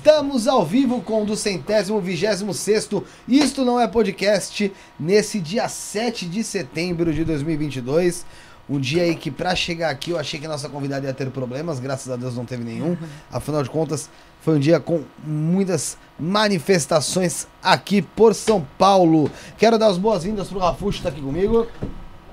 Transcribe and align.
Estamos 0.00 0.48
ao 0.48 0.64
vivo 0.64 1.02
com 1.02 1.22
o 1.22 1.26
do 1.26 1.36
centésimo 1.36 2.00
vigésimo 2.00 2.54
sexto 2.54 3.04
Isto 3.28 3.66
Não 3.66 3.78
É 3.78 3.86
Podcast 3.86 4.72
nesse 4.98 5.38
dia 5.38 5.68
7 5.68 6.24
de 6.24 6.42
setembro 6.42 7.12
de 7.12 7.22
2022. 7.22 8.24
Um 8.66 8.80
dia 8.80 9.02
aí 9.02 9.14
que 9.14 9.30
pra 9.30 9.54
chegar 9.54 9.90
aqui 9.90 10.12
eu 10.12 10.18
achei 10.18 10.40
que 10.40 10.46
a 10.46 10.48
nossa 10.48 10.70
convidada 10.70 11.06
ia 11.06 11.12
ter 11.12 11.28
problemas, 11.30 11.78
graças 11.78 12.10
a 12.10 12.16
Deus 12.16 12.34
não 12.34 12.46
teve 12.46 12.64
nenhum. 12.64 12.96
Afinal 13.30 13.62
de 13.62 13.68
contas, 13.68 14.08
foi 14.40 14.56
um 14.56 14.58
dia 14.58 14.80
com 14.80 15.02
muitas 15.22 15.98
manifestações 16.18 17.46
aqui 17.62 18.00
por 18.00 18.34
São 18.34 18.66
Paulo. 18.78 19.30
Quero 19.58 19.78
dar 19.78 19.88
as 19.88 19.98
boas-vindas 19.98 20.48
pro 20.48 20.60
Rafuxo 20.60 20.96
que 20.96 21.02
tá 21.02 21.10
aqui 21.10 21.20
comigo. 21.20 21.66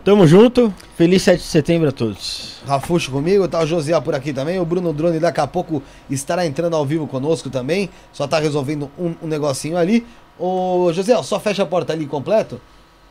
Tamo 0.07 0.25
junto. 0.25 0.73
Feliz 0.95 1.21
7 1.23 1.41
de 1.41 1.49
setembro 1.49 1.89
a 1.89 1.91
todos. 1.91 2.61
Rafuxo 2.65 3.11
comigo, 3.11 3.45
tá 3.45 3.59
o 3.59 3.65
Josiel 3.65 4.01
por 4.01 4.15
aqui 4.15 4.31
também. 4.31 4.57
O 4.57 4.63
Bruno 4.63 4.93
Drone 4.93 5.19
daqui 5.19 5.41
a 5.41 5.45
pouco 5.45 5.83
estará 6.09 6.45
entrando 6.45 6.77
ao 6.77 6.85
vivo 6.85 7.05
conosco 7.07 7.49
também. 7.49 7.89
Só 8.13 8.25
tá 8.25 8.39
resolvendo 8.39 8.89
um, 8.97 9.13
um 9.21 9.27
negocinho 9.27 9.75
ali. 9.75 10.07
Ô, 10.39 10.93
Josiel, 10.93 11.21
só 11.23 11.41
fecha 11.41 11.63
a 11.63 11.65
porta 11.65 11.91
ali 11.91 12.05
completo. 12.05 12.61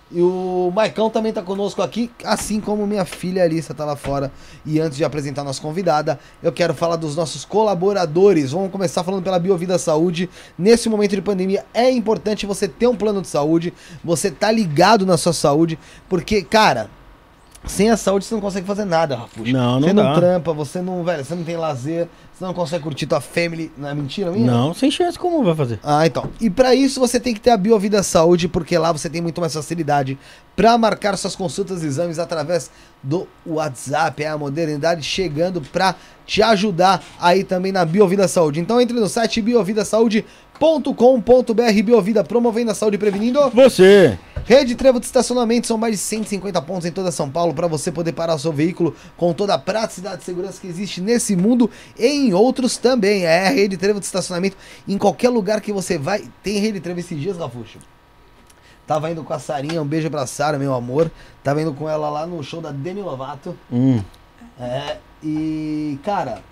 E 0.08 0.20
o 0.20 0.70
Maicão 0.72 1.10
também 1.10 1.32
tá 1.32 1.42
conosco 1.42 1.82
aqui, 1.82 2.10
assim 2.24 2.60
como 2.60 2.86
minha 2.86 3.04
filha 3.04 3.42
Alissa 3.42 3.74
tá 3.74 3.84
lá 3.84 3.96
fora. 3.96 4.30
E 4.64 4.78
antes 4.78 4.96
de 4.96 5.04
apresentar 5.04 5.40
a 5.40 5.44
nossa 5.44 5.60
convidada, 5.60 6.18
eu 6.40 6.52
quero 6.52 6.72
falar 6.74 6.94
dos 6.94 7.16
nossos 7.16 7.44
colaboradores. 7.44 8.52
Vamos 8.52 8.70
começar 8.70 9.02
falando 9.02 9.24
pela 9.24 9.38
Biovida 9.38 9.78
Saúde. 9.78 10.30
Nesse 10.56 10.88
momento 10.88 11.16
de 11.16 11.22
pandemia 11.22 11.64
é 11.74 11.90
importante 11.90 12.46
você 12.46 12.68
ter 12.68 12.86
um 12.86 12.94
plano 12.94 13.20
de 13.20 13.26
saúde, 13.26 13.74
você 14.04 14.30
tá 14.30 14.50
ligado 14.50 15.04
na 15.04 15.16
sua 15.16 15.32
saúde, 15.32 15.76
porque, 16.08 16.40
cara, 16.42 16.88
sem 17.64 17.90
a 17.90 17.96
saúde 17.96 18.24
você 18.24 18.34
não 18.34 18.40
consegue 18.40 18.64
fazer 18.64 18.84
nada, 18.84 19.16
Rafuxo. 19.16 19.52
Não, 19.52 19.80
não 19.80 19.88
Você 19.88 19.92
não 19.92 20.02
dá. 20.04 20.14
trampa, 20.14 20.52
você 20.52 20.80
não, 20.80 21.02
velho, 21.02 21.24
você 21.24 21.34
não 21.34 21.42
tem 21.42 21.56
lazer, 21.56 22.08
você 22.36 22.44
não 22.44 22.52
consegue 22.52 22.84
curtir 22.84 23.06
tua 23.06 23.18
family. 23.18 23.72
Não 23.78 23.88
é 23.88 23.94
mentira 23.94 24.30
minha? 24.30 24.44
Não, 24.44 24.74
sem 24.74 24.90
chance 24.90 25.18
como 25.18 25.42
vai 25.42 25.54
fazer. 25.54 25.80
Ah, 25.82 26.06
então. 26.06 26.28
E 26.38 26.50
pra 26.50 26.74
isso 26.74 27.00
você 27.00 27.18
tem 27.18 27.32
que 27.32 27.40
ter 27.40 27.48
a 27.48 27.56
Biovida 27.56 28.02
Saúde, 28.02 28.46
porque 28.46 28.76
lá 28.76 28.92
você 28.92 29.08
tem 29.08 29.22
muito 29.22 29.40
mais 29.40 29.54
facilidade 29.54 30.18
pra 30.54 30.76
marcar 30.76 31.16
suas 31.16 31.34
consultas 31.34 31.82
e 31.82 31.86
exames 31.86 32.18
através 32.18 32.70
do 33.02 33.26
WhatsApp. 33.46 34.22
É 34.22 34.28
a 34.28 34.36
modernidade 34.36 35.02
chegando 35.02 35.62
pra 35.62 35.94
te 36.26 36.42
ajudar 36.42 37.02
aí 37.18 37.42
também 37.42 37.72
na 37.72 37.86
Biovida 37.86 38.28
Saúde. 38.28 38.60
Então 38.60 38.78
entre 38.82 39.00
no 39.00 39.08
site 39.08 39.40
biovidasaude.com.br 39.40 41.82
Biovida 41.84 42.22
promovendo 42.22 42.70
a 42.70 42.74
saúde 42.74 42.96
e 42.96 42.98
prevenindo. 42.98 43.48
Você. 43.48 44.18
Rede 44.46 44.76
Trevo 44.76 45.00
de 45.00 45.06
estacionamento 45.06 45.66
são 45.66 45.76
mais 45.76 45.94
de 45.94 45.98
150 45.98 46.62
pontos 46.62 46.86
em 46.86 46.92
toda 46.92 47.10
São 47.10 47.28
Paulo 47.28 47.52
para 47.52 47.66
você 47.66 47.90
poder 47.90 48.12
parar 48.12 48.36
o 48.36 48.38
seu 48.38 48.52
veículo 48.52 48.94
com 49.16 49.32
toda 49.32 49.54
a 49.54 49.58
praticidade 49.58 50.22
e 50.22 50.24
segurança 50.24 50.60
que 50.60 50.68
existe 50.68 51.00
nesse 51.00 51.34
mundo 51.34 51.68
e 51.98 52.25
em 52.26 52.34
outros 52.34 52.76
também. 52.76 53.24
É 53.24 53.48
a 53.48 53.50
Rede 53.50 53.76
Trevo 53.76 54.00
de 54.00 54.06
estacionamento 54.06 54.56
em 54.86 54.98
qualquer 54.98 55.28
lugar 55.28 55.60
que 55.60 55.72
você 55.72 55.98
vai. 55.98 56.24
Tem 56.42 56.58
Rede 56.58 56.80
Trevo 56.80 57.00
esses 57.00 57.18
dias, 57.20 57.38
Rafuxo? 57.38 57.78
Tava 58.86 59.10
indo 59.10 59.24
com 59.24 59.32
a 59.32 59.38
Sarinha, 59.38 59.82
um 59.82 59.86
beijo 59.86 60.08
pra 60.08 60.26
Sara, 60.26 60.58
meu 60.58 60.72
amor. 60.72 61.10
Tava 61.42 61.60
indo 61.60 61.74
com 61.74 61.88
ela 61.88 62.08
lá 62.08 62.26
no 62.26 62.42
show 62.42 62.60
da 62.60 62.70
Demi 62.70 63.02
Lovato. 63.02 63.56
Hum. 63.70 64.00
É, 64.58 64.98
e 65.22 65.98
cara, 66.04 66.42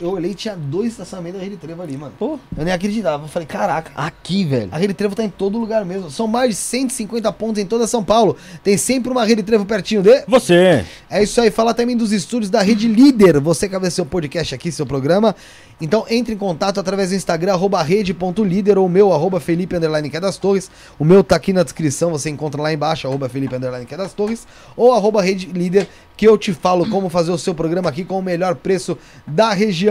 eu 0.00 0.10
olhei 0.10 0.32
e 0.32 0.34
tinha 0.34 0.56
dois 0.56 0.92
estacionamentos 0.92 1.38
da 1.40 1.44
Rede 1.44 1.56
Trevo 1.56 1.82
ali, 1.82 1.96
mano. 1.96 2.12
Pô, 2.18 2.38
Eu 2.56 2.64
nem 2.64 2.72
acreditava. 2.72 3.24
Eu 3.24 3.28
falei, 3.28 3.46
caraca. 3.46 3.92
aqui, 3.94 4.44
velho. 4.44 4.68
A 4.72 4.78
Rede 4.78 4.94
Trevo 4.94 5.14
tá 5.14 5.24
em 5.24 5.30
todo 5.30 5.58
lugar 5.58 5.84
mesmo. 5.84 6.10
São 6.10 6.26
mais 6.26 6.50
de 6.50 6.56
150 6.56 7.32
pontos 7.32 7.62
em 7.62 7.66
toda 7.66 7.86
São 7.86 8.02
Paulo. 8.04 8.36
Tem 8.62 8.76
sempre 8.76 9.10
uma 9.10 9.24
Rede 9.24 9.42
Trevo 9.42 9.64
pertinho 9.64 10.02
de. 10.02 10.24
Você. 10.26 10.84
É 11.10 11.22
isso 11.22 11.40
aí, 11.40 11.50
fala 11.50 11.74
também 11.74 11.96
dos 11.96 12.12
estúdios 12.12 12.50
da 12.50 12.62
Rede 12.62 12.88
Líder. 12.88 13.40
Você 13.40 13.68
quer 13.68 13.80
ver 13.80 13.90
seu 13.90 14.06
podcast 14.06 14.54
aqui, 14.54 14.70
seu 14.72 14.86
programa? 14.86 15.34
Então 15.80 16.06
entre 16.08 16.34
em 16.34 16.38
contato 16.38 16.78
através 16.78 17.10
do 17.10 17.16
Instagram, 17.16 17.52
arroba 17.52 17.82
rede.líder 17.82 18.78
ou 18.78 18.88
meu, 18.88 19.12
arroba 19.12 19.40
Felipe 19.40 19.76
Underline 19.76 20.08
que 20.08 20.16
é 20.16 20.20
das 20.20 20.36
Torres. 20.36 20.70
O 20.98 21.04
meu 21.04 21.24
tá 21.24 21.36
aqui 21.36 21.52
na 21.52 21.62
descrição, 21.62 22.10
você 22.10 22.30
encontra 22.30 22.62
lá 22.62 22.72
embaixo, 22.72 23.06
arroba 23.08 23.28
Felipe 23.28 23.56
Underline 23.56 23.84
que 23.84 23.94
é 23.94 23.96
das 23.96 24.12
Torres. 24.12 24.46
Ou 24.76 24.92
arroba 24.92 25.20
Rede 25.20 25.46
Líder, 25.46 25.88
que 26.16 26.26
eu 26.28 26.38
te 26.38 26.52
falo 26.52 26.88
como 26.88 27.08
fazer 27.08 27.32
o 27.32 27.38
seu 27.38 27.54
programa 27.54 27.88
aqui 27.88 28.04
com 28.04 28.18
o 28.18 28.22
melhor 28.22 28.54
preço 28.54 28.96
da 29.26 29.52
região. 29.52 29.83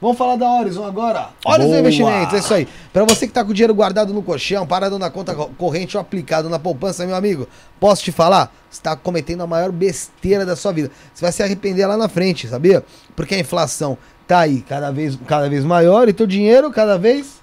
Vamos 0.00 0.16
falar 0.18 0.36
da 0.36 0.48
Horizon 0.50 0.84
agora. 0.84 1.28
Horizon. 1.44 1.78
Investimentos, 1.78 2.34
é 2.34 2.38
isso 2.38 2.54
aí. 2.54 2.68
Pra 2.92 3.04
você 3.04 3.26
que 3.26 3.32
tá 3.32 3.44
com 3.44 3.50
o 3.50 3.54
dinheiro 3.54 3.74
guardado 3.74 4.12
no 4.12 4.22
colchão, 4.22 4.66
parado 4.66 4.98
na 4.98 5.10
conta 5.10 5.34
co- 5.34 5.50
corrente 5.58 5.96
ou 5.96 6.00
aplicado 6.00 6.48
na 6.48 6.58
poupança, 6.58 7.06
meu 7.06 7.16
amigo, 7.16 7.48
posso 7.78 8.02
te 8.02 8.12
falar? 8.12 8.52
Você 8.70 8.80
tá 8.82 8.94
cometendo 8.96 9.42
a 9.42 9.46
maior 9.46 9.72
besteira 9.72 10.44
da 10.46 10.54
sua 10.56 10.72
vida. 10.72 10.90
Você 11.14 11.22
vai 11.24 11.32
se 11.32 11.42
arrepender 11.42 11.86
lá 11.86 11.96
na 11.96 12.08
frente, 12.08 12.46
sabia? 12.48 12.84
Porque 13.16 13.34
a 13.34 13.38
inflação 13.38 13.96
tá 14.26 14.40
aí 14.40 14.60
cada 14.68 14.90
vez, 14.92 15.18
cada 15.26 15.48
vez 15.48 15.64
maior 15.64 16.08
e 16.08 16.12
teu 16.12 16.26
dinheiro 16.26 16.70
cada 16.70 16.96
vez 16.96 17.40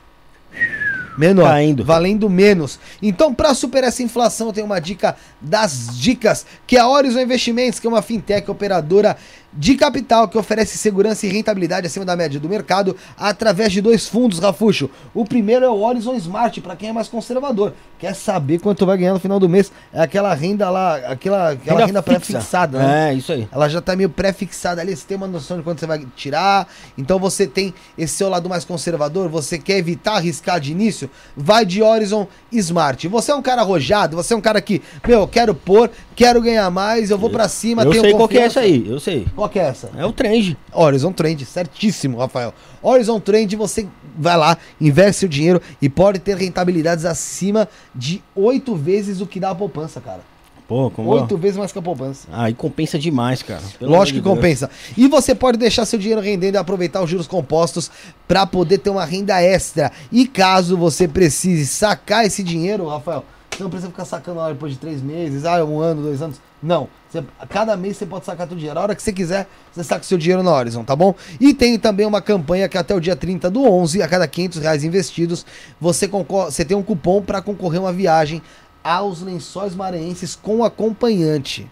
menor, 1.18 1.46
Caindo. 1.50 1.84
valendo 1.84 2.30
menos. 2.30 2.80
Então, 3.02 3.34
para 3.34 3.54
superar 3.56 3.88
essa 3.90 4.04
inflação, 4.04 4.54
tem 4.54 4.64
uma 4.64 4.80
dica 4.80 5.16
das 5.42 5.90
dicas, 5.98 6.46
que 6.68 6.78
é 6.78 6.80
a 6.80 6.88
Horizon 6.88 7.20
Investimentos, 7.20 7.80
que 7.80 7.88
é 7.88 7.90
uma 7.90 8.04
fintech 8.04 8.50
operadora 8.52 9.18
de 9.58 9.76
capital 9.76 10.28
que 10.28 10.38
oferece 10.38 10.78
segurança 10.78 11.26
e 11.26 11.30
rentabilidade 11.30 11.88
acima 11.88 12.06
da 12.06 12.16
média 12.16 12.40
do 12.40 12.48
mercado 12.48 12.96
através 13.18 13.72
de 13.72 13.82
dois 13.82 14.08
fundos, 14.08 14.40
Rafuxo. 14.40 14.90
O 15.14 15.26
primeiro 15.26 15.66
é 15.66 15.70
o 15.70 15.82
Horizon 15.82 16.14
Smart, 16.16 16.62
para 16.62 16.76
quem 16.76 16.90
é 16.90 16.94
mais 16.94 17.08
conservador. 17.08 17.74
Quer 17.98 18.14
saber 18.14 18.60
quanto 18.60 18.86
vai 18.86 18.96
ganhar 18.98 19.14
no 19.14 19.20
final 19.20 19.40
do 19.40 19.50
mês? 19.50 19.72
É 19.92 20.00
aquela 20.00 20.32
renda 20.36 20.70
lá, 20.70 20.98
aquela, 20.98 21.52
aquela 21.52 21.86
renda, 21.86 22.04
fixa. 22.04 22.20
pré-fixada, 22.20 22.78
né? 22.78 23.10
É, 23.10 23.14
isso 23.16 23.32
aí. 23.32 23.48
Ela 23.52 23.68
já 23.68 23.82
tá 23.82 23.96
meio 23.96 24.10
pré-fixada 24.10 24.80
ali, 24.80 24.96
você 24.96 25.06
tem 25.08 25.18
uma 25.18 25.28
noção 25.28 25.58
de 25.58 25.64
quanto 25.64 25.80
você 25.80 25.88
vai 25.88 26.06
tirar. 26.16 26.68
Então 26.96 27.18
você 27.18 27.48
tem 27.48 27.74
esse 27.98 28.14
seu 28.14 28.30
lado 28.30 28.48
mais 28.48 28.64
conservador, 28.64 29.28
você 29.28 29.58
quer 29.58 29.78
evitar 29.78 30.18
arriscar 30.18 30.60
de 30.60 30.72
início, 30.72 31.10
vai 31.36 31.66
de 31.66 31.82
Horizon 31.82 32.28
Smart. 32.52 33.08
Você 33.08 33.32
é 33.32 33.36
um 33.36 33.42
cara 33.42 33.62
arrojado, 33.62 34.16
você 34.16 34.36
é 34.36 34.38
um 34.38 34.42
cara 34.42 34.62
que, 34.62 34.82
meu, 35.08 35.22
eu 35.22 35.28
quero 35.28 35.56
pôr, 35.56 35.90
quero 36.16 36.40
ganhar 36.40 36.70
mais, 36.70 37.10
eu 37.10 37.18
vou 37.18 37.32
pra 37.32 37.48
cima, 37.48 37.82
eu 37.82 37.92
tenho 37.92 38.04
sei 38.04 38.14
qual 38.14 38.28
que 38.28 38.38
é 38.38 38.42
confiança. 38.42 38.60
essa 38.60 38.68
aí, 38.68 38.88
eu 38.88 39.00
sei. 39.00 39.26
Qual 39.48 39.50
que 39.50 39.60
é 39.60 39.64
essa? 39.64 39.90
É 39.96 40.06
o 40.06 40.12
trend. 40.12 40.58
Horizon 40.74 41.14
Trend, 41.14 41.46
certíssimo, 41.46 42.18
Rafael. 42.18 42.54
Horizon 42.82 43.18
Trend, 43.20 43.56
você 43.56 43.88
vai 44.18 44.36
lá, 44.36 44.58
investe 44.80 45.26
o 45.26 45.30
dinheiro 45.30 45.62
e 45.82 45.88
pode 45.88 46.20
ter 46.20 46.36
rentabilidades 46.36 47.06
acima 47.06 47.68
de 47.96 48.22
oito 48.36 48.76
vezes 48.76 49.22
o 49.22 49.26
que 49.26 49.40
dá 49.40 49.52
a 49.52 49.56
poupança, 49.56 50.02
cara. 50.02 50.20
Pô, 50.68 50.92
como. 50.92 51.10
Oito 51.12 51.38
vezes 51.38 51.58
mais 51.58 51.72
que 51.72 51.80
a 51.80 51.82
poupança. 51.82 52.28
Aí 52.30 52.54
compensa 52.54 53.00
demais, 53.00 53.42
cara. 53.42 53.62
Pelo 53.80 53.92
Lógico 53.92 54.18
que 54.18 54.24
Deus. 54.24 54.36
compensa. 54.36 54.70
E 54.98 55.08
você 55.08 55.34
pode 55.34 55.58
deixar 55.58 55.86
seu 55.86 55.98
dinheiro 55.98 56.20
rendendo 56.20 56.56
e 56.56 56.58
aproveitar 56.58 57.02
os 57.02 57.10
juros 57.10 57.26
compostos 57.26 57.90
para 58.28 58.46
poder 58.46 58.80
ter 58.80 58.90
uma 58.90 59.06
renda 59.06 59.42
extra. 59.42 59.94
E 60.12 60.28
caso 60.28 60.76
você 60.76 61.08
precise 61.08 61.66
sacar 61.66 62.26
esse 62.26 62.44
dinheiro, 62.44 62.90
Rafael, 62.90 63.24
você 63.50 63.64
não 63.64 63.70
precisa 63.70 63.90
ficar 63.90 64.04
sacando 64.04 64.40
lá 64.40 64.50
depois 64.50 64.74
de 64.74 64.80
três 64.80 65.02
meses, 65.02 65.46
ah, 65.46 65.64
um 65.64 65.80
ano, 65.80 66.02
dois 66.02 66.22
anos. 66.22 66.38
Não. 66.62 66.88
Você- 67.10 67.24
a 67.40 67.46
cada 67.46 67.78
mês 67.78 67.98
você 67.98 68.06
pode 68.06 68.26
sacar 68.26 68.48
seu 68.48 68.58
dinheiro. 68.58 68.78
A 68.80 68.84
hora 68.84 68.96
que 68.96 69.02
você 69.02 69.14
quiser, 69.14 69.48
você 69.72 69.84
saca 69.84 70.04
seu 70.04 70.18
dinheiro 70.18 70.42
na 70.44 70.52
Horizon, 70.52 70.84
tá 70.84 70.96
bom? 70.96 71.14
E 71.40 71.54
tem 71.54 71.78
também 71.78 72.06
uma 72.06 72.22
campanha 72.22 72.68
que 72.68 72.78
até 72.78 72.94
o 72.96 73.00
dia 73.00 73.16
30 73.16 73.50
do 73.50 73.64
11, 73.64 74.02
a 74.02 74.08
cada 74.08 74.28
500 74.28 74.60
reais 74.62 74.84
investidos, 74.84 75.46
você, 75.80 76.08
você 76.08 76.66
tem 76.66 76.76
um 76.76 76.84
cupom 76.84 77.22
para 77.22 77.42
concorrer 77.42 77.80
a 77.80 77.84
uma 77.84 77.94
viagem 77.94 78.42
aos 78.84 79.22
lençóis 79.22 79.76
maranhenses 79.76 80.36
com 80.36 80.64
acompanhante. 80.64 81.70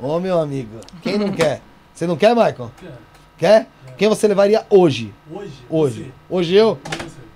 Ô, 0.00 0.18
meu 0.18 0.38
amigo, 0.40 0.78
quem 1.02 1.18
não 1.18 1.30
quer? 1.30 1.60
Você 1.94 2.06
não 2.06 2.16
quer, 2.16 2.30
Michael? 2.34 2.70
Quero. 2.78 2.92
Quer? 3.36 3.68
Quem 3.96 4.08
você 4.08 4.26
levaria 4.28 4.64
hoje? 4.70 5.12
Hoje? 5.30 5.52
Hoje. 5.68 6.12
Hoje 6.28 6.54
eu? 6.54 6.78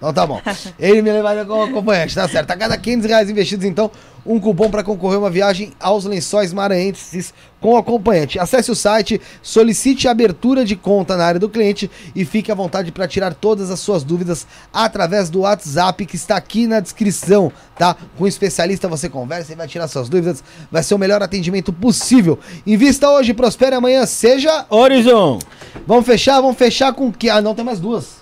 Então 0.03 0.13
tá 0.13 0.27
bom. 0.27 0.43
Ele 0.81 1.01
me 1.01 1.13
levaria 1.13 1.45
como 1.45 1.63
acompanhante, 1.63 2.13
tá 2.13 2.27
certo. 2.27 2.51
A 2.51 2.57
cada 2.57 2.77
500 2.77 3.07
reais 3.09 3.31
investidos, 3.31 3.65
então, 3.65 3.89
um 4.27 4.41
cupom 4.41 4.69
para 4.69 4.83
concorrer 4.83 5.15
a 5.15 5.21
uma 5.21 5.31
viagem 5.31 5.73
aos 5.79 6.05
lençóis 6.05 6.53
maranhenses 6.53 7.33
com 7.61 7.77
acompanhante. 7.77 8.37
Acesse 8.37 8.69
o 8.73 8.75
site, 8.75 9.21
solicite 9.41 10.09
a 10.09 10.11
abertura 10.11 10.65
de 10.65 10.75
conta 10.75 11.17
na 11.17 11.25
área 11.25 11.39
do 11.39 11.49
cliente 11.49 11.89
e 12.17 12.25
fique 12.25 12.51
à 12.51 12.55
vontade 12.55 12.91
para 12.91 13.07
tirar 13.07 13.33
todas 13.33 13.71
as 13.71 13.79
suas 13.79 14.03
dúvidas 14.03 14.45
através 14.73 15.31
do 15.31 15.43
WhatsApp 15.43 16.05
que 16.05 16.17
está 16.17 16.35
aqui 16.35 16.67
na 16.67 16.81
descrição, 16.81 17.53
tá? 17.79 17.97
Com 18.19 18.25
o 18.25 18.29
especialista 18.29 18.89
você 18.89 19.09
conversa 19.09 19.53
e 19.53 19.57
vai 19.57 19.69
tirar 19.69 19.87
suas 19.87 20.09
dúvidas. 20.09 20.43
Vai 20.69 20.83
ser 20.83 20.97
o 20.97 20.99
melhor 20.99 21.23
atendimento 21.23 21.73
possível. 21.73 22.41
Invista 22.67 23.09
hoje, 23.09 23.33
prospere 23.33 23.77
amanhã, 23.77 24.05
seja 24.05 24.67
Horizon! 24.69 25.39
Vamos 25.87 26.07
fechar? 26.07 26.41
Vamos 26.41 26.57
fechar 26.57 26.93
com 26.93 27.13
que? 27.13 27.31
Ah, 27.31 27.41
não, 27.41 27.55
tem 27.55 27.65
mais 27.65 27.79
duas. 27.79 28.22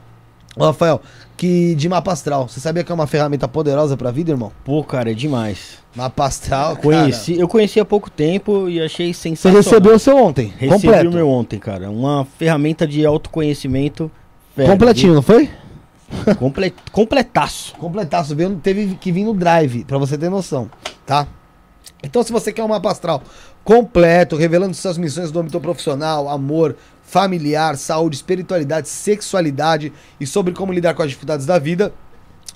Rafael, 0.59 1.01
que 1.37 1.75
de 1.75 1.89
mapa 1.89 2.13
astral. 2.13 2.49
Você 2.49 2.61
sabia 2.61 2.83
que 2.85 2.91
é 2.93 2.95
uma 2.95 3.07
ferramenta 3.07 3.47
poderosa 3.49 3.97
pra 3.97 4.11
vida, 4.11 4.31
irmão? 4.31 4.53
Pô, 4.65 4.83
cara, 4.85 5.11
é 5.11 5.15
demais. 5.15 5.79
Mapa 5.95 6.25
astral, 6.27 6.77
cara. 6.77 6.83
Conheci, 6.83 7.39
eu 7.39 7.47
conheci 7.49 7.79
há 7.81 7.85
pouco 7.85 8.11
tempo 8.11 8.69
e 8.69 8.81
achei 8.81 9.13
Você 9.13 9.21
sensacional. 9.21 9.61
recebeu 9.63 9.95
o 9.95 9.99
seu 9.99 10.17
ontem, 10.17 10.47
Recebi 10.57 10.83
completo. 10.87 11.11
o 11.11 11.13
meu 11.13 11.29
ontem, 11.29 11.59
cara. 11.59 11.91
Uma 11.91 12.27
ferramenta 12.39 12.87
de 12.87 13.05
autoconhecimento. 13.05 14.11
velho, 14.57 14.71
Completinho, 14.71 15.15
não 15.15 15.23
foi? 15.23 15.51
comple- 16.39 16.73
completaço. 16.93 17.75
Completaço, 17.77 18.35
veio, 18.37 18.55
teve 18.57 18.95
que 19.01 19.13
vir 19.13 19.25
no 19.25 19.35
drive, 19.35 19.85
pra 19.85 19.99
você 19.99 20.17
ter 20.17 20.31
noção, 20.31 20.71
tá? 21.05 21.27
Então, 22.03 22.23
se 22.23 22.33
você 22.33 22.53
quer 22.53 22.65
um 22.65 22.69
mapa 22.69 22.91
astral 22.91 23.23
completo, 23.65 24.37
revelando 24.37 24.75
suas 24.75 24.99
missões 24.99 25.31
do 25.31 25.39
âmbito 25.39 25.61
profissional, 25.61 26.29
amor, 26.29 26.77
familiar, 27.03 27.77
saúde, 27.77 28.17
espiritualidade, 28.17 28.89
sexualidade 28.89 29.93
e 30.21 30.27
sobre 30.27 30.53
como 30.53 30.73
lidar 30.73 30.95
com 30.95 31.03
as 31.03 31.09
dificuldades 31.09 31.47
da 31.47 31.59
vida, 31.59 31.93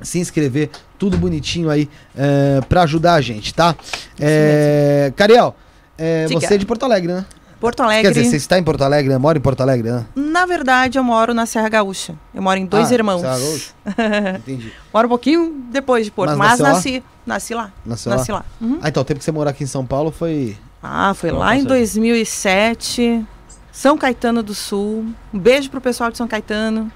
se 0.00 0.18
inscrever, 0.18 0.70
tudo 0.98 1.16
bonitinho 1.16 1.70
aí 1.70 1.88
é, 2.16 2.60
para 2.68 2.82
ajudar 2.82 3.14
a 3.14 3.20
gente, 3.20 3.54
tá? 3.54 3.74
É, 4.20 5.12
Cariel, 5.16 5.54
é, 5.98 6.26
você 6.28 6.54
é 6.54 6.58
de 6.58 6.66
Porto 6.66 6.84
Alegre, 6.84 7.12
né? 7.12 7.24
Porto 7.60 7.76
Quer 7.76 7.84
Alegre. 7.84 8.12
dizer, 8.12 8.24
você 8.28 8.36
está 8.36 8.58
em 8.58 8.64
Porto 8.64 8.82
Alegre, 8.82 9.12
né? 9.12 9.18
mora 9.18 9.38
em 9.38 9.40
Porto 9.40 9.60
Alegre, 9.60 9.88
né? 9.88 10.04
Na 10.16 10.44
verdade, 10.44 10.98
eu 10.98 11.04
moro 11.04 11.32
na 11.32 11.46
Serra 11.46 11.68
Gaúcha. 11.68 12.16
Eu 12.34 12.42
moro 12.42 12.58
em 12.58 12.66
Dois 12.66 12.90
Ah, 12.90 12.94
Irmãos. 12.94 13.20
Serra 13.20 13.38
Gaúcha? 13.38 13.70
Entendi. 14.38 14.72
moro 14.92 15.06
um 15.06 15.08
pouquinho 15.08 15.64
depois 15.70 16.04
de 16.04 16.10
Porto, 16.10 16.36
Mas 16.36 16.58
mas, 16.58 16.60
nasci, 16.60 17.04
nasci 17.24 17.54
lá. 17.54 17.72
Nasceu 17.86 18.10
nasci 18.10 18.32
lá? 18.32 18.38
lá. 18.38 18.44
Uhum. 18.60 18.80
Ah, 18.82 18.88
então 18.88 19.00
o 19.00 19.04
tempo 19.04 19.18
que 19.20 19.24
você 19.24 19.30
morar 19.30 19.50
aqui 19.50 19.62
em 19.62 19.68
São 19.68 19.86
Paulo 19.86 20.10
foi. 20.10 20.56
Ah, 20.82 21.14
foi 21.14 21.30
Não, 21.30 21.38
lá 21.38 21.54
em 21.54 21.62
passei. 21.62 21.78
2007. 21.78 23.24
São 23.70 23.96
Caetano 23.96 24.42
do 24.42 24.54
Sul. 24.54 25.06
Um 25.32 25.38
beijo 25.38 25.70
pro 25.70 25.80
pessoal 25.80 26.10
de 26.10 26.16
São 26.18 26.26
Caetano. 26.28 26.90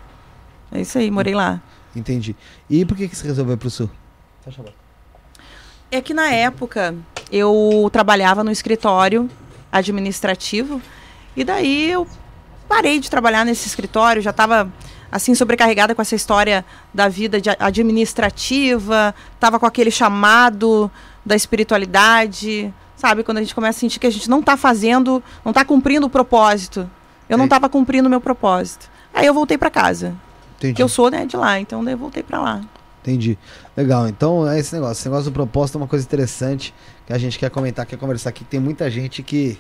É 0.72 0.80
isso 0.80 0.98
aí, 0.98 1.10
morei 1.10 1.34
lá. 1.34 1.60
Entendi. 1.94 2.34
E 2.68 2.84
por 2.84 2.96
que, 2.96 3.08
que 3.08 3.16
você 3.16 3.26
resolveu 3.26 3.54
ir 3.54 3.58
pro 3.58 3.70
sul? 3.70 3.88
Fecha 4.44 4.60
a 4.60 4.64
porta. 4.64 4.78
É 5.90 6.00
que 6.02 6.12
na 6.12 6.28
época 6.30 6.94
eu 7.32 7.88
trabalhava 7.92 8.42
no 8.44 8.50
escritório 8.50 9.30
administrativo 9.70 10.82
e 11.36 11.44
daí 11.44 11.90
eu 11.92 12.06
parei 12.68 12.98
de 12.98 13.08
trabalhar 13.08 13.44
nesse 13.44 13.66
escritório, 13.68 14.20
já 14.20 14.30
estava 14.30 14.70
assim 15.10 15.34
sobrecarregada 15.34 15.94
com 15.94 16.02
essa 16.02 16.14
história 16.16 16.64
da 16.92 17.08
vida 17.08 17.40
de- 17.40 17.50
administrativa, 17.58 19.14
estava 19.34 19.58
com 19.58 19.64
aquele 19.66 19.90
chamado 19.90 20.90
da 21.24 21.36
espiritualidade, 21.36 22.74
sabe, 23.06 23.22
quando 23.22 23.38
a 23.38 23.40
gente 23.40 23.54
começa 23.54 23.78
a 23.78 23.80
sentir 23.80 24.00
que 24.00 24.06
a 24.06 24.10
gente 24.10 24.28
não 24.28 24.40
está 24.40 24.56
fazendo, 24.56 25.22
não 25.44 25.50
está 25.50 25.64
cumprindo 25.64 26.06
o 26.06 26.10
propósito. 26.10 26.90
Eu 27.28 27.38
não 27.38 27.44
estava 27.44 27.68
cumprindo 27.68 28.08
o 28.08 28.10
meu 28.10 28.20
propósito. 28.20 28.90
Aí 29.14 29.26
eu 29.26 29.34
voltei 29.34 29.56
para 29.56 29.70
casa, 29.70 30.14
Entendi. 30.58 30.74
que 30.74 30.82
eu 30.82 30.88
sou 30.88 31.10
né, 31.10 31.24
de 31.24 31.36
lá, 31.36 31.58
então 31.60 31.84
daí 31.84 31.94
eu 31.94 31.98
voltei 31.98 32.22
para 32.22 32.40
lá. 32.40 32.60
Entendi. 33.02 33.38
Legal. 33.76 34.08
Então 34.08 34.48
é 34.48 34.58
esse 34.58 34.74
negócio. 34.74 35.00
Esse 35.00 35.08
negócio 35.08 35.30
do 35.30 35.32
propósito 35.32 35.76
é 35.76 35.80
uma 35.80 35.86
coisa 35.86 36.04
interessante 36.04 36.74
que 37.06 37.12
a 37.12 37.18
gente 37.18 37.38
quer 37.38 37.50
comentar, 37.50 37.86
quer 37.86 37.96
conversar 37.96 38.30
aqui. 38.30 38.44
Tem 38.44 38.58
muita 38.58 38.90
gente 38.90 39.22
que, 39.22 39.56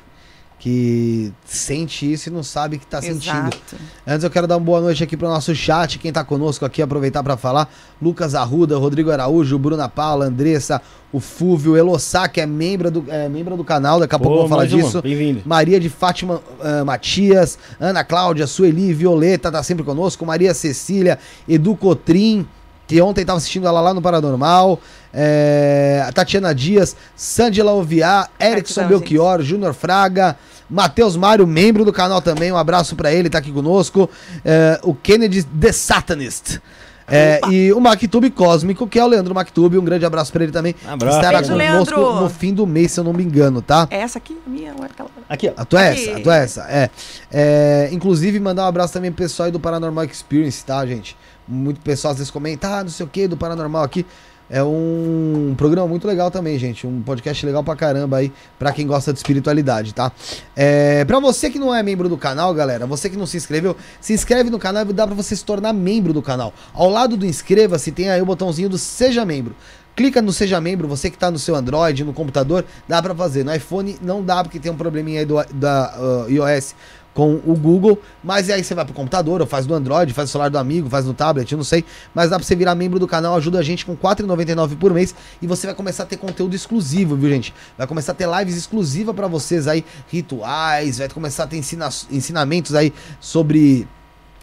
que 0.58 1.32
sente 1.44 2.10
isso 2.10 2.28
e 2.28 2.32
não 2.32 2.42
sabe 2.42 2.78
que 2.78 2.86
tá 2.86 3.00
sentindo. 3.00 3.48
Exato. 3.48 3.76
Antes 4.06 4.24
eu 4.24 4.30
quero 4.30 4.46
dar 4.46 4.56
uma 4.56 4.64
boa 4.64 4.80
noite 4.80 5.04
aqui 5.04 5.16
pro 5.16 5.28
nosso 5.28 5.54
chat, 5.54 5.98
quem 5.98 6.10
tá 6.10 6.24
conosco 6.24 6.64
aqui, 6.64 6.80
aproveitar 6.80 7.22
para 7.22 7.36
falar. 7.36 7.68
Lucas 8.00 8.34
Arruda, 8.34 8.76
Rodrigo 8.78 9.10
Araújo, 9.10 9.58
Bruna 9.58 9.88
Paula, 9.88 10.26
Andressa, 10.26 10.80
o 11.12 11.20
Fúvio, 11.20 11.76
Elossá, 11.76 12.26
que 12.28 12.40
é 12.40 12.46
membro 12.46 12.90
do, 12.90 13.04
é, 13.08 13.28
membro 13.28 13.56
do 13.56 13.64
canal, 13.64 14.00
daqui 14.00 14.14
a 14.14 14.18
pouco 14.18 14.34
eu 14.34 14.40
vou 14.40 14.48
falar 14.48 14.66
disso. 14.66 15.02
Bem-vindo. 15.02 15.42
Maria 15.44 15.78
de 15.78 15.88
Fátima 15.88 16.42
ah, 16.60 16.84
Matias, 16.84 17.58
Ana 17.78 18.02
Cláudia, 18.02 18.46
Sueli, 18.46 18.92
Violeta, 18.92 19.52
tá 19.52 19.62
sempre 19.62 19.84
conosco, 19.84 20.24
Maria 20.24 20.52
Cecília, 20.54 21.18
Edu 21.48 21.76
Cotrim, 21.76 22.46
que 22.86 23.00
ontem 23.00 23.24
tava 23.24 23.38
assistindo 23.38 23.66
ela 23.66 23.80
lá 23.80 23.92
no 23.92 24.00
Paranormal, 24.00 24.80
é, 25.12 26.04
a 26.06 26.12
Tatiana 26.12 26.54
Dias, 26.54 26.96
Sângela 27.16 27.72
Oviar, 27.72 28.30
Erickson 28.40 28.82
Gratidão, 28.82 29.00
Belchior, 29.00 29.42
Júnior 29.42 29.74
Fraga, 29.74 30.36
Matheus 30.68 31.16
Mário, 31.16 31.46
membro 31.46 31.84
do 31.84 31.92
canal 31.92 32.20
também, 32.20 32.52
um 32.52 32.56
abraço 32.56 32.96
pra 32.96 33.12
ele, 33.12 33.30
tá 33.30 33.38
aqui 33.38 33.52
conosco, 33.52 34.08
é, 34.44 34.80
o 34.82 34.94
Kennedy 34.94 35.42
The 35.42 35.72
Satanist. 35.72 36.60
É, 37.08 37.40
e 37.50 37.72
o 37.72 37.80
MacTube 37.80 38.30
Cósmico, 38.30 38.86
que 38.86 38.98
é 38.98 39.04
o 39.04 39.06
Leandro 39.06 39.32
MacTube, 39.32 39.78
um 39.78 39.84
grande 39.84 40.04
abraço 40.04 40.32
pra 40.32 40.42
ele 40.42 40.52
também. 40.52 40.74
Abraço. 40.86 41.16
Estará 41.16 41.38
Beijo, 41.38 41.52
conosco 41.52 42.00
Leandro. 42.00 42.20
no 42.20 42.28
fim 42.28 42.52
do 42.52 42.66
mês, 42.66 42.92
se 42.92 43.00
eu 43.00 43.04
não 43.04 43.12
me 43.12 43.22
engano, 43.22 43.62
tá? 43.62 43.86
É 43.90 44.00
essa 44.00 44.18
aqui, 44.18 44.36
a 44.44 44.50
minha, 44.50 44.74
ou 44.76 44.82
é 44.82 44.86
aquela? 44.86 45.08
Aqui, 45.28 45.48
ó. 45.48 45.52
A 45.56 45.64
tua 45.64 45.86
é 45.86 45.92
essa, 45.92 46.16
a 46.16 46.20
tua 46.20 46.36
é 46.36 46.42
essa, 46.42 46.66
é. 46.68 46.90
É, 47.32 47.88
Inclusive, 47.92 48.40
mandar 48.40 48.64
um 48.64 48.66
abraço 48.66 48.92
também 48.92 49.12
pro 49.12 49.22
pessoal 49.24 49.46
aí 49.46 49.52
do 49.52 49.60
Paranormal 49.60 50.04
Experience, 50.04 50.64
tá, 50.64 50.84
gente? 50.84 51.16
Muito 51.46 51.80
pessoal 51.80 52.12
às 52.12 52.18
vezes 52.18 52.30
comenta, 52.30 52.68
ah, 52.68 52.84
não 52.84 52.90
sei 52.90 53.04
o 53.04 53.08
que, 53.08 53.28
do 53.28 53.36
Paranormal 53.36 53.82
aqui. 53.82 54.04
É 54.48 54.62
um 54.62 55.54
programa 55.56 55.88
muito 55.88 56.06
legal 56.06 56.30
também, 56.30 56.56
gente. 56.56 56.86
Um 56.86 57.02
podcast 57.02 57.44
legal 57.44 57.64
pra 57.64 57.74
caramba 57.74 58.18
aí, 58.18 58.32
pra 58.58 58.70
quem 58.70 58.86
gosta 58.86 59.12
de 59.12 59.18
espiritualidade, 59.18 59.92
tá? 59.92 60.12
É, 60.54 61.04
pra 61.04 61.18
você 61.18 61.50
que 61.50 61.58
não 61.58 61.74
é 61.74 61.82
membro 61.82 62.08
do 62.08 62.16
canal, 62.16 62.54
galera, 62.54 62.86
você 62.86 63.10
que 63.10 63.16
não 63.16 63.26
se 63.26 63.36
inscreveu, 63.36 63.76
se 64.00 64.12
inscreve 64.12 64.48
no 64.48 64.58
canal 64.58 64.88
e 64.88 64.92
dá 64.92 65.04
pra 65.04 65.16
você 65.16 65.34
se 65.34 65.44
tornar 65.44 65.72
membro 65.72 66.12
do 66.12 66.22
canal. 66.22 66.54
Ao 66.72 66.88
lado 66.88 67.16
do 67.16 67.26
inscreva-se 67.26 67.90
tem 67.90 68.08
aí 68.08 68.22
o 68.22 68.26
botãozinho 68.26 68.68
do 68.68 68.78
Seja 68.78 69.24
Membro. 69.24 69.54
Clica 69.96 70.22
no 70.22 70.32
Seja 70.32 70.60
Membro, 70.60 70.86
você 70.86 71.10
que 71.10 71.18
tá 71.18 71.30
no 71.30 71.38
seu 71.38 71.56
Android, 71.56 72.04
no 72.04 72.12
computador, 72.12 72.64
dá 72.86 73.02
pra 73.02 73.14
fazer. 73.14 73.44
No 73.44 73.52
iPhone 73.52 73.98
não 74.00 74.22
dá, 74.22 74.44
porque 74.44 74.60
tem 74.60 74.70
um 74.70 74.76
probleminha 74.76 75.20
aí 75.20 75.26
do, 75.26 75.42
da 75.54 75.94
uh, 75.98 76.30
iOS 76.30 76.74
com 77.16 77.40
o 77.46 77.56
Google, 77.56 77.98
mas 78.22 78.50
aí 78.50 78.62
você 78.62 78.74
vai 78.74 78.84
pro 78.84 78.92
computador, 78.92 79.40
ou 79.40 79.46
faz 79.46 79.66
no 79.66 79.74
Android, 79.74 80.12
faz 80.12 80.28
no 80.28 80.32
celular 80.32 80.50
do 80.50 80.58
amigo, 80.58 80.86
faz 80.90 81.06
no 81.06 81.14
tablet, 81.14 81.50
eu 81.50 81.56
não 81.56 81.64
sei, 81.64 81.82
mas 82.14 82.28
dá 82.28 82.36
pra 82.36 82.46
você 82.46 82.54
virar 82.54 82.74
membro 82.74 82.98
do 82.98 83.08
canal, 83.08 83.34
ajuda 83.36 83.58
a 83.58 83.62
gente 83.62 83.86
com 83.86 83.92
R$ 83.92 83.98
4,99 84.02 84.76
por 84.76 84.92
mês 84.92 85.14
e 85.40 85.46
você 85.46 85.66
vai 85.66 85.74
começar 85.74 86.02
a 86.02 86.06
ter 86.06 86.18
conteúdo 86.18 86.54
exclusivo, 86.54 87.16
viu, 87.16 87.30
gente? 87.30 87.54
Vai 87.78 87.86
começar 87.86 88.12
a 88.12 88.14
ter 88.14 88.28
lives 88.28 88.54
exclusivas 88.54 89.16
pra 89.16 89.26
vocês 89.28 89.66
aí, 89.66 89.82
rituais, 90.12 90.98
vai 90.98 91.08
começar 91.08 91.44
a 91.44 91.46
ter 91.46 91.56
ensina 91.56 91.88
ensinamentos 92.10 92.74
aí 92.74 92.92
sobre 93.18 93.88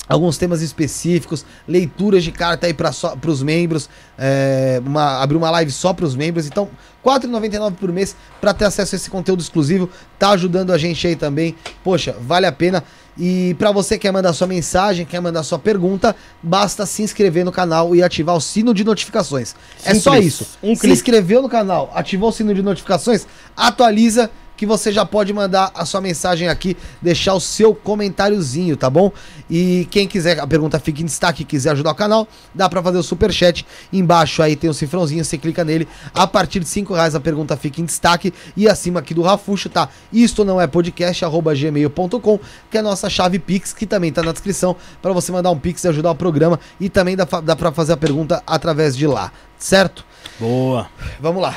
alguns 0.08 0.38
temas 0.38 0.62
específicos, 0.62 1.46
leituras 1.68 2.24
de 2.24 2.32
carta 2.32 2.68
aí 2.68 2.74
para 2.74 2.92
os 3.28 3.42
membros, 3.42 3.90
é, 4.18 4.82
uma, 4.86 5.22
abrir 5.22 5.38
uma 5.38 5.50
live 5.52 5.72
só 5.72 5.94
para 5.94 6.06
os 6.06 6.16
membros. 6.16 6.46
Então, 6.46 6.70
R$ 7.04 7.12
4,99 7.12 7.76
por 7.76 7.92
mês 7.92 8.16
para 8.40 8.54
ter 8.54 8.66
acesso 8.66 8.96
a 8.96 8.98
esse 8.98 9.10
conteúdo 9.10 9.42
exclusivo. 9.42 9.90
Tá 10.20 10.32
ajudando 10.32 10.72
a 10.72 10.78
gente 10.78 11.06
aí 11.08 11.16
também. 11.16 11.56
Poxa, 11.84 12.16
vale 12.20 12.46
a 12.46 12.52
pena. 12.52 12.84
E 13.18 13.56
para 13.60 13.72
você 13.72 13.96
que 13.96 14.02
quer 14.02 14.12
mandar 14.12 14.34
sua 14.34 14.48
mensagem, 14.48 15.06
quer 15.06 15.22
mandar 15.22 15.44
sua 15.44 15.60
pergunta, 15.60 16.16
basta 16.42 16.86
se 16.86 17.04
inscrever 17.04 17.46
no 17.46 17.52
canal 17.52 17.96
e 17.96 18.02
ativar 18.02 18.36
o 18.36 18.42
sino 18.42 18.74
de 18.74 18.84
notificações. 18.84 19.56
É 19.86 19.94
só 19.94 20.14
Simples. 20.14 20.34
isso. 20.34 20.48
Um 20.64 20.76
se 20.76 20.90
inscreveu 20.90 21.42
no 21.42 21.50
canal, 21.50 21.92
ativou 21.94 22.30
o 22.30 22.32
sino 22.32 22.54
de 22.56 22.64
notificações, 22.64 23.28
atualiza 23.56 24.32
que 24.56 24.66
você 24.66 24.92
já 24.92 25.06
pode 25.06 25.34
mandar 25.34 25.72
a 25.74 25.86
sua 25.86 26.02
mensagem 26.02 26.48
aqui, 26.48 26.78
deixar 27.02 27.34
o 27.34 27.40
seu 27.40 27.74
comentáriozinho, 27.74 28.78
tá 28.78 28.90
bom? 28.90 29.12
E 29.50 29.88
quem 29.92 30.08
quiser, 30.08 30.40
a 30.40 30.48
pergunta 30.48 30.80
fica 30.80 31.02
em 31.02 31.06
destaque, 31.06 31.44
quiser 31.44 31.72
ajudar 31.72 31.92
o 31.92 31.96
canal, 31.96 32.28
dá 32.54 32.70
para 32.70 32.82
fazer 32.82 32.98
o 32.98 33.04
super 33.04 33.32
chat. 33.32 33.66
Embaixo 33.92 34.42
aí 34.42 34.56
tem 34.56 34.70
o 34.70 34.74
cifrãozinho, 34.74 35.24
você 35.24 35.38
clica 35.38 35.64
nele. 35.64 35.88
A 36.14 36.26
partir 36.26 36.60
de 36.60 36.68
5 36.68 36.94
reais 36.94 37.16
a 37.16 37.20
pergunta 37.20 37.58
fica 37.58 37.82
em 37.82 37.86
destaque. 37.86 38.34
E 38.56 38.68
acima 38.68 39.00
aqui 39.00 39.14
do 39.14 39.22
Rafuxo 39.22 39.70
tá 39.70 39.90
isto 40.12 40.46
não 40.46 40.60
é 40.60 40.68
podcast, 40.68 41.26
arroba 41.26 41.54
gmail.com, 41.54 42.40
que 42.70 42.78
é 42.78 42.80
a 42.80 42.84
nossa 42.84 43.10
chave 43.10 43.40
Pix, 43.40 43.74
que 43.74 43.86
também 43.86 44.12
tá 44.12 44.22
na 44.22 44.32
descrição, 44.32 44.76
para 45.02 45.14
você 45.14 45.32
mandar 45.32 45.52
um 45.52 45.60
Pix 45.60 45.84
e 45.84 45.88
ajudar 45.88 46.12
o 46.12 46.16
programa. 46.16 46.60
E 46.80 46.90
também 46.90 47.16
dá, 47.16 47.26
dá 47.44 47.56
para 47.56 47.72
fazer 47.72 47.94
a 47.94 47.98
pergunta 47.98 48.42
através 48.46 48.96
de 48.96 49.08
lá, 49.08 49.32
certo? 49.58 50.06
Boa. 50.40 50.88
Vamos 51.20 51.42
lá. 51.42 51.56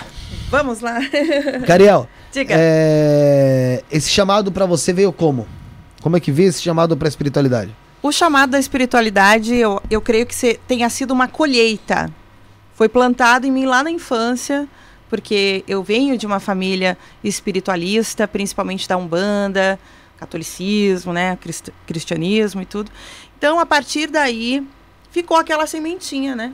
Vamos 0.50 0.80
lá. 0.80 0.98
Cariel, 1.66 2.08
Diga. 2.32 2.54
é, 2.56 3.82
esse 3.90 4.10
chamado 4.10 4.52
para 4.52 4.66
você 4.66 4.92
veio 4.92 5.12
como? 5.12 5.46
Como 6.02 6.16
é 6.16 6.20
que 6.20 6.30
veio 6.30 6.48
esse 6.48 6.62
chamado 6.62 6.96
pra 6.96 7.08
espiritualidade? 7.08 7.74
O 8.02 8.12
chamado 8.12 8.50
da 8.50 8.58
espiritualidade, 8.58 9.54
eu, 9.54 9.80
eu 9.90 10.00
creio 10.00 10.26
que 10.26 10.54
tenha 10.68 10.88
sido 10.90 11.12
uma 11.12 11.26
colheita. 11.26 12.10
Foi 12.74 12.88
plantado 12.88 13.46
em 13.46 13.50
mim 13.50 13.64
lá 13.64 13.82
na 13.82 13.90
infância, 13.90 14.68
porque 15.08 15.64
eu 15.66 15.82
venho 15.82 16.16
de 16.18 16.26
uma 16.26 16.38
família 16.38 16.96
espiritualista, 17.24 18.28
principalmente 18.28 18.86
da 18.88 18.96
Umbanda, 18.96 19.78
catolicismo, 20.18 21.12
né, 21.12 21.36
crist- 21.40 21.70
cristianismo 21.86 22.62
e 22.62 22.66
tudo. 22.66 22.90
Então, 23.38 23.58
a 23.58 23.66
partir 23.66 24.08
daí, 24.08 24.66
ficou 25.10 25.36
aquela 25.36 25.66
sementinha, 25.66 26.36
né? 26.36 26.52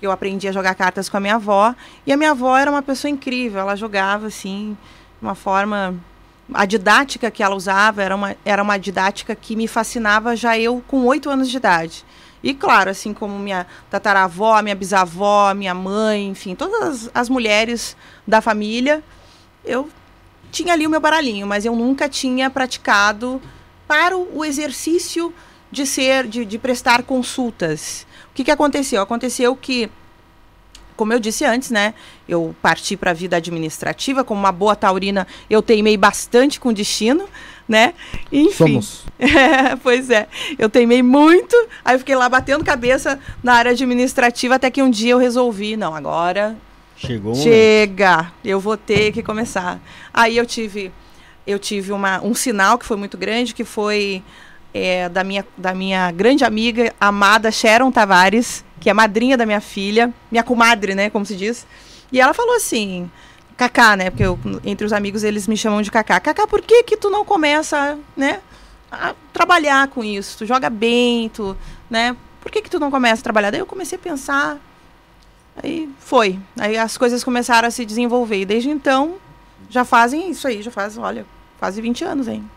Eu 0.00 0.10
aprendi 0.10 0.48
a 0.48 0.52
jogar 0.52 0.74
cartas 0.74 1.08
com 1.10 1.16
a 1.18 1.20
minha 1.20 1.34
avó, 1.34 1.74
e 2.06 2.12
a 2.12 2.16
minha 2.16 2.30
avó 2.30 2.56
era 2.56 2.70
uma 2.70 2.82
pessoa 2.82 3.10
incrível, 3.10 3.60
ela 3.60 3.76
jogava 3.76 4.26
assim, 4.28 4.76
uma 5.20 5.34
forma 5.34 5.94
a 6.52 6.64
didática 6.64 7.30
que 7.30 7.42
ela 7.42 7.54
usava 7.54 8.02
era 8.02 8.14
uma, 8.14 8.36
era 8.44 8.62
uma 8.62 8.78
didática 8.78 9.34
que 9.34 9.54
me 9.54 9.68
fascinava 9.68 10.34
já 10.34 10.58
eu 10.58 10.82
com 10.86 11.04
oito 11.06 11.30
anos 11.30 11.48
de 11.48 11.56
idade. 11.56 12.04
E 12.42 12.54
claro, 12.54 12.90
assim 12.90 13.12
como 13.12 13.38
minha 13.38 13.66
tataravó, 13.90 14.60
minha 14.62 14.74
bisavó, 14.74 15.52
minha 15.54 15.74
mãe, 15.74 16.28
enfim, 16.28 16.54
todas 16.54 17.10
as, 17.12 17.28
mulheres 17.28 17.96
da 18.26 18.40
família, 18.40 19.02
eu 19.64 19.88
tinha 20.50 20.72
ali 20.72 20.86
o 20.86 20.90
meu 20.90 21.00
baralhinho, 21.00 21.46
mas 21.46 21.64
eu 21.64 21.76
nunca 21.76 22.08
tinha 22.08 22.48
praticado 22.48 23.40
para 23.86 24.16
o, 24.16 24.38
o 24.38 24.44
exercício 24.44 25.32
de 25.70 25.86
ser, 25.86 26.26
de, 26.26 26.44
de 26.44 26.58
prestar 26.58 27.02
consultas. 27.02 28.06
O 28.30 28.34
que, 28.34 28.44
que 28.44 28.50
aconteceu? 28.50 29.02
Aconteceu 29.02 29.54
que 29.54 29.90
como 31.00 31.14
eu 31.14 31.18
disse 31.18 31.46
antes, 31.46 31.70
né? 31.70 31.94
Eu 32.28 32.54
parti 32.60 32.94
para 32.94 33.12
a 33.12 33.14
vida 33.14 33.34
administrativa, 33.34 34.22
como 34.22 34.38
uma 34.38 34.52
boa 34.52 34.76
taurina, 34.76 35.26
eu 35.48 35.62
teimei 35.62 35.96
bastante 35.96 36.60
com 36.60 36.68
o 36.68 36.74
destino, 36.74 37.26
né? 37.66 37.94
Enfim. 38.30 38.52
Somos. 38.82 39.04
É, 39.18 39.76
pois 39.76 40.10
é. 40.10 40.28
Eu 40.58 40.68
teimei 40.68 41.02
muito, 41.02 41.56
aí 41.82 41.94
eu 41.94 41.98
fiquei 42.00 42.14
lá 42.14 42.28
batendo 42.28 42.62
cabeça 42.62 43.18
na 43.42 43.54
área 43.54 43.70
administrativa 43.70 44.56
até 44.56 44.70
que 44.70 44.82
um 44.82 44.90
dia 44.90 45.12
eu 45.12 45.18
resolvi, 45.18 45.74
não, 45.74 45.94
agora 45.94 46.54
Chegou. 46.96 47.34
Chega, 47.34 48.30
eu 48.44 48.60
vou 48.60 48.76
ter 48.76 49.10
que 49.10 49.22
começar. 49.22 49.80
Aí 50.12 50.36
eu 50.36 50.44
tive, 50.44 50.92
eu 51.46 51.58
tive 51.58 51.92
uma, 51.92 52.22
um 52.22 52.34
sinal 52.34 52.76
que 52.76 52.84
foi 52.84 52.98
muito 52.98 53.16
grande, 53.16 53.54
que 53.54 53.64
foi 53.64 54.22
é, 54.74 55.08
da, 55.08 55.24
minha, 55.24 55.46
da 55.56 55.74
minha 55.74 56.10
grande 56.10 56.44
amiga, 56.44 56.92
amada 57.00 57.50
Sharon 57.50 57.90
Tavares, 57.90 58.62
que 58.80 58.90
é 58.90 58.94
madrinha 58.94 59.36
da 59.36 59.46
minha 59.46 59.60
filha, 59.60 60.12
minha 60.30 60.42
comadre, 60.42 60.94
né, 60.94 61.10
como 61.10 61.24
se 61.24 61.36
diz. 61.36 61.66
E 62.10 62.20
ela 62.20 62.34
falou 62.34 62.56
assim, 62.56 63.08
Cacá, 63.56 63.96
né, 63.96 64.10
porque 64.10 64.24
eu, 64.24 64.38
entre 64.64 64.84
os 64.86 64.92
amigos 64.92 65.22
eles 65.22 65.46
me 65.46 65.56
chamam 65.56 65.82
de 65.82 65.90
Cacá. 65.90 66.18
Cacá, 66.18 66.46
por 66.46 66.62
que 66.62 66.82
que 66.82 66.96
tu 66.96 67.10
não 67.10 67.24
começa, 67.24 67.98
né, 68.16 68.40
a 68.90 69.14
trabalhar 69.32 69.88
com 69.88 70.02
isso? 70.02 70.38
Tu 70.38 70.46
joga 70.46 70.68
bem, 70.68 71.28
tu, 71.28 71.56
né, 71.88 72.16
por 72.40 72.50
que 72.50 72.62
que 72.62 72.70
tu 72.70 72.80
não 72.80 72.90
começa 72.90 73.20
a 73.20 73.24
trabalhar? 73.24 73.50
Daí 73.50 73.60
eu 73.60 73.66
comecei 73.66 73.96
a 73.96 74.00
pensar, 74.00 74.58
Aí 75.62 75.90
foi. 75.98 76.38
Aí 76.58 76.76
as 76.76 76.96
coisas 76.96 77.22
começaram 77.22 77.68
a 77.68 77.70
se 77.70 77.84
desenvolver. 77.84 78.40
E 78.40 78.44
desde 78.44 78.70
então, 78.70 79.16
já 79.68 79.84
fazem 79.84 80.30
isso 80.30 80.46
aí, 80.46 80.62
já 80.62 80.70
faz, 80.70 80.96
olha, 80.96 81.26
quase 81.58 81.80
20 81.80 82.04
anos, 82.04 82.28
hein? 82.28 82.48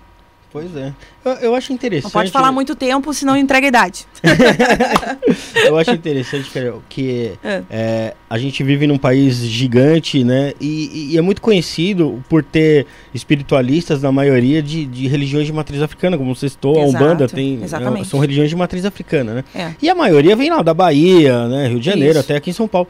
Pois 0.54 0.74
é. 0.78 0.94
Eu, 1.26 1.32
eu 1.34 1.56
acho 1.56 1.74
interessante. 1.74 2.04
Não 2.06 2.12
pode 2.12 2.30
falar 2.32 2.52
muito 2.52 2.76
tempo, 2.76 3.12
senão 3.12 3.36
entrega 3.36 3.66
a 3.66 3.70
idade. 3.70 4.06
Eu 5.66 5.78
acho 5.78 5.90
interessante, 5.92 6.50
Carol, 6.52 6.84
que 6.88 7.32
É. 7.44 7.64
é, 7.72 8.14
a 8.30 8.38
gente 8.38 8.64
vive 8.64 8.86
num 8.86 8.98
país 8.98 9.38
gigante, 9.38 10.24
né? 10.24 10.54
E, 10.62 11.12
e 11.14 11.18
é 11.18 11.22
muito 11.22 11.42
conhecido 11.42 12.24
por 12.30 12.44
ter 12.44 12.86
espiritualistas, 13.16 14.02
na 14.04 14.12
maioria, 14.12 14.62
de, 14.62 14.86
de 14.86 15.08
religiões 15.08 15.48
de 15.48 15.54
matriz 15.54 15.82
africana, 15.82 16.18
como 16.18 16.36
você 16.36 16.48
citou, 16.50 16.80
a 16.80 16.86
Umbanda 16.86 17.28
tem. 17.28 17.58
né, 17.58 17.66
exatamente. 17.66 18.08
são 18.08 18.20
religiões 18.20 18.50
de 18.50 18.56
matriz 18.56 18.86
africana, 18.86 19.34
né? 19.34 19.44
É. 19.56 19.72
E 19.82 19.90
a 19.90 19.96
maioria 19.96 20.36
vem 20.36 20.50
lá 20.52 20.62
da 20.62 20.74
Bahia, 20.74 21.48
né? 21.48 21.68
Rio 21.68 21.80
de 21.80 21.86
Janeiro, 21.86 22.12
Isso. 22.12 22.20
até 22.20 22.36
aqui 22.36 22.52
em 22.52 22.54
São 22.54 22.68
Paulo. 22.68 22.88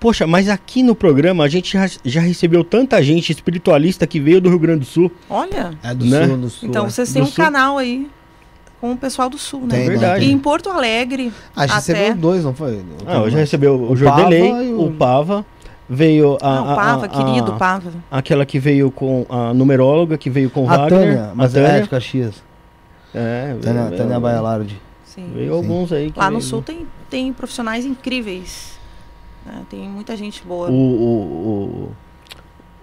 Poxa, 0.00 0.26
mas 0.26 0.48
aqui 0.48 0.82
no 0.82 0.94
programa 0.94 1.44
a 1.44 1.48
gente 1.48 1.74
já, 1.74 1.86
já 2.04 2.20
recebeu 2.22 2.64
tanta 2.64 3.02
gente 3.02 3.30
espiritualista 3.30 4.06
que 4.06 4.18
veio 4.18 4.40
do 4.40 4.48
Rio 4.48 4.58
Grande 4.58 4.80
do 4.80 4.86
Sul. 4.86 5.12
Olha, 5.28 5.72
É 5.82 5.94
do 5.94 6.06
Né? 6.06 6.26
sul, 6.26 6.36
do 6.38 6.48
sul. 6.50 6.68
então 6.70 6.86
é. 6.86 6.90
vocês 6.90 7.12
têm 7.12 7.22
Do 7.22 7.28
um 7.28 7.30
Sul. 7.30 7.44
canal 7.44 7.76
aí 7.76 8.08
com 8.80 8.92
o 8.92 8.96
pessoal 8.96 9.28
do 9.28 9.36
Sul, 9.36 9.60
né? 9.66 9.76
Tem, 9.76 9.88
verdade. 9.88 10.24
E 10.24 10.32
em 10.32 10.38
Porto 10.38 10.70
Alegre, 10.70 11.30
A 11.54 11.66
gente 11.66 11.76
até- 11.76 11.92
recebeu 11.92 12.16
dois, 12.16 12.42
não 12.44 12.54
foi? 12.54 12.82
Ah, 13.06 13.20
hoje 13.20 13.36
recebeu 13.36 13.74
o, 13.74 13.92
O 13.92 13.96
Jordelei, 13.96 14.68
e 14.70 14.72
o... 14.72 14.86
o- 14.86 14.92
Pava, 14.92 15.44
veio 15.86 16.38
a, 16.40 16.48
ah, 16.48 16.62
o 16.62 16.76
Pava, 16.76 17.04
a- 17.04 17.08
querido 17.08 17.52
a- 17.52 17.56
Pava. 17.56 17.92
aquela 18.10 18.46
que 18.46 18.58
veio 18.58 18.90
com 18.90 19.26
a 19.28 19.52
numeróloga, 19.52 20.16
que 20.16 20.30
veio 20.30 20.48
com 20.48 20.64
o 20.64 20.70
A 20.70 20.78
Wagner. 20.78 20.88
Tânia, 20.98 21.30
mas 21.34 21.54
a 21.54 21.60
Tânia. 21.60 21.76
é 21.76 21.80
de 21.82 21.88
Caxias. 21.90 22.42
É, 23.14 23.54
Tânia, 23.60 23.84
veio, 23.84 23.98
Tânia 23.98 24.18
Baialardi. 24.18 24.80
Sim. 25.04 25.30
Veio 25.34 25.50
Sim. 25.52 25.56
alguns 25.58 25.92
aí. 25.92 26.10
que 26.10 26.18
Lá 26.18 26.30
no 26.30 26.38
veio. 26.38 26.48
Sul 26.48 26.62
tem, 26.62 26.86
tem 27.10 27.30
profissionais 27.34 27.84
incríveis. 27.84 28.79
Né? 29.46 29.62
Tem 29.68 29.88
muita 29.88 30.16
gente 30.16 30.42
boa. 30.44 30.70
O, 30.70 30.74
o, 30.74 31.92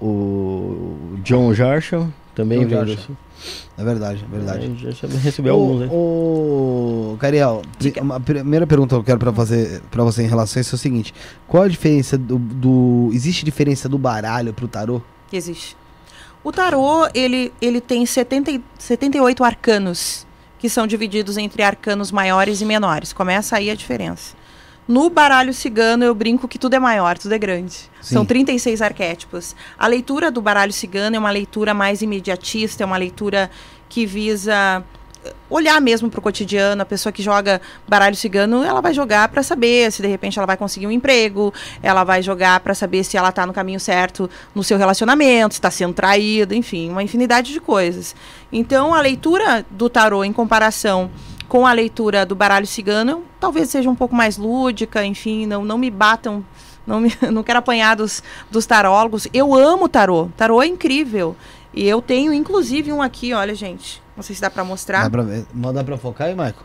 o, 0.02 0.06
o 0.06 1.18
John 1.24 1.54
Jarshall 1.54 2.08
também 2.36 2.66
John 2.68 2.86
veio. 2.86 2.98
Sul. 3.00 3.18
É 3.78 3.84
verdade, 3.84 4.26
é 4.28 4.36
verdade. 4.36 4.88
É, 4.88 4.92
já 4.92 5.08
recebeu 5.20 5.54
alguns 5.54 5.84
aí. 5.84 5.90
O, 5.92 7.16
Cariel, 7.20 7.62
uma 8.02 8.20
primeira 8.20 8.66
pergunta 8.66 8.96
que 8.96 9.00
eu 9.00 9.04
quero 9.04 9.20
para 9.20 9.32
fazer 9.32 9.82
para 9.92 10.04
você 10.04 10.24
em 10.24 10.28
relação 10.28 10.60
a 10.60 10.62
isso 10.62 10.74
é 10.74 10.78
o 10.78 10.80
seguinte: 10.80 11.14
qual 11.48 11.64
a 11.64 11.68
diferença 11.68 12.18
do, 12.18 12.40
do- 12.40 13.12
existe 13.14 13.46
diferença 13.46 13.88
do 13.88 13.98
baralho 13.98 14.54
pro 14.54 14.68
tarô? 14.68 15.02
existe. 15.32 15.78
O 16.44 16.52
tarô, 16.52 17.08
ele, 17.14 17.52
ele 17.62 17.80
tem 17.82 18.06
70, 18.06 18.52
e- 18.52 18.64
78 18.80 19.44
arcanos, 19.44 20.26
que 20.58 20.70
são 20.70 20.88
divididos 20.88 21.38
entre 21.38 21.62
arcanos 21.62 22.12
maiores 22.12 22.62
e 22.62 22.66
menores. 22.66 23.12
Começa 23.14 23.58
aí 23.58 23.70
a 23.70 23.76
diferença. 23.76 24.36
No 24.88 25.10
baralho 25.10 25.54
cigano, 25.54 26.06
eu 26.06 26.16
brinco 26.16 26.48
que 26.48 26.58
tudo 26.58 26.76
é 26.76 26.80
maior, 26.80 27.18
tudo 27.18 27.34
é 27.34 27.38
grande. 27.38 27.74
Sim. 27.74 28.16
São 28.16 28.26
36 28.26 28.82
arquétipos. 28.82 29.54
A 29.78 29.86
leitura 29.86 30.32
do 30.32 30.42
baralho 30.42 30.72
cigano 30.72 31.16
é 31.16 31.20
uma 31.20 31.30
leitura 31.30 31.74
mais 31.74 32.02
imediatista, 32.02 32.84
é 32.84 32.86
uma 32.86 32.96
leitura 32.96 33.52
que 33.90 34.06
visa 34.06 34.82
eh, 35.26 35.34
olhar 35.50 35.82
mesmo 35.82 36.10
para 36.10 36.20
o 36.20 36.24
cotidiano. 36.24 36.82
A 36.82 36.86
pessoa 36.86 37.12
que 37.12 37.22
joga 37.22 37.60
baralho 37.86 38.16
cigano, 38.16 38.64
ela 38.64 38.80
vai 38.80 38.94
jogar 38.94 39.28
para 39.28 39.44
saber 39.44 39.92
se 39.92 40.02
de 40.02 40.08
repente 40.08 40.40
ela 40.40 40.46
vai 40.46 40.56
conseguir 40.56 40.88
um 40.88 40.92
emprego, 40.92 41.54
ela 41.84 42.06
vai 42.06 42.22
jogar 42.22 42.62
para 42.62 42.74
saber 42.74 43.04
se 43.04 43.18
ela 43.18 43.28
está 43.28 43.46
no 43.46 43.52
caminho 43.52 43.82
certo 43.82 44.30
no 44.56 44.64
seu 44.64 44.78
relacionamento, 44.78 45.56
se 45.56 45.60
está 45.60 45.70
sendo 45.70 45.94
traída, 45.94 46.56
enfim, 46.56 46.90
uma 46.90 47.04
infinidade 47.04 47.52
de 47.52 47.60
coisas. 47.60 48.16
Então, 48.54 48.94
a 48.94 49.02
leitura 49.02 49.66
do 49.70 49.90
tarô 49.90 50.24
em 50.24 50.32
comparação 50.32 51.12
com 51.48 51.66
a 51.66 51.72
leitura 51.72 52.26
do 52.26 52.36
baralho 52.36 52.68
cigano, 52.68 53.24
talvez 53.40 53.70
seja 53.70 53.90
um 53.90 53.96
pouco 53.96 54.16
mais 54.16 54.38
lúdica, 54.38 55.06
enfim, 55.06 55.46
não, 55.46 55.64
não 55.64 55.78
me 55.78 55.90
batam, 55.90 56.44
não, 56.86 57.00
me, 57.00 57.12
não 57.32 57.44
quero 57.44 57.60
apanhar 57.60 57.96
dos, 57.96 58.22
dos 58.52 58.66
tarólogos. 58.66 59.28
Eu 59.34 59.54
amo 59.54 59.88
tarô, 59.88 60.30
tarô 60.36 60.62
é 60.62 60.68
incrível. 60.68 61.36
E 61.74 61.88
eu 61.88 62.02
tenho, 62.02 62.34
inclusive, 62.34 62.92
um 62.92 63.02
aqui, 63.02 63.34
olha, 63.34 63.54
gente, 63.54 64.02
não 64.16 64.24
sei 64.24 64.36
se 64.36 64.42
dá 64.42 64.50
para 64.50 64.64
mostrar. 64.64 65.04
Dá 65.04 65.10
pra 65.10 65.24
ver? 65.24 65.46
Manda 65.54 65.84
pra 65.84 65.98
focar 65.98 66.28
aí, 66.28 66.34
Michael? 66.34 66.56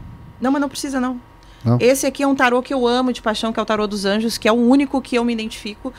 Não, 0.40 0.50
mas 0.50 0.60
não 0.60 0.68
precisa, 0.68 0.98
não. 0.98 1.20
Não? 1.64 1.78
Esse 1.80 2.06
aqui 2.06 2.22
é 2.22 2.26
um 2.26 2.34
tarô 2.34 2.60
que 2.62 2.74
eu 2.74 2.86
amo 2.86 3.12
de 3.12 3.22
paixão, 3.22 3.52
que 3.52 3.60
é 3.60 3.62
o 3.62 3.66
tarô 3.66 3.86
dos 3.86 4.04
anjos, 4.04 4.36
que 4.36 4.48
é 4.48 4.52
o 4.52 4.56
único 4.56 5.00
que 5.00 5.16
eu 5.16 5.24
me 5.24 5.32
identifico. 5.32 5.92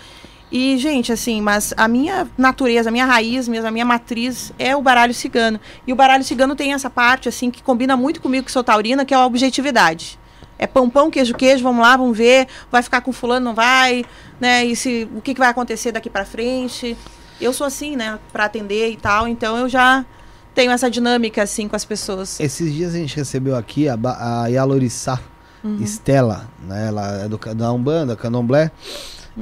E, 0.55 0.77
gente, 0.77 1.11
assim, 1.11 1.41
mas 1.41 1.73
a 1.75 1.87
minha 1.87 2.27
natureza, 2.37 2.89
a 2.89 2.91
minha 2.91 3.05
raiz 3.05 3.47
mesmo, 3.47 3.67
a 3.67 3.71
minha 3.71 3.83
matriz 3.83 4.53
é 4.59 4.75
o 4.75 4.81
baralho 4.83 5.11
cigano. 5.11 5.59
E 5.87 5.91
o 5.91 5.95
baralho 5.95 6.23
cigano 6.23 6.55
tem 6.55 6.73
essa 6.73 6.91
parte, 6.91 7.27
assim, 7.27 7.49
que 7.49 7.63
combina 7.63 7.97
muito 7.97 8.21
comigo 8.21 8.45
que 8.45 8.51
sou 8.51 8.63
taurina, 8.63 9.03
que 9.03 9.15
é 9.15 9.17
a 9.17 9.25
objetividade. 9.25 10.19
É 10.59 10.67
pão, 10.67 10.87
pão, 10.91 11.09
queijo, 11.09 11.33
queijo, 11.33 11.63
vamos 11.63 11.81
lá, 11.81 11.97
vamos 11.97 12.15
ver, 12.15 12.47
vai 12.71 12.83
ficar 12.83 13.01
com 13.01 13.11
fulano, 13.11 13.43
não 13.45 13.55
vai, 13.55 14.05
né? 14.39 14.63
E 14.63 14.75
se, 14.75 15.09
o 15.15 15.21
que, 15.21 15.33
que 15.33 15.39
vai 15.39 15.49
acontecer 15.49 15.91
daqui 15.91 16.07
pra 16.07 16.23
frente. 16.23 16.95
Eu 17.41 17.51
sou 17.51 17.65
assim, 17.65 17.95
né, 17.95 18.19
pra 18.31 18.45
atender 18.45 18.91
e 18.91 18.95
tal, 18.95 19.27
então 19.27 19.57
eu 19.57 19.67
já 19.67 20.05
tenho 20.53 20.71
essa 20.71 20.89
dinâmica, 20.89 21.41
assim, 21.41 21.67
com 21.67 21.75
as 21.75 21.83
pessoas. 21.83 22.39
Esses 22.39 22.71
dias 22.71 22.93
a 22.93 22.97
gente 22.99 23.15
recebeu 23.15 23.55
aqui 23.55 23.89
a, 23.89 23.97
ba- 23.97 24.43
a 24.43 24.47
Yalorissá 24.47 25.19
Uhum. 25.63 25.77
Estela, 25.81 26.47
né? 26.67 26.89
Ela 26.89 27.23
é 27.23 27.27
do, 27.29 27.37
da 27.55 27.71
Umbanda, 27.71 28.15
Candomblé. 28.17 28.69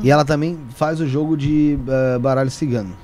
E 0.01 0.09
ela 0.11 0.23
também 0.23 0.57
faz 0.75 0.99
o 0.99 1.07
jogo 1.07 1.35
de 1.35 1.77
eh, 1.87 2.19
baralho 2.19 2.49
cigano. 2.51 2.95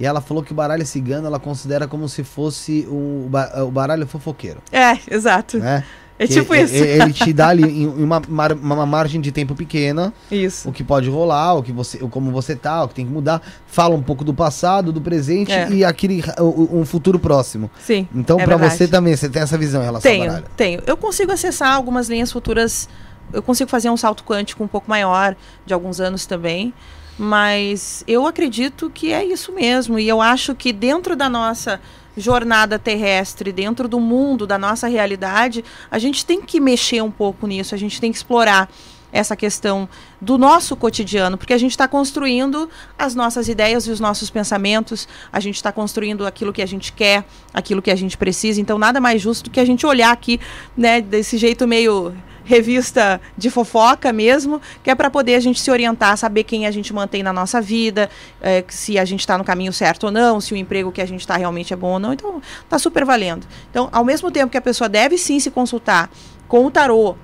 E 0.00 0.04
ela 0.06 0.20
falou 0.20 0.42
que 0.42 0.52
o 0.52 0.54
baralho 0.54 0.86
cigano 0.86 1.26
ela 1.26 1.40
considera 1.40 1.88
como 1.88 2.08
se 2.08 2.22
fosse 2.22 2.86
o, 2.88 3.28
o 3.66 3.70
baralho 3.70 4.06
fofoqueiro. 4.06 4.60
É, 4.70 4.96
exato. 5.10 5.58
Né? 5.58 5.82
É 6.20 6.26
Que 6.26 6.34
tipo 6.34 6.52
isso. 6.54 6.74
Ele 6.74 7.12
te 7.14 7.32
dá 7.32 7.48
ali 7.48 7.62
em 7.82 7.86
uma, 7.86 8.20
mar- 8.28 8.52
uma 8.52 8.84
margem 8.84 9.20
de 9.20 9.30
tempo 9.32 9.54
pequena 9.54 10.12
Isso. 10.30 10.68
o 10.68 10.72
que 10.72 10.82
pode 10.84 11.08
rolar, 11.08 11.54
o 11.54 11.62
que 11.62 11.70
você, 11.72 11.98
o 12.02 12.08
como 12.08 12.30
você 12.32 12.54
tá, 12.56 12.82
o 12.84 12.88
que 12.88 12.94
tem 12.94 13.06
que 13.06 13.12
mudar. 13.12 13.40
Fala 13.68 13.94
um 13.94 14.02
pouco 14.02 14.24
do 14.24 14.34
passado, 14.34 14.92
do 14.92 15.00
presente 15.00 15.52
É. 15.52 15.68
e 15.70 15.84
aquele 15.84 16.22
um 16.40 16.84
futuro 16.84 17.18
próximo. 17.20 17.70
Sim. 17.84 18.06
Então, 18.14 18.38
é 18.40 18.44
pra 18.44 18.56
verdade. 18.56 18.76
você 18.78 18.88
também, 18.88 19.14
você 19.16 19.28
tem 19.28 19.42
essa 19.42 19.56
visão 19.56 19.80
em 19.80 19.84
relação 19.84 20.10
ao 20.10 20.16
Tenho, 20.16 20.26
baralho. 20.28 20.46
tenho. 20.56 20.82
Eu 20.86 20.96
consigo 20.96 21.30
acessar 21.32 21.72
algumas 21.74 22.08
linhas 22.08 22.30
futuras. 22.32 22.88
Eu 23.32 23.42
consigo 23.42 23.70
fazer 23.70 23.90
um 23.90 23.96
salto 23.96 24.24
quântico 24.24 24.62
um 24.62 24.68
pouco 24.68 24.88
maior, 24.88 25.36
de 25.64 25.74
alguns 25.74 26.00
anos 26.00 26.26
também. 26.26 26.72
Mas 27.18 28.04
eu 28.06 28.26
acredito 28.26 28.88
que 28.90 29.12
é 29.12 29.24
isso 29.24 29.52
mesmo. 29.52 29.98
E 29.98 30.08
eu 30.08 30.20
acho 30.22 30.54
que 30.54 30.72
dentro 30.72 31.16
da 31.16 31.28
nossa 31.28 31.80
jornada 32.16 32.78
terrestre, 32.78 33.52
dentro 33.52 33.88
do 33.88 33.98
mundo, 34.00 34.46
da 34.46 34.58
nossa 34.58 34.88
realidade, 34.88 35.64
a 35.90 35.98
gente 35.98 36.24
tem 36.24 36.40
que 36.42 36.60
mexer 36.60 37.02
um 37.02 37.10
pouco 37.10 37.46
nisso, 37.46 37.74
a 37.74 37.78
gente 37.78 38.00
tem 38.00 38.10
que 38.10 38.18
explorar 38.18 38.68
essa 39.10 39.34
questão 39.34 39.88
do 40.20 40.36
nosso 40.36 40.76
cotidiano, 40.76 41.38
porque 41.38 41.54
a 41.54 41.58
gente 41.58 41.70
está 41.70 41.88
construindo 41.88 42.68
as 42.98 43.14
nossas 43.14 43.48
ideias 43.48 43.86
e 43.86 43.90
os 43.90 44.00
nossos 44.00 44.28
pensamentos, 44.28 45.08
a 45.32 45.40
gente 45.40 45.56
está 45.56 45.72
construindo 45.72 46.26
aquilo 46.26 46.52
que 46.52 46.60
a 46.60 46.66
gente 46.66 46.92
quer, 46.92 47.24
aquilo 47.54 47.80
que 47.80 47.90
a 47.90 47.96
gente 47.96 48.18
precisa. 48.18 48.60
Então, 48.60 48.78
nada 48.78 49.00
mais 49.00 49.22
justo 49.22 49.44
do 49.44 49.50
que 49.50 49.60
a 49.60 49.64
gente 49.64 49.86
olhar 49.86 50.12
aqui, 50.12 50.38
né, 50.76 51.00
desse 51.00 51.38
jeito 51.38 51.66
meio 51.66 52.14
revista 52.48 53.20
de 53.36 53.50
fofoca 53.50 54.10
mesmo, 54.10 54.58
que 54.82 54.90
é 54.90 54.94
para 54.94 55.10
poder 55.10 55.34
a 55.34 55.40
gente 55.40 55.60
se 55.60 55.70
orientar, 55.70 56.16
saber 56.16 56.44
quem 56.44 56.66
a 56.66 56.70
gente 56.70 56.94
mantém 56.94 57.22
na 57.22 57.30
nossa 57.30 57.60
vida, 57.60 58.08
eh, 58.40 58.64
se 58.68 58.98
a 58.98 59.04
gente 59.04 59.20
está 59.20 59.36
no 59.36 59.44
caminho 59.44 59.70
certo 59.70 60.04
ou 60.04 60.10
não, 60.10 60.40
se 60.40 60.54
o 60.54 60.56
emprego 60.56 60.90
que 60.90 61.02
a 61.02 61.06
gente 61.06 61.20
está 61.20 61.36
realmente 61.36 61.74
é 61.74 61.76
bom 61.76 61.92
ou 61.92 61.98
não. 61.98 62.14
Então, 62.14 62.40
tá 62.66 62.78
super 62.78 63.04
valendo. 63.04 63.46
Então, 63.70 63.90
ao 63.92 64.02
mesmo 64.02 64.30
tempo 64.30 64.50
que 64.50 64.56
a 64.56 64.62
pessoa 64.62 64.88
deve 64.88 65.18
sim 65.18 65.38
se 65.38 65.50
consultar 65.50 66.10
com 66.48 66.64
o 66.64 66.70
tarô, 66.70 67.16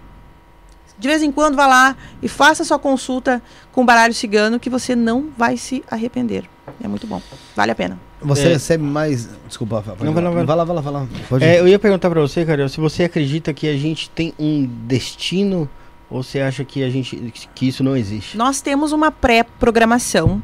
de 0.98 1.08
vez 1.08 1.22
em 1.22 1.32
quando 1.32 1.56
vá 1.56 1.66
lá 1.66 1.96
e 2.22 2.28
faça 2.28 2.62
sua 2.62 2.78
consulta 2.78 3.42
com 3.72 3.80
o 3.80 3.84
baralho 3.84 4.12
cigano 4.12 4.60
que 4.60 4.68
você 4.68 4.94
não 4.94 5.30
vai 5.38 5.56
se 5.56 5.82
arrepender. 5.90 6.44
É 6.82 6.86
muito 6.86 7.06
bom. 7.06 7.22
Vale 7.56 7.72
a 7.72 7.74
pena. 7.74 8.03
Você 8.24 8.46
É. 8.46 8.52
recebe 8.54 8.82
mais. 8.82 9.28
Desculpa, 9.46 9.84
Não, 10.00 10.12
vai 10.12 10.22
lá, 10.22 10.30
vai 10.30 10.40
lá. 10.40 10.44
vai 10.44 10.56
lá, 10.56 10.64
vai 10.64 10.74
lá, 10.76 10.80
vai 10.80 10.92
lá. 10.92 11.06
Pode 11.28 11.44
É, 11.44 11.54
ir. 11.56 11.58
eu 11.58 11.68
ia 11.68 11.78
perguntar 11.78 12.08
pra 12.10 12.20
você, 12.20 12.44
cara, 12.44 12.68
se 12.68 12.80
você 12.80 13.04
acredita 13.04 13.52
que 13.52 13.68
a 13.68 13.76
gente 13.76 14.08
tem 14.10 14.32
um 14.38 14.64
destino 14.86 15.68
ou 16.10 16.22
você 16.22 16.40
acha 16.40 16.64
que 16.64 16.82
a 16.82 16.88
gente 16.90 17.32
que 17.54 17.68
isso 17.68 17.82
não 17.84 17.96
existe? 17.96 18.36
Nós 18.36 18.60
temos 18.60 18.92
uma 18.92 19.10
pré-programação 19.10 20.42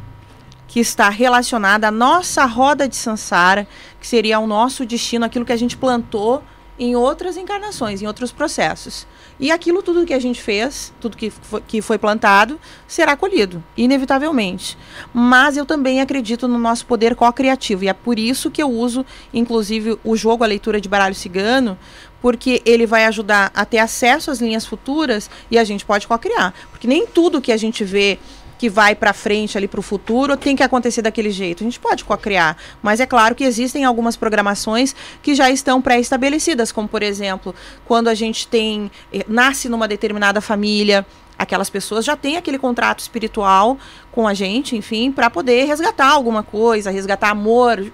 que 0.68 0.78
está 0.78 1.08
relacionada 1.08 1.88
à 1.88 1.90
nossa 1.90 2.44
roda 2.44 2.88
de 2.88 2.94
Sansara, 2.96 3.66
que 4.00 4.06
seria 4.06 4.38
o 4.38 4.46
nosso 4.46 4.86
destino, 4.86 5.24
aquilo 5.24 5.44
que 5.44 5.52
a 5.52 5.56
gente 5.56 5.76
plantou 5.76 6.42
em 6.80 6.96
outras 6.96 7.36
encarnações, 7.36 8.00
em 8.00 8.06
outros 8.06 8.32
processos. 8.32 9.06
E 9.38 9.50
aquilo 9.50 9.82
tudo 9.82 10.06
que 10.06 10.14
a 10.14 10.18
gente 10.18 10.40
fez, 10.40 10.94
tudo 10.98 11.14
que 11.14 11.28
foi, 11.28 11.60
que 11.60 11.82
foi 11.82 11.98
plantado, 11.98 12.58
será 12.88 13.14
colhido, 13.14 13.62
inevitavelmente. 13.76 14.78
Mas 15.12 15.58
eu 15.58 15.66
também 15.66 16.00
acredito 16.00 16.48
no 16.48 16.58
nosso 16.58 16.86
poder 16.86 17.14
co-criativo, 17.14 17.84
e 17.84 17.88
é 17.88 17.92
por 17.92 18.18
isso 18.18 18.50
que 18.50 18.62
eu 18.62 18.70
uso, 18.70 19.04
inclusive, 19.32 19.98
o 20.02 20.16
jogo, 20.16 20.42
a 20.42 20.46
leitura 20.46 20.80
de 20.80 20.88
baralho 20.88 21.14
cigano, 21.14 21.78
porque 22.22 22.62
ele 22.64 22.86
vai 22.86 23.04
ajudar 23.04 23.50
a 23.54 23.64
ter 23.64 23.78
acesso 23.78 24.30
às 24.30 24.40
linhas 24.40 24.64
futuras 24.64 25.30
e 25.50 25.58
a 25.58 25.64
gente 25.64 25.84
pode 25.84 26.06
co-criar. 26.06 26.54
Porque 26.70 26.86
nem 26.86 27.06
tudo 27.06 27.40
que 27.40 27.52
a 27.52 27.56
gente 27.56 27.84
vê 27.84 28.18
que 28.60 28.68
vai 28.68 28.94
para 28.94 29.14
frente 29.14 29.56
ali 29.56 29.66
para 29.66 29.80
o 29.80 29.82
futuro 29.82 30.36
tem 30.36 30.54
que 30.54 30.62
acontecer 30.62 31.00
daquele 31.00 31.30
jeito. 31.30 31.62
A 31.62 31.64
gente 31.64 31.80
pode 31.80 32.04
co-criar, 32.04 32.58
mas 32.82 33.00
é 33.00 33.06
claro 33.06 33.34
que 33.34 33.42
existem 33.42 33.86
algumas 33.86 34.18
programações 34.18 34.94
que 35.22 35.34
já 35.34 35.50
estão 35.50 35.80
pré-estabelecidas, 35.80 36.70
como 36.70 36.86
por 36.86 37.02
exemplo, 37.02 37.54
quando 37.86 38.08
a 38.08 38.14
gente 38.14 38.46
tem 38.46 38.90
eh, 39.14 39.24
nasce 39.26 39.66
numa 39.66 39.88
determinada 39.88 40.42
família, 40.42 41.06
aquelas 41.38 41.70
pessoas 41.70 42.04
já 42.04 42.14
têm 42.14 42.36
aquele 42.36 42.58
contrato 42.58 43.00
espiritual 43.00 43.78
com 44.12 44.28
a 44.28 44.34
gente, 44.34 44.76
enfim, 44.76 45.10
para 45.10 45.30
poder 45.30 45.64
resgatar 45.64 46.08
alguma 46.08 46.42
coisa, 46.42 46.90
resgatar 46.90 47.30
amor. 47.30 47.90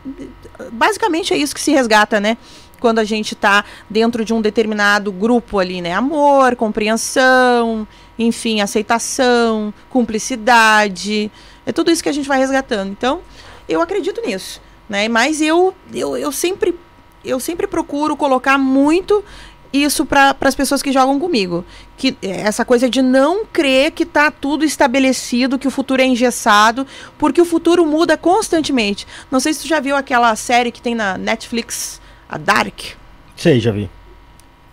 Basicamente 0.72 1.32
é 1.32 1.36
isso 1.36 1.54
que 1.54 1.60
se 1.60 1.70
resgata, 1.70 2.18
né? 2.18 2.36
Quando 2.80 2.98
a 2.98 3.04
gente 3.04 3.34
está 3.34 3.64
dentro 3.88 4.24
de 4.24 4.34
um 4.34 4.40
determinado 4.40 5.12
grupo 5.12 5.60
ali, 5.60 5.80
né? 5.80 5.92
Amor, 5.92 6.56
compreensão, 6.56 7.86
enfim, 8.18 8.60
aceitação, 8.60 9.72
cumplicidade. 9.90 11.30
É 11.64 11.72
tudo 11.72 11.90
isso 11.90 12.02
que 12.02 12.08
a 12.08 12.12
gente 12.12 12.28
vai 12.28 12.38
resgatando. 12.38 12.90
Então, 12.90 13.20
eu 13.68 13.80
acredito 13.80 14.20
nisso, 14.24 14.60
né? 14.88 15.08
Mas 15.08 15.40
eu, 15.40 15.74
eu, 15.92 16.16
eu 16.16 16.32
sempre 16.32 16.74
eu 17.24 17.40
sempre 17.40 17.66
procuro 17.66 18.16
colocar 18.16 18.56
muito 18.56 19.24
isso 19.72 20.06
para 20.06 20.34
as 20.40 20.54
pessoas 20.54 20.82
que 20.82 20.92
jogam 20.92 21.18
comigo. 21.18 21.64
Que 21.96 22.16
é 22.22 22.42
essa 22.42 22.64
coisa 22.64 22.88
de 22.88 23.02
não 23.02 23.44
crer 23.44 23.90
que 23.90 24.04
está 24.04 24.30
tudo 24.30 24.64
estabelecido, 24.64 25.58
que 25.58 25.68
o 25.68 25.70
futuro 25.70 26.00
é 26.00 26.06
engessado, 26.06 26.86
porque 27.18 27.40
o 27.40 27.44
futuro 27.44 27.84
muda 27.84 28.16
constantemente. 28.16 29.06
Não 29.30 29.40
sei 29.40 29.52
se 29.52 29.62
tu 29.62 29.68
já 29.68 29.80
viu 29.80 29.96
aquela 29.96 30.34
série 30.36 30.70
que 30.70 30.80
tem 30.80 30.94
na 30.94 31.18
Netflix, 31.18 32.00
a 32.28 32.38
Dark. 32.38 32.80
Sei, 33.36 33.60
já 33.60 33.72
vi. 33.72 33.90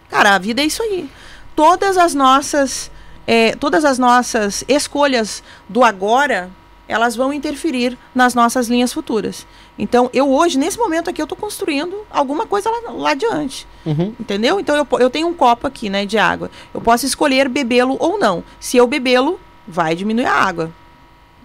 Cara, 0.09 0.35
a 0.35 0.39
vida 0.39 0.61
é 0.61 0.65
isso 0.65 0.81
aí. 0.83 1.09
Todas 1.55 1.97
as 1.97 2.13
nossas, 2.13 2.89
é, 3.25 3.55
todas 3.55 3.85
as 3.85 3.97
nossas 3.97 4.63
escolhas 4.67 5.43
do 5.67 5.83
agora, 5.83 6.49
elas 6.87 7.15
vão 7.15 7.31
interferir 7.33 7.97
nas 8.13 8.35
nossas 8.35 8.67
linhas 8.67 8.91
futuras. 8.91 9.47
Então, 9.79 10.09
eu 10.13 10.29
hoje, 10.29 10.57
nesse 10.57 10.77
momento 10.77 11.09
aqui, 11.09 11.21
eu 11.21 11.25
estou 11.25 11.37
construindo 11.37 12.05
alguma 12.11 12.45
coisa 12.45 12.69
lá, 12.69 12.91
lá 12.91 13.11
adiante. 13.11 13.65
Uhum. 13.85 14.13
Entendeu? 14.19 14.59
Então, 14.59 14.75
eu, 14.75 14.87
eu 14.99 15.09
tenho 15.09 15.27
um 15.27 15.33
copo 15.33 15.65
aqui, 15.65 15.89
né, 15.89 16.05
de 16.05 16.17
água. 16.17 16.51
Eu 16.73 16.81
posso 16.81 17.05
escolher 17.05 17.47
bebê-lo 17.49 17.95
ou 17.99 18.19
não. 18.19 18.43
Se 18.59 18.77
eu 18.77 18.85
bebê-lo, 18.85 19.39
vai 19.67 19.95
diminuir 19.95 20.25
a 20.25 20.33
água. 20.33 20.71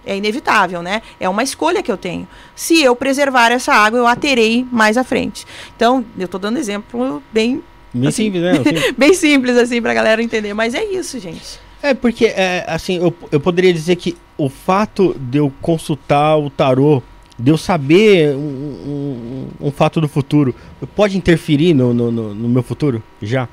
É 0.05 0.15
inevitável, 0.15 0.81
né? 0.81 1.01
É 1.19 1.27
uma 1.27 1.43
escolha 1.43 1.83
que 1.83 1.91
eu 1.91 1.97
tenho. 1.97 2.27
Se 2.55 2.81
eu 2.81 2.95
preservar 2.95 3.51
essa 3.51 3.73
água, 3.73 3.99
eu 3.99 4.07
a 4.07 4.15
terei 4.15 4.65
mais 4.71 4.97
à 4.97 5.03
frente. 5.03 5.45
Então, 5.75 6.05
eu 6.17 6.25
estou 6.25 6.39
dando 6.39 6.57
exemplo 6.57 7.23
bem 7.31 7.63
Bem 7.93 8.09
Assim. 8.09 8.25
simples, 8.25 8.43
né? 8.43 8.51
Assim, 8.59 8.93
bem 8.97 9.13
simples 9.13 9.57
assim 9.57 9.81
pra 9.81 9.93
galera 9.95 10.21
entender, 10.21 10.53
mas 10.53 10.75
é 10.75 10.83
isso, 10.85 11.19
gente. 11.19 11.59
É, 11.81 11.93
porque, 11.93 12.25
é, 12.25 12.65
assim, 12.67 12.97
eu, 12.97 13.13
eu 13.31 13.39
poderia 13.39 13.73
dizer 13.73 13.95
que 13.95 14.17
o 14.37 14.49
fato 14.49 15.15
de 15.19 15.37
eu 15.37 15.51
consultar 15.61 16.37
o 16.37 16.49
tarô, 16.49 17.01
de 17.37 17.51
eu 17.51 17.57
saber 17.57 18.35
um, 18.35 18.39
um- 18.39 19.67
um 19.67 19.71
fato 19.71 20.01
do 20.01 20.07
futuro, 20.07 20.53
pode 20.95 21.17
interferir 21.17 21.73
no, 21.73 21.93
no, 21.93 22.11
no- 22.11 22.35
no 22.35 22.49
meu 22.49 22.61
futuro? 22.63 23.01
Já? 23.21 23.47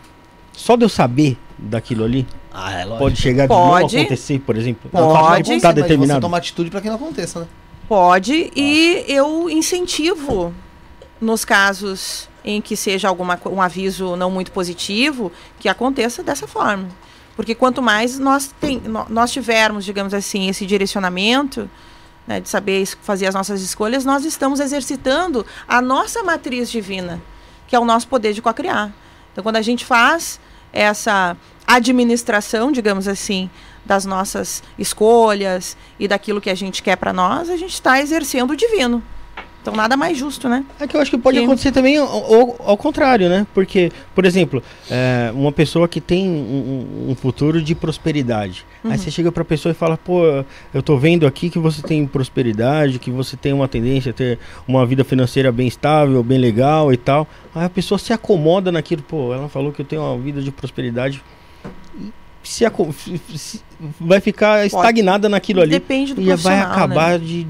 Só 0.53 0.75
de 0.77 0.85
eu 0.85 0.89
saber 0.89 1.37
daquilo 1.59 2.05
ali, 2.05 2.27
Ah, 2.53 2.73
é 2.73 2.85
lógico. 2.85 2.99
pode 2.99 3.17
chegar 3.21 3.47
Pode. 3.47 3.89
de 3.91 3.97
não 3.97 4.03
acontecer, 4.03 4.41
por 4.41 4.57
exemplo? 4.57 4.91
Pode. 4.91 5.05
O 5.07 5.13
fato 5.13 5.23
de 5.23 5.29
Pode, 5.29 5.53
estar 5.57 5.69
mas 5.69 5.75
você 5.77 5.83
determinado. 5.83 6.21
toma 6.21 6.37
atitude 6.39 6.71
pra 6.71 6.81
que 6.81 6.89
não 6.89 6.97
aconteça, 6.97 7.41
né? 7.41 7.47
Pode 7.89 8.51
e 8.57 9.05
eu 9.07 9.49
incentivo 9.49 10.53
nos 11.21 11.45
casos 11.45 12.29
em 12.45 12.61
que 12.61 12.77
seja 12.77 13.09
alguma 13.09 13.39
um 13.47 13.61
aviso 13.63 14.17
não 14.17 14.31
muito 14.31 14.51
positivo 14.51 15.31
que 15.61 15.69
aconteça 15.69 16.23
dessa 16.23 16.47
forma. 16.49 16.89
Porque 17.37 17.55
quanto 17.55 17.83
mais 17.83 18.19
nós, 18.19 18.53
tem, 18.59 18.83
nós 19.11 19.31
tivermos, 19.31 19.85
digamos 19.85 20.15
assim, 20.15 20.49
esse 20.49 20.65
direcionamento, 20.65 21.71
né, 22.27 22.41
de 22.41 22.49
saber 22.49 22.87
fazer 23.03 23.27
as 23.27 23.35
nossas 23.35 23.61
escolhas, 23.61 24.05
nós 24.05 24.25
estamos 24.25 24.59
exercitando 24.59 25.45
a 25.69 25.83
nossa 25.83 26.23
matriz 26.23 26.71
divina, 26.71 27.23
que 27.69 27.77
é 27.77 27.79
o 27.79 27.85
nosso 27.85 28.09
poder 28.09 28.33
de 28.33 28.41
co-criar. 28.41 28.91
Então, 29.33 29.45
quando 29.45 29.57
a 29.57 29.63
gente 29.63 29.85
faz 29.85 30.41
essa 30.73 31.37
administração, 31.67 32.73
digamos 32.73 33.07
assim, 33.07 33.51
das 33.85 34.05
nossas 34.05 34.63
escolhas 34.79 35.77
e 35.99 36.09
daquilo 36.09 36.41
que 36.41 36.51
a 36.51 36.55
gente 36.55 36.83
quer 36.83 36.97
para 36.97 37.13
nós, 37.13 37.51
a 37.51 37.57
gente 37.57 37.75
está 37.75 38.01
exercendo 38.01 38.53
o 38.53 38.57
divino. 38.57 39.03
Então, 39.67 39.75
nada 39.77 39.97
mais 39.97 40.17
justo, 40.17 40.49
né? 40.49 40.65
É 40.79 40.87
que 40.87 40.97
eu 40.97 41.01
acho 41.01 41.11
que 41.11 41.19
pode 41.19 41.39
Sim. 41.39 41.45
acontecer 41.45 41.73
também 41.73 41.97
ao, 41.97 42.07
ao- 42.07 42.57
ao 42.71 42.77
contrário, 42.77 43.29
né? 43.29 43.45
Porque, 43.53 43.91
por 44.15 44.25
exemplo, 44.25 44.63
é, 44.89 45.33
uma 45.35 45.51
pessoa 45.51 45.89
que 45.89 46.01
tem 46.01 46.29
um, 46.29 47.09
um- 47.11 47.15
futuro 47.17 47.61
de 47.61 47.75
prosperidade. 47.75 48.65
Uhum. 48.85 48.93
Aí 48.93 48.99
você 48.99 49.11
chega 49.11 49.33
pra 49.33 49.45
pessoa 49.45 49.73
e 49.73 49.75
fala, 49.75 49.97
pô, 49.97 50.23
eu 50.73 50.83
tô 50.85 50.97
vendo 50.97 51.27
aqui 51.27 51.51
que 51.51 51.59
você 51.59 51.83
tem 51.83 52.07
prosperidade, 52.07 53.01
que 53.01 53.11
você 53.11 53.37
tem 53.37 53.53
uma 53.53 53.67
tendência 53.67 54.11
a 54.11 54.15
ter 54.15 54.39
uma 54.69 54.87
vida 54.87 55.03
financeira 55.03 55.51
bem 55.51 55.67
estável, 55.67 56.23
bem 56.23 56.39
legal 56.39 56.93
e 56.93 56.97
tal. 56.97 57.27
Aí 57.53 57.65
a 57.65 57.71
pessoa 57.71 57.99
se 57.99 58.13
acomoda 58.13 58.71
naquilo, 58.71 59.03
pô, 59.03 59.35
ela 59.35 59.49
falou 59.49 59.73
que 59.73 59.83
eu 59.83 59.87
tenho 59.87 60.01
uma 60.03 60.17
vida 60.17 60.41
de 60.41 60.53
prosperidade. 60.53 61.25
Se, 62.41 62.65
se- 63.37 63.61
vai 64.01 64.21
ficar 64.21 64.65
estagnada 64.65 65.29
naquilo 65.29 65.61
ali. 65.63 65.73
Depende 65.73 66.15
do 66.15 66.21
E 66.23 66.27
vai 66.27 66.35
profissional, 66.37 66.73
acabar 66.73 67.19
né? 67.19 67.19
de 67.19 67.45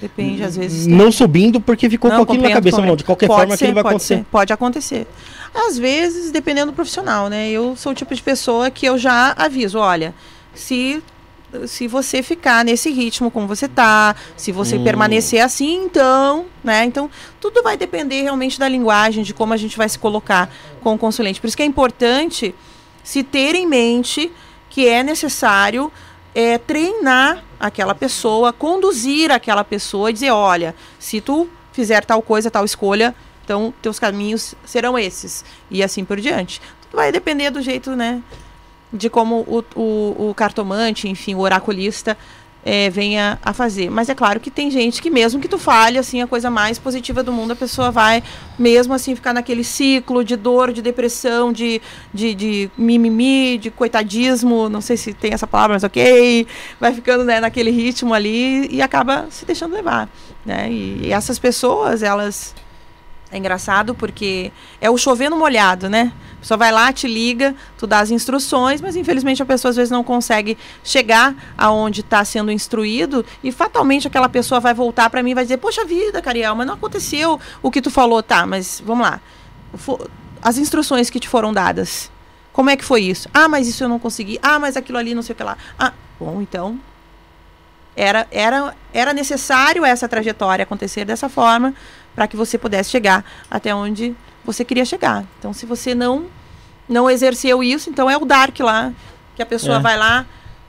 Depende, 0.00 0.42
às 0.42 0.56
vezes. 0.56 0.86
não 0.86 1.10
subindo 1.12 1.60
porque 1.60 1.88
ficou 1.88 2.10
Não, 2.10 2.18
com 2.18 2.22
aquilo 2.24 2.42
na 2.42 2.48
compreendo, 2.48 2.72
cabeça. 2.72 2.86
Não, 2.86 2.96
de 2.96 3.04
qualquer 3.04 3.26
Pode 3.26 3.40
forma 3.40 3.56
ser, 3.56 3.64
aquilo 3.64 3.74
vai 3.74 3.82
pode 3.82 3.94
acontecer. 3.94 4.16
ser, 4.16 4.24
pode 4.30 4.52
acontecer. 4.52 5.06
Às 5.54 5.78
vezes, 5.78 6.30
dependendo 6.30 6.72
do 6.72 6.74
profissional, 6.74 7.28
né? 7.28 7.48
Eu 7.50 7.74
sou 7.76 7.92
o 7.92 7.94
tipo 7.94 8.14
de 8.14 8.22
pessoa 8.22 8.70
que 8.70 8.84
eu 8.86 8.98
já 8.98 9.32
aviso, 9.36 9.78
olha, 9.78 10.14
se 10.54 11.02
se 11.68 11.86
você 11.86 12.20
ficar 12.20 12.64
nesse 12.64 12.90
ritmo 12.90 13.30
como 13.30 13.46
você 13.46 13.68
tá, 13.68 14.16
se 14.36 14.50
você 14.50 14.76
Hum. 14.76 14.82
permanecer 14.82 15.38
assim, 15.40 15.84
então, 15.84 16.46
né? 16.64 16.84
Então, 16.84 17.08
tudo 17.40 17.62
vai 17.62 17.76
depender 17.76 18.22
realmente 18.22 18.58
da 18.58 18.68
linguagem, 18.68 19.22
de 19.22 19.32
como 19.32 19.52
a 19.52 19.56
gente 19.56 19.76
vai 19.76 19.88
se 19.88 19.96
colocar 19.96 20.52
com 20.82 20.94
o 20.94 20.98
consulente. 20.98 21.40
Por 21.40 21.46
isso 21.46 21.56
que 21.56 21.62
é 21.62 21.66
importante 21.66 22.52
se 23.04 23.22
ter 23.22 23.54
em 23.54 23.68
mente 23.68 24.32
que 24.68 24.88
é 24.88 25.04
necessário 25.04 25.92
é, 26.34 26.58
treinar 26.58 27.44
aquela 27.66 27.94
pessoa, 27.94 28.52
conduzir 28.52 29.30
aquela 29.30 29.64
pessoa 29.64 30.10
e 30.10 30.12
dizer, 30.12 30.30
olha, 30.30 30.74
se 30.98 31.20
tu 31.20 31.48
fizer 31.72 32.04
tal 32.04 32.20
coisa, 32.20 32.50
tal 32.50 32.64
escolha, 32.64 33.14
então 33.44 33.72
teus 33.80 33.98
caminhos 33.98 34.54
serão 34.64 34.98
esses. 34.98 35.44
E 35.70 35.82
assim 35.82 36.04
por 36.04 36.20
diante. 36.20 36.60
Tudo 36.82 36.96
vai 36.96 37.10
depender 37.10 37.50
do 37.50 37.62
jeito, 37.62 37.96
né? 37.96 38.22
De 38.92 39.08
como 39.08 39.40
o, 39.40 39.64
o, 39.74 40.28
o 40.30 40.34
cartomante, 40.34 41.08
enfim, 41.08 41.34
o 41.34 41.40
oraculista 41.40 42.16
é, 42.64 42.88
venha 42.88 43.38
a 43.44 43.52
fazer. 43.52 43.90
Mas 43.90 44.08
é 44.08 44.14
claro 44.14 44.40
que 44.40 44.50
tem 44.50 44.70
gente 44.70 45.02
que 45.02 45.10
mesmo 45.10 45.40
que 45.40 45.48
tu 45.48 45.58
fale, 45.58 45.98
assim, 45.98 46.22
a 46.22 46.26
coisa 46.26 46.50
mais 46.50 46.78
positiva 46.78 47.22
do 47.22 47.32
mundo, 47.32 47.52
a 47.52 47.56
pessoa 47.56 47.90
vai 47.90 48.22
mesmo 48.58 48.94
assim 48.94 49.14
ficar 49.14 49.34
naquele 49.34 49.62
ciclo 49.62 50.24
de 50.24 50.36
dor, 50.36 50.72
de 50.72 50.80
depressão, 50.80 51.52
de, 51.52 51.82
de, 52.12 52.34
de 52.34 52.70
mimimi, 52.78 53.58
de 53.58 53.70
coitadismo, 53.70 54.68
não 54.68 54.80
sei 54.80 54.96
se 54.96 55.12
tem 55.12 55.32
essa 55.34 55.46
palavra, 55.46 55.74
mas 55.74 55.84
ok, 55.84 56.46
vai 56.80 56.94
ficando 56.94 57.24
né, 57.24 57.40
naquele 57.40 57.70
ritmo 57.70 58.14
ali 58.14 58.68
e 58.70 58.80
acaba 58.80 59.26
se 59.30 59.44
deixando 59.44 59.74
levar. 59.74 60.08
Né? 60.44 60.70
E, 60.70 61.06
e 61.06 61.12
essas 61.12 61.38
pessoas, 61.38 62.02
elas. 62.02 62.54
É 63.34 63.36
engraçado 63.36 63.96
porque 63.96 64.52
é 64.80 64.88
o 64.88 64.96
chover 64.96 65.28
no 65.28 65.36
molhado, 65.36 65.90
né? 65.90 66.12
A 66.36 66.40
pessoa 66.40 66.56
vai 66.56 66.70
lá, 66.70 66.92
te 66.92 67.08
liga, 67.08 67.52
tu 67.76 67.84
dá 67.84 67.98
as 67.98 68.12
instruções, 68.12 68.80
mas 68.80 68.94
infelizmente 68.94 69.42
a 69.42 69.44
pessoa 69.44 69.70
às 69.70 69.76
vezes 69.76 69.90
não 69.90 70.04
consegue 70.04 70.56
chegar 70.84 71.34
aonde 71.58 72.00
está 72.00 72.24
sendo 72.24 72.52
instruído 72.52 73.26
e 73.42 73.50
fatalmente 73.50 74.06
aquela 74.06 74.28
pessoa 74.28 74.60
vai 74.60 74.72
voltar 74.72 75.10
para 75.10 75.20
mim 75.20 75.32
e 75.32 75.34
vai 75.34 75.42
dizer: 75.42 75.56
Poxa 75.56 75.84
vida, 75.84 76.22
Cariel, 76.22 76.54
mas 76.54 76.64
não 76.64 76.74
aconteceu 76.74 77.40
o 77.60 77.72
que 77.72 77.82
tu 77.82 77.90
falou, 77.90 78.22
tá? 78.22 78.46
Mas 78.46 78.80
vamos 78.86 79.04
lá. 79.04 79.20
As 80.40 80.56
instruções 80.56 81.10
que 81.10 81.18
te 81.18 81.28
foram 81.28 81.52
dadas, 81.52 82.12
como 82.52 82.70
é 82.70 82.76
que 82.76 82.84
foi 82.84 83.02
isso? 83.02 83.28
Ah, 83.34 83.48
mas 83.48 83.66
isso 83.66 83.82
eu 83.82 83.88
não 83.88 83.98
consegui. 83.98 84.38
Ah, 84.40 84.60
mas 84.60 84.76
aquilo 84.76 84.96
ali 84.96 85.12
não 85.12 85.22
sei 85.22 85.32
o 85.32 85.36
que 85.36 85.42
lá. 85.42 85.58
Ah, 85.76 85.92
bom, 86.20 86.40
então 86.40 86.78
era, 87.96 88.26
era, 88.30 88.74
era 88.92 89.12
necessário 89.12 89.84
essa 89.84 90.08
trajetória 90.08 90.62
acontecer 90.62 91.04
dessa 91.04 91.28
forma 91.28 91.74
para 92.14 92.26
que 92.28 92.36
você 92.36 92.56
pudesse 92.58 92.90
chegar 92.90 93.24
até 93.50 93.74
onde 93.74 94.14
você 94.44 94.64
queria 94.64 94.84
chegar. 94.84 95.24
Então, 95.38 95.52
se 95.52 95.66
você 95.66 95.94
não 95.94 96.26
não 96.88 97.10
exerceu 97.10 97.62
isso, 97.62 97.88
então 97.88 98.10
é 98.10 98.16
o 98.16 98.26
Dark 98.26 98.60
lá, 98.60 98.92
que 99.34 99.42
a 99.42 99.46
pessoa 99.46 99.76
É. 99.76 99.80
vai 99.80 99.96
lá, 99.96 100.26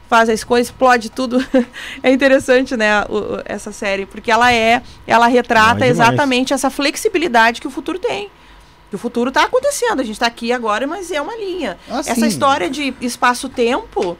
faz 0.09 0.29
as 0.29 0.45
coisas, 0.45 0.67
explode 0.67 1.09
tudo. 1.09 1.37
é 2.01 2.09
interessante, 2.09 2.77
né, 2.77 3.01
o- 3.09 3.41
essa 3.43 3.71
série, 3.73 4.05
porque 4.05 4.31
ela 4.31 4.53
é, 4.53 4.81
ela 5.05 5.27
retrata 5.27 5.83
é 5.85 5.89
exatamente 5.89 6.53
essa 6.53 6.69
flexibilidade 6.69 7.59
que 7.59 7.67
o 7.67 7.69
futuro 7.69 7.99
tem. 7.99 8.29
O 8.93 8.97
futuro 8.97 9.27
está 9.27 9.43
acontecendo, 9.43 9.99
a 9.99 10.03
gente 10.03 10.13
está 10.15 10.27
aqui 10.27 10.53
agora, 10.53 10.87
mas 10.87 11.11
é 11.11 11.19
uma 11.21 11.35
linha. 11.35 11.77
Ah, 11.89 11.99
Essa 11.99 12.15
sim. 12.15 12.27
história 12.27 12.69
de 12.69 12.93
espaço-tempo 13.01 14.17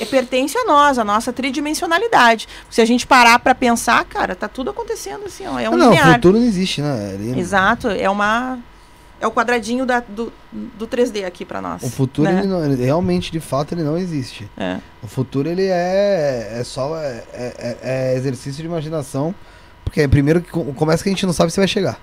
é, 0.00 0.04
pertence 0.04 0.56
a 0.56 0.64
nós, 0.64 0.98
a 0.98 1.04
nossa 1.04 1.32
tridimensionalidade. 1.32 2.48
Se 2.70 2.80
a 2.80 2.84
gente 2.84 3.06
parar 3.06 3.38
para 3.38 3.54
pensar, 3.54 4.04
cara, 4.04 4.34
tá 4.34 4.48
tudo 4.48 4.70
acontecendo 4.70 5.24
assim, 5.26 5.46
ó, 5.46 5.58
é 5.58 5.68
um 5.68 5.74
Ah, 5.74 5.76
não, 5.76 5.92
o 5.92 6.12
futuro 6.14 6.38
não 6.38 6.44
existe, 6.46 6.80
né? 6.82 7.12
Ele- 7.14 7.38
Exato, 7.38 7.88
é 7.88 8.08
uma 8.08 8.58
é 9.20 9.26
o 9.26 9.30
quadradinho 9.30 9.86
da, 9.86 10.00
do, 10.00 10.32
do 10.50 10.84
3D 10.84 11.24
aqui 11.24 11.44
para 11.44 11.60
nós. 11.60 11.80
O 11.84 11.88
futuro, 11.88 12.28
né? 12.28 12.40
ele 12.40 12.48
não- 12.48 12.64
ele 12.64 12.84
realmente, 12.84 13.30
de 13.30 13.38
fato, 13.38 13.72
ele 13.72 13.84
não 13.84 13.96
existe. 13.96 14.50
É. 14.56 14.78
O 15.00 15.06
futuro, 15.06 15.48
ele 15.48 15.62
é, 15.64 16.56
é 16.58 16.64
só 16.64 16.96
é, 16.98 17.22
é- 17.32 17.76
é 17.82 18.14
exercício 18.16 18.60
de 18.60 18.66
imaginação. 18.66 19.32
Porque 19.84 20.00
é 20.00 20.08
primeiro 20.08 20.40
que 20.40 20.50
co- 20.50 20.64
começa 20.74 21.02
que 21.04 21.08
a 21.08 21.12
gente 21.12 21.24
não 21.26 21.32
sabe 21.32 21.52
se 21.52 21.58
vai 21.60 21.68
chegar. 21.68 22.00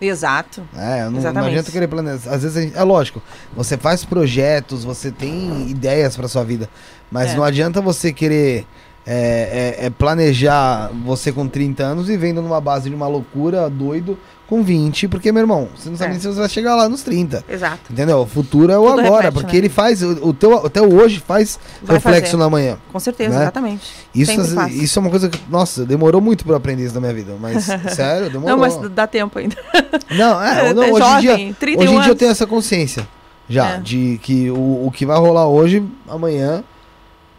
Exato. 0.00 0.62
É, 0.76 1.04
não, 1.04 1.12
não 1.12 1.18
Exatamente. 1.20 1.50
adianta 1.50 1.70
querer 1.72 1.86
planejar. 1.88 2.30
Às 2.34 2.42
vezes, 2.42 2.62
gente- 2.64 2.76
é 2.76 2.82
lógico, 2.82 3.22
você 3.54 3.76
faz 3.76 4.04
projetos, 4.04 4.84
você 4.84 5.10
tem 5.10 5.68
ideias 5.70 6.16
pra 6.16 6.28
sua 6.28 6.44
vida, 6.44 6.68
mas 7.10 7.32
É. 7.32 7.36
não 7.36 7.44
adianta 7.44 7.80
você 7.80 8.12
querer 8.12 8.66
é, 9.08 9.76
é- 9.78 9.86
é 9.86 9.90
planejar 9.90 10.90
você 11.04 11.30
com 11.30 11.46
30 11.46 11.84
anos 11.84 12.08
vivendo 12.08 12.42
numa 12.42 12.60
base 12.60 12.90
de 12.90 12.96
uma 12.96 13.06
loucura, 13.06 13.70
doido, 13.70 14.18
com 14.48 14.64
20, 14.64 15.06
porque, 15.06 15.30
meu 15.30 15.42
irmão, 15.42 15.68
você 15.76 15.88
não 15.88 15.96
sabe 15.96 16.10
É. 16.10 16.12
nem 16.14 16.20
se 16.20 16.26
você 16.26 16.40
vai 16.40 16.48
chegar 16.48 16.74
lá 16.74 16.88
nos 16.88 17.02
30. 17.04 17.44
Exato. 17.48 17.92
Entendeu? 17.92 18.18
O 18.18 18.26
futuro 18.26 18.72
é 18.72 18.76
o 18.78 18.82
Tudo 18.84 19.00
agora, 19.00 19.14
reflete, 19.26 19.32
porque 19.34 19.52
né? 19.52 19.58
ele 19.58 19.68
faz, 19.68 20.02
o, 20.02 20.28
o 20.28 20.32
teu, 20.34 20.66
até 20.66 20.82
hoje 20.82 21.20
faz 21.20 21.56
Vai 21.82 21.96
reflexo 21.98 22.32
fazer. 22.32 22.36
na 22.36 22.50
manhã. 22.50 22.78
Com 22.92 22.98
certeza, 22.98 23.30
Né? 23.36 23.42
exatamente. 23.42 23.84
Isso, 24.12 24.32
Sempre 24.32 24.50
faz. 24.54 24.74
isso 24.74 24.98
é 24.98 25.00
uma 25.02 25.10
coisa 25.10 25.28
que, 25.28 25.40
nossa, 25.48 25.84
demorou 25.84 26.20
muito 26.20 26.42
pra 26.44 26.54
eu 26.54 26.56
aprender 26.56 26.84
isso 26.84 26.94
na 26.94 27.00
minha 27.00 27.14
vida, 27.14 27.34
mas 27.40 27.64
sério, 27.94 28.28
demorou. 28.28 28.56
Não, 28.56 28.58
mas 28.58 28.90
dá 28.90 29.06
tempo 29.06 29.38
ainda. 29.38 29.56
Não, 30.10 30.42
é, 30.42 30.70
É, 30.70 30.74
não, 30.74 30.82
é 30.82 30.92
hoje 30.92 31.06
em 31.06 31.20
dia, 31.20 31.30
jovem, 31.30 31.52
31 31.54 31.80
hoje 31.84 31.94
em 31.94 32.00
dia 32.02 32.10
eu 32.10 32.16
tenho 32.16 32.30
essa 32.32 32.46
consciência 32.46 33.06
já, 33.48 33.74
É. 33.76 33.78
de 33.78 34.18
que 34.22 34.50
o, 34.50 34.86
o 34.86 34.90
que 34.92 35.06
vai 35.06 35.16
rolar 35.18 35.46
hoje, 35.46 35.80
amanhã, 36.08 36.64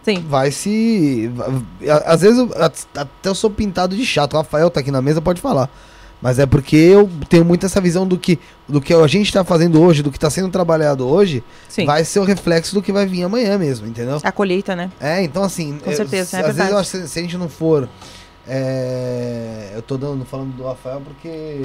Sim. 0.08 0.24
vai 0.28 0.52
se... 0.52 1.30
Às 2.06 2.22
vezes 2.22 2.38
eu, 2.38 2.50
até 2.64 3.30
eu 3.30 3.36
sou 3.36 3.50
pintado 3.50 3.94
de 3.96 4.06
chato, 4.06 4.34
o 4.34 4.38
Rafael 4.38 4.70
tá 4.70 4.80
aqui 4.80 4.90
na 4.90 5.02
mesa, 5.02 5.22
pode 5.22 5.42
falar. 5.42 5.70
Mas 6.22 6.40
é 6.40 6.46
porque 6.46 6.76
eu 6.78 7.10
tenho 7.30 7.44
muito 7.44 7.66
essa 7.66 7.82
visão 7.82 8.08
do 8.08 8.18
que, 8.18 8.40
do 8.68 8.80
que 8.82 8.94
a 8.94 9.06
gente 9.06 9.32
tá 9.32 9.44
fazendo 9.44 9.82
hoje, 9.82 10.02
do 10.02 10.12
que 10.12 10.18
tá 10.18 10.30
sendo 10.30 10.50
trabalhado 10.50 11.06
hoje, 11.08 11.44
Sim. 11.70 11.86
vai 11.86 12.04
ser 12.06 12.20
o 12.20 12.24
reflexo 12.24 12.74
do 12.74 12.82
que 12.82 12.92
vai 12.92 13.06
vir 13.06 13.24
amanhã 13.24 13.58
mesmo, 13.58 13.86
entendeu? 13.86 14.20
A 14.24 14.32
colheita, 14.32 14.76
né? 14.76 14.90
É, 15.00 15.22
então 15.22 15.44
assim. 15.44 15.78
Com 15.78 15.92
eu- 15.92 15.96
certeza, 15.98 16.38
é 16.38 16.40
às 16.50 16.56
vezes 16.56 16.72
eu 16.72 16.78
acho 16.78 16.92
que 16.92 17.08
se, 17.08 17.20
a 17.20 17.22
gente 17.22 17.38
não 17.38 17.50
for. 17.50 17.88
é, 18.48 19.74
eu 19.76 19.82
tô 19.82 19.98
dando, 19.98 20.26
falando 20.26 20.56
do 20.56 20.64
Rafael 20.64 21.02
porque 21.02 21.64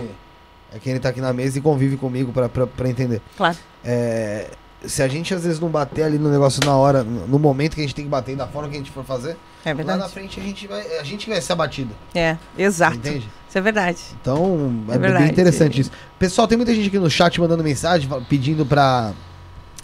é 0.75 0.79
quem 0.83 0.91
ele 0.93 1.01
tá 1.01 1.09
aqui 1.11 1.21
na 1.21 1.33
mesa 1.33 1.59
e 1.59 1.61
convive 1.63 1.97
comigo 1.97 2.33
pra 2.33 2.89
entender. 2.91 3.23
Claro. 3.37 3.57
É, 3.85 4.49
se 4.87 5.03
a 5.03 5.09
gente 5.09 5.33
às 5.35 5.45
vezes 5.45 5.61
não 5.61 5.69
bater 5.69 6.03
ali 6.03 6.19
no 6.19 6.31
negócio 6.31 6.61
na 6.65 6.77
hora, 6.77 7.03
no 7.03 7.39
momento 7.39 7.75
que 7.75 7.81
a 7.81 7.85
gente 7.85 7.95
tem 7.95 8.05
que 8.05 8.11
bater, 8.11 8.37
da 8.37 8.47
forma 8.47 8.69
que 8.69 8.75
a 8.75 8.79
gente 8.79 8.91
for 8.91 9.05
fazer, 9.05 9.37
É 9.65 9.73
lá 9.73 9.97
na 9.97 10.09
frente 10.09 10.41
a 10.41 10.43
gente 10.43 10.67
vai, 10.67 10.99
a 10.99 11.05
gente 11.05 11.29
vai 11.29 11.41
ser 11.41 11.53
abatido. 11.53 11.95
É, 12.15 12.37
exato. 12.59 12.97
Entende? 12.97 13.29
Isso 13.49 13.59
é 13.59 13.61
verdade. 13.61 13.99
Então, 14.21 14.85
é, 14.89 14.93
É 14.95 14.99
bem 14.99 15.11
verdade. 15.11 15.31
interessante 15.31 15.81
isso. 15.81 15.91
Pessoal, 16.19 16.49
tem 16.49 16.57
muita 16.57 16.75
gente 16.75 16.89
aqui 16.89 16.99
no 16.99 17.11
chat 17.11 17.41
mandando 17.41 17.63
mensagem, 17.63 18.09
pedindo 18.29 18.65
pra 18.67 19.13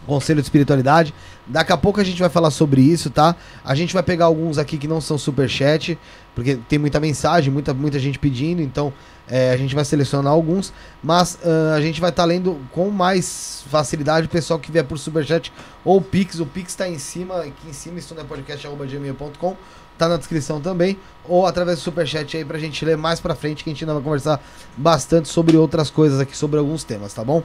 conselho 0.06 0.40
de 0.40 0.46
espiritualidade. 0.46 1.12
Daqui 1.46 1.72
a 1.72 1.76
pouco 1.76 2.00
a 2.00 2.04
gente 2.04 2.18
vai 2.18 2.30
falar 2.30 2.50
sobre 2.50 2.80
isso, 2.80 3.10
tá? 3.10 3.36
A 3.64 3.74
gente 3.74 3.92
vai 3.92 4.02
pegar 4.02 4.24
alguns 4.24 4.58
aqui 4.58 4.78
que 4.78 4.88
não 4.88 5.00
são 5.00 5.18
super 5.18 5.48
chat, 5.48 5.98
porque 6.34 6.56
tem 6.68 6.78
muita 6.78 6.98
mensagem, 6.98 7.52
muita, 7.52 7.74
muita 7.74 7.98
gente 7.98 8.18
pedindo, 8.18 8.62
então 8.62 8.92
é, 9.30 9.50
a 9.50 9.56
gente 9.56 9.74
vai 9.74 9.84
selecionar 9.84 10.32
alguns, 10.32 10.72
mas 11.02 11.38
ah, 11.44 11.74
a 11.76 11.80
gente 11.80 12.00
vai 12.00 12.10
estar 12.10 12.24
lendo 12.24 12.58
com 12.72 12.90
mais 12.90 13.64
facilidade 13.68 14.26
o 14.26 14.30
pessoal 14.30 14.58
que 14.58 14.72
vier 14.72 14.84
por 14.84 14.98
superchat 14.98 15.52
ou 15.84 16.00
Pix. 16.00 16.40
O 16.40 16.46
Pix 16.46 16.74
tá 16.74 16.88
em 16.88 16.98
cima, 16.98 17.40
aqui 17.40 17.68
em 17.68 17.72
cima, 17.72 17.98
isso 17.98 18.14
é 18.18 18.24
podcast.gmail.com, 18.24 19.56
tá 19.96 20.08
na 20.08 20.16
descrição 20.16 20.60
também, 20.60 20.98
ou 21.24 21.46
através 21.46 21.78
do 21.78 21.82
superchat 21.82 22.36
aí 22.36 22.44
pra 22.44 22.58
gente 22.58 22.84
ler 22.84 22.96
mais 22.96 23.20
pra 23.20 23.34
frente, 23.34 23.62
que 23.62 23.70
a 23.70 23.72
gente 23.72 23.84
ainda 23.84 23.94
vai 23.94 24.02
conversar 24.02 24.40
bastante 24.76 25.28
sobre 25.28 25.56
outras 25.56 25.90
coisas 25.90 26.20
aqui, 26.20 26.36
sobre 26.36 26.58
alguns 26.58 26.84
temas, 26.84 27.12
tá 27.12 27.22
bom? 27.22 27.42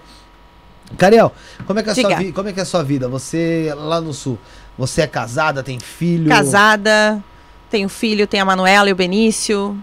Cariel, 0.97 1.31
como 1.65 1.79
é 1.79 1.83
que 1.83 1.89
é 1.89 1.91
a 1.91 1.95
sua, 1.95 2.33
como 2.33 2.49
é 2.49 2.53
que 2.53 2.59
é 2.59 2.63
a 2.63 2.65
sua 2.65 2.83
vida? 2.83 3.07
Você 3.07 3.73
lá 3.75 3.99
no 3.99 4.13
sul, 4.13 4.37
você 4.77 5.01
é 5.01 5.07
casada, 5.07 5.63
tem 5.63 5.79
filho? 5.79 6.29
Casada, 6.29 7.23
tenho 7.69 7.89
filho, 7.89 8.27
tenho 8.27 8.43
a 8.43 8.45
Manuela 8.45 8.89
e 8.89 8.91
o 8.91 8.95
Benício. 8.95 9.77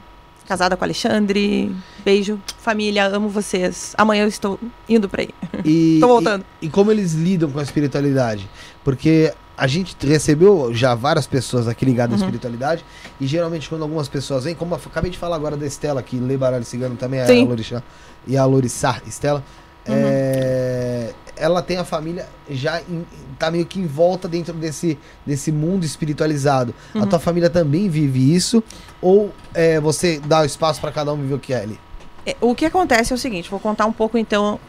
Casada 0.51 0.77
com 0.77 0.83
o 0.83 0.85
Alexandre. 0.85 1.73
Beijo, 2.05 2.37
família, 2.59 3.07
amo 3.07 3.29
vocês. 3.29 3.95
Amanhã 3.97 4.25
eu 4.25 4.29
estou 4.29 4.59
indo 4.89 5.09
pra 5.09 5.23
aí. 5.23 5.29
E, 5.65 5.99
Tô 6.03 6.09
voltando. 6.09 6.45
E, 6.61 6.67
e 6.67 6.69
como 6.69 6.91
eles 6.91 7.13
lidam 7.15 7.49
com 7.53 7.61
a 7.61 7.63
espiritualidade? 7.63 8.51
Porque 8.83 9.33
a 9.57 9.69
gente 9.69 9.95
recebeu 10.05 10.75
já 10.75 10.93
várias 10.97 11.25
pessoas 11.25 11.69
aqui 11.69 11.85
ligadas 11.85 12.17
Uhum. 12.19 12.25
à 12.25 12.27
espiritualidade, 12.27 12.85
e 13.21 13.29
geralmente 13.29 13.69
quando 13.69 13.83
algumas 13.83 14.09
pessoas 14.09 14.43
vêm, 14.43 14.57
como 14.57 14.75
eu 14.75 14.81
acabei 14.85 15.13
de 15.13 15.19
falar 15.19 15.37
agora 15.37 15.57
da 15.57 15.65
Estela, 15.67 16.03
que 16.03 16.17
lê 16.17 16.37
baralho 16.37 16.65
cigano 16.65 16.97
também, 16.97 17.25
Sim. 17.27 17.45
a 17.45 17.49
Lorixá, 17.49 17.83
e 18.27 18.37
a 18.37 18.45
Lorissá, 18.45 19.01
Estela, 19.07 19.45
Uhum. 19.89 19.95
é, 19.97 21.13
ela 21.41 21.63
tem 21.63 21.79
a 21.79 21.85
família 21.85 22.29
já 22.49 22.81
em, 22.83 23.05
tá 23.39 23.51
meio 23.51 23.65
que 23.67 23.81
em 23.81 23.87
volta 23.87 24.29
dentro 24.29 24.53
desse, 24.53 24.99
desse 25.27 25.51
mundo 25.51 25.85
espiritualizado. 25.85 26.75
A 26.95 26.99
Uhum. 26.99 27.07
tua 27.07 27.19
família 27.19 27.49
também 27.51 27.89
vive 27.89 28.35
isso? 28.35 28.63
Ou 29.01 29.33
é, 29.55 29.81
você 29.81 30.21
dá 30.25 30.45
espaço 30.45 30.81
para 30.81 30.93
cada 30.93 31.13
um 31.13 31.17
viver 31.17 31.35
o 31.35 31.39
que 31.39 31.53
é 31.53 31.63
ali? 31.63 31.81
É, 32.27 32.37
O 32.41 32.55
que 32.55 32.65
acontece 32.67 33.13
é 33.13 33.17
o 33.17 33.19
seguinte, 33.19 33.51
vou 33.51 33.59
contar 33.59 33.87
um 33.87 33.93
pouco 33.93 34.19
então 34.19 34.61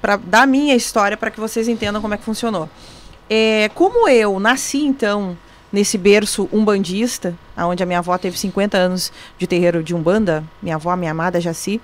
pra, 0.00 0.16
da 0.16 0.46
minha 0.46 0.74
história 0.74 1.16
para 1.16 1.30
que 1.30 1.38
vocês 1.38 1.68
entendam 1.68 2.00
como 2.00 2.14
é 2.14 2.16
que 2.16 2.24
funcionou. 2.24 2.68
É, 3.28 3.70
como 3.74 4.08
eu 4.08 4.40
nasci 4.40 4.78
então 4.84 5.36
nesse 5.70 5.98
berço 5.98 6.48
umbandista, 6.50 7.34
onde 7.58 7.82
a 7.82 7.86
minha 7.86 7.98
avó 7.98 8.16
teve 8.16 8.38
50 8.38 8.78
anos 8.78 9.12
de 9.38 9.46
terreiro 9.46 9.82
de 9.82 9.94
umbanda, 9.94 10.42
minha 10.62 10.76
avó, 10.76 10.96
minha 10.96 11.10
amada 11.10 11.38
Jaci, 11.38 11.78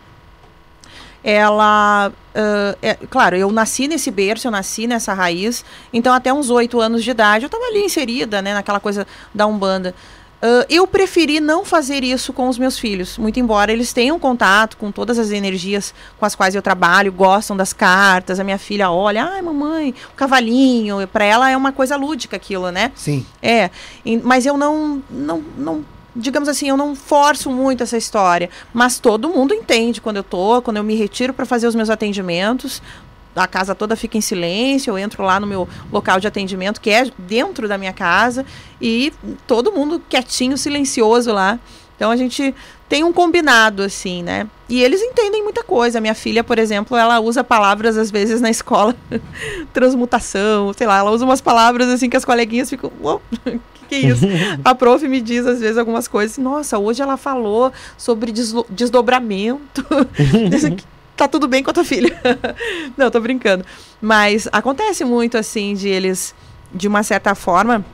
ela. 1.24 2.12
Uh, 2.34 2.76
é, 2.82 2.94
claro, 3.08 3.34
eu 3.34 3.50
nasci 3.50 3.88
nesse 3.88 4.10
berço, 4.10 4.46
eu 4.46 4.50
nasci 4.50 4.86
nessa 4.86 5.14
raiz, 5.14 5.64
então 5.92 6.12
até 6.12 6.32
uns 6.32 6.50
oito 6.50 6.80
anos 6.80 7.02
de 7.02 7.10
idade 7.10 7.44
eu 7.44 7.46
estava 7.46 7.64
ali 7.64 7.84
inserida, 7.84 8.42
né, 8.42 8.52
naquela 8.52 8.78
coisa 8.78 9.06
da 9.34 9.46
Umbanda. 9.46 9.94
Uh, 10.42 10.66
eu 10.68 10.86
preferi 10.86 11.40
não 11.40 11.64
fazer 11.64 12.04
isso 12.04 12.30
com 12.30 12.48
os 12.48 12.58
meus 12.58 12.78
filhos, 12.78 13.16
muito 13.16 13.40
embora 13.40 13.72
eles 13.72 13.94
tenham 13.94 14.18
contato 14.18 14.76
com 14.76 14.92
todas 14.92 15.18
as 15.18 15.30
energias 15.30 15.94
com 16.18 16.26
as 16.26 16.34
quais 16.34 16.54
eu 16.54 16.60
trabalho, 16.60 17.10
gostam 17.10 17.56
das 17.56 17.72
cartas. 17.72 18.38
A 18.38 18.44
minha 18.44 18.58
filha 18.58 18.90
olha, 18.90 19.24
ai 19.24 19.40
mamãe, 19.40 19.94
o 20.12 20.14
cavalinho, 20.14 21.08
para 21.08 21.24
ela 21.24 21.48
é 21.48 21.56
uma 21.56 21.72
coisa 21.72 21.96
lúdica 21.96 22.36
aquilo, 22.36 22.70
né? 22.70 22.92
Sim. 22.94 23.24
É, 23.40 23.70
mas 24.22 24.44
eu 24.44 24.58
não, 24.58 25.02
não, 25.08 25.42
não 25.56 25.84
digamos 26.14 26.48
assim, 26.48 26.68
eu 26.68 26.76
não 26.76 26.94
forço 26.94 27.50
muito 27.50 27.82
essa 27.82 27.96
história, 27.96 28.50
mas 28.72 28.98
todo 28.98 29.28
mundo 29.28 29.52
entende 29.52 30.00
quando 30.00 30.16
eu 30.16 30.24
tô, 30.24 30.62
quando 30.62 30.76
eu 30.76 30.84
me 30.84 30.94
retiro 30.94 31.32
para 31.32 31.44
fazer 31.44 31.66
os 31.66 31.74
meus 31.74 31.90
atendimentos, 31.90 32.80
a 33.34 33.46
casa 33.46 33.74
toda 33.74 33.96
fica 33.96 34.16
em 34.16 34.20
silêncio, 34.20 34.92
eu 34.92 34.98
entro 34.98 35.24
lá 35.24 35.40
no 35.40 35.46
meu 35.46 35.68
local 35.92 36.20
de 36.20 36.26
atendimento, 36.26 36.80
que 36.80 36.90
é 36.90 37.10
dentro 37.18 37.66
da 37.66 37.76
minha 37.76 37.92
casa, 37.92 38.46
e 38.80 39.12
todo 39.46 39.72
mundo 39.72 40.00
quietinho, 40.08 40.56
silencioso 40.56 41.32
lá. 41.32 41.58
Então 41.96 42.10
a 42.10 42.16
gente 42.16 42.54
tem 42.88 43.04
um 43.04 43.12
combinado, 43.12 43.82
assim, 43.82 44.22
né? 44.22 44.46
E 44.68 44.82
eles 44.82 45.00
entendem 45.00 45.42
muita 45.42 45.62
coisa. 45.62 46.00
Minha 46.00 46.14
filha, 46.14 46.42
por 46.42 46.58
exemplo, 46.58 46.96
ela 46.96 47.20
usa 47.20 47.44
palavras, 47.44 47.96
às 47.96 48.10
vezes, 48.10 48.40
na 48.40 48.50
escola, 48.50 48.94
transmutação, 49.72 50.72
sei 50.72 50.86
lá, 50.86 50.98
ela 50.98 51.10
usa 51.10 51.24
umas 51.24 51.40
palavras 51.40 51.88
assim 51.88 52.10
que 52.10 52.16
as 52.16 52.24
coleguinhas 52.24 52.68
ficam. 52.68 52.90
Oh, 53.02 53.20
que 53.88 53.94
é 53.94 53.98
isso? 53.98 54.24
A 54.64 54.74
prof 54.74 55.06
me 55.06 55.20
diz 55.20 55.46
às 55.46 55.60
vezes 55.60 55.78
algumas 55.78 56.08
coisas. 56.08 56.38
Nossa, 56.38 56.78
hoje 56.78 57.02
ela 57.02 57.16
falou 57.16 57.72
sobre 57.96 58.32
desdobramento. 58.70 59.84
tá 61.16 61.28
tudo 61.28 61.46
bem 61.46 61.62
com 61.62 61.70
a 61.70 61.74
tua 61.74 61.84
filha. 61.84 62.16
Não, 62.96 63.10
tô 63.10 63.20
brincando. 63.20 63.64
Mas 64.00 64.48
acontece 64.52 65.04
muito 65.04 65.38
assim 65.38 65.74
de 65.74 65.88
eles, 65.88 66.34
de 66.72 66.88
uma 66.88 67.02
certa 67.02 67.34
forma, 67.34 67.84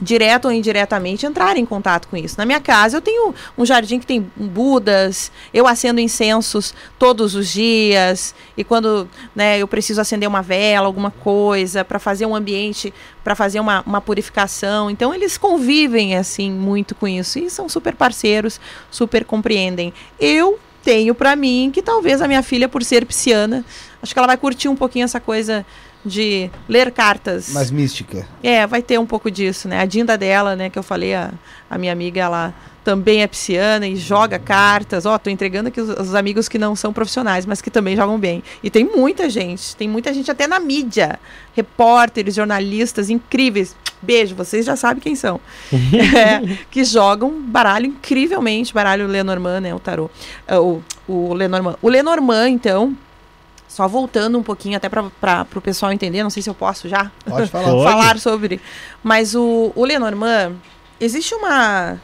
direto 0.00 0.46
ou 0.46 0.52
indiretamente, 0.52 1.26
entrar 1.26 1.56
em 1.56 1.66
contato 1.66 2.08
com 2.08 2.16
isso. 2.16 2.36
Na 2.38 2.46
minha 2.46 2.60
casa, 2.60 2.96
eu 2.96 3.00
tenho 3.00 3.34
um 3.56 3.66
jardim 3.66 3.98
que 3.98 4.06
tem 4.06 4.30
budas, 4.34 5.30
eu 5.52 5.66
acendo 5.66 6.00
incensos 6.00 6.74
todos 6.98 7.34
os 7.34 7.48
dias, 7.48 8.34
e 8.56 8.64
quando 8.64 9.08
né, 9.34 9.58
eu 9.58 9.68
preciso 9.68 10.00
acender 10.00 10.28
uma 10.28 10.42
vela, 10.42 10.86
alguma 10.86 11.10
coisa, 11.10 11.84
para 11.84 11.98
fazer 11.98 12.26
um 12.26 12.34
ambiente, 12.34 12.92
para 13.22 13.34
fazer 13.34 13.60
uma, 13.60 13.82
uma 13.82 14.00
purificação. 14.00 14.90
Então, 14.90 15.14
eles 15.14 15.36
convivem, 15.36 16.16
assim, 16.16 16.50
muito 16.50 16.94
com 16.94 17.06
isso, 17.06 17.38
e 17.38 17.50
são 17.50 17.68
super 17.68 17.94
parceiros, 17.94 18.60
super 18.90 19.24
compreendem. 19.24 19.92
Eu 20.18 20.58
tenho 20.82 21.14
para 21.14 21.36
mim 21.36 21.70
que 21.72 21.82
talvez 21.82 22.22
a 22.22 22.28
minha 22.28 22.42
filha, 22.42 22.68
por 22.68 22.82
ser 22.82 23.04
pisciana, 23.04 23.64
acho 24.02 24.12
que 24.12 24.18
ela 24.18 24.26
vai 24.26 24.36
curtir 24.36 24.68
um 24.68 24.76
pouquinho 24.76 25.04
essa 25.04 25.20
coisa 25.20 25.64
de 26.04 26.50
ler 26.68 26.90
cartas. 26.90 27.50
Mais 27.50 27.70
mística. 27.70 28.26
É, 28.42 28.66
vai 28.66 28.82
ter 28.82 28.98
um 28.98 29.06
pouco 29.06 29.30
disso, 29.30 29.68
né? 29.68 29.80
A 29.80 29.84
Dinda 29.84 30.16
dela, 30.16 30.56
né, 30.56 30.70
que 30.70 30.78
eu 30.78 30.82
falei, 30.82 31.14
a, 31.14 31.32
a 31.68 31.76
minha 31.76 31.92
amiga, 31.92 32.20
ela 32.20 32.54
também 32.82 33.22
é 33.22 33.26
pisciana 33.26 33.86
e 33.86 33.96
joga 33.96 34.38
cartas. 34.38 35.04
Ó, 35.04 35.14
oh, 35.14 35.18
tô 35.18 35.30
entregando 35.30 35.68
aqui 35.68 35.80
os, 35.80 35.88
os, 35.90 36.14
amigos 36.14 36.48
que 36.48 36.58
não 36.58 36.74
são 36.74 36.92
profissionais, 36.92 37.44
mas 37.44 37.60
que 37.60 37.70
também 37.70 37.94
jogam 37.96 38.18
bem. 38.18 38.42
E 38.62 38.70
tem 38.70 38.84
muita 38.84 39.28
gente, 39.28 39.76
tem 39.76 39.88
muita 39.88 40.12
gente 40.14 40.30
até 40.30 40.46
na 40.46 40.58
mídia, 40.58 41.18
repórteres, 41.54 42.34
jornalistas 42.34 43.10
incríveis. 43.10 43.76
Beijo, 44.02 44.34
vocês 44.34 44.64
já 44.64 44.76
sabem 44.76 45.02
quem 45.02 45.14
são. 45.14 45.38
é, 45.70 46.56
que 46.70 46.82
jogam 46.84 47.42
baralho 47.42 47.86
incrivelmente, 47.86 48.72
baralho 48.72 49.06
Lenormand, 49.06 49.60
né, 49.60 49.74
o 49.74 49.78
tarô. 49.78 50.10
Uh, 50.50 50.82
o, 51.06 51.12
o 51.12 51.34
Lenormand. 51.34 51.76
O 51.82 51.88
Lenormand, 51.88 52.48
então, 52.48 52.96
só 53.70 53.86
voltando 53.86 54.36
um 54.36 54.42
pouquinho, 54.42 54.76
até 54.76 54.88
para 54.88 55.46
o 55.54 55.60
pessoal 55.60 55.92
entender, 55.92 56.24
não 56.24 56.28
sei 56.28 56.42
se 56.42 56.50
eu 56.50 56.54
posso 56.54 56.88
já 56.88 57.08
Pode 57.24 57.48
falar, 57.50 57.84
falar 57.84 58.18
sobre. 58.18 58.60
Mas 59.00 59.36
o, 59.36 59.70
o 59.76 59.84
Lenormand, 59.84 60.56
existe 61.00 61.32
uma. 61.36 61.96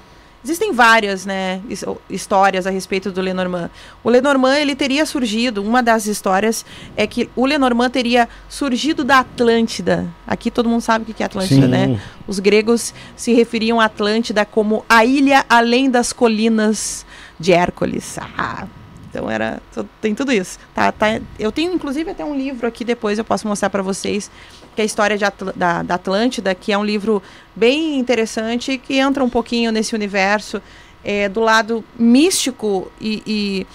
Existem 0.44 0.70
várias 0.72 1.26
né, 1.26 1.60
histórias 2.08 2.68
a 2.68 2.70
respeito 2.70 3.10
do 3.10 3.20
Lenormand. 3.20 3.68
O 4.04 4.08
Lenormand 4.08 4.60
ele 4.60 4.76
teria 4.76 5.04
surgido, 5.04 5.60
uma 5.60 5.82
das 5.82 6.06
histórias 6.06 6.64
é 6.96 7.04
que 7.04 7.28
o 7.34 7.44
Lenormand 7.44 7.90
teria 7.90 8.28
surgido 8.48 9.02
da 9.02 9.18
Atlântida. 9.18 10.06
Aqui 10.24 10.52
todo 10.52 10.68
mundo 10.68 10.82
sabe 10.82 11.10
o 11.10 11.12
que 11.12 11.20
é 11.20 11.26
Atlântida, 11.26 11.62
Sim. 11.62 11.66
né? 11.66 12.00
Os 12.28 12.38
gregos 12.38 12.94
se 13.16 13.34
referiam 13.34 13.80
à 13.80 13.86
Atlântida 13.86 14.44
como 14.44 14.84
a 14.88 15.04
ilha 15.04 15.44
além 15.48 15.90
das 15.90 16.12
colinas 16.12 17.04
de 17.40 17.52
Hércules. 17.52 18.16
Ah, 18.38 18.68
então 19.16 19.30
era 19.30 19.60
tem 20.00 20.14
tudo 20.14 20.30
isso. 20.30 20.58
Tá, 20.74 20.92
tá, 20.92 21.20
eu 21.38 21.50
tenho 21.50 21.72
inclusive 21.72 22.10
até 22.10 22.24
um 22.24 22.36
livro 22.36 22.66
aqui 22.66 22.84
depois 22.84 23.18
eu 23.18 23.24
posso 23.24 23.48
mostrar 23.48 23.70
para 23.70 23.82
vocês 23.82 24.30
que 24.74 24.82
é 24.82 24.84
a 24.84 24.84
história 24.84 25.16
Atl 25.26 25.50
da, 25.56 25.82
da 25.82 25.94
Atlântida, 25.94 26.54
que 26.54 26.70
é 26.70 26.76
um 26.76 26.84
livro 26.84 27.22
bem 27.54 27.98
interessante 27.98 28.76
que 28.76 28.98
entra 28.98 29.24
um 29.24 29.30
pouquinho 29.30 29.72
nesse 29.72 29.94
universo 29.94 30.60
é, 31.02 31.30
do 31.30 31.40
lado 31.40 31.82
místico 31.98 32.92
e, 33.00 33.22
e 33.26 33.66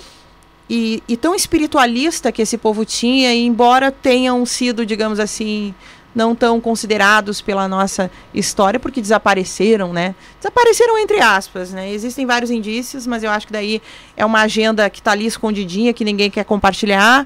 e, 0.73 1.03
e, 1.05 1.17
tão 1.17 1.35
espiritualista 1.35 2.31
que 2.31 2.41
esse 2.41 2.57
povo 2.57 2.85
tinha, 2.85 3.33
e 3.33 3.45
embora 3.45 3.91
tenham 3.91 4.45
sido, 4.45 4.85
digamos 4.85 5.19
assim, 5.19 5.75
não 6.13 6.35
tão 6.35 6.59
considerados 6.59 7.41
pela 7.41 7.67
nossa 7.67 8.11
história 8.33 8.79
porque 8.79 9.01
desapareceram, 9.01 9.93
né? 9.93 10.13
Desapareceram 10.37 10.97
entre 10.97 11.19
aspas, 11.21 11.71
né? 11.71 11.89
Existem 11.91 12.25
vários 12.25 12.51
indícios, 12.51 13.07
mas 13.07 13.23
eu 13.23 13.31
acho 13.31 13.47
que 13.47 13.53
daí 13.53 13.81
é 14.15 14.25
uma 14.25 14.41
agenda 14.41 14.89
que 14.89 14.99
está 14.99 15.11
ali 15.11 15.25
escondidinha, 15.25 15.93
que 15.93 16.03
ninguém 16.03 16.29
quer 16.29 16.43
compartilhar. 16.43 17.25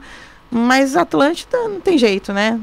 Mas 0.51 0.95
Atlântida 0.95 1.57
não 1.67 1.79
tem 1.79 1.97
jeito, 1.97 2.31
né? 2.31 2.59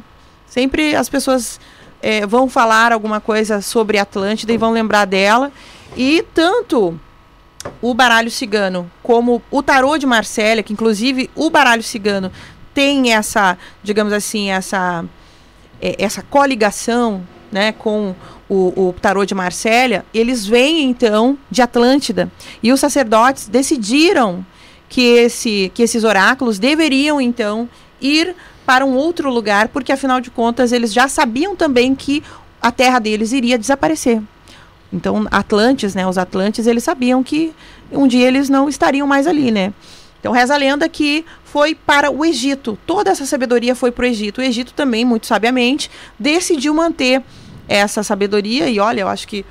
Sempre 0.47 0.95
as 0.95 1.09
pessoas 1.09 1.61
é, 2.01 2.27
vão 2.27 2.49
falar 2.49 2.93
alguma 2.93 3.20
coisa 3.20 3.61
sobre 3.61 3.99
Atlântida 3.99 4.53
e 4.53 4.59
vão 4.59 4.73
lembrar 4.73 5.05
dela. 5.05 5.51
E 5.97 6.25
tanto 6.35 6.99
o 7.81 7.95
baralho 7.95 8.31
cigano 8.31 8.91
como 9.03 9.43
o 9.51 9.62
tarô 9.62 9.97
de 9.99 10.07
Marsella, 10.07 10.62
que 10.62 10.73
inclusive 10.73 11.31
o 11.35 11.51
baralho 11.51 11.83
cigano 11.83 12.31
tem 12.75 13.12
essa, 13.12 13.59
digamos 13.83 14.12
assim, 14.12 14.51
essa 14.51 15.05
essa 15.83 16.22
coligação 16.22 17.22
né, 17.51 17.72
com 17.72 18.14
o, 18.49 18.89
o 18.89 18.95
tarô 19.01 19.24
de 19.24 19.35
Marsella, 19.35 20.05
eles 20.14 20.47
vêm 20.47 20.85
então 20.85 21.37
de 21.51 21.61
Atlântida. 21.61 22.30
E 22.62 22.72
os 22.72 22.80
sacerdotes 22.80 23.49
decidiram 23.49 24.45
que, 24.89 25.03
esse, 25.03 25.70
que 25.74 25.83
esses 25.83 26.05
oráculos 26.05 26.59
deveriam 26.59 27.20
então 27.20 27.68
ir 28.01 28.35
para 28.64 28.87
um 28.87 28.95
outro 28.95 29.30
lugar, 29.30 29.68
porque 29.68 29.93
afinal 29.93 30.20
de 30.20 30.30
contas 30.30 30.70
eles 30.72 30.93
já 30.93 31.09
sabiam 31.09 31.57
também 31.57 31.95
que 31.95 32.22
a 32.61 32.70
terra 32.70 32.99
deles 32.99 33.33
iria 33.33 33.59
desaparecer. 33.59 34.22
Então, 34.93 35.26
Atlantes, 35.30 35.95
né, 35.95 36.07
os 36.07 36.18
Atlantes, 36.18 36.66
eles 36.66 36.85
sabiam 36.85 37.22
que 37.22 37.53
um 37.91 38.07
dia 38.07 38.28
eles 38.28 38.49
não 38.49 38.68
estariam 38.68 39.07
mais 39.07 39.26
ali, 39.26 39.51
né? 39.51 39.72
Então 40.23 40.31
reza 40.31 40.55
a 40.55 40.57
lenda 40.57 40.89
que 40.89 41.25
foi 41.43 41.75
para 41.75 42.09
o 42.09 42.25
Egito. 42.25 42.79
Toda 42.87 43.11
essa 43.11 43.27
sabedoria 43.27 43.75
foi 43.75 43.91
para 43.91 44.05
o 44.05 44.07
Egito. 44.07 44.41
O 44.41 44.45
Egito 44.45 44.73
também, 44.73 45.05
muito 45.05 45.27
sabiamente, 45.27 45.91
decidiu 46.16 46.73
manter 46.73 47.25
essa 47.66 48.05
sabedoria. 48.05 48.70
E 48.70 48.79
olha, 48.79 49.01
eu 49.01 49.09
acho 49.09 49.27
que 49.27 49.45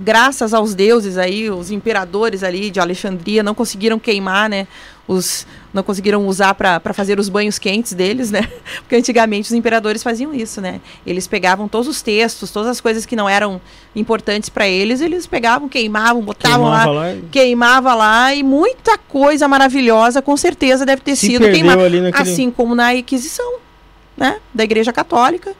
graças 0.00 0.54
aos 0.54 0.74
deuses 0.74 1.18
aí, 1.18 1.50
os 1.50 1.70
imperadores 1.70 2.42
ali 2.42 2.70
de 2.70 2.80
Alexandria 2.80 3.42
não 3.42 3.54
conseguiram 3.54 3.98
queimar, 3.98 4.48
né, 4.48 4.66
os 5.06 5.46
não 5.72 5.82
conseguiram 5.84 6.26
usar 6.26 6.54
para 6.54 6.80
fazer 6.92 7.20
os 7.20 7.28
banhos 7.28 7.56
quentes 7.56 7.92
deles, 7.92 8.30
né? 8.30 8.48
Porque 8.82 8.96
antigamente 8.96 9.48
os 9.48 9.52
imperadores 9.52 10.02
faziam 10.02 10.34
isso, 10.34 10.60
né? 10.60 10.80
Eles 11.06 11.28
pegavam 11.28 11.68
todos 11.68 11.86
os 11.86 12.02
textos, 12.02 12.50
todas 12.50 12.68
as 12.68 12.80
coisas 12.80 13.06
que 13.06 13.14
não 13.14 13.28
eram 13.28 13.60
importantes 13.94 14.48
para 14.48 14.66
eles, 14.66 15.00
eles 15.00 15.28
pegavam, 15.28 15.68
queimavam, 15.68 16.22
botavam 16.22 16.64
queimava 16.66 16.90
lá, 16.90 17.02
lá, 17.02 17.16
queimava 17.30 17.94
lá 17.94 18.34
e 18.34 18.42
muita 18.42 18.98
coisa 18.98 19.46
maravilhosa 19.46 20.20
com 20.20 20.36
certeza 20.36 20.84
deve 20.84 21.02
ter 21.02 21.14
sido 21.14 21.48
queimada, 21.48 21.88
naquele... 21.88 22.10
assim 22.16 22.50
como 22.50 22.74
na 22.74 22.92
Inquisição, 22.94 23.58
né? 24.16 24.38
Da 24.52 24.64
Igreja 24.64 24.92
Católica, 24.92 25.52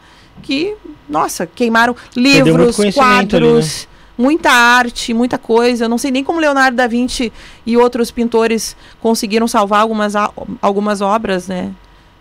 que 0.42 0.74
nossa, 1.08 1.46
queimaram 1.46 1.94
livros, 2.16 2.76
quadros, 2.94 3.88
muita 4.20 4.50
arte, 4.50 5.14
muita 5.14 5.38
coisa. 5.38 5.86
Eu 5.86 5.88
não 5.88 5.96
sei 5.96 6.10
nem 6.10 6.22
como 6.22 6.38
Leonardo 6.38 6.76
da 6.76 6.86
Vinci 6.86 7.32
e 7.64 7.76
outros 7.76 8.10
pintores 8.10 8.76
conseguiram 9.00 9.48
salvar 9.48 9.80
algumas, 9.80 10.12
algumas 10.60 11.00
obras, 11.00 11.48
né? 11.48 11.72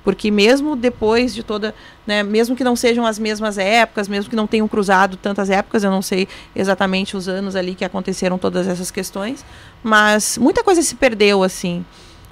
Porque 0.01 0.31
mesmo 0.31 0.77
depois 0.77 1.35
de 1.35 1.43
toda, 1.43 1.75
né, 2.07 2.23
mesmo 2.23 2.55
que 2.55 2.63
não 2.63 2.73
sejam 2.73 3.05
as 3.05 3.19
mesmas 3.19 3.57
épocas, 3.57 4.07
mesmo 4.07 4.29
que 4.29 4.35
não 4.35 4.47
tenham 4.47 4.67
cruzado 4.67 5.17
tantas 5.17 5.49
épocas, 5.49 5.83
eu 5.83 5.91
não 5.91 6.01
sei 6.01 6.25
exatamente 6.55 7.17
os 7.17 7.27
anos 7.27 7.53
ali 7.53 7.75
que 7.75 7.83
aconteceram 7.83 8.37
todas 8.37 8.65
essas 8.65 8.89
questões, 8.89 9.45
mas 9.83 10.37
muita 10.37 10.63
coisa 10.63 10.81
se 10.81 10.95
perdeu 10.95 11.43
assim, 11.43 11.85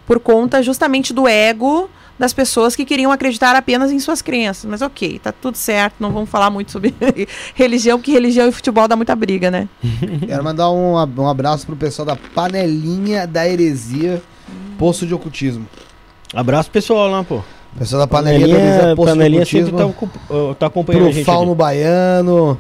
por 0.08 0.18
conta 0.18 0.64
justamente 0.64 1.14
do 1.14 1.28
ego 1.28 1.90
das 2.18 2.34
pessoas 2.34 2.76
que 2.76 2.86
queriam 2.86 3.12
acreditar 3.12 3.56
apenas 3.56 3.92
em 3.92 4.00
suas 4.00 4.22
crenças. 4.22 4.66
Mas 4.66 4.82
ok, 4.82 5.20
tá 5.20 5.32
tudo 5.32 5.56
certo, 5.56 5.96
não 6.00 6.12
vamos 6.12 6.30
falar 6.30 6.50
muito 6.50 6.72
sobre 6.72 6.94
religião, 7.56 7.98
porque 8.00 8.12
religião 8.12 8.48
e 8.48 8.52
futebol 8.52 8.88
dá 8.88 8.96
muita 8.96 9.16
briga, 9.16 9.52
né? 9.52 9.68
Quero 10.28 10.44
mandar 10.44 10.72
um, 10.72 10.94
um 10.94 11.28
abraço 11.28 11.66
pro 11.66 11.76
pessoal 11.76 12.06
da 12.06 12.16
Panelinha 12.16 13.28
da 13.28 13.48
Heresia, 13.48 14.22
Poço 14.78 15.06
de 15.06 15.14
Ocultismo. 15.14 15.66
Abraço 16.34 16.70
pessoal 16.70 17.08
lá, 17.10 17.24
pô. 17.24 17.42
Pessoal 17.78 18.00
da 18.02 18.08
panelinha, 18.08 18.48
Panelinha, 18.48 18.90
do 18.90 18.96
Posto 18.96 19.10
panelinha 19.10 19.42
do 19.42 19.48
sempre 19.48 19.72
Cultismo. 19.72 20.08
tá, 20.28 20.56
tá 20.60 20.66
acompanhando 20.66 21.04
a 21.04 21.06
Pro 21.06 21.14
gente. 21.14 21.26
Fauno 21.26 21.52
ali. 21.52 21.58
Baiano. 21.58 22.58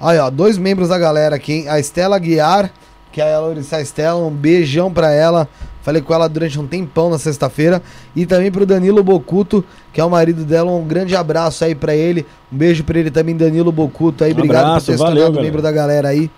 Aí, 0.00 0.18
ó, 0.18 0.30
dois 0.30 0.56
membros 0.58 0.88
da 0.88 0.98
galera 0.98 1.34
aqui, 1.36 1.52
hein? 1.52 1.68
A 1.68 1.80
Estela 1.80 2.18
Guiar, 2.18 2.70
que 3.14 3.20
é 3.20 3.32
a 3.32 3.38
Lorissa 3.38 3.80
Estela, 3.80 4.18
um 4.18 4.28
beijão 4.28 4.92
pra 4.92 5.12
ela. 5.12 5.48
Falei 5.82 6.02
com 6.02 6.12
ela 6.12 6.28
durante 6.28 6.58
um 6.58 6.66
tempão 6.66 7.08
na 7.08 7.16
sexta-feira. 7.16 7.80
E 8.16 8.26
também 8.26 8.50
pro 8.50 8.66
Danilo 8.66 9.04
Bocuto, 9.04 9.64
que 9.92 10.00
é 10.00 10.04
o 10.04 10.10
marido 10.10 10.44
dela. 10.44 10.72
Um 10.72 10.84
grande 10.84 11.14
abraço 11.14 11.64
aí 11.64 11.76
pra 11.76 11.94
ele. 11.94 12.26
Um 12.52 12.56
beijo 12.56 12.82
pra 12.82 12.98
ele 12.98 13.12
também, 13.12 13.36
Danilo 13.36 13.70
Bocuto. 13.70 14.24
Aí, 14.24 14.32
Um 14.32 14.34
obrigado 14.34 14.64
abraço, 14.64 14.86
por 14.86 14.92
ter 14.92 14.98
se 14.98 15.04
tornado 15.04 15.40
membro 15.40 15.62
da 15.62 15.70
galera 15.70 16.08
aí. 16.08 16.28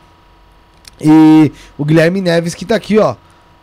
E 1.00 1.50
o 1.78 1.84
Guilherme 1.84 2.20
Neves, 2.20 2.54
que 2.54 2.66
tá 2.66 2.74
aqui, 2.74 2.98
ó. 2.98 3.14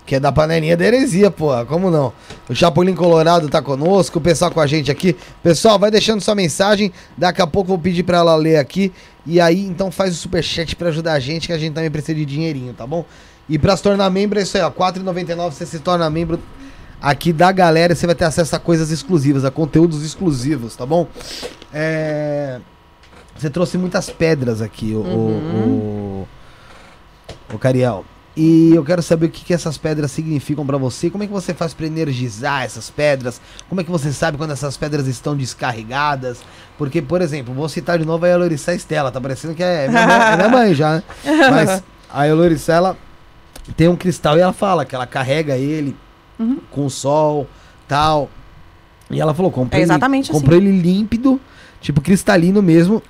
Que 0.06 0.16
é 0.16 0.20
da 0.20 0.32
panelinha 0.32 0.76
da 0.76 0.86
heresia, 0.86 1.32
porra. 1.32 1.66
Como 1.66 1.90
não? 1.90 2.12
O 2.50 2.56
Chapolin 2.56 2.94
Colorado 2.94 3.48
tá 3.48 3.62
conosco, 3.62 4.20
o 4.20 4.22
pessoal 4.22 4.52
com 4.52 4.60
a 4.60 4.68
gente 4.68 4.92
aqui. 4.92 5.16
Pessoal, 5.42 5.80
vai 5.80 5.90
deixando 5.90 6.22
sua 6.22 6.36
mensagem. 6.36 6.92
Daqui 7.18 7.42
a 7.42 7.48
pouco 7.48 7.72
eu 7.72 7.76
vou 7.76 7.80
pedir 7.84 8.04
pra 8.04 8.18
ela 8.18 8.36
ler 8.36 8.58
aqui. 8.58 8.92
E 9.26 9.40
aí, 9.40 9.66
então 9.66 9.90
faz 9.92 10.14
o 10.14 10.18
superchat 10.18 10.76
pra 10.76 10.90
ajudar 10.90 11.14
a 11.14 11.20
gente, 11.20 11.48
que 11.48 11.54
a 11.54 11.58
gente 11.58 11.74
também 11.74 11.90
precisa 11.90 12.16
de 12.16 12.26
dinheirinho, 12.26 12.74
tá 12.74 12.86
bom? 12.86 13.06
E 13.48 13.58
pra 13.58 13.76
se 13.78 13.84
tornar 13.84 14.10
membro 14.10 14.40
é 14.40 14.44
isso 14.44 14.58
aí, 14.58 14.64
ó. 14.64 14.68
R$ 14.68 14.76
4,99 14.76 15.52
você 15.52 15.66
se 15.66 15.80
torna 15.80 16.10
membro 16.10 16.40
aqui 17.02 17.34
da 17.34 17.52
galera 17.52 17.94
você 17.94 18.06
vai 18.06 18.16
ter 18.16 18.24
acesso 18.24 18.56
a 18.56 18.60
coisas 18.60 18.90
exclusivas, 18.90 19.44
a 19.44 19.52
conteúdos 19.52 20.04
exclusivos, 20.04 20.76
tá 20.76 20.86
bom? 20.86 21.08
É... 21.74 22.60
Você 23.38 23.50
trouxe 23.50 23.78
muitas 23.78 24.10
pedras 24.10 24.62
aqui, 24.62 24.94
o, 24.94 25.00
o, 25.00 26.28
o, 27.52 27.56
o 27.56 27.58
Cariel. 27.58 28.06
E 28.36 28.74
eu 28.74 28.84
quero 28.84 29.02
saber 29.04 29.28
o 29.28 29.30
que, 29.30 29.46
que 29.46 29.54
essas 29.54 29.78
pedras 29.78 30.12
significam 30.12 30.66
pra 30.66 30.76
você. 30.78 31.08
Como 31.10 31.24
é 31.24 31.28
que 31.28 31.34
você 31.34 31.54
faz 31.54 31.72
pra 31.74 31.86
energizar 31.86 32.64
essas 32.64 32.90
pedras? 32.90 33.40
Como 33.70 33.80
é 33.80 33.84
que 33.84 33.92
você 33.92 34.12
sabe 34.12 34.40
quando 34.40 34.52
essas 34.52 34.76
pedras 34.76 35.06
estão 35.06 35.38
descarregadas? 35.38 36.40
Porque, 36.76 37.00
por 37.00 37.22
exemplo, 37.22 37.54
vou 37.54 37.70
citar 37.70 38.00
de 38.00 38.06
novo 38.06 38.26
a 38.26 38.30
Elorissa 38.30 38.74
Estela. 38.74 39.12
Tá 39.12 39.22
parecendo 39.22 39.54
que 39.54 39.62
é 39.62 39.88
minha 39.88 40.08
mãe, 40.08 40.18
é 40.18 40.36
minha 40.36 40.50
mãe 40.50 40.74
já, 40.74 40.96
né? 40.96 41.04
Mas 41.52 41.84
a 42.12 42.28
Elorissa, 42.28 42.74
ela 42.74 42.98
tem 43.78 43.88
um 43.88 43.96
cristal 43.96 44.36
e 44.36 44.42
ela 44.42 44.54
fala 44.54 44.84
que 44.84 44.96
ela 44.96 45.06
carrega 45.06 45.56
ele 45.58 45.96
Uhum. 46.40 46.58
com 46.72 46.88
o 46.88 46.90
sol, 46.90 47.48
tal. 47.88 48.28
E 49.12 49.22
ela 49.22 49.36
falou, 49.36 49.52
comprei, 49.52 49.82
É 49.82 49.86
ele, 49.86 49.94
comprei 50.32 50.58
assim. 50.58 50.68
ele 50.68 50.82
límpido, 50.82 51.40
tipo 51.80 52.02
cristalino 52.02 52.60
mesmo. 52.64 53.04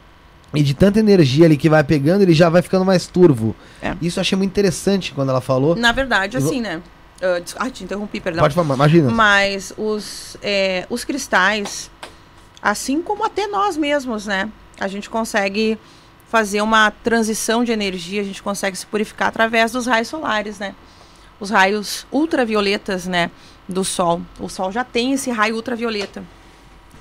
E 0.53 0.61
de 0.61 0.73
tanta 0.73 0.99
energia 0.99 1.45
ali 1.45 1.57
que 1.57 1.69
vai 1.69 1.83
pegando, 1.83 2.21
ele 2.21 2.33
já 2.33 2.49
vai 2.49 2.61
ficando 2.61 2.85
mais 2.85 3.07
turvo. 3.07 3.55
É. 3.81 3.95
Isso 4.01 4.19
eu 4.19 4.21
achei 4.21 4.37
muito 4.37 4.51
interessante 4.51 5.11
quando 5.13 5.29
ela 5.29 5.41
falou. 5.41 5.75
Na 5.75 5.91
verdade, 5.91 6.37
assim, 6.37 6.61
né? 6.61 6.81
Ah, 7.21 7.39
des- 7.39 7.55
ah, 7.57 7.69
te 7.69 7.83
interrompi, 7.83 8.19
perdão. 8.19 8.41
Pode 8.43 8.53
falar, 8.53 8.75
imagina. 8.75 9.09
Mas 9.09 9.73
os, 9.77 10.37
é, 10.43 10.85
os 10.89 11.03
cristais, 11.03 11.89
assim 12.61 13.01
como 13.01 13.25
até 13.25 13.47
nós 13.47 13.75
mesmos, 13.77 14.25
né? 14.27 14.49
A 14.79 14.87
gente 14.87 15.09
consegue 15.09 15.77
fazer 16.29 16.61
uma 16.61 16.91
transição 16.91 17.63
de 17.63 17.71
energia, 17.71 18.21
a 18.21 18.23
gente 18.25 18.41
consegue 18.43 18.75
se 18.77 18.85
purificar 18.85 19.27
através 19.29 19.71
dos 19.71 19.85
raios 19.87 20.07
solares, 20.07 20.59
né? 20.59 20.75
Os 21.39 21.49
raios 21.49 22.05
ultravioletas, 22.11 23.05
né? 23.07 23.31
Do 23.67 23.83
sol. 23.83 24.21
O 24.39 24.49
sol 24.49 24.71
já 24.71 24.83
tem 24.83 25.13
esse 25.13 25.31
raio 25.31 25.55
ultravioleta. 25.55 26.23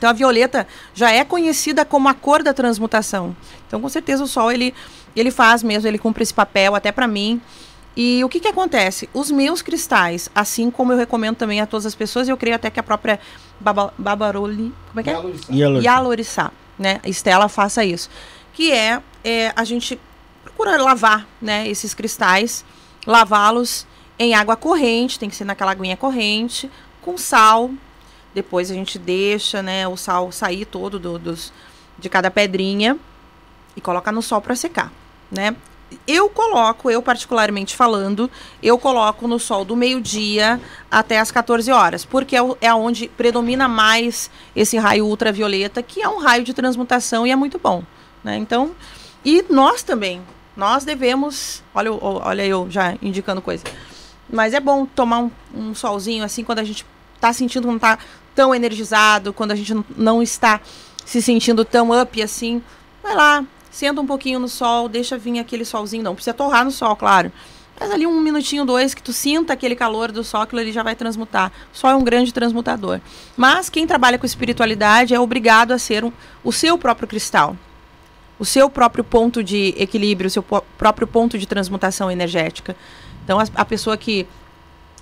Então 0.03 0.11
a 0.11 0.13
violeta 0.13 0.67
já 0.93 1.13
é 1.13 1.25
conhecida 1.25 1.85
como 1.85 2.09
a 2.09 2.15
cor 2.15 2.43
da 2.43 2.53
transmutação. 2.53 3.37
Então 3.69 3.81
com 3.81 3.89
certeza 3.89 4.25
o 4.25 4.27
sol 4.27 4.51
ele 4.51 4.75
ele 5.15 5.31
faz 5.31 5.63
mesmo, 5.63 5.87
ele 5.87 5.97
cumpre 5.99 6.25
esse 6.25 6.35
papel 6.35 6.75
até 6.75 6.91
para 6.91 7.07
mim. 7.07 7.41
E 7.97 8.25
o 8.25 8.29
que 8.29 8.41
que 8.41 8.49
acontece? 8.49 9.09
Os 9.15 9.31
meus 9.31 9.63
cristais, 9.63 10.29
assim 10.35 10.73
como 10.73 10.93
eu 10.93 10.97
recomendo 10.97 11.37
também 11.37 11.61
a 11.61 11.67
todas 11.67 11.87
as 11.87 11.95
pessoas, 11.95 12.29
eu 12.29 12.37
creio 12.37 12.57
até 12.57 12.69
que 12.69 12.81
a 12.81 12.83
própria 12.83 13.21
Baba, 13.61 13.95
Babaroli, 13.97 14.75
como 14.89 14.99
é 14.99 15.03
que 15.05 15.11
é? 15.11 15.15
A 15.15 15.19
Lorissa? 15.21 15.53
Yalorissá, 15.85 16.53
né? 16.77 17.01
Estela 17.05 17.49
faça 17.49 17.85
isso. 17.85 18.11
Que 18.55 18.73
é, 18.73 19.01
é, 19.23 19.53
a 19.55 19.63
gente 19.63 20.01
procura 20.43 20.83
lavar, 20.83 21.29
né, 21.41 21.69
esses 21.69 21.95
cristais, 21.95 22.65
lavá-los 23.07 23.87
em 24.19 24.35
água 24.35 24.57
corrente, 24.57 25.17
tem 25.17 25.29
que 25.29 25.37
ser 25.37 25.45
naquela 25.45 25.71
aguinha 25.71 25.97
corrente, 25.97 26.69
com 27.03 27.17
sal. 27.17 27.71
Depois 28.35 28.71
a 28.71 28.75
gente 28.75 28.99
deixa, 28.99 29.63
né, 29.63 29.87
o 29.87 29.97
sal 29.97 30.33
sair 30.33 30.65
todo 30.65 30.99
do, 30.99 31.19
dos, 31.19 31.53
de 31.99 32.09
cada 32.09 32.31
pedrinha 32.31 32.99
e 33.77 33.81
coloca 33.81 34.11
no 34.11 34.23
sol 34.23 34.41
para 34.41 34.55
secar, 34.55 34.93
né? 35.31 35.55
Eu 36.07 36.31
coloco, 36.31 36.91
eu 36.91 37.03
particularmente 37.03 37.77
falando, 37.77 38.31
eu 38.63 38.79
coloco 38.79 39.29
no 39.29 39.39
sol 39.39 39.63
do 39.63 39.77
meio-dia 39.77 40.59
até 40.91 41.19
as 41.19 41.31
14 41.31 41.71
horas, 41.71 42.05
porque 42.05 42.35
é, 42.35 42.41
é 42.63 42.73
onde 42.73 43.09
predomina 43.09 43.69
mais 43.69 44.31
esse 44.57 44.79
raio 44.79 45.07
ultravioleta, 45.07 45.83
que 45.83 46.01
é 46.01 46.09
um 46.09 46.19
raio 46.19 46.45
de 46.45 46.55
transmutação 46.55 47.27
e 47.27 47.31
é 47.31 47.37
muito 47.37 47.59
bom, 47.59 47.83
né? 48.25 48.37
Então, 48.37 48.71
e 49.23 49.45
nós 49.51 49.83
também, 49.83 50.23
nós 50.57 50.85
devemos, 50.85 51.63
olha, 51.75 51.93
olha 51.93 52.47
eu 52.47 52.71
já 52.71 52.97
indicando 53.03 53.43
coisa, 53.43 53.65
mas 54.31 54.55
é 54.55 54.61
bom 54.61 54.87
tomar 54.87 55.19
um, 55.19 55.31
um 55.55 55.75
solzinho 55.75 56.25
assim 56.25 56.43
quando 56.43 56.61
a 56.61 56.65
gente 56.65 56.87
tá 57.21 57.33
sentindo 57.33 57.67
que 57.67 57.73
não 57.73 57.79
tá 57.79 57.99
tão 58.35 58.55
energizado, 58.55 59.33
quando 59.33 59.53
a 59.53 59.55
gente 59.55 59.75
não- 59.97 60.23
está 60.23 60.61
se 61.05 61.21
sentindo 61.21 61.65
tão 61.65 61.91
up 62.01 62.23
assim, 62.23 62.63
vai 63.03 63.15
lá, 63.15 63.45
senta 63.71 64.01
um 64.01 64.07
pouquinho 64.07 64.39
no 64.39 64.49
sol, 64.49 64.89
deixa 64.89 65.19
vir 65.19 65.39
aquele 65.39 65.65
solzinho, 65.65 66.03
não 66.03 66.15
precisa 66.15 66.35
torrar 66.35 66.65
no 66.65 66.71
sol, 66.71 66.95
claro. 66.97 67.33
Mas 67.81 67.91
ali 67.91 68.07
um 68.07 68.21
minutinho, 68.21 68.65
dois, 68.65 68.95
que 68.95 69.03
tu 69.03 69.13
sinta 69.13 69.55
aquele 69.55 69.75
calor 69.75 70.13
do 70.13 70.23
sol, 70.23 70.43
aquilo 70.43 70.61
ali 70.61 70.71
já 70.71 70.83
vai 70.83 70.95
transmutar. 70.95 71.51
O 71.75 71.77
sol 71.77 71.91
é 71.91 71.97
um 71.97 72.05
grande 72.05 72.33
transmutador. 72.33 73.01
Mas 73.37 73.69
quem 73.69 73.87
trabalha 73.87 74.19
com 74.19 74.27
espiritualidade 74.27 75.15
é 75.15 75.19
obrigado 75.19 75.73
a 75.73 75.79
ser 75.79 76.05
um- 76.05 76.13
o 76.45 76.53
seu 76.53 76.79
próprio 76.79 77.09
cristal. 77.09 77.57
O 78.39 78.45
seu 78.45 78.69
próprio 78.71 79.03
ponto 79.03 79.43
de 79.43 79.75
equilíbrio, 79.77 80.29
o 80.29 80.31
seu 80.31 80.43
próprio 80.43 81.07
ponto 81.07 81.39
de 81.39 81.47
transmutação 81.47 82.11
energética. 82.11 82.77
Então, 83.25 83.41
a, 83.41 83.45
a 83.55 83.65
pessoa 83.65 83.97
que 83.97 84.27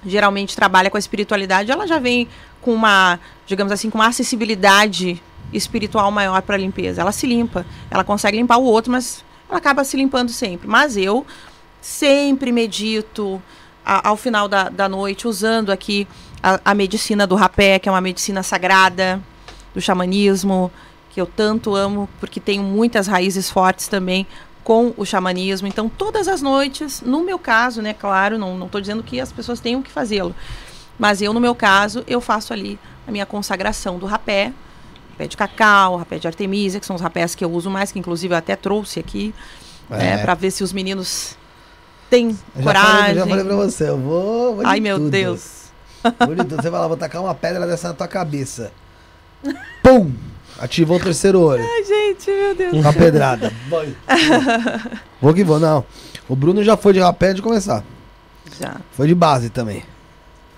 geralmente 0.07 0.57
trabalha 0.57 0.89
com 0.91 0.97
a 0.97 1.01
espiritualidade, 1.01 1.71
ela 1.71 1.87
já 1.87 1.99
vem 1.99 2.29
com 2.61 2.73
uma, 2.75 3.19
digamos 3.47 3.73
assim, 3.73 3.89
com 3.91 3.99
uma 3.99 4.07
acessibilidade 4.09 5.23
espiritual 5.53 6.11
maior 6.11 6.41
para 6.43 6.55
a 6.57 6.59
limpeza. 6.59 7.01
Ela 7.01 7.13
se 7.13 7.27
limpa, 7.27 7.67
ela 7.91 8.05
consegue 8.05 8.37
limpar 8.37 8.59
o 8.59 8.65
outro, 8.65 8.93
mas 8.93 9.25
ela 9.49 9.59
acaba 9.59 9.83
se 9.85 9.97
limpando 9.97 10.31
sempre. 10.31 10.69
Mas 10.69 10.97
eu 10.97 11.27
sempre 11.81 12.53
medito 12.53 13.43
a- 13.85 14.09
ao 14.09 14.17
final 14.17 14.47
da, 14.49 14.69
da 14.69 14.89
noite, 14.89 15.27
usando 15.27 15.71
aqui 15.71 16.07
a, 16.43 16.61
a 16.65 16.75
medicina 16.75 17.27
do 17.27 17.35
rapé, 17.35 17.79
que 17.79 17.89
é 17.89 17.93
uma 17.93 18.01
medicina 18.01 18.43
sagrada, 18.43 19.21
do 19.75 19.81
xamanismo, 19.81 20.71
que 21.11 21.21
eu 21.21 21.27
tanto 21.27 21.75
amo, 21.75 22.09
porque 22.19 22.39
tenho 22.41 22.63
muitas 22.63 23.07
raízes 23.07 23.51
fortes 23.51 23.89
também 23.89 24.27
com 24.63 24.93
o 24.97 25.05
xamanismo. 25.05 25.67
Então, 25.67 25.89
todas 25.89 26.29
as 26.29 26.43
noites, 26.43 27.01
no 27.01 27.23
meu 27.25 27.39
caso, 27.39 27.81
né, 27.83 27.93
claro, 27.95 28.37
não 28.39 28.65
estou 28.67 28.81
dizendo 28.81 29.03
que 29.03 29.21
as 29.21 29.33
pessoas 29.33 29.59
tenham 29.61 29.81
que 29.83 29.91
fazê-lo, 29.91 30.35
mas 31.01 31.21
eu, 31.21 31.33
no 31.33 31.41
meu 31.41 31.55
caso, 31.55 32.05
eu 32.07 32.21
faço 32.21 32.53
ali 32.53 32.79
a 33.09 33.11
minha 33.11 33.27
consagração 33.27 33.99
do 33.99 34.07
rapé, 34.07 34.53
rapé 35.13 35.27
de 35.27 35.37
cacau, 35.37 35.97
rapé 35.97 36.19
de 36.19 36.29
artemisia, 36.29 36.79
que 36.79 36.87
são 36.87 36.95
os 36.95 37.03
rapés 37.03 37.35
que 37.35 37.45
eu 37.45 37.51
uso 37.51 37.69
mais, 37.71 37.91
que 37.91 37.99
inclusive 37.99 38.33
eu 38.35 38.39
até 38.39 38.55
trouxe 38.55 39.01
aqui, 39.01 39.35
É. 39.91 40.19
para 40.19 40.35
ver 40.35 40.51
se 40.53 40.63
os 40.63 40.73
meninos 40.73 41.37
têm 42.09 42.39
Eu 42.55 42.63
coragem. 42.63 42.99
falei, 43.01 43.15
já 43.17 43.27
falei 43.27 43.45
pra 43.45 43.57
você, 43.57 43.89
eu 43.89 43.99
vou. 43.99 44.57
vou 44.57 44.67
Ai, 44.67 44.79
meu 44.79 44.99
tudo. 44.99 45.11
Deus. 45.11 45.61
Vou 46.19 46.35
de 46.35 46.45
tudo. 46.45 46.57
Você 46.63 46.71
vai 46.71 46.81
lá, 46.81 46.87
vou 46.87 46.97
tacar 46.97 47.21
uma 47.23 47.35
pedra 47.35 47.67
dessa 47.67 47.89
na 47.89 47.95
tua 47.95 48.07
cabeça. 48.09 48.71
Pum! 49.83 50.13
Ativou 50.59 50.99
o 50.99 51.01
terceiro 51.01 51.41
olho. 51.41 51.65
Ai, 51.65 51.85
gente, 51.85 52.31
meu 52.31 52.55
Deus. 52.55 52.83
Com 52.83 52.87
a 52.89 52.93
pedrada. 52.93 53.51
Vou 55.21 55.33
que 55.35 55.43
vou, 55.45 55.59
não. 55.59 55.85
O 56.29 56.37
Bruno 56.37 56.63
já 56.63 56.77
foi 56.77 56.93
de 56.93 57.01
rapé 57.01 57.33
de 57.33 57.43
começar. 57.43 57.83
Já, 58.61 58.77
Foi 58.93 59.07
de 59.07 59.15
base 59.15 59.49
também, 59.49 59.83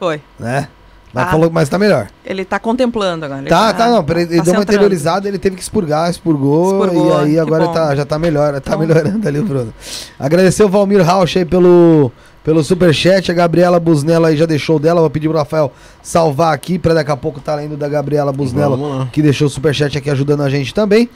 foi. 0.03 0.21
né? 0.39 0.69
Mas, 1.15 1.27
Ah. 1.27 1.31
falou, 1.31 1.51
mas 1.53 1.69
tá 1.69 1.79
melhor. 1.79 2.07
Ele 2.25 2.43
tá 2.43 2.59
contemplando 2.59 3.27
agora. 3.27 3.41
ele 3.43 3.49
Tá, 3.51 3.73
tá, 3.75 3.87
não. 3.91 4.03
peraí, 4.03 4.23
Ele 4.25 4.39
tá 4.39 4.45
deu 4.45 4.55
uma 4.55 4.63
interiorizada, 4.63 5.29
ele 5.29 5.39
teve 5.39 5.57
que 5.57 5.63
expurgar, 5.63 6.11
expurgou. 6.11 6.73
Expurgou, 6.87 7.21
e 7.27 7.31
aí 7.33 7.39
agora 7.39 7.69
tá, 7.69 7.95
já 7.95 8.07
tá 8.07 8.19
melhor, 8.19 8.53
tá 8.55 8.73
Então- 8.75 8.79
melhorando 8.79 9.29
ali 9.29 9.39
o 9.39 9.45
Bruno. 9.45 9.75
Agradecer 10.19 10.65
o 10.65 10.71
Valmir 10.71 11.03
Rauch 11.05 11.39
aí 11.39 11.45
pelo, 11.45 12.11
pelo 12.43 12.65
superchat. 12.65 13.31
A 13.31 13.35
Gabriela 13.35 13.79
Busnella 13.79 14.29
aí 14.29 14.37
já 14.39 14.47
deixou 14.47 14.79
dela. 14.79 15.03
Vou 15.03 15.11
pedir 15.11 15.29
pro 15.29 15.37
Rafael 15.37 15.71
salvar 16.03 16.55
aqui 16.55 16.79
pra 16.79 16.95
daqui 16.95 17.11
a 17.11 17.17
pouco 17.17 17.41
tá 17.41 17.55
lendo 17.57 17.77
da 17.77 17.91
Gabriela 17.91 18.33
Busnella, 18.33 19.07
que 19.13 19.21
deixou 19.21 19.49
o 19.49 19.51
superchat 19.51 19.99
aqui 19.99 20.09
ajudando 20.09 20.41
a 20.43 20.49
gente 20.49 20.73
também. 20.73 21.11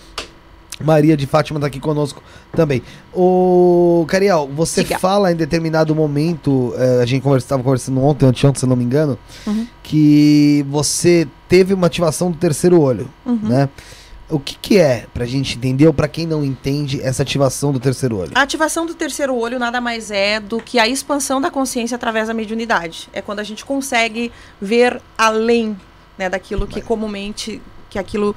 Maria 0.83 1.17
de 1.17 1.27
Fátima 1.27 1.59
tá 1.59 1.67
aqui 1.67 1.81
conosco 1.81 2.23
também. 2.53 2.83
O 3.15 4.05
Cariel, 4.09 4.49
você 4.55 4.83
Diga. 4.85 4.99
fala 4.99 5.33
em 5.33 5.37
determinado 5.37 5.95
momento, 5.95 6.75
eh, 6.77 7.01
a 7.03 7.07
gente 7.07 7.27
estava 7.39 7.63
conversando 7.63 8.01
ontem, 8.03 8.27
anteontem, 8.27 8.61
se 8.61 8.67
não 8.67 8.77
me 8.77 8.85
engano, 8.85 9.19
Uhum. 9.47 9.67
que 9.83 10.65
você 10.69 11.27
teve 11.49 11.73
uma 11.73 11.87
ativação 11.87 12.31
do 12.31 12.37
terceiro 12.37 12.81
olho, 12.81 13.09
Uhum. 13.25 13.39
né? 13.43 13.69
O 14.29 14.41
que 14.41 14.57
que 14.61 14.77
é, 14.79 15.07
pra 15.15 15.25
gente 15.25 15.57
entender, 15.57 15.87
ou 15.87 15.95
pra 15.95 16.09
quem 16.09 16.27
não 16.27 16.45
entende, 16.45 17.01
essa 17.01 17.23
ativação 17.23 17.73
do 17.73 17.79
terceiro 17.79 18.17
olho? 18.19 18.33
A 18.35 18.43
ativação 18.43 18.85
do 18.85 18.93
terceiro 18.93 19.35
olho 19.37 19.57
nada 19.59 19.81
mais 19.81 20.11
é 20.11 20.41
do 20.41 20.59
que 20.59 20.81
a 20.81 20.89
expansão 20.89 21.41
da 21.41 21.49
consciência 21.49 21.95
através 21.95 22.27
da 22.27 22.35
mediunidade. 22.35 23.09
É 23.13 23.23
quando 23.23 23.39
a 23.39 23.45
gente 23.45 23.65
consegue 23.65 24.33
ver 24.61 25.01
além 25.17 25.77
né, 26.19 26.29
daquilo 26.29 26.67
que 26.67 26.81
comumente, 26.81 27.63
que 27.89 27.99
aquilo 28.01 28.35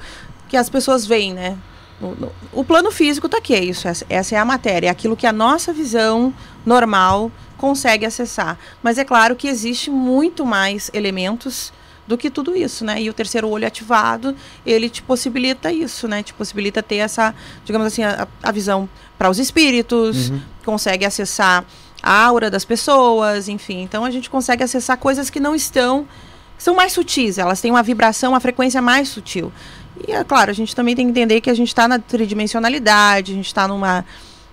que 0.48 0.56
as 0.56 0.70
pessoas 0.70 1.04
veem, 1.06 1.34
né? 1.34 1.56
O, 2.00 2.06
no- 2.18 2.32
o 2.52 2.64
plano 2.64 2.90
físico 2.90 3.28
tá 3.28 3.38
aqui, 3.38 3.54
é 3.54 3.62
isso, 3.62 3.86
essa, 3.86 4.06
essa 4.08 4.34
é 4.34 4.38
a 4.38 4.44
matéria, 4.44 4.86
é 4.88 4.90
aquilo 4.90 5.16
que 5.16 5.26
a 5.26 5.32
nossa 5.32 5.72
visão 5.72 6.32
normal 6.64 7.30
consegue 7.58 8.06
acessar. 8.06 8.58
Mas 8.82 8.96
é 8.98 9.04
claro 9.04 9.36
que 9.36 9.46
existe 9.48 9.90
muito 9.90 10.46
mais 10.46 10.90
elementos 10.94 11.72
do 12.06 12.16
que 12.16 12.30
tudo 12.30 12.56
isso, 12.56 12.84
né? 12.84 13.00
E 13.02 13.08
o 13.10 13.12
terceiro 13.12 13.48
olho 13.48 13.66
ativado, 13.66 14.34
ele 14.64 14.88
te 14.88 15.02
possibilita 15.02 15.70
isso, 15.70 16.08
né? 16.08 16.22
Te 16.22 16.32
possibilita 16.34 16.82
ter 16.82 16.96
essa, 16.96 17.34
digamos 17.64 17.86
assim, 17.86 18.02
a, 18.02 18.26
a 18.42 18.50
visão 18.50 18.88
para 19.18 19.28
os 19.30 19.38
espíritos, 19.38 20.32
consegue 20.64 21.04
acessar 21.04 21.64
a 22.02 22.24
aura 22.24 22.50
das 22.50 22.64
pessoas, 22.64 23.48
enfim. 23.48 23.82
Então 23.82 24.04
a 24.04 24.10
gente 24.10 24.30
consegue 24.30 24.64
acessar 24.64 24.96
coisas 24.96 25.28
que 25.28 25.38
não 25.38 25.54
estão 25.54 26.08
são 26.58 26.74
mais 26.74 26.92
sutis, 26.92 27.38
elas 27.38 27.58
têm 27.60 27.70
uma 27.70 27.82
vibração, 27.82 28.32
uma 28.32 28.40
frequência 28.40 28.82
mais 28.82 29.08
sutil. 29.08 29.50
E 30.06 30.12
é 30.12 30.24
claro, 30.24 30.50
a 30.50 30.54
gente 30.54 30.74
também 30.74 30.96
tem 30.96 31.06
que 31.06 31.10
entender 31.10 31.40
que 31.40 31.50
a 31.50 31.54
gente 31.54 31.68
está 31.68 31.86
na 31.86 31.98
tridimensionalidade, 31.98 33.32
a 33.32 33.34
gente 33.34 33.46
está 33.46 33.68
numa, 33.68 34.04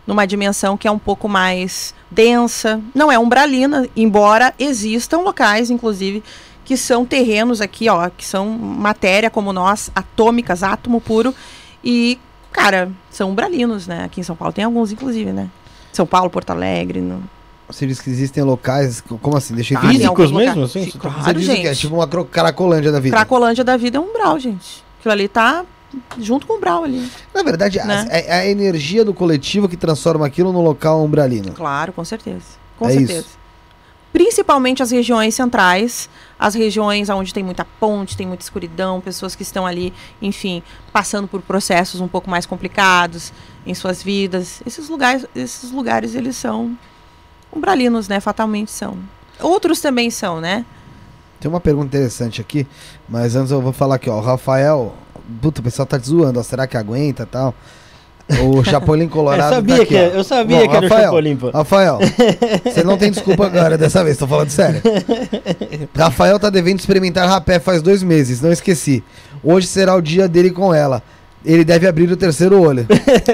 numa 0.06 0.26
dimensão 0.26 0.78
que 0.78 0.88
é 0.88 0.92
um 0.92 1.00
pouco 1.00 1.28
mais 1.28 1.94
densa, 2.10 2.82
não 2.94 3.12
é 3.12 3.18
umbralina, 3.18 3.88
embora 3.96 4.54
existam 4.60 5.20
locais, 5.20 5.70
inclusive, 5.70 6.24
que 6.66 6.76
são 6.76 7.06
terrenos 7.06 7.62
aqui, 7.62 7.88
ó, 7.90 8.10
que 8.10 8.26
são 8.26 8.50
matéria 8.50 9.30
como 9.30 9.54
nós, 9.54 9.90
atômicas, 9.96 10.64
átomo 10.64 11.00
puro, 11.00 11.34
e, 11.84 12.20
cara, 12.52 12.92
são 13.10 13.32
umbralinos, 13.32 13.88
né? 13.88 14.04
Aqui 14.04 14.20
em 14.20 14.24
São 14.24 14.36
Paulo 14.36 14.54
tem 14.54 14.66
alguns, 14.66 14.92
inclusive, 14.92 15.32
né? 15.32 15.50
São 15.94 16.06
Paulo, 16.06 16.30
Porto 16.30 16.50
Alegre, 16.50 17.00
no... 17.00 17.24
Você 17.70 17.86
diz 17.86 18.00
que 18.00 18.10
existem 18.10 18.44
locais. 18.44 19.02
Como 19.02 19.36
assim? 19.36 19.54
Deixa 19.54 19.74
eu 19.74 19.80
Ah. 19.80 19.90
Físicos 19.90 20.32
mesmo, 20.32 20.64
assim? 20.64 20.86
Sim, 20.86 20.92
Você 20.92 20.98
claro, 20.98 21.34
diz 21.40 21.50
o 21.50 21.52
quê? 21.52 21.60
É 21.60 21.64
gente. 21.74 21.80
tipo 21.80 21.96
uma 21.96 22.08
cracolândia 22.08 22.94
da 22.94 23.00
vida. 23.00 23.16
Cracolândia 23.16 23.64
da 23.64 23.76
vida 23.76 23.98
é 23.98 24.00
um 24.00 24.06
umbral, 24.06 24.40
gente. 24.40 24.87
Aquilo 25.00 25.12
ali 25.12 25.28
tá 25.28 25.66
junto 26.20 26.46
com 26.46 26.54
o 26.54 26.58
umbral 26.58 26.84
ali. 26.84 27.10
Na 27.34 27.44
verdade, 27.44 27.78
Né? 27.80 28.08
a- 28.12 28.18
é 28.18 28.34
a 28.42 28.46
energia 28.48 29.06
do 29.06 29.14
coletivo 29.14 29.70
que 29.70 29.78
transforma 29.78 30.26
aquilo 30.26 30.52
num 30.52 30.62
local 30.62 31.04
umbralino. 31.04 31.52
Claro, 31.54 31.94
com 31.94 32.04
certeza. 32.04 32.44
Com 32.78 32.88
É 32.88 32.92
certeza. 32.94 33.20
isso. 33.22 33.38
Principalmente 34.12 34.82
as 34.82 34.90
regiões 34.90 35.36
centrais, 35.36 36.10
as 36.40 36.56
regiões 36.56 37.10
onde 37.10 37.34
tem 37.34 37.44
muita 37.44 37.66
ponte, 37.80 38.18
tem 38.18 38.26
muita 38.26 38.44
escuridão, 38.44 39.00
pessoas 39.00 39.36
que 39.36 39.44
estão 39.44 39.66
ali, 39.66 39.94
enfim, 40.22 40.64
passando 40.92 41.28
por 41.28 41.42
processos 41.42 42.02
um 42.02 42.08
pouco 42.08 42.30
mais 42.30 42.46
complicados 42.46 43.32
em 43.66 43.74
suas 43.76 44.02
vidas. 44.02 44.62
Esses 44.66 44.90
lugares, 44.90 45.26
esses 45.36 45.72
lugares 45.72 46.16
eles 46.16 46.36
são 46.36 46.76
umbralinos, 47.54 48.08
né? 48.08 48.20
Fatalmente 48.20 48.72
são. 48.72 48.98
Outros 49.40 49.82
também 49.82 50.10
são, 50.10 50.42
né? 50.42 50.66
Tem 51.40 51.50
uma 51.50 51.60
pergunta 51.60 51.96
interessante 51.96 52.42
aqui, 52.42 52.66
mas 53.08 53.36
antes 53.36 53.52
eu 53.52 53.62
vou 53.62 53.74
falar 53.74 53.96
aqui, 53.96 54.10
ó. 54.10 54.18
O 54.18 54.22
Rafael. 54.22 54.94
Puta, 55.42 55.60
o 55.62 55.64
pessoal 55.64 55.86
tá 55.86 56.00
te 56.00 56.08
zoando, 56.08 56.40
ó. 56.40 56.44
Será 56.44 56.66
que 56.68 56.78
aguenta 56.78 57.24
e 57.24 57.26
tal? 57.26 57.54
O 58.42 58.64
Chapolin 58.66 59.06
Eu 59.06 59.10
Colorado. 59.10 59.56
sabia, 59.56 59.76
tá 59.78 59.82
aqui, 59.84 59.94
que, 59.94 59.96
ó. 59.96 60.08
eu 60.08 60.24
sabia 60.24 60.58
Bom, 60.58 60.68
que 60.70 60.76
era 60.76 60.86
o 60.86 60.90
Rafael, 60.90 61.04
Chapolin, 61.06 61.36
pô. 61.38 61.50
Rafael, 61.50 62.00
você 62.66 62.84
não 62.84 62.98
tem 62.98 63.10
desculpa 63.12 63.46
agora 63.46 63.78
dessa 63.78 64.04
vez, 64.04 64.18
tô 64.18 64.28
falando 64.28 64.50
sério. 64.50 64.82
Rafael 65.96 66.38
tá 66.40 66.50
devendo 66.50 66.80
experimentar 66.80 67.28
rapé 67.28 67.60
faz 67.60 67.82
dois 67.82 68.04
meses, 68.04 68.42
não 68.42 68.52
esqueci. 68.52 69.02
Hoje 69.44 69.68
será 69.68 69.96
o 69.96 70.02
dia 70.02 70.28
dele 70.28 70.52
com 70.52 70.74
ela. 70.74 71.02
Ele 71.46 71.64
deve 71.64 71.88
abrir 71.88 72.12
o 72.12 72.18
terceiro 72.18 72.60
olho. 72.60 72.86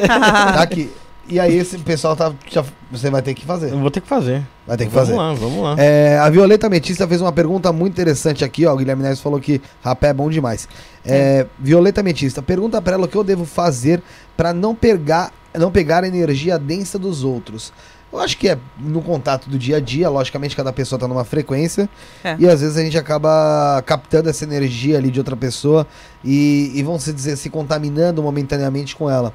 tá 0.07 0.61
aqui. 0.61 0.91
E 1.28 1.39
aí 1.39 1.55
esse 1.57 1.78
pessoal 1.78 2.15
tá. 2.15 2.34
já- 2.51 2.65
você 2.91 3.09
vai 3.09 3.21
ter 3.21 3.34
que 3.34 3.45
fazer. 3.45 3.71
Eu 3.71 3.80
vou 3.80 3.89
ter 3.89 4.01
que 4.01 4.07
fazer. 4.07 4.43
Vai 4.67 4.76
ter 4.78 4.86
que 4.86 4.91
vamos 4.91 5.07
fazer. 5.09 5.17
lá, 5.17 5.34
vamos 5.34 5.63
lá. 5.63 5.76
É, 5.80 6.17
a 6.19 6.30
Violeta 6.30 6.69
Metista 6.69 7.07
fez 7.07 7.21
uma 7.21 7.32
pergunta 7.32 7.71
muito 7.71 7.93
interessante 7.93 8.43
aqui, 8.43 8.65
ó. 8.65 8.74
O 8.74 8.78
Guilherme 8.78 9.03
Neves 9.03 9.21
falou 9.21 9.39
que 9.39 9.61
rapé 9.82 10.09
é 10.09 10.13
bom 10.13 10.30
demais. 10.30 10.67
É, 11.05 11.47
Violeta 11.57 12.03
Metista, 12.03 12.41
pergunta 12.41 12.82
pra 12.82 12.93
ela 12.95 13.05
o 13.05 13.07
que 13.07 13.15
eu 13.15 13.24
devo 13.24 13.45
fazer 13.45 14.01
pra 14.36 14.53
não 14.53 14.76
pegar, 14.76 15.32
não 15.57 15.71
pegar 15.71 16.03
a 16.03 16.07
energia 16.07 16.59
densa 16.59 16.99
dos 16.99 17.24
outros. 17.24 17.71
Eu 18.11 18.19
acho 18.19 18.38
que 18.38 18.47
é 18.47 18.59
no 18.78 19.01
contato 19.01 19.49
do 19.49 19.57
dia 19.57 19.78
a 19.78 19.80
dia, 19.80 20.07
logicamente 20.07 20.55
cada 20.55 20.71
pessoa 20.71 20.99
tá 20.99 21.07
numa 21.07 21.24
frequência 21.24 21.89
É. 22.24 22.36
e 22.38 22.47
às 22.47 22.61
vezes 22.61 22.78
a 22.78 22.84
gente 22.84 22.95
acaba 22.95 23.82
captando 23.88 24.30
essa 24.30 24.43
energia 24.43 24.99
ali 24.99 25.09
de 25.09 25.19
outra 25.19 25.36
pessoa 25.36 25.88
e, 26.24 26.71
e 26.76 26.84
vão 26.84 26.99
se 26.99 27.11
dizer 27.11 27.36
se 27.38 27.49
contaminando 27.49 28.21
momentaneamente 28.21 28.95
com 28.95 29.09
ela. 29.09 29.34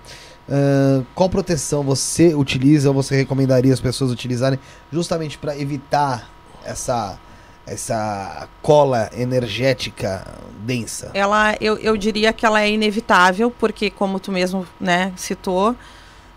Ahn, 0.50 1.04
qual 1.14 1.28
proteção 1.28 1.82
você 1.82 2.34
utiliza 2.34 2.88
ou 2.88 2.94
você 2.94 3.16
recomendaria 3.16 3.72
as 3.72 3.80
pessoas 3.80 4.10
utilizarem 4.10 4.58
justamente 4.92 5.36
para 5.38 5.58
evitar 5.58 6.30
essa 6.64 7.18
essa 7.66 8.48
cola 8.62 9.10
energética 9.12 10.26
densa? 10.64 11.10
ela 11.12 11.54
eu, 11.60 11.76
eu 11.76 11.98
diria 11.98 12.32
que 12.32 12.46
ela 12.46 12.62
é 12.62 12.70
inevitável, 12.70 13.50
porque 13.50 13.90
como 13.90 14.18
tu 14.18 14.32
mesmo, 14.32 14.66
né, 14.80 15.12
citou, 15.16 15.76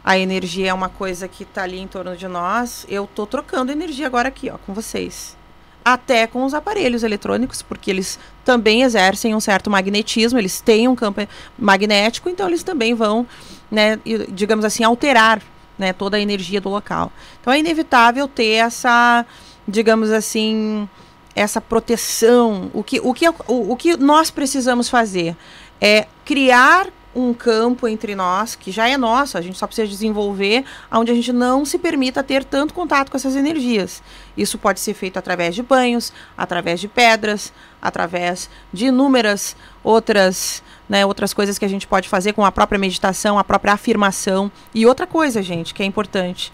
a 0.04 0.18
energia 0.18 0.70
é 0.70 0.74
uma 0.74 0.90
coisa 0.90 1.28
que 1.28 1.44
está 1.44 1.64
ali 1.64 1.80
em 1.80 1.88
torno 1.88 2.18
de 2.18 2.28
nós. 2.28 2.86
Eu 2.90 3.08
tô 3.14 3.26
trocando 3.26 3.72
energia 3.72 4.08
agora 4.08 4.28
aqui, 4.28 4.50
ó, 4.50 4.58
com 4.58 4.74
vocês. 4.74 5.38
Até 5.86 6.28
com 6.28 6.44
os 6.44 6.54
aparelhos 6.54 7.04
eletrônicos, 7.04 7.62
porque 7.62 7.90
eles 7.90 8.20
também 8.44 8.84
exercem 8.84 9.34
um 9.34 9.40
certo 9.40 9.70
magnetismo, 9.70 10.38
eles 10.38 10.60
têm 10.62 10.88
um 10.88 10.96
campo 10.96 11.28
magnético, 11.58 12.30
então 12.30 12.48
eles 12.48 12.62
também 12.62 12.94
vão, 12.94 13.26
né, 13.72 13.98
digamos 14.30 14.66
assim, 14.66 14.84
alterar 14.84 15.42
né, 15.78 15.94
toda 15.94 16.18
a 16.18 16.20
energia 16.20 16.60
do 16.62 16.70
local. 16.70 17.12
Então 17.40 17.52
é 17.52 17.60
inevitável 17.60 18.28
ter 18.28 18.54
essa, 18.56 19.26
digamos 19.68 20.12
assim, 20.12 20.88
essa 21.36 21.62
proteção. 21.62 22.70
O 22.74 22.84
que, 22.84 23.00
o 23.00 23.14
que, 23.14 23.28
o, 23.28 23.34
o 23.48 23.76
que 23.76 23.98
nós 23.98 24.30
precisamos 24.30 24.90
fazer 24.90 25.36
é 25.80 26.06
criar 26.26 26.88
um 27.14 27.34
campo 27.34 27.88
entre 27.88 28.16
nós, 28.16 28.56
que 28.56 28.72
já 28.72 28.88
é 28.88 28.98
nosso, 28.98 29.38
a 29.38 29.42
gente 29.42 29.58
só 29.58 29.68
precisa 29.68 29.88
desenvolver, 29.88 30.64
onde 30.92 31.12
a 31.12 31.16
gente 31.16 31.34
não 31.34 31.66
se 31.66 31.78
permita 31.78 32.24
ter 32.24 32.44
tanto 32.44 32.74
contato 32.74 33.12
com 33.12 33.18
essas 33.18 33.36
energias. 33.36 34.02
Isso 34.38 34.58
pode 34.58 34.80
ser 34.80 34.94
feito 34.94 35.18
através 35.18 35.54
de 35.54 35.62
banhos, 35.62 36.14
através 36.38 36.80
de 36.80 36.88
pedras, 36.88 37.52
através 37.82 38.50
de 38.72 38.86
inúmeras 38.88 39.56
outras, 39.84 40.64
né, 40.88 41.06
outras 41.06 41.34
coisas 41.34 41.58
que 41.58 41.66
a 41.66 41.70
gente 41.70 41.88
pode 41.88 42.08
fazer 42.08 42.34
com 42.34 42.46
a 42.46 42.52
própria 42.52 42.80
meditação, 42.80 43.38
a 43.38 43.44
própria 43.44 43.74
afirmação. 43.74 44.52
E 44.74 44.86
outra 44.86 45.06
coisa, 45.06 45.42
gente, 45.42 45.74
que 45.74 45.84
é 45.84 45.86
importante. 45.86 46.54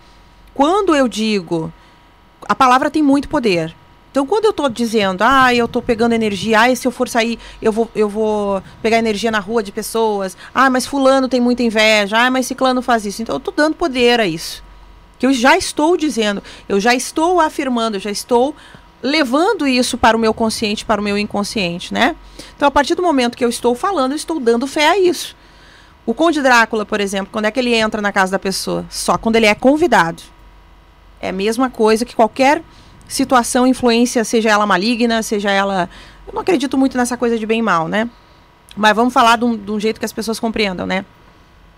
Quando 0.54 0.96
eu 0.96 1.08
digo, 1.08 1.72
a 2.48 2.56
palavra 2.56 2.90
tem 2.90 3.04
muito 3.04 3.30
poder. 3.30 3.76
Então, 4.12 4.26
quando 4.26 4.46
eu 4.46 4.52
estou 4.52 4.68
dizendo, 4.70 5.22
ah, 5.22 5.54
eu 5.54 5.66
estou 5.66 5.82
pegando 5.82 6.14
energia, 6.14 6.62
ah, 6.62 6.76
se 6.76 6.88
eu 6.88 6.92
for 6.92 7.08
sair, 7.08 7.38
eu 7.62 7.72
vou, 7.72 7.90
eu 7.96 8.10
vou 8.10 8.64
pegar 8.82 8.98
energia 8.98 9.30
na 9.30 9.40
rua 9.40 9.62
de 9.62 9.72
pessoas, 9.72 10.36
ah, 10.54 10.70
mas 10.70 10.88
fulano 10.88 11.28
tem 11.28 11.40
muita 11.40 11.62
inveja, 11.62 12.18
ah, 12.18 12.32
mas 12.32 12.48
ciclano 12.48 12.82
faz 12.82 13.06
isso. 13.06 13.22
Então, 13.22 13.36
eu 13.36 13.38
estou 13.38 13.54
dando 13.54 13.76
poder 13.76 14.20
a 14.20 14.26
isso. 14.26 14.64
Que 15.20 15.26
eu 15.26 15.34
já 15.34 15.58
estou 15.58 15.98
dizendo, 15.98 16.42
eu 16.68 16.80
já 16.80 16.96
estou 16.96 17.40
afirmando, 17.40 17.98
eu 17.98 18.02
já 18.02 18.12
estou 18.12 18.56
levando 19.02 19.68
isso 19.68 19.98
para 19.98 20.18
o 20.18 20.20
meu 20.20 20.34
consciente, 20.34 20.86
para 20.86 21.00
o 21.00 21.04
meu 21.04 21.18
inconsciente, 21.18 21.94
né? 21.94 22.16
Então, 22.56 22.68
a 22.68 22.72
partir 22.72 22.96
do 22.96 23.04
momento 23.04 23.38
que 23.38 23.46
eu 23.46 23.50
estou 23.50 23.76
falando, 23.76 24.12
eu 24.14 24.16
estou 24.16 24.40
dando 24.40 24.66
fé 24.66 24.90
a 24.90 24.98
isso. 24.98 25.36
O 26.06 26.14
Conde 26.14 26.42
Drácula, 26.42 26.86
por 26.86 27.02
exemplo, 27.02 27.30
quando 27.32 27.46
é 27.46 27.52
que 27.52 27.60
ele 27.60 27.76
entra 27.76 28.02
na 28.02 28.12
casa 28.12 28.32
da 28.32 28.40
pessoa? 28.40 28.86
Só 28.90 29.18
quando 29.18 29.36
ele 29.36 29.46
é 29.46 29.54
convidado. 29.54 30.24
É 31.20 31.30
a 31.30 31.34
mesma 31.34 31.70
coisa 31.70 32.06
que 32.06 32.16
qualquer 32.16 32.64
situação, 33.08 33.66
influência, 33.66 34.24
seja 34.24 34.50
ela 34.50 34.66
maligna, 34.66 35.22
seja 35.24 35.50
ela. 35.52 35.90
Eu 36.28 36.34
não 36.34 36.42
acredito 36.42 36.78
muito 36.78 36.98
nessa 36.98 37.16
coisa 37.18 37.38
de 37.38 37.46
bem 37.46 37.60
e 37.60 37.64
mal, 37.64 37.88
né? 37.88 38.10
Mas 38.76 38.96
vamos 38.96 39.14
falar 39.14 39.38
de 39.38 39.46
um, 39.46 39.56
de 39.58 39.72
um 39.72 39.80
jeito 39.80 40.00
que 40.00 40.06
as 40.06 40.14
pessoas 40.14 40.40
compreendam, 40.40 40.86
né? 40.86 41.06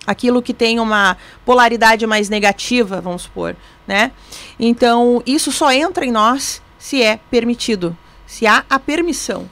Aquilo 0.07 0.41
que 0.41 0.53
tem 0.53 0.79
uma 0.79 1.15
polaridade 1.45 2.05
mais 2.07 2.29
negativa, 2.29 2.99
vamos 2.99 3.23
supor, 3.23 3.55
né? 3.87 4.11
Então, 4.59 5.21
isso 5.25 5.51
só 5.51 5.71
entra 5.71 6.05
em 6.05 6.11
nós 6.11 6.61
se 6.77 7.01
é 7.03 7.19
permitido, 7.29 7.95
se 8.25 8.47
há 8.47 8.63
a 8.69 8.79
permissão. 8.79 9.47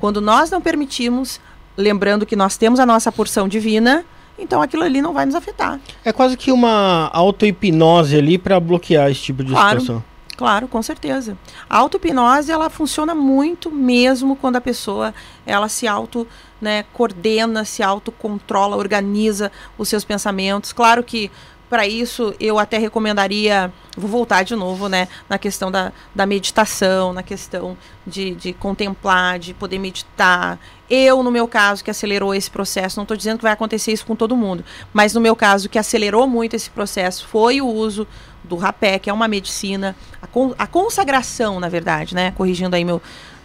Quando 0.00 0.20
nós 0.20 0.50
não 0.50 0.60
permitimos, 0.60 1.40
lembrando 1.76 2.26
que 2.26 2.34
nós 2.34 2.56
temos 2.56 2.80
a 2.80 2.86
nossa 2.86 3.12
porção 3.12 3.46
divina, 3.46 4.04
então 4.38 4.60
aquilo 4.62 4.82
ali 4.82 5.00
não 5.02 5.12
vai 5.12 5.26
nos 5.26 5.34
afetar. 5.34 5.78
É 6.04 6.12
quase 6.12 6.36
que 6.36 6.50
uma 6.50 7.08
auto-hipnose 7.12 8.16
ali 8.16 8.38
pra 8.38 8.58
bloquear 8.58 9.10
esse 9.10 9.20
tipo 9.20 9.44
de 9.44 9.52
Claro. 9.52 9.80
situação. 9.80 10.09
Claro, 10.40 10.66
com 10.66 10.82
certeza. 10.82 11.36
A 11.68 11.76
auto-hipnose, 11.76 12.50
ela 12.50 12.70
funciona 12.70 13.14
muito 13.14 13.70
mesmo 13.70 14.34
quando 14.34 14.56
a 14.56 14.60
pessoa, 14.62 15.12
ela 15.44 15.68
se 15.68 15.86
auto, 15.86 16.26
né, 16.58 16.82
coordena, 16.94 17.62
se 17.62 17.82
autocontrola, 17.82 18.74
organiza 18.74 19.52
os 19.76 19.86
seus 19.86 20.02
pensamentos. 20.02 20.72
Claro 20.72 21.04
que 21.04 21.30
para 21.68 21.86
isso 21.86 22.34
eu 22.40 22.58
até 22.58 22.78
recomendaria, 22.78 23.70
vou 23.94 24.10
voltar 24.10 24.42
de 24.42 24.56
novo, 24.56 24.88
né, 24.88 25.08
na 25.28 25.36
questão 25.36 25.70
da, 25.70 25.92
da 26.14 26.24
meditação, 26.24 27.12
na 27.12 27.22
questão 27.22 27.76
de, 28.06 28.34
de 28.34 28.54
contemplar, 28.54 29.38
de 29.38 29.52
poder 29.52 29.78
meditar. 29.78 30.58
Eu, 30.88 31.22
no 31.22 31.30
meu 31.30 31.46
caso, 31.46 31.84
que 31.84 31.90
acelerou 31.90 32.34
esse 32.34 32.50
processo, 32.50 32.96
não 32.96 33.04
estou 33.04 33.16
dizendo 33.16 33.36
que 33.36 33.44
vai 33.44 33.52
acontecer 33.52 33.92
isso 33.92 34.06
com 34.06 34.16
todo 34.16 34.34
mundo, 34.34 34.64
mas 34.90 35.12
no 35.12 35.20
meu 35.20 35.36
caso, 35.36 35.68
que 35.68 35.78
acelerou 35.78 36.26
muito 36.26 36.56
esse 36.56 36.70
processo 36.70 37.28
foi 37.28 37.60
o 37.60 37.68
uso 37.68 38.08
do 38.44 38.56
rapé, 38.56 38.98
que 38.98 39.08
é 39.08 39.12
uma 39.12 39.28
medicina, 39.28 39.94
a, 40.20 40.26
con- 40.26 40.54
a 40.58 40.66
consagração, 40.66 41.60
na 41.60 41.68
verdade, 41.68 42.14
né? 42.14 42.32
Corrigindo 42.36 42.74
aí 42.76 42.84
meu, 42.84 43.00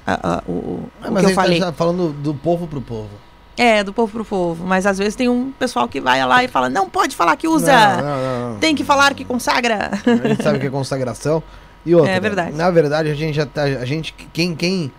a- 0.05 0.37
a- 0.37 0.43
o, 0.47 0.51
o 0.51 0.89
Ah, 1.01 1.05
que 1.05 1.11
mas 1.11 1.23
eu 1.23 1.29
gente 1.29 1.35
falei. 1.35 1.59
tá 1.59 1.71
falando 1.73 2.11
do 2.13 2.33
povo 2.33 2.67
pro 2.67 2.81
povo. 2.81 3.09
É, 3.57 3.83
do 3.83 3.93
povo 3.93 4.11
pro 4.11 4.25
povo. 4.25 4.65
Mas 4.65 4.85
às 4.85 4.97
vezes 4.97 5.15
tem 5.15 5.29
um 5.29 5.51
pessoal 5.51 5.87
que 5.87 6.01
vai 6.01 6.25
lá 6.25 6.43
e 6.43 6.47
fala, 6.47 6.69
não 6.69 6.89
pode 6.89 7.15
falar 7.15 7.37
que 7.37 7.47
usa. 7.47 7.71
Não, 7.71 8.01
não, 8.03 8.51
não. 8.53 8.59
Tem 8.59 8.75
que 8.75 8.83
falar 8.83 9.13
que 9.13 9.23
consagra. 9.23 9.91
A 10.05 10.27
gente 10.27 10.43
sabe 10.43 10.57
o 10.57 10.59
que 10.61 10.67
é 10.67 10.69
consagração. 10.69 11.41
E 11.85 11.93
outra, 11.95 12.11
É 12.11 12.19
verdade. 12.19 12.53
Na 12.55 12.69
verdade, 12.71 13.09
a 13.09 13.13
gente 13.13 13.35
já 13.35 13.45
tá. 13.45 13.63
A 13.63 13.85
gente. 13.85 14.13
Quem. 14.33 14.55
quem 14.55 14.91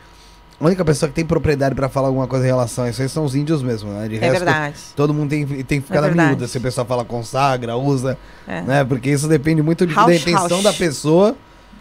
a 0.60 0.64
única 0.64 0.84
pessoa 0.84 1.08
que 1.08 1.14
tem 1.14 1.24
propriedade 1.24 1.74
pra 1.74 1.88
falar 1.88 2.08
alguma 2.08 2.26
coisa 2.26 2.44
em 2.44 2.48
relação 2.48 2.84
a 2.84 2.90
isso 2.90 3.02
aí 3.02 3.08
são 3.08 3.24
os 3.24 3.34
índios 3.34 3.62
mesmo, 3.62 3.90
né? 3.92 4.08
De 4.08 4.16
É 4.16 4.20
resto, 4.20 4.32
verdade. 4.32 4.76
Todo 4.96 5.12
mundo 5.12 5.28
tem, 5.30 5.44
tem 5.46 5.80
que 5.80 5.86
ficar 5.86 5.98
É 5.98 6.00
na 6.00 6.06
verdade. 6.08 6.28
miúda 6.30 6.48
se 6.48 6.56
a 6.56 6.60
pessoa 6.60 6.84
fala 6.86 7.04
consagra, 7.04 7.76
usa, 7.76 8.16
É. 8.48 8.62
né? 8.62 8.84
Porque 8.84 9.10
isso 9.10 9.28
depende 9.28 9.60
muito 9.62 9.86
de, 9.86 9.94
da 9.94 10.00
Rausch, 10.02 10.16
intenção 10.22 10.48
Rausch. 10.48 10.62
da 10.64 10.72
pessoa 10.72 11.36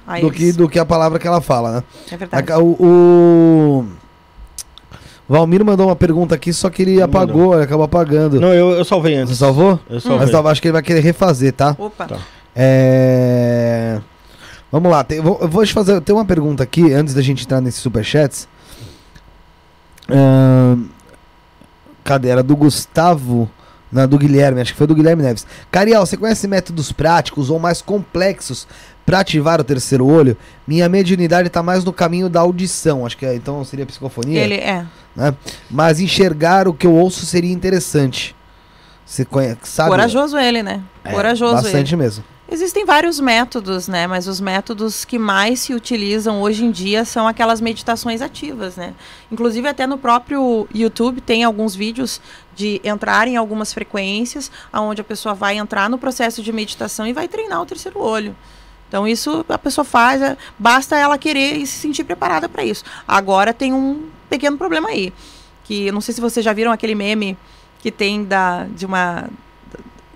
Aí 0.06 0.22
do 0.22 0.30
que, 0.32 0.52
do 0.52 0.68
que 0.70 0.78
a 0.78 0.86
palavra 0.86 1.18
que 1.20 1.28
ela 1.28 1.40
fala, 1.42 1.72
né? 1.78 1.84
É 2.12 2.18
verdade. 2.18 2.52
A- 2.52 2.60
O, 2.60 2.76
o 2.80 3.86
Valmir 5.28 5.64
mandou 5.66 5.88
uma 5.88 5.96
pergunta 5.96 6.36
aqui, 6.36 6.54
só 6.54 6.70
que 6.70 6.82
ele 6.84 7.00
Mandou. 7.00 7.06
apagou, 7.22 7.54
ele 7.56 7.64
acabou 7.64 7.86
apagando. 7.86 8.40
Não, 8.40 8.54
eu, 8.54 8.72
eu 8.72 8.86
salvei 8.86 9.16
antes. 9.16 9.30
Você 9.36 9.40
salvou? 9.40 9.80
Eu 9.90 10.00
salvei. 10.00 10.28
Mas 10.32 10.46
acho 10.46 10.62
que 10.62 10.68
ele 10.68 10.74
vai 10.74 10.84
querer 10.84 11.00
refazer, 11.00 11.54
tá? 11.54 11.76
Opa. 11.80 12.06
Tá. 12.06 12.18
É... 12.56 14.00
Vamos 14.72 14.92
lá, 14.92 15.04
tem, 15.04 15.22
vou, 15.22 15.38
eu 15.42 15.48
vou 15.48 15.66
te 15.66 15.74
fazer. 15.74 16.00
Tem 16.02 16.14
uma 16.14 16.26
pergunta 16.26 16.62
aqui, 16.62 16.94
antes 16.94 17.14
da 17.14 17.22
gente 17.22 17.44
entrar 17.44 17.62
nesses 17.62 17.80
superchats. 17.82 18.48
Cadê? 22.04 22.30
Era 22.30 22.44
do 22.44 22.56
Gustavo. 22.56 23.50
Não, 23.92 24.08
do 24.08 24.18
Guilherme, 24.18 24.60
acho 24.60 24.74
que 24.74 24.78
foi 24.78 24.88
do 24.88 24.96
Guilherme 24.96 25.24
Neves. 25.24 25.48
Carial, 25.72 26.06
você 26.06 26.18
conhece 26.18 26.48
métodos 26.48 26.92
práticos 26.92 27.50
ou 27.50 27.58
mais 27.58 27.82
complexos 27.82 28.68
para 29.06 29.20
ativar 29.22 29.62
o 29.62 29.64
terceiro 29.64 30.06
olho? 30.06 30.36
Minha 30.68 30.90
mediunidade 30.90 31.48
tá 31.50 31.64
mais 31.64 31.84
no 31.84 31.94
caminho 31.94 32.28
da 32.28 32.42
audição. 32.42 33.06
Acho 33.06 33.16
que 33.16 33.26
é, 33.26 33.36
então 33.36 33.64
seria 33.64 33.86
psicofonia. 33.86 34.42
Ele 34.42 34.56
é. 34.56 34.86
Mas 35.72 36.02
enxergar 36.02 36.68
o 36.68 36.74
que 36.74 36.86
eu 36.86 36.94
ouço 36.94 37.26
seria 37.26 37.54
interessante. 37.54 38.36
Você 39.06 39.24
conhece, 39.24 39.60
sabe? 39.64 39.92
Corajoso 39.92 40.38
ele, 40.38 40.62
né? 40.62 40.82
É, 41.04 41.12
Corajoso 41.12 41.54
ele. 41.54 41.64
Bastante 41.64 41.96
mesmo. 41.96 42.24
Existem 42.48 42.86
vários 42.86 43.20
métodos, 43.20 43.88
né? 43.88 44.06
Mas 44.06 44.28
os 44.28 44.40
métodos 44.40 45.04
que 45.04 45.18
mais 45.18 45.62
se 45.62 45.74
utilizam 45.74 46.42
hoje 46.42 46.64
em 46.64 46.70
dia 46.70 47.04
são 47.04 47.28
aquelas 47.28 47.60
meditações 47.60 48.22
ativas, 48.22 48.76
né? 48.76 48.94
Inclusive 49.32 49.68
até 49.68 49.88
no 49.88 49.98
próprio 49.98 50.68
YouTube 50.74 51.22
tem 51.22 51.44
alguns 51.44 51.76
vídeos 51.76 52.22
de 52.56 52.80
entrar 52.84 53.28
em 53.28 53.36
algumas 53.36 53.74
frequências, 53.74 54.52
aonde 54.72 55.02
a 55.02 55.04
pessoa 55.04 55.34
vai 55.34 55.58
entrar 55.58 55.90
no 55.90 55.98
processo 55.98 56.44
de 56.44 56.52
meditação 56.52 57.08
e 57.08 57.14
vai 57.14 57.28
treinar 57.28 57.62
o 57.62 57.66
terceiro 57.66 58.00
olho. 58.00 58.36
Então 58.88 59.08
isso 59.08 59.44
a 59.50 59.58
pessoa 59.58 59.84
faz, 59.84 60.22
é- 60.22 60.38
basta 60.58 60.96
ela 60.96 61.18
querer 61.18 61.58
e 61.58 61.66
se 61.66 61.80
sentir 61.80 62.04
preparada 62.04 62.48
para 62.48 62.64
isso. 62.64 62.84
Agora 63.08 63.54
tem 63.54 63.74
um 63.74 64.08
pequeno 64.30 64.56
problema 64.56 64.90
aí, 64.90 65.12
que 65.64 65.92
não 65.92 66.00
sei 66.00 66.14
se 66.14 66.22
vocês 66.22 66.44
já 66.44 66.54
viram 66.54 66.72
aquele 66.72 66.94
meme 66.94 67.36
que 67.80 67.92
tem 67.92 68.24
da 68.24 68.66
de 68.66 68.86
uma 68.86 69.28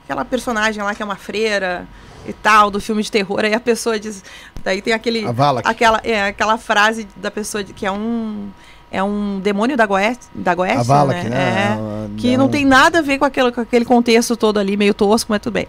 aquela 0.04 0.24
personagem 0.24 0.84
lá 0.84 0.94
que 0.94 1.02
é 1.02 1.06
uma 1.06 1.16
freira 1.16 1.88
e 2.30 2.34
tal, 2.34 2.70
do 2.72 2.80
filme 2.80 3.02
de 3.04 3.12
terror, 3.12 3.40
aí 3.44 3.54
a 3.54 3.60
pessoa 3.60 4.00
diz. 4.00 4.24
Daí 4.64 4.82
tem 4.82 4.94
aquele. 4.94 5.26
Aquela, 5.66 6.00
é, 6.04 6.28
aquela 6.28 6.58
frase 6.58 7.08
da 7.16 7.30
pessoa 7.32 7.64
de- 7.64 7.74
que 7.74 7.86
é 7.86 7.92
um. 7.92 8.50
É 8.92 9.04
um 9.04 9.40
demônio 9.40 9.78
da 9.78 9.86
Goécia, 9.86 10.24
da 10.34 10.56
Goécia 10.56 10.80
A 10.80 10.84
vala 10.84 11.14
né? 11.14 11.20
aqui, 11.20 11.28
É, 11.28 11.32
né? 11.32 12.10
que 12.18 12.36
não 12.36 12.50
tem 12.50 12.66
nada 12.66 12.98
a 12.98 13.02
ver 13.04 13.20
com, 13.20 13.26
aquele 13.26 13.52
com 13.52 13.62
aquele 13.62 13.86
contexto 13.86 14.36
todo 14.36 14.58
ali, 14.58 14.76
meio 14.76 14.96
tosco, 14.96 15.32
mas 15.32 15.40
tudo 15.44 15.54
bem. 15.54 15.68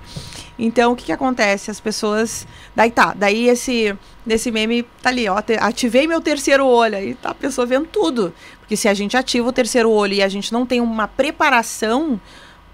Então, 0.59 0.93
o 0.93 0.97
que 0.97 1.05
que 1.05 1.13
acontece? 1.13 1.71
As 1.71 1.79
pessoas... 1.79 2.47
Daí 2.75 2.91
tá, 2.91 3.13
daí 3.15 3.47
esse... 3.49 3.95
Nesse 4.25 4.51
meme 4.51 4.85
tá 5.03 5.11
ali, 5.11 5.29
ó, 5.29 5.37
ativei 5.61 6.07
meu 6.07 6.21
terceiro 6.23 6.67
olho, 6.67 6.97
aí 6.97 7.15
tá 7.15 7.31
a 7.31 7.35
pessoa 7.35 7.67
vendo 7.67 7.87
tudo. 7.89 8.33
Porque 8.61 8.75
se 8.75 8.89
a 8.89 8.95
gente 8.95 9.15
ativa 9.17 9.47
o 9.47 9.53
terceiro 9.53 9.91
olho 9.91 10.15
e 10.15 10.23
a 10.23 10.29
gente 10.29 10.51
não 10.51 10.65
tem 10.65 10.81
uma 10.81 11.07
preparação, 11.07 12.19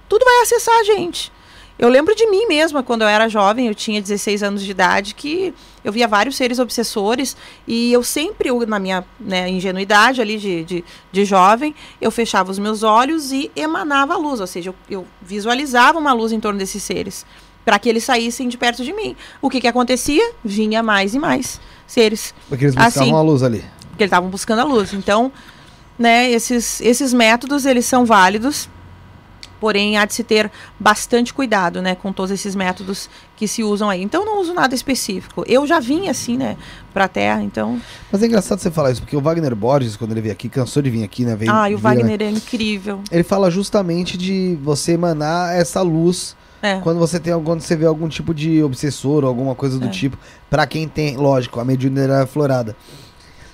tudo 0.09 0.25
vai 0.25 0.43
acessar 0.43 0.77
a 0.79 0.85
gente. 0.85 1.33
Eu 1.79 1.91
lembro 1.91 2.15
de 2.15 2.27
mim 2.31 2.47
mesma, 2.47 2.83
quando 2.83 3.03
eu 3.03 3.09
era 3.09 3.29
jovem, 3.29 3.67
eu 3.67 3.75
tinha 3.75 4.01
16 4.01 4.43
anos 4.43 4.63
de 4.65 4.71
idade, 4.71 5.15
que 5.15 5.53
eu 5.85 5.93
via 5.93 6.09
vários 6.09 6.35
seres 6.35 6.59
obsessores 6.59 7.37
e 7.67 7.93
eu 7.93 8.03
sempre, 8.03 8.49
eu, 8.49 8.67
na 8.67 8.79
minha 8.79 9.05
né, 9.21 9.49
ingenuidade 9.49 10.21
ali 10.23 10.39
de, 10.39 10.65
de, 10.65 10.85
de 11.13 11.25
jovem, 11.25 11.75
eu 12.01 12.11
fechava 12.11 12.51
os 12.51 12.59
meus 12.59 12.83
olhos 12.83 13.31
e 13.31 13.51
emanava 13.55 14.15
a 14.15 14.17
luz, 14.17 14.41
ou 14.41 14.47
seja, 14.47 14.71
eu, 14.71 14.75
eu 14.89 15.07
visualizava 15.21 15.99
uma 15.99 16.15
luz 16.15 16.33
em 16.33 16.41
torno 16.41 16.59
desses 16.59 16.83
seres, 16.83 17.27
para 17.63 17.79
que 17.79 17.89
eles 17.91 18.05
saíssem 18.05 18.49
de 18.49 18.57
perto 18.57 18.83
de 18.83 18.93
mim. 18.95 19.15
O 19.43 19.51
que, 19.51 19.61
que 19.61 19.69
acontecia? 19.69 20.33
Vinha 20.43 20.83
mais 20.83 21.15
e 21.15 21.19
mais 21.19 21.61
seres 21.87 22.35
Porque 22.49 22.65
eles 22.65 22.75
buscavam 22.75 23.03
Assim. 23.03 23.13
a 23.15 23.21
luz 23.21 23.43
ali. 23.43 23.65
porque 23.91 24.03
eles 24.05 24.09
estavam 24.09 24.31
buscando 24.31 24.61
a 24.61 24.65
luz. 24.65 24.95
Então, 24.95 25.31
né, 25.99 26.31
esses, 26.31 26.81
esses 26.81 27.13
métodos, 27.13 27.67
eles 27.67 27.85
são 27.85 28.05
válidos, 28.07 28.69
porém 29.61 29.97
há 29.97 30.05
de 30.05 30.15
se 30.15 30.25
ter 30.25 30.51
bastante 30.79 31.33
cuidado, 31.33 31.81
né, 31.83 31.95
com 31.95 32.13
todos 32.13 32.31
esses 32.31 32.55
métodos 32.55 33.09
que 33.37 33.47
se 33.47 33.63
usam 33.63 33.89
aí. 33.91 34.03
Então, 34.03 34.23
eu 34.23 34.27
não 34.27 34.41
uso 34.41 34.55
nada 34.55 34.75
específico. 34.75 35.45
Eu 35.47 35.67
já 35.67 35.81
vim 35.81 36.09
assim, 36.09 36.37
né, 36.37 36.57
pra 36.93 37.09
Terra, 37.09 37.43
então... 37.43 37.81
Mas 38.11 38.23
é 38.23 38.27
engraçado 38.27 38.59
você 38.59 38.71
falar 38.71 38.91
isso, 38.91 39.03
porque 39.03 39.17
o 39.17 39.21
Wagner 39.21 39.55
Borges, 39.55 39.97
quando 39.97 40.13
ele 40.13 40.21
veio 40.23 40.33
aqui, 40.33 40.49
cansou 40.49 40.83
de 40.83 40.91
vir 40.91 41.05
aqui, 41.05 41.25
né? 41.25 41.37
Veio, 41.37 41.53
ah, 41.53 41.71
e 41.71 41.75
o 41.75 41.77
né? 41.77 41.83
Wagner 41.83 42.23
é 42.23 42.31
incrível. 42.31 43.01
Ele 43.11 43.23
fala 43.23 43.51
justamente 43.51 44.17
de 44.17 44.59
você 44.63 44.93
emanar 44.93 45.55
essa 45.55 45.83
luz 45.83 46.37
É. 46.63 46.81
quando 46.81 46.99
você 46.99 47.21
tem 47.21 47.33
algum, 47.33 47.45
quando 47.47 47.61
você 47.61 47.77
vê 47.77 47.87
algum 47.87 48.09
tipo 48.09 48.33
de 48.35 48.63
obsessor 48.63 49.25
ou 49.25 49.29
alguma 49.29 49.55
coisa 49.55 49.79
do 49.79 49.87
É. 49.87 49.91
tipo. 49.91 50.17
Pra 50.49 50.67
quem 50.67 50.89
tem, 50.89 51.17
lógico, 51.17 51.61
a 51.61 51.65
mediunidade 51.65 52.23
é 52.23 52.27
florada. 52.27 52.77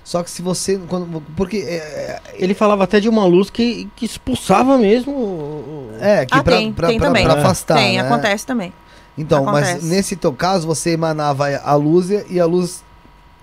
Só 0.04 0.22
que 0.22 0.30
se 0.30 0.42
você. 0.42 0.78
Quando, 0.88 1.22
porque. 1.36 1.58
É, 1.58 2.20
Ele 2.34 2.54
falava 2.54 2.84
até 2.84 2.98
de 2.98 3.08
uma 3.08 3.24
luz 3.24 3.50
que, 3.50 3.88
que 3.94 4.04
expulsava 4.04 4.76
mesmo. 4.78 5.88
é 6.00 6.26
que 6.26 6.34
ah, 6.34 6.42
pra, 6.42 6.56
tem, 6.56 6.72
pra, 6.72 6.88
tem 6.88 6.98
pra- 6.98 7.06
também. 7.08 7.24
pra 7.24 7.34
afastar. 7.34 7.76
tem, 7.76 7.96
né? 7.96 8.04
acontece 8.04 8.46
também. 8.46 8.72
Então, 9.16 9.44
mas 9.44 9.68
Acontece. 9.68 9.86
nesse 9.86 10.16
teu 10.16 10.32
caso, 10.32 10.66
você 10.66 10.90
emanava 10.92 11.44
a 11.56 11.74
luz 11.74 12.08
e 12.10 12.40
a 12.40 12.46
luz 12.46 12.82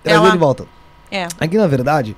trazia 0.02 0.18
Ela- 0.20 0.30
de 0.32 0.38
volta. 0.38 0.66
É. 1.10 1.26
Aqui, 1.40 1.56
na 1.56 1.66
verdade, 1.66 2.16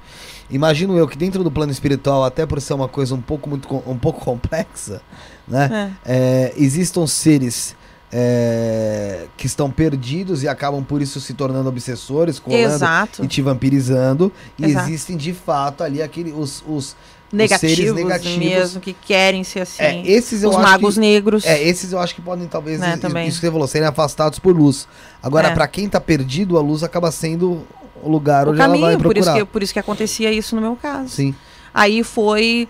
imagino 0.51 0.97
eu 0.99 1.07
que 1.09 1.17
dentro 1.17 1.43
do 1.45 1.51
plano 1.51 1.71
espiritual, 1.73 2.25
até 2.25 2.45
por 2.45 2.61
ser 2.61 2.75
uma 2.75 2.89
coisa 2.89 3.15
um 3.15 3.21
pouco, 3.21 3.49
muito, 3.49 3.83
um 3.87 3.97
pouco 3.97 4.25
complexa, 4.25 5.01
né? 5.47 5.95
é. 6.05 6.15
é, 6.15 6.53
existam 6.57 7.07
seres 7.07 7.75
é, 8.13 9.27
que 9.37 9.47
estão 9.47 9.71
perdidos 9.71 10.43
e 10.43 10.49
acabam 10.49 10.85
por 10.85 11.01
isso 11.01 11.21
se 11.21 11.33
tornando 11.35 11.69
obsessores, 11.69 12.39
colando 12.39 12.63
Exato. 12.63 13.25
e 13.25 13.29
te 13.29 13.41
vampirizando. 13.41 14.31
E 14.59 14.67
Exato. 14.67 14.89
existem 14.89 15.17
de 15.17 15.33
fato 15.33 15.83
ali 15.83 16.03
aquele, 16.03 16.31
os, 16.33 16.63
os 16.69 16.95
Negativos, 17.33 17.75
seres 17.77 17.95
negativos. 17.95 18.37
mesmo, 18.39 18.81
que 18.81 18.93
querem 18.93 19.43
ser 19.43 19.61
assim. 19.61 19.83
é, 19.83 20.03
esses 20.07 20.45
Os 20.45 20.55
magos 20.57 20.95
que, 20.95 21.01
negros. 21.01 21.47
é, 21.47 21.63
esses 21.63 21.91
eu 21.93 21.99
acho 21.99 22.15
que 22.15 22.21
podem 22.21 22.47
talvez 22.47 22.79
Né, 22.79 22.91
isso- 22.91 22.99
também. 23.01 23.27
isso 23.27 23.41
que 23.41 23.47
você 23.47 23.51
falou, 23.53 23.67
serem 23.67 23.89
afastados 23.89 24.39
por 24.39 24.55
luz. 24.55 24.87
Agora, 25.23 25.49
É. 25.49 25.55
pra 25.55 25.67
quem 25.67 25.89
tá 25.89 25.99
perdido, 25.99 26.59
a 26.59 26.61
luz 26.61 26.83
acaba 26.83 27.11
sendo 27.11 27.67
o 28.03 28.11
lugar 28.11 28.47
o 28.47 28.51
onde 28.51 28.61
ela 28.61 28.69
vai 28.69 28.79
caminho, 28.81 28.99
por 28.99 29.15
procurar. 29.15 29.37
isso, 29.37 29.47
que, 29.47 29.51
por 29.53 29.63
isso 29.63 29.73
que 29.73 29.79
acontecia 29.79 30.31
isso 30.31 30.55
no 30.55 30.61
meu 30.61 30.77
caso. 30.77 31.09
Sim. 31.09 31.35
Aí 31.73 32.05
foi, 32.05 32.69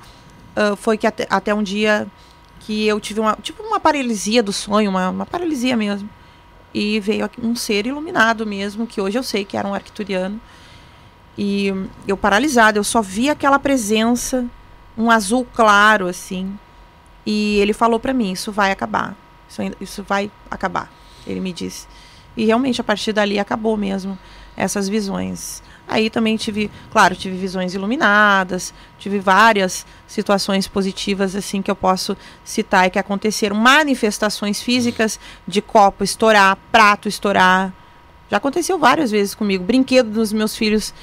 ah, 0.54 0.76
foi 0.76 0.96
que 0.96 1.08
até, 1.08 1.26
até 1.28 1.52
um 1.52 1.62
dia 1.62 2.06
que 2.66 2.86
eu 2.86 3.00
tive 3.00 3.20
uma, 3.20 3.36
tipo 3.42 3.62
uma 3.62 3.80
paralisia 3.80 4.42
do 4.42 4.52
sonho, 4.52 4.90
uma, 4.90 5.10
uma 5.10 5.26
paralisia 5.26 5.76
mesmo. 5.76 6.08
E 6.74 7.00
veio 7.00 7.28
um 7.42 7.54
ser 7.54 7.86
iluminado 7.86 8.46
mesmo, 8.46 8.86
que 8.86 9.00
hoje 9.00 9.18
eu 9.18 9.22
sei 9.22 9.44
que 9.44 9.56
era 9.56 9.68
um 9.68 9.74
arcturiano. 9.74 10.40
E 11.36 11.72
eu 12.06 12.16
paralisada, 12.16 12.78
eu 12.78 12.84
só 12.84 13.02
vi 13.02 13.28
aquela 13.28 13.58
presença, 13.58 14.46
um 14.96 15.10
azul 15.10 15.46
claro 15.52 16.06
assim. 16.06 16.58
E 17.26 17.58
ele 17.58 17.72
falou 17.72 18.00
pra 18.00 18.12
mim, 18.12 18.32
isso 18.32 18.52
vai 18.52 18.70
acabar. 18.70 19.16
Isso, 19.48 19.62
isso 19.80 20.02
vai 20.02 20.30
acabar, 20.50 20.90
ele 21.26 21.40
me 21.40 21.52
disse. 21.52 21.86
E 22.36 22.44
realmente 22.46 22.80
a 22.80 22.84
partir 22.84 23.12
dali 23.12 23.38
acabou 23.38 23.76
mesmo 23.76 24.18
essas 24.56 24.88
visões. 24.88 25.62
Aí 25.92 26.08
também 26.08 26.36
tive, 26.36 26.70
claro, 26.90 27.14
tive 27.14 27.36
visões 27.36 27.74
iluminadas, 27.74 28.72
tive 28.98 29.18
várias 29.18 29.84
situações 30.06 30.66
positivas 30.66 31.36
assim 31.36 31.60
que 31.60 31.70
eu 31.70 31.76
posso 31.76 32.16
citar 32.42 32.86
e 32.86 32.90
que 32.90 32.98
aconteceram, 32.98 33.54
manifestações 33.54 34.62
físicas 34.62 35.20
de 35.46 35.60
copo 35.60 36.02
estourar, 36.02 36.56
prato 36.70 37.08
estourar. 37.08 37.72
Já 38.30 38.38
aconteceu 38.38 38.78
várias 38.78 39.10
vezes 39.10 39.34
comigo, 39.34 39.62
brinquedo 39.62 40.10
dos 40.10 40.32
meus 40.32 40.56
filhos 40.56 40.94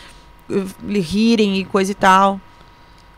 eh, 0.50 1.00
rirem 1.00 1.60
e 1.60 1.66
coisa 1.66 1.92
e 1.92 1.96
tal. 1.96 2.42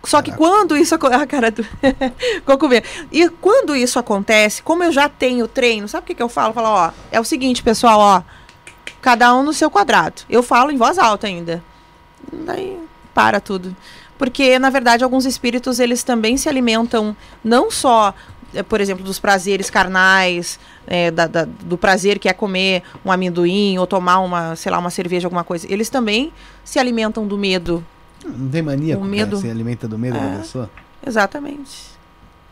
Só 0.04 0.22
que 0.22 0.32
quando 0.32 0.76
isso 0.76 0.94
acontece. 0.96 1.22
A 1.24 1.28
cara 1.28 1.52
do. 1.52 1.66
E 3.12 3.30
quando 3.30 3.76
isso 3.76 3.98
acontece, 3.98 4.62
como 4.62 4.84
eu 4.84 4.92
já 4.92 5.08
tenho 5.08 5.48
treino, 5.48 5.88
sabe 5.88 6.04
o 6.04 6.08
que, 6.08 6.16
que 6.16 6.24
eu 6.24 6.30
falo? 6.30 6.50
Eu 6.50 6.54
falo, 6.54 6.68
ó, 6.68 6.92
é 7.12 7.20
o 7.20 7.24
seguinte, 7.24 7.64
pessoal, 7.64 8.00
ó. 8.00 8.41
Cada 9.02 9.34
um 9.36 9.44
no 9.44 9.54
seu 9.54 9.70
quadrado. 9.70 10.22
Eu 10.30 10.44
falo 10.44 10.72
em 10.72 10.78
voz 10.78 10.98
alta 10.98 11.28
ainda. 11.28 11.64
Daí 12.32 12.78
para 13.14 13.40
tudo. 13.40 13.76
Porque, 14.18 14.60
na 14.60 14.70
verdade, 14.70 15.04
alguns 15.04 15.26
espíritos, 15.26 15.80
eles 15.80 16.04
também 16.04 16.38
se 16.38 16.48
alimentam 16.48 17.16
não 17.44 17.72
só, 17.72 18.14
eh, 18.54 18.62
por 18.62 18.80
exemplo, 18.80 19.04
dos 19.04 19.20
prazeres 19.20 19.70
carnais, 19.70 20.60
eh, 20.86 21.10
da- 21.10 21.26
da- 21.28 21.46
do 21.46 21.78
prazer 21.78 22.20
que 22.20 22.30
é 22.30 22.34
comer 22.34 22.84
um 23.04 23.12
amendoim 23.12 23.78
ou 23.80 23.88
tomar 23.88 24.20
uma, 24.20 24.56
sei 24.56 24.72
lá, 24.72 24.78
uma 24.78 24.92
cerveja, 24.92 25.26
alguma 25.28 25.44
coisa. 25.44 25.66
Eles 25.72 25.90
também 25.90 26.32
se 26.64 26.78
alimentam 26.78 27.26
do 27.28 27.38
medo 27.38 27.84
Não 28.24 28.48
tem 28.50 28.62
mania 28.62 28.96
com 28.96 29.04
medo. 29.04 29.38
Se 29.38 29.50
alimenta 29.50 29.88
do 29.88 29.98
medo 29.98 30.16
É. 30.16 30.20
da 30.20 30.38
pessoa? 30.38 30.70
Exatamente. 31.06 31.90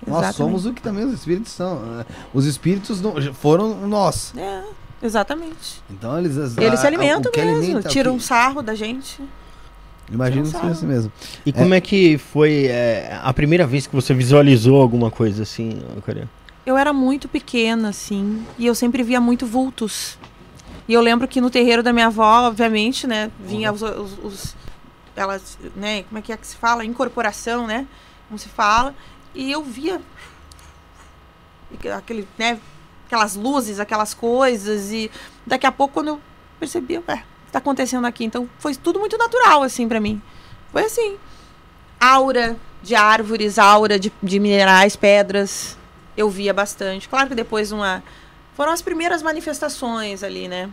Nós 0.08 0.18
Exatamente. 0.24 0.36
somos 0.38 0.66
o 0.66 0.74
que 0.74 0.82
também 0.82 1.06
os 1.06 1.14
espíritos 1.14 1.52
são. 1.52 1.80
né? 1.82 2.06
Os 2.34 2.46
espíritos 2.46 3.00
não- 3.00 3.14
foram 3.36 3.88
nós. 3.88 4.34
É, 4.36 4.64
exatamente. 5.02 5.82
Então 5.90 6.18
eles. 6.18 6.36
Eles 6.38 6.58
a- 6.58 6.78
se 6.78 6.88
alimentam 6.88 7.30
o 7.30 7.32
que 7.34 7.42
mesmo, 7.42 7.58
alimenta, 7.58 7.88
o 7.88 7.92
tiram 7.92 8.14
um 8.16 8.20
sarro 8.20 8.62
da 8.62 8.76
gente. 8.76 9.22
Imagino 10.12 10.44
que 10.44 10.50
seja 10.52 10.68
assim 10.72 10.88
mesmo. 10.88 11.12
E 11.46 11.54
como 11.54 11.74
é, 11.74 11.80
que 11.80 12.18
foi 12.18 12.66
é, 12.66 13.20
a 13.22 13.32
primeira 13.32 13.68
vez 13.68 13.86
que 13.86 13.96
você 13.96 14.12
visualizou 14.14 14.82
alguma 14.82 15.12
coisa 15.12 15.44
assim, 15.44 15.82
Karina? 16.06 16.28
Eu 16.66 16.76
era 16.78 16.92
muito 16.92 17.28
pequena, 17.28 17.90
assim, 17.90 18.44
e 18.58 18.66
eu 18.66 18.74
sempre 18.74 19.04
via 19.04 19.22
muito 19.22 19.46
vultos. 19.46 20.18
E 20.88 20.94
eu 20.94 21.02
lembro 21.02 21.28
que 21.28 21.40
no 21.40 21.50
terreiro 21.52 21.84
da 21.84 21.94
minha 21.94 22.08
avó, 22.08 22.48
obviamente, 22.48 23.06
né, 23.06 23.30
vinha 23.40 23.72
os, 23.72 23.82
os, 23.84 24.18
os- 24.24 24.56
elas, 25.16 25.58
né, 25.76 26.02
como 26.04 26.18
é 26.18 26.22
que 26.24 26.32
é 26.34 26.38
que 26.38 26.48
se 26.48 26.56
fala? 26.56 26.84
Incorporação, 26.84 27.68
né? 27.68 27.86
Como 28.28 28.40
se 28.40 28.50
fala. 28.50 28.96
E 29.36 29.52
eu 29.52 29.64
via 29.64 30.02
aquele, 31.96 32.28
né, 32.38 32.60
aquelas 33.10 33.36
luzes, 33.36 33.80
aquelas 33.80 34.14
coisas 34.14 34.92
e 34.92 35.10
daqui 35.46 35.66
a 35.66 35.72
pouco 35.72 35.96
quando 35.96 36.10
eu 36.10 36.22
percebi, 36.60 37.00
que 37.50 37.52
tá 37.52 37.60
acontecendo 37.60 38.06
aqui? 38.06 38.24
Então 38.24 38.48
foi 38.60 38.76
tudo 38.76 39.00
muito 39.00 39.18
natural 39.18 39.64
assim 39.64 39.88
pra 39.88 40.00
mim. 40.00 40.22
Foi 40.72 40.86
assim. 40.86 41.18
Aura 42.00 42.56
de 42.82 42.96
árvores, 42.96 43.60
aura 43.60 44.00
de, 44.00 44.14
de 44.22 44.40
minerais, 44.40 44.96
pedras. 44.96 45.78
Eu 46.16 46.30
via 46.30 46.54
bastante. 46.54 47.10
Claro 47.10 47.28
que 47.28 47.36
depois 47.36 47.72
uma 47.72 48.04
foram 48.56 48.72
as 48.72 48.82
primeiras 48.82 49.24
manifestações 49.24 50.22
ali, 50.22 50.48
né? 50.48 50.70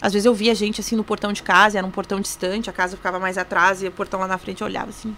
Às 0.00 0.12
vezes 0.12 0.26
eu 0.26 0.34
via 0.34 0.54
gente 0.54 0.80
assim 0.80 0.96
no 0.96 1.04
portão 1.04 1.32
de 1.32 1.42
casa, 1.42 1.78
era 1.78 1.86
um 1.86 1.90
portão 1.90 2.20
distante, 2.20 2.70
a 2.70 2.72
casa 2.72 2.96
ficava 2.96 3.18
mais 3.18 3.36
atrás 3.36 3.82
e 3.82 3.88
o 3.88 3.92
portão 3.92 4.20
lá 4.20 4.26
na 4.26 4.38
frente 4.38 4.60
eu 4.60 4.66
olhava 4.66 4.90
assim, 4.90 5.16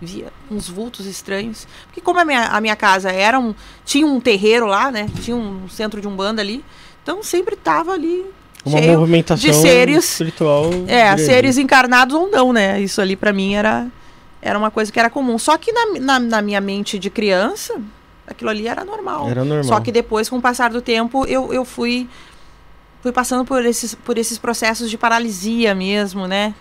via 0.00 0.32
uns 0.50 0.68
vultos 0.68 1.06
estranhos. 1.06 1.66
Porque 1.86 2.00
como 2.00 2.18
a 2.20 2.24
minha, 2.24 2.46
a 2.46 2.60
minha 2.60 2.76
casa 2.76 3.10
era 3.10 3.38
um. 3.38 3.54
tinha 3.84 4.06
um 4.06 4.20
terreiro 4.20 4.66
lá, 4.66 4.90
né? 4.90 5.08
Tinha 5.22 5.36
um 5.36 5.68
centro 5.68 6.00
de 6.00 6.08
umbanda 6.08 6.40
ali. 6.40 6.64
Então 7.02 7.22
sempre 7.22 7.56
tava 7.56 7.92
ali. 7.92 8.24
Uma 8.64 8.80
movimentação 8.80 9.50
de 9.50 9.56
seres. 9.56 10.04
espiritual. 10.04 10.66
É, 10.86 11.06
grande. 11.06 11.22
seres 11.22 11.58
encarnados 11.58 12.14
ou 12.14 12.30
não, 12.30 12.52
né? 12.52 12.80
Isso 12.80 13.00
ali 13.00 13.16
pra 13.16 13.32
mim 13.32 13.54
era, 13.54 13.86
era 14.42 14.58
uma 14.58 14.70
coisa 14.70 14.92
que 14.92 14.98
era 14.98 15.08
comum. 15.08 15.38
Só 15.38 15.56
que 15.56 15.72
na, 15.72 16.00
na, 16.00 16.18
na 16.18 16.42
minha 16.42 16.60
mente 16.60 16.98
de 16.98 17.08
criança, 17.08 17.80
aquilo 18.26 18.50
ali 18.50 18.68
era 18.68 18.84
normal. 18.84 19.28
Era 19.30 19.44
normal. 19.44 19.64
Só 19.64 19.80
que 19.80 19.90
depois, 19.90 20.28
com 20.28 20.36
o 20.36 20.42
passar 20.42 20.70
do 20.70 20.82
tempo, 20.82 21.24
eu, 21.26 21.52
eu 21.52 21.64
fui, 21.64 22.08
fui 23.00 23.12
passando 23.12 23.44
por 23.44 23.64
esses, 23.64 23.94
por 23.94 24.18
esses 24.18 24.36
processos 24.36 24.90
de 24.90 24.98
paralisia 24.98 25.74
mesmo, 25.74 26.26
né? 26.26 26.54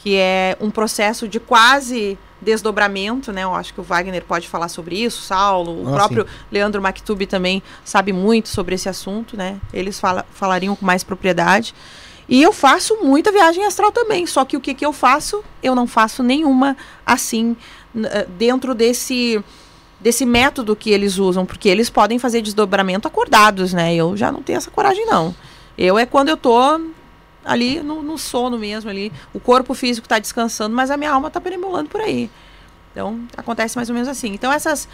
Que 0.00 0.16
é 0.16 0.56
um 0.60 0.70
processo 0.70 1.26
de 1.26 1.38
quase 1.40 2.16
desdobramento, 2.40 3.32
né? 3.32 3.42
Eu 3.42 3.54
acho 3.54 3.74
que 3.74 3.80
o 3.80 3.82
Wagner 3.82 4.24
pode 4.24 4.48
falar 4.48 4.68
sobre 4.68 4.96
isso, 4.96 5.22
Saulo, 5.22 5.82
o 5.82 5.88
Ah, 5.88 5.92
próprio 5.92 6.26
Leandro 6.52 6.80
Maktub 6.80 7.26
também 7.26 7.62
sabe 7.84 8.12
muito 8.12 8.48
sobre 8.48 8.76
esse 8.76 8.88
assunto, 8.88 9.36
né? 9.36 9.58
Eles 9.72 9.98
fala, 9.98 10.24
falariam 10.32 10.76
com 10.76 10.86
mais 10.86 11.02
propriedade. 11.02 11.74
E 12.28 12.40
eu 12.42 12.52
faço 12.52 12.96
muita 13.02 13.32
viagem 13.32 13.64
astral 13.64 13.90
também, 13.90 14.26
só 14.26 14.44
que 14.44 14.56
o 14.56 14.60
que, 14.60 14.74
que 14.74 14.86
eu 14.86 14.92
faço? 14.92 15.42
Eu 15.62 15.74
não 15.74 15.86
faço 15.86 16.22
nenhuma 16.22 16.76
assim, 17.04 17.56
eh, 17.96 18.26
dentro 18.38 18.74
desse 18.74 19.42
desse 20.00 20.24
método 20.24 20.76
que 20.76 20.90
eles 20.90 21.18
usam, 21.18 21.44
porque 21.44 21.68
eles 21.68 21.90
podem 21.90 22.20
fazer 22.20 22.40
desdobramento 22.40 23.08
acordados, 23.08 23.72
né? 23.72 23.96
Eu 23.96 24.16
já 24.16 24.30
não 24.30 24.42
tenho 24.42 24.58
essa 24.58 24.70
coragem, 24.70 25.04
não. 25.06 25.34
Eu 25.76 25.98
é 25.98 26.06
quando 26.06 26.28
eu 26.28 26.36
tô 26.36 26.80
ali 27.48 27.82
no, 27.82 28.02
no 28.02 28.18
sono 28.18 28.58
mesmo, 28.58 28.90
ali. 28.90 29.10
O 29.32 29.40
corpo 29.40 29.72
físico 29.72 30.04
está 30.04 30.18
descansando, 30.18 30.76
mas 30.76 30.90
a 30.90 30.96
minha 30.96 31.10
alma 31.10 31.28
está 31.28 31.40
perambulando 31.40 31.88
por 31.88 32.00
aí. 32.00 32.30
Então, 32.92 33.20
acontece 33.36 33.74
mais 33.74 33.88
ou 33.88 33.94
menos 33.94 34.08
assim. 34.08 34.28
Então, 34.34 34.52
essas. 34.52 34.86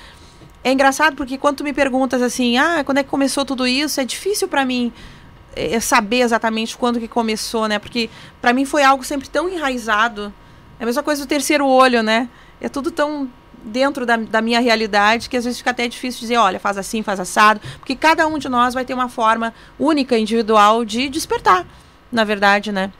É 0.62 0.72
engraçado 0.72 1.14
porque 1.14 1.36
quando 1.36 1.59
tu 1.59 1.64
me 1.64 1.74
perguntas 1.74 2.22
assim, 2.22 2.57
ah, 2.57 2.82
quando 2.84 2.98
é 2.98 3.02
que 3.02 3.11
começou 3.11 3.44
tudo 3.44 3.66
isso, 3.66 4.00
é 4.00 4.05
difícil 4.05 4.48
para 4.48 4.64
mim 4.64 4.90
eh, 5.55 5.78
saber 5.78 6.20
exatamente 6.20 6.74
quando 6.74 6.98
que 6.98 7.07
começou, 7.07 7.68
né? 7.68 7.78
Porque 7.78 8.09
para 8.40 8.52
mim 8.55 8.64
foi 8.64 8.82
algo 8.82 9.05
sempre 9.05 9.28
tão 9.28 9.46
enraizado. 9.46 10.32
É 10.78 10.84
a 10.84 10.86
mesma 10.86 11.02
coisa 11.02 11.22
do 11.22 11.28
terceiro 11.28 11.66
olho, 11.66 12.02
né? 12.02 12.30
É 12.62 12.68
tudo 12.70 12.90
tão 12.90 13.28
dentro 13.62 14.07
da, 14.07 14.16
da 14.16 14.40
minha 14.40 14.61
realidade 14.61 15.28
que 15.28 15.36
às 15.36 15.44
vezes 15.44 15.59
fica 15.59 15.70
até 15.70 15.88
difícil 15.88 16.20
dizer, 16.20 16.36
olha, 16.36 16.61
faz 16.61 16.78
assim, 16.78 17.02
faz 17.02 17.18
assado, 17.18 17.61
porque 17.78 17.96
cada 17.96 18.26
um 18.26 18.38
de 18.38 18.48
nós 18.48 18.74
vai 18.74 18.84
ter 18.84 18.94
uma 18.94 19.09
forma 19.09 19.55
única, 19.78 20.18
individual 20.18 20.84
de 20.84 21.09
despertar, 21.09 21.66
na 22.14 22.24
verdade, 22.24 22.72
né? 22.72 22.92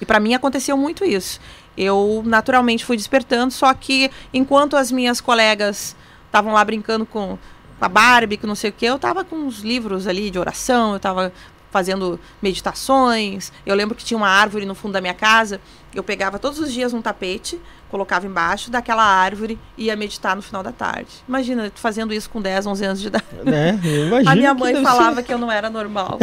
E 0.00 0.04
para 0.04 0.20
mim 0.20 0.34
aconteceu 0.34 0.76
muito 0.76 1.04
isso. 1.04 1.40
Eu 1.76 2.22
naturalmente 2.26 2.84
fui 2.84 2.96
despertando, 2.96 3.52
só 3.52 3.72
que 3.72 4.10
enquanto 4.34 4.76
as 4.76 4.90
minhas 4.90 5.20
colegas 5.20 5.96
estavam 6.26 6.52
lá 6.52 6.64
brincando 6.64 7.06
com 7.06 7.38
a 7.80 7.88
Barbie, 7.88 8.36
que 8.36 8.46
não 8.46 8.54
sei 8.54 8.70
o 8.70 8.72
que, 8.72 8.84
eu 8.84 8.98
tava 8.98 9.24
com 9.24 9.36
uns 9.36 9.60
livros 9.60 10.06
ali 10.06 10.30
de 10.30 10.38
oração, 10.38 10.92
eu 10.92 11.00
tava 11.00 11.32
fazendo 11.72 12.20
meditações. 12.40 13.50
Eu 13.66 13.74
lembro 13.74 13.96
que 13.96 14.04
tinha 14.04 14.16
uma 14.16 14.28
árvore 14.28 14.64
no 14.64 14.74
fundo 14.74 14.92
da 14.92 15.00
minha 15.00 15.14
casa, 15.14 15.60
eu 15.92 16.04
pegava 16.04 16.38
todos 16.38 16.60
os 16.60 16.72
dias 16.72 16.92
um 16.92 17.02
tapete, 17.02 17.60
colocava 17.90 18.26
embaixo 18.26 18.70
daquela 18.70 19.02
árvore 19.02 19.58
e 19.76 19.86
ia 19.86 19.96
meditar 19.96 20.36
no 20.36 20.42
final 20.42 20.62
da 20.62 20.70
tarde. 20.70 21.10
Imagina, 21.26 21.72
fazendo 21.74 22.14
isso 22.14 22.30
com 22.30 22.40
10, 22.40 22.66
11 22.66 22.84
anos 22.84 23.00
de 23.00 23.06
idade. 23.08 23.24
Né? 23.44 23.80
A 24.26 24.34
minha 24.34 24.54
que 24.54 24.60
mãe 24.60 24.74
deve 24.74 24.84
falava 24.84 25.16
ser. 25.16 25.22
que 25.24 25.34
eu 25.34 25.38
não 25.38 25.50
era 25.50 25.68
normal. 25.68 26.18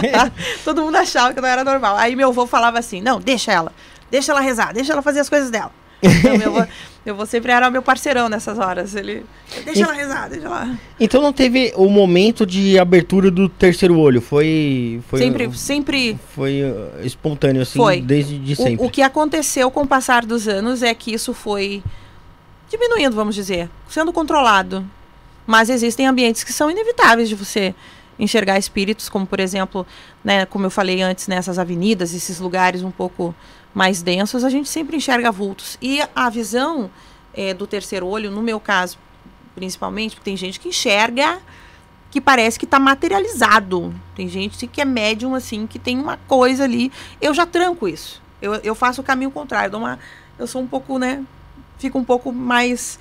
Todo 0.64 0.82
mundo 0.82 0.96
achava 0.96 1.32
que 1.32 1.38
eu 1.38 1.42
não 1.42 1.48
era 1.48 1.64
normal. 1.64 1.96
Aí 1.96 2.14
meu 2.14 2.28
avô 2.28 2.46
falava 2.46 2.78
assim: 2.78 3.00
não, 3.00 3.18
deixa 3.18 3.50
ela. 3.50 3.72
Deixa 4.10 4.30
ela 4.30 4.40
rezar, 4.40 4.72
deixa 4.72 4.92
ela 4.92 5.02
fazer 5.02 5.20
as 5.20 5.28
coisas 5.28 5.50
dela. 5.50 5.72
Então, 6.02 6.36
meu 6.36 6.56
avô, 6.56 6.66
meu 7.04 7.14
avô 7.14 7.26
sempre 7.26 7.50
era 7.50 7.68
meu 7.70 7.82
parceirão 7.82 8.28
nessas 8.28 8.58
horas. 8.58 8.94
Ele. 8.94 9.24
Deixa 9.64 9.82
ela 9.82 9.92
rezar, 9.92 10.28
deixa 10.28 10.46
ela. 10.46 10.78
Então 11.00 11.20
não 11.20 11.32
teve 11.32 11.72
o 11.76 11.88
momento 11.88 12.46
de 12.46 12.78
abertura 12.78 13.30
do 13.30 13.48
terceiro 13.48 13.98
olho, 13.98 14.20
foi 14.20 15.00
foi 15.08 15.18
sempre, 15.18 15.52
sempre. 15.56 16.18
foi 16.34 16.62
uh, 16.62 17.04
espontâneo 17.04 17.62
assim, 17.62 17.78
Foi. 17.78 18.00
desde 18.00 18.38
de 18.38 18.54
sempre. 18.54 18.84
O, 18.84 18.86
o 18.86 18.90
que 18.90 19.02
aconteceu 19.02 19.70
com 19.70 19.82
o 19.82 19.86
passar 19.86 20.24
dos 20.24 20.46
anos 20.46 20.82
é 20.82 20.94
que 20.94 21.12
isso 21.12 21.34
foi 21.34 21.82
diminuindo, 22.70 23.14
vamos 23.14 23.34
dizer, 23.34 23.68
sendo 23.88 24.12
controlado. 24.12 24.84
Mas 25.44 25.68
existem 25.68 26.06
ambientes 26.06 26.44
que 26.44 26.52
são 26.52 26.70
inevitáveis 26.70 27.28
de 27.28 27.34
você 27.34 27.74
enxergar 28.18 28.58
espíritos, 28.58 29.08
como 29.08 29.26
por 29.26 29.40
exemplo, 29.40 29.84
né, 30.22 30.46
como 30.46 30.66
eu 30.66 30.70
falei 30.70 31.02
antes, 31.02 31.26
nessas 31.26 31.58
avenidas, 31.58 32.14
esses 32.14 32.38
lugares 32.38 32.82
um 32.82 32.90
pouco 32.90 33.34
mais 33.74 34.02
densos, 34.02 34.44
a 34.44 34.50
gente 34.50 34.68
sempre 34.68 34.96
enxerga 34.96 35.30
vultos. 35.32 35.78
E 35.80 36.00
a 36.14 36.28
visão 36.28 36.90
eh, 37.34 37.54
do 37.54 37.66
terceiro 37.66 38.06
olho, 38.06 38.30
no 38.30 38.42
meu 38.42 38.60
caso, 38.60 38.98
principalmente, 39.54 40.20
tem 40.20 40.36
gente 40.36 40.58
que 40.60 40.68
enxerga 40.68 41.38
que 42.10 42.20
parece 42.20 42.58
que 42.58 42.66
está 42.66 42.78
materializado. 42.78 43.94
Tem 44.14 44.28
gente 44.28 44.66
que 44.66 44.80
é 44.80 44.84
médium, 44.84 45.34
assim, 45.34 45.66
que 45.66 45.78
tem 45.78 45.98
uma 45.98 46.16
coisa 46.28 46.64
ali. 46.64 46.92
Eu 47.20 47.32
já 47.32 47.46
tranco 47.46 47.88
isso. 47.88 48.20
Eu, 48.40 48.54
eu 48.56 48.74
faço 48.74 49.00
o 49.00 49.04
caminho 49.04 49.30
contrário. 49.30 49.70
dou 49.70 49.80
uma, 49.80 49.98
eu 50.38 50.46
sou 50.46 50.60
um 50.60 50.66
pouco, 50.66 50.98
né? 50.98 51.24
Fico 51.78 51.98
um 51.98 52.04
pouco 52.04 52.30
mais, 52.32 52.98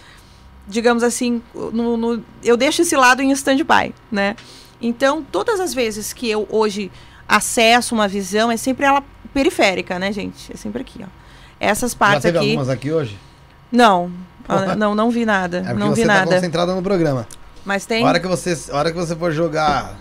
digamos 0.67 1.03
assim, 1.03 1.41
no, 1.53 1.97
no- 1.97 2.23
eu 2.41 2.55
deixo 2.55 2.81
esse 2.83 2.95
lado 2.95 3.21
em 3.21 3.31
stand-by, 3.31 3.93
né? 4.09 4.35
Então, 4.81 5.21
todas 5.23 5.59
as 5.59 5.73
vezes 5.73 6.13
que 6.13 6.29
eu 6.29 6.47
hoje 6.49 6.89
acesso 7.27 7.93
uma 7.93 8.07
visão, 8.07 8.49
é 8.49 8.57
sempre 8.57 8.85
ela 8.85 9.03
periférica, 9.33 9.97
né, 9.99 10.11
gente? 10.11 10.51
É 10.53 10.57
sempre 10.57 10.81
aqui, 10.81 11.01
ó. 11.03 11.07
Essas 11.59 11.91
Já 11.91 11.97
partes 11.97 12.21
teve 12.23 12.37
aqui. 12.37 12.47
algumas 12.49 12.69
aqui 12.69 12.91
hoje? 12.91 13.17
Não, 13.71 14.11
não, 14.77 14.95
não 14.95 15.11
vi 15.11 15.25
nada. 15.25 15.63
É 15.67 15.73
não 15.73 15.93
vi 15.93 16.01
você 16.01 16.07
tá 16.07 16.13
nada. 16.13 16.33
concentrada 16.35 16.73
no 16.75 16.81
programa. 16.81 17.27
Mas 17.63 17.85
tem. 17.85 18.03
A 18.03 18.07
hora, 18.07 18.19
que 18.19 18.27
você, 18.27 18.57
a 18.71 18.77
hora 18.77 18.91
que 18.91 18.97
você 18.97 19.15
for 19.15 19.31
jogar, 19.31 19.95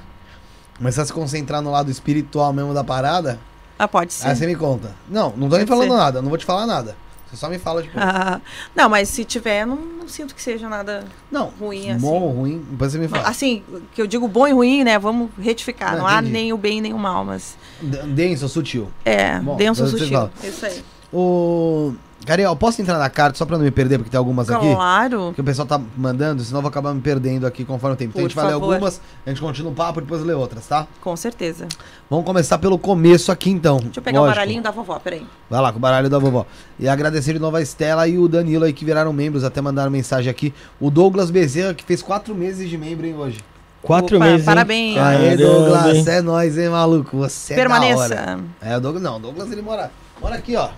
começar 0.78 1.02
a 1.02 1.04
se 1.06 1.12
concentrar 1.12 1.60
no 1.60 1.70
lado 1.70 1.90
espiritual 1.90 2.52
mesmo 2.52 2.72
da 2.72 2.82
parada, 2.82 3.38
Ah, 3.78 3.86
pode 3.86 4.12
ser. 4.14 4.28
aí 4.28 4.34
você 4.36 4.46
me 4.46 4.56
conta. 4.56 4.92
Não, 5.08 5.30
não 5.36 5.48
tô 5.48 5.56
nem 5.56 5.66
Pode 5.66 5.66
falando 5.66 5.90
ser. 5.90 5.96
nada, 5.96 6.22
não 6.22 6.28
vou 6.30 6.38
te 6.38 6.44
falar 6.46 6.66
nada. 6.66 6.96
Você 7.30 7.36
só 7.36 7.48
me 7.48 7.58
fala, 7.58 7.80
tipo, 7.82 7.94
Ah, 7.96 8.40
não, 8.74 8.88
mas 8.88 9.08
se 9.08 9.24
tiver, 9.24 9.64
não, 9.64 9.76
não 9.76 10.08
sinto 10.08 10.34
que 10.34 10.42
seja 10.42 10.68
nada 10.68 11.04
não, 11.30 11.46
ruim, 11.60 11.86
bom 11.98 12.16
assim. 12.16 12.24
ou 12.24 12.30
ruim, 12.32 12.66
depois 12.68 12.90
você 12.90 12.98
me 12.98 13.06
fala. 13.06 13.28
Assim, 13.28 13.62
que 13.94 14.02
eu 14.02 14.06
digo 14.08 14.26
bom 14.26 14.48
e 14.48 14.52
ruim, 14.52 14.82
né? 14.82 14.98
Vamos 14.98 15.30
retificar. 15.38 15.92
Não, 15.92 16.00
Não, 16.00 16.06
há 16.08 16.20
nem 16.20 16.52
o 16.52 16.58
bem 16.58 16.80
nem 16.80 16.92
o 16.92 16.98
mal, 16.98 17.24
mas. 17.24 17.56
Denso, 17.80 18.48
sutil. 18.48 18.90
É, 19.04 19.38
Bom, 19.38 19.56
denso 19.56 19.84
depois 19.84 20.02
sutil. 20.02 20.18
fala. 20.18 20.32
Isso 20.42 20.66
aí. 20.66 20.84
O... 21.12 21.94
Cariel, 22.26 22.54
posso 22.54 22.80
entrar 22.82 22.98
na 22.98 23.08
carta 23.08 23.38
só 23.38 23.46
pra 23.46 23.56
não 23.56 23.64
me 23.64 23.70
perder, 23.70 23.96
porque 23.98 24.10
tem 24.10 24.18
algumas 24.18 24.48
aqui? 24.50 24.74
Claro. 24.74 25.18
Porque 25.28 25.40
o 25.40 25.44
pessoal 25.44 25.66
tá 25.66 25.80
mandando, 25.96 26.42
senão 26.42 26.58
eu 26.58 26.62
vou 26.62 26.68
acabar 26.68 26.92
me 26.94 27.00
perdendo 27.00 27.46
aqui 27.46 27.64
conforme 27.64 27.94
o 27.94 27.96
tempo. 27.96 28.10
Então 28.10 28.20
a 28.20 28.24
Por 28.24 28.28
gente 28.28 28.36
vai 28.36 28.44
ler 28.46 28.52
favor. 28.52 28.74
algumas, 28.74 29.00
a 29.26 29.30
gente 29.30 29.40
continua 29.40 29.72
o 29.72 29.74
papo 29.74 30.00
e 30.00 30.02
depois 30.02 30.22
lê 30.22 30.34
outras, 30.34 30.66
tá? 30.66 30.86
Com 31.00 31.16
certeza. 31.16 31.66
Vamos 32.10 32.24
começar 32.26 32.58
pelo 32.58 32.78
começo 32.78 33.32
aqui 33.32 33.50
então. 33.50 33.78
Deixa 33.78 33.98
eu 34.00 34.02
pegar 34.02 34.18
o 34.20 34.22
Lógico. 34.22 34.36
baralhinho 34.36 34.62
da 34.62 34.70
vovó, 34.70 34.98
peraí. 34.98 35.26
Vai 35.48 35.60
lá 35.62 35.72
com 35.72 35.78
o 35.78 35.80
baralho 35.80 36.10
da 36.10 36.18
vovó. 36.18 36.44
E 36.78 36.86
agradecer 36.88 37.32
de 37.32 37.38
novo 37.38 37.56
a 37.56 37.62
Estela 37.62 38.06
e 38.06 38.18
o 38.18 38.28
Danilo 38.28 38.64
aí 38.64 38.72
que 38.74 38.84
viraram 38.84 39.12
membros, 39.14 39.42
até 39.42 39.60
mandaram 39.62 39.90
mensagem 39.90 40.30
aqui. 40.30 40.52
O 40.78 40.90
Douglas 40.90 41.30
Bezerra, 41.30 41.72
que 41.74 41.82
fez 41.82 42.02
quatro 42.02 42.34
meses 42.34 42.68
de 42.68 42.76
membro, 42.76 43.06
hein, 43.06 43.14
hoje. 43.16 43.38
Quatro 43.82 44.16
Opa, 44.18 44.26
meses. 44.26 44.40
hein? 44.40 44.44
parabéns. 44.46 44.98
Aê, 44.98 45.36
Caramba, 45.36 45.36
Douglas, 45.42 45.96
hein? 45.96 46.04
é 46.14 46.20
nóis, 46.20 46.58
hein, 46.58 46.68
maluco? 46.68 47.16
Você 47.16 47.54
é 47.54 47.56
da 47.56 47.62
hora. 47.62 47.80
Permaneça. 47.80 48.38
É, 48.60 48.76
o 48.76 48.80
Douglas 48.80 49.02
não, 49.02 49.16
o 49.16 49.20
Douglas 49.20 49.50
ele 49.50 49.62
mora, 49.62 49.90
mora 50.20 50.34
aqui, 50.34 50.54
ó. 50.54 50.68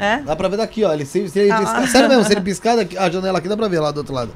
É? 0.00 0.18
Dá 0.22 0.34
pra 0.34 0.48
ver 0.48 0.56
daqui, 0.56 0.82
ó. 0.82 0.92
Ele, 0.92 1.04
se, 1.04 1.28
se 1.28 1.38
ele 1.38 1.52
Ah. 1.52 1.58
piscar, 1.58 1.88
sério 1.88 2.08
mesmo, 2.08 2.24
se 2.24 2.32
ele 2.32 2.40
piscar 2.42 2.76
daqui, 2.76 2.96
a 2.96 3.10
janela 3.10 3.38
aqui 3.38 3.48
dá 3.48 3.56
pra 3.56 3.68
ver 3.68 3.80
lá 3.80 3.90
do 3.90 3.98
outro 3.98 4.14
lado. 4.14 4.32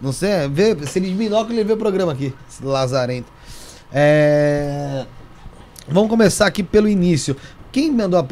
Não 0.00 0.12
sei, 0.12 0.48
vê, 0.48 0.76
se 0.86 0.98
ele 0.98 1.08
de 1.08 1.14
binóculo 1.14 1.52
ele 1.54 1.64
vê 1.64 1.72
o 1.72 1.76
programa 1.76 2.12
aqui, 2.12 2.32
esse 2.48 2.64
lazarento. 2.64 3.26
É... 3.92 5.06
Vamos 5.88 6.08
começar 6.10 6.46
aqui 6.46 6.62
pelo 6.62 6.88
início. 6.88 7.34
Quem 7.72 7.90
mandou 7.92 8.18
a 8.20 8.26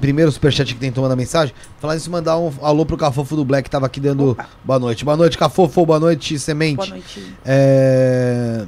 primeiro 0.00 0.30
superchat 0.30 0.72
que 0.74 0.78
tentou 0.80 1.02
mandar 1.02 1.16
mensagem, 1.16 1.54
falar 1.80 1.96
isso, 1.96 2.10
mandar 2.10 2.36
um 2.38 2.52
alô 2.62 2.84
pro 2.86 2.96
Cafofo 2.96 3.34
do 3.34 3.44
Black 3.44 3.64
que 3.64 3.70
tava 3.70 3.86
aqui 3.86 3.98
dando 3.98 4.30
Opa. 4.32 4.46
boa 4.64 4.78
noite. 4.78 5.04
Boa 5.04 5.16
noite, 5.16 5.36
Cafofo, 5.38 5.84
boa 5.86 5.98
noite, 5.98 6.38
Semente. 6.38 6.76
Boa 6.76 6.88
noite. 6.88 7.34
É... 7.44 8.64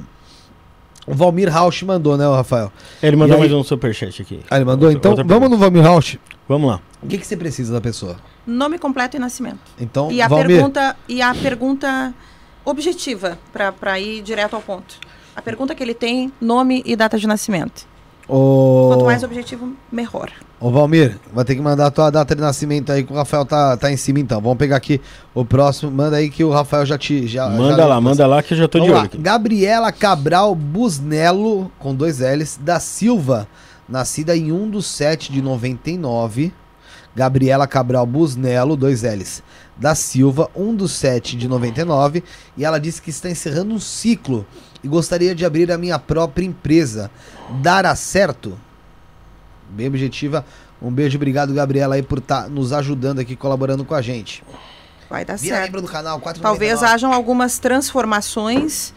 O 1.09 1.15
Valmir 1.15 1.49
Rausch 1.49 1.81
mandou, 1.83 2.15
né, 2.15 2.27
Rafael? 2.27 2.71
Ele 3.01 3.15
mandou 3.15 3.33
E 3.37 3.41
aí- 3.41 3.49
mais 3.49 3.53
um 3.53 3.63
superchat 3.63 4.21
aqui. 4.21 4.41
Ah, 4.49 4.57
ele 4.57 4.65
mandou? 4.65 4.89
Outra- 4.89 4.97
então, 4.99 5.11
outra 5.11 5.25
vamos 5.25 5.49
no 5.49 5.57
Valmir 5.57 5.81
Rausch. 5.83 6.17
Vamos 6.47 6.69
lá. 6.69 6.79
O 7.01 7.07
que, 7.07 7.17
que 7.17 7.25
você 7.25 7.35
precisa 7.35 7.73
da 7.73 7.81
pessoa? 7.81 8.17
Nome 8.45 8.77
completo 8.77 9.17
e 9.17 9.19
nascimento. 9.19 9.59
Então, 9.79 10.11
E 10.11 10.21
a 10.21 10.27
Valmir, 10.27 10.47
pergunta 10.47 10.95
e 11.07 11.21
a 11.21 11.33
pergunta 11.33 12.13
objetiva 12.63 13.39
para 13.51 13.99
ir 13.99 14.21
direto 14.21 14.55
ao 14.55 14.61
ponto. 14.61 14.95
A 15.35 15.41
pergunta 15.41 15.73
que 15.73 15.81
ele 15.81 15.93
tem, 15.93 16.31
nome 16.39 16.83
e 16.85 16.95
data 16.95 17.17
de 17.17 17.25
nascimento. 17.25 17.87
O... 18.29 18.89
Quanto 18.89 19.05
mais 19.05 19.23
objetivo, 19.23 19.73
melhor. 19.91 20.31
Ô 20.59 20.69
Valmir, 20.69 21.17
vai 21.33 21.43
ter 21.43 21.55
que 21.55 21.61
mandar 21.61 21.87
a 21.87 21.91
tua 21.91 22.11
data 22.11 22.35
de 22.35 22.41
nascimento 22.41 22.91
aí 22.91 23.03
que 23.03 23.11
o 23.11 23.15
Rafael 23.15 23.43
tá, 23.43 23.75
tá 23.75 23.91
em 23.91 23.97
cima 23.97 24.19
então. 24.19 24.39
Vamos 24.39 24.57
pegar 24.57 24.75
aqui 24.75 25.01
o 25.33 25.43
próximo. 25.43 25.89
Manda 25.89 26.17
aí 26.17 26.29
que 26.29 26.43
o 26.43 26.51
Rafael 26.51 26.85
já 26.85 26.95
te. 26.95 27.25
Já, 27.25 27.49
manda 27.49 27.77
já 27.77 27.85
lá, 27.87 27.99
manda 27.99 28.27
lá 28.27 28.43
que 28.43 28.53
eu 28.53 28.57
já 28.57 28.67
tô 28.67 28.79
de 28.79 28.85
Vamos 28.85 28.91
olho 28.91 29.01
lá. 29.01 29.05
aqui. 29.05 29.17
Gabriela 29.17 29.91
Cabral 29.91 30.53
Busnello, 30.53 31.71
com 31.79 31.95
dois 31.95 32.19
L's, 32.19 32.59
da 32.61 32.79
Silva, 32.79 33.47
nascida 33.87 34.37
em 34.37 34.51
1 34.51 34.69
do 34.69 34.81
7 34.81 35.31
de 35.31 35.41
99. 35.41 36.53
Gabriela 37.15 37.65
Cabral 37.65 38.05
Busnello, 38.05 38.77
dois 38.77 39.01
L's, 39.01 39.41
da 39.75 39.95
Silva, 39.95 40.49
1 40.55 40.75
do 40.75 40.87
7 40.87 41.35
de 41.35 41.47
99. 41.47 42.23
E 42.55 42.63
ela 42.63 42.79
disse 42.79 43.01
que 43.01 43.09
está 43.09 43.29
encerrando 43.29 43.73
um 43.73 43.79
ciclo 43.79 44.45
e 44.83 44.87
gostaria 44.87 45.35
de 45.35 45.45
abrir 45.45 45.71
a 45.71 45.77
minha 45.77 45.99
própria 45.99 46.45
empresa. 46.45 47.11
Dará 47.61 47.95
certo? 47.95 48.57
Bem 49.69 49.87
objetiva. 49.87 50.45
Um 50.81 50.91
beijo, 50.91 51.17
obrigado, 51.17 51.53
Gabriela, 51.53 51.95
aí 51.95 52.03
por 52.03 52.19
estar 52.19 52.49
nos 52.49 52.71
ajudando 52.71 53.19
aqui, 53.19 53.35
colaborando 53.35 53.83
com 53.83 53.93
a 53.93 54.01
gente. 54.01 54.43
Vai 55.09 55.25
dar 55.25 55.37
Vira 55.37 55.55
certo. 55.55 55.65
membro 55.65 55.81
do 55.81 55.87
canal, 55.87 56.19
4,99. 56.19 56.41
Talvez 56.41 56.83
hajam 56.83 57.11
algumas 57.11 57.59
transformações 57.59 58.93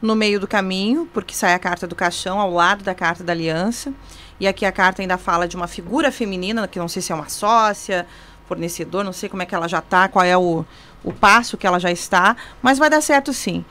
no 0.00 0.14
meio 0.14 0.38
do 0.38 0.46
caminho, 0.46 1.08
porque 1.12 1.34
sai 1.34 1.54
a 1.54 1.58
carta 1.58 1.86
do 1.86 1.94
caixão 1.94 2.40
ao 2.40 2.50
lado 2.50 2.84
da 2.84 2.94
carta 2.94 3.24
da 3.24 3.32
aliança. 3.32 3.92
E 4.38 4.46
aqui 4.46 4.64
a 4.64 4.72
carta 4.72 5.02
ainda 5.02 5.18
fala 5.18 5.48
de 5.48 5.56
uma 5.56 5.66
figura 5.66 6.12
feminina, 6.12 6.66
que 6.68 6.78
não 6.78 6.88
sei 6.88 7.02
se 7.02 7.10
é 7.10 7.14
uma 7.14 7.28
sócia, 7.28 8.06
fornecedor, 8.46 9.04
não 9.04 9.12
sei 9.12 9.28
como 9.28 9.42
é 9.42 9.46
que 9.46 9.54
ela 9.54 9.68
já 9.68 9.78
está, 9.78 10.08
qual 10.08 10.24
é 10.24 10.36
o, 10.36 10.64
o 11.02 11.12
passo 11.12 11.56
que 11.56 11.66
ela 11.66 11.80
já 11.80 11.90
está, 11.90 12.36
mas 12.62 12.78
vai 12.78 12.88
dar 12.88 13.00
certo 13.00 13.32
sim. 13.32 13.64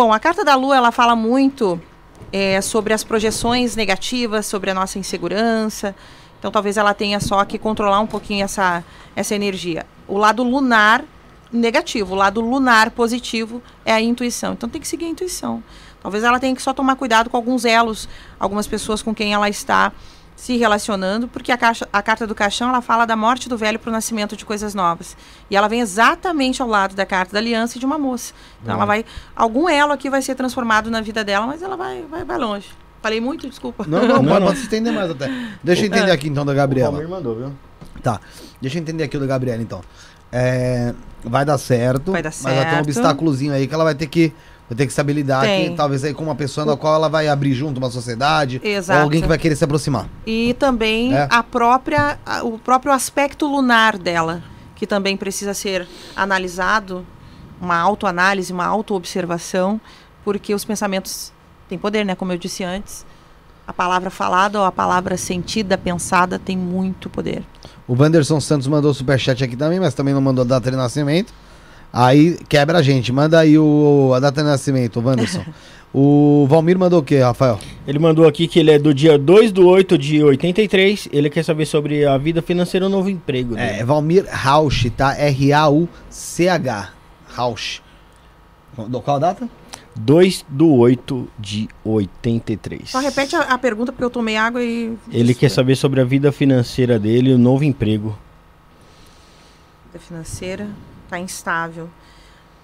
Bom, 0.00 0.14
a 0.14 0.18
carta 0.18 0.42
da 0.42 0.54
lua 0.54 0.78
ela 0.78 0.90
fala 0.90 1.14
muito 1.14 1.78
é, 2.32 2.58
sobre 2.62 2.94
as 2.94 3.04
projeções 3.04 3.76
negativas, 3.76 4.46
sobre 4.46 4.70
a 4.70 4.74
nossa 4.74 4.98
insegurança. 4.98 5.94
Então 6.38 6.50
talvez 6.50 6.78
ela 6.78 6.94
tenha 6.94 7.20
só 7.20 7.44
que 7.44 7.58
controlar 7.58 8.00
um 8.00 8.06
pouquinho 8.06 8.42
essa, 8.42 8.82
essa 9.14 9.34
energia. 9.34 9.84
O 10.08 10.16
lado 10.16 10.42
lunar 10.42 11.04
negativo, 11.52 12.14
o 12.14 12.16
lado 12.16 12.40
lunar 12.40 12.92
positivo 12.92 13.62
é 13.84 13.92
a 13.92 14.00
intuição. 14.00 14.54
Então 14.54 14.70
tem 14.70 14.80
que 14.80 14.88
seguir 14.88 15.04
a 15.04 15.08
intuição. 15.08 15.62
Talvez 16.02 16.24
ela 16.24 16.40
tenha 16.40 16.56
que 16.56 16.62
só 16.62 16.72
tomar 16.72 16.96
cuidado 16.96 17.28
com 17.28 17.36
alguns 17.36 17.66
elos, 17.66 18.08
algumas 18.38 18.66
pessoas 18.66 19.02
com 19.02 19.14
quem 19.14 19.34
ela 19.34 19.50
está 19.50 19.92
se 20.40 20.56
relacionando, 20.56 21.28
porque 21.28 21.52
a, 21.52 21.58
caixa, 21.58 21.86
a 21.92 22.00
carta 22.00 22.26
do 22.26 22.34
caixão 22.34 22.70
ela 22.70 22.80
fala 22.80 23.04
da 23.04 23.14
morte 23.14 23.46
do 23.46 23.58
velho 23.58 23.78
para 23.78 23.90
o 23.90 23.92
nascimento 23.92 24.34
de 24.34 24.46
coisas 24.46 24.74
novas. 24.74 25.14
E 25.50 25.54
ela 25.54 25.68
vem 25.68 25.82
exatamente 25.82 26.62
ao 26.62 26.68
lado 26.68 26.94
da 26.94 27.04
carta 27.04 27.34
da 27.34 27.38
aliança 27.38 27.76
e 27.76 27.78
de 27.78 27.84
uma 27.84 27.98
moça. 27.98 28.32
Então 28.62 28.74
ela 28.74 28.86
vai. 28.86 29.04
Algum 29.36 29.68
elo 29.68 29.92
aqui 29.92 30.08
vai 30.08 30.22
ser 30.22 30.34
transformado 30.34 30.90
na 30.90 31.02
vida 31.02 31.22
dela, 31.22 31.46
mas 31.46 31.60
ela 31.60 31.76
vai, 31.76 32.06
vai, 32.10 32.24
vai 32.24 32.38
longe. 32.38 32.68
Falei 33.02 33.20
muito, 33.20 33.46
desculpa. 33.50 33.84
Não, 33.86 34.08
não, 34.08 34.22
Não, 34.24 34.40
pode, 34.40 34.56
se 34.56 34.62
estender 34.62 34.94
mais 34.94 35.10
até. 35.10 35.30
Deixa 35.62 35.82
eu 35.82 35.88
entender 35.88 36.10
aqui 36.10 36.26
então 36.26 36.46
da 36.46 36.54
Gabriela. 36.54 37.06
mandou, 37.06 37.36
viu? 37.36 37.52
Tá, 38.02 38.18
deixa 38.62 38.78
eu 38.78 38.80
entender 38.80 39.04
aqui 39.04 39.18
o 39.18 39.20
da 39.20 39.26
Gabriela 39.26 39.60
então. 39.60 39.82
É, 40.32 40.94
vai 41.22 41.44
dar 41.44 41.58
certo, 41.58 42.12
Vai 42.12 42.22
dar 42.22 42.32
mas 42.42 42.54
vai 42.54 42.64
ter 42.64 42.70
um 42.70 42.70
certo. 42.70 42.86
obstáculozinho 42.86 43.52
aí 43.52 43.66
que 43.66 43.74
ela 43.74 43.84
vai 43.84 43.94
ter 43.94 44.06
que 44.06 44.32
vai 44.70 44.76
ter 44.76 44.86
que 44.86 44.92
saber 44.92 45.12
lidar 45.14 45.40
Tem. 45.42 45.66
aqui, 45.66 45.74
talvez 45.76 46.04
aí 46.04 46.14
com 46.14 46.22
uma 46.22 46.36
pessoa 46.36 46.64
na 46.64 46.76
qual 46.76 46.94
ela 46.94 47.08
vai 47.08 47.26
abrir 47.26 47.52
junto 47.54 47.78
uma 47.78 47.90
sociedade, 47.90 48.60
Exato. 48.62 48.98
ou 49.00 49.02
alguém 49.04 49.20
que 49.20 49.26
vai 49.26 49.36
querer 49.36 49.56
se 49.56 49.64
aproximar. 49.64 50.08
E 50.24 50.54
também 50.60 51.12
É. 51.12 51.26
a 51.28 51.42
própria, 51.42 52.20
a- 52.24 52.44
o 52.44 52.56
próprio 52.56 52.92
aspecto 52.92 53.48
lunar 53.48 53.98
dela, 53.98 54.40
que 54.76 54.86
também 54.86 55.16
precisa 55.16 55.52
ser 55.54 55.88
analisado, 56.14 57.04
uma 57.60 57.76
autoanálise, 57.76 58.52
uma 58.52 58.64
autoobservação, 58.64 59.80
porque 60.24 60.54
os 60.54 60.64
pensamentos 60.64 61.32
têm 61.68 61.76
poder, 61.76 62.04
né? 62.04 62.14
Como 62.14 62.30
eu 62.32 62.38
disse 62.38 62.62
antes, 62.62 63.04
a 63.66 63.72
palavra 63.72 64.08
falada 64.08 64.58
ou 64.60 64.64
a 64.64 64.72
palavra 64.72 65.16
sentida, 65.16 65.76
pensada, 65.76 66.38
tem 66.38 66.56
muito 66.56 67.10
poder. 67.10 67.42
O 67.88 68.00
Wanderson 68.00 68.40
Santos 68.40 68.68
mandou 68.68 68.94
superchat 68.94 69.42
aqui 69.42 69.56
também, 69.56 69.80
mas 69.80 69.94
também 69.94 70.14
não 70.14 70.20
mandou 70.20 70.44
a 70.44 70.46
data 70.46 70.70
de 70.70 70.76
nascimento. 70.76 71.34
Aí 71.92 72.38
quebra 72.48 72.78
a 72.78 72.82
gente. 72.82 73.12
Manda 73.12 73.38
aí 73.40 73.58
o, 73.58 74.12
a 74.14 74.20
data 74.20 74.42
de 74.42 74.48
nascimento, 74.48 75.00
Wanderson. 75.00 75.44
o 75.92 76.46
Valmir 76.48 76.78
mandou 76.78 77.00
o 77.00 77.02
quê, 77.02 77.18
Rafael? 77.18 77.58
Ele 77.86 77.98
mandou 77.98 78.26
aqui 78.26 78.46
que 78.46 78.58
ele 78.58 78.70
é 78.70 78.78
do 78.78 78.94
dia 78.94 79.18
2 79.18 79.52
do 79.52 79.66
8 79.66 79.98
de 79.98 80.22
83. 80.22 81.08
Ele 81.12 81.28
quer 81.28 81.44
saber 81.44 81.66
sobre 81.66 82.06
a 82.06 82.16
vida 82.16 82.40
financeira 82.40 82.86
e 82.86 82.88
o 82.88 82.90
novo 82.90 83.08
emprego. 83.08 83.56
É, 83.56 83.72
dele. 83.72 83.84
Valmir 83.84 84.26
Rausch, 84.28 84.88
tá? 84.96 85.16
R-A-U-C-H. 85.16 86.92
Rausch. 87.28 87.80
Do 88.88 89.00
qual 89.00 89.16
a 89.16 89.20
data? 89.20 89.48
2 89.96 90.46
do 90.48 90.72
8 90.72 91.28
de 91.38 91.68
83. 91.84 92.90
Só 92.90 93.00
repete 93.00 93.34
a, 93.34 93.40
a 93.40 93.58
pergunta, 93.58 93.90
porque 93.90 94.04
eu 94.04 94.10
tomei 94.10 94.36
água 94.36 94.62
e. 94.62 94.96
Ele 95.10 95.34
quer 95.34 95.50
saber 95.50 95.74
sobre 95.74 96.00
a 96.00 96.04
vida 96.04 96.30
financeira 96.30 96.98
dele 96.98 97.30
e 97.30 97.34
o 97.34 97.38
novo 97.38 97.64
emprego. 97.64 98.16
Vida 99.92 99.98
financeira 99.98 100.68
está 101.10 101.18
instável. 101.18 101.90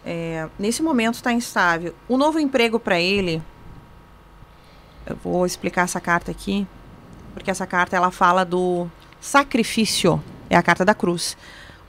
É, 0.05 0.49
nesse 0.57 0.83
momento 0.83 1.15
está 1.15 1.33
instável. 1.33 1.93
O 2.09 2.17
novo 2.17 2.39
emprego 2.39 2.79
para 2.79 3.01
ele, 3.01 3.43
eu 5.05 5.17
vou 5.17 5.45
explicar 5.45 5.83
essa 5.83 6.01
carta 6.01 6.31
aqui, 6.31 6.67
porque 7.35 7.51
essa 7.51 7.67
carta 7.67 7.97
ela 7.97 8.13
fala 8.13 8.45
do 8.45 8.87
sacrifício, 9.21 10.23
é 10.49 10.57
a 10.57 10.63
carta 10.63 10.85
da 10.85 10.95
cruz. 10.95 11.37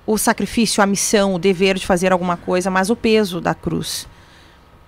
O 0.05 0.17
sacrifício, 0.17 0.81
a 0.81 0.87
missão, 0.87 1.35
o 1.35 1.39
dever 1.39 1.77
de 1.77 1.85
fazer 1.85 2.11
alguma 2.11 2.37
coisa, 2.37 2.71
mas 2.71 2.89
o 2.89 2.95
peso 2.95 3.39
da 3.39 3.53
cruz. 3.53 4.07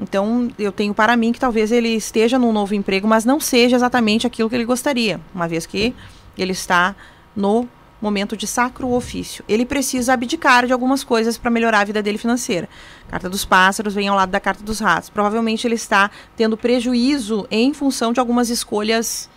Então, 0.02 0.50
eu 0.58 0.72
tenho 0.72 0.94
para 0.94 1.16
mim 1.18 1.32
que 1.34 1.40
talvez 1.40 1.72
ele 1.72 1.90
esteja 1.90 2.40
num 2.40 2.54
novo 2.54 2.74
emprego, 2.74 3.08
mas 3.08 3.26
não 3.26 3.40
seja 3.40 3.76
exatamente 3.76 4.26
aquilo 4.26 4.50
que 4.50 4.56
ele 4.56 4.66
gostaria, 4.66 5.20
uma 5.36 5.48
vez 5.48 5.66
que 5.66 5.94
ele 6.38 6.54
está 6.54 6.96
no 7.36 7.68
momento 8.02 8.38
de 8.38 8.48
sacro 8.48 8.92
ofício. 8.92 9.44
Ele 9.48 9.66
precisa 9.66 10.14
abdicar 10.14 10.66
de 10.66 10.74
algumas 10.74 11.04
coisas 11.04 11.38
para 11.38 11.52
melhorar 11.52 11.82
a 11.82 11.84
vida 11.84 12.02
dele 12.02 12.18
financeira. 12.18 12.70
Carta 13.08 13.30
dos 13.30 13.46
pássaros 13.46 13.94
vem 13.94 14.08
ao 14.08 14.16
lado 14.16 14.30
da 14.30 14.40
carta 14.40 14.64
dos 14.64 14.80
ratos. 14.80 15.10
Provavelmente 15.10 15.68
ele 15.68 15.76
está 15.76 16.10
tendo 16.36 16.58
prejuízo 16.58 17.48
em 17.52 17.74
função 17.74 18.14
de 18.14 18.20
algumas 18.20 18.50
escolhas 18.50 19.30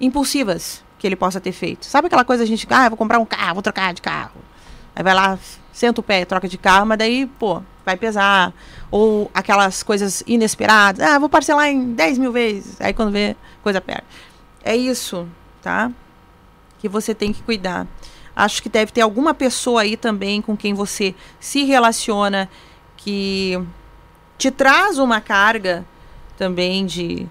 impulsivas 0.00 0.82
que 0.98 1.06
ele 1.06 1.16
possa 1.16 1.40
ter 1.40 1.52
feito. 1.52 1.86
Sabe 1.86 2.06
aquela 2.06 2.24
coisa 2.24 2.42
a 2.42 2.46
gente, 2.46 2.66
ah, 2.70 2.88
vou 2.88 2.96
comprar 2.96 3.18
um 3.18 3.26
carro, 3.26 3.54
vou 3.54 3.62
trocar 3.62 3.94
de 3.94 4.02
carro. 4.02 4.40
Aí 4.94 5.02
vai 5.02 5.14
lá, 5.14 5.38
senta 5.72 6.00
o 6.00 6.02
pé, 6.02 6.24
troca 6.24 6.48
de 6.48 6.58
carro, 6.58 6.86
mas 6.86 6.98
daí, 6.98 7.26
pô, 7.26 7.62
vai 7.84 7.96
pesar. 7.96 8.52
Ou 8.90 9.30
aquelas 9.32 9.82
coisas 9.82 10.24
inesperadas, 10.26 11.06
ah, 11.06 11.18
vou 11.18 11.28
parcelar 11.28 11.68
em 11.68 11.92
10 11.92 12.18
mil 12.18 12.32
vezes. 12.32 12.80
Aí 12.80 12.92
quando 12.92 13.12
vê, 13.12 13.36
coisa 13.62 13.80
perde. 13.80 14.04
É 14.64 14.76
isso, 14.76 15.28
tá? 15.62 15.90
Que 16.78 16.88
você 16.88 17.14
tem 17.14 17.32
que 17.32 17.42
cuidar. 17.42 17.86
Acho 18.34 18.62
que 18.62 18.68
deve 18.68 18.92
ter 18.92 19.00
alguma 19.00 19.34
pessoa 19.34 19.82
aí 19.82 19.96
também 19.96 20.40
com 20.40 20.56
quem 20.56 20.72
você 20.74 21.14
se 21.40 21.64
relaciona 21.64 22.48
que 22.96 23.58
te 24.36 24.50
traz 24.50 24.98
uma 24.98 25.20
carga 25.20 25.84
também 26.36 26.86
de 26.86 27.26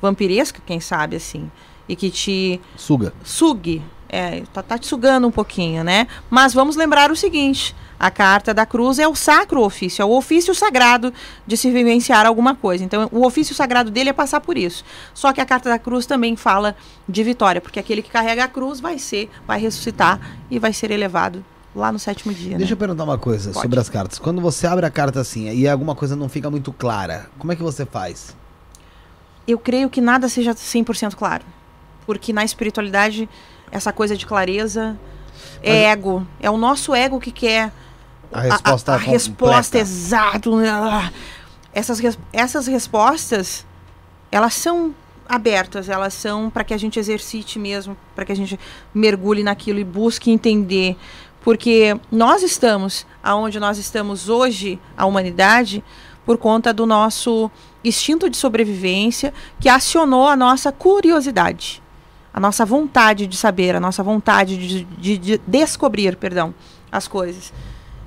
vampiresca, 0.00 0.60
quem 0.64 0.78
sabe 0.78 1.16
assim, 1.16 1.50
e 1.88 1.96
que 1.96 2.10
te 2.10 2.60
Suga. 2.76 3.12
sugue, 3.24 3.82
é, 4.08 4.42
tá, 4.52 4.62
tá 4.62 4.78
te 4.78 4.86
sugando 4.86 5.26
um 5.26 5.30
pouquinho, 5.30 5.82
né? 5.82 6.06
Mas 6.30 6.54
vamos 6.54 6.76
lembrar 6.76 7.10
o 7.10 7.16
seguinte: 7.16 7.74
a 8.02 8.10
carta 8.10 8.52
da 8.52 8.66
cruz 8.66 8.98
é 8.98 9.06
o 9.06 9.14
sacro 9.14 9.62
ofício, 9.62 10.02
é 10.02 10.04
o 10.04 10.10
ofício 10.10 10.52
sagrado 10.56 11.14
de 11.46 11.56
se 11.56 11.70
vivenciar 11.70 12.26
alguma 12.26 12.52
coisa. 12.52 12.82
Então, 12.82 13.08
o 13.12 13.24
ofício 13.24 13.54
sagrado 13.54 13.92
dele 13.92 14.10
é 14.10 14.12
passar 14.12 14.40
por 14.40 14.58
isso. 14.58 14.84
Só 15.14 15.32
que 15.32 15.40
a 15.40 15.46
carta 15.46 15.70
da 15.70 15.78
cruz 15.78 16.04
também 16.04 16.34
fala 16.34 16.74
de 17.08 17.22
vitória, 17.22 17.60
porque 17.60 17.78
aquele 17.78 18.02
que 18.02 18.10
carrega 18.10 18.42
a 18.42 18.48
cruz 18.48 18.80
vai 18.80 18.98
ser, 18.98 19.30
vai 19.46 19.60
ressuscitar 19.60 20.18
e 20.50 20.58
vai 20.58 20.72
ser 20.72 20.90
elevado 20.90 21.44
lá 21.76 21.92
no 21.92 21.98
sétimo 22.00 22.34
dia. 22.34 22.58
Deixa 22.58 22.72
né? 22.72 22.72
eu 22.72 22.76
perguntar 22.76 23.04
uma 23.04 23.18
coisa 23.18 23.52
Pode. 23.52 23.62
sobre 23.62 23.78
as 23.78 23.88
cartas. 23.88 24.18
Quando 24.18 24.40
você 24.40 24.66
abre 24.66 24.84
a 24.84 24.90
carta 24.90 25.20
assim 25.20 25.48
e 25.52 25.68
alguma 25.68 25.94
coisa 25.94 26.16
não 26.16 26.28
fica 26.28 26.50
muito 26.50 26.72
clara, 26.72 27.30
como 27.38 27.52
é 27.52 27.56
que 27.56 27.62
você 27.62 27.86
faz? 27.86 28.34
eu 29.46 29.58
creio 29.58 29.90
que 29.90 30.00
nada 30.00 30.28
seja 30.28 30.54
100% 30.54 31.14
claro. 31.14 31.44
Porque 32.06 32.32
na 32.32 32.44
espiritualidade, 32.44 33.28
essa 33.70 33.92
coisa 33.92 34.16
de 34.16 34.26
clareza 34.26 34.98
É 35.62 35.84
ego. 35.84 36.26
É 36.40 36.50
o 36.50 36.56
nosso 36.56 36.94
ego 36.94 37.20
que 37.20 37.30
quer 37.30 37.72
A 38.32 38.40
resposta 38.40 38.92
a, 38.92 38.94
a 38.94 38.98
resposta 38.98 39.78
exato. 39.78 40.56
né? 40.56 41.12
Essas, 41.72 42.00
essas 42.32 42.66
respostas, 42.66 43.64
elas 44.30 44.54
são 44.54 44.94
abertas, 45.28 45.88
elas 45.88 46.12
são 46.12 46.50
para 46.50 46.64
que 46.64 46.74
a 46.74 46.78
gente 46.78 46.98
exercite 46.98 47.58
mesmo, 47.58 47.96
para 48.14 48.24
que 48.24 48.32
a 48.32 48.36
gente 48.36 48.58
mergulhe 48.94 49.42
naquilo 49.42 49.78
e 49.78 49.84
busque 49.84 50.30
entender. 50.30 50.96
Porque 51.42 51.96
nós 52.10 52.42
estamos 52.42 53.06
aonde 53.22 53.58
nós 53.58 53.78
estamos 53.78 54.28
hoje, 54.28 54.78
a 54.96 55.06
humanidade, 55.06 55.82
por 56.24 56.38
conta 56.38 56.72
do 56.72 56.86
nosso 56.86 57.50
instinto 57.82 58.30
de 58.30 58.36
sobrevivência 58.36 59.32
que 59.58 59.68
acionou 59.68 60.28
a 60.28 60.36
nossa 60.36 60.70
curiosidade, 60.70 61.82
a 62.32 62.38
nossa 62.38 62.64
vontade 62.64 63.26
de 63.26 63.36
saber, 63.36 63.74
a 63.74 63.80
nossa 63.80 64.02
vontade 64.04 64.56
de, 64.56 64.84
de- 64.84 65.18
de 65.18 65.38
descobrir, 65.46 66.16
perdão, 66.16 66.54
as 66.92 67.08
coisas. 67.08 67.52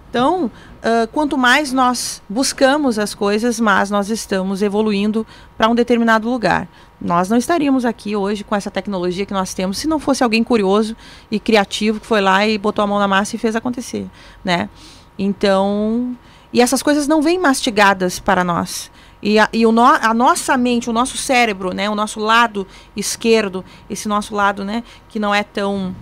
Então, 0.10 0.49
ah, 0.86 1.08
quanto 1.12 1.36
mais 1.36 1.74
nós 1.74 2.22
buscamos 2.30 2.99
as 2.99 3.16
coisas, 3.16 3.60
mais 3.60 3.89
nós 3.89 4.12
estamos 4.12 4.62
evoluindo 4.62 5.26
para 5.58 5.68
um 5.68 5.74
determinado 5.74 6.30
lugar. 6.30 6.68
Nós 7.01 7.28
não 7.28 7.38
estaríamos 7.38 7.86
aqui 7.86 8.16
hoje 8.16 8.43
com 8.43 8.56
essa 8.56 8.70
tecnologia 8.70 9.26
que 9.26 9.34
nós 9.34 9.53
temos 9.56 9.80
se 9.80 9.88
não 9.88 9.99
fosse 9.99 10.24
alguém 10.24 10.43
curioso 10.43 10.95
e 11.32 11.39
criativo 11.39 11.99
que 11.99 12.06
foi 12.06 12.22
lá 12.22 12.47
e 12.47 12.58
botou 12.60 12.84
a 12.84 12.88
mão 12.88 12.99
na 12.99 13.08
massa 13.08 13.36
e 13.36 13.39
fez 13.39 13.56
acontecer, 13.56 14.08
né? 14.43 14.70
Então, 15.18 16.16
e 16.53 16.62
essas 16.62 16.84
coisas 16.84 17.08
não 17.08 17.20
vêm 17.20 17.39
mastigadas 17.39 18.20
para 18.20 18.43
nós. 18.43 18.91
E, 19.24 19.39
a, 19.39 19.49
e 19.51 19.66
o 19.66 19.72
no, 19.72 19.84
a 19.84 20.14
nossa 20.14 20.56
mente, 20.56 20.88
o 20.88 20.93
nosso 20.93 21.18
cérebro, 21.18 21.74
né, 21.74 21.89
o 21.89 21.95
nosso 21.95 22.20
lado 22.20 22.68
esquerdo, 22.95 23.66
esse 23.89 24.08
nosso 24.08 24.36
lado, 24.36 24.64
né, 24.64 24.84
que 25.10 25.18
não 25.18 25.34
é 25.34 25.41
tão, 25.41 25.95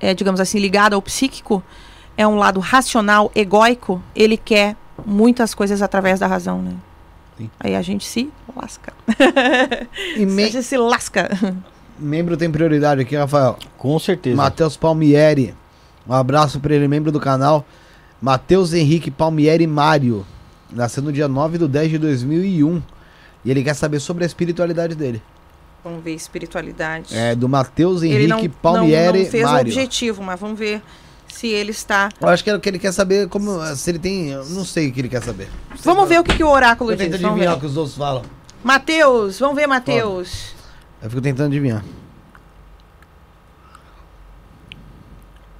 é, 0.00 0.14
digamos 0.14 0.40
assim, 0.40 0.58
ligado 0.58 0.94
ao 0.94 1.02
psíquico, 1.02 1.62
é 2.16 2.26
um 2.26 2.36
lado 2.36 2.60
racional, 2.60 3.30
egóico, 3.34 4.02
ele 4.14 4.36
quer 4.36 4.76
muitas 5.06 5.54
coisas 5.54 5.80
através 5.82 6.20
da 6.20 6.26
razão, 6.26 6.60
né? 6.60 6.72
Sim. 7.38 7.50
Aí 7.58 7.74
a 7.74 7.82
gente 7.82 8.04
se 8.06 8.30
lasca. 8.54 8.92
E 10.16 10.22
A 10.24 10.26
me- 10.26 10.50
gente 10.50 10.62
se 10.62 10.76
lasca. 10.76 11.30
membro 11.98 12.36
tem 12.36 12.50
prioridade 12.50 13.00
aqui, 13.00 13.16
Rafael. 13.16 13.56
Com 13.78 13.98
certeza. 13.98 14.36
Matheus 14.36 14.76
Palmieri. 14.76 15.54
Um 16.06 16.12
abraço 16.12 16.60
para 16.60 16.74
ele, 16.74 16.86
membro 16.88 17.10
do 17.10 17.20
canal. 17.20 17.64
Matheus 18.20 18.74
Henrique 18.74 19.10
Palmieri 19.10 19.66
Mário. 19.66 20.26
Nasceu 20.70 21.02
no 21.02 21.12
dia 21.12 21.26
9 21.28 21.58
de 21.58 21.66
10 21.68 21.90
de 21.92 21.98
2001. 21.98 22.82
E 23.44 23.50
ele 23.50 23.62
quer 23.64 23.74
saber 23.74 24.00
sobre 24.00 24.24
a 24.24 24.26
espiritualidade 24.26 24.94
dele. 24.94 25.22
Vamos 25.82 26.04
ver 26.04 26.12
espiritualidade. 26.14 27.16
É 27.16 27.34
do 27.34 27.48
Matheus 27.48 28.02
ele 28.02 28.24
Henrique 28.24 28.48
não, 28.48 28.54
Palmieri 28.60 29.18
não, 29.18 29.24
não 29.24 29.30
fez 29.30 29.44
o 29.44 29.46
Mário. 29.46 29.72
objetivo, 29.72 30.22
mas 30.22 30.38
vamos 30.38 30.58
ver 30.58 30.82
se 31.32 31.48
ele 31.48 31.70
está. 31.70 32.08
Eu 32.20 32.28
acho 32.28 32.42
que 32.42 32.50
é 32.50 32.54
o 32.54 32.60
que 32.60 32.68
ele 32.68 32.78
quer 32.78 32.92
saber 32.92 33.28
como. 33.28 33.64
Se 33.76 33.90
ele 33.90 33.98
tem. 33.98 34.30
Eu 34.30 34.44
não 34.46 34.64
sei 34.64 34.88
o 34.88 34.92
que 34.92 35.00
ele 35.00 35.08
quer 35.08 35.22
saber. 35.22 35.48
Vamos 35.82 36.08
ver 36.08 36.20
o 36.20 36.24
que, 36.24 36.36
que 36.36 36.44
o 36.44 36.48
oráculo 36.48 36.94
diz. 36.94 37.08
Vamos 37.08 37.24
adivinhar 37.24 37.56
o 37.56 37.60
que 37.60 37.66
os 37.66 37.76
outros 37.76 37.96
falam. 37.96 38.22
Mateus, 38.62 39.38
vamos 39.38 39.56
ver, 39.56 39.66
Mateus. 39.66 40.54
Eu 41.02 41.08
fico 41.08 41.22
tentando 41.22 41.46
adivinhar. 41.46 41.82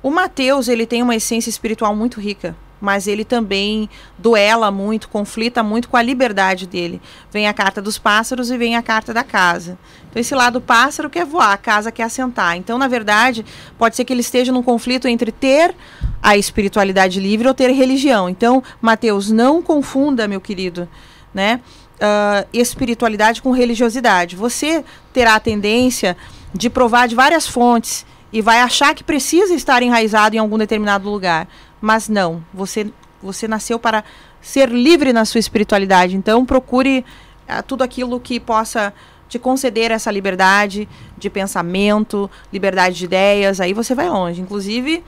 O 0.02 0.10
Mateus, 0.10 0.68
ele 0.68 0.86
tem 0.86 1.02
uma 1.02 1.14
essência 1.14 1.50
espiritual 1.50 1.94
muito 1.94 2.20
rica, 2.20 2.56
mas 2.80 3.06
ele 3.06 3.24
também 3.24 3.88
duela 4.18 4.70
muito, 4.70 5.08
conflita 5.08 5.62
muito 5.62 5.88
com 5.88 5.96
a 5.96 6.02
liberdade 6.02 6.66
dele. 6.66 7.00
Vem 7.30 7.46
a 7.46 7.52
carta 7.52 7.82
dos 7.82 7.98
pássaros 7.98 8.50
e 8.50 8.56
vem 8.56 8.76
a 8.76 8.82
carta 8.82 9.12
da 9.12 9.22
casa. 9.22 9.78
Então 10.08 10.20
esse 10.20 10.34
lado 10.34 10.60
pássaro 10.60 11.10
quer 11.10 11.24
voar, 11.24 11.52
a 11.52 11.58
casa 11.58 11.92
quer 11.92 12.04
assentar. 12.04 12.56
Então, 12.56 12.78
na 12.78 12.88
verdade, 12.88 13.44
pode 13.78 13.96
ser 13.96 14.04
que 14.04 14.12
ele 14.12 14.20
esteja 14.20 14.50
num 14.50 14.62
conflito 14.62 15.06
entre 15.06 15.30
ter 15.30 15.74
a 16.22 16.36
espiritualidade 16.36 17.20
livre 17.20 17.46
ou 17.46 17.54
ter 17.54 17.70
religião. 17.70 18.28
Então, 18.28 18.62
Mateus, 18.80 19.30
não 19.30 19.62
confunda, 19.62 20.26
meu 20.26 20.40
querido, 20.40 20.88
né? 21.32 21.60
ah, 22.00 22.46
espiritualidade 22.52 23.42
com 23.42 23.50
religiosidade. 23.50 24.34
Você 24.34 24.84
terá 25.12 25.34
a 25.34 25.40
tendência 25.40 26.16
de 26.52 26.70
provar 26.70 27.06
de 27.06 27.14
várias 27.14 27.46
fontes 27.46 28.06
e 28.32 28.40
vai 28.40 28.60
achar 28.60 28.94
que 28.94 29.04
precisa 29.04 29.54
estar 29.54 29.82
enraizado 29.82 30.34
em 30.34 30.38
algum 30.38 30.56
determinado 30.56 31.10
lugar. 31.10 31.46
Mas 31.80 32.08
não, 32.08 32.44
você, 32.52 32.92
você 33.22 33.48
nasceu 33.48 33.78
para 33.78 34.04
ser 34.40 34.68
livre 34.68 35.12
na 35.12 35.24
sua 35.24 35.38
espiritualidade. 35.38 36.16
Então 36.16 36.44
procure 36.44 37.04
ah, 37.48 37.62
tudo 37.62 37.82
aquilo 37.82 38.18
que 38.20 38.38
possa 38.38 38.92
te 39.28 39.38
conceder 39.38 39.92
essa 39.92 40.10
liberdade 40.10 40.88
de 41.16 41.30
pensamento, 41.30 42.28
liberdade 42.52 42.96
de 42.96 43.04
ideias, 43.04 43.60
aí 43.60 43.72
você 43.72 43.94
vai 43.94 44.08
longe. 44.08 44.40
Inclusive, 44.40 45.04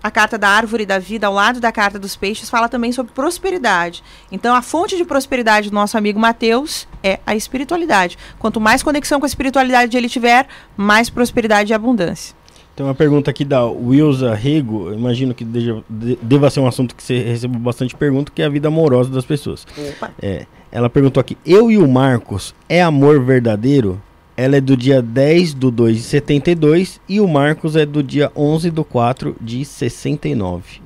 a 0.00 0.10
carta 0.10 0.38
da 0.38 0.48
árvore 0.48 0.86
da 0.86 0.98
vida, 0.98 1.26
ao 1.26 1.32
lado 1.32 1.60
da 1.60 1.72
carta 1.72 1.98
dos 1.98 2.14
peixes, 2.14 2.48
fala 2.48 2.68
também 2.68 2.92
sobre 2.92 3.12
prosperidade. 3.12 4.04
Então, 4.30 4.54
a 4.54 4.62
fonte 4.62 4.96
de 4.96 5.04
prosperidade 5.04 5.70
do 5.70 5.74
nosso 5.74 5.98
amigo 5.98 6.20
Mateus 6.20 6.86
é 7.02 7.18
a 7.26 7.34
espiritualidade. 7.34 8.16
Quanto 8.38 8.60
mais 8.60 8.82
conexão 8.82 9.18
com 9.18 9.24
a 9.24 9.26
espiritualidade 9.26 9.96
ele 9.96 10.08
tiver, 10.08 10.46
mais 10.76 11.10
prosperidade 11.10 11.72
e 11.72 11.74
abundância. 11.74 12.36
Tem 12.76 12.84
uma 12.84 12.94
pergunta 12.94 13.30
aqui 13.30 13.44
da 13.44 13.64
Wilza 13.64 14.34
Rego, 14.34 14.92
imagino 14.92 15.32
que 15.32 15.44
deva 15.44 16.50
ser 16.50 16.58
um 16.58 16.66
assunto 16.66 16.94
que 16.94 17.02
você 17.02 17.22
recebeu 17.22 17.60
bastante 17.60 17.94
pergunta, 17.94 18.32
que 18.34 18.42
é 18.42 18.46
a 18.46 18.48
vida 18.48 18.66
amorosa 18.66 19.10
das 19.10 19.24
pessoas. 19.24 19.64
Opa. 19.90 20.10
É, 20.20 20.46
ela 20.72 20.90
perguntou 20.90 21.20
aqui, 21.20 21.38
eu 21.46 21.70
e 21.70 21.78
o 21.78 21.86
Marcos, 21.86 22.52
é 22.68 22.82
amor 22.82 23.22
verdadeiro? 23.22 24.02
Ela 24.36 24.56
é 24.56 24.60
do 24.60 24.76
dia 24.76 25.00
10 25.00 25.54
do 25.54 25.70
2 25.70 25.98
de 25.98 26.02
72 26.02 27.00
e 27.08 27.20
o 27.20 27.28
Marcos 27.28 27.76
é 27.76 27.86
do 27.86 28.02
dia 28.02 28.32
11 28.34 28.72
do 28.72 28.84
4 28.84 29.36
de 29.40 29.64
69. 29.64 30.82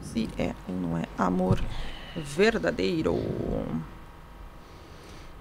Se 0.00 0.30
é 0.38 0.54
ou 0.66 0.74
não 0.74 0.96
é 0.96 1.02
amor 1.18 1.62
verdadeiro. 2.16 3.20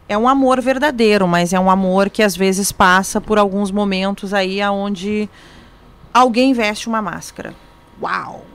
É 0.07 0.17
um 0.17 0.27
amor 0.27 0.61
verdadeiro, 0.61 1.27
mas 1.27 1.51
é 1.51 1.59
um 1.59 1.69
amor 1.69 2.09
que 2.09 2.21
às 2.21 2.35
vezes 2.35 2.71
passa 2.71 3.19
por 3.19 3.39
alguns 3.39 3.71
momentos 3.71 4.33
aí 4.33 4.61
aonde 4.61 5.27
alguém 6.13 6.53
veste 6.53 6.87
uma 6.87 7.01
máscara. 7.01 7.55
Uau! 8.01 8.45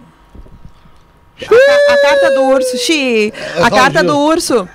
A, 1.43 1.93
a 1.95 2.01
carta 2.03 2.31
do 2.35 2.43
urso, 2.43 2.77
Xi, 2.79 3.33
a 3.63 3.71
carta 3.71 4.05
do 4.05 4.17
urso. 4.17 4.69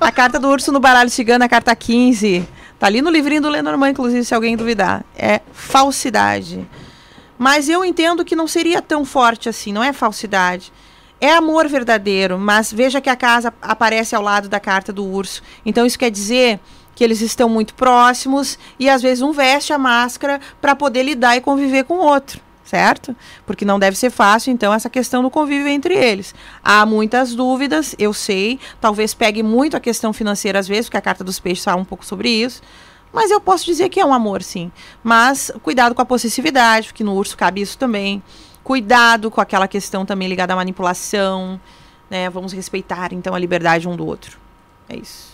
A 0.00 0.12
carta 0.12 0.38
do 0.38 0.48
urso 0.48 0.70
no 0.70 0.78
baralho 0.78 1.10
cigano, 1.10 1.44
a 1.44 1.48
carta 1.48 1.74
15. 1.74 2.46
Tá 2.78 2.86
ali 2.86 3.00
no 3.00 3.10
livrinho 3.10 3.42
do 3.42 3.48
Lenormand, 3.48 3.90
inclusive, 3.90 4.24
se 4.24 4.34
alguém 4.34 4.56
duvidar. 4.56 5.04
É 5.16 5.40
falsidade. 5.52 6.68
Mas 7.38 7.68
eu 7.68 7.84
entendo 7.84 8.24
que 8.24 8.36
não 8.36 8.46
seria 8.46 8.82
tão 8.82 9.04
forte 9.04 9.48
assim, 9.48 9.72
não 9.72 9.82
é 9.82 9.92
falsidade. 9.92 10.72
É 11.24 11.30
amor 11.30 11.68
verdadeiro, 11.68 12.36
mas 12.36 12.72
veja 12.72 13.00
que 13.00 13.08
a 13.08 13.14
casa 13.14 13.54
aparece 13.62 14.12
ao 14.12 14.20
lado 14.20 14.48
da 14.48 14.58
carta 14.58 14.92
do 14.92 15.04
urso. 15.04 15.40
Então 15.64 15.86
isso 15.86 15.96
quer 15.96 16.10
dizer 16.10 16.58
que 16.96 17.04
eles 17.04 17.20
estão 17.20 17.48
muito 17.48 17.74
próximos 17.74 18.58
e 18.76 18.90
às 18.90 19.00
vezes 19.00 19.22
um 19.22 19.30
veste 19.30 19.72
a 19.72 19.78
máscara 19.78 20.40
para 20.60 20.74
poder 20.74 21.04
lidar 21.04 21.36
e 21.36 21.40
conviver 21.40 21.84
com 21.84 21.94
o 21.94 22.04
outro, 22.04 22.40
certo? 22.64 23.14
Porque 23.46 23.64
não 23.64 23.78
deve 23.78 23.96
ser 23.96 24.10
fácil, 24.10 24.52
então, 24.52 24.74
essa 24.74 24.90
questão 24.90 25.22
do 25.22 25.30
convívio 25.30 25.68
entre 25.68 25.94
eles. 25.94 26.34
Há 26.60 26.84
muitas 26.84 27.36
dúvidas, 27.36 27.94
eu 28.00 28.12
sei, 28.12 28.58
talvez 28.80 29.14
pegue 29.14 29.44
muito 29.44 29.76
a 29.76 29.80
questão 29.80 30.12
financeira 30.12 30.58
às 30.58 30.66
vezes, 30.66 30.86
porque 30.86 30.96
a 30.96 31.00
carta 31.00 31.22
dos 31.22 31.38
peixes 31.38 31.62
fala 31.62 31.80
um 31.80 31.84
pouco 31.84 32.04
sobre 32.04 32.30
isso. 32.30 32.60
Mas 33.12 33.30
eu 33.30 33.40
posso 33.40 33.64
dizer 33.64 33.90
que 33.90 34.00
é 34.00 34.04
um 34.04 34.12
amor, 34.12 34.42
sim. 34.42 34.72
Mas 35.04 35.52
cuidado 35.62 35.94
com 35.94 36.02
a 36.02 36.04
possessividade, 36.04 36.88
porque 36.88 37.04
no 37.04 37.14
urso 37.14 37.36
cabe 37.36 37.60
isso 37.60 37.78
também. 37.78 38.20
Cuidado 38.64 39.30
com 39.30 39.40
aquela 39.40 39.66
questão 39.66 40.06
também 40.06 40.28
ligada 40.28 40.52
à 40.52 40.56
manipulação. 40.56 41.60
Né? 42.10 42.28
Vamos 42.30 42.52
respeitar, 42.52 43.12
então, 43.12 43.34
a 43.34 43.38
liberdade 43.38 43.88
um 43.88 43.96
do 43.96 44.06
outro. 44.06 44.38
É 44.88 44.96
isso. 44.96 45.32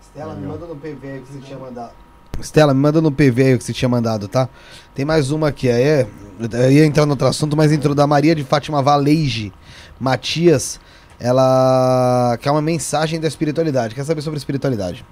Estela, 0.00 0.34
me 0.34 0.46
manda 0.46 0.66
no 0.66 0.76
PV 0.76 1.08
aí 1.08 1.18
o 1.18 1.22
que 1.22 1.32
você 1.32 1.40
tinha 1.40 1.58
mandado. 1.58 1.92
Estela, 2.40 2.74
me 2.74 2.80
manda 2.80 3.00
no 3.00 3.12
PV 3.12 3.42
aí 3.42 3.54
o 3.54 3.58
que 3.58 3.64
você 3.64 3.72
tinha 3.72 3.88
mandado, 3.88 4.28
tá? 4.28 4.48
Tem 4.94 5.04
mais 5.04 5.30
uma 5.30 5.48
aqui, 5.48 5.68
aí 5.68 5.82
é. 5.82 6.08
Eu 6.52 6.70
ia 6.70 6.84
entrar 6.86 7.04
no 7.04 7.12
outro 7.12 7.26
assunto, 7.26 7.56
mas 7.56 7.72
entrou 7.72 7.94
da 7.94 8.06
Maria 8.06 8.34
de 8.34 8.44
Fátima 8.44 8.80
Valeige 8.80 9.52
Matias. 10.00 10.80
Ela 11.18 12.36
quer 12.40 12.50
uma 12.50 12.62
mensagem 12.62 13.20
da 13.20 13.28
espiritualidade. 13.28 13.94
Quer 13.94 14.04
saber 14.04 14.20
sobre 14.20 14.38
espiritualidade? 14.38 15.04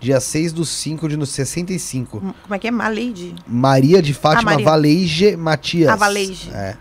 Dia 0.00 0.20
6 0.20 0.52
do 0.52 0.64
5 0.64 1.08
de 1.08 1.26
65. 1.26 2.18
Hum, 2.18 2.34
Como 2.42 2.54
é 2.54 2.58
que 2.58 2.68
é? 2.68 2.70
Maleide? 2.70 3.34
Maria 3.46 4.02
de 4.02 4.12
Fátima 4.12 4.50
Maria. 4.50 4.64
Valeige 4.64 5.36
Matias. 5.36 5.90
Ah, 5.90 5.96
Valeige. 5.96 6.50
É. 6.50 6.76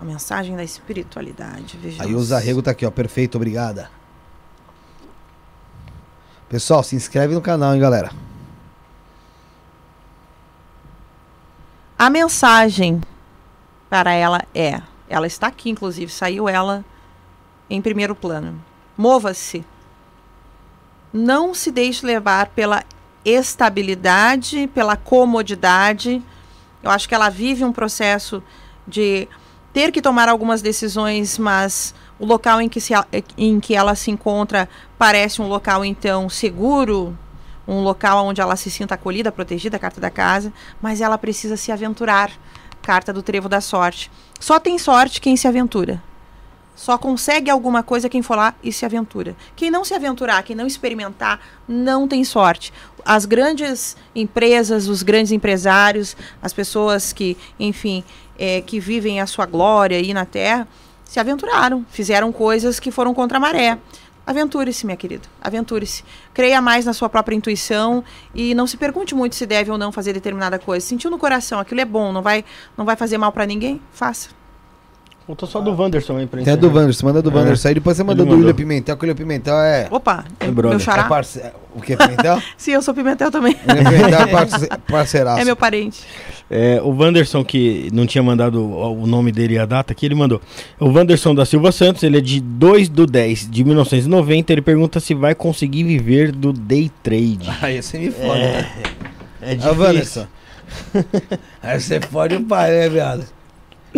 A 0.00 0.04
mensagem 0.04 0.56
da 0.56 0.64
espiritualidade. 0.64 1.76
Vejamos. 1.76 2.06
Aí 2.06 2.14
o 2.14 2.22
Zarrego 2.22 2.62
tá 2.62 2.70
aqui, 2.70 2.86
ó. 2.86 2.90
Perfeito, 2.90 3.34
obrigada. 3.34 3.90
Pessoal, 6.48 6.82
se 6.82 6.96
inscreve 6.96 7.34
no 7.34 7.42
canal, 7.42 7.74
hein, 7.74 7.80
galera. 7.80 8.10
A 11.98 12.08
mensagem 12.08 13.00
para 13.90 14.12
ela 14.12 14.42
é: 14.54 14.80
ela 15.08 15.26
está 15.26 15.48
aqui, 15.48 15.68
inclusive, 15.68 16.10
saiu 16.10 16.48
ela 16.48 16.84
em 17.68 17.82
primeiro 17.82 18.14
plano. 18.14 18.62
Mova-se. 18.96 19.64
Não 21.12 21.54
se 21.54 21.70
deixe 21.70 22.04
levar 22.04 22.48
pela 22.48 22.84
estabilidade, 23.24 24.68
pela 24.74 24.96
comodidade. 24.96 26.22
Eu 26.82 26.90
acho 26.90 27.08
que 27.08 27.14
ela 27.14 27.28
vive 27.28 27.64
um 27.64 27.72
processo 27.72 28.42
de 28.86 29.28
ter 29.72 29.92
que 29.92 30.00
tomar 30.00 30.28
algumas 30.28 30.62
decisões, 30.62 31.38
mas 31.38 31.94
o 32.18 32.26
local 32.26 32.60
em 32.60 32.68
que, 32.68 32.80
se, 32.80 32.92
em 33.36 33.60
que 33.60 33.74
ela 33.74 33.94
se 33.94 34.10
encontra 34.10 34.68
parece 34.96 35.40
um 35.40 35.46
local, 35.46 35.84
então, 35.84 36.28
seguro, 36.28 37.16
um 37.66 37.82
local 37.82 38.26
onde 38.26 38.40
ela 38.40 38.56
se 38.56 38.70
sinta 38.70 38.94
acolhida, 38.94 39.30
protegida, 39.30 39.78
carta 39.78 40.00
da 40.00 40.10
casa, 40.10 40.52
mas 40.80 41.00
ela 41.00 41.18
precisa 41.18 41.56
se 41.56 41.70
aventurar. 41.70 42.30
Carta 42.80 43.12
do 43.12 43.22
trevo 43.22 43.48
da 43.48 43.60
sorte. 43.60 44.10
Só 44.40 44.58
tem 44.58 44.78
sorte 44.78 45.20
quem 45.20 45.36
se 45.36 45.46
aventura. 45.46 46.02
Só 46.78 46.96
consegue 46.96 47.50
alguma 47.50 47.82
coisa 47.82 48.08
quem 48.08 48.22
for 48.22 48.36
lá 48.36 48.54
e 48.62 48.72
se 48.72 48.84
aventura. 48.84 49.34
Quem 49.56 49.68
não 49.68 49.84
se 49.84 49.94
aventurar, 49.94 50.44
quem 50.44 50.54
não 50.54 50.64
experimentar, 50.64 51.40
não 51.66 52.06
tem 52.06 52.22
sorte. 52.22 52.72
As 53.04 53.26
grandes 53.26 53.96
empresas, 54.14 54.86
os 54.86 55.02
grandes 55.02 55.32
empresários, 55.32 56.16
as 56.40 56.52
pessoas 56.52 57.12
que, 57.12 57.36
enfim, 57.58 58.04
é, 58.38 58.60
que 58.60 58.78
vivem 58.78 59.20
a 59.20 59.26
sua 59.26 59.44
glória 59.44 59.98
aí 59.98 60.14
na 60.14 60.24
Terra, 60.24 60.68
se 61.04 61.18
aventuraram, 61.18 61.84
fizeram 61.90 62.30
coisas 62.30 62.78
que 62.78 62.92
foram 62.92 63.12
contra 63.12 63.38
a 63.38 63.40
maré. 63.40 63.76
Aventure-se, 64.24 64.86
minha 64.86 64.96
querida. 64.96 65.28
Aventure-se. 65.40 66.04
Creia 66.32 66.62
mais 66.62 66.84
na 66.84 66.92
sua 66.92 67.08
própria 67.08 67.34
intuição 67.34 68.04
e 68.32 68.54
não 68.54 68.68
se 68.68 68.76
pergunte 68.76 69.16
muito 69.16 69.34
se 69.34 69.46
deve 69.46 69.68
ou 69.68 69.78
não 69.78 69.90
fazer 69.90 70.12
determinada 70.12 70.60
coisa. 70.60 70.86
Sentiu 70.86 71.10
no 71.10 71.18
coração, 71.18 71.58
aquilo 71.58 71.80
é 71.80 71.84
bom, 71.84 72.12
não 72.12 72.22
vai, 72.22 72.44
não 72.76 72.84
vai 72.84 72.94
fazer 72.94 73.18
mal 73.18 73.32
para 73.32 73.44
ninguém? 73.44 73.82
Faça. 73.90 74.37
Faltou 75.28 75.46
só 75.46 75.60
do 75.60 75.70
Wanderson 75.78 76.16
aí 76.16 76.26
pra 76.26 76.40
Tem 76.42 76.54
a 76.54 76.56
do 76.56 76.68
Wanderson, 76.74 77.04
manda 77.06 77.20
do 77.20 77.30
É. 77.30 77.34
Wanderson 77.34 77.68
aí, 77.68 77.74
depois 77.74 77.98
você 77.98 78.02
manda 78.02 78.22
Ele 78.22 78.24
do 78.24 78.30
mandou. 78.30 78.38
William 78.38 78.54
Pimentel, 78.56 78.96
que 78.96 79.02
o 79.02 79.04
William 79.04 79.14
Pimentel 79.14 79.56
é. 79.58 79.86
Opa, 79.90 80.24
É 80.40 80.46
é 80.46 80.50
brother. 80.50 80.70
meu 80.78 80.80
xará? 80.80 81.02
é 81.04 81.08
parce... 81.08 81.42
O 81.76 81.82
que, 81.82 81.94
Pimentel? 81.94 82.42
Sim, 82.56 82.70
eu 82.72 82.80
sou 82.80 82.94
Pimentel 82.94 83.30
também. 83.30 83.54
William 83.68 83.90
Pimentel 83.90 84.20
é 84.20 84.26
parce... 84.32 84.66
parceiraço. 84.90 85.42
É 85.42 85.44
meu 85.44 85.54
parente. 85.54 86.02
É, 86.50 86.80
o 86.82 86.88
Wanderson, 86.98 87.44
que 87.44 87.90
não 87.92 88.06
tinha 88.06 88.22
mandado 88.22 88.58
o 88.64 89.02
o 89.02 89.06
nome 89.06 89.30
dele 89.30 89.52
e 89.54 89.58
a 89.58 89.66
data 89.66 89.92
aqui, 89.92 90.06
ele 90.06 90.14
mandou. 90.14 90.40
O 90.80 90.88
Wanderson 90.88 91.34
da 91.34 91.44
Silva 91.44 91.72
Santos, 91.72 92.02
ele 92.02 92.16
é 92.16 92.20
de 92.22 92.40
2 92.40 92.88
do 92.88 93.04
10 93.06 93.50
de 93.50 93.64
1990. 93.64 94.50
Ele 94.50 94.62
pergunta 94.62 94.98
se 94.98 95.12
vai 95.12 95.34
conseguir 95.34 95.84
viver 95.84 96.32
do 96.32 96.54
day 96.54 96.90
trade. 97.02 97.50
Aí 97.60 97.82
você 97.82 97.98
me 97.98 98.10
fode, 98.10 98.40
né? 98.40 98.66
É 99.42 99.54
Ô, 99.68 99.74
Wanderson. 99.78 100.26
Aí 101.62 101.78
você 101.78 102.00
fode 102.00 102.34
o 102.36 102.42
pai, 102.44 102.70
né, 102.70 102.88
viado? 102.88 103.24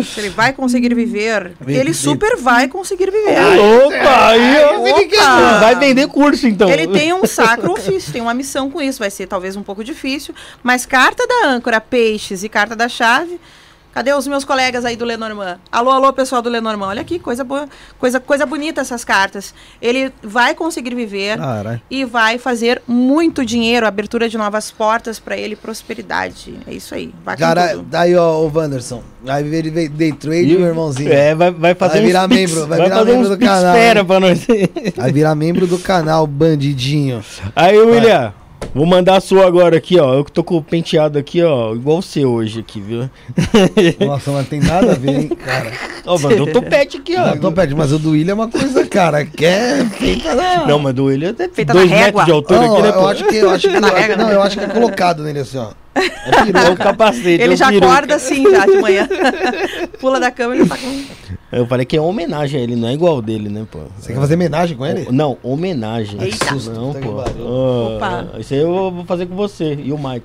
Se 0.03 0.19
ele 0.19 0.29
vai 0.29 0.53
conseguir 0.53 0.93
viver, 0.95 1.53
ele 1.67 1.93
super 1.93 2.37
vai 2.37 2.67
conseguir 2.67 3.11
viver. 3.11 3.37
Opa, 3.85 4.27
aí, 4.29 4.63
ó. 4.63 4.79
Opa! 4.79 5.59
Vai 5.59 5.75
vender 5.75 6.07
curso 6.07 6.47
então. 6.47 6.69
Ele 6.69 6.87
tem 6.87 7.13
um 7.13 7.25
sacro 7.25 7.73
ofício, 7.73 8.13
tem 8.13 8.21
uma 8.21 8.33
missão 8.33 8.69
com 8.69 8.81
isso. 8.81 8.99
Vai 8.99 9.09
ser 9.11 9.27
talvez 9.27 9.55
um 9.55 9.63
pouco 9.63 9.83
difícil, 9.83 10.33
mas 10.63 10.85
carta 10.85 11.27
da 11.27 11.47
âncora, 11.47 11.81
peixes 11.81 12.43
e 12.43 12.49
carta 12.49 12.75
da 12.75 12.87
chave. 12.87 13.39
Cadê 13.93 14.13
os 14.13 14.25
meus 14.25 14.45
colegas 14.45 14.85
aí 14.85 14.95
do 14.95 15.03
Lenormand? 15.03 15.57
Alô, 15.69 15.91
alô, 15.91 16.13
pessoal 16.13 16.41
do 16.41 16.49
Lenormand. 16.49 16.87
Olha 16.87 17.01
aqui, 17.01 17.19
coisa 17.19 17.43
boa, 17.43 17.67
coisa, 17.99 18.21
coisa 18.21 18.45
bonita 18.45 18.79
essas 18.79 19.03
cartas. 19.03 19.53
Ele 19.81 20.13
vai 20.23 20.55
conseguir 20.55 20.95
viver 20.95 21.37
Caralho. 21.37 21.81
e 21.91 22.05
vai 22.05 22.37
fazer 22.37 22.81
muito 22.87 23.45
dinheiro, 23.45 23.85
abertura 23.85 24.29
de 24.29 24.37
novas 24.37 24.71
portas 24.71 25.19
para 25.19 25.35
ele, 25.35 25.57
prosperidade. 25.57 26.57
É 26.65 26.73
isso 26.73 26.95
aí. 26.95 27.13
Vai 27.25 27.35
Cara, 27.35 27.69
tudo. 27.69 27.83
daí, 27.89 28.15
ó, 28.15 28.39
o 28.39 28.51
Wanderson. 28.53 29.03
Vai 29.23 29.43
viver 29.43 29.63
de 29.63 29.89
day 29.89 30.13
trade, 30.13 30.57
meu 30.57 30.67
irmãozinho. 30.67 31.11
É, 31.11 31.35
vai, 31.35 31.51
vai 31.51 31.75
fazer 31.75 31.97
Vai 31.97 32.05
virar 32.07 32.27
pix, 32.29 32.39
membro, 32.39 32.67
vai 32.67 32.77
vai 32.77 32.87
virar 32.87 32.95
fazer 32.99 33.11
membro 33.11 33.25
uns 33.31 33.37
do 33.37 33.45
canal, 33.45 33.75
hein? 33.77 34.05
pra 34.05 34.19
nós. 34.19 34.47
Vai 34.95 35.11
virar 35.11 35.35
membro 35.35 35.67
do 35.67 35.77
canal, 35.77 36.25
bandidinho. 36.25 37.23
Aí, 37.55 37.77
William, 37.77 38.33
vou 38.73 38.85
mandar 38.85 39.17
a 39.17 39.21
sua 39.21 39.45
agora 39.45 39.77
aqui, 39.77 39.99
ó. 39.99 40.13
Eu 40.13 40.23
que 40.25 40.31
tô 40.31 40.43
com 40.43 40.57
o 40.57 40.63
penteado 40.63 41.17
aqui, 41.17 41.41
ó, 41.43 41.73
igual 41.73 41.97
o 41.99 42.01
seu 42.01 42.31
hoje 42.31 42.59
aqui, 42.59 42.79
viu? 42.79 43.09
Nossa, 44.05 44.31
mas 44.31 44.47
tem 44.47 44.59
nada 44.59 44.91
a 44.93 44.95
ver, 44.95 45.21
hein, 45.21 45.27
cara. 45.29 45.71
Ó, 46.05 46.17
mandou 46.17 46.47
o 46.47 46.51
topete 46.51 46.97
aqui, 46.97 47.15
ó. 47.15 47.27
Não, 47.27 47.37
tô 47.37 47.51
perto, 47.51 47.75
mas 47.77 47.91
o 47.91 47.99
do 47.99 48.11
William 48.11 48.31
é 48.31 48.35
uma 48.35 48.47
coisa, 48.49 48.85
cara, 48.87 49.25
que 49.25 49.45
é 49.45 49.85
feita 49.85 50.33
na... 50.35 50.65
Não, 50.67 50.79
mas 50.79 50.93
do 50.93 51.05
William 51.05 51.35
é 51.37 51.47
Feita 51.49 51.73
dois 51.73 51.89
na 51.89 51.95
metros 51.95 52.05
régua. 52.05 52.25
de 52.25 52.31
altura 52.31 52.59
Não, 52.61 52.73
aqui, 52.73 52.81
né? 52.81 52.89
eu 52.89 52.93
pô? 52.93 53.07
acho 53.07 53.23
que 53.25 53.35
eu 53.35 53.49
acho 53.49 53.69
que, 53.69 53.79
Na 53.79 53.89
regra, 53.89 54.17
não, 54.17 54.27
né? 54.27 54.35
eu 54.35 54.41
acho 54.41 54.57
que 54.57 54.63
é 54.63 54.67
colocado 54.67 55.23
nele 55.23 55.39
assim, 55.39 55.57
ó. 55.57 55.69
É 55.93 56.69
o 56.69 56.75
capacete. 56.77 57.41
é 57.41 57.43
Ele 57.43 57.53
o 57.53 57.57
já 57.57 57.67
peruca. 57.69 57.87
acorda 57.91 58.15
assim 58.15 58.49
já 58.49 58.65
de 58.65 58.77
manhã. 58.79 59.07
Pula 59.99 60.19
da 60.19 60.31
cama 60.31 60.55
e 60.55 60.59
já 60.59 60.65
tá 60.65 60.77
com. 60.77 61.03
Eu 61.51 61.67
falei 61.67 61.85
que 61.85 61.97
é 61.97 62.01
homenagem 62.01 62.59
a 62.59 62.63
ele, 62.63 62.75
não 62.77 62.87
é 62.87 62.93
igual 62.93 63.17
o 63.17 63.21
dele, 63.21 63.49
né, 63.49 63.65
pô? 63.69 63.79
Você 63.99 64.13
quer 64.13 64.19
fazer 64.19 64.35
homenagem 64.35 64.77
com 64.77 64.85
ele? 64.85 65.07
Não, 65.11 65.37
homenagem. 65.43 66.21
Eita. 66.21 66.53
Não, 66.73 66.93
Puta 66.93 66.99
que 67.01 67.07
pô. 67.07 67.13
pariu. 67.15 67.45
Ah, 67.45 67.95
Opa. 68.25 68.39
Isso 68.39 68.53
aí 68.53 68.59
eu 68.61 68.91
vou 68.91 69.03
fazer 69.05 69.25
com 69.25 69.35
você 69.35 69.77
e 69.83 69.91
o 69.91 69.97
Michael. 69.97 70.23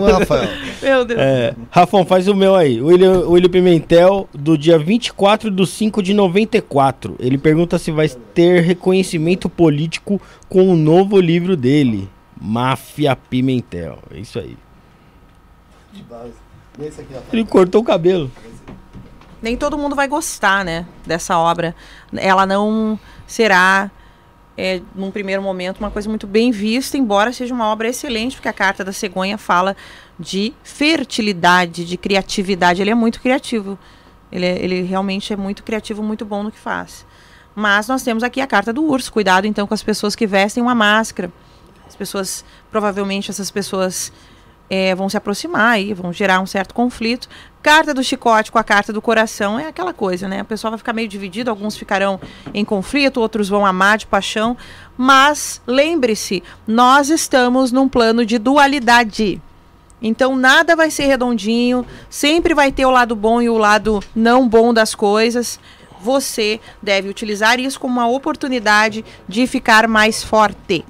O 0.00 0.04
Rafael. 0.18 0.48
Meu 0.82 1.04
Deus. 1.04 1.20
É, 1.20 1.54
Rafão, 1.70 2.04
faz 2.04 2.28
o 2.28 2.34
meu 2.34 2.54
aí. 2.54 2.80
William, 2.80 3.20
William 3.26 3.50
Pimentel, 3.50 4.28
do 4.34 4.56
dia 4.56 4.78
24 4.78 5.50
de 5.50 5.66
5 5.66 6.02
de 6.02 6.14
94. 6.14 7.16
Ele 7.18 7.36
pergunta 7.38 7.78
se 7.78 7.90
vai 7.90 8.08
ter 8.34 8.62
reconhecimento 8.62 9.48
político 9.48 10.20
com 10.48 10.68
o 10.70 10.76
novo 10.76 11.18
livro 11.20 11.56
dele, 11.56 12.08
Máfia 12.40 13.16
Pimentel. 13.16 13.98
É 14.10 14.18
isso 14.18 14.38
aí. 14.38 14.56
Ele 17.32 17.44
cortou 17.44 17.82
o 17.82 17.84
cabelo. 17.84 18.30
Nem 19.40 19.56
todo 19.56 19.78
mundo 19.78 19.94
vai 19.94 20.08
gostar, 20.08 20.64
né, 20.64 20.84
dessa 21.06 21.38
obra. 21.38 21.74
Ela 22.16 22.44
não 22.44 22.98
será, 23.26 23.90
é, 24.56 24.80
num 24.94 25.10
primeiro 25.10 25.40
momento, 25.42 25.78
uma 25.78 25.90
coisa 25.90 26.08
muito 26.08 26.26
bem 26.26 26.50
vista, 26.50 26.96
embora 26.98 27.32
seja 27.32 27.54
uma 27.54 27.66
obra 27.66 27.88
excelente, 27.88 28.34
porque 28.36 28.48
a 28.48 28.52
carta 28.52 28.84
da 28.84 28.92
cegonha 28.92 29.38
fala 29.38 29.76
de 30.18 30.52
fertilidade, 30.64 31.84
de 31.84 31.96
criatividade. 31.96 32.82
Ele 32.82 32.90
é 32.90 32.94
muito 32.94 33.20
criativo. 33.20 33.78
Ele, 34.30 34.44
é- 34.44 34.58
ele 34.62 34.82
realmente 34.82 35.32
é 35.32 35.36
muito 35.36 35.62
criativo, 35.62 36.02
muito 36.02 36.24
bom 36.24 36.42
no 36.42 36.50
que 36.50 36.58
faz. 36.58 37.06
Mas 37.54 37.88
nós 37.88 38.02
temos 38.02 38.22
aqui 38.22 38.40
a 38.40 38.46
carta 38.46 38.72
do 38.72 38.82
urso. 38.84 39.12
Cuidado, 39.12 39.46
então, 39.46 39.66
com 39.66 39.74
as 39.74 39.82
pessoas 39.82 40.14
que 40.14 40.26
vestem 40.26 40.62
uma 40.62 40.74
máscara. 40.74 41.32
As 41.98 42.06
pessoas, 42.06 42.44
provavelmente, 42.70 43.28
essas 43.28 43.50
pessoas 43.50 44.12
é, 44.70 44.94
vão 44.94 45.08
se 45.08 45.16
aproximar 45.16 45.72
aí, 45.72 45.92
vão 45.92 46.12
gerar 46.12 46.38
um 46.38 46.46
certo 46.46 46.72
conflito. 46.72 47.28
Carta 47.60 47.92
do 47.92 48.04
chicote 48.04 48.52
com 48.52 48.58
a 48.58 48.62
carta 48.62 48.92
do 48.92 49.02
coração 49.02 49.58
é 49.58 49.66
aquela 49.66 49.92
coisa, 49.92 50.28
né? 50.28 50.42
O 50.42 50.44
pessoal 50.44 50.70
vai 50.70 50.78
ficar 50.78 50.92
meio 50.92 51.08
dividido, 51.08 51.50
alguns 51.50 51.76
ficarão 51.76 52.20
em 52.54 52.64
conflito, 52.64 53.20
outros 53.20 53.48
vão 53.48 53.66
amar 53.66 53.98
de 53.98 54.06
paixão. 54.06 54.56
Mas 54.96 55.60
lembre-se, 55.66 56.40
nós 56.68 57.10
estamos 57.10 57.72
num 57.72 57.88
plano 57.88 58.24
de 58.24 58.38
dualidade. 58.38 59.42
Então 60.00 60.36
nada 60.36 60.76
vai 60.76 60.92
ser 60.92 61.06
redondinho, 61.06 61.84
sempre 62.08 62.54
vai 62.54 62.70
ter 62.70 62.86
o 62.86 62.92
lado 62.92 63.16
bom 63.16 63.42
e 63.42 63.48
o 63.48 63.58
lado 63.58 63.98
não 64.14 64.48
bom 64.48 64.72
das 64.72 64.94
coisas. 64.94 65.58
Você 66.00 66.60
deve 66.80 67.08
utilizar 67.08 67.58
isso 67.58 67.80
como 67.80 67.94
uma 67.94 68.06
oportunidade 68.06 69.04
de 69.28 69.48
ficar 69.48 69.88
mais 69.88 70.22
forte. 70.22 70.84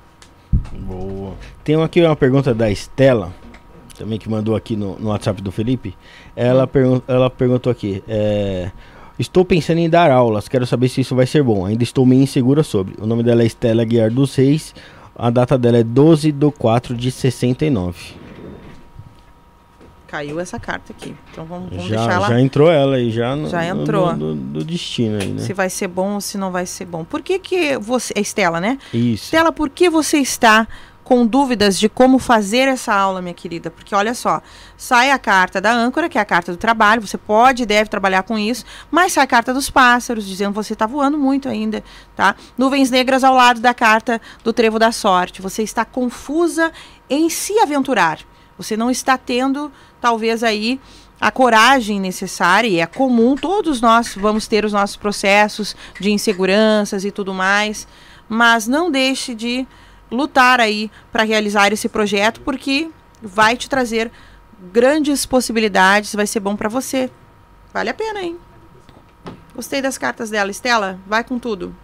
Tem 1.69 1.77
aqui 1.83 2.01
uma 2.01 2.17
pergunta 2.17 2.55
da 2.55 2.71
Estela, 2.71 3.31
também 3.99 4.19
que 4.19 4.27
mandou 4.27 4.57
aqui 4.57 4.75
no, 4.75 4.99
no 4.99 5.11
WhatsApp 5.11 5.43
do 5.43 5.53
Felipe. 5.53 5.95
Ela, 6.35 6.67
pergun 6.67 7.03
ela 7.07 7.29
perguntou 7.29 7.71
aqui: 7.71 8.03
é, 8.09 8.71
Estou 9.19 9.45
pensando 9.45 9.77
em 9.77 9.91
dar 9.91 10.11
aulas, 10.11 10.49
quero 10.49 10.67
saber 10.67 10.89
se 10.89 11.03
isso 11.03 11.15
vai 11.15 11.27
ser 11.27 11.43
bom. 11.43 11.67
Ainda 11.67 11.83
estou 11.83 12.07
meio 12.07 12.23
insegura 12.23 12.63
sobre. 12.63 12.95
O 12.99 13.05
nome 13.07 13.23
dela 13.23 13.43
é 13.43 13.45
Estela 13.45 13.85
Guiar 13.85 14.11
dos 14.11 14.35
Reis, 14.35 14.75
a 15.15 15.29
data 15.29 15.59
dela 15.59 15.77
é 15.77 15.83
12 15.83 16.33
de 16.33 16.51
4 16.53 16.97
de 16.97 17.11
69. 17.11 18.15
Caiu 20.07 20.41
essa 20.41 20.59
carta 20.59 20.91
aqui. 20.91 21.15
Então 21.31 21.45
vamos, 21.45 21.69
vamos 21.69 21.87
deixar 21.87 22.07
Já, 22.07 22.15
ela. 22.15 22.29
já 22.29 22.41
entrou 22.41 22.71
ela 22.71 22.97
aí, 22.97 23.11
já 23.11 23.37
no, 23.37 23.47
Já 23.51 23.67
entrou. 23.67 24.17
no- 24.17 24.35
no- 24.35 24.37
do 24.55 24.65
destino 24.65 25.21
aí, 25.21 25.29
né? 25.29 25.43
Se 25.43 25.53
vai 25.53 25.69
ser 25.69 25.87
bom 25.89 26.15
ou 26.15 26.21
se 26.23 26.39
não 26.39 26.51
vai 26.51 26.65
ser 26.65 26.87
bom. 26.87 27.05
Por 27.05 27.21
que 27.21 27.39
que 27.39 27.77
você... 27.77 28.15
É 28.17 28.21
Estela, 28.23 28.59
né? 28.59 28.79
Isso. 28.95 29.25
Estela, 29.25 29.53
por 29.53 29.69
que 29.69 29.91
você 29.91 30.17
está 30.17 30.67
com 31.09 31.25
dúvidas 31.25 31.79
de 31.79 31.89
como 31.89 32.19
fazer 32.19 32.69
essa 32.69 32.93
aula, 32.93 33.23
minha 33.23 33.33
querida? 33.33 33.71
Porque 33.71 33.95
olha 33.95 34.13
só, 34.13 34.43
sai 34.77 35.11
a 35.11 35.19
carta 35.19 35.59
da 35.59 35.73
âncora, 35.73 36.07
que 36.07 36.19
é 36.19 36.21
a 36.21 36.25
carta 36.25 36.53
do 36.53 36.59
trabalho, 36.59 37.01
você 37.01 37.17
pode 37.17 37.63
e 37.63 37.67
deve 37.67 37.89
trabalhar 37.89 38.25
com 38.25 38.39
isso, 38.39 38.63
mas 38.91 39.15
sai 39.15 39.25
a 39.25 39.27
carta 39.27 39.55
dos 39.55 39.71
pássaros, 39.71 40.27
dizendo 40.27 40.53
você 40.53 40.75
está 40.75 40.85
voando 40.85 41.17
muito 41.17 41.49
ainda, 41.49 41.83
tá? 42.15 42.37
Nuvens 42.59 42.91
negras 42.91 43.25
ao 43.25 43.35
lado 43.35 43.59
da 43.59 43.73
carta 43.73 44.21
do 44.45 44.53
trevo 44.53 44.79
da 44.79 44.93
sorte. 44.93 45.41
Você 45.41 45.63
está 45.63 45.83
confusa 45.83 46.71
em 47.09 47.31
se 47.31 47.59
aventurar. 47.59 48.19
Você 48.59 48.77
não 48.77 48.91
está 48.91 49.17
tendo, 49.17 49.73
talvez 50.03 50.45
aí, 50.45 50.79
a 51.19 51.31
coragem 51.31 51.99
necessária, 51.99 52.69
e 52.69 52.81
é 52.81 52.87
comum, 52.87 53.35
todos 53.35 53.81
nós 53.81 54.15
vamos 54.15 54.47
ter 54.47 54.63
os 54.63 54.75
nossos 54.75 54.97
processos 54.97 55.75
de 55.99 56.11
inseguranças 56.11 57.03
e 57.03 57.11
tudo 57.11 57.33
mais, 57.33 57.89
mas 58.29 58.67
não 58.67 58.91
deixe 58.91 59.35
de 59.35 59.67
lutar 60.11 60.61
aí 60.61 60.91
para 61.13 61.23
realizar 61.23 61.73
esse 61.73 61.89
projeto, 61.89 62.41
porque 62.41 62.91
vai 63.23 63.57
te 63.57 63.69
trazer 63.69 64.11
grandes 64.73 65.27
possibilidades, 65.27 66.15
vai 66.15 66.27
ser 66.27 66.41
bom 66.41 66.57
para 66.57 66.69
você. 66.69 67.11
Vale 67.73 67.91
a 67.91 67.95
pena, 67.95 68.23
hein? 68.23 68.37
Gostei 69.55 69.83
das 69.83 69.99
cartas 69.99 70.31
dela, 70.31 70.51
Estela, 70.51 70.99
vai 71.07 71.25
com 71.25 71.39
tudo. 71.39 71.75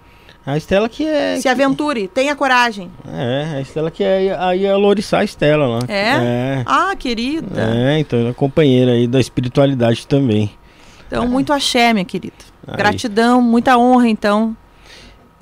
A 0.46 0.59
Estela 0.59 0.88
que 0.90 1.06
é. 1.06 1.40
Se 1.40 1.48
aventure, 1.48 2.06
tenha 2.06 2.36
coragem. 2.36 2.90
É, 3.09 3.56
a 3.56 3.60
Estela 3.62 3.90
que 3.90 4.05
é 4.05 4.36
aí 4.38 4.66
a 4.66 4.76
Lorissá 4.76 5.24
Estela 5.24 5.66
lá. 5.66 5.78
É? 5.88 6.10
É. 6.10 6.62
Ah, 6.66 6.94
querida. 6.94 7.62
É, 7.62 7.98
então 7.98 8.18
ela 8.18 8.30
é 8.30 8.34
companheira 8.34 8.92
aí 8.92 9.06
da 9.06 9.18
espiritualidade 9.18 10.06
também. 10.06 10.52
Então, 11.06 11.26
muito 11.26 11.52
axé, 11.52 11.92
minha 11.92 12.05
querida. 12.05 12.34
Aí. 12.66 12.76
Gratidão, 12.76 13.40
muita 13.40 13.78
honra, 13.78 14.09
então, 14.09 14.55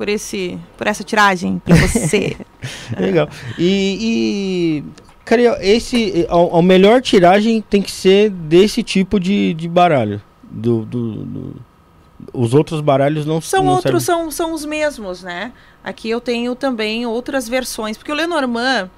por 0.02 0.08
esse, 0.08 0.58
por 0.76 0.88
essa 0.88 1.04
tiragem 1.04 1.62
pra 1.64 1.76
você. 1.76 2.36
Legal. 2.98 3.28
E, 3.56 4.82
e 4.82 4.84
cara, 5.24 5.64
esse 5.64 6.26
a, 6.28 6.58
a 6.58 6.60
melhor 6.60 7.00
tiragem 7.00 7.60
tem 7.62 7.80
que 7.80 7.92
ser 7.92 8.28
desse 8.30 8.82
tipo 8.82 9.20
de, 9.20 9.54
de 9.54 9.68
baralho. 9.68 10.20
Do, 10.42 10.84
do, 10.84 11.12
do- 11.24 11.56
os 12.32 12.52
outros 12.52 12.80
baralhos 12.80 13.24
não 13.24 13.40
São 13.40 13.62
não 13.62 13.74
outros, 13.74 14.02
servem. 14.02 14.24
são, 14.24 14.30
são 14.32 14.52
os 14.52 14.64
mesmos, 14.64 15.22
né? 15.22 15.52
Aqui 15.84 16.10
eu 16.10 16.20
tenho 16.20 16.56
também 16.56 17.06
outras 17.06 17.48
versões, 17.48 17.96
porque 17.96 18.10
o 18.10 18.14
Lenormand, 18.16 18.90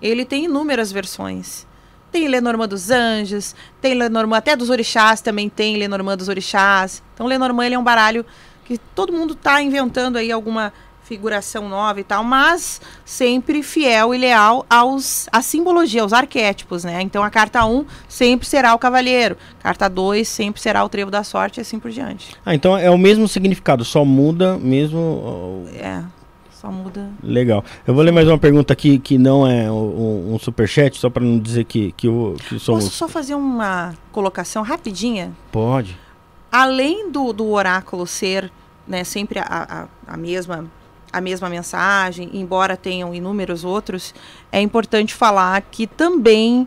ele 0.00 0.24
tem 0.24 0.44
inúmeras 0.44 0.92
versões. 0.92 1.66
Tem 2.12 2.28
Lenormand 2.28 2.68
dos 2.68 2.88
Anjos, 2.88 3.52
tem 3.80 3.94
Lenormand 3.94 4.36
até 4.36 4.54
dos 4.54 4.70
Orixás, 4.70 5.20
também 5.20 5.48
tem 5.48 5.76
Lenormand 5.76 6.18
dos 6.18 6.28
Orixás. 6.28 7.02
Então 7.14 7.26
Lenormand 7.26 7.66
ele 7.66 7.74
é 7.74 7.78
um 7.78 7.82
baralho 7.84 8.24
que 8.64 8.78
todo 8.94 9.12
mundo 9.12 9.34
tá 9.34 9.60
inventando 9.62 10.16
aí 10.16 10.30
alguma 10.30 10.72
figuração 11.02 11.68
nova 11.68 12.00
e 12.00 12.04
tal, 12.04 12.24
mas 12.24 12.80
sempre 13.04 13.62
fiel 13.62 14.14
e 14.14 14.18
leal 14.18 14.64
aos 14.70 15.28
à 15.32 15.42
simbologia, 15.42 16.02
aos 16.02 16.12
arquétipos, 16.12 16.84
né? 16.84 17.02
Então 17.02 17.22
a 17.22 17.30
carta 17.30 17.64
1 17.66 17.84
sempre 18.08 18.48
será 18.48 18.74
o 18.74 18.78
cavaleiro, 18.78 19.36
carta 19.60 19.88
2 19.88 20.26
sempre 20.26 20.60
será 20.60 20.82
o 20.84 20.88
trevo 20.88 21.10
da 21.10 21.22
sorte 21.22 21.58
e 21.58 21.60
assim 21.60 21.78
por 21.78 21.90
diante. 21.90 22.34
Ah, 22.46 22.54
então 22.54 22.78
é 22.78 22.90
o 22.90 22.96
mesmo 22.96 23.28
significado, 23.28 23.84
só 23.84 24.04
muda 24.04 24.56
mesmo. 24.56 25.66
É, 25.74 26.02
só 26.50 26.70
muda. 26.70 27.10
Legal. 27.22 27.64
Eu 27.86 27.92
vou 27.92 28.02
ler 28.02 28.12
mais 28.12 28.28
uma 28.28 28.38
pergunta 28.38 28.72
aqui 28.72 28.98
que 28.98 29.18
não 29.18 29.46
é 29.46 29.70
um, 29.70 30.34
um 30.34 30.38
superchat, 30.38 30.96
só 30.96 31.10
para 31.10 31.24
não 31.24 31.38
dizer 31.38 31.64
que, 31.64 31.92
que, 31.92 32.08
o, 32.08 32.36
que 32.48 32.58
somos. 32.58 32.84
Posso 32.84 32.96
só 32.96 33.08
fazer 33.08 33.34
uma 33.34 33.94
colocação 34.12 34.62
rapidinha? 34.62 35.32
Pode. 35.50 35.98
Além 36.52 37.10
do, 37.10 37.32
do 37.32 37.48
oráculo 37.48 38.06
ser 38.06 38.52
né, 38.86 39.02
sempre 39.04 39.38
a, 39.38 39.88
a, 40.06 40.12
a 40.14 40.16
mesma 40.18 40.70
a 41.12 41.20
mesma 41.20 41.48
mensagem, 41.50 42.30
embora 42.32 42.74
tenham 42.74 43.14
inúmeros 43.14 43.64
outros, 43.64 44.14
é 44.50 44.62
importante 44.62 45.12
falar 45.12 45.60
que 45.60 45.86
também 45.86 46.66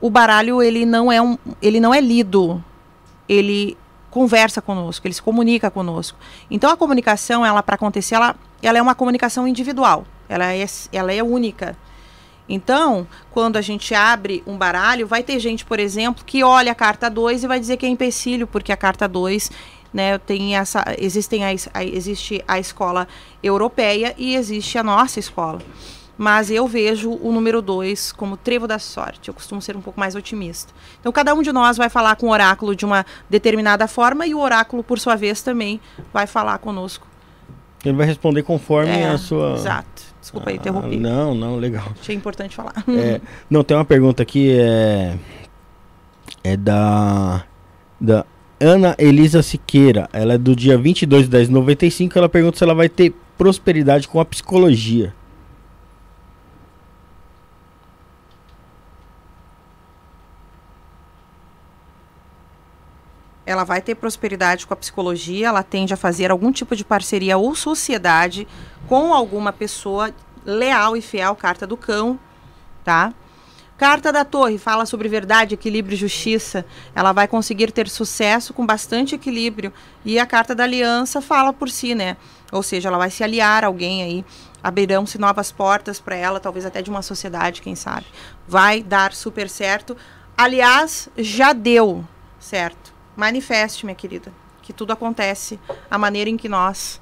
o 0.00 0.10
baralho 0.10 0.62
ele 0.62 0.84
não 0.84 1.10
é 1.10 1.20
um, 1.20 1.38
ele 1.62 1.80
não 1.80 1.94
é 1.94 2.00
lido, 2.00 2.62
ele 3.26 3.78
conversa 4.10 4.60
conosco, 4.60 5.06
ele 5.06 5.14
se 5.14 5.22
comunica 5.22 5.70
conosco. 5.70 6.18
Então 6.50 6.70
a 6.70 6.76
comunicação, 6.76 7.44
ela 7.44 7.62
para 7.62 7.76
acontecer, 7.76 8.16
ela, 8.16 8.36
ela 8.62 8.76
é 8.76 8.82
uma 8.82 8.94
comunicação 8.94 9.48
individual, 9.48 10.04
ela 10.28 10.52
é, 10.52 10.66
ela 10.92 11.12
é 11.12 11.22
única. 11.22 11.76
Então, 12.52 13.06
quando 13.30 13.56
a 13.56 13.60
gente 13.60 13.94
abre 13.94 14.42
um 14.44 14.58
baralho, 14.58 15.06
vai 15.06 15.22
ter 15.22 15.38
gente, 15.38 15.64
por 15.64 15.78
exemplo, 15.78 16.24
que 16.24 16.42
olha 16.42 16.72
a 16.72 16.74
carta 16.74 17.08
2 17.08 17.44
e 17.44 17.46
vai 17.46 17.60
dizer 17.60 17.76
que 17.76 17.86
é 17.86 17.88
empecilho, 17.88 18.44
porque 18.44 18.72
a 18.72 18.76
carta 18.76 19.06
2 19.06 19.52
né, 19.94 20.18
tem 20.18 20.56
essa, 20.56 20.84
existem 20.98 21.44
a, 21.44 21.50
a, 21.72 21.84
existe 21.84 22.42
a 22.48 22.58
escola 22.58 23.06
europeia 23.40 24.14
e 24.18 24.34
existe 24.34 24.76
a 24.76 24.82
nossa 24.82 25.20
escola. 25.20 25.60
Mas 26.18 26.50
eu 26.50 26.66
vejo 26.66 27.12
o 27.22 27.32
número 27.32 27.62
2 27.62 28.12
como 28.12 28.36
trevo 28.36 28.66
da 28.66 28.78
sorte. 28.80 29.28
Eu 29.28 29.34
costumo 29.34 29.62
ser 29.62 29.76
um 29.76 29.80
pouco 29.80 29.98
mais 29.98 30.16
otimista. 30.16 30.72
Então, 30.98 31.10
cada 31.12 31.32
um 31.32 31.42
de 31.42 31.52
nós 31.52 31.76
vai 31.78 31.88
falar 31.88 32.16
com 32.16 32.26
o 32.26 32.30
oráculo 32.30 32.74
de 32.74 32.84
uma 32.84 33.06
determinada 33.30 33.86
forma 33.86 34.26
e 34.26 34.34
o 34.34 34.40
oráculo, 34.40 34.82
por 34.82 34.98
sua 34.98 35.14
vez, 35.16 35.40
também 35.40 35.80
vai 36.12 36.26
falar 36.26 36.58
conosco. 36.58 37.06
Ele 37.84 37.96
vai 37.96 38.06
responder 38.06 38.42
conforme 38.42 38.90
É, 38.90 39.08
a 39.08 39.16
sua. 39.16 39.54
Exato. 39.54 40.09
Desculpa 40.20 40.50
aí, 40.50 40.56
Ah, 40.56 40.60
interrompi. 40.60 40.96
não, 40.96 41.34
não, 41.34 41.56
legal. 41.56 41.86
Achei 42.00 42.14
importante 42.14 42.54
falar. 42.54 42.84
É, 42.88 43.20
não, 43.48 43.64
tem 43.64 43.76
uma 43.76 43.84
pergunta 43.84 44.22
aqui, 44.22 44.50
é, 44.52 45.16
é 46.44 46.56
da, 46.56 47.44
da 48.00 48.24
Ana 48.60 48.94
Elisa 48.98 49.42
Siqueira. 49.42 50.08
Ela 50.12 50.34
é 50.34 50.38
do 50.38 50.54
dia 50.54 50.76
22 50.76 51.24
de 51.24 51.30
10 51.30 51.46
de 51.48 51.52
95. 51.54 52.18
Ela 52.18 52.28
pergunta 52.28 52.58
se 52.58 52.64
ela 52.64 52.74
vai 52.74 52.88
ter 52.88 53.14
prosperidade 53.38 54.06
com 54.06 54.20
a 54.20 54.24
psicologia. 54.24 55.14
Ela 63.50 63.64
vai 63.64 63.82
ter 63.82 63.96
prosperidade 63.96 64.64
com 64.64 64.72
a 64.72 64.76
psicologia, 64.76 65.48
ela 65.48 65.64
tende 65.64 65.92
a 65.92 65.96
fazer 65.96 66.30
algum 66.30 66.52
tipo 66.52 66.76
de 66.76 66.84
parceria 66.84 67.36
ou 67.36 67.52
sociedade 67.52 68.46
com 68.86 69.12
alguma 69.12 69.52
pessoa 69.52 70.14
leal 70.46 70.96
e 70.96 71.02
fiel, 71.02 71.34
carta 71.34 71.66
do 71.66 71.76
cão, 71.76 72.16
tá? 72.84 73.12
Carta 73.76 74.12
da 74.12 74.24
Torre 74.24 74.56
fala 74.56 74.86
sobre 74.86 75.08
verdade, 75.08 75.54
equilíbrio 75.54 75.94
e 75.94 75.98
justiça. 75.98 76.64
Ela 76.94 77.10
vai 77.10 77.26
conseguir 77.26 77.72
ter 77.72 77.88
sucesso 77.88 78.54
com 78.54 78.64
bastante 78.64 79.16
equilíbrio. 79.16 79.72
E 80.04 80.18
a 80.18 80.26
carta 80.26 80.54
da 80.54 80.62
aliança 80.62 81.20
fala 81.20 81.52
por 81.52 81.68
si, 81.70 81.92
né? 81.92 82.16
Ou 82.52 82.62
seja, 82.62 82.88
ela 82.88 82.98
vai 82.98 83.10
se 83.10 83.24
aliar 83.24 83.64
a 83.64 83.66
alguém 83.66 84.02
aí. 84.02 84.24
Abrirão-se 84.62 85.18
novas 85.18 85.50
portas 85.50 85.98
para 85.98 86.14
ela, 86.14 86.38
talvez 86.38 86.64
até 86.64 86.82
de 86.82 86.90
uma 86.90 87.02
sociedade, 87.02 87.62
quem 87.62 87.74
sabe. 87.74 88.06
Vai 88.46 88.82
dar 88.82 89.12
super 89.12 89.48
certo. 89.48 89.96
Aliás, 90.36 91.08
já 91.16 91.52
deu 91.52 92.04
certo. 92.38 92.89
Manifeste, 93.16 93.84
minha 93.84 93.94
querida, 93.94 94.32
que 94.62 94.72
tudo 94.72 94.92
acontece 94.92 95.58
a 95.90 95.98
maneira 95.98 96.30
em 96.30 96.36
que 96.36 96.48
nós 96.48 97.00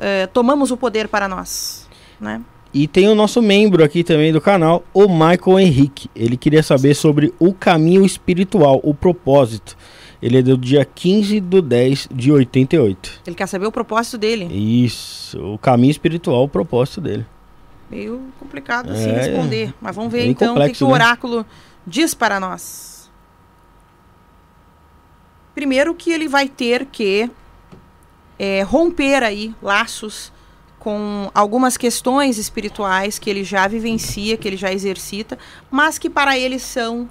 eh, 0.00 0.26
tomamos 0.28 0.70
o 0.70 0.76
poder 0.76 1.08
para 1.08 1.28
nós, 1.28 1.88
né? 2.20 2.40
E 2.72 2.86
tem 2.86 3.08
o 3.08 3.14
nosso 3.14 3.40
membro 3.40 3.82
aqui 3.82 4.04
também 4.04 4.32
do 4.32 4.40
canal, 4.40 4.84
o 4.92 5.08
Michael 5.08 5.60
Henrique. 5.60 6.10
Ele 6.14 6.36
queria 6.36 6.62
saber 6.62 6.94
sobre 6.94 7.32
o 7.38 7.54
caminho 7.54 8.04
espiritual, 8.04 8.80
o 8.82 8.92
propósito. 8.92 9.76
Ele 10.20 10.38
é 10.38 10.42
do 10.42 10.58
dia 10.58 10.84
15 10.84 11.40
do 11.40 11.62
10 11.62 12.08
de 12.12 12.32
88. 12.32 13.22
Ele 13.26 13.36
quer 13.36 13.46
saber 13.46 13.66
o 13.66 13.72
propósito 13.72 14.18
dele. 14.18 14.44
Isso, 14.84 15.54
o 15.54 15.58
caminho 15.58 15.90
espiritual, 15.90 16.44
o 16.44 16.48
propósito 16.48 17.00
dele. 17.00 17.24
Meio 17.90 18.20
complicado 18.38 18.90
assim 18.90 19.10
É, 19.10 19.22
responder. 19.22 19.74
Mas 19.80 19.94
vamos 19.94 20.12
ver 20.12 20.26
então 20.26 20.48
o 20.48 20.54
que, 20.54 20.60
complexo, 20.60 20.78
que 20.78 20.84
o 20.84 20.88
né? 20.88 20.94
oráculo 20.94 21.46
diz 21.86 22.12
para 22.14 22.40
nós. 22.40 22.95
Primeiro 25.56 25.94
que 25.94 26.10
ele 26.10 26.28
vai 26.28 26.50
ter 26.50 26.84
que 26.84 27.30
é, 28.38 28.60
romper 28.60 29.22
aí 29.22 29.54
laços 29.62 30.30
com 30.78 31.30
algumas 31.34 31.78
questões 31.78 32.36
espirituais 32.36 33.18
que 33.18 33.30
ele 33.30 33.42
já 33.42 33.66
vivencia, 33.66 34.36
que 34.36 34.46
ele 34.46 34.58
já 34.58 34.70
exercita, 34.70 35.38
mas 35.70 35.96
que 35.98 36.10
para 36.10 36.38
ele 36.38 36.58
são 36.58 37.08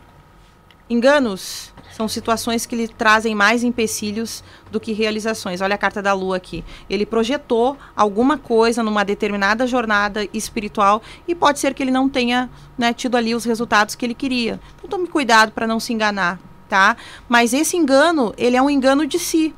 enganos, 0.88 1.74
são 1.92 2.08
situações 2.08 2.68
que 2.68 2.76
lhe 2.76 2.88
trazem 2.88 3.34
mais 3.34 3.64
empecilhos 3.64 4.44
do 4.70 4.80
que 4.80 4.94
realizações. 4.94 5.60
Olha 5.60 5.74
a 5.74 5.80
carta 5.80 6.00
da 6.00 6.14
lua 6.14 6.38
aqui. 6.38 6.64
Ele 6.88 7.04
projetou 7.04 7.76
alguma 7.96 8.38
coisa 8.38 8.84
numa 8.84 9.04
determinada 9.04 9.66
jornada 9.66 10.30
espiritual 10.32 11.02
e 11.28 11.34
pode 11.34 11.58
ser 11.58 11.74
que 11.74 11.82
ele 11.82 11.90
não 11.90 12.08
tenha 12.08 12.48
né, 12.78 12.94
tido 12.94 13.18
ali 13.18 13.34
os 13.34 13.44
resultados 13.44 13.96
que 13.96 14.06
ele 14.06 14.14
queria. 14.14 14.60
Então 14.78 14.88
tome 14.88 15.08
cuidado 15.08 15.52
para 15.52 15.66
não 15.66 15.80
se 15.80 15.92
enganar, 15.92 16.40
tá? 16.70 16.98
Mas 17.28 17.54
esse 17.54 17.78
engano, 17.78 18.34
ele 18.38 18.56
é 18.56 18.62
um 18.62 18.70
engano 18.70 19.06
de 19.06 19.20
si 19.20 19.54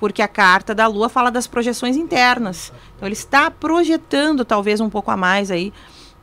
porque 0.00 0.22
a 0.22 0.28
carta 0.28 0.74
da 0.74 0.86
Lua 0.86 1.10
fala 1.10 1.30
das 1.30 1.46
projeções 1.46 1.94
internas. 1.94 2.72
Então 2.96 3.06
ele 3.06 3.12
está 3.12 3.50
projetando 3.50 4.46
talvez 4.46 4.80
um 4.80 4.88
pouco 4.88 5.10
a 5.10 5.16
mais 5.16 5.50
aí, 5.50 5.74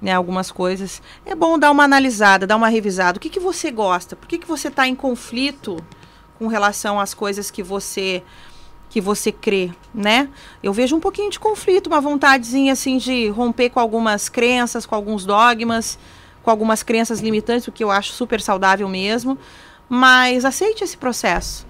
né, 0.02 0.14
algumas 0.14 0.52
coisas. 0.52 1.00
É 1.24 1.36
bom 1.36 1.60
dar 1.60 1.70
uma 1.70 1.84
analisada, 1.84 2.48
dar 2.48 2.56
uma 2.56 2.70
revisada. 2.70 3.20
O 3.20 3.22
que, 3.22 3.30
que 3.30 3.40
você 3.40 3.70
gosta? 3.70 4.16
Por 4.16 4.28
que, 4.28 4.40
que 4.40 4.48
você 4.48 4.70
está 4.70 4.88
em 4.88 4.96
conflito 4.96 5.78
com 6.40 6.48
relação 6.48 7.00
às 7.00 7.14
coisas 7.14 7.52
que 7.52 7.62
você 7.62 8.24
que 8.90 9.02
você 9.02 9.34
crê, 9.34 9.70
né? 9.94 10.30
Eu 10.64 10.72
vejo 10.72 10.96
um 10.96 11.00
pouquinho 11.00 11.30
de 11.30 11.38
conflito, 11.38 11.88
uma 11.88 12.00
vontadezinha 12.00 12.72
assim 12.72 12.98
de 12.98 13.28
romper 13.28 13.70
com 13.70 13.82
algumas 13.82 14.30
crenças, 14.30 14.86
com 14.86 14.96
alguns 14.96 15.26
dogmas, 15.26 16.00
com 16.42 16.50
algumas 16.50 16.84
crenças 16.84 17.20
limitantes, 17.20 17.68
o 17.68 17.72
que 17.72 17.84
eu 17.84 17.92
acho 17.92 18.14
super 18.14 18.40
saudável 18.40 18.88
mesmo. 18.88 19.38
Mas 19.90 20.46
aceite 20.46 20.84
esse 20.84 20.98
processo. 20.98 21.66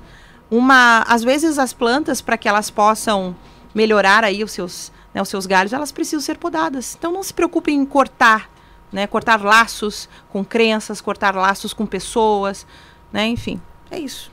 Uma 0.49 1.03
às 1.07 1.23
vezes 1.23 1.59
as 1.59 1.73
plantas 1.73 2.21
para 2.21 2.37
que 2.37 2.47
elas 2.47 2.69
possam 2.69 3.35
melhorar 3.75 4.23
aí 4.23 4.43
os 4.43 4.51
seus 4.51 4.91
né, 5.13 5.21
os 5.21 5.29
seus 5.29 5.45
galhos 5.45 5.73
elas 5.73 5.91
precisam 5.91 6.21
ser 6.21 6.37
podadas. 6.37 6.95
Então 6.97 7.11
não 7.11 7.21
se 7.21 7.33
preocupe 7.33 7.71
em 7.71 7.85
cortar 7.85 8.49
né 8.91 9.05
cortar 9.05 9.43
laços 9.43 10.07
com 10.29 10.45
crenças 10.45 11.01
cortar 11.01 11.35
laços 11.35 11.73
com 11.73 11.85
pessoas 11.85 12.65
né 13.11 13.27
enfim. 13.27 13.61
É 13.91 13.99
isso. 13.99 14.31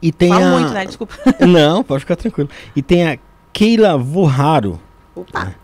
E 0.00 0.12
tem 0.12 0.28
falo 0.28 0.44
a... 0.44 0.50
muito 0.50 0.72
né 0.72 0.86
desculpa. 0.86 1.14
Não, 1.46 1.82
pode 1.82 2.00
ficar 2.00 2.16
tranquilo. 2.16 2.48
E 2.74 2.82
tem 2.82 3.08
a 3.08 3.18
Keila 3.52 3.98
Vorraro. 3.98 4.80
opa. 5.14 5.54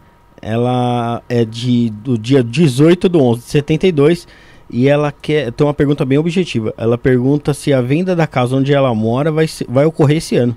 Ela 0.42 1.22
é 1.28 1.44
de 1.44 1.90
do 1.90 2.16
dia 2.16 2.42
18 2.42 3.08
do 3.10 3.22
11 3.22 3.40
de 3.42 3.46
72 3.50 4.26
e 4.70 4.88
ela 4.88 5.12
quer 5.12 5.52
tem 5.52 5.66
uma 5.66 5.74
pergunta 5.74 6.04
bem 6.04 6.18
objetiva. 6.18 6.72
Ela 6.76 6.96
pergunta 6.96 7.52
se 7.52 7.72
a 7.72 7.82
venda 7.82 8.14
da 8.14 8.26
casa 8.26 8.56
onde 8.56 8.72
ela 8.72 8.94
mora 8.94 9.32
vai, 9.32 9.46
vai 9.68 9.84
ocorrer 9.84 10.18
esse 10.18 10.36
ano. 10.36 10.56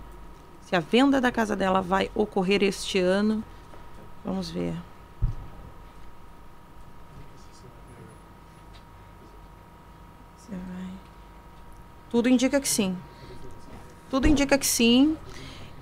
se 0.66 0.76
a 0.76 0.80
venda 0.80 1.20
da 1.20 1.32
casa 1.32 1.56
dela 1.56 1.82
vai 1.82 2.10
ocorrer 2.16 2.64
este 2.64 3.00
ano. 3.00 3.44
Vamos 4.24 4.50
ver. 4.50 4.74
Tudo 12.14 12.30
indica 12.30 12.62
que 12.62 12.70
sim. 12.70 12.96
Tudo 14.08 14.28
indica 14.28 14.56
que 14.56 14.68
sim. 14.68 15.18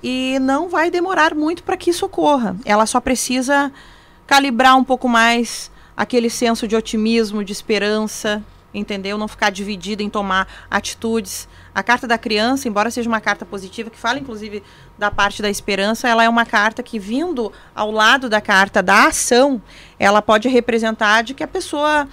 E 0.01 0.39
não 0.39 0.69
vai 0.69 0.89
demorar 0.89 1.35
muito 1.35 1.61
para 1.61 1.75
que 1.75 1.89
isso 1.89 2.05
ocorra. 2.05 2.55
Ela 2.63 2.85
só 2.85 3.01
precisa 3.01 3.69
calibrar 4.25 4.77
um 4.77 4.83
pouco 4.83 5.09
mais 5.09 5.69
aquele 6.01 6.31
senso 6.31 6.67
de 6.67 6.75
otimismo, 6.75 7.43
de 7.43 7.51
esperança, 7.53 8.43
entendeu? 8.73 9.19
Não 9.19 9.27
ficar 9.27 9.51
dividida 9.51 10.01
em 10.01 10.09
tomar 10.09 10.47
atitudes. 10.67 11.47
A 11.75 11.83
carta 11.83 12.07
da 12.07 12.17
criança, 12.17 12.67
embora 12.67 12.89
seja 12.89 13.07
uma 13.07 13.21
carta 13.21 13.45
positiva, 13.45 13.87
que 13.87 13.99
fala 13.99 14.17
inclusive 14.17 14.63
da 14.97 15.11
parte 15.11 15.43
da 15.43 15.49
esperança, 15.49 16.09
ela 16.09 16.23
é 16.23 16.27
uma 16.27 16.43
carta 16.43 16.81
que, 16.81 16.97
vindo 16.97 17.53
ao 17.75 17.91
lado 17.91 18.29
da 18.29 18.41
carta 18.41 18.81
da 18.81 19.09
ação, 19.09 19.61
ela 19.99 20.23
pode 20.23 20.49
representar 20.49 21.21
de 21.21 21.35
que 21.35 21.43
a 21.43 21.47
pessoa 21.47 22.07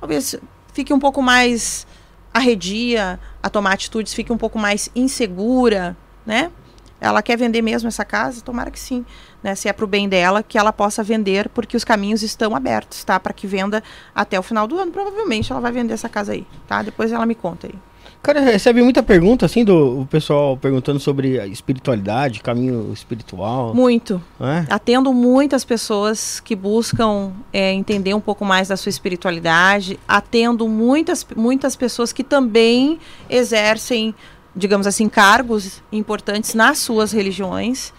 talvez 0.00 0.34
fique 0.72 0.94
um 0.94 0.98
pouco 0.98 1.20
mais 1.20 1.86
arredia 2.32 3.20
a 3.42 3.50
tomar 3.50 3.74
atitudes, 3.74 4.14
fique 4.14 4.32
um 4.32 4.38
pouco 4.38 4.58
mais 4.58 4.88
insegura, 4.96 5.94
né? 6.24 6.50
Ela 6.98 7.22
quer 7.22 7.36
vender 7.36 7.60
mesmo 7.60 7.88
essa 7.88 8.04
casa? 8.04 8.40
Tomara 8.40 8.70
que 8.70 8.80
sim, 8.80 9.04
né? 9.46 9.54
Se 9.54 9.68
é 9.68 9.72
para 9.72 9.84
o 9.84 9.88
bem 9.88 10.08
dela, 10.08 10.42
que 10.42 10.58
ela 10.58 10.72
possa 10.72 11.04
vender, 11.04 11.48
porque 11.50 11.76
os 11.76 11.84
caminhos 11.84 12.22
estão 12.22 12.56
abertos, 12.56 13.04
tá? 13.04 13.18
Para 13.20 13.32
que 13.32 13.46
venda 13.46 13.80
até 14.12 14.36
o 14.38 14.42
final 14.42 14.66
do 14.66 14.76
ano. 14.76 14.90
Provavelmente 14.90 15.52
ela 15.52 15.60
vai 15.60 15.70
vender 15.70 15.94
essa 15.94 16.08
casa 16.08 16.32
aí, 16.32 16.44
tá? 16.66 16.82
Depois 16.82 17.12
ela 17.12 17.24
me 17.24 17.34
conta 17.34 17.68
aí. 17.68 17.74
Cara, 18.22 18.40
recebe 18.40 18.82
muita 18.82 19.04
pergunta, 19.04 19.46
assim, 19.46 19.64
do 19.64 20.00
o 20.00 20.06
pessoal 20.06 20.56
perguntando 20.56 20.98
sobre 20.98 21.38
a 21.38 21.46
espiritualidade, 21.46 22.40
caminho 22.40 22.90
espiritual. 22.92 23.72
Muito. 23.72 24.20
É? 24.40 24.66
Atendo 24.68 25.12
muitas 25.12 25.64
pessoas 25.64 26.40
que 26.40 26.56
buscam 26.56 27.30
é, 27.52 27.72
entender 27.72 28.14
um 28.14 28.20
pouco 28.20 28.44
mais 28.44 28.66
da 28.66 28.76
sua 28.76 28.90
espiritualidade. 28.90 29.96
Atendo 30.08 30.66
muitas, 30.66 31.24
muitas 31.36 31.76
pessoas 31.76 32.12
que 32.12 32.24
também 32.24 32.98
exercem, 33.30 34.12
digamos 34.56 34.88
assim, 34.88 35.08
cargos 35.08 35.80
importantes 35.92 36.52
nas 36.52 36.78
suas 36.78 37.12
religiões. 37.12 37.92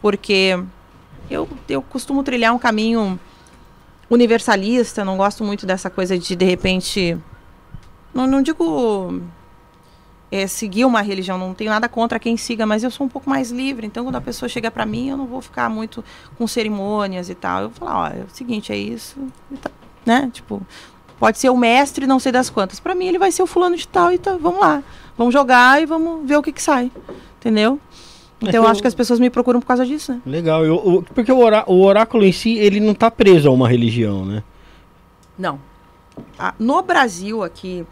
Porque 0.00 0.58
eu, 1.30 1.48
eu 1.68 1.82
costumo 1.82 2.22
trilhar 2.22 2.54
um 2.54 2.58
caminho 2.58 3.18
universalista, 4.10 5.04
não 5.04 5.16
gosto 5.16 5.42
muito 5.44 5.66
dessa 5.66 5.90
coisa 5.90 6.18
de, 6.18 6.36
de 6.36 6.44
repente. 6.44 7.16
Não, 8.12 8.26
não 8.26 8.42
digo 8.42 9.20
é, 10.30 10.46
seguir 10.46 10.84
uma 10.84 11.00
religião, 11.00 11.38
não 11.38 11.54
tenho 11.54 11.70
nada 11.70 11.88
contra 11.88 12.18
quem 12.18 12.36
siga, 12.36 12.66
mas 12.66 12.82
eu 12.82 12.90
sou 12.90 13.06
um 13.06 13.08
pouco 13.08 13.28
mais 13.28 13.50
livre. 13.50 13.86
Então, 13.86 14.04
quando 14.04 14.16
a 14.16 14.20
pessoa 14.20 14.48
chega 14.48 14.70
para 14.70 14.84
mim, 14.84 15.08
eu 15.10 15.16
não 15.16 15.26
vou 15.26 15.40
ficar 15.40 15.68
muito 15.68 16.04
com 16.36 16.46
cerimônias 16.46 17.28
e 17.28 17.34
tal. 17.34 17.62
Eu 17.62 17.68
vou 17.70 17.78
falar: 17.78 17.98
ó, 18.00 18.06
é 18.08 18.24
o 18.24 18.28
seguinte, 18.28 18.72
é 18.72 18.76
isso, 18.76 19.16
tá, 19.62 19.70
né? 20.04 20.30
Tipo, 20.32 20.60
pode 21.18 21.38
ser 21.38 21.50
o 21.50 21.56
mestre, 21.56 22.06
não 22.06 22.18
sei 22.18 22.32
das 22.32 22.50
quantas. 22.50 22.80
Para 22.80 22.94
mim, 22.94 23.06
ele 23.06 23.18
vai 23.18 23.30
ser 23.30 23.42
o 23.42 23.46
fulano 23.46 23.76
de 23.76 23.86
tal 23.86 24.12
e 24.12 24.18
tá, 24.18 24.36
vamos 24.36 24.60
lá. 24.60 24.82
Vamos 25.16 25.32
jogar 25.32 25.80
e 25.80 25.86
vamos 25.86 26.26
ver 26.26 26.36
o 26.36 26.42
que, 26.42 26.52
que 26.52 26.62
sai. 26.62 26.90
Entendeu? 27.38 27.80
Então, 28.40 28.64
eu 28.64 28.68
acho 28.68 28.80
que 28.80 28.88
as 28.88 28.94
pessoas 28.94 29.18
me 29.20 29.30
procuram 29.30 29.60
por 29.60 29.66
causa 29.66 29.86
disso, 29.86 30.12
né? 30.12 30.20
Legal, 30.26 30.64
eu, 30.64 30.74
eu, 30.84 31.04
porque 31.14 31.32
o, 31.32 31.38
orá, 31.38 31.64
o 31.66 31.82
oráculo 31.82 32.24
em 32.24 32.32
si, 32.32 32.58
ele 32.58 32.80
não 32.80 32.92
está 32.92 33.10
preso 33.10 33.48
a 33.48 33.52
uma 33.52 33.68
religião, 33.68 34.24
né? 34.24 34.42
Não. 35.38 35.58
Ah, 36.38 36.54
no 36.58 36.82
Brasil, 36.82 37.42
aqui, 37.42 37.86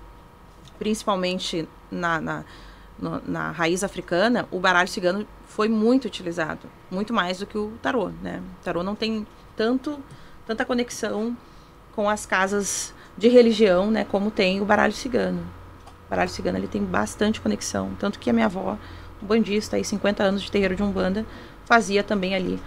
principalmente 0.79 1.67
na, 1.91 2.21
na, 2.21 2.45
no, 2.99 3.23
na 3.27 3.51
raiz 3.51 3.83
africana, 3.83 4.47
o 4.51 4.59
baralho 4.59 4.89
cigano 4.89 5.27
foi 5.47 5.69
muito 5.69 6.07
utilizado, 6.07 6.69
muito 6.91 7.13
mais 7.13 7.39
do 7.39 7.47
que 7.47 7.59
o 7.59 7.73
tarô, 7.83 8.11
né? 8.23 8.41
O 8.61 8.65
tarô 8.65 8.83
não 8.83 8.95
tem 8.95 9.27
tanto, 9.57 9.99
tanta 10.47 10.65
conexão 10.65 11.37
com 11.95 12.09
as 12.09 12.25
casas 12.25 12.95
de 13.17 13.29
religião, 13.29 13.91
né, 13.91 14.05
como 14.05 14.31
tem 14.31 14.61
o 14.61 14.65
baralho 14.65 14.93
cigano. 14.93 15.43
O 16.07 16.11
baralho 16.11 16.31
cigano 16.31 16.59
ele 16.59 16.69
tem 16.69 16.83
bastante 16.83 17.41
conexão, 17.41 17.91
tanto 17.99 18.19
que 18.19 18.31
a 18.31 18.33
minha 18.33 18.47
avó, 18.47 18.79
bandista, 19.23 19.77
aí 19.77 19.85
50 19.85 20.23
anos 20.23 20.43
de 20.43 20.51
terreiro 20.51 20.75
de 20.77 20.83
Umbanda, 20.83 21.25
fazia 21.67 22.03
também 22.03 22.35
ali, 22.35 22.59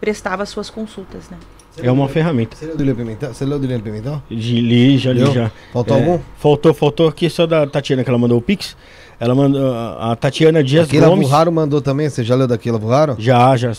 prestava 0.00 0.44
suas 0.46 0.70
consultas, 0.70 1.28
né? 1.30 1.36
É 1.80 1.92
uma 1.92 2.08
ferramenta. 2.08 2.56
Você 2.56 2.66
leu 2.66 2.74
do 2.76 2.80
William 2.80 2.96
Pimentel? 2.96 3.32
Você 3.34 3.44
leu 3.44 3.56
do 3.58 3.62
William 3.62 3.80
Pimentel? 3.80 4.20
De- 4.28 4.60
Li, 4.60 4.98
já 4.98 5.12
li, 5.12 5.20
Leu? 5.22 5.32
já. 5.32 5.50
Faltou 5.72 5.96
É, 5.96 6.00
algum? 6.00 6.18
Faltou, 6.36 6.74
faltou 6.74 7.06
aqui 7.08 7.30
só 7.30 7.46
da 7.46 7.68
Tatiana, 7.68 8.02
que 8.02 8.10
ela 8.10 8.18
mandou 8.18 8.36
o 8.36 8.42
Pix. 8.42 8.76
Ela 9.20 9.32
mandou, 9.34 9.72
a 9.72 10.12
a 10.12 10.16
Tatiana 10.16 10.62
Dias 10.64 10.88
Aquela 10.88 11.06
Gomes. 11.08 11.28
Burraro 11.28 11.52
mandou 11.52 11.80
também. 11.80 12.08
Você 12.10 12.24
já 12.24 12.34
leu 12.34 12.48
daquela 12.48 12.78
Burraro? 12.80 13.14
Já, 13.18 13.56
já. 13.56 13.72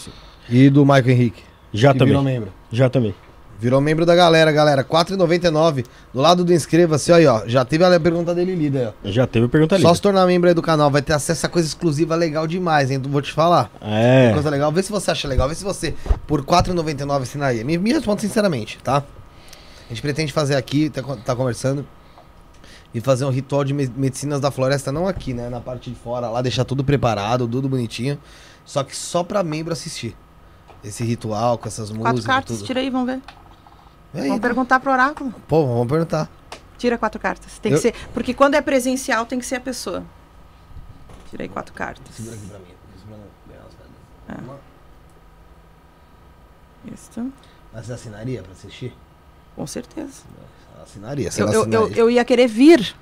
E 0.50 0.70
do 0.70 0.86
Michael 0.86 1.10
Henrique. 1.10 1.44
já 1.74 1.92
que 1.92 2.00
também. 2.00 2.14
virou 2.14 2.24
membro. 2.24 2.50
Já 2.72 2.90
também. 2.90 3.14
Virou 3.60 3.82
membro 3.82 4.06
da 4.06 4.16
galera, 4.16 4.52
galera. 4.54 4.82
R$ 4.84 4.88
4,99. 4.88 5.86
Do 6.14 6.22
lado 6.22 6.46
do 6.46 6.54
inscreva-se, 6.54 7.12
aí, 7.12 7.28
ó. 7.28 7.42
Já 7.46 7.66
teve 7.66 7.84
a 7.84 8.00
pergunta 8.00 8.34
dele 8.34 8.56
lida 8.56 8.80
aí, 8.80 8.86
ó. 8.88 8.92
Já 9.12 9.28
teve 9.28 9.50
pergunta 9.50 9.76
ali. 9.76 9.82
Só 9.84 9.94
se 9.94 10.02
tornar 10.02 10.26
membro 10.26 10.48
aí 10.48 10.56
do 10.56 10.62
canal, 10.62 10.90
vai 10.90 11.02
ter 11.02 11.12
acesso 11.12 11.46
a 11.46 11.50
coisa 11.50 11.68
exclusiva 11.68 12.16
legal 12.16 12.48
demais, 12.48 12.90
hein? 12.90 13.02
Vou 13.04 13.22
te 13.22 13.34
falar. 13.34 13.70
É. 13.82 14.32
Coisa 14.34 14.50
legal. 14.50 14.72
Vê 14.72 14.82
se 14.82 14.90
você 14.92 15.12
acha 15.12 15.28
legal. 15.28 15.50
Vê 15.50 15.56
se 15.56 15.64
você, 15.66 15.94
por 16.26 16.40
R$ 16.40 16.46
4,99, 16.46 17.22
assinaria. 17.24 17.66
Me, 17.66 17.78
me 17.78 17.92
responde 17.92 18.22
sinceramente, 18.22 18.80
tá? 18.82 19.04
A 19.86 19.90
gente 19.90 20.02
pretende 20.02 20.32
fazer 20.32 20.56
aqui, 20.56 20.90
tá, 20.90 21.02
tá 21.26 21.36
conversando, 21.36 21.86
e 22.94 23.02
fazer 23.02 23.26
um 23.26 23.30
ritual 23.30 23.64
de 23.66 23.74
me- 23.74 23.92
medicinas 23.96 24.40
da 24.40 24.52
floresta, 24.52 24.92
não 24.92 25.06
aqui, 25.08 25.34
né? 25.34 25.50
Na 25.50 25.60
parte 25.60 25.90
de 25.90 25.96
fora, 25.98 26.30
lá, 26.30 26.42
deixar 26.42 26.64
tudo 26.64 26.84
preparado, 26.84 27.48
tudo 27.48 27.68
bonitinho. 27.68 28.18
Só 28.66 28.84
que 28.84 28.96
só 28.96 29.22
pra 29.24 29.44
membro 29.44 29.74
assistir. 29.74 30.16
Esse 30.82 31.04
ritual, 31.04 31.58
com 31.58 31.68
essas 31.68 31.90
Quatro 31.90 32.04
músicas 32.04 32.24
e 32.24 32.28
cartas, 32.28 32.58
tudo. 32.60 32.68
tira 32.68 32.80
aí, 32.80 32.90
vamos 32.90 33.08
ver. 33.08 33.20
E 34.14 34.20
aí, 34.22 34.28
Vamos 34.28 34.42
perguntar 34.42 34.80
pro 34.80 34.92
oráculo. 34.92 35.34
Pô, 35.48 35.66
vamos 35.68 35.88
perguntar. 35.88 36.30
Tira 36.78 36.98
quatro 36.98 37.20
cartas. 37.20 37.60
Tem 37.60 37.72
Eu- 37.72 37.78
que 37.78 37.82
ser. 37.82 37.94
Porque 38.14 38.34
quando 38.34 38.56
é 38.56 38.62
presencial, 38.62 39.26
tem 39.26 39.38
que 39.40 39.46
ser 39.46 39.56
a 39.56 39.62
pessoa. 39.62 40.04
Tirei 41.30 41.48
quatro 41.48 41.74
cartas. 41.74 42.16
Segura 42.16 42.36
aqui 42.36 42.46
pra 42.48 42.60
mim. 42.60 42.66
Isso. 46.94 47.32
Mas 47.74 47.86
você 47.86 47.94
assinaria 47.94 48.42
pra 48.42 48.52
assistir? 48.54 48.94
Com 49.56 49.68
certeza. 49.68 50.24
Assinaria, 50.82 51.30
Eu, 51.38 51.46
não 51.46 51.54
eu, 51.54 51.60
assinaria. 51.62 51.78
eu, 51.78 51.96
eu 52.06 52.10
ia 52.10 52.24
querer 52.26 52.48
vir 52.48 52.96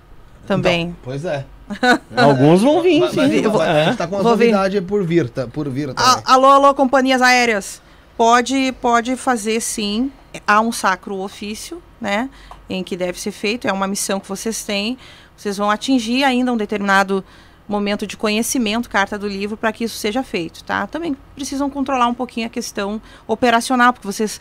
também. 0.48 0.88
Então, 0.88 0.96
pois 1.04 1.24
é. 1.26 1.46
Alguns 2.16 2.62
vão 2.62 2.82
vir, 2.82 3.00
Mas- 3.02 3.12
sim. 3.12 3.18
mas 3.18 3.32
eu 3.44 3.52
vou- 3.52 3.62
a 3.62 3.68
É. 3.68 3.86
gente 3.86 3.98
tá 3.98 4.08
com 4.08 4.16
uma 4.16 4.24
ver. 4.24 4.30
novidade 4.52 4.82
por 4.82 5.04
vir, 5.06 5.30
tá? 5.30 5.48
Por 5.48 5.70
vir 5.70 5.94
também. 5.94 6.04
A- 6.26 6.34
alô, 6.34 6.48
alô, 6.48 6.74
companhias 6.74 7.22
aéreas. 7.22 7.82
Pode, 8.18 8.72
pode 8.82 9.16
fazer 9.16 9.62
sim. 9.62 10.12
Há 10.46 10.62
um 10.62 10.72
sacro 10.72 11.18
ofício, 11.20 11.82
né? 12.00 12.30
Em 12.70 12.84
que 12.84 12.96
deve 12.98 13.20
ser 13.20 13.32
feito. 13.32 13.68
É 13.68 13.74
uma 13.74 13.88
missão 13.88 14.20
que 14.20 14.28
vocês 14.28 14.64
têm. 14.64 14.98
Vocês 15.36 15.58
vão 15.58 15.70
atingir 15.70 16.24
ainda 16.24 16.52
um 16.52 16.58
determinado 16.58 17.24
momento 17.68 18.08
de 18.08 18.16
conhecimento, 18.16 18.90
carta 18.90 19.18
do 19.20 19.28
livro, 19.28 19.58
para 19.58 19.72
que 19.74 19.84
isso 19.84 19.98
seja 19.98 20.24
feito, 20.24 20.64
tá? 20.64 20.88
Também 20.88 21.16
precisam 21.36 21.70
controlar 21.70 22.08
um 22.08 22.14
pouquinho 22.14 22.48
a 22.48 22.50
questão 22.50 23.02
operacional, 23.28 23.92
porque 23.92 24.08
vocês 24.08 24.40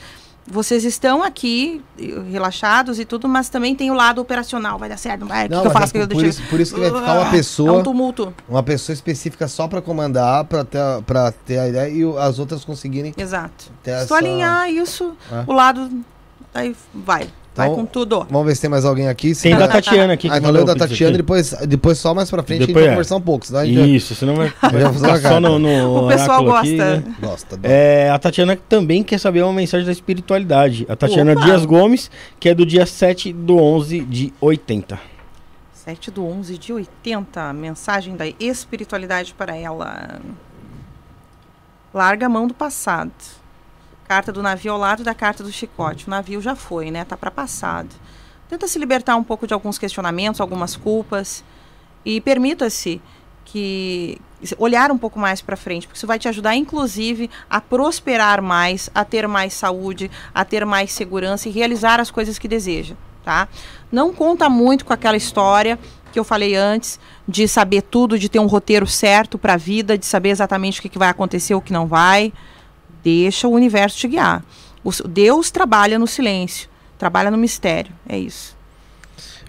vocês 0.48 0.84
estão 0.84 1.22
aqui 1.22 1.82
relaxados 2.30 2.98
e 2.98 3.04
tudo, 3.04 3.28
mas 3.28 3.48
também 3.48 3.74
tem 3.74 3.90
o 3.90 3.94
lado 3.94 4.20
operacional. 4.20 4.78
Vai 4.78 4.88
dar 4.88 4.96
certo, 4.96 5.20
não 5.20 5.28
vai? 5.28 5.46
O 5.46 5.48
que, 5.48 5.54
Não, 5.54 5.62
que 5.62 5.68
eu 5.68 5.72
faço? 5.72 5.86
é 5.86 5.90
que 5.92 5.98
eu 5.98 6.08
por, 6.08 6.22
deixo- 6.22 6.40
isso, 6.40 6.50
por 6.50 6.60
isso 6.60 6.74
que 6.74 6.80
vai 6.80 6.88
ficar 6.90 7.12
uma 7.14 7.28
É 7.28 7.30
pessoa, 7.30 7.72
um 7.78 7.82
tumulto. 7.82 8.34
uma 8.48 8.62
pessoa 8.62 8.94
específica 8.94 9.48
só 9.48 9.66
pra 9.66 9.82
comandar, 9.82 10.44
pra 10.44 10.64
ter, 10.64 10.78
a- 10.78 11.02
pra 11.04 11.32
ter 11.32 11.58
a 11.58 11.68
ideia 11.68 11.90
e 11.90 12.18
as 12.18 12.38
outras 12.38 12.64
conseguirem 12.64 13.12
Exato. 13.16 13.70
Se 13.84 13.90
essa... 13.90 14.14
alinhar 14.16 14.70
isso, 14.70 15.16
É. 15.32 15.44
o 15.46 15.52
lado. 15.52 15.90
Aí 16.54 16.74
vai. 16.94 17.28
Vai 17.56 17.68
Então, 17.68 17.80
com 17.80 17.86
tudo. 17.86 18.26
Vamos 18.30 18.46
ver 18.46 18.54
se 18.54 18.60
tem 18.60 18.68
mais 18.70 18.84
alguém 18.84 19.08
aqui. 19.08 19.34
Se 19.34 19.44
Tem 19.44 19.56
da 19.56 19.66
Tatiana 19.66 20.12
aqui. 20.12 20.28
Ah, 20.28 20.32
que 20.32 20.38
então 20.38 20.50
leu 20.50 20.64
da 20.64 20.74
Tatiana 20.76 21.12
e 21.12 21.14
aqui. 21.14 21.22
depois, 21.22 21.52
depois 21.66 21.98
só 21.98 22.12
mais 22.12 22.30
pra 22.30 22.42
frente 22.42 22.58
a 22.58 22.60
gente 22.60 22.68
Depois 22.68 22.84
vai 22.84 22.92
é. 22.92 22.94
conversar 22.94 23.16
um 23.16 23.20
pouco. 23.20 23.46
Senão 23.46 23.64
gente 23.64 23.96
Isso, 23.96 24.14
senão 24.14 24.34
vai, 24.36 24.52
vai 24.60 24.92
ficar 24.92 25.20
só 25.20 25.40
no, 25.40 25.58
no 25.58 26.04
O 26.04 26.08
pessoal 26.08 26.44
oráculo 26.44 26.56
aqui, 26.56 26.76
gosta. 26.76 26.96
né? 27.00 27.14
gosta. 27.20 27.60
É, 27.62 28.10
a 28.10 28.18
Tatiana 28.18 28.58
também 28.68 29.02
quer 29.02 29.18
saber 29.18 29.42
uma 29.42 29.52
mensagem 29.54 29.86
da 29.86 29.92
espiritualidade. 29.92 30.84
A 30.88 30.94
Tatiana 30.94 31.32
Opa! 31.32 31.40
Dias 31.46 31.64
Gomes, 31.64 32.10
que 32.38 32.48
é 32.50 32.54
do 32.54 32.66
dia 32.66 32.84
7 32.84 33.32
do 33.32 33.56
11 33.56 34.00
de 34.02 34.32
80. 34.40 35.00
7 35.72 36.10
do 36.10 36.26
11 36.26 36.58
de 36.58 36.72
80. 36.74 37.52
Mensagem 37.54 38.16
da 38.16 38.26
espiritualidade 38.38 39.32
para 39.32 39.56
ela. 39.56 40.20
Larga 41.94 42.26
a 42.26 42.28
mão 42.28 42.46
do 42.46 42.52
passado. 42.52 43.12
Carta 44.08 44.32
do 44.32 44.42
navio 44.42 44.72
ao 44.72 44.78
lado 44.78 45.02
da 45.02 45.14
carta 45.14 45.42
do 45.42 45.50
chicote. 45.50 46.06
O 46.06 46.10
navio 46.10 46.40
já 46.40 46.54
foi, 46.54 46.90
né? 46.90 47.04
Tá 47.04 47.16
para 47.16 47.30
passado. 47.30 47.88
Tenta 48.48 48.68
se 48.68 48.78
libertar 48.78 49.16
um 49.16 49.24
pouco 49.24 49.46
de 49.46 49.54
alguns 49.54 49.78
questionamentos, 49.78 50.40
algumas 50.40 50.76
culpas. 50.76 51.42
E 52.04 52.20
permita-se 52.20 53.02
que 53.44 54.20
olhar 54.58 54.90
um 54.90 54.98
pouco 54.98 55.18
mais 55.18 55.40
para 55.40 55.56
frente, 55.56 55.86
porque 55.86 55.96
isso 55.96 56.06
vai 56.06 56.18
te 56.18 56.28
ajudar, 56.28 56.54
inclusive, 56.54 57.30
a 57.48 57.60
prosperar 57.60 58.42
mais, 58.42 58.90
a 58.94 59.04
ter 59.04 59.26
mais 59.26 59.54
saúde, 59.54 60.10
a 60.34 60.44
ter 60.44 60.64
mais 60.66 60.92
segurança 60.92 61.48
e 61.48 61.52
realizar 61.52 62.00
as 62.00 62.10
coisas 62.10 62.38
que 62.38 62.46
deseja, 62.46 62.94
tá? 63.24 63.48
Não 63.90 64.12
conta 64.12 64.48
muito 64.48 64.84
com 64.84 64.92
aquela 64.92 65.16
história 65.16 65.78
que 66.12 66.18
eu 66.18 66.24
falei 66.24 66.54
antes, 66.54 66.98
de 67.26 67.46
saber 67.48 67.82
tudo, 67.82 68.18
de 68.18 68.28
ter 68.28 68.38
um 68.38 68.46
roteiro 68.46 68.86
certo 68.86 69.38
para 69.38 69.54
a 69.54 69.56
vida, 69.56 69.96
de 69.98 70.06
saber 70.06 70.30
exatamente 70.30 70.78
o 70.78 70.82
que, 70.82 70.88
que 70.88 70.98
vai 70.98 71.08
acontecer 71.08 71.54
o 71.54 71.60
que 71.60 71.72
não 71.72 71.86
vai. 71.86 72.32
Deixa 73.06 73.46
o 73.46 73.52
universo 73.52 73.96
te 73.98 74.08
guiar. 74.08 74.44
O, 74.82 74.90
Deus 75.06 75.48
trabalha 75.52 75.96
no 75.96 76.08
silêncio, 76.08 76.68
trabalha 76.98 77.30
no 77.30 77.38
mistério. 77.38 77.92
É 78.08 78.18
isso. 78.18 78.56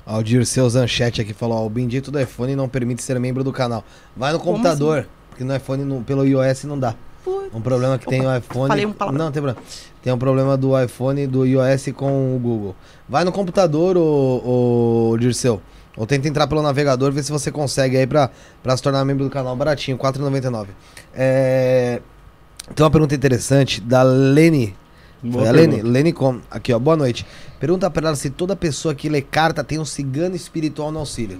Ó, 0.05 0.19
o 0.19 0.23
Dirceu 0.23 0.69
Zanchete 0.69 1.21
aqui 1.21 1.33
falou: 1.33 1.57
ó, 1.57 1.65
o 1.65 1.69
bendito 1.69 2.11
do 2.11 2.19
iPhone 2.19 2.55
não 2.55 2.69
permite 2.69 3.01
ser 3.01 3.19
membro 3.19 3.43
do 3.43 3.51
canal. 3.51 3.83
Vai 4.15 4.31
no 4.31 4.39
computador, 4.39 4.99
assim? 4.99 5.09
porque 5.29 5.43
no 5.43 5.55
iPhone, 5.55 5.83
no- 5.83 6.03
pelo 6.03 6.23
iOS, 6.23 6.65
não 6.65 6.77
dá. 6.77 6.93
Putz. 7.23 7.49
Um 7.51 7.59
problema 7.59 7.97
que 7.97 8.05
tem 8.05 8.21
o 8.21 8.37
iPhone. 8.37 8.67
falei 8.67 8.85
um 8.85 8.93
palavrão. 8.93 9.25
Não, 9.25 9.31
tem 9.31 9.41
problema. 9.41 9.67
Tem 10.03 10.13
um 10.13 10.17
problema 10.19 10.55
do 10.55 10.79
iPhone 10.79 11.25
do 11.25 11.43
iOS 11.43 11.89
com 11.95 12.35
o 12.35 12.39
Google. 12.39 12.75
Vai 13.09 13.25
no 13.25 13.31
computador, 13.31 13.97
o, 13.97 15.11
o 15.13 15.17
Dirceu. 15.17 15.59
Ou 15.97 16.05
tenta 16.05 16.27
entrar 16.27 16.45
pelo 16.45 16.61
navegador, 16.61 17.11
ver 17.11 17.23
se 17.23 17.31
você 17.31 17.51
consegue 17.51 17.97
aí 17.97 18.05
pra, 18.05 18.29
pra 18.61 18.77
se 18.77 18.83
tornar 18.83 19.03
membro 19.03 19.23
do 19.25 19.31
canal 19.31 19.55
baratinho, 19.55 19.97
R$ 19.97 20.03
4,99. 20.03 20.67
É... 21.15 22.01
Tem 22.75 22.83
uma 22.83 22.91
pergunta 22.91 23.15
interessante 23.15 23.81
da 23.81 24.03
Lene. 24.03 24.75
Boa 25.21 25.45
Foi 25.45 25.49
a 25.49 25.51
Lene? 25.51 25.81
Lene 25.81 26.13
Com. 26.13 26.41
Aqui, 26.51 26.73
ó. 26.73 26.79
Boa 26.79 26.95
noite. 26.95 27.25
Pergunta 27.59 27.89
pra 27.89 28.07
ela 28.07 28.15
se 28.15 28.29
toda 28.29 28.55
pessoa 28.55 28.93
que 28.93 29.09
lê 29.09 29.21
carta 29.21 29.63
tem 29.63 29.79
um 29.79 29.85
cigano 29.85 30.35
espiritual 30.35 30.91
no 30.91 30.99
auxílio. 30.99 31.39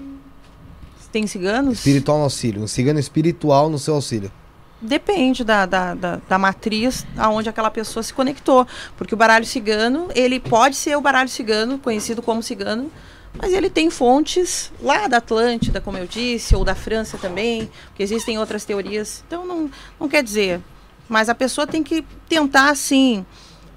Tem 1.12 1.26
ciganos? 1.26 1.78
Espiritual 1.78 2.18
no 2.18 2.24
auxílio. 2.24 2.62
Um 2.62 2.66
cigano 2.66 2.98
espiritual 2.98 3.70
no 3.70 3.78
seu 3.78 3.94
auxílio. 3.94 4.30
Depende 4.80 5.42
da, 5.42 5.66
da, 5.66 5.94
da, 5.94 6.20
da 6.28 6.38
matriz 6.38 7.06
aonde 7.16 7.48
aquela 7.48 7.70
pessoa 7.70 8.02
se 8.02 8.12
conectou. 8.12 8.66
Porque 8.96 9.14
o 9.14 9.16
baralho 9.16 9.46
cigano, 9.46 10.08
ele 10.14 10.38
pode 10.38 10.76
ser 10.76 10.96
o 10.96 11.00
baralho 11.00 11.28
cigano, 11.28 11.78
conhecido 11.78 12.22
como 12.22 12.42
cigano, 12.42 12.90
mas 13.40 13.52
ele 13.52 13.70
tem 13.70 13.90
fontes 13.90 14.72
lá 14.80 15.08
da 15.08 15.18
Atlântida, 15.18 15.80
como 15.80 15.98
eu 15.98 16.06
disse, 16.06 16.54
ou 16.54 16.64
da 16.64 16.74
França 16.74 17.18
também, 17.18 17.70
porque 17.88 18.02
existem 18.02 18.38
outras 18.38 18.64
teorias. 18.64 19.24
Então 19.26 19.46
não, 19.46 19.70
não 19.98 20.08
quer 20.08 20.22
dizer. 20.22 20.60
Mas 21.08 21.28
a 21.28 21.34
pessoa 21.34 21.66
tem 21.66 21.82
que 21.82 22.04
tentar, 22.28 22.70
assim, 22.70 23.24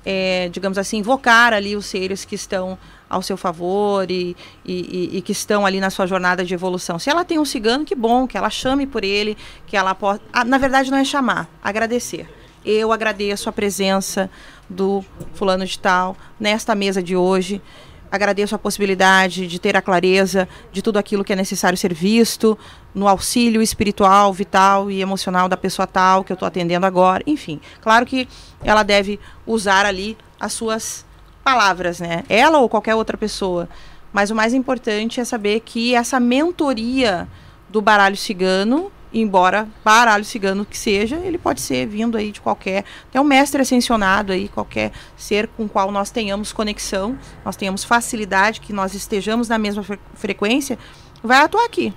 é, 0.06 0.50
digamos 0.50 0.78
assim, 0.78 0.98
invocar 0.98 1.54
ali 1.54 1.76
os 1.76 1.86
seres 1.86 2.26
que 2.26 2.36
estão 2.36 2.78
ao 3.10 3.22
seu 3.22 3.36
favor 3.36 4.10
e, 4.10 4.36
e, 4.66 5.18
e- 5.18 5.22
que 5.22 5.32
estão 5.34 5.66
ali 5.66 5.80
na 5.82 5.90
sua 5.90 6.08
jornada 6.08 6.46
de 6.46 6.54
evolução. 6.54 6.98
Se 6.98 7.10
ela 7.10 7.26
tem 7.26 7.38
um 7.40 7.46
cigano, 7.46 7.84
que 7.86 7.94
bom, 7.94 8.26
que 8.26 8.38
ela 8.38 8.50
chame 8.50 8.88
por 8.88 9.04
ele, 9.04 9.38
que 9.68 9.76
ela 9.76 9.94
possa. 9.94 10.22
Ah, 10.32 10.46
na 10.46 10.58
verdade, 10.58 10.90
não 10.90 10.98
é 10.98 11.04
chamar, 11.04 11.50
agradecer. 11.62 12.30
Eu 12.64 12.92
agradeço 12.94 13.50
a 13.50 13.52
presença 13.52 14.30
do 14.70 15.04
fulano 15.34 15.66
de 15.66 15.78
tal 15.78 16.16
nesta 16.40 16.74
mesa 16.76 17.02
de 17.04 17.16
hoje. 17.16 17.62
Agradeço 18.12 18.54
a 18.54 18.60
possibilidade 18.60 19.48
de 19.48 19.60
ter 19.60 19.78
a 19.78 19.82
clareza 19.82 20.48
de 20.72 20.82
tudo 20.82 20.98
aquilo 20.98 21.24
que 21.24 21.32
é 21.32 21.36
necessário 21.36 21.78
ser 21.78 21.94
visto 21.94 22.58
no 22.94 23.08
auxílio 23.08 23.62
espiritual, 23.62 24.34
vital 24.34 24.92
e 24.92 25.02
emocional 25.02 25.48
da 25.48 25.56
pessoa 25.56 25.88
tal 25.88 26.24
que 26.24 26.32
eu 26.32 26.36
estou 26.36 26.48
atendendo 26.48 26.86
agora. 26.86 27.24
Enfim, 27.26 27.62
claro 27.80 28.06
que 28.06 28.28
ela 28.64 28.84
deve 28.84 29.20
usar 29.48 29.86
ali 29.86 30.18
as 30.40 30.52
suas 30.52 31.06
palavras, 31.44 32.00
né? 32.00 32.24
Ela 32.28 32.60
ou 32.60 32.68
qualquer 32.68 32.96
outra 32.96 33.18
pessoa. 33.18 33.70
Mas 34.12 34.30
o 34.30 34.36
mais 34.36 34.54
importante 34.54 35.22
é 35.22 35.24
saber 35.24 35.62
que 35.62 35.96
essa 35.96 36.20
mentoria 36.20 37.28
do 37.70 37.82
baralho 37.82 38.18
cigano, 38.18 38.92
embora 39.14 39.68
baralho 39.84 40.24
cigano 40.24 40.66
que 40.66 40.78
seja, 40.78 41.18
ele 41.18 41.38
pode 41.38 41.60
ser 41.62 41.86
vindo 41.88 42.18
aí 42.18 42.32
de 42.32 42.40
qualquer, 42.42 42.86
até 43.10 43.20
um 43.20 43.24
mestre 43.24 43.62
ascensionado 43.62 44.32
aí, 44.32 44.48
qualquer 44.48 44.92
ser 45.18 45.48
com 45.50 45.66
o 45.66 45.70
qual 45.70 45.92
nós 45.92 46.10
tenhamos 46.12 46.54
conexão, 46.54 47.18
nós 47.44 47.56
tenhamos 47.56 47.84
facilidade, 47.84 48.62
que 48.62 48.72
nós 48.72 48.94
estejamos 48.94 49.50
na 49.50 49.58
mesma 49.58 49.84
fre- 49.84 50.00
frequência, 50.14 50.78
vai 51.24 51.40
atuar 51.42 51.66
aqui. 51.66 51.94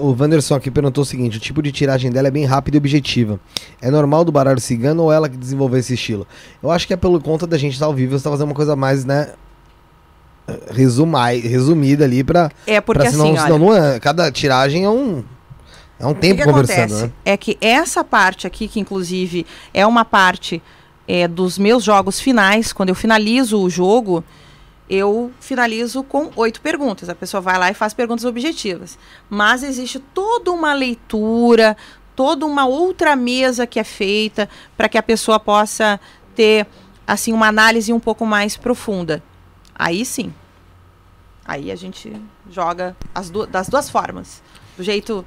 O 0.00 0.16
Wanderson 0.18 0.54
aqui 0.54 0.70
perguntou 0.70 1.02
o 1.02 1.04
seguinte: 1.06 1.36
o 1.36 1.40
tipo 1.40 1.60
de 1.60 1.70
tiragem 1.72 2.10
dela 2.10 2.28
é 2.28 2.30
bem 2.30 2.44
rápida 2.44 2.76
e 2.76 2.78
objetiva. 2.78 3.38
É 3.82 3.90
normal 3.90 4.24
do 4.24 4.32
baralho 4.32 4.60
cigano 4.60 5.02
ou 5.02 5.12
ela 5.12 5.28
que 5.28 5.36
desenvolveu 5.36 5.78
esse 5.78 5.94
estilo? 5.94 6.26
Eu 6.62 6.70
acho 6.70 6.86
que 6.86 6.94
é 6.94 6.96
pelo 6.96 7.20
conta 7.20 7.46
da 7.46 7.58
gente 7.58 7.74
estar 7.74 7.86
ao 7.86 7.92
vivo, 7.94 8.16
você 8.18 8.24
tá 8.24 8.30
fazendo 8.30 8.48
uma 8.48 8.54
coisa 8.54 8.74
mais, 8.76 9.04
né? 9.04 9.32
Resumai, 10.70 11.40
resumida 11.40 12.04
ali 12.04 12.22
pra. 12.22 12.50
É 12.66 12.80
porque 12.80 13.02
pra 13.02 13.10
senão, 13.10 13.24
assim, 13.26 13.32
olha, 13.34 13.42
senão 13.42 13.58
não 13.58 13.74
é, 13.74 13.98
cada 13.98 14.30
tiragem 14.30 14.84
é 14.84 14.88
um. 14.88 15.24
É 15.98 16.06
um 16.06 16.10
O 16.10 16.14
tempo 16.14 16.42
que 16.42 16.44
conversando, 16.44 16.80
acontece? 16.92 17.02
né? 17.06 17.12
É 17.24 17.36
que 17.36 17.56
essa 17.60 18.04
parte 18.04 18.46
aqui, 18.46 18.68
que 18.68 18.78
inclusive 18.80 19.46
é 19.72 19.86
uma 19.86 20.04
parte 20.04 20.62
é, 21.08 21.26
dos 21.26 21.56
meus 21.58 21.82
jogos 21.84 22.20
finais, 22.20 22.72
quando 22.72 22.90
eu 22.90 22.94
finalizo 22.94 23.58
o 23.60 23.70
jogo, 23.70 24.22
eu 24.90 25.32
finalizo 25.40 26.02
com 26.02 26.30
oito 26.36 26.60
perguntas. 26.60 27.08
A 27.08 27.14
pessoa 27.14 27.40
vai 27.40 27.58
lá 27.58 27.70
e 27.70 27.74
faz 27.74 27.94
perguntas 27.94 28.24
objetivas. 28.24 28.98
Mas 29.30 29.62
existe 29.62 29.98
toda 29.98 30.52
uma 30.52 30.74
leitura, 30.74 31.76
toda 32.14 32.44
uma 32.46 32.66
outra 32.66 33.16
mesa 33.16 33.66
que 33.66 33.80
é 33.80 33.84
feita 33.84 34.48
para 34.76 34.88
que 34.88 34.98
a 34.98 35.02
pessoa 35.02 35.40
possa 35.40 35.98
ter 36.34 36.66
assim 37.06 37.32
uma 37.32 37.46
análise 37.48 37.92
um 37.92 38.00
pouco 38.00 38.26
mais 38.26 38.56
profunda. 38.56 39.22
Aí 39.74 40.04
sim. 40.04 40.32
Aí 41.44 41.70
a 41.70 41.76
gente 41.76 42.12
joga 42.50 42.96
as 43.14 43.30
du- 43.30 43.46
das 43.46 43.68
duas 43.68 43.88
formas. 43.88 44.42
Do 44.76 44.82
jeito 44.82 45.24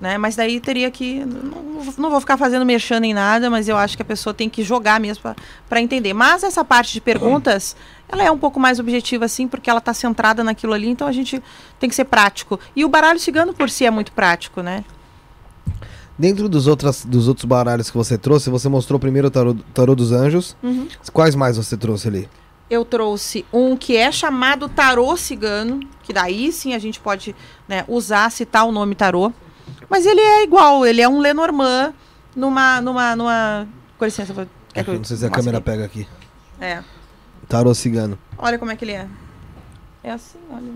né? 0.00 0.16
Mas 0.16 0.34
daí 0.34 0.58
teria 0.60 0.90
que. 0.90 1.24
Não, 1.24 1.92
não 1.98 2.10
vou 2.10 2.20
ficar 2.20 2.36
fazendo 2.36 2.64
merchan 2.64 3.00
em 3.04 3.12
nada, 3.12 3.50
mas 3.50 3.68
eu 3.68 3.76
acho 3.76 3.96
que 3.96 4.02
a 4.02 4.04
pessoa 4.04 4.32
tem 4.32 4.48
que 4.48 4.62
jogar 4.62 4.98
mesmo 4.98 5.34
para 5.68 5.80
entender. 5.80 6.14
Mas 6.14 6.42
essa 6.42 6.64
parte 6.64 6.92
de 6.92 7.00
perguntas, 7.00 7.76
ela 8.08 8.22
é 8.22 8.30
um 8.30 8.38
pouco 8.38 8.58
mais 8.58 8.78
objetiva, 8.78 9.26
assim, 9.26 9.46
porque 9.46 9.68
ela 9.68 9.78
está 9.78 9.92
centrada 9.92 10.42
naquilo 10.42 10.72
ali, 10.72 10.88
então 10.88 11.06
a 11.06 11.12
gente 11.12 11.42
tem 11.78 11.88
que 11.88 11.94
ser 11.94 12.06
prático. 12.06 12.58
E 12.74 12.84
o 12.84 12.88
baralho 12.88 13.20
cigano 13.20 13.52
por 13.52 13.68
si 13.68 13.84
é 13.84 13.90
muito 13.90 14.12
prático, 14.12 14.62
né? 14.62 14.84
Dentro 16.18 16.48
dos, 16.48 16.66
outras, 16.66 17.04
dos 17.04 17.28
outros 17.28 17.46
baralhos 17.46 17.90
que 17.90 17.96
você 17.96 18.18
trouxe, 18.18 18.50
você 18.50 18.68
mostrou 18.68 18.98
primeiro 18.98 19.28
o 19.28 19.30
tarô, 19.30 19.56
tarô 19.72 19.94
dos 19.94 20.12
anjos. 20.12 20.56
Uhum. 20.62 20.86
Quais 21.12 21.34
mais 21.34 21.56
você 21.56 21.76
trouxe 21.76 22.08
ali? 22.08 22.28
Eu 22.68 22.84
trouxe 22.84 23.44
um 23.52 23.76
que 23.76 23.96
é 23.96 24.12
chamado 24.12 24.68
tarô 24.68 25.16
cigano, 25.16 25.80
que 26.02 26.12
daí 26.12 26.52
sim 26.52 26.74
a 26.74 26.78
gente 26.78 27.00
pode 27.00 27.34
né, 27.66 27.84
usar, 27.88 28.30
citar 28.30 28.66
o 28.66 28.72
nome 28.72 28.94
tarô. 28.94 29.32
Mas 29.88 30.06
ele 30.06 30.20
é 30.20 30.42
igual, 30.42 30.84
ele 30.86 31.00
é 31.00 31.08
um 31.08 31.20
Lenormand 31.20 31.94
numa. 32.34 32.80
numa, 32.80 33.16
numa... 33.16 33.68
Com 33.98 34.04
licença, 34.04 34.32
vou. 34.32 34.46
quer 34.72 34.84
que 34.84 34.90
eu 34.90 34.94
não 34.94 35.04
sei 35.04 35.16
se 35.16 35.26
a 35.26 35.30
câmera 35.30 35.60
pega 35.60 35.84
aqui. 35.84 36.06
É. 36.60 36.82
Tarô 37.48 37.74
cigano. 37.74 38.18
Olha 38.38 38.58
como 38.58 38.70
é 38.70 38.76
que 38.76 38.84
ele 38.84 38.92
é. 38.92 39.08
É 40.02 40.12
assim, 40.12 40.38
olha. 40.50 40.72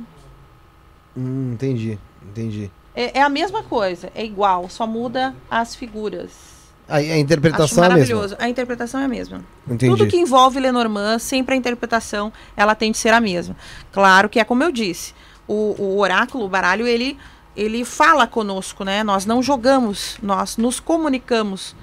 Hum, 1.16 1.52
entendi, 1.52 1.98
entendi. 2.22 2.70
É, 2.94 3.18
é 3.18 3.22
a 3.22 3.28
mesma 3.28 3.62
coisa, 3.62 4.10
é 4.14 4.24
igual, 4.24 4.68
só 4.68 4.86
muda 4.86 5.34
as 5.50 5.74
figuras. 5.74 6.54
A, 6.88 6.96
a 6.96 6.98
Acho 6.98 7.12
interpretação 7.14 7.82
é 7.82 7.86
a 7.86 7.90
mesma. 7.90 8.14
maravilhoso. 8.14 8.36
A 8.38 8.48
interpretação 8.48 9.00
é 9.00 9.04
a 9.04 9.08
mesma. 9.08 9.44
Entendi. 9.66 9.90
Tudo 9.90 10.06
que 10.06 10.16
envolve 10.16 10.60
Lenormand, 10.60 11.18
sempre 11.18 11.54
a 11.54 11.58
interpretação, 11.58 12.32
ela 12.56 12.74
tem 12.74 12.92
de 12.92 12.98
ser 12.98 13.14
a 13.14 13.20
mesma. 13.20 13.56
Claro 13.90 14.28
que 14.28 14.38
é 14.38 14.44
como 14.44 14.62
eu 14.62 14.70
disse, 14.70 15.14
o, 15.48 15.74
o 15.78 15.98
oráculo, 15.98 16.44
o 16.44 16.48
baralho, 16.48 16.86
ele, 16.86 17.16
ele 17.56 17.84
fala 17.84 18.26
conosco, 18.26 18.84
né? 18.84 19.02
Nós 19.04 19.24
não 19.26 19.42
jogamos, 19.42 20.16
nós 20.22 20.56
nos 20.56 20.80
comunicamos. 20.80 21.74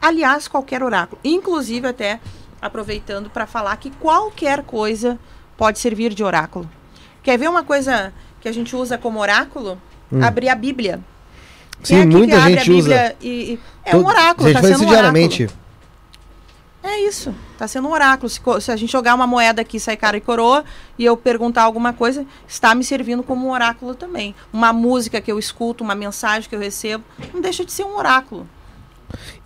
Aliás, 0.00 0.46
qualquer 0.48 0.82
oráculo. 0.82 1.20
Inclusive, 1.24 1.86
até 1.88 2.20
aproveitando 2.60 3.28
para 3.30 3.46
falar 3.46 3.76
que 3.76 3.90
qualquer 3.90 4.62
coisa 4.62 5.18
pode 5.56 5.78
servir 5.78 6.14
de 6.14 6.22
oráculo. 6.24 6.68
Quer 7.22 7.36
ver 7.38 7.48
uma 7.48 7.62
coisa 7.62 8.12
que 8.40 8.48
a 8.48 8.52
gente 8.52 8.74
usa 8.74 8.96
como 8.96 9.18
oráculo? 9.20 9.80
Hum. 10.12 10.22
Abrir 10.24 10.48
a 10.48 10.54
Bíblia. 10.54 11.00
Sim, 11.82 11.94
Quem 11.94 11.98
aqui 12.02 12.16
muita 12.16 12.40
gente 12.40 12.58
a 12.58 12.62
usa. 12.62 12.72
Bíblia 12.72 13.16
E, 13.20 13.28
e- 13.28 13.60
é 13.84 13.90
Todo- 13.90 14.04
um 14.04 14.06
oráculo, 14.08 14.52
tá 14.52 14.60
faz 14.60 14.72
sendo 14.76 14.84
um 14.84 14.88
oráculo. 14.88 15.12
É 16.90 17.00
isso. 17.06 17.34
Tá 17.58 17.68
sendo 17.68 17.86
um 17.88 17.92
oráculo. 17.92 18.28
Se, 18.30 18.40
se 18.60 18.72
a 18.72 18.76
gente 18.76 18.90
jogar 18.90 19.14
uma 19.14 19.26
moeda 19.26 19.60
aqui, 19.60 19.78
sai 19.78 19.96
cara 19.96 20.16
e 20.16 20.20
coroa, 20.20 20.64
e 20.98 21.04
eu 21.04 21.16
perguntar 21.16 21.62
alguma 21.64 21.92
coisa, 21.92 22.24
está 22.46 22.74
me 22.74 22.82
servindo 22.82 23.22
como 23.22 23.46
um 23.46 23.50
oráculo 23.50 23.94
também. 23.94 24.34
Uma 24.52 24.72
música 24.72 25.20
que 25.20 25.30
eu 25.30 25.38
escuto, 25.38 25.84
uma 25.84 25.94
mensagem 25.94 26.48
que 26.48 26.54
eu 26.56 26.60
recebo, 26.60 27.04
não 27.34 27.40
deixa 27.42 27.64
de 27.64 27.72
ser 27.72 27.84
um 27.84 27.94
oráculo. 27.96 28.48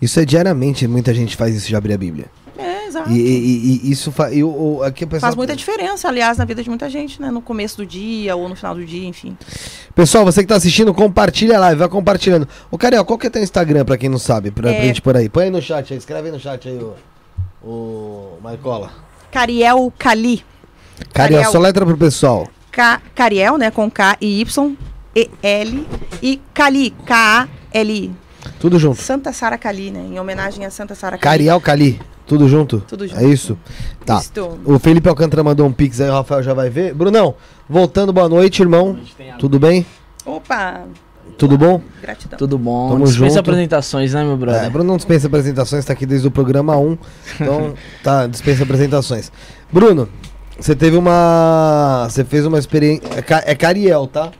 Isso 0.01 0.19
é 0.19 0.25
diariamente, 0.25 0.87
muita 0.87 1.13
gente 1.13 1.35
faz 1.35 1.53
isso 1.55 1.67
de 1.67 1.75
abrir 1.75 1.93
a 1.93 1.97
Bíblia. 1.97 2.25
É, 2.57 2.85
exato. 2.85 3.09
E, 3.09 3.15
e- 3.19 3.81
e 3.87 3.91
isso 3.91 4.11
fa... 4.11 4.31
e 4.31 4.43
o- 4.43 4.75
o- 4.77 4.83
aqui. 4.83 5.05
Faz 5.19 5.35
muita 5.35 5.55
diferença, 5.55 6.07
aliás, 6.07 6.37
na 6.37 6.45
vida 6.45 6.61
de 6.63 6.69
muita 6.69 6.87
gente, 6.89 7.19
né? 7.19 7.31
No 7.31 7.41
começo 7.41 7.77
do 7.77 7.85
dia 7.85 8.35
ou 8.35 8.47
no 8.47 8.55
final 8.55 8.75
do 8.75 8.85
dia, 8.85 9.07
enfim. 9.07 9.35
Pessoal, 9.95 10.23
você 10.23 10.41
que 10.41 10.47
tá 10.47 10.55
assistindo, 10.55 10.93
compartilha 10.93 11.57
a 11.57 11.59
live, 11.59 11.79
vai 11.79 11.89
compartilhando. 11.89 12.47
Ô, 12.69 12.77
Cariel, 12.77 13.03
qual 13.05 13.17
que 13.17 13.25
é 13.27 13.29
teu 13.29 13.41
Instagram, 13.41 13.83
pra 13.83 13.97
quem 13.97 14.07
não 14.07 14.19
sabe? 14.19 14.51
Pra, 14.51 14.69
É. 14.69 14.75
pra 14.75 14.83
gente 14.85 15.01
por 15.01 15.17
aí. 15.17 15.27
Põe 15.29 15.45
aí 15.45 15.49
no 15.49 15.61
chat 15.61 15.91
aí, 15.93 15.97
escreve 15.97 16.27
aí 16.27 16.31
no 16.31 16.39
chat 16.39 16.67
aí, 16.69 16.77
o, 16.77 16.93
o 17.63 18.37
Marcola. 18.41 18.91
Cariel 19.31 19.91
Cali. 19.97 20.43
Cariel, 21.13 21.39
Cariel. 21.39 21.51
só 21.51 21.59
letra 21.59 21.85
pro 21.85 21.97
pessoal. 21.97 22.47
Ca- 22.71 23.01
Cariel, 23.15 23.57
né? 23.57 23.71
Com 23.71 23.89
K 23.89 24.17
e 24.21 24.41
Y, 24.41 24.75
E, 25.15 25.29
L. 25.41 25.87
E 26.21 26.41
Cali, 26.53 26.91
K-A-L-I. 27.05 28.11
Tudo 28.59 28.77
junto. 28.79 29.01
Santa 29.01 29.31
Sara 29.31 29.57
Cali, 29.57 29.91
né? 29.91 29.99
Em 30.01 30.19
homenagem 30.19 30.65
a 30.65 30.69
Santa 30.69 30.95
Sara 30.95 31.17
Cali. 31.17 31.21
Cariel 31.45 31.61
Cali. 31.61 31.99
Tudo 32.25 32.47
junto? 32.47 32.79
Tudo 32.87 33.05
junto. 33.07 33.19
É 33.19 33.25
isso? 33.25 33.57
Tá. 34.05 34.19
Isto. 34.19 34.59
O 34.65 34.79
Felipe 34.79 35.09
Alcântara 35.09 35.43
mandou 35.43 35.67
um 35.67 35.73
pix 35.73 35.99
aí, 35.99 36.09
o 36.09 36.13
Rafael 36.13 36.41
já 36.41 36.53
vai 36.53 36.69
ver. 36.69 36.93
Brunão, 36.93 37.35
voltando, 37.69 38.13
boa 38.13 38.29
noite, 38.29 38.61
irmão. 38.61 38.97
Tudo 39.37 39.59
bem? 39.59 39.85
Opa, 40.25 40.83
Tudo 41.37 41.57
bom? 41.57 41.81
gratidão. 42.01 42.37
Tudo 42.37 42.57
bom? 42.57 42.89
Tamo 42.89 43.05
Dispensa 43.05 43.27
junto. 43.35 43.39
apresentações, 43.39 44.13
né, 44.13 44.23
meu 44.23 44.37
brother? 44.37 44.63
É, 44.63 44.69
Bruno 44.69 44.87
não 44.89 44.97
dispensa 44.97 45.27
apresentações, 45.27 45.83
tá 45.83 45.93
aqui 45.93 46.05
desde 46.05 46.27
o 46.27 46.31
programa 46.31 46.77
1. 46.77 46.97
Então, 47.41 47.73
tá, 48.03 48.27
dispensa 48.27 48.63
apresentações. 48.63 49.31
Bruno, 49.71 50.07
você 50.59 50.75
teve 50.75 50.95
uma. 50.95 52.07
Você 52.09 52.23
fez 52.23 52.45
uma 52.45 52.59
experiência. 52.59 53.03
É, 53.45 53.51
é 53.51 53.55
Cariel, 53.55 54.05
tá? 54.07 54.31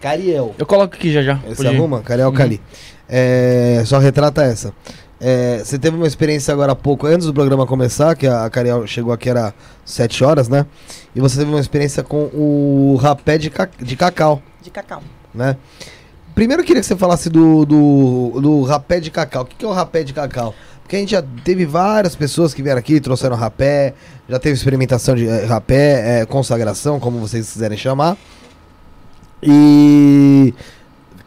Cariel. 0.00 0.54
Eu 0.58 0.66
coloco 0.66 0.94
aqui 0.94 1.12
já 1.12 1.22
já. 1.22 1.34
Você 1.48 1.66
arruma? 1.66 2.00
Cariel 2.02 2.32
Cali. 2.32 2.60
É, 3.08 3.82
só 3.84 3.98
retrata 3.98 4.42
essa. 4.42 4.72
É, 5.18 5.58
você 5.64 5.78
teve 5.78 5.96
uma 5.96 6.06
experiência 6.06 6.52
agora 6.52 6.72
há 6.72 6.76
pouco, 6.76 7.06
antes 7.06 7.26
do 7.26 7.32
programa 7.32 7.66
começar, 7.66 8.14
que 8.14 8.26
a 8.26 8.48
Cariel 8.50 8.86
chegou 8.86 9.12
aqui, 9.14 9.30
era 9.30 9.54
7 9.84 10.22
horas, 10.22 10.46
né? 10.48 10.66
E 11.14 11.20
você 11.20 11.38
teve 11.38 11.50
uma 11.50 11.58
experiência 11.60 12.02
com 12.02 12.24
o 12.34 12.96
rapé 13.00 13.38
de, 13.38 13.48
ca- 13.48 13.68
de 13.80 13.96
cacau, 13.96 14.42
De 14.62 14.70
cacau. 14.70 15.02
Né? 15.36 15.56
Primeiro 16.34 16.62
eu 16.62 16.66
queria 16.66 16.82
que 16.82 16.86
você 16.86 16.96
falasse 16.96 17.30
do, 17.30 17.64
do, 17.64 18.40
do 18.40 18.62
rapé 18.62 19.00
de 19.00 19.10
cacau. 19.10 19.42
O 19.42 19.46
que, 19.46 19.56
que 19.56 19.64
é 19.64 19.68
o 19.68 19.72
rapé 19.72 20.02
de 20.02 20.12
cacau? 20.12 20.54
Porque 20.82 20.96
a 20.96 20.98
gente 20.98 21.10
já 21.10 21.22
teve 21.42 21.64
várias 21.64 22.14
pessoas 22.14 22.54
que 22.54 22.62
vieram 22.62 22.78
aqui, 22.78 23.00
trouxeram 23.00 23.34
rapé, 23.34 23.94
já 24.28 24.38
teve 24.38 24.54
experimentação 24.54 25.16
de 25.16 25.26
eh, 25.26 25.44
rapé, 25.44 26.20
eh, 26.20 26.26
consagração, 26.26 27.00
como 27.00 27.18
vocês 27.18 27.52
quiserem 27.52 27.76
chamar. 27.76 28.16
E 29.42 30.54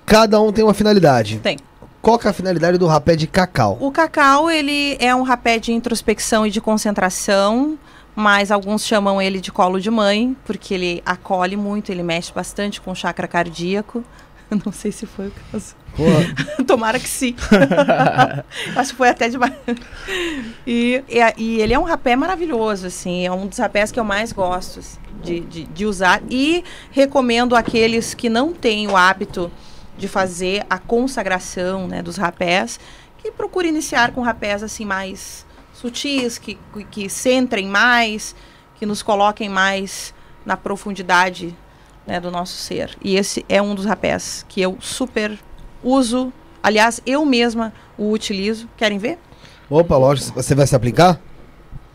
cada 0.06 0.40
um 0.40 0.52
tem 0.52 0.64
uma 0.64 0.74
finalidade. 0.74 1.40
Tem. 1.40 1.58
Qual 2.02 2.18
que 2.18 2.28
é 2.28 2.30
a 2.30 2.34
finalidade 2.34 2.78
do 2.78 2.88
rapé 2.88 3.16
de 3.16 3.28
cacau? 3.28 3.78
O 3.82 3.92
cacau, 3.92 4.50
ele 4.50 4.96
é 5.00 5.14
um 5.14 5.24
rapé 5.24 5.60
de 5.60 5.74
introspecção 5.74 6.48
e 6.48 6.52
de 6.52 6.62
concentração, 6.62 7.78
mas 8.20 8.52
alguns 8.52 8.86
chamam 8.86 9.22
ele 9.22 9.40
de 9.40 9.50
colo 9.50 9.80
de 9.80 9.90
mãe, 9.90 10.36
porque 10.44 10.74
ele 10.74 11.02
acolhe 11.06 11.56
muito, 11.56 11.90
ele 11.90 12.04
mexe 12.04 12.34
bastante 12.34 12.82
com 12.82 12.92
o 12.92 12.96
chakra 12.96 13.30
cardíaco. 13.30 14.04
Não 14.66 14.74
sei 14.74 14.92
se 14.92 15.06
foi 15.06 15.30
o 15.30 15.34
caso. 15.50 15.74
Tomara 16.68 17.00
que 17.00 17.08
sim. 17.08 17.34
Acho 18.76 18.92
que 18.92 18.98
foi 18.98 19.08
até 19.08 19.30
demais. 19.30 19.54
E, 20.68 21.02
e, 21.08 21.34
e 21.38 21.62
ele 21.62 21.74
é 21.74 21.80
um 21.80 21.84
rapé 21.84 22.18
maravilhoso, 22.18 22.88
assim. 22.88 23.26
É 23.26 23.32
um 23.32 23.48
dos 23.48 23.58
rapés 23.58 23.90
que 23.90 23.98
eu 23.98 24.04
mais 24.04 24.34
gosto 24.34 24.80
assim, 24.80 25.00
de, 25.24 25.40
de, 25.40 25.64
de 25.64 25.86
usar. 25.86 26.22
E 26.30 26.62
recomendo 26.92 27.56
aqueles 27.56 28.14
que 28.14 28.28
não 28.28 28.52
têm 28.52 28.88
o 28.90 28.98
hábito 28.98 29.50
de 29.98 30.10
fazer 30.10 30.66
a 30.70 30.78
consagração 30.78 31.88
né, 31.88 32.04
dos 32.04 32.18
rapés, 32.18 32.82
que 33.18 33.32
procurem 33.32 33.72
iniciar 33.72 34.12
com 34.12 34.20
rapés 34.22 34.62
assim 34.62 34.84
mais 34.84 35.46
sutis, 35.80 36.38
que, 36.38 36.58
que 36.92 37.10
centrem 37.10 37.68
mais, 37.68 38.36
que 38.76 38.86
nos 38.86 39.02
coloquem 39.02 39.48
mais 39.48 40.14
na 40.46 40.58
profundidade 40.58 41.56
né, 42.06 42.20
do 42.20 42.30
nosso 42.30 42.54
ser. 42.58 42.98
E 43.02 43.16
esse 43.16 43.46
é 43.48 43.62
um 43.62 43.74
dos 43.74 43.86
rapés 43.86 44.46
que 44.50 44.62
eu 44.62 44.78
super 44.82 45.38
uso. 45.84 46.34
Aliás, 46.62 47.02
eu 47.06 47.24
mesma 47.26 47.72
o 47.98 48.12
utilizo. 48.12 48.68
Querem 48.76 48.98
ver? 48.98 49.18
Opa, 49.70 49.96
lógico, 49.96 50.34
você 50.42 50.54
vai 50.54 50.68
se 50.68 50.76
aplicar? 50.76 51.20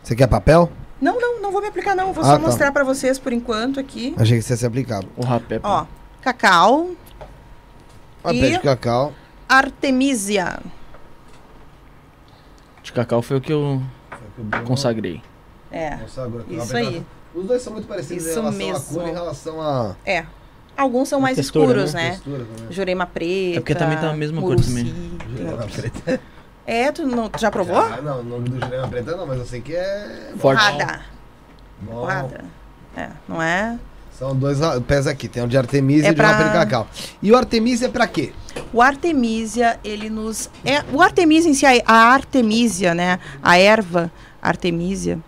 Você 0.01 0.15
quer 0.15 0.27
papel? 0.27 0.71
Não, 0.99 1.19
não, 1.19 1.41
não 1.41 1.51
vou 1.51 1.61
me 1.61 1.67
aplicar 1.67 1.95
não. 1.95 2.11
Vou 2.13 2.23
Ah, 2.23 2.27
só 2.27 2.33
tá. 2.33 2.39
mostrar 2.39 2.71
pra 2.71 2.83
vocês 2.83 3.19
por 3.19 3.31
enquanto 3.33 3.79
aqui. 3.79 4.15
Achei 4.17 4.37
que 4.37 4.43
você 4.43 4.53
ia 4.53 4.57
se 4.57 4.65
aplicar. 4.65 5.03
O 5.15 5.23
rapé. 5.23 5.59
Ó, 5.61 5.85
cacau, 6.21 6.91
Rapé 8.23 8.49
de 8.51 8.59
cacau. 8.59 9.13
artemisia. 9.47 10.57
De 12.85 12.93
cacau 12.93 13.19
foi 13.23 13.37
o 13.37 13.41
que 13.41 13.51
eu 13.51 13.81
consagrei. 14.63 15.19
É, 15.71 15.97
Consagrou. 15.97 16.45
isso 16.47 16.77
aí. 16.77 17.03
Os 17.33 17.45
dois 17.47 17.61
são 17.63 17.73
muito 17.73 17.87
parecidos 17.87 18.23
Isso 18.27 18.39
em 18.39 18.41
relação 18.43 18.57
mesmo. 18.59 18.77
à 18.77 18.93
cor 18.93 19.07
em 19.09 19.11
relação 19.11 19.61
à 19.61 19.95
É. 20.05 20.25
Alguns 20.77 21.09
são 21.09 21.19
mais 21.19 21.35
textura, 21.35 21.65
escuros, 21.65 21.93
né? 21.95 22.03
né? 22.03 22.09
textura 22.11 22.45
também. 22.45 22.71
Jurema 22.71 23.05
preta. 23.07 23.57
É 23.57 23.59
porque 23.59 23.73
também 23.75 23.97
tá 23.97 24.11
a 24.11 24.13
mesma 24.13 24.39
cor 24.39 24.55
também. 24.55 25.17
Jurema 25.35 25.63
preta. 25.67 26.21
É, 26.67 26.91
tu, 26.91 27.07
não, 27.07 27.27
tu 27.27 27.39
já 27.41 27.49
provou? 27.49 27.75
Ah, 27.77 27.99
não, 28.03 28.19
o 28.19 28.23
nome 28.23 28.49
do 28.49 28.59
Jurema 28.63 28.87
preta 28.87 29.17
não, 29.17 29.25
mas 29.25 29.39
eu 29.39 29.45
sei 29.45 29.61
que 29.61 29.75
é. 29.75 30.31
Forte. 30.37 30.63
Porrada. 30.63 31.01
bom. 31.81 31.91
Porrada. 32.01 32.45
É, 32.95 33.09
não 33.27 33.41
é? 33.41 33.79
São 34.17 34.33
dois 34.35 34.59
pés 34.87 35.07
aqui, 35.07 35.27
tem 35.27 35.43
o 35.43 35.47
de 35.47 35.57
Artemisia 35.57 36.05
É 36.05 36.07
e 36.07 36.11
o 36.11 36.13
de 36.13 36.21
pra- 36.21 36.43
de 36.43 36.51
cacau. 36.53 36.87
E 37.21 37.31
o 37.31 37.35
Artemisia 37.35 37.87
é 37.87 37.91
pra 37.91 38.07
quê? 38.07 38.31
O 38.71 38.81
Artemisia, 38.81 39.77
ele 39.83 40.09
nos. 40.09 40.49
É, 40.63 40.83
o 40.93 41.01
Artemisia 41.01 41.51
em 41.51 41.53
si, 41.53 41.65
a 41.65 41.71
a 41.85 42.13
Artemisia, 42.13 42.93
né? 42.93 43.19
A 43.43 43.57
erva 43.57 44.09
Artemisia, 44.41 45.19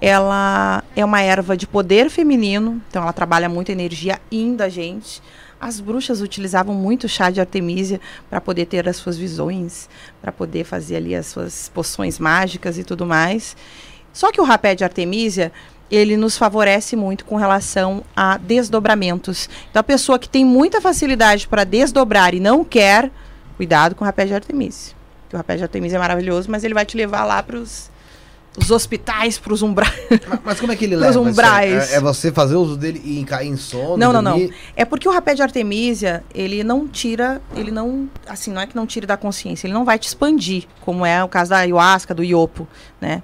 ela 0.00 0.82
é 0.94 1.02
uma 1.02 1.22
erva 1.22 1.56
de 1.56 1.66
poder 1.66 2.10
feminino, 2.10 2.82
então 2.88 3.02
ela 3.02 3.12
trabalha 3.14 3.48
muito 3.48 3.70
a 3.70 3.72
energia 3.72 4.20
yin 4.30 4.54
da 4.56 4.68
gente. 4.68 5.22
As 5.58 5.80
bruxas 5.80 6.20
utilizavam 6.20 6.74
muito 6.74 7.08
chá 7.08 7.30
de 7.30 7.40
Artemisia 7.40 7.98
para 8.28 8.42
poder 8.42 8.66
ter 8.66 8.86
as 8.86 8.96
suas 8.96 9.16
visões, 9.16 9.88
para 10.20 10.30
poder 10.30 10.64
fazer 10.64 10.96
ali 10.96 11.14
as 11.14 11.24
suas 11.26 11.70
poções 11.72 12.18
mágicas 12.18 12.76
e 12.76 12.84
tudo 12.84 13.06
mais. 13.06 13.56
Só 14.12 14.30
que 14.30 14.40
o 14.40 14.44
rapé 14.44 14.74
de 14.74 14.84
Artemisia, 14.84 15.50
ele 15.90 16.16
nos 16.16 16.36
favorece 16.36 16.96
muito 16.96 17.24
com 17.24 17.36
relação 17.36 18.02
a 18.16 18.36
desdobramentos. 18.36 19.48
Então, 19.70 19.80
a 19.80 19.84
pessoa 19.84 20.18
que 20.18 20.28
tem 20.28 20.44
muita 20.44 20.80
facilidade 20.80 21.46
para 21.46 21.64
desdobrar 21.64 22.34
e 22.34 22.40
não 22.40 22.64
quer, 22.64 23.10
cuidado 23.56 23.94
com 23.94 24.04
o 24.04 24.06
rapé 24.06 24.24
de 24.24 24.34
Artemisia. 24.34 24.94
Porque 25.22 25.36
o 25.36 25.38
rapé 25.38 25.56
de 25.56 25.62
Artemisia 25.62 25.96
é 25.96 26.00
maravilhoso, 26.00 26.50
mas 26.50 26.64
ele 26.64 26.74
vai 26.74 26.84
te 26.84 26.96
levar 26.96 27.24
lá 27.24 27.42
para 27.42 27.58
os 27.58 27.90
hospitais, 28.70 29.38
para 29.38 29.52
os 29.52 29.62
umbrais. 29.62 29.92
Mas, 30.28 30.40
mas 30.44 30.60
como 30.60 30.72
é 30.72 30.76
que 30.76 30.84
ele 30.84 30.96
leva? 30.96 31.10
isso 31.10 31.18
aí? 31.18 31.30
umbrais. 31.30 31.92
É, 31.92 31.96
é 31.96 32.00
você 32.00 32.32
fazer 32.32 32.54
uso 32.54 32.76
dele 32.76 33.02
e 33.04 33.24
cair 33.24 33.48
em 33.48 33.56
sono? 33.56 33.96
Não, 33.96 34.12
não, 34.12 34.22
não. 34.22 34.38
dormir? 34.38 34.54
É 34.76 34.84
porque 34.84 35.08
o 35.08 35.12
rapé 35.12 35.34
de 35.34 35.42
Artemisia, 35.42 36.24
ele 36.34 36.62
não 36.62 36.86
tira, 36.86 37.42
ele 37.56 37.70
não, 37.70 38.08
assim, 38.26 38.52
não 38.52 38.60
é 38.60 38.66
que 38.66 38.76
não 38.76 38.86
tire 38.86 39.06
da 39.06 39.16
consciência, 39.16 39.66
ele 39.66 39.74
não 39.74 39.84
vai 39.84 39.98
te 39.98 40.08
expandir, 40.08 40.64
como 40.80 41.04
é 41.04 41.22
o 41.22 41.28
caso 41.28 41.50
da 41.50 41.58
ayahuasca, 41.58 42.14
do 42.14 42.22
iopo, 42.22 42.66
né? 43.00 43.22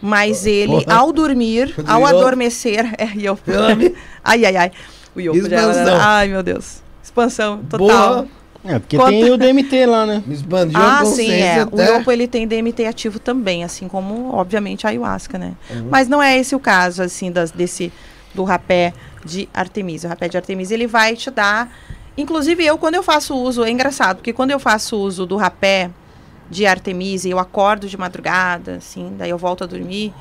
Mas 0.00 0.46
ele, 0.46 0.84
Porra. 0.84 0.98
ao 0.98 1.12
dormir, 1.12 1.74
Do 1.76 1.90
ao 1.90 2.04
adormecer, 2.04 2.84
é 2.98 3.06
iopo. 3.16 3.50
Yami. 3.50 3.94
ai, 4.22 4.44
ai, 4.44 4.56
ai. 4.56 4.72
O 5.14 5.20
iopo 5.20 5.48
já 5.48 5.56
Expansão. 5.56 5.98
Ai, 6.00 6.28
meu 6.28 6.42
Deus. 6.42 6.82
Expansão 7.02 7.58
total. 7.68 7.86
Boa. 7.88 8.28
É, 8.64 8.78
porque 8.80 8.96
Conta- 8.96 9.10
tem 9.10 9.30
o 9.30 9.36
DMT 9.36 9.86
lá, 9.86 10.04
né? 10.04 10.22
Expandiu 10.28 10.78
Ah, 10.78 11.04
sim, 11.04 11.30
é. 11.30 11.64
O 11.64 11.68
até... 11.74 11.88
iopo 11.88 12.10
ele 12.10 12.26
tem 12.26 12.46
DMT 12.48 12.84
ativo 12.86 13.18
também, 13.20 13.62
assim 13.62 13.86
como, 13.86 14.34
obviamente, 14.34 14.86
a 14.86 14.90
ayahuasca, 14.90 15.38
né? 15.38 15.52
Uhum. 15.70 15.88
Mas 15.88 16.08
não 16.08 16.20
é 16.20 16.36
esse 16.36 16.54
o 16.54 16.58
caso, 16.58 17.02
assim, 17.02 17.30
das, 17.30 17.52
desse, 17.52 17.92
do 18.34 18.42
rapé 18.42 18.92
de 19.24 19.48
Artemisia. 19.54 20.08
O 20.08 20.10
rapé 20.10 20.28
de 20.28 20.36
Artemisia, 20.36 20.74
ele 20.76 20.86
vai 20.88 21.14
te 21.14 21.30
dar... 21.30 21.72
Inclusive, 22.18 22.64
eu, 22.64 22.76
quando 22.76 22.94
eu 22.96 23.02
faço 23.02 23.36
uso, 23.36 23.62
é 23.62 23.70
engraçado, 23.70 24.16
porque 24.16 24.32
quando 24.32 24.50
eu 24.50 24.58
faço 24.58 24.96
uso 24.96 25.26
do 25.26 25.36
rapé 25.36 25.90
de 26.50 26.66
Artemisia, 26.66 27.30
eu 27.32 27.38
acordo 27.38 27.88
de 27.88 27.96
madrugada, 27.96 28.76
assim, 28.76 29.12
daí 29.18 29.30
eu 29.30 29.38
volto 29.38 29.64
a 29.64 29.66
dormir, 29.66 30.12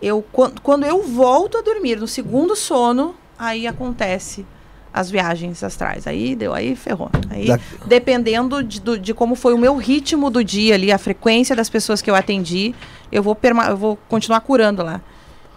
eu, 0.00 0.24
quando, 0.32 0.60
quando 0.60 0.84
eu 0.84 1.02
volto 1.02 1.58
a 1.58 1.62
dormir, 1.62 1.96
no 1.98 2.06
segundo 2.06 2.54
sono, 2.54 3.14
aí 3.38 3.66
acontece 3.66 4.46
as 4.92 5.10
viagens 5.10 5.62
astrais. 5.62 6.06
Aí 6.06 6.34
deu, 6.36 6.54
aí 6.54 6.74
ferrou. 6.76 7.10
Aí, 7.30 7.46
Da- 7.46 7.58
dependendo 7.86 8.62
de, 8.62 8.80
do- 8.80 8.98
de 8.98 9.12
como 9.12 9.34
foi 9.34 9.54
o 9.54 9.58
meu 9.58 9.76
ritmo 9.76 10.30
do 10.30 10.42
dia 10.42 10.74
ali, 10.74 10.90
a 10.92 10.98
frequência 10.98 11.54
das 11.56 11.68
pessoas 11.68 12.00
que 12.00 12.10
eu 12.10 12.14
atendi, 12.14 12.74
eu 13.10 13.22
vou, 13.22 13.34
perma 13.34 13.66
eu 13.66 13.76
vou 13.76 13.96
continuar 14.08 14.40
curando 14.40 14.82
lá. 14.82 15.00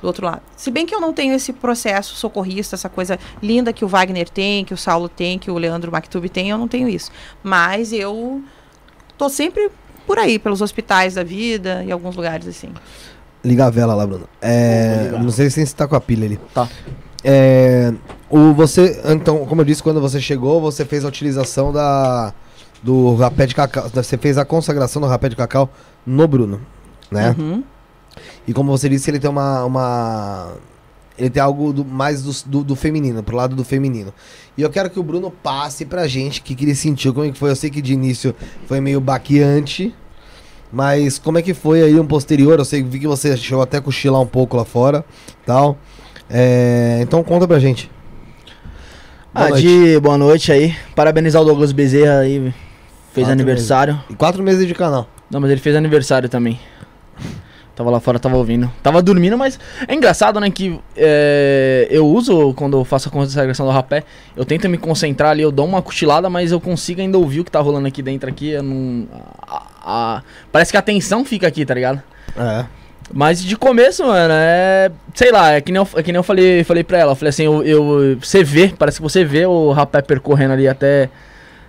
Do 0.01 0.07
outro 0.07 0.25
lado. 0.25 0.41
Se 0.57 0.71
bem 0.71 0.83
que 0.87 0.95
eu 0.95 0.99
não 0.99 1.13
tenho 1.13 1.31
esse 1.35 1.53
processo 1.53 2.15
socorrista, 2.15 2.73
essa 2.75 2.89
coisa 2.89 3.19
linda 3.39 3.71
que 3.71 3.85
o 3.85 3.87
Wagner 3.87 4.27
tem, 4.27 4.65
que 4.65 4.73
o 4.73 4.77
Saulo 4.77 5.07
tem, 5.07 5.37
que 5.37 5.51
o 5.51 5.57
Leandro 5.59 5.91
Mactub 5.91 6.27
tem, 6.27 6.49
eu 6.49 6.57
não 6.57 6.67
tenho 6.67 6.89
isso. 6.89 7.11
Mas 7.43 7.93
eu 7.93 8.41
tô 9.15 9.29
sempre 9.29 9.69
por 10.11 10.19
aí, 10.19 10.37
pelos 10.37 10.61
hospitais 10.61 11.13
da 11.13 11.23
vida 11.23 11.83
e 11.85 11.91
alguns 11.91 12.17
lugares 12.17 12.45
assim. 12.45 12.67
Liga 13.45 13.67
a 13.67 13.69
vela 13.69 13.95
lá, 13.95 14.05
Bruno. 14.05 14.27
É, 14.41 15.09
não 15.17 15.31
sei 15.31 15.49
se 15.49 15.65
você 15.65 15.73
tá 15.73 15.87
com 15.87 15.95
a 15.95 16.01
pilha 16.01 16.25
ali. 16.25 16.37
Tá. 16.53 16.67
É, 17.23 17.93
o, 18.29 18.53
você, 18.53 19.01
então, 19.05 19.45
como 19.45 19.61
eu 19.61 19.65
disse, 19.65 19.81
quando 19.81 20.01
você 20.01 20.19
chegou, 20.19 20.59
você 20.59 20.83
fez 20.83 21.05
a 21.05 21.07
utilização 21.07 21.71
da, 21.71 22.33
do 22.83 23.15
rapé 23.15 23.45
de 23.47 23.55
cacau. 23.55 23.89
Você 23.93 24.17
fez 24.17 24.37
a 24.37 24.43
consagração 24.43 25.01
do 25.01 25.07
rapé 25.07 25.29
de 25.29 25.35
cacau 25.37 25.69
no 26.05 26.27
Bruno, 26.27 26.59
né? 27.09 27.33
Uhum. 27.39 27.63
E 28.45 28.53
como 28.53 28.69
você 28.69 28.89
disse, 28.89 29.09
ele 29.09 29.17
tem 29.19 29.29
uma. 29.29 29.63
uma 29.63 30.51
ele 31.17 31.29
tem 31.29 31.41
algo 31.41 31.71
do- 31.71 31.85
mais 31.85 32.23
do, 32.23 32.31
do, 32.49 32.63
do 32.63 32.75
feminino, 32.75 33.21
pro 33.23 33.35
lado 33.37 33.55
do 33.55 33.63
feminino. 33.63 34.13
E 34.57 34.61
eu 34.61 34.69
quero 34.69 34.89
que 34.89 34.99
o 34.99 35.03
Bruno 35.03 35.31
passe 35.31 35.85
pra 35.85 36.07
gente 36.07 36.39
o 36.39 36.43
que, 36.43 36.53
que 36.55 36.65
ele 36.65 36.75
sentiu, 36.75 37.13
como 37.13 37.25
é 37.27 37.31
que 37.31 37.37
foi. 37.37 37.49
Eu 37.51 37.55
sei 37.55 37.69
que 37.69 37.81
de 37.81 37.93
início 37.93 38.35
foi 38.65 38.81
meio 38.81 38.99
baqueante, 38.99 39.93
mas 40.71 41.17
como 41.19 41.37
é 41.37 41.41
que 41.41 41.53
foi 41.53 41.81
aí 41.83 41.99
um 41.99 42.05
posterior? 42.07 42.57
Eu 42.59 42.65
sei 42.65 42.81
vi 42.83 42.99
que 42.99 43.07
você 43.07 43.35
chegou 43.37 43.61
até 43.63 43.77
a 43.77 43.81
cochilar 43.81 44.21
um 44.21 44.25
pouco 44.27 44.55
lá 44.57 44.65
fora 44.65 45.03
tal. 45.45 45.77
É, 46.29 46.99
então 47.01 47.23
conta 47.23 47.47
pra 47.47 47.59
gente. 47.59 47.89
Boa 49.33 49.45
Ah, 49.45 49.49
noite. 49.49 49.67
de 49.67 49.99
boa 49.99 50.17
noite 50.17 50.51
aí. 50.51 50.75
Parabenizar 50.95 51.41
o 51.41 51.45
Douglas 51.45 51.71
Bezerra 51.71 52.19
aí. 52.19 52.53
Fez 53.13 53.25
Quatro 53.27 53.31
aniversário. 53.31 53.99
E 54.09 54.15
quatro 54.15 54.41
meses 54.43 54.65
de 54.67 54.73
canal. 54.73 55.07
Não, 55.29 55.39
mas 55.39 55.51
ele 55.51 55.59
fez 55.61 55.75
aniversário 55.75 56.27
também. 56.29 56.59
Tava 57.75 57.89
lá 57.89 57.99
fora, 58.01 58.19
tava 58.19 58.35
ouvindo. 58.35 58.69
Tava 58.83 59.01
dormindo, 59.01 59.37
mas 59.37 59.57
é 59.87 59.95
engraçado, 59.95 60.39
né? 60.39 60.49
Que 60.51 60.77
é, 60.95 61.87
eu 61.89 62.05
uso, 62.05 62.53
quando 62.53 62.77
eu 62.77 62.83
faço 62.85 63.07
a 63.07 63.11
consagração 63.11 63.65
do 63.65 63.71
rapé, 63.71 64.03
eu 64.35 64.43
tento 64.45 64.67
me 64.69 64.77
concentrar 64.77 65.31
ali, 65.31 65.41
eu 65.41 65.51
dou 65.51 65.65
uma 65.65 65.81
cochilada, 65.81 66.29
mas 66.29 66.51
eu 66.51 66.59
consigo 66.59 66.99
ainda 67.01 67.17
ouvir 67.17 67.39
o 67.39 67.43
que 67.45 67.51
tá 67.51 67.59
rolando 67.61 67.87
aqui 67.87 68.01
dentro 68.01 68.29
aqui. 68.29 68.49
Eu 68.49 68.61
não, 68.63 69.07
a- 69.47 69.63
a- 69.81 70.21
parece 70.51 70.71
que 70.71 70.77
a 70.77 70.79
atenção 70.79 71.25
fica 71.25 71.47
aqui, 71.47 71.65
tá 71.65 71.73
ligado? 71.73 72.01
É. 72.37 72.65
Mas 73.13 73.43
de 73.43 73.57
começo, 73.57 74.05
mano, 74.05 74.33
é. 74.33 74.89
Sei 75.13 75.31
lá, 75.31 75.51
é 75.51 75.59
que 75.61 75.71
nem 75.71 75.81
eu, 75.81 75.87
é 75.99 76.03
que 76.03 76.11
nem 76.11 76.17
eu 76.19 76.23
falei, 76.23 76.63
falei 76.63 76.83
pra 76.83 76.97
ela. 76.97 77.11
Eu 77.11 77.15
falei 77.15 77.29
assim, 77.29 77.43
eu, 77.43 77.61
eu- 77.63 78.17
você 78.21 78.43
vê, 78.43 78.69
parece 78.69 78.97
que 78.97 79.03
você 79.03 79.25
vê 79.25 79.45
o 79.45 79.71
rapé 79.71 80.01
percorrendo 80.01 80.53
ali 80.53 80.67
até, 80.67 81.09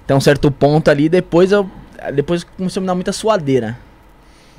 até 0.04 0.14
um 0.14 0.20
certo 0.20 0.50
ponto 0.50 0.88
ali. 0.90 1.08
Depois 1.08 1.50
eu. 1.50 1.68
Depois 2.14 2.44
começou 2.44 2.80
a 2.80 2.82
me 2.82 2.86
dar 2.86 2.94
muita 2.94 3.12
suadeira. 3.12 3.76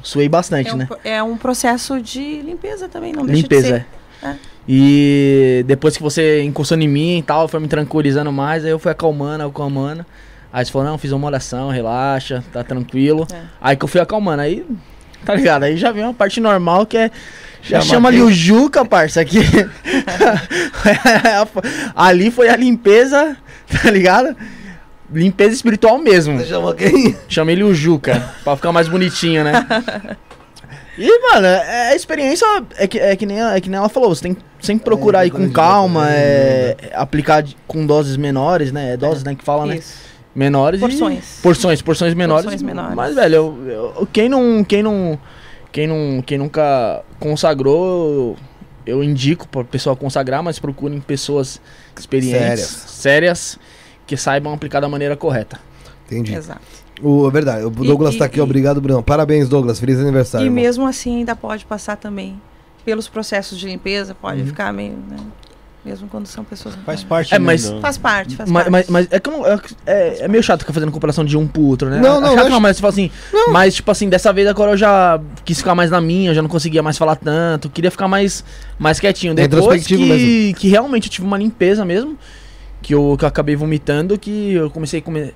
Suei 0.02 0.28
bastante, 0.28 0.70
É 0.70 0.74
um, 0.74 0.78
né? 0.78 0.88
é 1.06 1.24
um 1.24 1.38
processo 1.38 2.02
de 2.02 2.42
limpeza 2.42 2.90
também, 2.90 3.14
não 3.14 3.26
deixa 3.26 3.36
de 3.36 3.42
Limpeza, 3.44 3.68
ser. 3.68 3.86
é. 4.24 4.30
É. 4.30 4.36
E 4.68 5.64
depois 5.68 5.96
que 5.96 6.04
você 6.04 6.42
encostou 6.44 6.78
em 6.78 6.88
mim 6.88 7.20
e 7.20 7.24
tal, 7.24 7.48
foi 7.48 7.60
me 7.60 7.68
tranquilizando 7.68 8.32
mais, 8.32 8.64
aí 8.66 8.72
eu 8.72 8.80
fui 8.80 8.92
acalmando, 8.92 9.44
acalmando. 9.46 10.06
Aí 10.54 10.64
você 10.64 10.72
falou, 10.72 10.88
não, 10.88 11.00
fiz 11.00 11.12
uma 11.12 11.26
oração, 11.26 11.72
relaxa, 11.72 12.44
tá 12.54 12.64
tranquilo. 12.64 13.26
É. 13.34 13.38
Aí 13.60 13.76
que 13.76 13.84
eu 13.84 13.88
fui 13.88 14.00
acalmando, 14.00 14.44
aí, 14.44 14.64
tá 15.26 15.34
ligado? 15.34 15.64
Aí 15.64 15.76
já 15.76 15.92
vem 15.92 16.04
uma 16.04 16.14
parte 16.14 16.40
normal 16.40 16.86
que 16.86 16.96
é. 16.96 17.10
Já 17.64 17.82
Chama 17.82 18.10
ali 18.10 18.22
o 18.22 18.32
Juca, 18.32 18.86
parça, 18.86 19.22
aqui. 19.22 19.40
ali 21.96 22.30
foi 22.30 22.50
a 22.50 22.56
limpeza, 22.56 23.36
tá 23.82 23.90
ligado? 23.90 24.36
Limpeza 25.12 25.54
espiritual 25.54 25.98
mesmo. 25.98 26.40
Você 26.40 26.46
chamou 26.48 26.74
quem? 26.74 27.16
Chamei 27.28 27.56
ele 27.56 27.64
o 27.64 27.74
Juca, 27.74 28.32
pra 28.44 28.56
ficar 28.56 28.72
mais 28.72 28.88
bonitinho, 28.88 29.44
né? 29.44 29.54
E, 30.96 31.10
mano, 31.32 31.48
é, 31.48 31.90
a 31.90 31.96
experiência 31.96 32.46
é 32.78 32.86
que, 32.86 33.00
é, 33.00 33.16
que 33.16 33.26
nem, 33.26 33.42
é 33.42 33.60
que 33.60 33.68
nem 33.68 33.80
ela 33.80 33.90
falou, 33.90 34.14
você 34.14 34.22
tem 34.22 34.36
que 34.36 34.42
sempre 34.62 34.86
procurar 34.86 35.24
É, 35.24 35.28
ir 35.28 35.32
com 35.32 35.52
calma, 35.52 36.08
é, 36.12 36.78
aplicar 36.94 37.42
de- 37.42 37.58
com 37.66 37.84
doses 37.84 38.16
menores, 38.16 38.72
né? 38.72 38.94
É 38.94 38.98
doses, 38.98 39.24
né, 39.24 39.34
que 39.34 39.44
fala, 39.44 39.66
né? 39.66 39.80
Menores 40.36 40.80
e- 40.80 40.82
Porções. 40.82 41.40
Porções, 41.44 41.82
porções 41.82 42.14
menores. 42.14 42.44
Porções 42.44 42.62
menores. 42.64 42.96
Mas, 42.96 43.14
velho, 43.16 43.36
eu, 43.36 43.68
eu- 44.00 44.08
quem 44.12 44.28
não. 44.28 44.64
Quem 44.64 44.82
não. 44.82 45.20
Quem 45.72 45.88
não. 45.88 46.22
Quem 46.26 46.38
nunca 46.38 47.04
consagrou, 47.20 48.36
eu 48.86 49.04
indico 49.04 49.48
pra 49.48 49.64
pessoa 49.64 49.96
consagrar, 49.96 50.42
mas 50.42 50.58
procurem 50.60 51.00
pessoas 51.00 51.62
experientes, 51.98 52.40
Sérias. 52.40 52.68
sérias, 52.88 53.60
que 54.08 54.18
saibam 54.18 54.54
aplicar 54.54 54.80
da 54.80 54.90
maneira 54.90 55.16
correta. 55.16 55.60
Entendi. 56.08 56.34
Exato. 56.34 56.62
O, 57.02 57.28
é 57.28 57.32
verdade. 57.32 57.66
O 57.66 57.70
Douglas 57.70 58.16
e- 58.16 58.18
tá 58.18 58.26
aqui, 58.26 58.40
e- 58.40 58.42
obrigado, 58.42 58.80
Bruno. 58.82 59.02
Parabéns, 59.04 59.48
Douglas. 59.50 59.80
Feliz 59.80 60.00
aniversário. 60.00 60.46
E 60.46 60.48
irmão. 60.48 60.62
mesmo 60.64 60.86
assim 60.88 61.18
ainda 61.18 61.36
pode 61.36 61.66
passar 61.66 61.96
também 61.96 62.40
pelos 62.86 63.08
processos 63.08 63.58
de 63.58 63.66
limpeza, 63.68 64.14
pode 64.16 64.42
Uhum. 64.42 64.48
ficar 64.48 64.72
meio, 64.74 64.94
né? 65.10 65.18
Mesmo 65.86 66.08
quando 66.08 66.28
são 66.28 66.46
pessoas. 66.46 66.76
Faz 66.86 67.04
parte 67.04 67.36
É, 67.36 67.40
né, 67.40 67.46
mas- 67.46 67.70
Faz 67.82 67.98
parte, 67.98 68.38
faz 68.38 68.50
Mas, 68.50 68.64
parte. 68.64 68.72
mas, 68.72 68.90
mas 68.90 69.08
é 69.12 69.20
que 69.20 69.30
eu 69.30 69.34
não. 69.34 69.46
É, 69.46 69.60
é, 69.86 70.18
é 70.22 70.28
meio 70.30 70.42
chato 70.42 70.62
ficar 70.62 70.72
fazendo 70.72 70.94
comparação 70.94 71.26
de 71.26 71.38
um 71.38 71.46
pro 71.46 71.62
outro, 71.64 71.90
né? 71.90 72.00
Não, 72.00 72.22
não, 72.22 72.34
É 72.34 72.36
chato, 72.38 72.50
não, 72.50 72.60
mas 72.62 72.78
você 72.78 72.82
fala 72.82 72.94
assim. 72.94 73.12
Mas, 73.52 73.76
tipo 73.76 73.92
assim, 73.92 74.08
dessa 74.08 74.32
vez 74.32 74.48
agora 74.48 74.72
eu 74.72 74.78
já 74.78 75.20
quis 75.44 75.58
ficar 75.58 75.76
mais 75.76 75.92
na 75.92 76.00
minha, 76.00 76.30
eu 76.32 76.34
já 76.36 76.42
não 76.42 76.50
conseguia 76.50 76.82
mais 76.82 76.98
falar 76.98 77.18
tanto. 77.18 77.70
Queria 77.70 77.92
ficar 77.92 78.08
mais, 78.08 78.46
mais 78.80 78.98
quietinho. 79.00 79.34
Depois 79.34 79.62
Introspectivo 79.62 80.02
que, 80.16 80.54
que 80.58 80.68
realmente 80.70 81.08
eu 81.08 81.12
tive 81.12 81.28
uma 81.28 81.38
limpeza 81.38 81.84
mesmo. 81.84 82.18
Que 82.82 82.94
eu, 82.94 83.16
que 83.18 83.24
eu 83.26 83.28
acabei 83.30 83.56
vomitando, 83.56 84.18
que 84.18 84.54
eu 84.54 84.70
comecei 84.70 85.00
a 85.00 85.02
comer, 85.02 85.34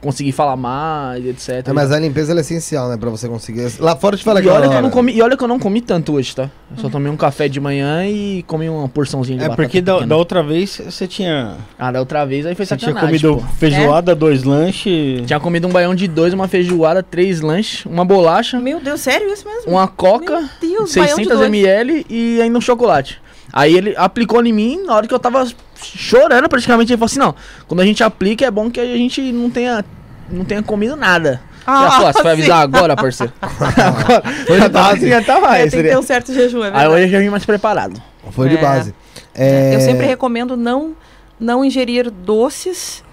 conseguir 0.00 0.32
falar 0.32 0.56
mais, 0.56 1.24
etc. 1.26 1.68
É, 1.68 1.72
mas 1.72 1.92
a 1.92 1.98
limpeza 1.98 2.32
ela 2.32 2.40
é 2.40 2.42
essencial, 2.42 2.88
né? 2.88 2.96
Pra 2.96 3.10
você 3.10 3.28
conseguir. 3.28 3.70
Lá 3.78 3.94
fora 3.96 4.16
te 4.16 4.24
fala 4.24 4.40
e, 4.40 4.42
que 4.42 4.48
olha 4.48 4.64
é 4.64 4.68
que 4.68 4.74
eu 4.74 4.82
não 4.82 4.90
comi, 4.90 5.12
e 5.12 5.22
olha 5.22 5.36
que 5.36 5.44
eu 5.44 5.48
não 5.48 5.58
comi 5.58 5.80
tanto 5.80 6.14
hoje, 6.14 6.34
tá? 6.34 6.50
Eu 6.74 6.82
só 6.82 6.88
tomei 6.88 7.10
um 7.10 7.16
café 7.16 7.48
de 7.48 7.60
manhã 7.60 8.06
e 8.06 8.42
comi 8.46 8.68
uma 8.68 8.88
porçãozinha 8.88 9.38
de 9.38 9.44
É 9.44 9.48
batata 9.48 9.62
porque 9.62 9.80
da, 9.80 10.00
da 10.00 10.16
outra 10.16 10.42
vez 10.42 10.80
você 10.84 11.06
tinha, 11.06 11.56
Ah, 11.78 11.92
da 11.92 12.00
outra 12.00 12.24
vez 12.24 12.46
aí 12.46 12.54
foi 12.54 12.64
você 12.64 12.76
tinha 12.76 12.94
comido 12.94 13.36
pô. 13.36 13.42
feijoada, 13.58 14.14
dois 14.14 14.42
lanches. 14.44 15.26
Tinha 15.26 15.40
comido 15.40 15.66
um 15.68 15.70
baião 15.70 15.94
de 15.94 16.08
dois, 16.08 16.32
uma 16.32 16.48
feijoada, 16.48 17.02
três 17.02 17.40
lanches, 17.40 17.84
uma 17.86 18.04
bolacha, 18.04 18.58
Meu 18.58 18.80
Deus, 18.80 19.00
sério 19.00 19.32
isso 19.32 19.46
mesmo? 19.46 19.70
uma 19.70 19.86
coca, 19.88 20.40
Meu 20.40 20.48
Deus, 20.60 20.94
baião 20.94 21.16
de 21.16 21.24
600 21.24 21.38
dois. 21.38 21.48
ml 21.48 22.06
e 22.08 22.40
ainda 22.40 22.56
um 22.56 22.60
chocolate. 22.60 23.20
Aí 23.52 23.76
ele 23.76 23.94
aplicou 23.96 24.44
em 24.44 24.52
mim 24.52 24.82
na 24.84 24.94
hora 24.94 25.06
que 25.08 25.12
eu 25.14 25.18
tava 25.18 25.44
chorando 25.82 26.48
praticamente. 26.48 26.92
Ele 26.92 26.98
falou 26.98 27.06
assim: 27.06 27.18
não, 27.18 27.34
quando 27.66 27.80
a 27.80 27.84
gente 27.86 28.02
aplica 28.02 28.44
é 28.44 28.50
bom 28.50 28.70
que 28.70 28.80
a 28.80 28.84
gente 28.96 29.20
não 29.32 29.50
tenha, 29.50 29.84
não 30.30 30.44
tenha 30.44 30.62
comido 30.62 30.96
nada. 30.96 31.40
Ah, 31.66 32.08
Ah, 32.08 32.12
você 32.12 32.22
vai 32.22 32.32
avisar 32.32 32.62
agora, 32.62 32.96
parceiro? 32.96 33.32
agora. 33.40 34.22
Foi 34.46 34.60
de 34.60 34.68
base. 34.68 35.08
Já 35.08 35.22
tava 35.22 35.46
É, 35.58 35.62
aí, 35.62 35.70
tem 35.70 35.82
que 35.82 35.88
ter 35.90 35.98
um 35.98 36.02
certo 36.02 36.32
jejum, 36.32 36.62
é 36.62 36.66
Aí 36.66 36.70
verdade. 36.72 36.88
hoje 36.94 37.04
eu 37.04 37.08
já 37.10 37.18
vim 37.20 37.28
mais 37.28 37.44
preparado. 37.44 38.02
Foi 38.32 38.48
de 38.48 38.56
É. 38.56 38.60
base. 38.60 38.94
É... 39.34 39.74
Eu 39.74 39.80
sempre 39.80 40.06
recomendo 40.06 40.56
não, 40.56 40.96
não 41.38 41.64
ingerir 41.64 42.10
doces 42.10 43.04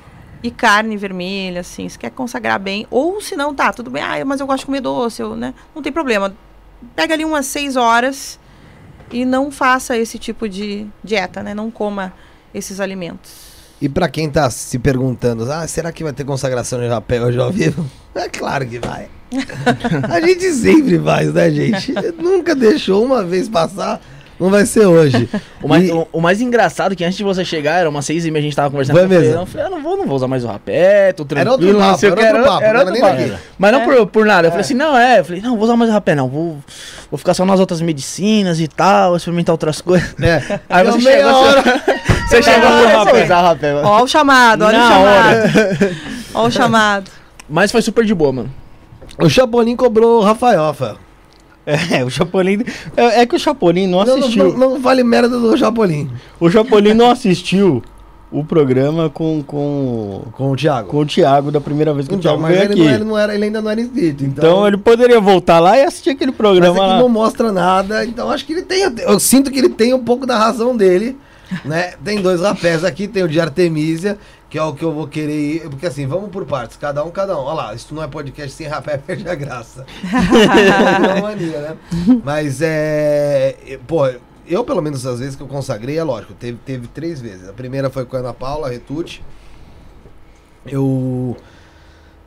e 0.41 0.49
carne 0.49 0.95
vermelha, 0.97 1.61
assim. 1.61 1.87
Se 1.89 1.99
quer 1.99 2.09
consagrar 2.09 2.57
bem. 2.59 2.87
Ou 2.89 3.19
se 3.21 3.35
não, 3.35 3.53
tá, 3.53 3.71
tudo 3.73 3.91
bem. 3.91 4.01
Ah, 4.01 4.23
mas 4.25 4.39
eu 4.39 4.47
gosto 4.47 4.59
de 4.61 4.65
comer 4.67 4.81
doce, 4.81 5.21
eu, 5.21 5.35
né? 5.35 5.53
Não 5.75 5.81
tem 5.81 5.91
problema. 5.91 6.33
Pega 6.95 7.13
ali 7.13 7.25
umas 7.25 7.45
seis 7.47 7.75
horas 7.75 8.39
e 9.11 9.25
não 9.25 9.51
faça 9.51 9.97
esse 9.97 10.17
tipo 10.17 10.47
de 10.47 10.87
dieta, 11.03 11.43
né? 11.43 11.53
Não 11.53 11.69
coma 11.69 12.13
esses 12.53 12.79
alimentos. 12.79 13.31
E 13.81 13.87
pra 13.87 14.07
quem 14.09 14.29
tá 14.29 14.49
se 14.49 14.79
perguntando, 14.79 15.49
ah, 15.51 15.67
será 15.67 15.91
que 15.91 16.03
vai 16.03 16.11
ter 16.13 16.23
consagração 16.23 16.79
de 16.79 16.87
rapé 16.87 17.21
hoje 17.21 17.37
ao 17.39 17.51
vivo? 17.51 17.85
É 18.17 18.27
claro 18.27 18.65
que 18.65 18.79
vai. 18.79 19.07
a 20.09 20.19
gente 20.19 20.51
sempre 20.53 20.97
faz, 20.97 21.31
né, 21.31 21.51
gente? 21.51 21.93
Nunca 22.17 22.55
deixou 22.55 23.05
uma 23.05 23.23
vez 23.23 23.47
passar, 23.47 24.01
não 24.39 24.49
vai 24.49 24.65
ser 24.65 24.87
hoje. 24.87 25.29
O 25.61 25.67
mais, 25.67 25.87
E- 25.87 25.91
o, 25.91 26.07
o 26.13 26.21
mais 26.21 26.39
engraçado 26.41 26.93
é 26.93 26.95
que 26.95 27.03
antes 27.03 27.17
de 27.17 27.23
você 27.23 27.43
chegar, 27.45 27.79
era 27.79 27.89
umas 27.89 28.05
seis 28.05 28.25
e 28.25 28.31
meia, 28.31 28.41
a 28.41 28.43
gente 28.43 28.55
tava 28.55 28.69
conversando. 28.71 28.95
Foi 28.97 29.07
falei, 29.07 29.19
mesmo? 29.21 29.41
Eu 29.41 29.45
falei, 29.45 29.65
eu 29.67 29.69
não 29.71 29.81
vou, 29.83 29.97
não 29.97 30.05
vou 30.07 30.15
usar 30.15 30.27
mais 30.27 30.43
o 30.43 30.47
rapé, 30.47 31.11
tô 31.13 31.23
Era 31.23 31.27
tranquilo. 31.45 31.51
outro 31.51 31.73
não 31.73 31.79
papo, 31.91 32.05
era 32.05 32.15
que, 32.15 32.23
outro 32.25 32.43
papo, 32.43 32.63
Era 32.63 32.73
não 32.85 32.91
outro 32.91 33.05
era 33.07 33.27
papo. 33.33 33.43
Mas 33.59 33.71
não 33.71 33.81
É. 33.81 33.85
por, 33.85 34.07
por 34.07 34.25
nada. 34.25 34.47
Eu 34.47 34.51
falei 34.51 34.61
assim, 34.65 34.73
não, 34.75 34.97
é. 34.97 35.19
Eu 35.19 35.25
falei, 35.25 35.41
não, 35.41 35.55
vou 35.55 35.63
usar 35.65 35.75
mais 35.75 35.89
o 35.89 35.93
rapé, 35.93 36.13
não. 36.15 36.27
Vou, 36.27 36.57
vou 37.11 37.17
ficar 37.17 37.33
só 37.33 37.43
nas 37.45 37.59
outras 37.59 37.81
medicinas 37.81 38.59
e 38.59 38.67
tal, 38.67 39.15
experimentar 39.17 39.53
outras 39.53 39.81
coisas. 39.81 40.13
É. 40.21 40.59
Aí 40.69 40.83
Deu 40.83 40.93
você 40.93 41.03
meia 41.03 41.17
chegou, 41.17 41.33
hora. 41.43 41.63
Você 42.27 42.43
chegou 42.43 42.69
e 42.69 42.85
rapé. 42.87 43.23
usar 43.23 43.41
rapé. 43.41 43.73
Ó 43.83 44.03
o 44.03 44.07
chamado, 44.07 44.65
olha 44.65 44.77
o 44.77 44.81
Na 44.81 44.89
chamado. 44.89 45.95
Ó 46.33 46.47
o 46.47 46.51
chamado. 46.51 47.11
Mas 47.49 47.71
foi 47.71 47.81
super 47.81 48.03
de 48.05 48.13
boa, 48.13 48.31
mano. 48.33 48.49
O 49.19 49.29
Chapolin 49.29 49.75
cobrou 49.75 50.19
o 50.19 50.23
Rafael, 50.23 50.61
Rafael. 50.61 50.97
É, 51.91 52.01
o 52.03 52.09
Chapolin. 52.09 52.63
É, 52.95 53.21
é 53.21 53.25
que 53.25 53.35
o 53.35 53.39
Chapolin 53.39 53.87
não 53.87 53.99
Não, 53.99 54.05
não, 54.05 54.19
assistiu. 54.19 54.57
não, 54.57 54.69
não 54.71 54.79
fale 54.81 55.03
merda 55.03 55.37
do 55.37 55.57
Chapolin. 55.57 56.09
O 56.39 56.49
Chapolin 56.49 56.93
não 56.95 57.11
assistiu 57.11 57.83
o 58.31 58.41
programa 58.43 59.09
com, 59.09 59.43
com, 59.45 60.21
Com 60.31 60.51
o 60.51 60.55
Thiago. 60.55 60.87
com 60.89 60.97
o 60.99 61.05
Thiago 61.05 61.51
da 61.51 61.59
primeira 61.59 61.93
vez 61.93 62.07
que 62.07 62.13
o 62.13 62.17
Então, 62.17 62.31
Thiago 62.37 62.41
mas 62.41 62.51
veio 62.51 62.63
ele, 62.63 62.73
aqui. 62.73 62.83
não 62.83 62.89
era, 62.89 63.03
não 63.03 63.17
era- 63.17 63.35
ele 63.35 63.45
ainda 63.45 63.61
não 63.61 63.69
era 63.71 63.81
inscrito. 63.81 64.23
Então, 64.23 64.45
Então 64.49 64.67
ele 64.67 64.77
poderia 64.77 65.19
voltar 65.19 65.59
lá 65.59 65.77
e 65.77 65.83
assistir 65.83 66.11
aquele 66.11 66.31
mas 66.31 66.37
programa 66.37 66.77
aqui 66.77 66.87
lá. 66.93 66.99
não 66.99 67.09
mostra 67.09 67.51
nada. 67.51 68.05
Então 68.05 68.29
acho 68.31 68.45
que 68.45 68.53
ele 68.53 68.61
tem. 68.61 68.83
Eu 68.99 69.19
sinto 69.19 69.51
que 69.51 69.59
ele 69.59 69.69
tem 69.69 69.93
um 69.93 70.03
pouco 70.03 70.25
da 70.25 70.37
razão 70.37 70.75
dele. 70.75 71.17
Né? 71.63 71.93
Tem 72.03 72.21
dois 72.21 72.41
rapés 72.41 72.83
aqui, 72.83 73.07
tem 73.07 73.23
o 73.23 73.27
de 73.27 73.39
Artemisia, 73.39 74.17
que 74.49 74.57
é 74.57 74.63
o 74.63 74.73
que 74.73 74.83
eu 74.83 74.91
vou 74.91 75.07
querer 75.07 75.39
ir. 75.39 75.69
Porque 75.69 75.85
assim, 75.85 76.05
vamos 76.05 76.29
por 76.29 76.45
partes, 76.45 76.77
cada 76.77 77.03
um, 77.03 77.11
cada 77.11 77.37
um. 77.37 77.43
Olha 77.43 77.53
lá, 77.53 77.73
isso 77.73 77.93
não 77.93 78.03
é 78.03 78.07
podcast 78.07 78.51
sem 78.51 78.67
rapé, 78.67 78.97
perde 78.99 79.27
a 79.27 79.35
graça. 79.35 79.85
é 80.03 81.13
uma 81.13 81.21
mania, 81.21 81.61
né? 81.61 81.77
Mas 82.23 82.59
é. 82.61 83.79
Pô, 83.87 84.07
eu, 84.47 84.63
pelo 84.63 84.81
menos 84.81 85.05
as 85.05 85.19
vezes 85.19 85.35
que 85.35 85.43
eu 85.43 85.47
consagrei, 85.47 85.97
é 85.97 86.03
lógico, 86.03 86.33
teve, 86.33 86.57
teve 86.65 86.87
três 86.87 87.19
vezes. 87.19 87.49
A 87.49 87.53
primeira 87.53 87.89
foi 87.89 88.05
com 88.05 88.15
a 88.15 88.19
Ana 88.19 88.33
Paula, 88.33 88.69
Retute. 88.69 89.23
Eu. 90.65 91.35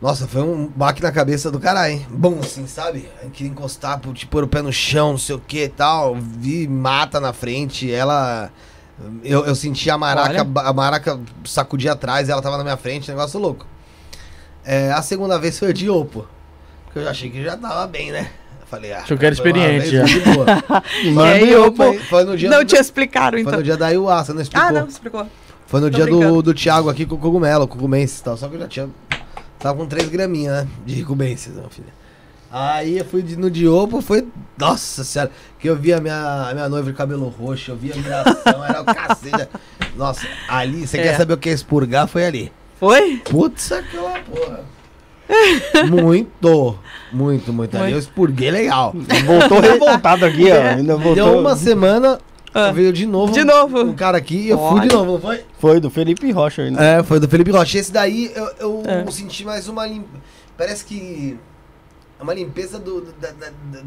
Nossa, 0.00 0.26
foi 0.26 0.40
um 0.40 0.66
baque 0.66 1.02
na 1.02 1.12
cabeça 1.12 1.50
do 1.50 1.60
caralho, 1.60 1.92
hein? 1.92 2.06
Bom, 2.10 2.38
assim, 2.40 2.66
sabe? 2.66 3.06
Queria 3.32 3.52
encostar, 3.52 4.00
tipo, 4.14 4.30
pôr 4.30 4.44
o 4.44 4.48
pé 4.48 4.62
no 4.62 4.72
chão, 4.72 5.10
não 5.10 5.18
sei 5.18 5.34
o 5.34 5.38
que 5.38 5.64
e 5.64 5.68
tal. 5.68 6.16
Vi 6.16 6.66
mata 6.66 7.20
na 7.20 7.32
frente, 7.32 7.90
ela. 7.90 8.50
Eu, 9.24 9.44
eu 9.46 9.54
senti 9.54 9.88
a 9.90 9.96
maraca, 9.98 10.30
Olha. 10.42 10.68
a 10.68 10.72
maraca 10.72 11.18
sacudir 11.44 11.90
atrás, 11.90 12.28
ela 12.28 12.42
tava 12.42 12.56
na 12.58 12.62
minha 12.64 12.76
frente, 12.76 13.08
negócio 13.10 13.38
louco. 13.40 13.66
É, 14.64 14.92
a 14.92 15.00
segunda 15.02 15.38
vez 15.38 15.58
foi 15.58 15.72
de 15.72 15.88
Opo. 15.88 16.26
Porque 16.84 16.98
eu 16.98 17.04
já 17.04 17.10
achei 17.10 17.30
que 17.30 17.42
já 17.42 17.56
tava 17.56 17.86
bem, 17.86 18.10
né? 18.12 18.30
Eu 18.60 18.66
falei, 18.66 18.92
ah. 18.92 18.98
Achou 18.98 19.16
que 19.16 19.24
era 19.26 19.34
foi 19.36 19.52
uma 19.52 19.58
experiente 19.58 19.90
vez, 19.90 20.10
já. 20.10 20.22
foi 20.22 20.34
boa. 20.34 20.46
Manda 21.14 21.32
aí, 21.32 21.46
Foi- 21.52 21.56
Opo, 21.66 21.76
foi, 21.76 21.98
foi 21.98 22.24
no 22.24 22.36
dia 22.36 22.50
Não 22.50 22.58
do, 22.58 22.64
te 22.66 22.76
explicaram, 22.76 23.32
Foi 23.38 23.40
então. 23.40 23.54
no 23.56 23.62
dia 23.62 23.76
da 23.76 23.86
ayahuasca, 23.86 24.34
não 24.34 24.42
explicou. 24.42 24.68
Ah, 24.68 24.72
não, 24.72 24.86
explicou. 24.86 25.26
Foi 25.66 25.80
no 25.80 25.90
Tô 25.90 25.96
dia 25.96 26.06
do, 26.06 26.18
brincando. 26.18 26.42
do 26.42 26.54
Thiago 26.54 26.90
aqui 26.90 27.06
com 27.06 27.14
o 27.14 27.18
cogumelo, 27.18 27.66
cogumenses 27.68 28.18
e 28.18 28.24
tal. 28.24 28.36
Só 28.36 28.48
que 28.48 28.56
eu 28.56 28.60
já 28.60 28.68
tinha. 28.68 28.88
Tava 29.58 29.76
com 29.78 29.86
3 29.86 30.08
graminhas, 30.08 30.64
né? 30.64 30.68
De 30.84 31.02
cogumenses, 31.04 31.54
meu 31.54 31.68
filho. 31.70 31.88
Aí 32.52 32.98
eu 32.98 33.04
fui 33.04 33.22
no 33.38 33.48
Diopo, 33.50 34.00
foi. 34.00 34.26
Nossa 34.58 35.04
senhora, 35.04 35.30
que 35.58 35.68
eu 35.68 35.76
vi 35.76 35.92
a 35.92 36.00
minha, 36.00 36.48
a 36.50 36.52
minha 36.52 36.68
noiva 36.68 36.90
de 36.90 36.96
cabelo 36.96 37.28
roxo, 37.28 37.70
eu 37.70 37.76
vi 37.76 37.92
a 37.92 37.96
miração, 37.96 38.64
era 38.64 38.82
o 38.82 38.84
cacete. 38.84 39.48
Nossa, 39.96 40.26
ali, 40.48 40.86
você 40.86 40.98
É. 40.98 41.02
quer 41.04 41.16
saber 41.16 41.34
o 41.34 41.38
que 41.38 41.48
é 41.48 41.52
expurgar? 41.52 42.08
Foi 42.08 42.24
ali. 42.26 42.52
Foi? 42.78 43.18
Putz, 43.18 43.70
aquela 43.70 44.18
porra. 44.20 44.60
Muito, 45.88 46.76
muito, 47.12 47.52
muito. 47.52 47.76
Ali 47.76 47.92
eu 47.92 47.98
expurguei 47.98 48.50
legal. 48.50 48.92
Voltou 49.24 49.60
revoltado 49.62 50.24
aqui, 50.24 50.50
ó. 50.50 50.60
Ainda 50.76 50.96
voltou. 50.96 51.14
Deu 51.14 51.38
uma 51.40 51.54
semana, 51.56 52.18
Ah. 52.52 52.72
veio 52.72 52.92
de 52.92 53.06
novo. 53.06 53.32
De 53.32 53.44
novo. 53.44 53.80
Um 53.82 53.94
cara 53.94 54.18
aqui 54.18 54.36
e 54.36 54.48
eu 54.50 54.58
fui 54.58 54.80
de 54.80 54.88
Olha. 54.88 54.96
novo, 54.96 55.12
não 55.12 55.20
foi? 55.20 55.44
Foi 55.58 55.80
do 55.80 55.88
Felipe 55.88 56.30
Rocha 56.32 56.62
ainda. 56.62 56.82
É, 56.82 57.02
foi 57.02 57.20
do 57.20 57.28
Felipe 57.28 57.50
Rocha. 57.52 57.78
Esse 57.78 57.92
daí 57.92 58.32
eu, 58.34 58.50
eu 58.58 58.82
É. 58.86 59.10
senti 59.10 59.44
mais 59.44 59.68
uma 59.68 59.86
limpeza. 59.86 60.20
Parece 60.58 60.84
que 60.84 61.38
é 62.20 62.22
uma 62.22 62.34
limpeza 62.34 62.78
do, 62.78 63.00
da- 63.20 63.30
da- 63.32 63.50
da- 63.72 63.82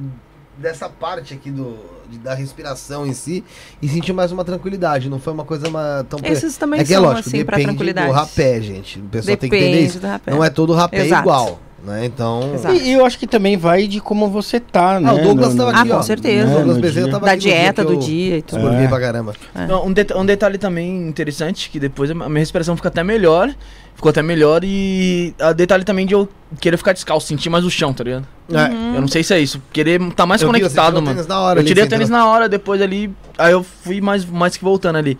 dessa 0.57 0.89
parte 0.89 1.33
aqui 1.33 1.49
do, 1.49 1.77
da 2.23 2.33
respiração 2.33 3.05
em 3.07 3.13
si 3.13 3.43
e 3.81 3.87
senti 3.87 4.11
mais 4.13 4.31
uma 4.31 4.43
tranquilidade. 4.43 5.09
Não 5.09 5.19
foi 5.19 5.33
uma 5.33 5.43
coisa 5.45 5.67
uma, 5.67 6.05
tão. 6.09 6.19
Esses 6.23 6.57
também 6.57 6.79
é 6.81 6.83
que 6.83 6.93
é 6.93 6.99
lógico, 6.99 7.27
assim, 7.29 7.37
depende 7.37 7.63
tranquilidade. 7.63 8.07
do 8.07 8.13
rapé, 8.13 8.61
gente. 8.61 8.99
O 8.99 9.03
pessoal 9.03 9.37
tem 9.37 9.49
que 9.49 9.55
entender 9.55 9.71
Depende 9.71 9.89
isso. 9.89 9.99
do. 9.99 10.31
Não 10.31 10.43
é 10.43 10.49
todo 10.49 10.73
rapé 10.73 11.05
Exato. 11.05 11.21
igual. 11.21 11.59
Né? 11.85 12.05
Então. 12.05 12.51
E, 12.73 12.89
e 12.89 12.93
eu 12.93 13.05
acho 13.05 13.19
que 13.19 13.27
também 13.27 13.57
vai 13.57 13.87
de 13.87 13.99
como 13.99 14.29
você 14.29 14.57
tá, 14.57 15.01
né? 15.01 15.09
Ah, 15.09 15.13
o 15.15 15.21
Douglas 15.21 15.53
tava 15.53 15.71
Ah, 15.71 15.81
aqui, 15.81 15.89
com 15.89 15.95
ó. 15.97 16.01
certeza. 16.01 16.49
O 16.49 16.55
Douglas 16.55 16.77
Bezerra 16.77 17.09
tava 17.11 17.25
Da 17.25 17.31
aqui 17.33 17.35
no 17.35 17.41
dia 17.51 17.53
dieta 17.61 17.83
do 17.83 17.97
dia 17.97 18.37
e 18.37 18.41
tudo. 18.41 18.69
É. 18.69 18.87
pra 18.87 18.99
caramba. 19.01 19.33
Não, 19.67 19.85
um, 19.87 19.91
deta- 19.91 20.17
um 20.17 20.25
detalhe 20.25 20.57
também 20.57 21.09
interessante, 21.09 21.69
que 21.69 21.79
depois 21.81 22.09
a 22.09 22.13
minha 22.13 22.39
respiração 22.39 22.75
fica 22.77 22.87
até 22.87 23.03
melhor. 23.03 23.53
Ficou 23.95 24.09
até 24.09 24.21
melhor 24.23 24.61
e. 24.63 25.35
A 25.39 25.51
detalhe 25.51 25.83
também 25.83 26.05
de 26.05 26.13
eu 26.13 26.27
querer 26.59 26.77
ficar 26.77 26.93
descalço, 26.93 27.27
sentir 27.27 27.49
mais 27.49 27.65
o 27.65 27.69
chão, 27.69 27.93
tá 27.93 28.03
ligado? 28.03 28.25
É. 28.51 28.95
Eu 28.95 29.01
não 29.01 29.07
sei 29.07 29.21
se 29.23 29.33
é 29.33 29.39
isso. 29.39 29.61
Querer 29.71 30.01
estar 30.01 30.25
mais 30.25 30.41
Eu 30.41 30.47
vi, 30.51 30.53
conectado, 30.59 30.93
o 30.93 31.01
mano. 31.01 31.07
tênis 31.15 31.27
na 31.27 31.39
hora 31.41 31.57
eu 31.59 31.61
ali, 31.61 31.67
tirei 31.67 31.83
o 31.83 31.87
tênis 31.89 32.07
entrou. 32.09 32.19
na 32.25 32.29
hora, 32.31 32.47
depois 32.49 32.81
ali. 32.81 33.11
Aí 33.37 33.51
eu 33.51 33.61
fui 33.63 33.99
mais, 34.01 34.25
mais 34.25 34.55
que 34.57 34.63
voltando 34.63 34.95
ali. 34.97 35.17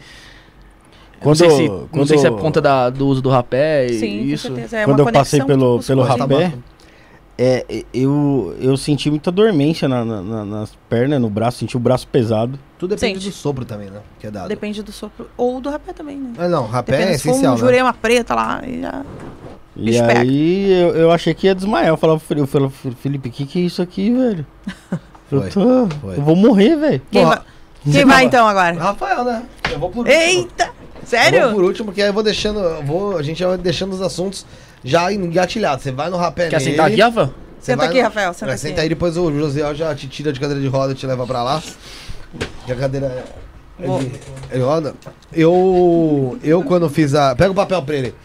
Quando- 1.24 1.40
não, 1.40 1.50
sei 1.50 1.50
se, 1.50 1.68
não 1.70 1.88
quando- 1.92 2.08
sei 2.08 2.18
se 2.18 2.28
é 2.28 2.30
por 2.30 2.40
conta 2.42 2.62
da, 2.62 2.90
do 2.90 3.08
uso 3.08 3.22
do 3.22 3.30
rapé 3.30 3.88
e 3.88 4.00
Sim, 4.00 4.22
isso. 4.24 4.50
com 4.50 4.56
certeza. 4.56 4.78
É 4.80 4.86
Quando 4.86 5.00
uma 5.00 5.10
eu 5.10 5.14
passei 5.14 5.42
pelo- 5.44 5.80
pelo 5.82 6.04
rapé. 6.04 6.54
É, 7.36 7.66
eu, 7.92 8.56
eu 8.62 8.78
senti 8.78 9.10
muita 9.10 9.32
dormência 9.32 9.88
na- 9.90 10.06
na- 10.06 10.22
na- 10.22 10.46
nas 10.46 10.76
pernas, 10.88 11.20
no 11.20 11.30
braço, 11.32 11.58
senti 11.58 11.76
o 11.76 11.80
braço 11.80 12.08
pesado. 12.08 12.60
Tudo 12.78 12.92
depende 12.96 13.16
Sente. 13.24 13.30
do 13.30 13.36
sopro 13.36 13.66
também, 13.66 13.90
né? 13.90 14.02
Que 14.20 14.28
é 14.28 14.32
dado. 14.32 14.48
Depende 14.50 14.84
do 14.84 14.92
sopro. 14.92 15.28
Ou 15.36 15.60
do 15.60 15.68
rapé 15.72 15.94
também, 15.94 16.16
né? 16.18 16.32
Ah, 16.38 16.48
não, 16.48 16.68
rapé 16.68 16.92
Depende 16.92 17.14
é 17.14 17.18
se 17.18 17.24
for 17.24 17.30
essencial, 17.32 17.54
um 17.54 17.56
né? 17.56 17.60
jurema 17.62 17.92
preta 17.94 18.36
lá 18.36 18.62
e 18.68 18.82
já... 18.82 19.02
E 19.76 20.00
aí 20.00 20.72
eu, 20.72 20.90
eu 20.96 21.12
achei 21.12 21.34
que 21.34 21.48
ia 21.48 21.56
desmaiar. 21.56 21.88
Eu 21.88 21.98
falava, 21.98 22.22
eu 22.38 22.46
falava, 22.46 22.72
Felipe, 23.02 23.30
o 23.30 23.32
que, 23.32 23.48
que 23.48 23.60
é 23.60 23.62
isso 23.64 23.82
aqui, 23.82 24.12
velho? 24.12 24.46
Eu, 25.32 25.50
tô, 25.50 25.62
eu 26.12 26.22
vou 26.22 26.36
morrer, 26.36 26.76
velho. 26.76 27.02
Quem, 27.10 27.24
Porra, 27.24 27.38
vai, 27.84 27.92
quem 27.92 28.06
vai 28.06 28.24
então 28.26 28.48
agora? 28.48 28.78
Rafael, 28.78 29.24
né? 29.24 29.42
Eu 29.72 29.80
vou 29.80 29.90
por 29.90 30.00
último. 30.06 30.16
Eita! 30.16 30.70
Sério? 31.06 31.52
por 31.54 31.64
último, 31.64 31.86
porque 31.88 32.02
aí 32.02 32.08
eu 32.10 32.14
vou 32.14 32.24
deixando. 32.24 32.60
Eu 32.60 32.84
vou, 32.84 33.18
a 33.18 33.22
gente 33.24 33.44
vai 33.44 33.58
deixando 33.58 33.94
os 33.94 34.02
assuntos 34.02 34.46
já 34.84 35.12
engatilhados. 35.12 35.84
Você 35.84 35.92
vai 35.92 36.10
no 36.10 36.18
rapé 36.18 36.50
Quer 36.50 36.60
nele, 36.60 36.72
sentar 36.72 36.88
aqui, 36.88 37.02
Rafa? 37.02 37.26
você 37.60 37.72
Senta 37.72 37.86
aqui, 37.86 37.98
no- 37.98 38.04
Rafael, 38.04 38.34
senta 38.34 38.52
É, 38.52 38.54
aqui. 38.56 38.62
Senta 38.62 38.82
aí, 38.82 38.90
depois 38.90 39.16
o 39.18 39.32
José 39.32 39.74
já 39.76 39.96
te 39.96 40.08
tira 40.08 40.34
de 40.34 40.40
cadeira 40.40 40.62
de 40.62 40.68
roda 40.68 40.92
e 40.94 40.96
te 40.96 41.06
leva 41.08 41.26
pra 41.26 41.42
lá. 41.44 41.62
Que 42.66 42.72
a 42.72 42.76
cadeira 42.76 43.06
é. 43.08 43.44
Ele, 43.80 44.22
ele 44.52 44.64
roda. 44.64 44.94
Eu. 45.32 46.38
Eu 46.44 46.64
quando 46.64 46.90
fiz 46.90 47.16
a. 47.16 47.36
Pega 47.36 47.52
o 47.52 47.56
papel 47.56 47.82
pra 47.84 47.96
ele. 47.96 48.16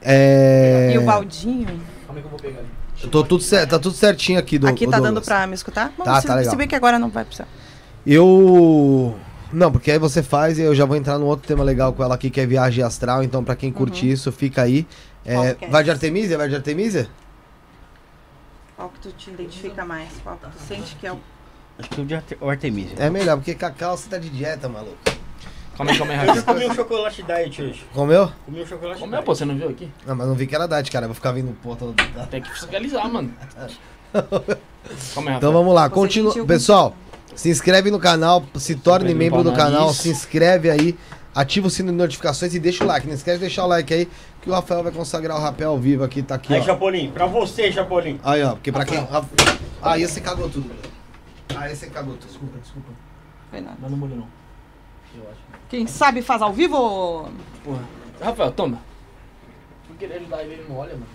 É. 0.00 0.92
E 0.94 0.98
o 0.98 1.02
baldinho? 1.02 1.66
Calma 1.66 1.80
aí 2.16 2.20
que 2.20 2.26
eu 2.26 2.30
vou 2.30 2.38
pegar 2.38 2.58
ali. 2.60 2.68
Eu 3.02 3.10
tô 3.10 3.22
tudo 3.22 3.42
certo, 3.42 3.70
tá 3.70 3.78
tudo 3.78 3.94
certinho 3.94 4.38
aqui 4.38 4.58
do 4.58 4.66
Aqui 4.66 4.86
tá 4.86 4.92
dando 4.92 5.04
Douglas. 5.16 5.26
pra 5.26 5.46
me 5.46 5.54
escutar? 5.54 5.92
Tá, 6.02 6.20
se, 6.20 6.26
tá 6.26 6.34
legal. 6.34 6.50
se 6.50 6.56
bem 6.56 6.66
que 6.66 6.74
agora 6.74 6.98
não 6.98 7.10
vai 7.10 7.24
precisar. 7.24 7.46
Eu. 8.06 9.14
Não, 9.52 9.70
porque 9.70 9.90
aí 9.92 9.98
você 9.98 10.22
faz 10.22 10.58
e 10.58 10.62
eu 10.62 10.74
já 10.74 10.84
vou 10.84 10.96
entrar 10.96 11.18
num 11.18 11.26
outro 11.26 11.46
tema 11.46 11.62
legal 11.62 11.92
com 11.92 12.02
ela 12.02 12.14
aqui, 12.14 12.30
que 12.30 12.40
é 12.40 12.46
viagem 12.46 12.82
astral. 12.84 13.22
Então, 13.22 13.42
pra 13.44 13.54
quem 13.56 13.70
curte 13.72 14.10
isso, 14.10 14.30
fica 14.32 14.62
aí. 14.62 14.86
É, 15.24 15.54
vai 15.68 15.82
de 15.84 15.90
Artemisia? 15.90 16.36
Vai 16.36 16.48
de 16.48 16.54
Artemisia? 16.56 17.08
Qual 18.76 18.88
que 18.90 19.00
tu 19.00 19.12
te 19.12 19.30
identifica 19.30 19.84
mais? 19.84 20.08
Qual 20.22 20.36
que 20.36 20.46
tu 20.46 20.58
sente 20.66 20.94
que 20.96 21.06
é 21.06 21.12
o... 21.12 21.18
Acho 21.78 21.88
que 21.90 22.00
o 22.00 22.04
de 22.04 22.14
Arte- 22.14 22.38
o 22.40 22.48
Artemisia. 22.50 22.94
É 22.98 23.08
melhor, 23.10 23.36
porque 23.36 23.54
cacau 23.54 23.96
você 23.96 24.08
tá 24.08 24.18
de 24.18 24.28
dieta, 24.30 24.68
maluco. 24.68 24.96
Calma 25.76 25.92
aí, 25.92 25.98
calma 25.98 26.12
aí, 26.14 26.28
Eu 26.36 26.42
comi 26.42 26.66
um 26.66 26.74
chocolate 26.74 27.22
diet 27.22 27.62
hoje. 27.62 27.84
Comeu? 27.92 28.32
Comi 28.46 28.62
um 28.62 28.66
chocolate 28.66 28.98
Como 29.00 29.14
é, 29.14 29.20
pô? 29.22 29.34
Você 29.34 29.44
não 29.44 29.54
viu 29.56 29.68
aqui? 29.68 29.90
Não, 30.06 30.16
mas 30.16 30.26
não 30.26 30.34
vi 30.34 30.46
que 30.46 30.54
era 30.54 30.66
diet, 30.66 30.90
cara. 30.90 31.04
Eu 31.04 31.08
vou 31.08 31.14
ficar 31.14 31.32
vindo 31.32 31.52
porra 31.62 31.76
toda. 31.76 32.26
Tem 32.30 32.40
que 32.40 32.50
fiscalizar, 32.50 33.06
mano. 33.12 33.30
Calma 35.14 35.30
aí. 35.32 35.36
Então 35.36 35.52
vamos 35.52 35.74
lá, 35.74 35.90
continua. 35.90 36.46
Pessoal, 36.46 36.94
se 37.36 37.50
inscreve 37.50 37.90
no 37.90 38.00
canal, 38.00 38.42
se 38.56 38.74
torne 38.74 39.14
membro 39.14 39.44
do 39.44 39.52
canal, 39.52 39.92
se 39.92 40.08
inscreve 40.08 40.70
aí, 40.70 40.98
ativa 41.34 41.66
o 41.66 41.70
sino 41.70 41.92
de 41.92 41.98
notificações 41.98 42.54
e 42.54 42.58
deixa 42.58 42.82
o 42.82 42.86
like. 42.86 43.06
Não 43.06 43.14
esquece 43.14 43.36
de 43.36 43.42
deixar 43.42 43.64
o 43.64 43.68
like 43.68 43.92
aí, 43.92 44.08
que 44.40 44.48
o 44.50 44.52
Rafael 44.52 44.82
vai 44.82 44.90
consagrar 44.90 45.36
o 45.36 45.40
rapel 45.40 45.70
ao 45.70 45.78
vivo 45.78 46.02
aqui, 46.02 46.22
tá 46.22 46.34
aqui, 46.36 46.52
Aí, 46.52 46.60
ó. 46.60 46.64
Chapolin, 46.64 47.10
pra 47.12 47.26
você, 47.26 47.70
Chapolin. 47.70 48.18
Aí, 48.24 48.42
ó, 48.42 48.54
porque 48.54 48.72
pra 48.72 48.84
quem. 48.84 49.06
Aí 49.82 50.06
você 50.06 50.20
cagou 50.20 50.48
tudo. 50.48 50.70
Aí 51.54 51.76
você 51.76 51.86
cagou 51.88 52.14
tudo. 52.14 52.28
Desculpa, 52.28 52.58
desculpa. 52.58 52.88
Foi 53.50 53.60
nada. 53.60 53.76
Não, 53.80 53.90
não 53.90 53.98
molho 53.98 54.16
não. 54.16 54.26
Quem 55.68 55.86
sabe 55.86 56.22
faz 56.22 56.42
ao 56.42 56.52
vivo? 56.52 57.28
Porra. 57.64 57.82
Rafael, 58.20 58.50
toma. 58.50 58.78
Vou 59.88 59.96
querer 59.98 60.16
ajudar 60.16 60.42
ele, 60.42 60.54
ele 60.54 60.66
não 60.68 60.76
olha, 60.76 60.92
mano. 60.92 61.06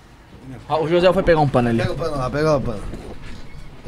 Ah, 0.68 0.80
o 0.80 0.88
José 0.88 1.12
foi 1.14 1.24
pegar 1.24 1.40
um 1.40 1.48
pano 1.48 1.70
ali. 1.70 1.80
Pega 1.80 1.94
o 1.94 1.96
pano 1.96 2.18
lá, 2.18 2.30
pega 2.30 2.58
o 2.58 2.62
pano. 2.62 2.82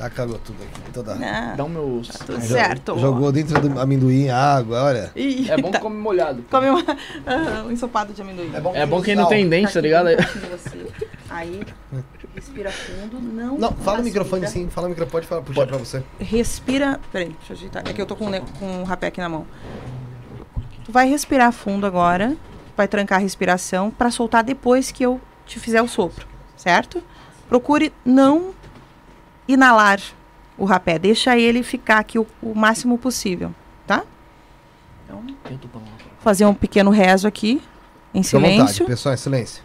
Já 0.03 0.09
cagou 0.09 0.37
tudo 0.39 0.57
aqui. 0.63 0.91
Toda. 0.91 1.15
Não, 1.15 1.55
Dá 1.55 1.63
o 1.63 1.69
meu. 1.69 2.01
tudo 2.25 2.39
Jo- 2.41 2.47
certo. 2.47 2.99
Jogou 2.99 3.31
dentro 3.31 3.57
do 3.61 3.79
amendoim, 3.79 4.29
água, 4.29 4.83
olha. 4.83 5.11
Ih, 5.15 5.49
É 5.49 5.55
bom 5.55 5.67
que 5.67 5.73
tá. 5.73 5.79
come 5.79 5.95
molhado. 5.95 6.43
Come 6.51 6.69
uma, 6.69 6.83
ah, 7.25 7.63
um 7.65 7.71
ensopado 7.71 8.11
de 8.13 8.21
amendoim. 8.21 8.51
É 8.73 8.85
bom 8.85 9.01
quem 9.01 9.15
não 9.15 9.27
tem 9.29 9.47
dente, 9.47 9.71
tá 9.73 9.79
ligado? 9.79 10.07
De 10.09 10.39
você. 10.47 10.87
Aí, 11.29 11.61
respira 12.35 12.69
fundo, 12.69 13.19
não. 13.21 13.57
Não, 13.57 13.71
fala 13.71 13.99
no 13.99 14.03
aspira. 14.03 14.03
microfone 14.03 14.47
sim, 14.47 14.67
fala 14.69 14.87
no 14.87 14.89
microfone, 14.89 15.11
pode 15.11 15.27
falar, 15.27 15.41
puxar 15.41 15.67
pra 15.67 15.77
você. 15.77 16.03
Respira. 16.19 16.99
Peraí, 17.11 17.29
deixa 17.29 17.53
eu 17.53 17.57
ajeitar. 17.57 17.83
É 17.87 17.93
que 17.93 18.01
eu 18.01 18.05
tô 18.05 18.15
com, 18.17 18.27
o 18.29 18.41
com 18.59 18.81
o 18.81 18.83
rapé 18.83 19.07
aqui 19.07 19.21
na 19.21 19.29
mão. 19.29 19.47
Tu 20.83 20.91
vai 20.91 21.07
respirar 21.07 21.51
fundo 21.53 21.85
agora. 21.85 22.35
Vai 22.75 22.87
trancar 22.89 23.19
a 23.19 23.21
respiração 23.21 23.89
pra 23.89 24.11
soltar 24.11 24.43
depois 24.43 24.91
que 24.91 25.03
eu 25.03 25.21
te 25.45 25.59
fizer 25.59 25.81
o 25.81 25.87
sopro, 25.87 26.27
certo? 26.57 27.01
Procure 27.47 27.93
não 28.03 28.51
inalar 29.47 29.99
o 30.57 30.65
rapé. 30.65 30.97
Deixa 30.99 31.37
ele 31.37 31.63
ficar 31.63 31.99
aqui 31.99 32.19
o, 32.19 32.27
o 32.41 32.53
máximo 32.55 32.97
possível, 32.97 33.53
tá? 33.85 34.03
Então, 35.05 35.23
fazer 36.19 36.45
um 36.45 36.53
pequeno 36.53 36.89
rezo 36.89 37.27
aqui, 37.27 37.61
em 38.13 38.21
à 38.21 38.23
vontade, 38.23 38.31
silêncio. 38.31 38.85
pessoal, 38.85 39.13
em 39.13 39.17
silêncio. 39.17 39.63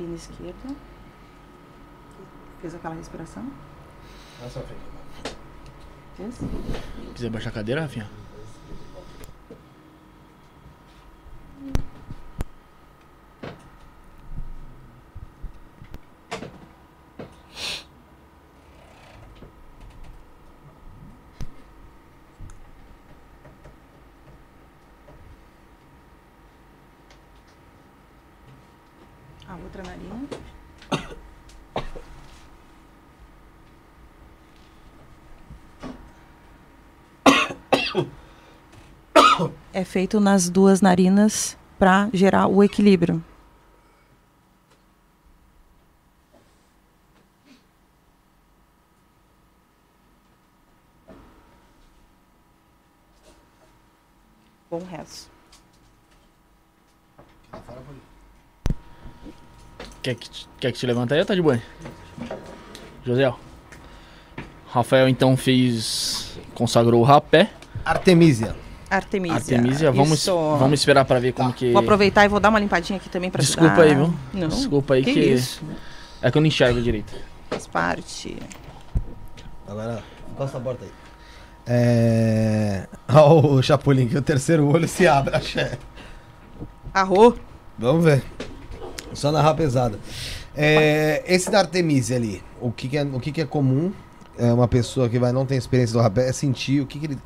Narina 0.00 0.16
esquerda. 0.16 0.74
Fez 2.62 2.74
aquela 2.74 2.94
respiração? 2.94 3.46
Fez? 6.16 6.38
Quiser 7.14 7.30
baixar 7.30 7.50
a 7.50 7.52
cadeira, 7.52 7.82
Rafinha? 7.82 8.08
Outra 29.62 29.82
narina. 29.82 30.28
É 39.72 39.84
feito 39.84 40.20
nas 40.20 40.50
duas 40.50 40.80
narinas 40.80 41.56
para 41.78 42.10
gerar 42.12 42.46
o 42.46 42.62
equilíbrio. 42.62 43.24
Bom 54.70 54.84
rezo. 54.84 55.28
Quer 60.10 60.14
que, 60.16 60.28
te- 60.30 60.48
quer 60.58 60.72
que 60.72 60.78
te 60.78 60.86
levanta 60.86 61.14
aí 61.14 61.20
ou 61.20 61.26
tá 61.26 61.34
de 61.36 61.40
boa? 61.42 61.60
José. 63.04 63.32
Rafael 64.66 65.08
então 65.08 65.36
fez. 65.36 66.36
consagrou 66.52 67.00
o 67.00 67.04
rapé. 67.04 67.50
Artemisia. 67.84 68.56
Artemisia. 68.90 69.36
Artemisia, 69.56 69.92
vamos, 69.92 70.18
Isso. 70.18 70.32
vamos 70.58 70.80
esperar 70.80 71.04
pra 71.04 71.20
ver 71.20 71.32
como 71.32 71.52
que. 71.52 71.70
Vou 71.72 71.80
aproveitar 71.80 72.24
e 72.24 72.28
vou 72.28 72.40
dar 72.40 72.48
uma 72.48 72.58
limpadinha 72.58 72.96
aqui 72.98 73.08
também 73.08 73.30
pra 73.30 73.40
Desculpa 73.40 73.70
ajudar. 73.82 73.84
aí, 73.84 73.94
viu? 73.94 74.14
Não, 74.34 74.48
Desculpa 74.48 74.94
aí 74.94 75.04
que, 75.04 75.12
que. 75.12 75.20
isso. 75.20 75.62
É 76.20 76.28
que 76.28 76.36
eu 76.36 76.40
não 76.40 76.48
enxergo 76.48 76.82
direito. 76.82 77.14
Faz 77.48 77.68
parte. 77.68 78.36
Agora, 79.68 80.02
encosta 80.32 80.58
a 80.58 80.60
porta 80.60 80.84
aí. 80.86 80.90
É. 81.68 82.88
Ó, 83.14 83.40
o 83.54 83.62
Chapolin, 83.62 84.08
que 84.08 84.18
o 84.18 84.22
terceiro 84.22 84.66
olho 84.68 84.88
se 84.88 85.06
abre, 85.06 85.36
axé. 85.36 85.78
Arro. 86.92 87.38
Vamos 87.78 88.04
ver. 88.04 88.24
Só 89.14 89.32
narrar 89.32 89.54
pesada. 89.54 89.98
É, 90.56 91.22
esse 91.26 91.50
da 91.50 91.60
Artemisia 91.60 92.16
ali, 92.16 92.42
o 92.60 92.70
que, 92.70 92.88
que 92.88 92.98
é, 92.98 93.02
o 93.02 93.20
que, 93.20 93.32
que 93.32 93.40
é 93.40 93.46
comum? 93.46 93.92
É 94.38 94.52
uma 94.52 94.68
pessoa 94.68 95.08
que 95.08 95.18
vai 95.18 95.32
não 95.32 95.44
tem 95.44 95.58
experiência 95.58 95.92
do 95.92 96.02
rapé 96.02 96.28
é 96.28 96.32
sentir 96.32 96.80
o 96.80 96.86
que, 96.86 96.98
que 96.98 97.06
ele. 97.06 97.18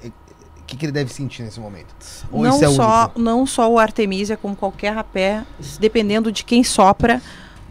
O 0.60 0.66
que, 0.66 0.78
que 0.78 0.86
ele 0.86 0.92
deve 0.92 1.12
sentir 1.12 1.42
nesse 1.42 1.60
momento? 1.60 1.94
Ou 2.32 2.42
não, 2.42 2.56
é 2.56 2.68
só, 2.68 3.02
único? 3.02 3.20
não 3.20 3.46
só 3.46 3.70
o 3.70 3.78
Artemisia, 3.78 4.34
como 4.34 4.56
qualquer 4.56 4.94
rapé, 4.94 5.44
dependendo 5.78 6.32
de 6.32 6.42
quem 6.42 6.64
sopra, 6.64 7.20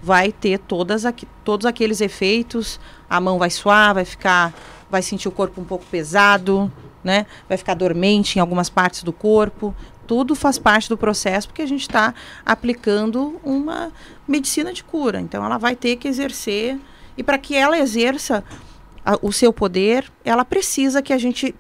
vai 0.02 0.32
ter 0.32 0.60
todas 0.60 1.04
aqui, 1.04 1.28
todos 1.44 1.66
aqueles 1.66 2.02
efeitos. 2.02 2.80
A 3.10 3.20
mão 3.20 3.40
vai 3.40 3.50
suar, 3.50 3.96
vai 3.96 4.06
ficar, 4.06 4.54
vai 4.92 5.02
sentir 5.02 5.28
o 5.28 5.32
corpo 5.32 5.60
um 5.60 5.64
pouco 5.64 5.84
pesado, 5.90 6.72
né? 7.04 7.26
Vai 7.50 7.58
ficar 7.58 7.74
dormente 7.74 8.38
em 8.38 8.40
algumas 8.40 8.70
partes 8.70 9.02
do 9.02 9.12
corpo. 9.12 9.76
Tudo 10.06 10.36
faz 10.36 10.58
parte 10.60 10.90
do 10.90 10.98
processo 10.98 11.48
porque 11.48 11.62
a 11.62 11.68
gente 11.68 11.82
está 11.82 12.14
aplicando 12.46 13.40
uma 13.44 13.92
medicina 14.28 14.74
de 14.74 14.84
cura. 14.84 15.20
Então 15.20 15.44
ela 15.46 15.58
vai 15.58 15.76
ter 15.76 15.96
que 15.96 16.08
exercer 16.08 16.80
e 17.18 17.24
para 17.24 17.38
que 17.38 17.56
ela 17.56 17.78
exerça 17.78 18.44
a- 19.06 19.18
o 19.22 19.32
seu 19.32 19.52
poder, 19.52 20.12
ela 20.24 20.46
precisa 20.46 21.02
que 21.02 21.14
a 21.14 21.18
gente 21.18 21.54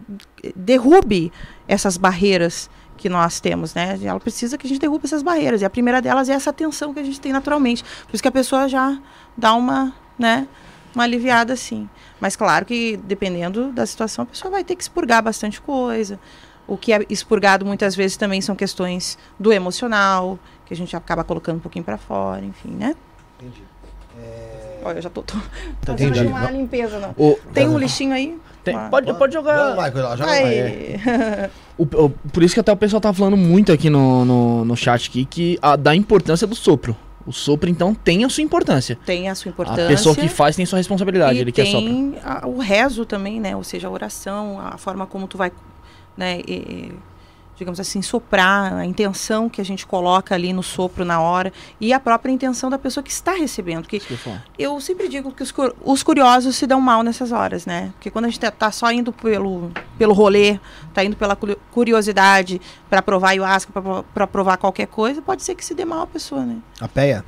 derrube 0.56 1.32
essas 1.68 1.98
barreiras 1.98 2.70
que 2.98 3.10
nós 3.10 3.40
temos, 3.40 3.74
né? 3.74 3.99
Ela 4.02 4.20
precisa 4.20 4.57
que 4.57 4.65
a 4.65 4.70
gente 4.70 4.80
derrube 4.80 5.06
essas 5.06 5.22
barreiras. 5.22 5.61
E 5.61 5.65
a 5.65 5.70
primeira 5.70 6.02
delas 6.02 6.30
é 6.30 6.34
essa 6.34 6.53
tensão 6.53 6.94
que 6.94 6.99
a 6.99 7.03
gente 7.03 7.20
tem 7.20 7.34
naturalmente. 7.34 7.84
Por 7.84 8.14
isso 8.14 8.22
que 8.22 8.30
a 8.30 8.32
pessoa 8.32 8.68
já 8.70 8.98
dá 9.36 9.53
uma, 9.56 9.94
né, 10.18 10.48
uma 10.95 11.03
aliviada 11.03 11.53
assim. 11.53 11.90
Mas 12.22 12.36
claro 12.36 12.65
que 12.65 12.95
dependendo 12.98 13.72
da 13.72 13.86
situação, 13.86 14.24
a 14.24 14.26
pessoa 14.26 14.52
vai 14.52 14.64
ter 14.64 14.76
que 14.76 14.84
expurgar 14.84 15.22
bastante 15.22 15.60
coisa. 15.60 16.20
O 16.68 16.77
que 16.77 16.94
é 16.94 17.06
expurgado 17.10 17.65
muitas 17.65 17.95
vezes 17.95 18.15
também 18.18 18.40
são 18.41 18.56
questões 18.56 19.18
do 19.40 19.52
emocional, 19.52 20.40
que 20.65 20.73
a 20.73 20.77
gente 20.77 20.95
acaba 20.95 21.23
colocando 21.23 21.57
um 21.57 21.60
pouquinho 21.60 21.84
para 21.84 21.98
fora, 21.98 22.44
enfim, 22.44 22.69
né? 22.72 22.95
Entendi. 23.40 23.61
Olha, 24.85 24.98
eu 24.98 25.02
já 25.02 25.10
tô, 25.10 25.22
tô, 25.23 25.35
Entendi. 25.94 26.10
fazendo 26.10 26.30
uma 26.30 26.52
limpeza, 26.52 26.99
não. 26.99 27.11
O- 27.18 27.38
Tem 27.53 27.68
um 27.68 27.77
lixinho 27.77 28.14
aí? 28.14 28.38
tem- 28.64 28.76
Ah. 28.76 28.88
pode, 28.90 29.14
pode 29.15 29.34
jogar. 29.34 29.72
Joga, 29.72 29.81
Michael, 29.90 30.18
joga 30.18 30.31
Aí. 30.31 30.91
Michael. 30.98 31.49
O- 31.77 31.84
o- 32.06 32.10
por 32.31 32.44
isso 32.44 32.53
que 32.53 32.60
até 32.60 32.72
o 32.72 32.77
pessoal 32.77 33.02
tá 33.02 33.11
falando 33.11 33.35
muito 33.35 33.72
aqui 33.72 33.90
no, 33.90 34.23
no, 34.23 34.64
no 34.65 34.76
chat 34.77 35.10
aqui 35.10 35.26
que 35.26 35.57
a, 35.61 35.76
da 35.76 35.95
importância 35.95 36.45
do 36.45 36.53
sopro. 36.56 36.95
O 37.26 37.31
sopro, 37.31 37.68
então, 37.69 37.95
tem 37.95 38.23
a 38.26 38.30
sua 38.30 38.44
importância. 38.44 38.98
Tem 39.06 39.27
a 39.30 39.34
sua 39.35 39.49
importância. 39.49 39.85
A 39.85 39.88
pessoa 39.88 40.14
que 40.14 40.27
faz 40.27 40.56
tem 40.57 40.65
sua 40.65 40.77
responsabilidade, 40.77 41.38
e 41.40 41.41
ele 41.41 41.52
que 41.52 41.61
é 41.61 41.64
tem 41.64 42.15
a- 42.23 42.45
o 42.45 42.60
rezo 42.60 43.06
também, 43.06 43.40
né? 43.40 43.56
Ou 43.56 43.64
seja, 43.64 43.88
a 43.88 43.91
oração, 43.91 44.60
a 44.60 44.77
forma 44.77 45.07
como 45.07 45.26
tu 45.27 45.38
vai, 45.38 45.52
né? 46.18 46.41
e- 46.48 46.91
digamos 47.56 47.80
assim, 47.80 48.02
soprar, 48.02 48.73
a 48.73 48.84
intenção 48.84 49.48
que 49.48 49.61
a 49.61 49.64
gente 49.64 49.85
coloca 49.85 50.34
ali 50.34 50.52
no 50.52 50.64
sopro 50.64 51.06
na 51.06 51.22
hora 51.22 51.53
e 51.80 51.94
a 51.94 51.99
própria 51.99 52.31
intenção 52.31 52.68
da 52.68 52.80
pessoa 52.80 53.03
que 53.03 53.11
está 53.11 53.34
recebendo. 53.34 53.88
Que 53.88 53.98
eu 54.10 54.18
falo. 54.18 54.41
eu 54.57 54.81
sempre 54.81 55.07
digo 55.07 55.31
que 55.31 55.44
os, 55.44 55.53
os 55.85 56.02
curiosos 56.02 56.56
se 56.56 56.65
dão 56.65 56.81
mal 56.81 57.03
nessas 57.03 57.31
horas, 57.31 57.68
né? 57.68 57.91
Porque 57.94 58.10
quando 58.10 58.26
a 58.26 58.27
gente 58.30 58.40
tá, 58.40 58.49
tá 58.49 58.72
só 58.72 58.91
indo 58.91 59.14
pelo, 59.14 59.72
pelo 59.99 60.14
rolê, 60.15 60.60
tá 60.95 61.03
indo 61.03 61.15
pela 61.15 61.35
cu- 61.35 61.56
curiosidade 61.72 62.60
para 62.90 63.03
provar 63.03 63.30
ayahuasca, 63.30 63.72
para 64.14 64.26
provar 64.27 64.57
qualquer 64.57 64.88
coisa, 64.88 65.22
pode 65.22 65.44
ser 65.44 65.53
que 65.53 65.64
se 65.64 65.76
dê 65.76 65.85
mal 65.85 66.02
a 66.02 66.07
pessoa, 66.07 66.44
né? 66.44 66.57
A 66.81 66.88
peia. 66.88 67.23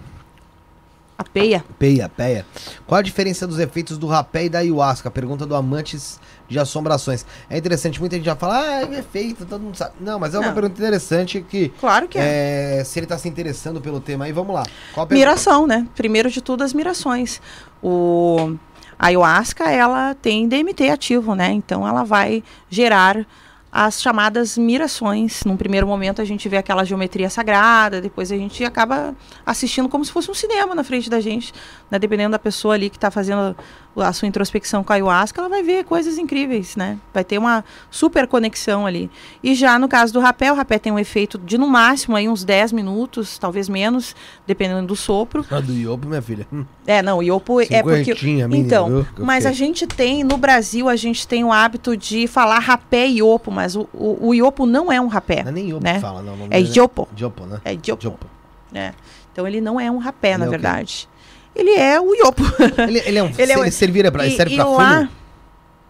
A 1.17 1.23
peia. 1.23 1.63
Peia, 1.79 2.09
peia. 2.09 2.45
Qual 2.85 2.97
a 2.99 3.01
diferença 3.01 3.47
dos 3.47 3.57
efeitos 3.59 3.97
do 3.97 4.05
rapé 4.07 4.45
e 4.45 4.49
da 4.49 4.59
ayahuasca? 4.59 5.09
Pergunta 5.09 5.45
do 5.45 5.55
Amantes 5.55 6.19
de 6.47 6.59
Assombrações. 6.59 7.25
É 7.49 7.57
interessante, 7.57 7.99
muita 7.99 8.15
gente 8.15 8.25
já 8.25 8.35
fala, 8.35 8.59
ah, 8.59 8.81
é 8.81 8.99
efeito, 8.99 9.45
todo 9.45 9.61
mundo 9.61 9.75
sabe. 9.75 9.93
Não, 9.99 10.19
mas 10.19 10.33
é 10.33 10.39
uma 10.39 10.47
Não. 10.47 10.53
pergunta 10.53 10.75
interessante 10.79 11.41
que. 11.41 11.69
Claro 11.79 12.07
que 12.07 12.17
é. 12.17 12.79
é, 12.79 12.83
se 12.83 12.99
ele 12.99 13.07
tá 13.07 13.17
se 13.17 13.27
interessando 13.27 13.81
pelo 13.81 13.99
tema 13.99 14.25
aí, 14.25 14.31
vamos 14.31 14.53
lá. 14.53 14.63
Qual 14.93 15.03
a 15.03 15.07
pergunta? 15.07 15.13
Miração, 15.13 15.67
né? 15.67 15.87
Primeiro 15.95 16.29
de 16.29 16.41
tudo, 16.41 16.63
as 16.63 16.73
mirações. 16.73 17.41
O 17.81 18.57
a 18.97 19.07
ayahuasca, 19.07 19.69
ela 19.69 20.15
tem 20.15 20.47
DMT 20.47 20.89
ativo, 20.89 21.35
né? 21.35 21.51
Então, 21.51 21.87
ela 21.87 22.03
vai 22.03 22.41
gerar 22.69 23.25
as 23.71 24.01
chamadas 24.01 24.57
mirações. 24.57 25.43
Num 25.43 25.57
primeiro 25.57 25.85
momento, 25.85 26.21
a 26.21 26.25
gente 26.25 26.47
vê 26.47 26.55
aquela 26.55 26.85
geometria 26.85 27.29
sagrada, 27.29 27.99
depois 27.99 28.31
a 28.31 28.37
gente 28.37 28.63
acaba 28.63 29.13
assistindo 29.45 29.89
como 29.89 30.05
se 30.05 30.13
fosse 30.13 30.31
um 30.31 30.33
cinema 30.33 30.73
na 30.73 30.83
frente 30.83 31.09
da 31.09 31.19
gente, 31.19 31.53
né? 31.91 31.99
Dependendo 31.99 32.31
da 32.31 32.39
pessoa 32.39 32.73
ali 32.73 32.89
que 32.89 32.95
está 32.95 33.11
fazendo 33.11 33.55
a 33.97 34.11
sua 34.13 34.27
introspecção 34.27 34.83
com 34.83 34.91
a 34.91 34.95
ayahuasca, 34.95 35.39
ela 35.39 35.49
vai 35.49 35.63
ver 35.63 35.85
coisas 35.85 36.17
incríveis, 36.17 36.75
né? 36.75 36.97
Vai 37.13 37.23
ter 37.23 37.37
uma 37.37 37.63
super 37.89 38.27
conexão 38.27 38.85
ali. 38.85 39.09
E 39.43 39.55
já 39.55 39.79
no 39.79 39.87
caso 39.87 40.11
do 40.11 40.19
rapé, 40.19 40.51
o 40.51 40.55
rapé 40.55 40.77
tem 40.77 40.91
um 40.91 40.99
efeito 40.99 41.37
de 41.37 41.57
no 41.57 41.67
máximo 41.67 42.15
aí 42.15 42.27
uns 42.27 42.43
10 42.43 42.71
minutos, 42.73 43.37
talvez 43.37 43.69
menos, 43.69 44.15
dependendo 44.45 44.87
do 44.87 44.95
sopro. 44.95 45.45
A 45.49 45.59
do 45.59 45.73
Iopo, 45.73 46.07
minha 46.07 46.21
filha. 46.21 46.47
Hum, 46.51 46.65
É, 46.85 47.01
não, 47.01 47.19
o 47.19 47.23
iopo 47.23 47.61
é 47.61 47.81
porque 47.81 48.13
menina, 48.25 48.55
então, 48.55 48.87
viu? 48.87 49.07
Mas 49.17 49.45
a 49.45 49.51
gente 49.51 49.87
tem 49.87 50.23
no 50.23 50.37
Brasil 50.37 50.89
a 50.89 50.95
gente 50.95 51.27
tem 51.27 51.43
o 51.43 51.51
hábito 51.51 51.95
de 51.95 52.27
falar 52.27 52.59
rapé 52.59 53.07
e 53.07 53.17
iopo, 53.17 53.51
mas 53.51 53.75
o, 53.75 53.87
o, 53.93 54.29
o 54.29 54.33
iopo 54.33 54.65
não 54.65 54.91
é 54.91 54.99
um 54.99 55.07
rapé, 55.07 55.43
Não 55.43 55.49
é 55.49 55.53
nem 55.53 55.69
Iopo 55.69 55.83
né? 55.83 55.95
que 55.95 55.99
fala, 56.01 56.21
não. 56.21 56.33
é 56.45 56.61
dele 56.61 56.71
iopo, 56.75 57.07
Iopo, 57.17 57.45
né? 57.45 57.61
é 57.63 57.73
iopo, 57.73 58.27
né? 58.71 58.93
Então 59.31 59.47
ele 59.47 59.59
não 59.59 59.79
é 59.79 59.89
um 59.91 59.97
rapé, 59.97 60.29
Ele 60.29 60.37
na 60.39 60.45
é 60.45 60.49
verdade. 60.49 61.09
Ele 61.55 61.71
é 61.71 61.99
o 62.01 62.13
iopo. 62.15 62.43
Ele, 62.87 62.99
ele 62.99 63.17
é 63.17 63.23
um. 63.23 63.27
Ele 63.37 63.51
é 63.51 63.57
um- 63.57 64.11
pra, 64.11 64.27
E- 64.27 64.35
serve 64.35 64.53
e 64.53 64.57
pra 64.57 64.65
lá- 64.67 64.97
fumo? 64.99 65.09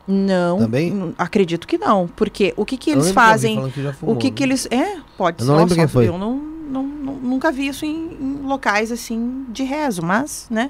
Não, 0.08 0.60
Também? 0.60 1.16
acredito 1.18 1.68
que 1.68 1.80
não, 1.80 2.08
porque 2.08 2.54
o 2.56 2.64
que 2.64 2.78
que 2.78 2.92
eles 2.92 3.08
que 3.08 3.14
fazem? 3.14 3.72
que 3.72 3.82
já 3.82 3.90
O 3.90 3.94
fumou, 3.94 4.16
que 4.18 4.28
né? 4.28 4.34
que 4.36 4.44
eles 4.44 4.68
é? 4.70 4.98
Pode 5.18 5.42
Eu 5.42 5.48
não 5.48 5.56
ser, 5.56 5.60
lembro 5.62 5.76
quem 5.76 5.88
foi. 5.88 6.08
Eu 6.08 6.18
não, 6.20 6.36
não- 6.36 6.84
nunca 6.84 7.52
vi 7.52 7.68
isso 7.68 7.86
em, 7.86 8.14
em 8.14 8.42
locais 8.44 8.92
assim 8.92 9.46
de 9.50 9.64
rezo, 9.64 10.04
mas, 10.04 10.46
né? 10.52 10.70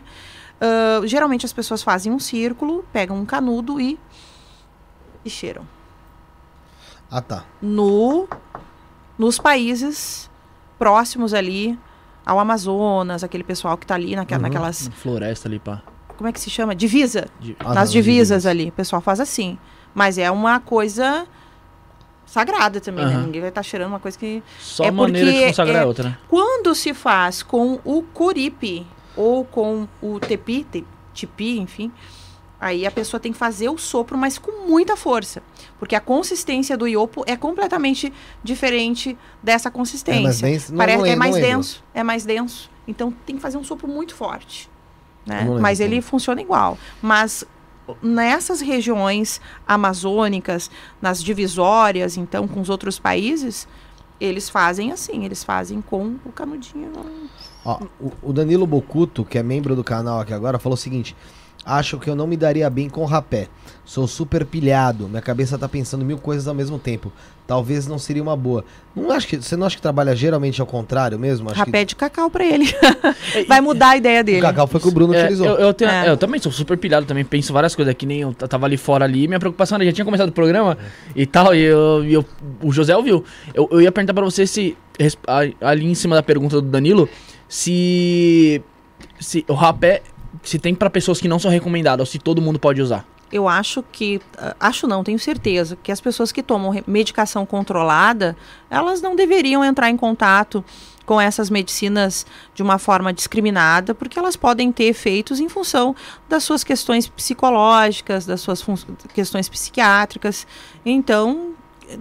ah, 0.62 1.02
geralmente 1.06 1.46
as 1.46 1.52
pessoas 1.52 1.84
fazem 1.84 2.14
um 2.14 2.20
círculo, 2.20 2.86
pegam 2.94 3.18
um 3.18 3.26
canudo 3.26 3.82
e 3.82 4.00
e 5.26 5.30
cheiram. 5.30 5.68
Ah, 7.12 7.20
tá. 7.22 7.44
no 7.62 8.28
nos 9.18 9.38
países 9.38 10.30
próximos 10.80 11.34
ali 11.34 11.78
ao 12.26 12.40
Amazonas, 12.40 13.24
aquele 13.24 13.44
pessoal 13.44 13.78
que 13.78 13.86
tá 13.86 13.96
ali 13.96 14.16
naquela, 14.16 14.40
Uhum. 14.42 14.50
naquelas, 14.50 14.90
Floresta 14.96 15.48
ali, 15.48 15.60
pá. 15.60 15.82
como 16.18 16.28
é 16.28 16.32
que 16.32 16.40
se 16.40 16.50
chama? 16.50 16.74
Divisa. 16.76 17.28
De- 17.40 17.56
Ah, 17.60 17.74
nas 17.74 17.90
tá, 17.90 17.94
divisas 17.94 18.46
ali, 18.46 18.70
o 18.70 18.72
pessoal 18.72 19.02
faz 19.02 19.20
assim. 19.20 19.58
Mas 19.94 20.18
é 20.18 20.30
uma 20.32 20.60
coisa 20.60 21.26
sagrada 22.26 22.82
também, 22.82 23.06
né? 23.06 23.14
Aham. 23.14 23.24
Ninguém 23.26 23.42
vai 23.42 23.50
estar 23.50 23.64
cheirando 23.64 23.90
uma 23.90 24.00
coisa 24.00 24.18
que 24.18 24.42
Só 24.60 24.84
É 24.84 24.88
a 24.88 24.92
maneira 24.92 25.32
de 25.32 25.46
consagrar 25.48 25.78
é- 25.78 25.84
é 25.84 25.86
outra, 25.86 26.10
né? 26.10 26.18
quando 26.28 26.74
se 26.76 26.94
faz 26.94 27.44
com 27.44 27.80
o 27.86 28.02
curipe 28.02 28.86
ou 29.16 29.46
com 29.46 29.88
o 30.02 30.20
tepi, 30.20 30.64
te- 30.70 30.86
tipi, 31.14 31.60
enfim, 31.60 31.92
aí 32.68 32.86
a 32.86 32.92
pessoa 32.92 33.20
tem 33.20 33.32
que 33.32 33.38
fazer 33.38 33.70
o 33.70 33.78
sopro, 33.78 34.18
mas 34.18 34.38
com 34.38 34.68
muita 34.68 34.96
força, 34.96 35.42
porque 35.80 35.96
a 35.96 36.00
consistência 36.00 36.78
do 36.78 36.88
iopo 36.88 37.24
é 37.28 37.36
completamente 37.36 38.12
diferente 38.44 39.18
dessa 39.42 39.70
consistência. 39.70 40.46
É 40.48 40.60
Parece- 40.76 41.00
não 41.00 41.06
é 41.06 41.16
mais 41.16 41.36
denso, 41.36 41.84
é 41.94 42.04
mais 42.04 42.26
denso. 42.26 42.70
Então 42.88 43.14
tem 43.26 43.36
que 43.36 43.42
fazer 43.42 43.58
um 43.58 43.64
sopro 43.64 43.88
muito 43.88 44.16
forte, 44.16 44.70
né? 45.26 45.42
Lembro 45.42 45.62
Mas 45.62 45.80
ele 45.80 46.02
funciona 46.02 46.42
igual. 46.42 46.78
Mas 47.02 47.44
nessas 48.02 48.62
regiões 48.62 49.40
amazônicas, 49.68 50.72
nas 51.02 51.24
divisórias, 51.24 52.18
então 52.18 52.48
com 52.48 52.62
os 52.62 52.70
outros 52.70 53.00
países, 53.00 53.68
eles 54.20 54.50
fazem 54.50 54.92
assim, 54.92 55.26
eles 55.26 55.44
fazem 55.44 55.82
com 55.82 56.16
o 56.26 56.32
canudinho. 56.32 56.92
Ó, 57.64 57.80
o, 58.00 58.12
o 58.22 58.34
Danilo 58.34 58.66
Bocuto, 58.66 59.26
que 59.26 59.38
é 59.38 59.44
membro 59.44 59.76
do 59.76 59.84
canal 59.84 60.20
aqui 60.20 60.34
agora, 60.34 60.58
falou 60.58 60.76
o 60.76 60.78
seguinte: 60.80 61.16
Acho 61.66 61.98
que 61.98 62.08
eu 62.10 62.16
não 62.16 62.28
me 62.28 62.38
daria 62.38 62.70
bem 62.70 62.88
com 62.90 63.04
rapé. 63.06 63.48
Sou 63.84 64.08
super 64.08 64.46
pilhado, 64.46 65.08
minha 65.08 65.22
cabeça 65.22 65.58
tá 65.58 65.68
pensando 65.68 66.06
mil 66.06 66.18
coisas 66.18 66.48
ao 66.48 66.54
mesmo 66.54 66.78
tempo. 66.78 67.12
Talvez 67.48 67.86
não 67.88 68.00
seria 68.00 68.22
uma 68.24 68.36
boa. 68.36 68.64
Não 68.96 69.12
acho 69.12 69.28
que, 69.28 69.38
você 69.38 69.56
não 69.56 69.68
acha 69.68 69.76
que 69.76 69.82
trabalha 69.82 70.16
geralmente 70.16 70.60
ao 70.60 70.66
contrário 70.68 71.18
mesmo? 71.20 71.50
Acho 71.50 71.60
Rapé 71.60 71.86
de 71.86 71.96
cacau 71.96 72.30
pra 72.30 72.44
ele. 72.46 72.66
Vai 73.48 73.62
mudar 73.62 73.90
a 73.90 73.98
ideia 73.98 74.20
que 74.20 74.24
dele. 74.24 74.40
o 74.40 74.42
cacau 74.42 74.66
foi 74.68 74.80
que 74.80 74.88
o 74.88 74.92
Bruno 74.92 75.14
É, 75.14 75.22
utilizou. 75.24 75.46
eu, 75.48 75.56
eu, 75.58 75.74
tenho- 75.74 75.92
É. 75.92 76.10
eu 76.10 76.18
também 76.18 76.40
sou 76.40 76.52
super 76.52 76.78
pilhado, 76.78 77.06
também 77.06 77.24
penso 77.24 77.54
várias 77.54 77.76
coisas, 77.76 77.94
que 77.94 78.06
nem 78.06 78.22
eu 78.22 78.34
tava 78.34 78.66
ali 78.66 78.78
fora 78.78 79.06
ali, 79.06 79.28
minha 79.28 79.40
preocupação 79.40 79.76
era, 79.76 79.86
já 79.86 79.92
tinha 79.92 80.06
começado 80.06 80.30
o 80.30 80.32
programa 80.32 80.78
e 81.16 81.26
tal, 81.28 81.54
e, 81.54 81.62
eu, 81.62 82.04
eu- 82.06 82.26
o 82.64 82.72
José 82.72 82.96
ouviu. 82.98 83.24
Eu, 83.54 83.68
eu 83.72 83.82
ia 83.82 83.92
perguntar 83.92 84.14
pra 84.16 84.24
você 84.26 84.48
se, 84.48 84.76
ali 85.62 85.86
em 85.86 85.96
cima 85.96 86.16
da 86.16 86.24
pergunta 86.24 86.60
do 86.60 86.68
Danilo, 86.68 87.08
se, 87.48 88.62
se 89.20 89.46
o 89.48 89.54
rapé, 89.54 90.02
se 90.50 90.60
tem 90.60 90.76
pra 90.76 90.90
pessoas 90.90 91.20
que 91.20 91.28
não 91.28 91.40
são 91.40 91.52
recomendadas, 91.52 92.08
ou 92.08 92.12
se 92.12 92.20
todo 92.20 92.42
mundo 92.42 92.60
pode 92.60 92.82
usar. 92.82 93.06
eu 93.32 93.48
acho 93.48 93.84
que, 93.92 94.22
ah, 94.38 94.56
acho 94.60 94.88
não, 94.88 95.04
tenho 95.04 95.20
certeza, 95.20 95.78
que 95.82 95.92
as 95.92 96.00
pessoas 96.00 96.32
que 96.32 96.44
tomam 96.44 96.72
medicação 96.88 97.46
controlada, 97.46 98.38
elas 98.70 99.02
não 99.02 99.16
deveriam 99.16 99.64
entrar 99.64 99.90
em 99.90 99.98
contato 99.98 100.64
com 101.06 101.20
essas 101.20 101.50
medicinas 101.50 102.26
de 102.54 102.64
uma 102.64 102.80
forma 102.80 103.14
discriminada, 103.14 103.94
porque 103.94 104.18
elas 104.18 104.36
podem 104.36 104.72
ter 104.72 104.86
efeitos 104.86 105.40
em 105.40 105.50
função 105.50 105.96
das 106.28 106.44
suas 106.44 106.64
questões 106.64 107.08
psicológicas, 107.08 108.26
das 108.26 108.42
suas 108.42 108.66
questões 109.14 109.48
psiquiátricas. 109.48 110.48
Então, 110.86 111.55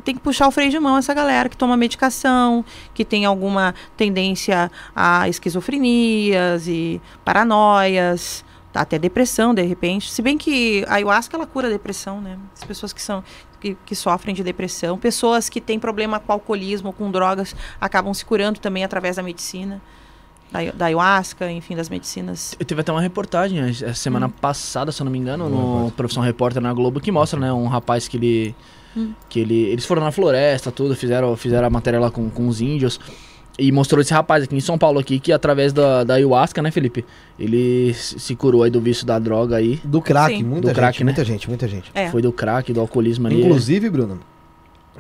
tem 0.05 0.15
que 0.15 0.21
puxar 0.21 0.49
o 0.49 0.51
freio 0.51 0.71
de 0.71 0.79
mão 0.79 0.97
essa 0.97 1.13
galera 1.15 1.49
que 1.49 1.57
toma 1.57 1.77
medicação, 1.77 2.65
que 2.93 3.05
tem 3.05 3.25
alguma 3.25 3.75
tendência 3.97 4.71
a 4.95 5.29
esquizofrenias 5.29 6.67
e 6.69 7.01
paranoias, 7.25 8.45
até 8.75 8.99
depressão 8.99 9.55
de 9.55 9.63
repente. 9.63 10.11
Se 10.11 10.21
bem 10.23 10.37
que 10.37 10.85
a 10.89 10.95
ayahuasca 10.95 11.37
ela 11.37 11.47
cura 11.47 11.69
a 11.69 11.71
depressão, 11.71 12.21
né? 12.21 12.39
As 12.57 12.65
pessoas 12.65 12.93
que 12.93 13.01
são 13.03 13.23
que, 13.61 13.77
que 13.87 13.95
sofrem 13.95 14.35
de 14.35 14.43
depressão, 14.43 14.99
pessoas 14.99 15.49
que 15.49 15.61
têm 15.61 15.79
problema 15.79 16.21
com 16.21 16.33
alcoolismo, 16.33 16.93
com 16.93 17.11
drogas, 17.11 17.57
acabam 17.81 18.13
se 18.13 18.25
curando 18.25 18.61
também 18.61 18.85
através 18.85 19.17
da 19.17 19.23
medicina. 19.23 19.81
Da, 20.53 20.61
da 20.73 20.85
ayahuasca, 20.87 21.51
enfim, 21.51 21.75
das 21.75 21.89
medicinas. 21.89 22.55
Teve 22.65 22.81
até 22.83 22.93
uma 22.93 23.01
reportagem 23.01 23.61
a 23.61 23.67
Hum. 23.91 23.95
semana 23.95 24.29
passada, 24.29 24.93
se 24.93 25.01
eu 25.03 25.05
não 25.05 25.11
me 25.11 25.19
engano, 25.19 25.49
no 25.49 25.91
Profissão 25.93 26.23
Repórter 26.23 26.63
na 26.63 26.73
Globo, 26.73 27.01
que 27.01 27.11
mostra, 27.11 27.41
né, 27.41 27.53
um 27.53 27.67
rapaz 27.67 28.07
que 28.07 28.17
ele. 28.19 28.55
Hum. 28.97 29.13
Que 29.29 29.41
ele. 29.41 29.63
Eles 29.65 29.85
foram 29.85 30.03
na 30.03 30.11
floresta, 30.13 30.71
tudo, 30.71 30.95
fizeram, 30.95 31.37
fizeram 31.37 31.67
a 31.67 31.71
matéria 31.71 32.01
lá 32.01 32.11
com, 32.11 32.29
com 32.31 32.49
os 32.49 32.61
índios. 32.61 33.01
E 33.57 33.71
mostrou 33.71 34.01
esse 34.01 34.13
rapaz 34.13 34.43
aqui 34.43 34.57
em 34.57 34.61
São 34.61 34.77
Paulo 34.77 34.99
aqui, 34.99 35.21
que 35.21 35.33
através 35.33 35.73
da, 35.73 36.03
da 36.03 36.15
ayahuasca, 36.15 36.61
né, 36.61 36.73
Felipe? 36.73 37.05
Ele 37.39 37.95
se 37.95 38.35
curou 38.35 38.65
aí 38.65 38.71
do 38.71 38.81
vício 38.81 39.07
da 39.07 39.17
droga 39.17 39.57
aí. 39.57 39.81
Do 39.85 40.03
crack, 40.03 40.37
Sim. 40.37 40.43
muita 40.43 40.63
Do 40.63 40.67
gente, 40.69 40.77
crack, 40.77 40.99
né? 40.99 41.05
muita 41.05 41.25
gente, 41.25 41.49
muita 41.49 41.69
gente. 41.69 41.91
É. 41.95 42.11
Foi 42.11 42.21
do 42.21 42.33
crack, 42.33 42.73
do 42.73 42.81
alcoolismo 42.81 43.29
ali. 43.29 43.41
Inclusive, 43.43 43.89
Bruno, 43.89 44.19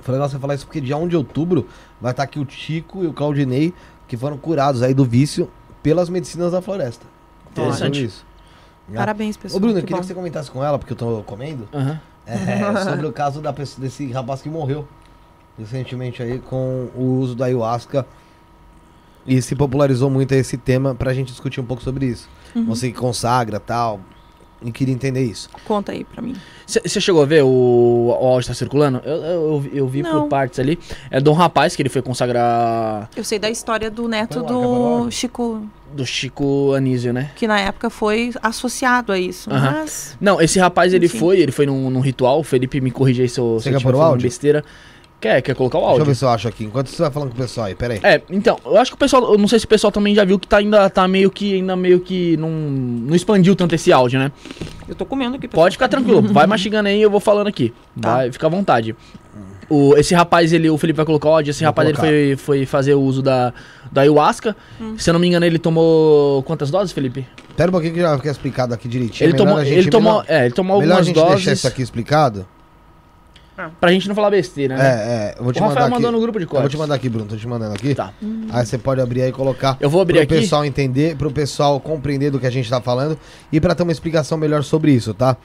foi 0.00 0.12
legal 0.12 0.28
você 0.28 0.38
falar 0.38 0.54
isso 0.54 0.66
porque 0.66 0.80
dia 0.80 0.96
1 0.96 1.08
de 1.08 1.16
outubro 1.16 1.66
vai 2.00 2.12
estar 2.12 2.22
aqui 2.22 2.38
o 2.38 2.46
Chico 2.48 3.02
e 3.02 3.08
o 3.08 3.12
Claudinei, 3.12 3.74
que 4.06 4.16
foram 4.16 4.36
curados 4.38 4.82
aí 4.82 4.94
do 4.94 5.04
vício 5.04 5.50
pelas 5.82 6.08
medicinas 6.08 6.52
da 6.52 6.62
floresta. 6.62 7.04
Interessante. 7.50 7.78
Sobre 7.96 7.98
isso. 8.00 8.26
Né? 8.88 8.98
Parabéns, 8.98 9.36
pessoal. 9.36 9.56
Ô 9.56 9.60
Bruno, 9.60 9.78
eu 9.78 9.80
que 9.80 9.86
queria 9.86 9.96
bom. 9.96 10.00
que 10.02 10.06
você 10.06 10.14
comentasse 10.14 10.50
com 10.50 10.62
ela, 10.62 10.78
porque 10.78 10.92
eu 10.92 10.96
tô 10.96 11.22
comendo, 11.24 11.68
Aham. 11.74 12.00
É, 12.26 12.84
sobre 12.84 13.06
o 13.06 13.12
caso 13.12 13.40
da 13.40 13.52
pessoa, 13.52 13.84
desse 13.86 14.10
rapaz 14.10 14.40
que 14.42 14.48
morreu 14.48 14.86
recentemente 15.59 16.22
aí 16.22 16.38
com 16.40 16.88
o 16.96 17.18
uso 17.20 17.34
da 17.34 17.44
ayahuasca. 17.46 18.06
E 19.26 19.40
se 19.40 19.55
popularizou 19.56 20.10
muito 20.10 20.32
esse 20.32 20.59
tema 20.59 20.94
pra 20.94 21.14
gente 21.14 21.28
discutir 21.30 21.60
um 21.60 21.64
pouco 21.64 21.82
sobre 21.82 22.06
isso. 22.06 22.28
Uhum. 22.55 22.66
Você 22.66 22.90
que 22.90 22.98
consagra 22.98 23.59
tal. 23.59 24.01
E 24.62 24.70
queria 24.72 24.94
entender 24.94 25.22
isso. 25.22 25.48
Conta 25.66 25.92
aí 25.92 26.05
pra 26.05 26.22
mim. 26.22 26.34
Você 26.66 26.98
chegou 27.01 27.22
a 27.22 27.26
ver 27.26 27.42
o, 27.42 27.48
o 27.48 28.12
áudio 28.26 28.48
tá 28.48 28.55
circulando? 28.55 29.01
Eu, 29.05 29.16
eu, 29.16 29.48
eu 29.52 29.60
vi- 29.60 29.70
eu 29.74 29.88
vi 29.88 30.02
por 30.02 30.12
Não. 30.14 30.28
partes 30.28 30.59
ali. 30.59 30.78
É 31.10 31.20
de 31.20 31.28
um 31.28 31.34
rapaz 31.34 31.76
que 31.76 31.82
ele 31.82 31.88
foi 31.90 32.01
consagrar 32.02 33.09
Eu 33.14 33.22
sei 33.24 33.38
da 33.38 33.51
história 33.51 33.90
do 33.90 34.09
neto 34.09 34.42
do 34.42 35.10
Chico, 35.10 35.66
do 35.94 36.04
Chico 36.04 36.72
Anísio, 36.74 37.12
né? 37.12 37.30
que 37.36 37.46
na 37.46 37.58
época 37.60 37.88
foi 37.88 38.32
associado 38.42 39.12
a 39.12 39.18
isso. 39.18 39.48
Mas 39.50 40.16
Não, 40.20 40.40
esse 40.40 40.58
rapaz 40.58 40.92
ele 40.92 41.06
Enfim. 41.06 41.18
foi, 41.18 41.38
ele 41.40 41.52
foi 41.52 41.66
num, 41.66 41.88
num 41.90 42.00
ritual. 42.00 42.40
O 42.40 42.42
Felipe 42.42 42.80
me 42.80 42.90
corrige 42.90 43.22
aí 43.22 43.28
se 43.28 43.38
eu, 43.40 43.58
se 43.58 43.64
Você 43.64 43.68
eu 43.68 43.72
quer 43.74 43.78
tiver 43.78 43.92
falando 43.92 44.08
áudio? 44.08 44.22
besteira. 44.26 44.64
Quer, 45.20 45.40
quer 45.40 45.54
colocar 45.54 45.78
o 45.78 45.80
Deixa 45.80 45.90
eu 45.90 45.92
áudio? 46.00 46.06
ver 46.06 46.14
se 46.16 46.24
eu 46.24 46.28
acho 46.28 46.48
aqui. 46.48 46.64
Enquanto 46.64 46.88
você 46.88 47.00
vai 47.00 47.10
falando 47.10 47.30
com 47.30 47.34
o 47.36 47.40
pessoal 47.40 47.66
aí, 47.68 47.74
peraí. 47.74 47.98
É, 48.02 48.20
então, 48.28 48.58
eu 48.66 48.76
acho 48.76 48.90
que 48.90 48.94
o 48.96 48.98
pessoal, 48.98 49.32
eu 49.32 49.38
não 49.38 49.48
sei 49.48 49.58
se 49.58 49.64
o 49.64 49.68
pessoal 49.68 49.90
também 49.90 50.14
já 50.14 50.22
viu 50.22 50.38
que 50.38 50.46
tá 50.46 50.58
ainda 50.58 50.90
tá 50.90 51.08
meio 51.08 51.30
que 51.30 51.54
ainda 51.54 51.74
meio 51.74 52.00
que 52.00 52.36
não, 52.36 52.50
não 52.50 53.14
expandiu 53.14 53.56
tanto 53.56 53.74
esse 53.74 53.90
áudio, 53.90 54.18
né? 54.18 54.30
eu 54.86 54.94
tô 54.94 55.06
comendo 55.06 55.36
aqui, 55.36 55.48
pessoal. 55.48 55.64
Pode 55.64 55.76
ficar 55.76 55.88
tranquilo, 55.88 56.20
vai 56.30 56.46
mastigando 56.46 56.88
aí, 56.90 57.00
eu 57.00 57.10
vou 57.10 57.20
falando 57.20 57.46
aqui. 57.46 57.72
Tá. 57.98 58.16
Vai, 58.16 58.32
fica 58.32 58.46
à 58.46 58.50
vontade. 58.50 58.94
O, 59.70 59.96
esse 59.96 60.14
rapaz, 60.14 60.52
ele, 60.52 60.68
o 60.68 60.76
Felipe 60.76 60.98
vai 60.98 61.06
colocar 61.06 61.28
o 61.30 61.32
áudio, 61.36 61.50
esse 61.52 61.60
Vou 61.60 61.68
rapaz 61.68 61.88
ele 61.88 61.96
colocar. 61.96 62.12
foi, 62.12 62.36
foi 62.36 62.66
fazer 62.66 62.92
o 62.94 63.00
uso 63.00 63.22
da, 63.22 63.54
da 63.94 64.02
ayahuasca. 64.02 64.54
Hum. 64.80 64.96
Se 64.98 65.08
eu 65.08 65.14
não 65.14 65.20
me 65.20 65.28
engano, 65.28 65.46
ele 65.46 65.58
tomou 65.58 66.42
quantas 66.42 66.70
doses, 66.70 66.92
Felipe? 66.92 67.26
Pera 67.56 67.70
um 67.70 67.72
pouquinho 67.72 67.94
que 67.94 68.00
já 68.00 68.16
fica 68.16 68.30
explicado 68.30 68.74
aqui 68.74 68.88
direitinho. 68.88 69.24
Ele 69.24 69.32
Melhor 69.32 69.46
tomou, 69.46 69.58
a 69.60 69.64
gente- 69.64 69.78
ele 69.78 69.90
tomou, 69.90 70.12
melhor- 70.12 70.24
é, 70.28 70.44
ele 70.46 70.54
tomou 70.54 70.80
Melhor 70.80 70.92
a 70.92 70.96
algumas 70.96 71.06
gente 71.06 71.14
deixar 71.14 71.30
doses 71.30 71.58
isso 71.58 71.68
aqui 71.68 71.82
explicado. 71.82 72.46
Pra 73.81 73.93
gente 73.93 74.09
não 74.09 74.14
falar 74.14 74.31
besteira, 74.31 74.76
né? 74.76 74.85
É, 74.85 74.89
é. 74.89 75.35
Eu 75.39 75.44
vou 75.44 75.52
te 75.52 75.59
o 75.59 75.62
Rafael 75.62 75.74
mandar 75.74 75.85
aqui. 75.85 75.94
mandou 75.94 76.12
no 76.12 76.20
grupo 76.20 76.39
de 76.39 76.44
Eu 76.44 76.60
vou 76.60 76.68
te 76.68 76.76
mandar 76.76 76.94
aqui, 76.94 77.09
Bruno. 77.09 77.26
Tô 77.28 77.36
te 77.36 77.47
mandando 77.47 77.74
aqui. 77.74 77.94
Tá. 77.94 78.12
Aí 78.51 78.66
você 78.66 78.76
pode 78.78 79.01
abrir 79.01 79.22
aí 79.22 79.28
e 79.31 79.32
colocar. 79.32 79.76
Eu 79.81 79.89
vou 79.89 80.01
abrir 80.01 80.14
pro 80.14 80.22
aqui. 80.24 80.35
pessoal 80.43 80.64
entender, 80.64 81.16
pro 81.16 81.31
pessoal 81.31 81.78
compreender 81.78 82.31
do 82.31 82.40
que 82.40 82.47
a 82.47 82.51
gente 82.51 82.68
tá 82.68 82.81
falando 82.81 83.18
e 83.52 83.60
pra 83.60 83.74
ter 83.74 83.82
uma 83.82 83.93
explicação 83.93 84.36
melhor 84.36 84.62
sobre 84.64 84.93
isso, 84.93 85.14
tá? 85.14 85.36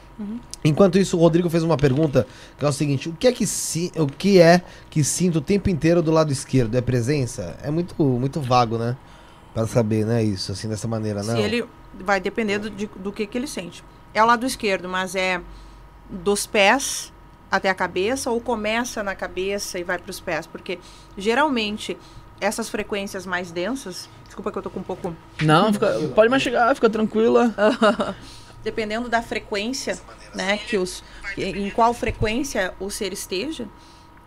Enquanto 0.66 0.98
isso, 0.98 1.16
o 1.18 1.20
Rodrigo 1.20 1.50
fez 1.50 1.64
uma 1.64 1.78
pergunta 1.78 2.26
que 2.58 2.66
é 2.66 2.68
o 2.68 2.72
seguinte: 2.74 3.10
o 3.10 3.14
que 3.14 3.28
é 3.28 3.32
que 3.32 3.46
si, 3.48 3.92
o 3.96 4.08
que 4.08 4.40
é 4.42 4.62
que 4.90 5.04
sinto 5.04 5.38
o 5.38 5.42
tempo 5.42 5.70
inteiro 5.70 6.02
do 6.02 6.12
lado 6.12 6.32
esquerdo? 6.32 6.76
É 6.76 6.82
presença? 6.82 7.56
É 7.64 7.70
muito 7.72 7.96
muito 8.04 8.42
vago, 8.42 8.78
né? 8.78 8.98
Pra 9.54 9.66
saber, 9.68 10.06
né? 10.06 10.24
Isso 10.24 10.52
assim 10.52 10.68
dessa 10.68 10.88
maneira, 10.88 11.24
não. 11.24 11.36
Se 11.36 11.42
ele 11.42 11.64
vai 12.04 12.20
depender 12.20 12.60
do, 12.60 12.70
de- 12.70 12.90
do 12.98 13.12
que, 13.12 13.26
que 13.26 13.38
ele 13.38 13.48
sente. 13.48 13.84
É 14.14 14.22
o 14.24 14.26
lado 14.26 14.46
esquerdo, 14.46 14.90
mas 14.90 15.16
é 15.16 15.40
dos 16.10 16.46
pés 16.48 17.14
até 17.52 17.70
a 17.70 17.74
cabeça 17.76 18.30
ou 18.32 18.40
começa 18.40 19.02
na 19.04 19.16
cabeça 19.16 19.80
e 19.80 19.84
vai 19.84 19.98
para 19.98 20.10
os 20.12 20.20
pés, 20.20 20.46
porque 20.48 20.80
geralmente 21.18 21.98
essas 22.42 22.70
frequências 22.70 23.26
mais 23.26 23.52
densas, 23.52 24.10
desculpa 24.26 24.52
que 24.52 24.58
eu 24.58 24.62
tô 24.62 24.70
com 24.70 24.80
um 24.80 24.84
pouco, 24.84 25.16
Não, 25.42 25.74
fica, 25.74 25.94
pode 26.16 26.30
mastigar, 26.30 26.74
fica 26.76 26.90
tranquila. 26.90 27.54
dependendo 28.64 29.08
da 29.10 29.22
frequência, 29.22 30.00
né, 30.34 30.58
que 30.58 30.78
os 30.78 31.04
que- 31.34 31.44
em 31.46 31.70
qual 31.70 31.94
frequência 31.94 32.74
o 32.80 32.90
ser 32.90 33.14
esteja, 33.14 33.66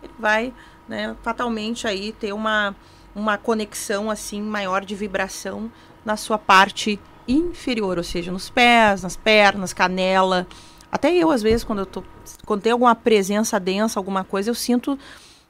ele 0.01 0.13
vai, 0.19 0.53
né, 0.87 1.15
fatalmente 1.21 1.87
aí 1.87 2.11
ter 2.11 2.33
uma 2.33 2.75
uma 3.15 3.37
conexão 3.37 4.09
assim 4.09 4.41
maior 4.41 4.83
de 4.83 4.95
vibração 4.95 5.71
na 6.03 6.17
sua 6.17 6.39
parte 6.39 6.99
inferior, 7.27 7.99
ou 7.99 8.03
seja, 8.03 8.31
nos 8.31 8.49
pés, 8.49 9.03
nas 9.03 9.15
pernas, 9.15 9.71
canela. 9.71 10.47
Até 10.93 11.11
eu 11.11 11.31
às 11.31 11.41
vezes 11.41 11.63
quando 11.63 11.79
eu 11.79 11.85
tô 11.87 12.03
quando 12.45 12.61
tem 12.61 12.71
alguma 12.71 12.93
presença 12.93 13.59
densa, 13.59 13.99
alguma 13.99 14.23
coisa, 14.23 14.51
eu 14.51 14.53
sinto 14.53 14.97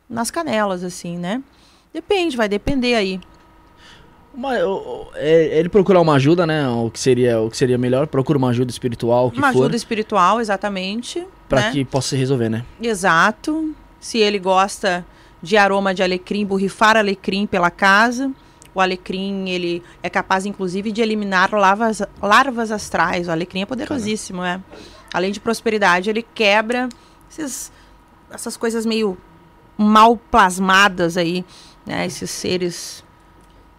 nas 0.09 0.31
canelas 0.31 0.85
assim, 0.85 1.17
né? 1.17 1.43
Depende, 1.93 2.37
vai 2.37 2.47
depender 2.47 2.95
aí. 2.95 3.19
Uma- 4.33 4.55
é, 5.15 5.59
ele 5.59 5.67
procurar 5.67 5.99
uma 5.99 6.13
ajuda, 6.13 6.47
né? 6.47 6.65
O 6.69 6.89
que 6.89 6.97
seria, 6.97 7.41
o 7.41 7.49
que 7.49 7.57
seria 7.57 7.77
melhor, 7.77 8.07
procura 8.07 8.37
uma 8.37 8.49
ajuda 8.49 8.71
espiritual, 8.71 9.29
que 9.29 9.37
uma 9.37 9.51
for, 9.51 9.63
ajuda 9.63 9.75
espiritual, 9.75 10.39
exatamente, 10.39 11.27
pra 11.49 11.59
né? 11.59 11.71
que 11.71 11.83
possa 11.83 12.09
se 12.11 12.15
resolver, 12.15 12.47
né? 12.47 12.63
Exato. 12.81 13.75
Se 13.99 14.19
ele 14.19 14.39
gosta 14.39 15.05
de 15.41 15.57
aroma 15.57 15.93
de 15.93 16.01
alecrim, 16.01 16.45
borrifar 16.45 16.95
alecrim 16.95 17.45
pela 17.45 17.69
casa. 17.69 18.31
O 18.73 18.79
alecrim, 18.79 19.49
ele 19.49 19.83
é 20.01 20.09
capaz, 20.09 20.45
inclusive, 20.45 20.89
de 20.89 21.01
eliminar 21.01 21.53
larvas, 21.53 22.01
larvas 22.21 22.71
astrais. 22.71 23.27
O 23.27 23.31
alecrim 23.31 23.61
é 23.61 23.65
poderosíssimo, 23.65 24.41
é. 24.43 24.59
Além 25.13 25.31
de 25.31 25.39
prosperidade, 25.39 26.09
ele 26.09 26.25
quebra 26.33 26.89
esses, 27.29 27.71
essas 28.31 28.57
coisas 28.57 28.85
meio 28.85 29.15
mal 29.77 30.17
plasmadas 30.17 31.15
aí, 31.17 31.45
né? 31.85 32.05
Esses 32.05 32.29
seres 32.31 33.03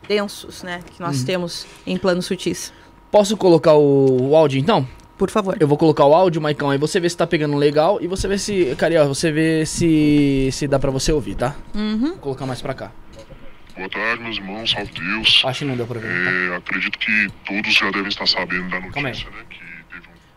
densos, 0.09 0.63
né? 0.63 0.81
Que 0.95 1.01
nós 1.01 1.21
Uhum. 1.21 1.25
temos 1.27 1.67
em 1.87 1.97
planos 1.97 2.27
sutis. 2.27 2.73
Posso 3.11 3.37
colocar 3.37 3.75
o, 3.75 4.31
o 4.31 4.37
áudio 4.37 4.59
então? 4.61 4.87
Por 5.17 5.31
favor. 5.31 5.57
Eu 5.61 5.69
vou 5.69 5.79
colocar 5.79 6.05
o 6.05 6.13
áudio, 6.15 6.43
Maicão, 6.43 6.71
aí 6.71 6.79
você 6.79 6.99
vê 6.99 7.09
se 7.09 7.17
tá 7.17 7.27
pegando 7.27 7.57
legal 7.57 7.99
e 8.01 8.07
você 8.09 8.27
vê 8.27 8.37
se. 8.37 8.75
Caria, 8.77 9.05
você 9.05 9.31
vê 9.31 9.65
se. 9.65 10.49
se 10.53 10.67
dá 10.67 10.79
pra 10.79 10.91
você 10.91 11.13
ouvir, 11.13 11.37
tá? 11.37 11.55
Uhum. 11.75 11.99
Vou 12.11 12.17
colocar 12.19 12.45
mais 12.47 12.61
pra 12.61 12.75
cá. 12.75 12.91
Boa 13.77 13.89
tarde, 13.89 14.23
meus 14.23 14.37
irmãos, 14.37 14.71
salve 14.71 14.91
Deus. 14.93 15.43
Acho 15.45 15.59
que 15.61 15.65
não 15.65 15.77
deu 15.77 15.87
pra 15.87 16.01
ver. 16.01 16.09
tá? 16.25 16.31
É, 16.31 16.57
acredito 16.57 16.99
que 16.99 17.29
todos 17.47 17.73
já 17.75 17.91
devem 17.93 18.09
estar 18.09 18.27
sabendo 18.27 18.69
da 18.69 18.81
Calma 18.81 18.93
aí. 18.97 19.03
notícia, 19.05 19.31
né? 19.31 19.37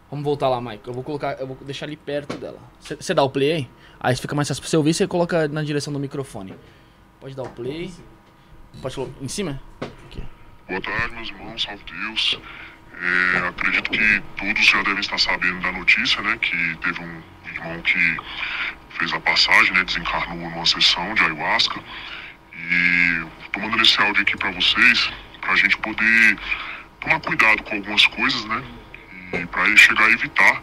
Vamos 0.10 0.24
voltar 0.24 0.48
lá, 0.48 0.62
Mike. 0.62 0.88
Eu 0.88 0.94
vou 0.94 1.04
colocar. 1.04 1.34
Eu 1.34 1.48
vou 1.48 1.58
deixar 1.62 1.86
ali 1.86 1.98
perto 1.98 2.38
dela. 2.38 2.60
Você 2.80 3.14
dá 3.14 3.24
o 3.24 3.30
play 3.30 3.52
aí? 3.52 3.70
Aí 4.00 4.16
fica 4.16 4.36
mais 4.36 4.48
fácil 4.48 4.62
pra 4.62 4.70
você 4.70 4.78
ouvir, 4.78 4.94
você 4.94 5.08
coloca 5.08 5.48
na 5.48 5.64
direção 5.64 5.92
do 5.92 6.00
microfone. 6.00 6.56
Pode 7.20 7.36
dar 7.36 7.44
o 7.44 7.50
play. 7.50 7.92
Pode 8.82 8.96
colocar 8.96 9.14
em 9.22 9.28
cima? 9.28 9.60
Aqui. 9.82 10.22
Boa 10.68 10.82
tarde, 10.82 11.16
meus 11.16 11.30
irmãos, 11.30 11.62
salve 11.64 11.84
Deus. 11.84 12.40
É, 13.00 13.48
acredito 13.48 13.90
que 13.90 14.24
todos 14.38 14.66
já 14.66 14.82
devem 14.84 15.00
estar 15.00 15.18
sabendo 15.18 15.60
da 15.62 15.72
notícia, 15.72 16.22
né? 16.22 16.38
Que 16.38 16.78
teve 16.78 17.02
um 17.02 17.22
irmão 17.46 17.82
que 17.82 18.18
fez 18.98 19.14
a 19.14 19.20
passagem, 19.20 19.74
né? 19.74 19.84
Desencarnou 19.84 20.50
numa 20.50 20.66
sessão 20.66 21.14
de 21.16 21.24
ayahuasca. 21.24 21.80
E 22.54 23.26
tô 23.52 23.60
mandando 23.60 23.84
esse 23.84 24.00
áudio 24.02 24.22
aqui 24.22 24.38
pra 24.38 24.52
vocês, 24.52 25.12
pra 25.42 25.56
gente 25.56 25.78
poder 25.78 26.38
tomar 27.00 27.20
cuidado 27.20 27.64
com 27.64 27.76
algumas 27.76 28.06
coisas, 28.08 28.46
né? 28.46 28.64
E 29.34 29.46
pra 29.48 29.76
chegar 29.76 30.06
a 30.06 30.12
evitar 30.12 30.62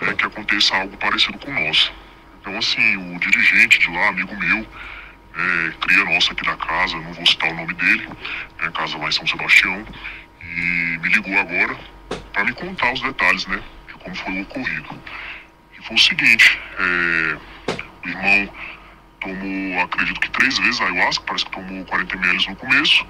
né, 0.00 0.14
que 0.14 0.24
aconteça 0.24 0.76
algo 0.76 0.96
parecido 0.96 1.38
com 1.38 1.52
nosso. 1.52 1.92
Então, 2.40 2.56
assim, 2.56 2.96
o 2.96 3.18
dirigente 3.18 3.78
de 3.78 3.90
lá, 3.90 4.08
amigo 4.08 4.34
meu, 4.36 4.58
é, 4.58 5.70
cria 5.80 6.04
nossa 6.04 6.32
aqui 6.32 6.44
da 6.44 6.56
casa, 6.56 6.96
não 6.96 7.12
vou 7.12 7.26
citar 7.26 7.50
o 7.50 7.54
nome 7.54 7.74
dele, 7.74 8.08
é 8.60 8.70
casa 8.70 8.96
lá 8.96 9.08
em 9.08 9.12
São 9.12 9.26
Sebastião, 9.26 9.86
e 10.40 10.98
me 10.98 11.08
ligou 11.10 11.38
agora 11.38 11.76
para 12.32 12.44
me 12.44 12.52
contar 12.54 12.92
os 12.92 13.00
detalhes, 13.02 13.46
né, 13.46 13.60
de 13.86 13.94
como 13.94 14.14
foi 14.14 14.32
o 14.32 14.42
ocorrido. 14.42 15.02
que 15.74 15.82
foi 15.86 15.96
o 15.96 15.98
seguinte, 15.98 16.58
é, 16.78 17.72
o 18.04 18.08
irmão 18.08 18.54
tomou, 19.20 19.80
acredito 19.82 20.20
que 20.20 20.30
três 20.30 20.58
vezes 20.58 20.80
ayahuasca, 20.80 21.24
parece 21.26 21.44
que 21.44 21.50
tomou 21.50 21.84
40 21.84 22.16
ml 22.16 22.48
no 22.48 22.56
começo, 22.56 23.06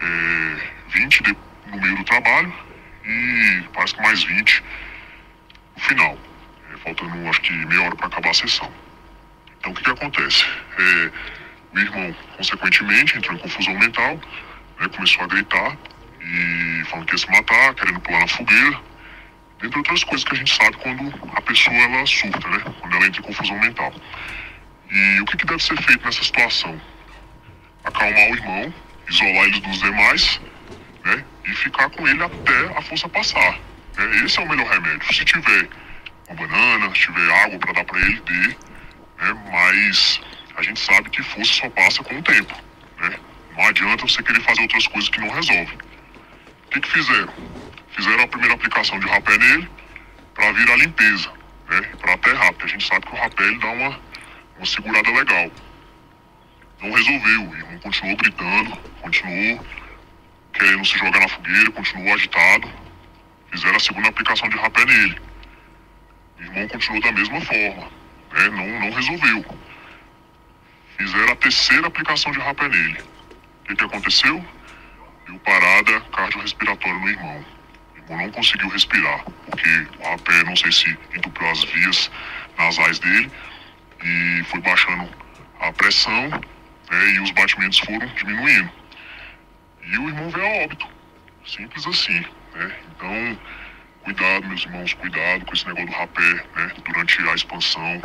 é, 0.00 0.70
20 0.90 1.22
de, 1.22 1.36
no 1.70 1.80
meio 1.80 1.96
do 1.96 2.04
trabalho 2.04 2.52
e 3.04 3.62
parece 3.72 3.94
que 3.94 4.02
mais 4.02 4.22
20 4.24 4.64
no 5.76 5.82
final, 5.82 6.18
é, 6.72 6.76
faltando 6.78 7.28
acho 7.28 7.40
que 7.40 7.52
meia 7.52 7.82
hora 7.82 7.96
para 7.96 8.06
acabar 8.06 8.30
a 8.30 8.34
sessão. 8.34 8.70
Então 9.58 9.72
o 9.72 9.74
que, 9.74 9.84
que 9.84 9.90
acontece? 9.90 10.44
É, 10.78 11.10
o 11.74 11.78
irmão, 11.78 12.14
consequentemente, 12.36 13.16
entrou 13.16 13.36
em 13.36 13.38
confusão 13.38 13.78
mental, 13.78 14.20
né, 14.78 14.88
começou 14.88 15.24
a 15.24 15.26
gritar 15.26 15.76
e 16.20 16.84
falando 16.86 17.06
que 17.06 17.14
ia 17.14 17.18
se 17.18 17.30
matar, 17.30 17.74
querendo 17.74 18.00
pular 18.00 18.20
na 18.20 18.28
fogueira, 18.28 18.80
entre 19.62 19.78
outras 19.78 20.04
coisas 20.04 20.24
que 20.24 20.34
a 20.34 20.38
gente 20.38 20.54
sabe 20.54 20.76
quando 20.76 21.12
a 21.34 21.40
pessoa 21.40 21.76
ela 21.76 22.06
surta, 22.06 22.48
né, 22.48 22.58
quando 22.80 22.96
ela 22.96 23.06
entra 23.06 23.20
em 23.20 23.24
confusão 23.24 23.58
mental. 23.60 23.92
E 24.90 25.20
o 25.20 25.24
que, 25.24 25.36
que 25.36 25.46
deve 25.46 25.62
ser 25.62 25.80
feito 25.82 26.04
nessa 26.04 26.22
situação? 26.22 26.80
Acalmar 27.84 28.30
o 28.30 28.34
irmão, 28.34 28.74
isolar 29.08 29.44
ele 29.46 29.60
dos 29.60 29.78
demais, 29.78 30.40
né, 31.04 31.24
e 31.44 31.54
ficar 31.54 31.90
com 31.90 32.06
ele 32.06 32.22
até 32.22 32.78
a 32.78 32.82
força 32.82 33.08
passar. 33.08 33.58
Né? 33.96 34.24
Esse 34.24 34.38
é 34.38 34.42
o 34.42 34.48
melhor 34.48 34.66
remédio. 34.66 35.14
Se 35.14 35.24
tiver 35.24 35.68
uma 36.28 36.36
banana, 36.36 36.88
se 36.94 37.00
tiver 37.00 37.44
água 37.44 37.58
para 37.58 37.72
dar 37.72 37.84
para 37.84 37.98
ele, 38.00 38.20
dê, 38.20 38.48
né, 38.48 39.42
mas 39.50 40.20
a 40.56 40.62
gente 40.62 40.80
sabe 40.80 41.10
que 41.10 41.22
força 41.22 41.52
só 41.52 41.70
passa 41.70 42.02
com 42.02 42.18
o 42.18 42.22
tempo. 42.22 42.54
Né? 43.00 43.18
Não 43.56 43.64
adianta 43.64 44.06
você 44.06 44.22
querer 44.22 44.40
fazer 44.42 44.62
outras 44.62 44.86
coisas 44.86 45.10
que 45.10 45.20
não 45.20 45.30
resolvem. 45.30 45.78
O 46.66 46.70
que, 46.70 46.80
que 46.80 46.90
fizeram? 46.90 47.32
Fizeram 47.94 48.24
a 48.24 48.28
primeira 48.28 48.54
aplicação 48.54 48.98
de 48.98 49.06
rapé 49.06 49.36
nele 49.36 49.68
para 50.34 50.52
vir 50.52 50.70
a 50.70 50.76
limpeza, 50.76 51.30
né? 51.68 51.80
para 52.00 52.14
aterrar, 52.14 52.52
porque 52.52 52.64
a 52.64 52.68
gente 52.68 52.86
sabe 52.86 53.06
que 53.06 53.12
o 53.12 53.18
rapé 53.18 53.44
ele 53.44 53.58
dá 53.58 53.68
uma, 53.68 54.00
uma 54.56 54.66
segurada 54.66 55.10
legal. 55.10 55.50
Não 56.80 56.90
resolveu, 56.90 57.48
o 57.48 57.56
irmão 57.56 57.78
continuou 57.78 58.16
gritando, 58.16 58.76
continuou 59.02 59.64
querendo 60.52 60.84
se 60.84 60.98
jogar 60.98 61.20
na 61.20 61.28
fogueira, 61.28 61.70
continuou 61.72 62.14
agitado. 62.14 62.68
Fizeram 63.50 63.76
a 63.76 63.80
segunda 63.80 64.08
aplicação 64.08 64.48
de 64.48 64.56
rapé 64.56 64.84
nele. 64.84 65.20
O 66.38 66.42
irmão 66.42 66.68
continuou 66.68 67.02
da 67.02 67.12
mesma 67.12 67.40
forma, 67.40 67.88
né? 68.32 68.48
não, 68.50 68.80
não 68.80 68.90
resolveu. 68.90 69.58
Fizeram 70.96 71.32
a 71.32 71.36
terceira 71.36 71.86
aplicação 71.86 72.32
de 72.32 72.38
rapé 72.38 72.68
nele. 72.68 73.00
O 73.00 73.64
que, 73.64 73.76
que 73.76 73.84
aconteceu? 73.84 74.44
Deu 75.26 75.38
parada 75.40 76.00
cardiorrespiratória 76.12 76.98
no 76.98 77.08
irmão. 77.08 77.44
O 77.94 77.98
irmão 77.98 78.26
não 78.26 78.30
conseguiu 78.30 78.68
respirar, 78.68 79.24
porque 79.46 79.86
o 79.98 80.10
rapé, 80.10 80.44
não 80.44 80.56
sei 80.56 80.72
se 80.72 80.98
entupiu 81.14 81.48
as 81.48 81.62
vias 81.64 82.10
nasais 82.58 82.98
dele 82.98 83.30
e 84.04 84.44
foi 84.44 84.60
baixando 84.60 85.08
a 85.60 85.72
pressão 85.72 86.28
né, 86.28 87.06
e 87.14 87.20
os 87.20 87.30
batimentos 87.30 87.78
foram 87.80 88.06
diminuindo. 88.16 88.81
E 89.84 89.98
o 89.98 90.08
irmão 90.08 90.30
veio 90.30 90.46
a 90.46 90.64
óbito. 90.64 90.86
Simples 91.46 91.86
assim. 91.86 92.24
Né? 92.54 92.76
Então, 92.94 93.38
cuidado, 94.04 94.46
meus 94.48 94.64
irmãos, 94.64 94.94
cuidado 94.94 95.44
com 95.44 95.54
esse 95.54 95.66
negócio 95.66 95.86
do 95.86 95.92
rapé 95.92 96.34
né, 96.56 96.72
durante 96.84 97.28
a 97.28 97.34
expansão. 97.34 98.02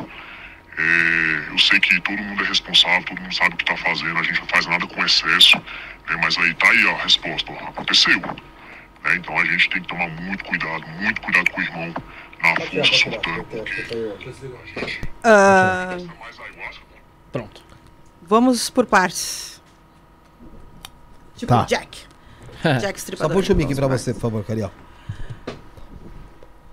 É, 0.77 1.51
eu 1.51 1.57
sei 1.57 1.79
que 1.79 1.99
todo 2.01 2.17
mundo 2.17 2.43
é 2.43 2.47
responsável, 2.47 3.03
todo 3.03 3.19
mundo 3.19 3.33
sabe 3.33 3.55
o 3.55 3.57
que 3.57 3.63
está 3.63 3.77
fazendo, 3.77 4.17
a 4.19 4.23
gente 4.23 4.39
não 4.39 4.47
faz 4.47 4.65
nada 4.67 4.85
com 4.85 5.03
excesso, 5.03 5.57
né, 5.57 6.19
mas 6.21 6.37
aí 6.37 6.53
tá 6.53 6.69
aí 6.69 6.85
ó, 6.85 6.95
a 6.95 7.01
resposta, 7.01 7.51
ó, 7.51 7.69
aconteceu. 7.69 8.19
Né, 8.19 9.15
então 9.15 9.37
a 9.37 9.45
gente 9.45 9.69
tem 9.69 9.81
que 9.81 9.87
tomar 9.87 10.07
muito 10.09 10.45
cuidado, 10.45 10.87
muito 10.87 11.19
cuidado 11.21 11.49
com 11.49 11.59
o 11.59 11.63
irmão 11.63 11.93
na 12.43 12.55
força 12.61 12.93
soltando, 12.93 13.45
ayahuasca, 16.43 16.83
Pronto. 17.31 17.63
vamos 18.21 18.69
por 18.69 18.85
partes. 18.85 19.56
Tipo, 21.37 21.53
Tá. 21.53 21.63
Jack. 21.63 21.99
Jack 22.81 22.99
Só 22.99 23.03
Stripador. 23.05 23.35
puxa 23.37 23.53
o 23.53 23.55
mic 23.55 23.73
pra 23.75 23.87
você, 23.87 24.13
por 24.13 24.19
favor, 24.19 24.43
Cariel. 24.43 24.71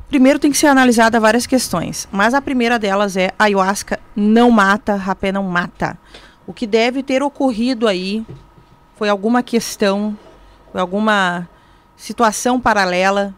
Primeiro 0.08 0.38
tem 0.38 0.50
que 0.50 0.56
ser 0.56 0.66
analisada 0.68 1.18
várias 1.18 1.46
questões, 1.46 2.06
mas 2.12 2.34
a 2.34 2.40
primeira 2.42 2.78
delas 2.78 3.16
é 3.16 3.30
ayahuasca 3.38 3.98
não 4.14 4.50
mata, 4.50 4.94
rapé 4.94 5.32
não 5.32 5.42
mata. 5.42 5.98
O 6.46 6.52
que 6.52 6.66
deve 6.66 7.02
ter 7.02 7.22
ocorrido 7.22 7.88
aí 7.88 8.24
foi 8.96 9.08
alguma 9.08 9.42
questão, 9.42 10.16
foi 10.70 10.80
alguma 10.80 11.48
situação 11.96 12.60
paralela 12.60 13.34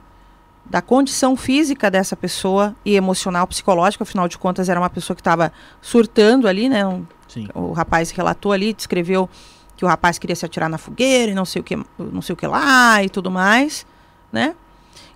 da 0.67 0.83
condição 0.83 1.37
física 1.37 1.91
dessa 1.91 2.17
pessoa 2.17 2.75
e 2.85 2.95
emocional, 2.97 3.47
psicológica, 3.47 4.03
afinal 4.03 4.27
de 4.29 4.37
contas 4.37 4.69
era 4.69 4.79
uma 4.81 4.91
pessoa 4.91 5.15
que 5.15 5.21
estava 5.21 5.53
surtando 5.81 6.47
ali, 6.49 6.69
né? 6.69 6.85
Um- 6.85 7.07
Sim. 7.29 7.49
o 7.55 7.73
rapaz 7.73 8.11
relatou 8.11 8.53
ali, 8.53 8.73
descreveu 8.75 9.31
que 9.77 9.85
o 9.85 9.89
rapaz 9.89 10.19
queria 10.19 10.35
se 10.35 10.45
atirar 10.45 10.69
na 10.69 10.79
fogueira 10.79 11.33
e 11.33 11.35
não 11.35 11.45
sei 11.45 11.61
o 11.61 11.63
que, 11.63 11.77
não 11.99 12.23
sei 12.23 12.33
o 12.33 12.37
que 12.37 12.47
lá 12.47 13.03
e 13.03 13.09
tudo 13.09 13.31
mais, 13.31 13.87
né? 14.33 14.55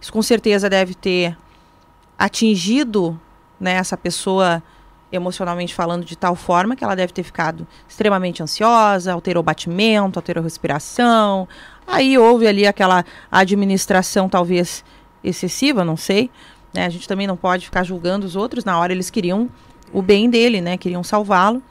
Isso 0.01 0.13
com 0.13 0.23
certeza 0.23 0.69
deve 0.69 0.95
ter 0.95 1.37
atingido 2.19 3.19
né, 3.59 3.73
essa 3.73 3.97
pessoa 3.97 4.63
emocionalmente 5.13 5.75
falando 5.75 6.05
de 6.05 6.17
tal 6.17 6.37
forma 6.37 6.77
que 6.77 6.85
ela 6.85 6.95
deve 6.95 7.13
ter 7.13 7.23
ficado 7.23 7.67
extremamente 7.89 8.43
ansiosa, 8.43 9.13
alterou 9.13 9.41
o 9.41 9.45
batimento, 9.45 10.19
alterou 10.19 10.41
a 10.41 10.45
respiração. 10.45 11.49
Aí 11.87 12.17
houve 12.17 12.47
ali 12.47 12.67
aquela 12.67 13.05
administração 13.31 14.29
talvez 14.29 14.85
excessiva, 15.23 15.85
não 15.85 15.97
sei. 15.97 16.31
né? 16.73 16.87
A 16.87 16.89
gente 16.89 17.09
também 17.09 17.27
não 17.27 17.37
pode 17.37 17.65
ficar 17.65 17.83
julgando 17.83 18.27
os 18.27 18.37
outros. 18.37 18.65
Na 18.65 18.79
hora 18.79 18.93
eles 18.93 19.11
queriam 19.11 19.51
o 19.93 20.01
bem 20.01 20.31
dele, 20.31 20.61
né? 20.61 20.79
Queriam 20.79 21.03
salvá-lo 21.03 21.63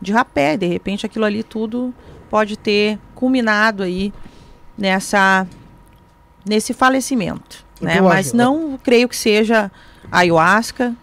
de 0.00 0.12
rapé. 0.12 0.56
De 0.56 0.66
repente 0.66 1.04
aquilo 1.04 1.24
ali 1.24 1.42
tudo 1.42 1.92
pode 2.30 2.56
ter 2.56 2.98
culminado 3.14 3.82
aí 3.82 4.12
nessa 4.76 5.46
nesse 6.44 6.72
falecimento, 6.72 7.64
né? 7.80 8.00
Mas 8.00 8.32
não 8.32 8.78
creio 8.82 9.08
que 9.08 9.16
seja 9.16 9.70
ayahuasca 10.10 10.94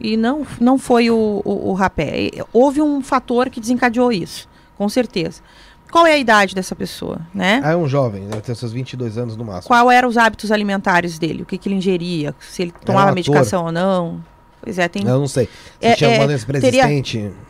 e 0.00 0.16
não 0.16 0.46
não 0.60 0.78
foi 0.78 1.10
o, 1.10 1.42
o, 1.44 1.70
o 1.70 1.72
rapé. 1.72 2.30
Houve 2.52 2.80
um 2.80 3.02
fator 3.02 3.50
que 3.50 3.60
desencadeou 3.60 4.12
isso, 4.12 4.48
com 4.76 4.88
certeza. 4.88 5.42
Qual 5.90 6.06
é 6.06 6.14
a 6.14 6.18
idade 6.18 6.56
dessa 6.56 6.74
pessoa, 6.74 7.20
né? 7.32 7.60
Ah, 7.64 7.70
é 7.70 7.76
um 7.76 7.86
jovem, 7.86 8.26
deve 8.26 8.42
ter 8.42 8.56
seus 8.56 8.72
22 8.72 9.16
anos 9.16 9.36
no 9.36 9.44
máximo. 9.44 9.68
Qual 9.68 9.88
eram 9.90 10.08
os 10.08 10.16
hábitos 10.16 10.50
alimentares 10.50 11.20
dele? 11.20 11.44
O 11.44 11.46
que, 11.46 11.56
que 11.56 11.68
ele 11.68 11.76
ingeria? 11.76 12.34
Se 12.40 12.62
ele 12.62 12.74
tomava 12.84 13.12
medicação 13.12 13.66
ou 13.66 13.72
não? 13.72 14.20
Pois 14.64 14.78
é, 14.78 14.88
tem. 14.88 15.06
Eu 15.06 15.20
não 15.20 15.28
sei. 15.28 15.44
Se 15.44 15.86
É, 15.86 15.94
tinha 15.94 16.08
é, 16.08 16.12
alguma 16.14 16.28
doença 16.28 16.46
teria-. 16.60 16.84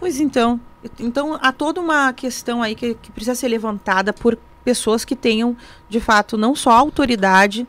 Pois 0.00 0.18
então. 0.18 0.60
Então 0.98 1.38
há 1.40 1.52
toda 1.52 1.80
uma 1.80 2.12
questão 2.12 2.60
aí 2.60 2.74
que, 2.74 2.94
que 2.94 3.12
precisa 3.12 3.36
ser 3.36 3.48
levantada 3.48 4.12
por 4.12 4.36
pessoas 4.64 5.04
que 5.04 5.14
tenham, 5.14 5.56
de 5.88 6.00
fato, 6.00 6.36
não 6.36 6.56
só 6.56 6.70
a 6.72 6.78
autoridade, 6.78 7.66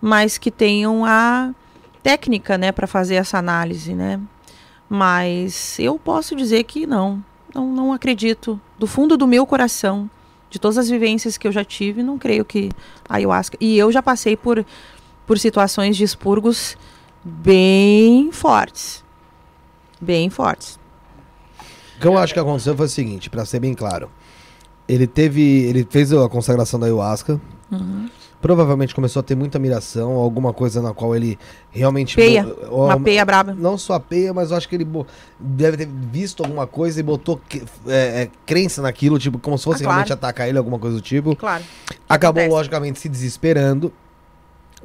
mas 0.00 0.38
que 0.38 0.50
tenham 0.50 1.04
a 1.04 1.52
técnica, 2.02 2.56
né, 2.56 2.72
para 2.72 2.86
fazer 2.86 3.16
essa 3.16 3.36
análise, 3.36 3.92
né? 3.92 4.18
Mas 4.88 5.78
eu 5.78 5.98
posso 5.98 6.34
dizer 6.34 6.64
que 6.64 6.86
não, 6.86 7.22
não, 7.54 7.70
não 7.70 7.92
acredito. 7.92 8.58
Do 8.78 8.86
fundo 8.86 9.16
do 9.16 9.26
meu 9.26 9.44
coração, 9.44 10.08
de 10.48 10.58
todas 10.58 10.78
as 10.78 10.88
vivências 10.88 11.36
que 11.36 11.46
eu 11.46 11.52
já 11.52 11.64
tive, 11.64 12.02
não 12.02 12.16
creio 12.16 12.44
que 12.44 12.70
a 13.06 13.16
ayahuasca. 13.16 13.58
E 13.60 13.76
eu 13.76 13.92
já 13.92 14.02
passei 14.02 14.36
por, 14.36 14.64
por 15.26 15.38
situações 15.38 15.96
de 15.96 16.04
expurgos 16.04 16.76
bem 17.24 18.30
fortes. 18.32 19.04
Bem 20.00 20.30
fortes. 20.30 20.78
O 21.96 22.00
que 22.00 22.06
eu 22.06 22.16
acho 22.16 22.32
que 22.32 22.38
aconteceu 22.40 22.76
foi 22.76 22.86
o 22.86 22.88
seguinte, 22.88 23.28
pra 23.28 23.44
ser 23.44 23.58
bem 23.60 23.74
claro. 23.74 24.08
Ele 24.88 25.06
teve. 25.06 25.42
Ele 25.42 25.86
fez 25.88 26.12
a 26.12 26.28
consagração 26.28 26.78
da 26.78 26.86
ayahuasca. 26.86 27.40
Uhum. 27.70 28.08
Provavelmente 28.40 28.94
começou 28.94 29.18
a 29.18 29.22
ter 29.24 29.34
muita 29.34 29.58
miração, 29.58 30.12
alguma 30.12 30.52
coisa 30.52 30.80
na 30.80 30.94
qual 30.94 31.14
ele 31.16 31.36
realmente. 31.72 32.14
Peia, 32.14 32.46
ou- 32.70 32.84
Uma 32.84 32.98
peia 33.00 33.24
braba. 33.24 33.52
Não 33.52 33.76
só 33.76 33.94
a 33.94 34.00
peia, 34.00 34.32
mas 34.32 34.52
eu 34.52 34.56
acho 34.56 34.68
que 34.68 34.76
ele 34.76 34.86
deve 35.40 35.78
ter 35.78 35.88
visto 35.88 36.44
alguma 36.44 36.64
coisa 36.64 37.00
e 37.00 37.02
botou 37.02 37.40
é, 37.88 38.22
é, 38.22 38.30
crença 38.46 38.80
naquilo, 38.80 39.18
tipo, 39.18 39.40
como 39.40 39.58
se 39.58 39.64
fosse 39.64 39.78
Ah, 39.82 39.86
claro. 39.86 39.92
realmente 39.96 40.12
atacar 40.12 40.48
ele, 40.48 40.56
alguma 40.56 40.78
coisa 40.78 40.94
do 40.96 41.02
tipo. 41.02 41.34
Claro. 41.34 41.64
Acabou, 42.08 42.40
Acontece. 42.42 42.56
logicamente, 42.56 43.00
se 43.00 43.08
desesperando 43.08 43.92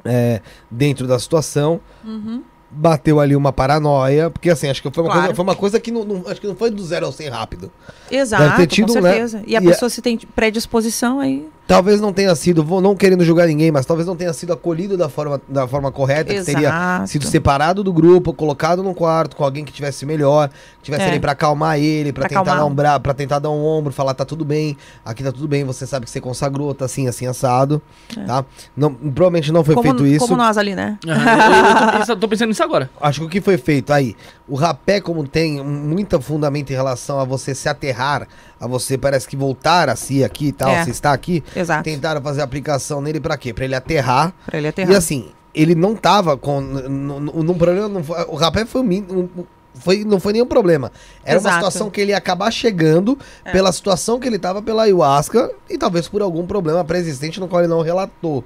é, 0.04 0.40
dentro 0.70 1.06
da 1.06 1.18
situação. 1.18 1.80
Uhum. 2.04 2.42
Bateu 2.76 3.20
ali 3.20 3.36
uma 3.36 3.52
paranoia, 3.52 4.30
porque 4.30 4.50
assim, 4.50 4.68
acho 4.68 4.82
que 4.82 4.90
foi 4.90 5.04
uma, 5.04 5.10
Claro. 5.10 5.22
coisa, 5.26 5.34
foi 5.36 5.42
uma 5.44 5.54
coisa 5.54 5.78
que 5.80 5.92
não, 5.92 6.04
não- 6.04 6.24
acho 6.26 6.40
que 6.40 6.46
não 6.48 6.56
foi 6.56 6.70
do 6.70 6.82
zero 6.84 7.06
ao 7.06 7.12
100 7.12 7.28
rápido. 7.28 7.70
Exato, 8.10 8.56
ter 8.56 8.66
tido, 8.66 8.92
com 8.92 9.00
né? 9.00 9.10
certeza. 9.12 9.42
E 9.46 9.54
a 9.56 9.60
E 9.60 9.66
a- 9.66 9.70
pessoa 9.70 9.88
se 9.88 10.02
tem 10.02 10.18
predisposição 10.18 11.20
aí. 11.20 11.48
Talvez 11.66 12.00
não 12.00 12.12
tenha 12.12 12.34
sido, 12.34 12.62
vou 12.62 12.80
não 12.80 12.94
querendo 12.94 13.24
julgar 13.24 13.46
ninguém, 13.46 13.70
mas 13.70 13.86
talvez 13.86 14.06
não 14.06 14.14
tenha 14.16 14.32
sido 14.32 14.52
acolhido 14.52 14.96
da 14.96 15.08
forma, 15.08 15.40
da 15.48 15.66
forma 15.66 15.90
correta, 15.90 16.32
que 16.34 16.42
teria 16.42 16.68
Exato. 16.68 17.06
sido 17.08 17.24
separado 17.26 17.82
do 17.82 17.92
grupo, 17.92 18.32
colocado 18.34 18.82
num 18.82 18.92
quarto 18.94 19.36
com 19.36 19.44
alguém 19.44 19.64
que 19.64 19.72
tivesse 19.72 20.04
melhor, 20.04 20.48
que 20.48 20.84
tivesse 20.84 21.04
É. 21.04 21.08
ali 21.10 21.20
pra 21.20 21.32
acalmar 21.32 21.78
ele, 21.78 22.12
pra 22.12 22.22
Pra 22.22 22.28
tentar 22.28 22.40
acalmar. 22.42 22.62
dar 22.64 22.66
um 22.70 22.74
bra, 22.74 23.00
para 23.00 23.14
tentar 23.14 23.38
dar 23.38 23.50
um 23.50 23.64
ombro, 23.64 23.92
falar 23.92 24.14
tá 24.14 24.24
tudo 24.24 24.44
bem, 24.44 24.76
aqui 25.04 25.22
tá 25.24 25.32
tudo 25.32 25.48
bem, 25.48 25.64
você 25.64 25.86
sabe 25.86 26.04
que 26.04 26.10
você 26.10 26.20
consagrou, 26.20 26.74
tá 26.74 26.84
assim, 26.84 27.08
assim 27.08 27.26
assado, 27.26 27.80
tá? 28.26 28.44
Não, 28.76 28.92
provavelmente 28.92 29.50
não 29.50 29.64
foi 29.64 29.74
como, 29.74 29.88
feito 29.88 30.06
isso. 30.06 30.26
como 30.26 30.36
nós 30.36 30.58
ali, 30.58 30.74
né? 30.74 30.98
Aham, 31.06 31.24
eu, 31.30 31.64
eu 31.64 31.74
tô, 31.92 31.98
pensando, 31.98 32.20
tô 32.20 32.28
pensando 32.28 32.48
nisso 32.48 32.62
agora. 32.62 32.90
Acho 33.00 33.20
que 33.20 33.26
o 33.26 33.28
que 33.28 33.40
foi 33.40 33.56
feito 33.56 33.92
aí, 33.92 34.14
o 34.46 34.54
rapé 34.54 35.00
como 35.00 35.26
tem 35.26 35.62
muita 35.64 36.20
fundamento 36.20 36.70
em 36.70 36.74
relação 36.74 37.18
a 37.18 37.24
você 37.24 37.54
se 37.54 37.68
aterrar, 37.68 38.26
a 38.60 38.66
você 38.66 38.96
parece 38.96 39.28
que 39.28 39.36
voltar 39.36 39.88
a 39.88 39.96
si 39.96 40.22
aqui 40.24 40.46
e 40.48 40.52
tal, 40.52 40.70
É. 40.70 40.84
você 40.84 40.90
está 40.90 41.12
aqui, 41.12 41.42
Exato. 41.54 41.82
tentaram 41.84 42.20
fazer 42.22 42.42
aplicação 42.42 43.00
nele 43.00 43.20
pra 43.20 43.36
quê? 43.36 43.52
Pra 43.52 43.64
ele 43.64 43.74
aterrar. 43.74 44.32
Pra 44.46 44.58
ele 44.58 44.68
aterrar. 44.68 44.92
E 44.92 44.96
assim, 44.96 45.28
ele 45.54 45.74
não 45.74 45.94
tava 45.94 46.36
com 46.36 46.60
num 46.60 47.54
problema, 47.58 47.88
não 47.88 48.02
foi- 48.02 48.24
o 48.24 48.34
rapé 48.34 48.64
foi, 48.64 48.80
um 48.82 49.28
foi 49.74 50.04
não 50.04 50.20
foi 50.20 50.32
nenhum 50.32 50.46
problema. 50.46 50.90
Era 51.24 51.38
uma 51.38 51.48
Exato. 51.48 51.54
situação 51.56 51.90
que 51.90 52.00
ele 52.00 52.12
ia 52.12 52.16
acabar 52.18 52.50
chegando 52.50 53.18
É. 53.44 53.50
pela 53.52 53.72
situação 53.72 54.18
que 54.20 54.26
ele 54.28 54.38
tava 54.38 54.62
pela 54.62 54.84
ayahuasca 54.84 55.50
e 55.68 55.76
talvez 55.76 56.08
por 56.08 56.22
algum 56.22 56.46
problema 56.46 56.84
pré-existente 56.84 57.40
no 57.40 57.48
qual 57.48 57.60
ele 57.60 57.68
não 57.68 57.80
relatou 57.82 58.44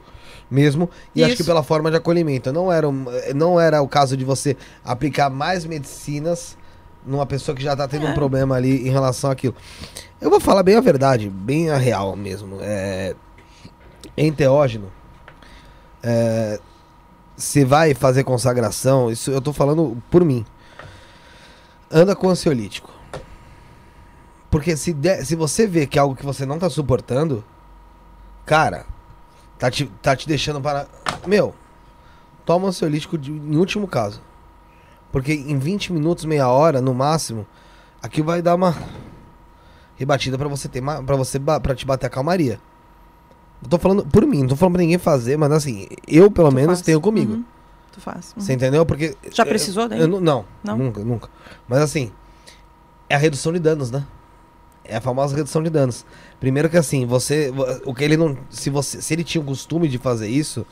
mesmo 0.50 0.88
e 1.14 1.22
acho 1.22 1.34
que 1.36 1.42
Isso. 1.42 1.50
pela 1.50 1.62
forma 1.62 1.90
de 1.90 1.98
acolhimento 1.98 2.50
não 2.52 2.72
era 2.72 2.88
um- 2.88 3.04
não 3.34 3.60
era 3.60 3.82
o 3.82 3.86
caso 3.88 4.16
de 4.16 4.24
você 4.24 4.56
aplicar 4.82 5.28
mais 5.28 5.66
medicinas 5.66 6.56
numa 7.08 7.26
pessoa 7.26 7.54
que 7.56 7.62
já 7.62 7.74
tá 7.74 7.88
tendo 7.88 8.06
um 8.06 8.14
problema 8.14 8.54
ali 8.54 8.86
em 8.86 8.90
relação 8.90 9.30
àquilo 9.30 9.54
eu 10.20 10.30
vou 10.30 10.40
falar 10.40 10.62
bem 10.62 10.76
a 10.76 10.80
verdade 10.80 11.28
bem 11.28 11.70
a 11.70 11.76
real 11.76 12.14
mesmo 12.14 12.58
é 12.60 13.14
enteógeno 14.16 14.92
é, 16.02 16.60
se 17.36 17.64
vai 17.64 17.94
fazer 17.94 18.24
consagração 18.24 19.10
isso 19.10 19.30
eu 19.30 19.40
tô 19.40 19.52
falando 19.52 19.96
por 20.10 20.24
mim 20.24 20.44
anda 21.90 22.14
com 22.14 22.28
ansiolítico 22.28 22.90
porque 24.50 24.76
se, 24.76 24.92
der- 24.92 25.24
se 25.24 25.34
você 25.36 25.66
vê 25.66 25.86
que 25.86 25.98
é 25.98 26.00
algo 26.02 26.14
que 26.16 26.24
você 26.24 26.46
não 26.46 26.58
tá 26.58 26.68
suportando 26.70 27.44
cara 28.46 28.86
Tá 29.58 29.68
te, 29.72 29.86
tá 30.00 30.14
te 30.14 30.28
deixando 30.28 30.60
para. 30.60 30.86
Meu, 31.26 31.52
toma 32.46 32.68
ansiolítico 32.68 33.18
de, 33.18 33.32
em 33.32 33.56
último 33.56 33.88
caso. 33.88 34.22
Porque 35.12 35.32
em 35.32 35.58
20 35.58 35.92
minutos, 35.92 36.24
meia 36.24 36.48
hora, 36.48 36.80
no 36.80 36.92
máximo, 36.94 37.46
aqui 38.02 38.22
vai 38.22 38.42
dar 38.42 38.54
uma 38.54 38.74
rebatida 39.96 40.38
pra 40.38 40.48
você 40.48 40.68
ter 40.68 40.82
para 40.82 41.16
você 41.16 41.38
pra 41.40 41.74
te 41.74 41.84
bater 41.86 42.06
a 42.06 42.10
calmaria. 42.10 42.60
Eu 43.62 43.68
tô 43.68 43.78
falando 43.78 44.06
por 44.06 44.24
mim, 44.26 44.40
não 44.42 44.48
tô 44.48 44.56
falando 44.56 44.74
pra 44.74 44.82
ninguém 44.82 44.98
fazer, 44.98 45.36
mas 45.36 45.50
assim, 45.50 45.88
eu 46.06 46.30
pelo 46.30 46.50
Tu 46.50 46.54
menos 46.54 46.78
faz. 46.78 46.82
tenho 46.82 47.00
comigo. 47.00 47.32
Uhum. 47.34 47.44
Tu 47.92 48.00
faz. 48.00 48.32
Uhum. 48.36 48.42
Você 48.42 48.52
entendeu? 48.52 48.86
Porque. 48.86 49.16
Já 49.32 49.42
eu- 49.42 49.48
precisou 49.48 49.88
daí? 49.88 49.98
eu 50.00 50.06
não, 50.06 50.20
não, 50.20 50.44
Não? 50.62 50.78
nunca, 50.78 51.02
nunca. 51.02 51.28
Mas 51.66 51.80
assim, 51.80 52.12
é 53.08 53.14
a 53.14 53.18
redução 53.18 53.52
de 53.52 53.58
danos, 53.58 53.90
né? 53.90 54.04
É 54.84 54.96
a 54.96 55.00
famosa 55.00 55.34
redução 55.36 55.62
de 55.62 55.68
danos. 55.70 56.06
Primeiro 56.38 56.68
que 56.70 56.76
assim, 56.76 57.04
você. 57.04 57.52
O 57.84 57.92
que 57.94 58.04
ele 58.04 58.16
não. 58.16 58.38
Se, 58.48 58.70
você, 58.70 59.02
se 59.02 59.12
ele 59.12 59.24
tinha 59.24 59.42
o 59.42 59.44
costume 59.44 59.88
de 59.88 59.98
fazer 59.98 60.28
isso, 60.28 60.64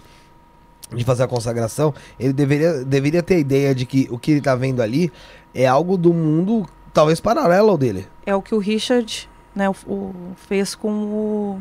de 0.95 1.05
fazer 1.05 1.25
a 1.25 1.29
consagração, 1.29 1.93
ele 2.19 2.33
deveria, 2.33 2.85
deveria 2.85 3.23
ter 3.23 3.35
a 3.35 3.39
ideia 3.39 3.75
de 3.75 3.85
que 3.87 4.07
o 4.11 4.19
que 4.19 4.31
ele 4.33 4.41
tá 4.41 4.55
vendo 4.55 4.81
ali 4.81 5.13
é 5.55 5.67
algo 5.67 5.97
do 5.97 6.13
mundo, 6.15 6.67
talvez 6.95 7.21
paralelo 7.21 7.71
ao 7.71 7.79
dele. 7.79 8.07
É 8.25 8.35
o 8.35 8.41
que 8.43 8.55
o 8.55 8.59
Richard 8.59 9.29
né, 9.55 9.69
o, 9.69 9.75
o- 9.87 10.15
fez 10.37 10.75
com 10.75 10.91
o 10.91 11.61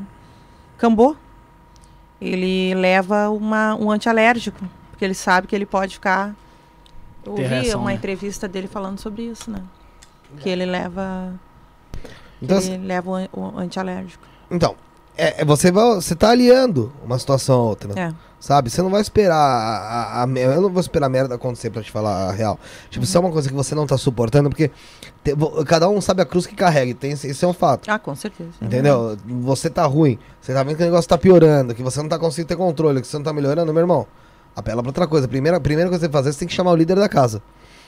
Cambô. 0.78 1.16
Ele 2.20 2.74
leva 2.76 3.30
uma, 3.30 3.76
um 3.76 3.92
antialérgico, 3.92 4.60
porque 4.90 5.04
ele 5.04 5.14
sabe 5.14 5.48
que 5.48 5.56
ele 5.56 5.66
pode 5.66 5.96
ficar. 5.96 6.34
Eu 7.26 7.32
ouvi 7.34 7.44
reação, 7.44 7.82
uma 7.82 7.90
né? 7.90 7.96
entrevista 7.96 8.48
dele 8.48 8.68
falando 8.68 9.00
sobre 9.00 9.24
isso, 9.24 9.50
né? 9.52 9.62
Que 10.40 10.50
ele 10.50 10.66
leva. 10.66 11.34
Então, 12.42 12.58
ele 12.60 12.78
leva 12.86 13.28
o, 13.34 13.40
o 13.40 13.58
antialérgico. 13.60 14.24
então 14.52 14.76
é, 15.18 15.42
é- 15.42 15.46
você, 15.46 15.72
vai, 15.72 15.96
você 15.96 16.14
tá 16.16 16.30
aliando 16.32 16.92
uma 17.04 17.18
situação 17.18 17.60
a 17.60 17.64
outra. 17.64 18.00
É. 18.00 18.14
Sabe? 18.40 18.70
Você 18.70 18.82
não 18.82 18.90
vai 18.92 19.02
esperar 19.02 19.36
a, 19.38 20.22
a- 20.22 20.24
a 20.24 20.28
Eu 20.28 20.62
não 20.62 20.70
vou 20.70 20.80
esperar 20.80 21.08
a 21.08 21.10
merda 21.10 21.34
acontecer 21.36 21.70
pra 21.72 21.82
te 21.82 21.90
falar 21.92 22.30
a 22.30 22.32
real. 22.32 22.60
Tipo, 22.90 23.06
se 23.06 23.18
é 23.18 23.20
uma 23.20 23.32
coisa 23.32 23.50
que 23.50 23.56
você 23.56 23.74
não 23.74 23.88
tá 23.88 23.98
suportando, 23.98 24.50
porque 24.50 24.70
te- 25.24 25.34
cada 25.66 25.90
um 25.90 26.00
sabe 26.00 26.22
a 26.22 26.26
cruz 26.26 26.46
que 26.46 26.56
carrega. 26.56 26.94
Tem, 26.94 27.12
esse- 27.12 27.28
isso 27.30 27.44
é 27.44 27.48
um 27.48 27.54
fato. 27.54 27.90
Ah, 27.90 27.98
com 27.98 28.14
certeza. 28.16 28.52
Entendeu? 28.62 29.18
Você 29.42 29.70
tá 29.70 29.86
ruim. 29.86 30.20
Você 30.40 30.54
tá 30.54 30.62
vendo 30.64 30.76
que 30.78 30.84
o 30.84 30.86
negócio 30.86 31.10
tá 31.10 31.18
piorando, 31.18 31.74
que 31.74 31.82
você 31.82 32.00
não 32.02 32.10
tá 32.10 32.20
conseguindo 32.20 32.48
ter 32.50 32.56
controle, 32.56 33.02
que 33.02 33.08
você 33.08 33.18
não 33.18 33.24
tá 33.24 33.34
melhorando, 33.34 33.74
meu 33.74 33.82
irmão. 33.82 34.06
Apela 34.56 34.82
pra 34.84 34.90
outra 34.90 35.08
coisa. 35.08 35.28
Primeira, 35.28 35.60
primeira 35.60 35.90
coisa 35.90 36.06
que 36.06 36.12
você 36.12 36.18
fazer, 36.18 36.32
você 36.34 36.40
tem 36.40 36.48
que 36.48 36.54
chamar 36.54 36.72
o 36.72 36.76
líder 36.76 36.96
da 36.96 37.10
casa. 37.10 37.42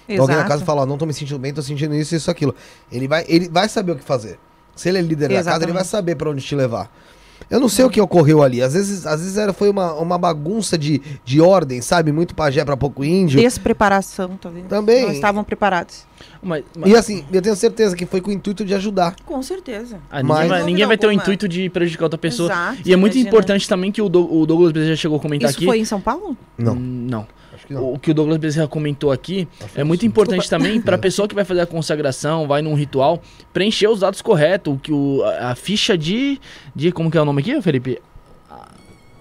Exato. 0.10 0.22
Alguém 0.22 0.38
na 0.38 0.44
casa 0.46 0.66
fala, 0.66 0.82
ó, 0.82 0.86
não 0.86 0.98
tô 0.98 1.06
me 1.06 1.14
sentindo 1.14 1.38
bem, 1.38 1.54
tô 1.54 1.62
sentindo 1.62 1.94
isso, 1.94 2.16
isso, 2.16 2.32
aquilo. 2.32 2.56
Ele 2.92 3.08
vai, 3.08 3.26
ele 3.28 3.48
vai 3.48 3.70
saber 3.70 3.92
o 3.92 3.96
que 3.96 4.04
fazer. 4.04 4.40
Se 4.76 4.90
ele 4.90 4.98
é 5.00 5.02
líder 5.02 5.28
da 5.30 5.36
casa, 5.36 5.40
ele 5.40 5.50
Exatamente. 5.50 5.74
vai 5.76 5.84
saber 5.84 6.16
pra 6.16 6.30
onde 6.30 6.42
te 6.42 6.56
levar. 6.56 6.90
Eu 7.50 7.60
não 7.60 7.70
sei 7.70 7.86
o 7.86 7.90
que 7.90 8.02
ocorreu 8.02 8.42
ali. 8.44 8.62
Às 8.62 8.74
vezes, 8.74 9.06
às 9.06 9.20
vezes 9.22 9.38
era, 9.38 9.54
foi 9.54 9.70
uma, 9.70 9.94
uma 9.94 10.18
bagunça 10.18 10.78
de, 10.78 11.02
de 11.24 11.40
ordem, 11.40 11.82
sabe? 11.82 12.12
Muito 12.12 12.36
pajé 12.36 12.64
pra 12.66 12.76
pouco 12.76 13.04
índio. 13.06 13.40
Despreparação, 13.40 14.38
talvez. 14.42 14.66
Também. 14.68 15.04
Não 15.06 15.12
estavam 15.12 15.44
preparados. 15.44 16.06
Mas, 16.42 16.64
mas- 16.78 16.92
E 16.92 16.96
assim, 16.96 17.26
eu 17.32 17.42
tenho 17.42 17.56
certeza 17.56 17.96
que 17.96 18.06
foi 18.06 18.22
com 18.22 18.30
o 18.30 18.34
intuito 18.34 18.66
de 18.66 18.74
ajudar. 18.74 19.16
Com 19.26 19.42
certeza. 19.42 20.00
ah, 20.12 20.22
ninguém, 20.22 20.38
mas- 20.38 20.50
vai, 20.50 20.64
ninguém 20.64 20.86
vai 20.86 20.98
ter 20.98 21.08
o 21.08 21.12
intuito 21.12 21.48
de 21.48 21.70
prejudicar 21.70 22.06
outra 22.06 22.18
pessoa. 22.18 22.50
Exato, 22.52 22.78
e 22.86 22.92
é 22.94 22.96
muito 22.96 23.14
imagina. 23.14 23.30
importante 23.30 23.68
também 23.70 23.92
que 23.92 24.02
o, 24.02 24.10
Dou- 24.10 24.42
o 24.42 24.46
Douglas 24.46 24.72
Bezerra 24.72 24.96
chegou 24.96 25.18
a 25.18 25.22
comentar 25.22 25.50
Isso 25.50 25.58
aqui. 25.60 25.66
foi 25.66 25.80
em 25.80 25.86
São 25.86 26.02
Paulo? 26.02 26.36
Não. 26.58 26.74
Hum, 26.74 27.08
Não. 27.10 27.28
Que 27.68 27.74
não. 27.74 27.94
O 27.94 28.00
que 28.00 28.12
o 28.12 28.14
Douglas 28.14 28.38
Bezerra 28.38 28.68
comentou 28.68 29.12
aqui 29.12 29.46
é 29.76 29.84
muito 29.84 30.06
importante 30.06 30.50
também 30.50 30.80
para 30.80 30.96
a 30.96 31.00
pessoa 31.00 31.28
que 31.28 31.36
vai 31.36 31.44
fazer 31.44 31.60
a 31.60 31.66
consagração, 31.66 32.48
vai 32.48 32.62
num 32.62 32.74
ritual, 32.74 33.22
preencher 33.52 33.90
os 33.90 34.00
dados 34.00 34.22
corretos, 34.22 34.74
o 34.74 34.78
que 34.78 34.94
o, 34.94 35.22
a, 35.24 35.52
a 35.52 35.56
ficha 35.56 35.98
de, 35.98 36.40
de. 36.74 36.94
Como 36.94 37.12
que 37.12 37.18
é 37.18 37.22
o 37.22 37.26
nome 37.26 37.42
aqui, 37.42 37.62
Felipe? 37.62 38.00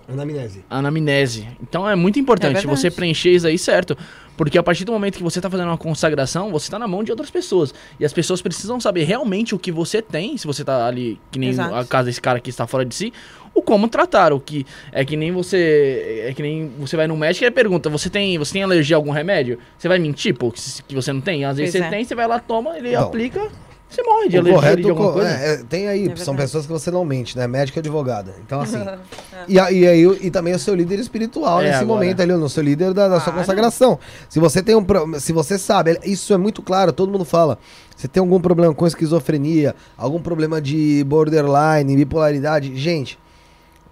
Anamnese. 0.08 0.64
Anamnese. 0.70 1.48
Então 1.60 1.88
é 1.88 1.96
muito 1.96 2.18
importante 2.18 2.64
É 2.64 2.68
você 2.68 2.90
preencher 2.90 3.30
isso 3.30 3.46
aí 3.46 3.58
certo. 3.58 3.98
Porque 4.36 4.56
a 4.58 4.62
partir 4.62 4.84
do 4.84 4.92
momento 4.92 5.16
que 5.16 5.22
você 5.22 5.40
tá 5.40 5.50
fazendo 5.50 5.68
uma 5.68 5.78
consagração, 5.78 6.52
você 6.52 6.70
tá 6.70 6.78
na 6.78 6.86
mão 6.86 7.02
de 7.02 7.10
outras 7.10 7.30
pessoas. 7.30 7.74
E 7.98 8.04
as 8.04 8.12
pessoas 8.12 8.42
precisam 8.42 8.78
saber 8.78 9.04
realmente 9.04 9.54
o 9.54 9.58
que 9.58 9.72
você 9.72 10.00
tem, 10.02 10.36
se 10.36 10.46
você 10.46 10.62
tá 10.62 10.86
ali, 10.86 11.18
que 11.30 11.38
nem 11.38 11.48
Exato. 11.48 11.74
a 11.74 11.84
casa 11.84 12.04
desse 12.04 12.20
cara 12.20 12.38
que 12.38 12.50
está 12.50 12.66
fora 12.66 12.84
de 12.84 12.94
si, 12.94 13.12
o 13.56 13.62
como 13.62 13.88
tratar. 13.88 14.32
O 14.32 14.38
que 14.40 14.66
é 14.92 15.04
que 15.04 15.16
nem 15.16 15.32
você. 15.32 16.24
É 16.28 16.32
que 16.34 16.42
nem 16.42 16.70
você 16.78 16.96
vai 16.96 17.06
no 17.06 17.16
médico 17.16 17.44
e 17.44 17.46
ele 17.46 17.54
pergunta: 17.54 17.88
você 17.90 18.08
tem, 18.10 18.38
você 18.38 18.52
tem 18.52 18.62
alergia 18.62 18.96
a 18.96 18.98
algum 18.98 19.10
remédio? 19.10 19.58
Você 19.78 19.88
vai 19.88 19.98
mentir, 19.98 20.34
pô, 20.34 20.50
que, 20.52 20.60
que 20.86 20.94
você 20.94 21.12
não 21.12 21.20
tem? 21.20 21.44
Às 21.44 21.56
vezes 21.56 21.72
Pois 21.72 21.82
você 21.82 21.88
é. 21.88 21.90
tem, 21.90 22.04
você 22.04 22.14
vai 22.14 22.26
lá, 22.26 22.38
toma, 22.38 22.76
ele 22.78 22.90
Então. 22.90 23.04
aplica, 23.04 23.48
você 23.88 24.02
morre 24.02 24.28
de 24.28 24.36
O 24.36 24.40
alergia 24.40 24.60
correto, 24.60 24.82
de 24.82 24.90
alguma 24.90 25.08
co- 25.08 25.14
coisa. 25.14 25.28
é, 25.30 25.52
é, 25.54 25.56
tem 25.68 25.88
aí, 25.88 26.08
É 26.08 26.16
são 26.16 26.34
pessoas 26.36 26.66
que 26.66 26.72
você 26.72 26.90
não 26.90 27.04
mente, 27.04 27.36
né? 27.38 27.46
Médico 27.46 27.78
e 27.78 27.80
advogado. 27.80 28.32
Então, 28.44 28.60
assim. 28.60 28.78
e, 29.48 29.58
a- 29.58 29.70
e 29.70 29.86
aí, 29.86 30.06
o- 30.06 30.18
e 30.20 30.30
também 30.30 30.52
o 30.54 30.58
seu 30.58 30.74
líder 30.74 30.98
espiritual 30.98 31.60
É, 31.60 31.64
nesse 31.64 31.76
agora. 31.82 32.00
momento 32.00 32.20
ali, 32.20 32.32
o 32.32 32.48
seu 32.48 32.62
líder 32.62 32.92
da, 32.92 33.08
da 33.08 33.20
sua 33.20 33.32
consagração. 33.32 33.98
Se 34.28 34.38
você 34.40 34.62
tem 34.62 34.74
um. 34.76 34.84
Se 35.20 35.32
você 35.32 35.56
sabe, 35.58 35.98
isso 36.04 36.34
é 36.34 36.36
muito 36.36 36.62
claro, 36.62 36.92
todo 36.92 37.10
mundo 37.12 37.24
fala. 37.24 37.58
Você 37.96 38.06
tem 38.08 38.20
algum 38.20 38.38
problema 38.40 38.74
com 38.74 38.86
esquizofrenia, 38.86 39.74
algum 39.96 40.20
problema 40.20 40.60
de 40.60 41.02
borderline, 41.04 41.96
bipolaridade, 41.96 42.76
gente. 42.76 43.18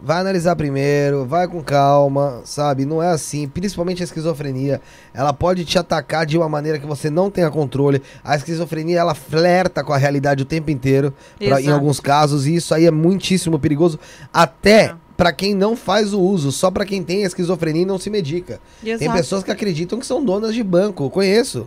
Vai 0.04 0.20
analisar 0.20 0.54
primeiro, 0.54 1.24
vai 1.24 1.48
com 1.48 1.62
calma, 1.62 2.42
sabe? 2.44 2.84
Não 2.84 3.02
é 3.02 3.08
assim, 3.08 3.48
principalmente 3.48 4.02
a 4.02 4.04
esquizofrenia. 4.04 4.78
Ela 5.14 5.32
pode 5.32 5.64
te 5.64 5.78
atacar 5.78 6.26
de 6.26 6.36
uma 6.36 6.46
maneira 6.46 6.78
que 6.78 6.84
você 6.86 7.08
não 7.08 7.30
tenha 7.30 7.50
controle. 7.50 8.02
A 8.22 8.36
esquizofrenia, 8.36 8.98
ela 9.00 9.14
flerta 9.14 9.82
com 9.82 9.94
a 9.94 9.96
realidade 9.96 10.42
o 10.42 10.46
tempo 10.46 10.70
inteiro, 10.70 11.14
pra- 11.38 11.58
em 11.62 11.68
alguns 11.70 12.00
casos, 12.00 12.46
e 12.46 12.54
isso 12.56 12.74
aí 12.74 12.84
é 12.84 12.90
muitíssimo 12.90 13.58
perigoso, 13.58 13.98
até 14.30 14.80
É. 14.88 14.94
pra 15.16 15.32
quem 15.32 15.54
não 15.54 15.74
faz 15.74 16.12
o 16.12 16.20
uso, 16.20 16.52
só 16.52 16.70
pra 16.70 16.84
quem 16.84 17.02
tem 17.02 17.22
esquizofrenia 17.22 17.82
e 17.82 17.86
não 17.86 17.98
se 17.98 18.10
medica. 18.10 18.60
Tem 18.82 18.92
Exato. 18.92 19.12
pessoas 19.16 19.42
que 19.42 19.50
acreditam 19.50 19.98
que 19.98 20.04
são 20.04 20.22
donas 20.22 20.54
de 20.54 20.62
banco, 20.62 21.08
conheço. 21.08 21.66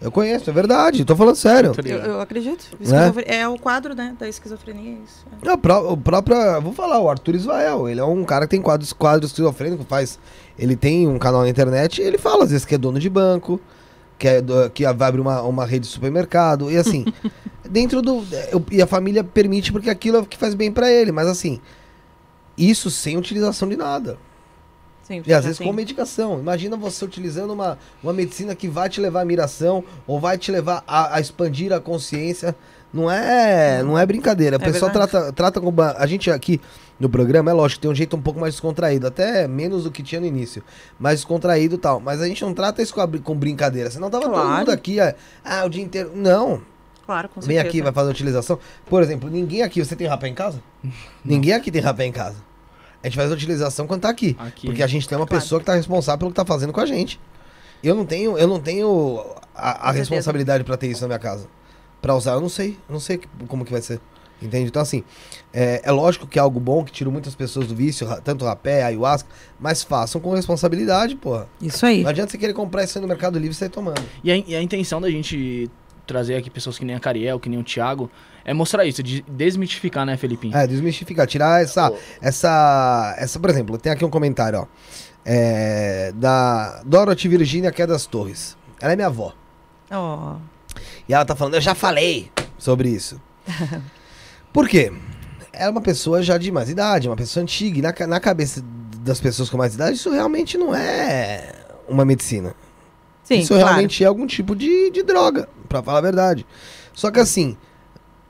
Eu 0.00 0.12
conheço, 0.12 0.48
é 0.48 0.52
verdade, 0.52 1.04
tô 1.04 1.16
falando 1.16 1.34
sério. 1.36 1.72
Eu, 1.84 1.98
eu 1.98 2.20
acredito. 2.20 2.66
Né? 2.72 2.78
Esquizofre- 2.80 3.24
É 3.26 3.48
o 3.48 3.58
quadro, 3.58 3.94
né, 3.94 4.14
da 4.18 4.28
esquizofrenia, 4.28 4.92
é 4.92 4.98
isso. 5.04 5.24
é. 5.42 5.48
É, 5.48 5.52
O, 5.52 5.58
pró- 5.58 5.92
o 5.92 5.96
próprio, 5.96 6.60
vou 6.62 6.72
falar, 6.72 7.00
o 7.00 7.08
Arthur 7.10 7.34
Israel, 7.34 7.88
ele 7.88 8.00
é 8.00 8.04
um 8.04 8.24
cara 8.24 8.46
que 8.46 8.50
tem 8.52 8.62
quadros, 8.62 8.92
quadros 8.92 9.30
esquizofrênicos, 9.30 9.84
faz, 9.88 10.18
ele 10.58 10.76
tem 10.76 11.08
um 11.08 11.18
canal 11.18 11.42
na 11.42 11.48
internet, 11.48 12.00
e 12.00 12.04
ele 12.04 12.18
fala 12.18 12.44
às 12.44 12.50
vezes 12.50 12.64
que 12.64 12.74
é 12.74 12.78
dono 12.78 12.98
de 12.98 13.08
banco, 13.10 13.60
que, 14.18 14.28
é 14.28 14.42
que 14.72 14.84
vai 14.92 15.08
abrir 15.08 15.20
uma, 15.20 15.42
uma 15.42 15.64
rede 15.66 15.86
de 15.86 15.92
supermercado, 15.92 16.70
e 16.70 16.76
assim, 16.76 17.04
dentro 17.68 18.00
do, 18.02 18.24
eu- 18.52 18.64
e 18.70 18.80
a 18.80 18.86
família 18.86 19.24
permite 19.24 19.72
porque 19.72 19.90
aquilo 19.90 20.18
é 20.18 20.20
o 20.20 20.26
que 20.26 20.36
faz 20.36 20.54
bem 20.54 20.70
pra 20.70 20.90
ele, 20.90 21.10
mas 21.12 21.26
assim, 21.26 21.60
isso 22.56 22.90
sem 22.90 23.16
utilização 23.16 23.68
de 23.68 23.76
nada. 23.76 24.18
Sim, 25.06 25.22
E 25.24 25.32
às 25.32 25.44
vezes 25.44 25.58
tem. 25.58 25.66
com 25.66 25.72
medicação. 25.72 26.38
Imagina 26.40 26.76
você 26.76 27.04
utilizando 27.04 27.52
uma, 27.52 27.78
uma 28.02 28.12
medicina 28.12 28.54
que 28.56 28.66
vai 28.66 28.88
te 28.88 29.00
levar 29.00 29.20
à 29.20 29.24
miração 29.24 29.84
ou 30.06 30.18
vai 30.18 30.36
te 30.36 30.50
levar 30.50 30.82
a, 30.86 31.16
a 31.16 31.20
expandir 31.20 31.72
a 31.72 31.78
consciência. 31.80 32.56
Não 32.92 33.10
é, 33.10 33.82
não 33.82 33.98
é 33.98 34.04
brincadeira. 34.06 34.56
A 34.56 34.60
É 34.60 34.64
pessoa 34.64 34.90
verdade. 34.90 35.10
trata, 35.32 35.32
trata 35.32 35.60
A 35.98 36.06
gente 36.06 36.30
aqui 36.30 36.60
no 36.98 37.08
programa, 37.10 37.50
é 37.50 37.54
lógico, 37.54 37.82
tem 37.82 37.90
um 37.90 37.94
jeito 37.94 38.16
um 38.16 38.22
pouco 38.22 38.40
mais 38.40 38.54
descontraído, 38.54 39.06
até 39.06 39.46
menos 39.46 39.84
do 39.84 39.90
que 39.90 40.02
tinha 40.02 40.20
no 40.20 40.26
início. 40.26 40.62
Mais 40.98 41.18
descontraído 41.20 41.74
e 41.74 41.78
tal. 41.78 42.00
Mas 42.00 42.20
a 42.20 42.26
gente 42.26 42.42
não 42.42 42.54
trata 42.54 42.80
isso 42.82 42.94
com, 42.94 43.06
com 43.22 43.36
brincadeira. 43.36 43.90
Senão 43.90 44.08
tava 44.10 44.24
todo 44.24 44.32
Claro. 44.34 44.58
mundo 44.58 44.70
aqui, 44.70 44.98
ah, 44.98 45.14
ah, 45.44 45.64
o 45.66 45.68
dia 45.68 45.82
inteiro. 45.84 46.12
Não. 46.14 46.62
Claro, 47.04 47.28
com 47.28 47.40
Vem 47.40 47.56
certeza. 47.56 47.68
aqui, 47.68 47.82
vai 47.82 47.92
fazer 47.92 48.08
a 48.08 48.12
utilização. 48.12 48.58
Por 48.86 49.02
exemplo, 49.02 49.30
ninguém 49.30 49.62
aqui. 49.62 49.84
Você 49.84 49.94
tem 49.94 50.06
rapé 50.08 50.26
em 50.28 50.34
casa? 50.34 50.60
ninguém 51.24 51.52
aqui 51.52 51.70
tem 51.70 51.80
rapé 51.82 52.06
em 52.06 52.12
casa. 52.12 52.36
A 53.06 53.08
gente 53.08 53.16
faz 53.18 53.30
a 53.30 53.34
utilização 53.34 53.86
quando 53.86 54.00
tá 54.00 54.08
aqui. 54.08 54.34
Aqui. 54.36 54.66
Porque 54.66 54.82
a 54.82 54.86
gente 54.88 55.08
tem 55.08 55.16
uma 55.16 55.26
Claro. 55.26 55.40
pessoa 55.40 55.60
que 55.60 55.64
tá 55.66 55.74
responsável 55.74 56.18
pelo 56.18 56.30
que 56.32 56.36
tá 56.36 56.44
fazendo 56.44 56.72
com 56.72 56.80
a 56.80 56.86
gente. 56.86 57.20
Eu 57.80 57.94
não 57.94 58.04
tenho, 58.04 58.36
eu 58.36 58.48
não 58.48 58.58
tenho 58.58 59.24
a, 59.54 59.90
a 59.90 59.92
responsabilidade 59.92 60.64
pra 60.64 60.76
ter 60.76 60.88
isso 60.88 61.02
na 61.02 61.06
minha 61.06 61.18
casa. 61.20 61.46
Pra 62.02 62.16
usar, 62.16 62.32
eu 62.32 62.40
não 62.40 62.48
sei. 62.48 62.70
Eu 62.88 62.94
não 62.94 62.98
sei 63.00 63.20
como 63.46 63.64
que 63.64 63.70
vai 63.70 63.80
ser. 63.80 64.00
Entende? 64.42 64.66
Então, 64.68 64.82
assim, 64.82 65.04
é, 65.54 65.82
é 65.84 65.92
lógico 65.92 66.26
que 66.26 66.36
é 66.36 66.42
algo 66.42 66.58
bom, 66.58 66.84
que 66.84 66.90
tira 66.90 67.08
muitas 67.08 67.34
pessoas 67.36 67.68
do 67.68 67.76
vício, 67.76 68.06
tanto 68.24 68.44
rapé, 68.44 68.82
ayahuasca, 68.82 69.28
mas 69.60 69.84
façam 69.84 70.20
com 70.20 70.34
responsabilidade, 70.34 71.14
porra. 71.14 71.46
Isso 71.62 71.86
aí. 71.86 72.02
Não 72.02 72.10
adianta 72.10 72.32
você 72.32 72.38
querer 72.38 72.54
comprar 72.54 72.82
isso 72.82 72.98
aí 72.98 73.02
no 73.02 73.08
Mercado 73.08 73.38
Livre 73.38 73.52
e 73.54 73.54
sair 73.54 73.68
tomando. 73.68 74.02
E 74.24 74.32
a, 74.32 74.36
e 74.36 74.56
a 74.56 74.60
intenção 74.60 75.00
da 75.00 75.08
gente 75.08 75.70
trazer 76.06 76.36
aqui 76.36 76.48
pessoas 76.48 76.78
que 76.78 76.84
nem 76.84 76.94
a 76.94 77.00
Cariel, 77.00 77.40
que 77.40 77.48
nem 77.48 77.58
o 77.58 77.64
Thiago, 77.64 78.10
é 78.44 78.54
mostrar 78.54 78.84
isso, 78.84 79.02
de 79.02 79.22
desmitificar, 79.22 80.06
né, 80.06 80.16
Felipinho? 80.16 80.56
É, 80.56 80.66
desmistificar, 80.66 81.26
tirar 81.26 81.62
essa, 81.62 81.92
essa, 82.20 83.14
essa, 83.18 83.40
por 83.40 83.50
exemplo, 83.50 83.76
tem 83.76 83.92
aqui 83.92 84.04
um 84.04 84.10
comentário, 84.10 84.60
ó, 84.60 84.66
é, 85.24 86.12
da 86.14 86.82
Dorothy 86.84 87.28
Virginia 87.28 87.72
que 87.72 87.82
é 87.82 87.86
das 87.86 88.06
Torres. 88.06 88.56
Ela 88.80 88.92
é 88.92 88.96
minha 88.96 89.08
avó. 89.08 89.34
Ó, 89.90 90.36
E 91.08 91.14
ela 91.14 91.24
tá 91.24 91.34
falando, 91.34 91.54
eu 91.54 91.60
já 91.60 91.74
falei 91.74 92.30
sobre 92.56 92.88
isso. 92.88 93.20
Por 94.52 94.68
quê? 94.68 94.92
Ela 95.52 95.68
é 95.68 95.70
uma 95.70 95.80
pessoa 95.80 96.22
já 96.22 96.38
de 96.38 96.52
mais 96.52 96.70
idade, 96.70 97.08
uma 97.08 97.16
pessoa 97.16 97.42
antiga, 97.42 97.78
e 97.78 97.82
na, 97.82 98.06
na 98.06 98.20
cabeça 98.20 98.62
das 99.00 99.20
pessoas 99.20 99.50
com 99.50 99.56
mais 99.56 99.74
idade, 99.74 99.96
isso 99.96 100.10
realmente 100.10 100.56
não 100.56 100.74
é 100.74 101.52
uma 101.88 102.04
medicina. 102.04 102.54
Sim, 103.26 103.40
Isso 103.40 103.48
claro. 103.48 103.64
realmente 103.66 104.02
é 104.02 104.06
algum 104.06 104.26
tipo 104.26 104.54
de, 104.54 104.90
de 104.90 105.02
droga, 105.02 105.48
pra 105.68 105.82
falar 105.82 105.98
a 105.98 106.02
verdade. 106.02 106.46
Só 106.94 107.10
que 107.10 107.18
assim, 107.20 107.56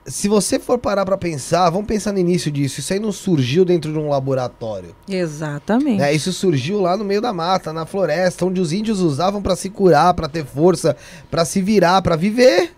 se 0.05 0.27
você 0.27 0.57
for 0.57 0.77
parar 0.77 1.05
pra 1.05 1.17
pensar, 1.17 1.69
vamos 1.69 1.85
pensar 1.87 2.13
no 2.13 2.19
início 2.19 2.49
disso. 2.49 2.79
Isso 2.79 2.93
aí 2.93 2.99
não 2.99 3.11
surgiu 3.11 3.65
dentro 3.65 3.91
de 3.91 3.97
um 3.99 4.09
laboratório. 4.09 4.95
Exatamente. 5.07 5.97
né? 5.99 6.13
Isso 6.13 6.31
surgiu 6.31 6.79
lá 6.79 6.95
no 6.95 7.03
meio 7.03 7.21
da 7.21 7.33
mata, 7.33 7.73
na 7.73 7.85
floresta, 7.85 8.45
onde 8.45 8.61
os 8.61 8.71
índios 8.71 9.01
usavam 9.01 9.41
pra 9.41 9.55
se 9.55 9.69
curar, 9.69 10.13
pra 10.13 10.27
ter 10.29 10.45
força, 10.45 10.95
pra 11.29 11.43
se 11.43 11.61
virar, 11.61 12.01
pra 12.01 12.15
viver. 12.15 12.71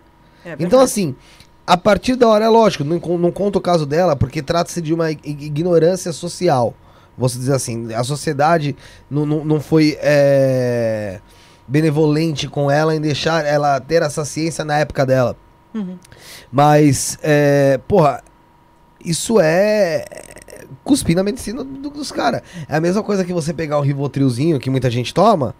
É 0.44 0.56
Então, 0.58 0.80
assim, 0.80 1.14
a 1.64 1.76
partir 1.76 2.16
da 2.16 2.28
hora, 2.28 2.46
é 2.46 2.48
lógico, 2.48 2.82
não, 2.82 2.98
não 3.16 3.30
conta 3.30 3.58
o 3.58 3.62
caso 3.62 3.86
dela, 3.86 4.16
porque 4.16 4.42
trata-se 4.42 4.80
de 4.80 4.92
uma 4.92 5.10
ignorância 5.12 6.12
social. 6.12 6.74
Vou 7.16 7.28
dizer 7.28 7.54
assim, 7.54 7.92
a 7.94 8.02
sociedade 8.02 8.74
não, 9.10 9.24
não, 9.26 9.44
não 9.44 9.60
foi 9.60 9.96
é, 10.00 11.20
benevolente 11.70 12.48
com 12.48 12.68
ela 12.70 12.94
em 12.94 13.00
deixar 13.00 13.44
ela 13.46 13.78
ter 13.80 14.02
essa 14.02 14.24
ciência 14.24 14.64
na 14.64 14.78
época 14.78 15.06
dela. 15.06 15.36
Uhum. 15.72 15.96
Mas, 16.50 17.16
é, 17.22 17.78
porra, 17.86 18.22
isso 19.04 19.38
é 19.40 20.04
cuspir 20.82 21.14
na 21.14 21.22
medicina 21.22 21.62
do- 21.62 21.90
dos 21.90 22.10
caras. 22.10 22.42
É 22.68 22.76
a 22.76 22.80
mesma 22.80 23.02
coisa 23.04 23.24
que 23.24 23.32
você 23.32 23.54
pegar 23.54 23.78
um 23.78 23.82
rivotrilzinho 23.82 24.58
que 24.58 24.68
muita 24.68 24.90
gente 24.90 25.14
toma 25.14 25.54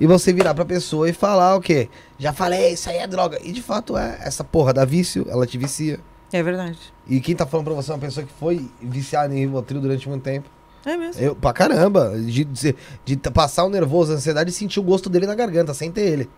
e 0.00 0.06
você 0.06 0.32
virar 0.32 0.54
pra 0.54 0.64
pessoa 0.64 1.08
e 1.10 1.12
falar 1.12 1.56
o 1.56 1.60
quê? 1.60 1.90
Já 2.18 2.32
falei, 2.32 2.72
isso 2.72 2.88
aí 2.88 2.96
é 2.96 3.06
droga. 3.06 3.38
E 3.44 3.52
de 3.52 3.60
fato 3.62 3.98
é. 3.98 4.18
Essa 4.22 4.42
porra 4.42 4.72
dá 4.72 4.84
vício, 4.86 5.26
ela 5.28 5.46
te 5.46 5.58
vicia. 5.58 6.00
É 6.32 6.42
verdade. 6.42 6.78
E 7.06 7.20
quem 7.20 7.36
tá 7.36 7.44
falando 7.44 7.66
pra 7.66 7.74
você 7.74 7.90
é 7.90 7.94
uma 7.94 8.00
pessoa 8.00 8.24
que 8.24 8.32
foi 8.32 8.70
viciada 8.80 9.34
em 9.34 9.38
rivotril 9.40 9.80
durante 9.80 10.08
muito 10.08 10.22
tempo. 10.22 10.48
É 10.84 10.96
mesmo. 10.96 11.22
Eu, 11.22 11.34
pra 11.36 11.52
caramba. 11.52 12.12
De, 12.18 12.44
de, 12.44 12.74
de 13.04 13.16
passar 13.30 13.64
o 13.64 13.70
nervoso, 13.70 14.12
a 14.12 14.14
ansiedade 14.16 14.50
e 14.50 14.52
sentir 14.52 14.80
o 14.80 14.82
gosto 14.82 15.10
dele 15.10 15.26
na 15.26 15.34
garganta, 15.34 15.74
sem 15.74 15.90
ter 15.90 16.02
ele. 16.02 16.24
Pra 16.24 16.32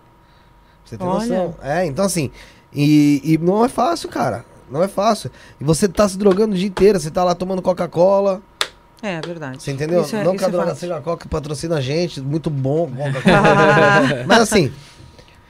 Você 0.85 0.97
tem 0.97 1.07
Olha. 1.07 1.21
noção? 1.21 1.55
É, 1.63 1.87
então 1.87 2.05
assim. 2.05 2.31
E, 2.73 3.21
e 3.25 3.39
não 3.39 3.65
é 3.65 3.69
fácil, 3.69 4.09
cara. 4.09 4.45
Não 4.71 4.83
é 4.83 4.89
fácil. 4.89 5.31
E 5.61 5.65
você 5.65 5.87
tá 5.87 6.09
se 6.09 6.17
drogando 6.17 6.55
o 6.55 6.57
dia 6.57 6.67
inteiro, 6.67 6.99
você 6.99 7.11
tá 7.11 7.23
lá 7.23 7.35
tomando 7.35 7.61
Coca-Cola. 7.61 8.41
É 9.03 9.21
verdade. 9.21 9.63
Você 9.63 9.73
entendeu? 9.73 10.03
Isso 10.03 10.15
é- 10.17 10.25
não 10.25 10.37
que 10.37 10.45
a 10.45 10.49
é 10.49 10.51
droga 10.51 10.75
seja 10.75 10.97
a 10.97 11.01
Coca 11.01 11.29
patrocina 11.29 11.77
a 11.77 11.81
gente, 11.81 12.21
muito 12.21 12.49
bom. 12.49 12.89
Mas 14.27 14.41
assim. 14.41 14.73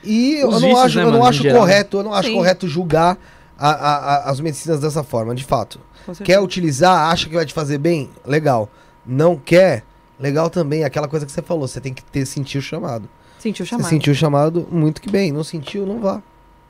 E 0.02 0.34
eu 0.36 0.50
não 0.50 0.58
vícios, 0.58 0.78
acho, 0.80 0.98
né, 0.98 1.04
eu 1.04 1.12
não 1.12 1.24
acho 1.24 1.42
geral. 1.42 1.60
correto, 1.60 1.96
eu 1.98 2.02
não 2.02 2.12
acho 2.14 2.28
Sim. 2.28 2.34
correto 2.34 2.66
julgar 2.66 3.16
a- 3.70 3.70
a- 3.70 4.14
a- 4.16 4.30
as 4.30 4.40
medicinas 4.40 4.80
dessa 4.80 5.02
forma, 5.02 5.34
de 5.34 5.44
fato. 5.44 5.78
Quer 6.24 6.40
utilizar, 6.40 7.10
acha 7.12 7.28
que 7.28 7.34
vai 7.34 7.46
te 7.46 7.54
fazer 7.54 7.78
bem? 7.78 8.10
Legal. 8.26 8.68
Não 9.06 9.36
quer? 9.36 9.84
Legal 10.18 10.50
também. 10.50 10.84
Aquela 10.84 11.06
coisa 11.08 11.24
que 11.26 11.30
você 11.32 11.42
falou, 11.42 11.66
você 11.68 11.80
tem 11.80 11.94
que 11.94 12.02
ter 12.02 12.26
sentir 12.26 12.58
o 12.58 12.62
chamado. 12.62 13.08
Sentiu 13.38 13.62
o 13.64 13.66
Você 13.66 13.70
chamado. 13.70 13.88
sentiu 13.88 14.12
o 14.12 14.16
chamado, 14.16 14.68
muito 14.70 15.00
que 15.00 15.10
bem. 15.10 15.32
Não 15.32 15.42
sentiu, 15.44 15.84
não 15.86 16.00
vá. 16.00 16.22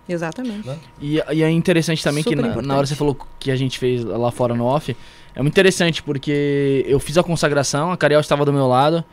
Exatamente. 0.09 0.69
E, 1.01 1.23
e 1.33 1.43
é 1.43 1.51
interessante 1.51 2.03
também 2.03 2.23
que 2.23 2.31
Super 2.31 2.43
na, 2.43 2.49
importante. 2.49 2.67
na 2.69 2.75
hora 2.75 2.83
que 2.83 2.89
você 2.89 2.95
falou 2.95 3.17
que 3.39 3.51
a 3.51 3.57
gente 3.57 3.79
fez 3.79 4.05
lá 4.05 4.31
fora 4.31 4.55
no 4.55 4.65
off, 4.65 4.97
é 5.35 5.41
muito 5.43 5.53
interessante 5.55 6.03
porque 6.03 6.85
eu 6.89 6.99
fiz 6.99 7.17
a 7.17 7.23
consagração, 7.23 7.93
a 7.93 7.97
Cariel 7.97 8.21
estava 8.21 8.45
do 8.45 8.53
meu 8.53 8.67
lado, 8.67 9.05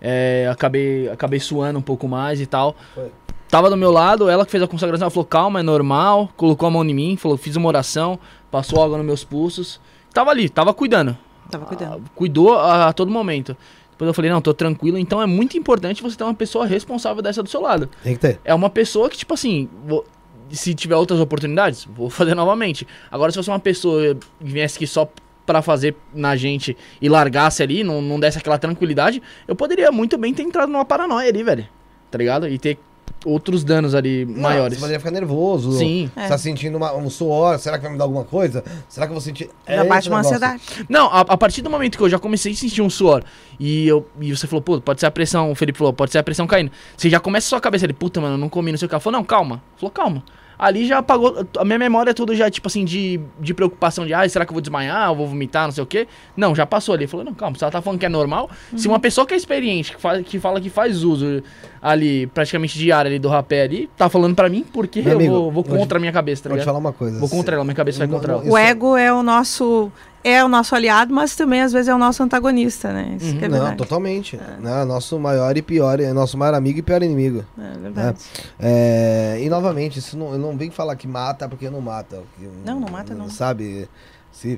é, 0.00 0.48
acabei, 0.50 1.08
acabei 1.08 1.38
suando 1.38 1.78
um 1.78 1.82
pouco 1.82 2.08
mais 2.08 2.40
e 2.40 2.46
tal. 2.46 2.74
Foi. 2.94 3.10
Tava 3.52 3.68
do 3.68 3.76
meu 3.76 3.90
lado, 3.92 4.30
ela 4.30 4.46
que 4.46 4.50
fez 4.50 4.62
a 4.62 4.66
consagração, 4.66 5.04
ela 5.04 5.10
falou, 5.10 5.26
calma, 5.26 5.60
é 5.60 5.62
normal, 5.62 6.30
colocou 6.38 6.66
a 6.66 6.70
mão 6.70 6.82
em 6.86 6.94
mim, 6.94 7.16
falou, 7.18 7.36
fiz 7.36 7.54
uma 7.54 7.68
oração, 7.68 8.18
passou 8.50 8.82
água 8.82 8.96
nos 8.96 9.04
meus 9.04 9.24
pulsos. 9.24 9.78
Tava 10.10 10.30
ali, 10.30 10.48
tava 10.48 10.72
cuidando. 10.72 11.14
Tava 11.50 11.66
cuidando. 11.66 12.02
Ah, 12.02 12.10
cuidou 12.14 12.54
a, 12.54 12.88
a 12.88 12.92
todo 12.94 13.10
momento. 13.10 13.54
Depois 13.90 14.08
eu 14.08 14.14
falei, 14.14 14.30
não, 14.30 14.40
tô 14.40 14.54
tranquilo, 14.54 14.96
então 14.96 15.20
é 15.20 15.26
muito 15.26 15.58
importante 15.58 16.02
você 16.02 16.16
ter 16.16 16.24
uma 16.24 16.32
pessoa 16.32 16.64
responsável 16.64 17.22
dessa 17.22 17.42
do 17.42 17.48
seu 17.50 17.60
lado 17.60 17.90
Tem 18.02 18.14
que 18.14 18.20
ter. 18.20 18.40
é 18.42 18.54
uma 18.54 18.70
pessoa 18.70 19.10
que, 19.10 19.18
tipo 19.18 19.34
assim, 19.34 19.68
vou- 19.86 20.06
se 20.50 20.72
tiver 20.74 20.96
outras 20.96 21.20
oportunidades, 21.20 21.84
vou 21.94 22.08
fazer 22.08 22.32
novamente. 22.34 22.86
Agora, 23.10 23.30
se 23.30 23.36
fosse 23.36 23.50
uma 23.50 23.60
pessoa 23.60 24.14
que 24.14 24.26
viesse 24.40 24.78
aqui 24.78 24.86
só 24.86 25.06
pra 25.44 25.60
fazer 25.60 25.94
na 26.14 26.36
gente 26.36 26.74
e 27.02 27.06
largasse 27.06 27.62
ali, 27.62 27.84
não, 27.84 28.00
não 28.00 28.18
desse 28.18 28.38
aquela 28.38 28.56
tranquilidade, 28.56 29.20
eu 29.46 29.54
poderia 29.54 29.92
muito 29.92 30.16
bem 30.16 30.32
ter 30.32 30.42
entrado 30.42 30.72
numa 30.72 30.86
paranoia 30.86 31.28
ali, 31.28 31.42
velho. 31.42 31.68
Tá 32.10 32.16
ligado? 32.16 32.48
E 32.48 32.58
ter 32.58 32.78
outros 33.24 33.64
danos 33.64 33.94
ali 33.94 34.24
Não, 34.24 34.40
maiores. 34.42 34.74
Você 34.76 34.80
poderia 34.80 34.98
ficar 35.00 35.10
nervoso. 35.10 35.72
Sim. 35.78 36.10
Você 36.14 36.28
tá 36.28 36.38
sentindo 36.38 36.76
uma- 36.76 36.94
um 36.94 37.08
suor. 37.10 37.58
Será 37.58 37.76
que 37.78 37.82
vai 37.82 37.92
me 37.92 37.98
dar 37.98 38.04
alguma 38.04 38.24
coisa? 38.24 38.62
Será 38.88 39.06
que 39.06 39.10
eu 39.10 39.14
vou 39.14 39.20
sentir. 39.20 39.50
Já 39.66 39.74
É 39.74 39.84
bate 39.84 40.08
uma 40.08 40.18
negócio. 40.22 40.36
ansiedade. 40.36 40.62
Não, 40.88 41.06
a, 41.08 41.20
a 41.20 41.36
partir 41.36 41.62
do 41.62 41.70
momento 41.70 41.96
que 41.96 42.02
eu 42.04 42.08
já 42.08 42.18
comecei 42.18 42.52
a 42.52 42.56
sentir 42.56 42.82
um 42.82 42.90
suor 42.90 43.22
e, 43.58 43.86
eu, 43.88 44.06
e 44.20 44.34
você 44.34 44.46
falou, 44.46 44.62
pô, 44.62 44.80
pode 44.80 45.00
ser 45.00 45.06
a 45.06 45.10
pressão, 45.10 45.50
o 45.50 45.54
Felipe 45.54 45.78
falou, 45.78 45.92
pode 45.92 46.12
ser 46.12 46.18
a 46.18 46.22
pressão 46.22 46.46
caindo. 46.46 46.70
Você 46.96 47.08
já 47.10 47.20
começa 47.20 47.46
a 47.46 47.50
sua 47.50 47.60
cabeça 47.60 47.86
ali, 47.86 47.92
puta, 47.92 48.20
mano, 48.20 48.34
eu 48.34 48.38
não 48.38 48.48
comi, 48.48 48.70
não 48.72 48.78
sei 48.78 48.86
o 48.86 48.88
que. 48.88 48.94
Ela 48.94 49.00
falou, 49.00 49.18
não, 49.18 49.24
calma. 49.24 49.62
Falou, 49.76 49.90
calma. 49.90 50.22
Ali 50.62 50.86
já 50.86 50.98
apagou, 50.98 51.44
a 51.58 51.64
minha 51.64 51.76
memória 51.76 52.14
toda 52.14 52.36
já, 52.36 52.48
tipo 52.48 52.68
assim, 52.68 52.84
de, 52.84 53.18
de 53.40 53.52
preocupação 53.52 54.06
de, 54.06 54.14
ah, 54.14 54.28
será 54.28 54.44
que 54.44 54.52
eu 54.52 54.54
vou 54.54 54.60
desmaiar, 54.60 55.10
eu 55.10 55.16
vou 55.16 55.26
vomitar, 55.26 55.64
não 55.64 55.72
sei 55.72 55.82
o 55.82 55.86
quê. 55.86 56.06
Não, 56.36 56.54
já 56.54 56.64
passou 56.64 56.94
ali. 56.94 57.08
Falou, 57.08 57.26
não, 57.26 57.34
calma, 57.34 57.58
se 57.58 57.64
ela 57.64 57.72
tá 57.72 57.82
falando 57.82 57.98
que 57.98 58.06
é 58.06 58.08
normal, 58.08 58.48
se 58.76 58.86
uma 58.86 59.00
pessoa 59.00 59.26
que 59.26 59.34
é 59.34 59.36
experiente, 59.36 59.96
que, 59.96 60.00
faz, 60.00 60.24
que 60.24 60.38
fala 60.38 60.60
que 60.60 60.70
faz 60.70 61.02
uso 61.02 61.42
ali, 61.82 62.28
praticamente 62.28 62.78
diário 62.78 63.08
ali 63.10 63.18
do 63.18 63.28
rapé 63.28 63.62
ali, 63.62 63.90
tá 63.96 64.08
falando 64.08 64.36
pra 64.36 64.48
mim, 64.48 64.64
porque 64.72 65.02
Meu 65.02 65.10
eu 65.10 65.16
amigo, 65.16 65.32
vou, 65.32 65.50
vou 65.50 65.64
contra 65.64 65.98
a 65.98 66.00
minha 66.00 66.12
cabeça, 66.12 66.44
tá 66.44 66.50
Vou 66.50 66.58
te 66.60 66.64
falar 66.64 66.78
uma 66.78 66.92
coisa. 66.92 67.18
Vou 67.18 67.28
contra 67.28 67.56
ela, 67.56 67.64
minha 67.64 67.74
cabeça 67.74 67.98
vai 67.98 68.06
Não, 68.06 68.14
contra 68.14 68.34
não, 68.34 68.40
ela. 68.42 68.50
O 68.52 68.56
é- 68.56 68.68
ego 68.70 68.96
é 68.96 69.12
o 69.12 69.20
nosso 69.20 69.90
é 70.24 70.44
o 70.44 70.48
nosso 70.48 70.74
aliado, 70.74 71.12
mas 71.12 71.34
também 71.34 71.60
às 71.62 71.72
vezes 71.72 71.88
é 71.88 71.94
o 71.94 71.98
nosso 71.98 72.22
antagonista, 72.22 72.92
né? 72.92 73.16
Isso 73.20 73.36
que 73.36 73.44
é 73.44 73.48
Não, 73.48 73.58
verdade. 73.58 73.76
totalmente. 73.76 74.36
Né? 74.36 74.84
Nosso 74.84 75.18
maior 75.18 75.56
e 75.56 75.62
pior, 75.62 75.98
é 76.00 76.12
nosso 76.12 76.36
maior 76.38 76.54
amigo 76.54 76.78
e 76.78 76.82
pior 76.82 77.02
inimigo. 77.02 77.44
É 77.58 77.78
verdade. 77.78 78.18
É, 78.60 79.38
e 79.42 79.48
novamente, 79.48 79.98
isso 79.98 80.16
não, 80.16 80.32
eu 80.32 80.38
não 80.38 80.56
venho 80.56 80.72
falar 80.72 80.94
que 80.96 81.06
mata 81.08 81.48
porque 81.48 81.68
não 81.68 81.80
mata. 81.80 82.22
que- 82.38 82.48
Não, 82.64 82.78
não 82.78 82.88
mata, 82.88 83.14
não. 83.14 83.28
Sabe? 83.28 83.88
Se, 84.30 84.56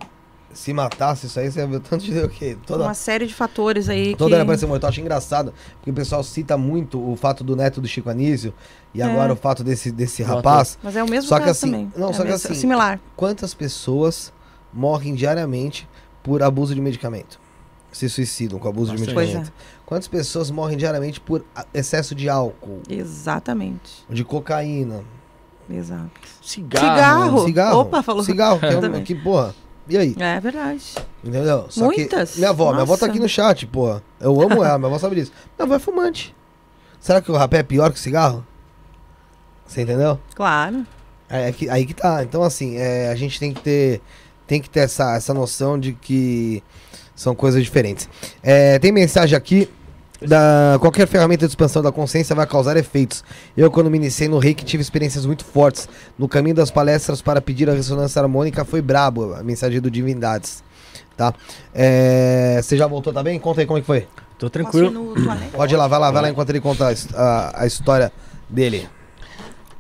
se 0.53 0.73
matasse 0.73 1.27
isso 1.27 1.41
aí, 1.41 1.51
você 1.51 1.61
ia 1.61 1.67
ver 1.67 1.81
tanto 1.81 2.05
de 2.05 2.19
o 2.19 2.29
quê? 2.29 2.57
Toda, 2.67 2.85
Uma 2.85 2.95
série 2.95 3.27
de 3.27 3.35
fatores 3.35 3.89
aí 3.89 4.15
toda 4.15 4.31
que... 4.31 4.35
era 4.37 4.45
pra 4.45 4.57
ser 4.59 4.67
morto. 4.67 4.83
Eu 4.85 4.89
acho 4.89 5.01
engraçado, 5.01 5.53
porque 5.79 5.91
o 5.91 5.95
pessoal 5.95 6.23
cita 6.23 6.57
muito 6.57 7.01
o 7.01 7.17
fato 7.17 7.43
do 7.43 7.57
neto 7.57 7.81
do 7.81 7.89
Chico 7.89 8.09
Anísio 8.11 8.53
e 8.95 9.01
É. 9.01 9.05
agora 9.05 9.33
o 9.33 9.37
fato 9.37 9.65
desse, 9.65 9.91
desse 9.91 10.23
rapaz. 10.23 10.79
Mas 10.83 10.95
é 10.95 11.03
o 11.03 11.09
mesmo 11.11 11.29
Só 11.29 11.41
que 11.41 11.49
assim- 11.49 11.67
também. 11.71 11.93
não, 11.97 12.11
é 12.11 12.13
só 12.13 12.23
que 12.23 12.31
mesmo- 12.31 12.47
assim- 12.51 12.55
Similar. 12.61 13.01
Quantas 13.17 13.53
pessoas 13.55 14.33
morrem 14.75 15.15
diariamente 15.15 15.89
por 16.23 16.43
abuso 16.43 16.75
de 16.75 16.81
medicamento? 16.81 17.39
Se 17.93 18.09
suicidam 18.09 18.59
com 18.59 18.69
abuso 18.69 18.91
de 18.91 18.99
Bastante. 18.99 19.15
Pois 19.15 19.27
medicamento. 19.29 19.53
Quantas 19.87 20.09
pessoas 20.09 20.51
morrem 20.51 20.77
diariamente 20.77 21.21
por 21.21 21.45
excesso 21.73 22.15
de 22.15 22.29
álcool, 22.29 22.83
Exatamente. 22.89 24.05
de 24.11 24.25
cocaína? 24.25 25.03
Exato. 25.71 26.11
Cigarro. 26.43 26.85
Cigarro. 26.97 27.45
Cigarro. 27.45 27.79
Opa, 27.81 28.03
falou. 28.03 28.23
Cigarro, 28.25 28.59
que, 28.59 28.67
é 28.67 28.77
um- 28.79 29.03
que 29.05 29.15
porra. 29.15 29.55
E 29.89 29.97
aí? 29.97 30.15
É 30.19 30.41
verdade. 30.41 30.95
Entendeu? 31.23 31.67
Só 31.71 31.85
Muitas? 31.85 32.33
Que 32.33 32.39
minha 32.39 32.51
avó, 32.51 32.71
minha 32.73 32.83
avó 32.83 32.95
tá 32.97 33.07
Nossa. 33.07 33.07
aqui 33.07 33.21
no 33.21 33.29
chat, 33.29 33.67
porra. 33.67 34.03
Eu 34.19 34.41
amo 34.43 34.65
ela, 34.65 34.79
minha 34.79 34.89
avó 34.89 34.99
sabe 34.99 35.15
disso. 35.17 35.33
Minha 35.59 35.67
avó 35.67 35.75
é 35.75 35.79
fumante. 35.79 36.35
Será 36.99 37.21
que 37.21 37.31
o 37.31 37.37
rapé 37.37 37.59
é 37.59 37.63
pior 37.63 37.91
que 37.93 37.99
o 37.99 38.03
cigarro? 38.03 38.45
Você 39.67 39.83
entendeu? 39.83 40.19
Claro. 40.35 40.87
É, 41.29 41.49
é 41.49 41.53
que- 41.53 41.69
aí 41.69 41.87
que 41.87 41.95
tá. 41.95 42.23
Então, 42.23 42.43
assim, 42.43 42.77
é, 42.77 43.09
a 43.11 43.15
gente 43.15 43.39
tem 43.39 43.53
que 43.53 43.61
ter, 43.61 44.01
tem 44.47 44.61
que 44.61 44.69
ter 44.69 44.81
essa, 44.81 45.17
essa 45.17 45.33
noção 45.33 45.79
de 45.79 45.93
que 45.93 46.63
são 47.15 47.35
coisas 47.35 47.63
diferentes. 47.63 48.09
É, 48.43 48.79
tem 48.79 48.93
mensagem 48.93 49.37
aqui. 49.37 49.69
Da, 50.23 50.79
qualquer 50.81 51.07
ferramenta 51.07 51.45
de 51.45 51.51
expansão 51.51 51.83
da 51.83 51.93
consciência 51.93 52.35
vai 52.35 52.47
causar 52.47 52.77
efeitos. 52.79 53.23
Eu, 53.57 53.71
quando 53.71 53.91
me 53.91 53.99
iniciei 53.99 54.27
no 54.27 54.39
reiki, 54.39 54.65
tive 54.65 54.81
experiências 54.81 55.27
muito 55.27 55.45
fortes. 55.45 55.89
No 56.19 56.27
caminho 56.29 56.55
das 56.55 56.71
palestras 56.71 57.21
para 57.21 57.43
pedir 57.43 57.69
a 57.69 57.75
ressonância 57.75 58.23
harmônica 58.23 58.65
foi 58.65 58.81
brabo, 58.81 59.35
a 59.35 59.43
mensagem 59.43 59.81
do 59.81 59.91
Divindades. 59.91 60.63
Tá? 61.17 61.35
É, 61.75 62.59
você 62.63 62.77
já 62.77 62.87
voltou, 62.87 63.13
tá 63.13 63.23
bem? 63.23 63.39
Conta 63.39 63.61
aí 63.61 63.67
como 63.67 63.79
é 63.79 63.81
que 63.81 63.87
foi. 63.87 64.09
Tô 64.39 64.49
tranquilo. 64.49 65.15
Pode 65.53 65.75
ir 65.75 65.77
lá, 65.77 65.87
vai 65.87 65.99
lá, 65.99 66.11
vai 66.11 66.23
lá 66.23 66.31
enquanto 66.31 66.51
ele 66.51 66.61
conta 66.61 66.89
a 66.89 66.95
a, 67.15 67.63
a 67.63 67.67
história 67.67 68.11
dele. 68.49 68.89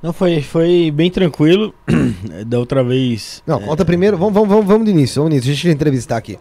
Não, 0.04 0.12
foi, 0.12 0.42
foi 0.42 0.90
bem 0.90 1.10
tranquilo. 1.10 1.72
da 2.46 2.58
outra 2.58 2.84
vez. 2.84 3.42
Não, 3.46 3.58
conta 3.58 3.86
primeiro. 3.86 4.18
Vamos, 4.18 4.34
vamos, 4.34 4.48
vamos, 4.50 4.66
vamos 4.66 4.84
do 4.84 4.90
início. 4.90 5.22
Vamos 5.22 5.30
do 5.30 5.32
início. 5.36 5.50
Deixa 5.50 5.68
eu 5.68 5.72
entrevistar 5.72 6.18
aqui. 6.18 6.38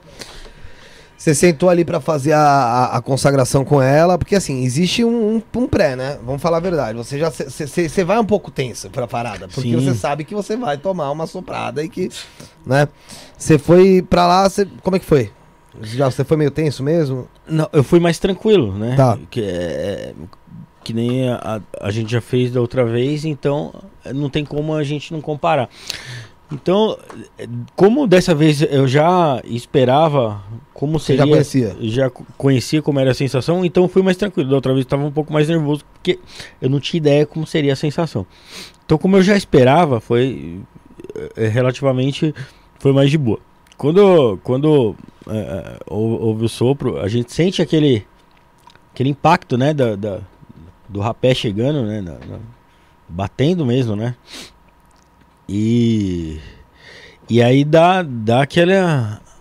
Você 1.15 1.33
sentou 1.33 1.69
ali 1.69 1.85
pra 1.85 2.01
fazer 2.01 2.33
a, 2.33 2.41
a, 2.41 2.97
a 2.97 3.01
consagração 3.01 3.63
com 3.63 3.81
ela, 3.81 4.17
porque 4.17 4.35
assim, 4.35 4.65
existe 4.65 5.05
um, 5.05 5.37
um, 5.37 5.61
um 5.61 5.65
pré, 5.65 5.95
né? 5.95 6.19
Vamos 6.25 6.41
falar 6.41 6.57
a 6.57 6.59
verdade. 6.59 6.97
Você 6.97 7.17
já 7.17 7.29
você 7.29 8.03
vai 8.03 8.19
um 8.19 8.25
pouco 8.25 8.51
tenso 8.51 8.89
pra 8.89 9.07
parada, 9.07 9.47
porque 9.47 9.69
Sim. 9.69 9.75
você 9.75 9.93
sabe 9.93 10.25
que 10.25 10.35
você 10.35 10.57
vai 10.57 10.77
tomar 10.77 11.09
uma 11.11 11.25
soprada 11.25 11.81
e 11.81 11.87
que, 11.87 12.09
né? 12.65 12.89
Você 13.37 13.57
foi 13.57 14.01
pra 14.01 14.27
lá, 14.27 14.49
você, 14.49 14.67
como 14.81 14.97
é 14.97 14.99
que 14.99 15.05
foi? 15.05 15.31
Já 15.83 16.11
você 16.11 16.25
foi 16.25 16.35
meio 16.35 16.51
tenso 16.51 16.83
mesmo? 16.83 17.29
Não, 17.47 17.69
eu 17.71 17.83
fui 17.85 18.01
mais 18.01 18.19
tranquilo, 18.19 18.77
né? 18.77 18.95
Tá. 18.97 19.17
Que, 19.31 19.41
é, 19.41 20.13
que 20.83 20.93
nem 20.93 21.29
a, 21.29 21.61
a 21.81 21.89
gente 21.91 22.11
já 22.11 22.21
fez 22.21 22.51
da 22.51 22.59
outra 22.61 22.83
vez, 22.85 23.25
então 23.25 23.73
não 24.13 24.29
tem 24.29 24.43
como 24.45 24.73
a 24.73 24.83
gente 24.83 25.11
não 25.13 25.21
comparar. 25.21 25.69
Então, 26.51 26.97
eh, 27.39 27.47
como 27.75 28.05
dessa 28.05 28.35
vez 28.35 28.61
eu 28.61 28.87
já 28.87 29.41
esperava 29.45 30.43
como 30.73 30.99
Você 30.99 31.13
já 31.15 31.23
seria. 31.23 31.33
conhecia? 31.33 31.75
já 31.81 32.09
co- 32.09 32.25
conhecia 32.37 32.81
como 32.81 32.99
era 32.99 33.11
a 33.11 33.13
sensação, 33.15 33.65
então 33.65 33.87
fui 33.87 34.03
mais 34.03 34.17
tranquilo. 34.17 34.49
Da 34.49 34.55
outra 34.55 34.73
vez 34.73 34.85
estava 34.85 35.03
um 35.03 35.11
pouco 35.11 35.33
mais 35.33 35.47
nervoso, 35.47 35.83
porque 35.93 36.19
eu 36.61 36.69
não 36.69 36.79
tinha 36.79 36.99
ideia 36.99 37.25
como 37.25 37.47
seria 37.47 37.73
a 37.73 37.75
sensação. 37.75 38.25
Então, 38.85 38.97
como 38.97 39.15
eu 39.17 39.23
já 39.23 39.35
esperava, 39.35 39.99
foi 39.99 40.59
eh, 41.37 41.47
relativamente 41.47 42.35
foi 42.77 42.91
mais 42.91 43.09
de 43.09 43.17
boa. 43.17 43.39
Quando, 43.77 44.37
quando 44.43 44.95
eh, 45.27 45.77
hou- 45.87 46.21
houve 46.21 46.45
o 46.45 46.49
sopro, 46.49 46.99
a 46.99 47.07
gente 47.07 47.31
sente 47.33 47.61
aquele, 47.63 48.05
aquele 48.93 49.09
impacto, 49.09 49.57
né, 49.57 49.73
da, 49.73 49.95
da- 49.95 50.19
do 50.93 50.99
rapé 51.01 51.33
chegando, 51.33 51.83
né, 51.85 51.99
na- 52.01 52.13
na- 52.13 52.39
batendo 53.09 53.65
mesmo, 53.65 53.95
né. 53.95 54.15
E 55.47 56.39
e 57.29 57.41
aí 57.41 57.63
dá, 57.63 58.03
dá 58.03 58.41
aquele, 58.43 58.73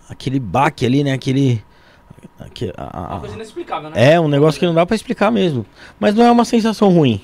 aquele 0.09 0.39
baque 0.39 0.85
ali, 0.85 1.03
né, 1.03 1.11
aquele... 1.13 1.61
aque- 2.39 2.73
a- 2.77 2.97
a- 2.97 3.11
Uma 3.13 3.19
coisa 3.19 3.35
inexplicável, 3.35 3.89
né? 3.89 4.13
é, 4.13 4.19
um 4.19 4.27
negócio 4.27 4.59
que 4.59 4.65
não 4.65 4.73
dá 4.73 4.85
pra 4.85 4.95
explicar 4.95 5.31
mesmo. 5.31 5.65
Mas 5.99 6.15
não 6.15 6.25
é 6.25 6.31
uma 6.31 6.45
sensação 6.45 6.89
ruim. 6.89 7.21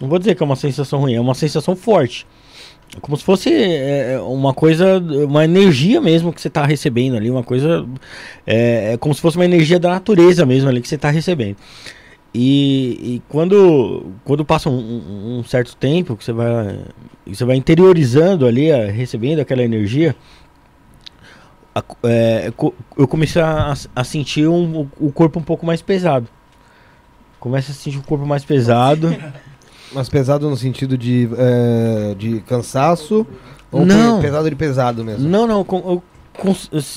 Não 0.00 0.08
vou 0.08 0.18
dizer 0.18 0.34
que 0.34 0.42
é 0.42 0.46
uma 0.46 0.56
sensação 0.56 1.00
ruim, 1.00 1.14
é 1.14 1.20
uma 1.20 1.34
sensação 1.34 1.74
forte. 1.74 2.26
É 2.96 3.00
como 3.00 3.16
se 3.16 3.24
fosse 3.24 3.50
é, 3.52 4.18
uma 4.20 4.54
coisa, 4.54 4.98
uma 5.26 5.44
energia 5.44 6.00
mesmo 6.00 6.32
que 6.32 6.40
você 6.40 6.48
tá 6.48 6.64
recebendo 6.64 7.16
ali, 7.16 7.30
uma 7.30 7.42
coisa. 7.42 7.86
É, 8.46 8.92
é 8.92 8.96
como 8.96 9.14
se 9.14 9.20
fosse 9.20 9.36
uma 9.36 9.44
energia 9.44 9.78
da 9.78 9.90
natureza 9.90 10.46
mesmo 10.46 10.68
ali 10.70 10.80
que 10.80 10.88
você 10.88 10.96
tá 10.96 11.10
recebendo. 11.10 11.56
E, 12.40 13.16
e 13.16 13.22
quando, 13.28 14.12
quando 14.24 14.44
passa 14.44 14.70
um, 14.70 15.38
um- 15.38 15.44
certo 15.44 15.74
tempo, 15.74 16.16
que 16.16 16.22
você 16.24 16.32
vai, 16.32 16.78
você 17.26 17.44
vai 17.44 17.56
interiorizando 17.56 18.46
ali, 18.46 18.70
a- 18.70 18.88
recebendo 18.92 19.40
aquela 19.40 19.60
energia, 19.60 20.14
a 21.74 21.82
é, 22.04 22.52
eu 22.96 23.08
comecei 23.08 23.42
a, 23.42 23.74
a 23.96 24.04
sentir 24.04 24.46
um- 24.48 24.86
o 25.00 25.10
corpo 25.10 25.40
um 25.40 25.42
pouco 25.42 25.66
mais 25.66 25.82
pesado. 25.82 26.28
Começa 27.40 27.72
a 27.72 27.74
sentir 27.74 27.98
o 27.98 28.02
corpo 28.04 28.24
mais 28.24 28.44
pesado. 28.44 29.08
Mas 29.92 30.08
pesado 30.08 30.48
no 30.48 30.56
sentido 30.56 30.96
de, 30.98 31.28
é, 31.36 32.14
de 32.16 32.40
cansaço? 32.42 33.26
Ou 33.72 33.84
Não. 33.86 34.16
pe- 34.16 34.26
pesado 34.26 34.48
de 34.48 34.54
pesado 34.54 35.04
mesmo? 35.04 35.28
Não, 35.28 35.44
não, 35.46 35.64
com- 35.64 35.78
eu, 35.78 36.02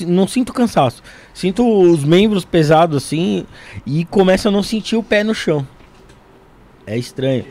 não 0.06 0.26
sinto 0.26 0.52
cansaço. 0.52 1.02
Sinto 1.34 1.66
os 1.82 2.04
membros 2.04 2.44
pesados 2.44 2.96
assim 3.04 3.46
e 3.86 4.04
começo 4.04 4.48
a 4.48 4.50
não 4.50 4.62
sentir 4.62 4.96
o 4.96 5.02
pé 5.02 5.24
no 5.24 5.34
chão. 5.34 5.66
É 6.86 6.96
estranho. 6.98 7.44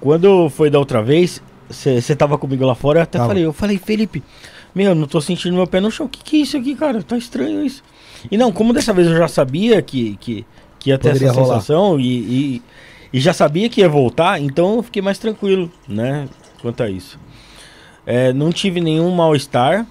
Quando 0.00 0.48
foi 0.50 0.68
da 0.70 0.78
outra 0.78 1.02
vez, 1.02 1.42
você 1.68 2.14
tava 2.14 2.36
comigo 2.36 2.64
lá 2.66 2.74
fora, 2.74 2.98
eu 2.98 3.02
até 3.04 3.18
Tava. 3.18 3.28
falei, 3.30 3.44
eu 3.44 3.52
falei, 3.52 3.78
Felipe, 3.78 4.22
meu, 4.74 4.94
não 4.94 5.06
tô 5.06 5.20
sentindo 5.20 5.54
meu 5.54 5.66
pé 5.66 5.80
no 5.80 5.90
chão. 5.90 6.06
O 6.06 6.08
que, 6.08 6.22
que 6.22 6.36
é 6.36 6.40
isso 6.40 6.56
aqui, 6.56 6.74
cara? 6.74 7.02
Tá 7.02 7.16
estranho 7.16 7.64
isso. 7.64 7.82
E 8.30 8.36
não, 8.36 8.52
como 8.52 8.72
dessa 8.72 8.92
vez 8.92 9.08
eu 9.08 9.16
já 9.16 9.28
sabia 9.28 9.80
que, 9.80 10.16
que, 10.16 10.46
que 10.78 10.90
ia 10.90 10.98
ter 10.98 11.08
Poderia 11.08 11.28
essa 11.28 11.40
rolar. 11.40 11.54
sensação 11.54 12.00
e, 12.00 12.06
e, 12.18 12.62
e 13.12 13.20
já 13.20 13.32
sabia 13.32 13.68
que 13.68 13.80
ia 13.80 13.88
voltar, 13.88 14.40
então 14.40 14.76
eu 14.76 14.82
fiquei 14.82 15.00
mais 15.02 15.18
tranquilo, 15.18 15.70
né? 15.88 16.28
Quanto 16.60 16.82
a 16.82 16.90
isso. 16.90 17.18
É, 18.06 18.32
não 18.32 18.50
tive 18.52 18.80
nenhum 18.80 19.10
mal-estar, 19.10 19.86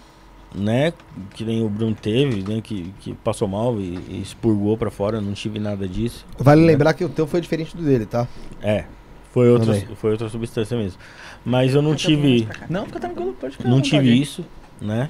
né? 0.53 0.93
Que 1.33 1.43
nem 1.43 1.63
o 1.63 1.69
Bruno 1.69 1.95
teve, 1.95 2.43
né? 2.43 2.61
Que, 2.61 2.93
que 2.99 3.13
passou 3.13 3.47
mal 3.47 3.79
e, 3.79 3.97
e 4.09 4.21
expurgou 4.21 4.77
pra 4.77 4.91
fora, 4.91 5.19
não 5.21 5.33
tive 5.33 5.59
nada 5.59 5.87
disso. 5.87 6.25
Vale 6.37 6.63
lembrar 6.65 6.93
que 6.93 7.03
o 7.03 7.09
teu 7.09 7.25
foi 7.27 7.41
diferente 7.41 7.75
do 7.75 7.83
dele, 7.83 8.05
tá? 8.05 8.27
É, 8.61 8.85
foi 9.31 9.49
outra, 9.49 9.73
Também. 9.73 9.95
foi 9.95 10.11
outra 10.11 10.29
substância 10.29 10.77
mesmo. 10.77 10.99
Mas 11.43 11.73
eu 11.73 11.81
não 11.81 11.95
tive, 11.95 12.47
Não, 12.69 12.85
fica 12.85 12.99
tranquilo, 12.99 13.33
pode 13.33 13.57
ficar. 13.57 13.67
não 13.69 13.81
tive 13.81 14.13
isso, 14.13 14.45
né? 14.79 15.09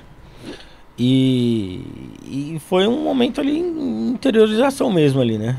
E, 0.98 1.84
e 2.24 2.62
foi 2.68 2.88
um 2.88 3.04
momento 3.04 3.42
ali 3.42 3.58
em 3.58 4.10
interiorização 4.10 4.92
mesmo 4.92 5.20
ali, 5.20 5.38
né? 5.38 5.58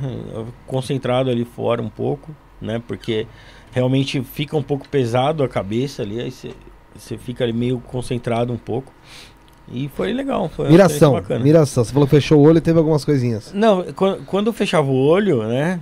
Concentrado 0.66 1.28
ali 1.28 1.44
fora 1.44 1.82
um 1.82 1.88
pouco, 1.88 2.34
né? 2.60 2.80
Porque 2.86 3.26
realmente 3.72 4.22
fica 4.22 4.56
um 4.56 4.62
pouco 4.62 4.88
pesado 4.88 5.42
a 5.42 5.48
cabeça 5.48 6.02
ali, 6.02 6.20
aí 6.20 6.30
você 6.30 6.52
você 6.96 7.18
fica 7.18 7.42
ali 7.44 7.52
meio 7.52 7.80
concentrado 7.80 8.52
um 8.52 8.56
pouco. 8.56 8.92
E 9.72 9.88
foi 9.88 10.12
legal, 10.12 10.48
foi 10.48 10.68
Miração, 10.68 11.20
miração. 11.40 11.84
Você 11.84 11.92
falou 11.92 12.06
que 12.06 12.14
fechou 12.14 12.38
o 12.38 12.42
olho 12.42 12.58
e 12.58 12.60
teve 12.60 12.78
algumas 12.78 13.04
coisinhas. 13.04 13.52
Não, 13.54 13.82
quando, 14.26 14.46
eu 14.48 14.52
fechava 14.52 14.90
o 14.90 14.94
olho, 14.94 15.42
né? 15.48 15.80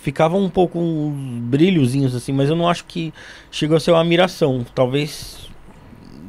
Ficava 0.00 0.36
um 0.36 0.48
pouco 0.48 0.78
uns 0.78 1.40
brilhozinhos 1.44 2.14
assim, 2.14 2.32
mas 2.32 2.48
eu 2.48 2.54
não 2.56 2.68
acho 2.68 2.84
que 2.84 3.12
chegou 3.50 3.76
a 3.76 3.80
ser 3.80 3.90
uma 3.90 4.04
miração. 4.04 4.64
Talvez 4.74 5.48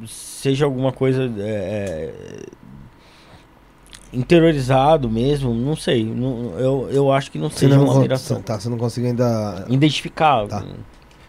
seja 0.07 0.65
alguma 0.65 0.91
coisa 0.91 1.23
eh, 1.37 2.13
eh, 2.13 2.45
interiorizado 4.13 5.09
mesmo, 5.09 5.53
não 5.53 5.75
sei. 5.75 6.05
Não- 6.05 6.57
eu, 6.57 6.87
eu 6.91 7.11
acho 7.11 7.31
que 7.31 7.37
não 7.37 7.49
seja 7.49 7.75
não, 7.77 7.85
uma 7.85 7.99
miração. 7.99 8.41
tá, 8.41 8.59
você 8.59 8.69
não 8.69 8.77
conseguiu 8.77 9.09
ainda. 9.09 9.65
Identificar. 9.69 10.47
Tá. 10.47 10.63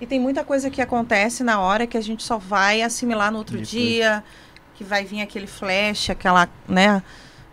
E 0.01 0.06
tem 0.06 0.20
muita 0.20 0.44
coisa 0.44 0.68
que 0.70 0.81
acontece 0.82 1.43
na 1.43 1.59
hora 1.60 1.86
que 1.86 1.97
a 1.97 2.01
gente 2.01 2.23
só 2.23 2.36
vai 2.39 2.82
assimilar 2.82 3.31
no 3.32 3.39
outro 3.39 3.56
Isso, 3.60 3.70
dia, 3.73 4.23
que 4.74 4.85
vai 4.85 5.05
vir 5.05 5.23
aquele 5.23 5.47
flash, 5.47 6.10
aquela, 6.10 6.48
né, 6.68 7.02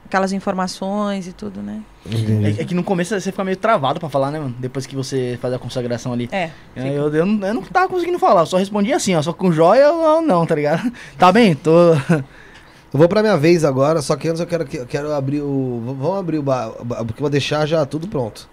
aquelas 0.06 0.34
informações 0.34 1.26
e 1.28 1.32
tudo, 1.34 1.62
né? 1.62 1.82
É, 2.06 2.62
é 2.62 2.66
que 2.66 2.76
no 2.76 2.84
começo 2.84 3.18
você 3.18 3.32
fica 3.32 3.44
meio 3.46 3.56
travado 3.56 3.98
pra 4.00 4.10
falar, 4.10 4.30
né, 4.30 4.40
mano? 4.40 4.54
Depois 4.60 4.86
que 4.86 4.94
você 4.96 5.38
faz 5.42 5.54
a 5.54 5.58
consagração 5.60 6.12
ali. 6.12 6.28
É. 6.34 6.50
É, 6.76 6.90
Eu, 6.90 7.14
eu, 7.14 7.26
não, 7.26 7.48
eu 7.48 7.54
não 7.54 7.62
tava 7.62 7.88
conseguindo 7.88 8.20
falar, 8.20 8.42
eu 8.42 8.46
só 8.46 8.58
respondia 8.58 8.98
assim, 8.98 9.16
ó, 9.16 9.22
só 9.22 9.32
com 9.32 9.52
joia 9.52 9.90
ou 9.92 10.22
não, 10.22 10.46
tá 10.46 10.54
ligado? 10.56 10.92
Tá 11.18 11.32
bem? 11.32 11.56
Tô. 11.56 11.94
Eu 12.94 13.00
vou 13.00 13.08
pra 13.08 13.22
minha 13.24 13.38
vez 13.38 13.64
agora, 13.64 14.02
só 14.02 14.16
que 14.18 14.28
antes 14.28 14.40
eu 14.42 14.46
quero, 14.46 14.66
que- 14.66 14.78
eu 14.78 14.86
quero 14.86 15.12
abrir 15.14 15.42
o. 15.42 15.82
Vamos 15.98 16.20
abrir 16.20 16.38
o 16.40 16.44
bar, 16.44 16.74
o 16.80 16.84
bar- 16.86 17.06
porque 17.06 17.20
eu 17.22 17.24
vou 17.24 17.30
deixar 17.30 17.66
já 17.66 17.86
tudo 17.86 18.08
pronto. 18.08 18.48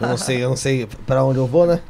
Eu 0.00 0.08
não 0.08 0.16
sei, 0.16 0.42
eu 0.44 0.48
não 0.50 0.56
sei 0.56 0.86
pra 1.04 1.22
onde 1.24 1.38
eu 1.38 1.46
vou, 1.46 1.66
né? 1.66 1.80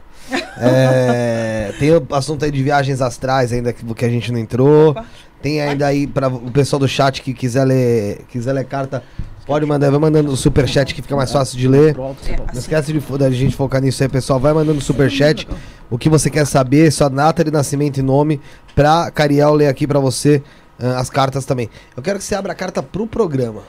É, 0.57 1.73
tem 1.79 1.91
o 1.91 2.07
assunto 2.13 2.45
aí 2.45 2.51
de 2.51 2.63
viagens 2.63 3.01
astrais 3.03 3.53
ainda 3.53 3.73
que, 3.73 3.85
que 3.95 4.05
a 4.05 4.09
gente 4.09 4.31
não 4.31 4.39
entrou. 4.39 4.91
Opa. 4.91 5.05
Tem 5.43 5.61
ainda 5.61 5.87
aí 5.87 6.07
para 6.07 6.29
o 6.29 6.51
pessoal 6.51 6.81
do 6.81 6.89
chat 6.89 7.21
que 7.21 7.35
quiser 7.35 7.65
ler, 7.65 8.25
quiser 8.31 8.55
ler 8.55 8.65
carta, 8.65 9.03
pode 9.45 9.67
mandar, 9.67 9.91
vai 9.91 10.01
mandando 10.01 10.33
o 10.33 10.37
superchat 10.39 10.95
que 10.95 11.03
fica 11.03 11.15
mais 11.15 11.31
fácil 11.31 11.59
de 11.59 11.69
ler. 11.69 11.95
Não 11.95 12.17
esquece 12.55 12.95
de, 12.95 13.19
da 13.19 13.31
gente 13.31 13.55
focar 13.55 13.83
nisso 13.83 14.03
aí, 14.03 14.09
pessoal. 14.09 14.41
Vai 14.41 14.55
mandando 14.55 14.81
superchat. 14.81 15.47
O 15.91 15.99
que 15.99 16.09
você 16.09 16.31
quer 16.31 16.47
saber, 16.47 16.91
sua 16.91 17.11
data 17.11 17.45
de 17.45 17.51
nascimento 17.51 17.99
e 17.99 18.03
nome, 18.03 18.41
pra 18.75 19.11
Cariel 19.11 19.53
ler 19.53 19.69
aqui 19.69 19.87
pra 19.87 20.01
você 20.01 20.43
ah, 20.79 20.99
as 20.99 21.11
cartas 21.11 21.45
também. 21.45 21.69
Eu 21.95 22.03
quero 22.03 22.19
que 22.19 22.25
você 22.25 22.35
abra 22.35 22.53
a 22.53 22.55
carta 22.55 22.83
pro 22.83 23.07
programa. 23.07 23.63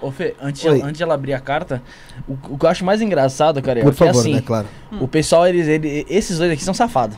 Ô, 0.00 0.10
Fê, 0.10 0.34
antes, 0.42 0.64
Oi. 0.64 0.78
de, 0.78 0.82
antes 0.82 0.96
de 0.96 1.02
ela 1.02 1.14
abrir 1.14 1.32
a 1.34 1.40
carta, 1.40 1.80
o, 2.28 2.32
o 2.54 2.58
que 2.58 2.66
eu 2.66 2.70
acho 2.70 2.84
mais 2.84 3.00
engraçado, 3.00 3.62
cara, 3.62 3.80
Por 3.80 3.88
é 3.88 3.90
que 3.92 3.96
favor, 3.98 4.18
assim, 4.20 4.34
né, 4.34 4.42
claro. 4.44 4.66
o 5.00 5.06
pessoal, 5.06 5.46
eles, 5.46 5.68
eles- 5.68 6.04
esses 6.08 6.38
dois 6.38 6.50
aqui 6.52 6.64
são 6.64 6.74
safados. 6.74 7.16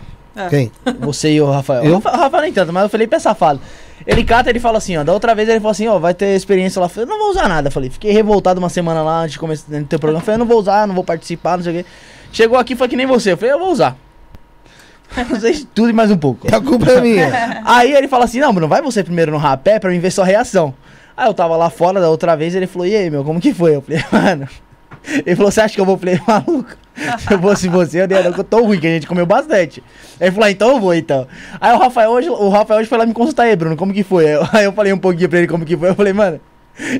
Quem? 0.50 0.70
Você 1.00 1.32
e 1.32 1.40
o 1.40 1.50
Rafael. 1.50 1.84
Eu? 1.84 1.92
O 1.92 1.94
Rafa- 1.96 2.10
o 2.16 2.20
Rafael 2.20 2.42
nem 2.42 2.52
tanto, 2.52 2.72
mas 2.72 2.84
o 2.86 2.88
Felipe 2.88 3.14
é 3.14 3.18
safado. 3.18 3.60
Ele 4.06 4.24
cata 4.24 4.50
ele 4.50 4.58
fala 4.58 4.78
assim, 4.78 4.96
ó. 4.96 5.04
Da 5.04 5.12
outra 5.12 5.34
vez 5.34 5.48
ele 5.48 5.60
falou 5.60 5.70
assim, 5.72 5.86
ó, 5.86 5.98
vai 5.98 6.12
ter 6.14 6.34
experiência 6.34 6.80
lá. 6.80 6.86
Eu 6.86 6.90
falei, 6.90 7.08
não 7.08 7.18
vou 7.18 7.30
usar 7.30 7.48
nada. 7.48 7.68
Eu 7.68 7.72
falei, 7.72 7.88
fiquei 7.90 8.12
revoltado 8.12 8.58
uma 8.58 8.68
semana 8.68 9.02
lá 9.02 9.20
antes 9.20 9.32
de 9.34 9.38
começar 9.38 9.64
o 9.70 9.84
teu 9.84 9.98
programa. 9.98 10.20
Eu 10.20 10.24
falei, 10.24 10.34
eu 10.36 10.38
não 10.40 10.46
vou 10.46 10.58
usar, 10.58 10.86
não 10.88 10.94
vou 10.94 11.04
participar, 11.04 11.56
não 11.58 11.64
sei 11.64 11.80
o 11.80 11.84
quê. 11.84 11.90
Chegou 12.32 12.58
aqui 12.58 12.74
foi 12.74 12.88
que 12.88 12.96
nem 12.96 13.06
você. 13.06 13.32
Eu 13.32 13.36
falei, 13.36 13.54
eu 13.54 13.58
vou 13.58 13.70
usar. 13.70 13.96
Usei 15.30 15.66
tudo 15.74 15.90
e 15.90 15.92
mais 15.92 16.10
um 16.10 16.16
pouco. 16.16 16.52
A 16.54 16.60
culpa 16.60 16.90
é 16.90 17.00
minha. 17.00 17.62
Aí 17.64 17.92
ele 17.92 18.08
fala 18.08 18.24
assim, 18.24 18.40
não, 18.40 18.52
Bruno, 18.52 18.66
vai 18.68 18.80
você 18.80 19.04
primeiro 19.04 19.30
no 19.30 19.38
rapé 19.38 19.78
pra 19.78 19.90
mim 19.90 19.98
ver 20.00 20.10
sua 20.10 20.24
reação. 20.24 20.74
Aí 21.16 21.26
eu 21.28 21.34
tava 21.34 21.56
lá 21.56 21.70
fora 21.70 22.00
da 22.00 22.08
outra 22.08 22.36
vez, 22.36 22.54
ele 22.54 22.66
falou, 22.66 22.86
e 22.86 22.96
aí, 22.96 23.10
meu, 23.10 23.24
como 23.24 23.40
que 23.40 23.52
foi? 23.52 23.76
Eu 23.76 23.82
falei, 23.82 24.02
mano. 24.10 24.48
Ele 25.26 25.34
falou, 25.34 25.50
você 25.50 25.60
acha 25.60 25.74
que 25.74 25.80
eu 25.80 25.84
vou? 25.84 25.98
Falei, 25.98 26.20
maluco. 26.26 26.76
Se 27.18 27.32
eu 27.32 27.40
fosse 27.40 27.68
você, 27.68 28.02
eu 28.02 28.06
dei 28.06 28.18
eu 28.18 28.44
tô 28.44 28.62
ruim, 28.62 28.78
que 28.78 28.86
a 28.86 28.90
gente 28.90 29.06
comeu 29.06 29.26
bastante. 29.26 29.82
Aí 30.20 30.28
ele 30.28 30.32
falou, 30.32 30.46
ah, 30.46 30.50
então 30.50 30.68
eu 30.70 30.80
vou, 30.80 30.94
então. 30.94 31.26
Aí 31.60 31.72
o 31.74 31.78
Rafael 31.78 32.10
hoje, 32.10 32.28
o 32.28 32.48
Rafael 32.48 32.80
hoje 32.80 32.88
foi 32.88 32.98
lá 32.98 33.06
me 33.06 33.14
consultar 33.14 33.44
aí, 33.44 33.56
Bruno, 33.56 33.76
como 33.76 33.92
que 33.92 34.02
foi? 34.02 34.26
Aí 34.52 34.64
eu 34.64 34.72
falei 34.72 34.92
um 34.92 34.98
pouquinho 34.98 35.28
pra 35.28 35.38
ele 35.38 35.48
como 35.48 35.64
que 35.64 35.76
foi. 35.76 35.90
Eu 35.90 35.94
falei, 35.94 36.12
mano, 36.12 36.40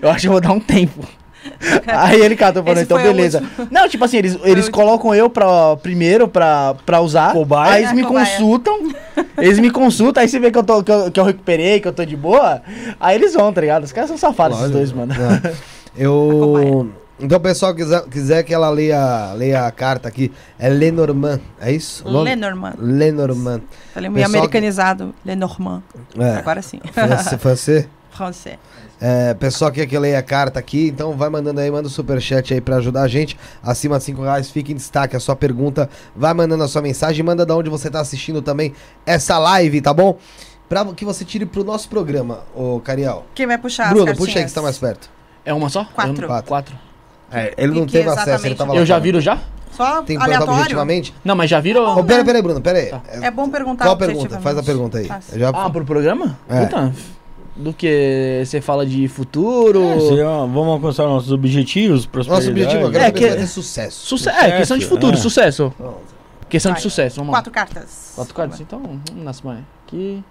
eu 0.01 0.10
acho 0.10 0.22
que 0.22 0.26
eu 0.28 0.32
vou 0.32 0.40
dar 0.40 0.52
um 0.52 0.60
tempo. 0.60 1.06
Aí 1.86 2.20
ele 2.20 2.36
catou 2.36 2.62
Esse 2.66 2.82
então 2.82 3.01
beleza. 3.02 3.43
Não, 3.70 3.89
tipo 3.89 4.05
assim, 4.05 4.19
eles, 4.19 4.39
eles 4.44 4.69
colocam 4.69 5.14
eu 5.14 5.28
pra, 5.28 5.77
primeiro 5.77 6.28
pra, 6.28 6.74
pra 6.86 7.01
usar. 7.01 7.32
Cobaia. 7.32 7.73
Aí 7.73 7.82
eles 7.82 7.93
É, 7.93 7.94
me 7.94 8.02
cobaia. 8.05 8.27
consultam. 8.27 8.93
Eles 9.39 9.59
me 9.59 9.70
consultam, 9.70 10.23
aí 10.23 10.28
você 10.28 10.39
vê 10.39 10.51
que 10.51 10.59
eu, 10.59 10.62
tô, 10.64 10.82
que, 10.82 10.93
eu, 10.93 11.10
que 11.10 11.20
eu 11.20 11.24
recuperei, 11.24 11.81
que 11.81 11.89
eu 11.89 11.93
tô 11.93 12.05
de 12.05 12.16
boa. 12.16 12.62
Aí 13.01 13.16
eles 13.16 13.35
vão, 13.35 13.52
tá 13.52 13.60
ligado? 13.60 13.85
Os 13.85 13.93
caras 13.93 14.09
são 14.09 14.19
safados, 14.19 14.59
esses 14.59 14.73
Lógico. 14.73 14.97
dois, 14.97 15.09
mano. 15.09 15.14
Não. 15.14 15.52
Eu. 15.97 16.90
Então, 17.20 17.39
o 17.39 17.40
pessoal 17.40 17.73
quiser, 17.74 18.02
quiser 18.09 18.43
que 18.43 18.52
ela 18.52 18.69
leia, 18.69 19.32
leia 19.35 19.66
a 19.66 19.70
carta 19.70 20.09
aqui, 20.09 20.32
é 20.59 20.69
Lenormand, 20.69 21.40
é 21.60 21.70
isso? 21.70 22.02
Lenormand. 22.09 22.74
Lenormand. 22.78 23.60
Falei 23.94 24.10
meio 24.10 24.24
Pessoal 24.27 24.40
americanizado. 24.43 25.14
Lenormand. 25.24 25.82
É. 26.19 26.36
Agora 26.39 26.60
sim. 26.62 26.81
Francês. 27.39 27.86
francês. 28.10 28.59
É, 29.05 29.35
pessoal 29.35 29.73
que 29.73 29.81
quer 29.81 29.87
que 29.89 29.97
eu 29.97 30.01
leia 30.01 30.20
a 30.20 30.23
carta 30.23 30.61
aqui, 30.61 30.87
então 30.87 31.16
vai 31.16 31.29
mandando 31.29 31.59
aí, 31.59 31.69
manda 31.69 31.89
o 31.89 31.91
superchat 31.91 32.55
aí 32.55 32.61
pra 32.61 32.77
ajudar 32.77 33.03
a 33.03 33.09
gente. 33.09 33.37
Acima 33.61 33.99
de 33.99 34.05
5 34.05 34.23
reais, 34.23 34.49
fica 34.49 34.70
em 34.70 34.77
destaque 34.77 35.16
a 35.16 35.19
sua 35.19 35.35
pergunta. 35.35 35.91
Vai 36.15 36.33
mandando 36.33 36.62
a 36.62 36.69
sua 36.69 36.81
mensagem, 36.81 37.24
manda 37.24 37.45
da 37.45 37.57
onde 37.57 37.69
você 37.69 37.91
tá 37.91 37.99
assistindo 37.99 38.41
também 38.41 38.73
essa 39.05 39.41
live, 39.41 39.81
tá 39.81 39.93
bom? 39.93 40.16
Pra 40.69 40.85
que 40.95 41.05
você 41.05 41.24
tire 41.24 41.45
pro 41.45 41.65
nosso 41.65 41.89
programa, 41.89 42.45
ô 42.55 42.79
Cariel. 42.79 43.27
Quem 43.35 43.45
vai 43.45 43.59
puxar 43.59 43.93
Bruno, 43.93 44.12
as 44.12 44.16
puxa 44.16 44.23
aí 44.23 44.27
que 44.27 44.33
cartinhas? 44.35 44.51
você 44.53 44.55
tá 44.55 44.62
mais 44.62 44.79
perto. 44.79 45.11
É 45.45 45.53
uma 45.53 45.69
só? 45.69 45.85
Quatro. 45.85 46.27
Quatro. 46.29 46.49
Quatro. 46.49 46.74
É, 47.33 47.55
ele 47.59 47.74
não 47.74 47.83
E 47.83 47.87
teve 47.87 48.09
acesso, 48.09 48.47
ele 48.47 48.55
tava 48.55 48.73
lá 48.73 48.79
Eu 48.79 48.87
já 48.87 49.01
viro 49.01 49.20
já? 49.20 49.37
Só 49.73 50.03
Tem 50.03 50.16
que 50.16 50.23
perguntar 50.23 50.24
aleatório? 50.27 50.53
objetivamente? 50.53 51.15
Não, 51.24 51.35
mas 51.35 51.51
já 51.51 51.59
viram? 51.59 52.05
Pera, 52.05 52.24
pera 52.24 52.39
aí, 52.39 52.43
Bruno, 52.43 52.61
pera 52.61 52.79
aí. 52.79 52.93
É 53.20 53.31
bom 53.33 53.49
perguntar 53.49 53.85
Qual 53.85 53.95
a 53.95 53.99
pergunta? 53.99 54.39
Faz 54.39 54.57
a 54.57 54.62
pergunta 54.62 54.99
aí. 54.99 55.09
Já... 55.35 55.49
Ah, 55.49 55.69
pro 55.70 55.85
programa? 55.85 56.39
É. 56.49 56.66
Puta. 56.66 56.93
Do 57.55 57.73
que 57.74 58.43
você 58.47 58.61
fala 58.62 58.87
de 58.87 59.07
futuro. 59.09 59.83
É, 59.85 60.01
se, 60.01 60.23
ó, 60.23 60.47
vamos 60.47 60.69
alcançar 60.69 61.05
nossos 61.05 61.31
objetivos, 61.33 61.99
Nosso 62.07 62.09
prosperidade. 62.09 62.51
objetivo 62.51 62.87
agora 62.87 63.05
É 63.05 63.09
é, 63.09 63.11
que- 63.11 63.20
ter 63.29 63.47
sucesso. 63.47 64.07
Suce 64.07 64.29
é, 64.29 64.57
questão 64.57 64.79
de 64.79 64.87
futuro, 64.87 65.15
é. 65.15 65.20
sucesso. 65.20 65.73
Pronto. 65.77 65.99
Questão 66.49 66.73
Vai. 66.73 66.77
de 66.79 66.83
sucesso, 66.83 67.16
vamos 67.16 67.31
Quatro 67.33 67.51
lá. 67.51 67.55
cartas. 67.55 68.12
Quatro 68.15 68.35
cartas, 68.35 68.61
então 68.61 68.81
vamos 68.81 69.01
nessa 69.24 69.47
mais. 69.47 69.61
Aqui. 69.87 70.24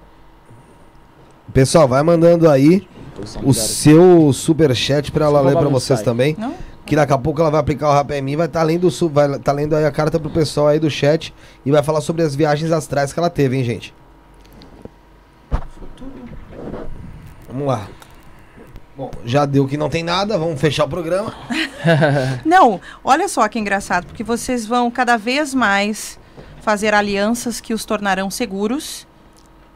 Pessoal, 1.53 1.87
vai 1.87 2.01
mandando 2.01 2.49
aí 2.49 2.87
o 3.43 3.53
seu 3.53 4.31
superchat 4.33 5.11
pra 5.11 5.25
ela 5.25 5.39
Só 5.39 5.45
ler 5.45 5.51
pra 5.51 5.61
bagunçar 5.61 5.79
vocês 5.79 5.99
aí. 5.99 6.05
também. 6.05 6.35
Não? 6.39 6.53
Que 6.85 6.95
daqui 6.95 7.13
a 7.13 7.17
pouco 7.17 7.39
ela 7.41 7.51
vai 7.51 7.59
aplicar 7.59 7.89
o 7.89 7.93
rapé 7.93 8.17
em 8.17 8.21
mim, 8.21 8.35
vai 8.35 8.47
estar 8.47 8.63
lendo, 8.63 8.87
o 8.87 8.91
su- 8.91 9.09
vai 9.09 9.37
tá 9.39 9.51
lendo 9.51 9.75
aí 9.75 9.85
a 9.85 9.91
carta 9.91 10.19
pro 10.19 10.29
pessoal 10.29 10.67
aí 10.67 10.79
do 10.79 10.89
chat 10.89 11.33
e 11.65 11.71
vai 11.71 11.83
falar 11.83 12.01
sobre 12.01 12.23
as 12.23 12.33
viagens 12.35 12.71
astrais 12.71 13.13
que 13.13 13.19
ela 13.19 13.29
teve, 13.29 13.57
hein, 13.57 13.63
gente? 13.63 13.93
Vamos 17.51 17.67
lá. 17.67 17.87
Bom, 18.95 19.11
já 19.25 19.45
deu 19.45 19.67
que 19.67 19.77
não 19.77 19.89
tem 19.89 20.03
nada, 20.03 20.37
vamos 20.37 20.59
fechar 20.59 20.85
o 20.85 20.89
programa. 20.89 21.33
Não, 22.45 22.79
olha 23.03 23.27
só 23.27 23.47
que 23.47 23.57
engraçado, 23.57 24.05
porque 24.05 24.23
vocês 24.23 24.65
vão 24.65 24.91
cada 24.91 25.17
vez 25.17 25.53
mais 25.53 26.19
fazer 26.61 26.93
alianças 26.93 27.59
que 27.59 27.73
os 27.73 27.83
tornarão 27.83 28.29
seguros, 28.29 29.07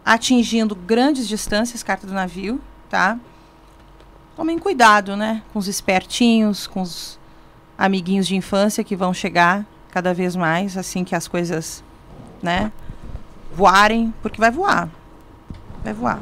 atingindo 0.06 0.76
grandes 0.76 1.28
distâncias, 1.28 1.82
carta 1.82 2.06
do 2.06 2.14
navio, 2.14 2.62
tá? 2.90 3.18
Tomem 4.36 4.60
cuidado, 4.60 5.16
né? 5.16 5.42
Com 5.52 5.60
os 5.60 5.68
espertinhos, 5.68 6.68
com 6.68 6.82
os 6.82 7.18
amiguinhos 7.78 8.28
de 8.28 8.36
infância 8.36 8.84
que 8.84 8.96
vão 8.96 9.14
chegar 9.14 9.66
cada 9.92 10.14
vez 10.14 10.36
mais, 10.36 10.78
assim 10.78 11.04
que 11.04 11.16
as 11.16 11.28
coisas, 11.28 11.84
né? 12.44 12.72
Voarem, 13.54 14.14
porque 14.22 14.40
vai 14.40 14.52
voar. 14.52 14.90
Vai 15.84 15.94
voar. 15.94 16.22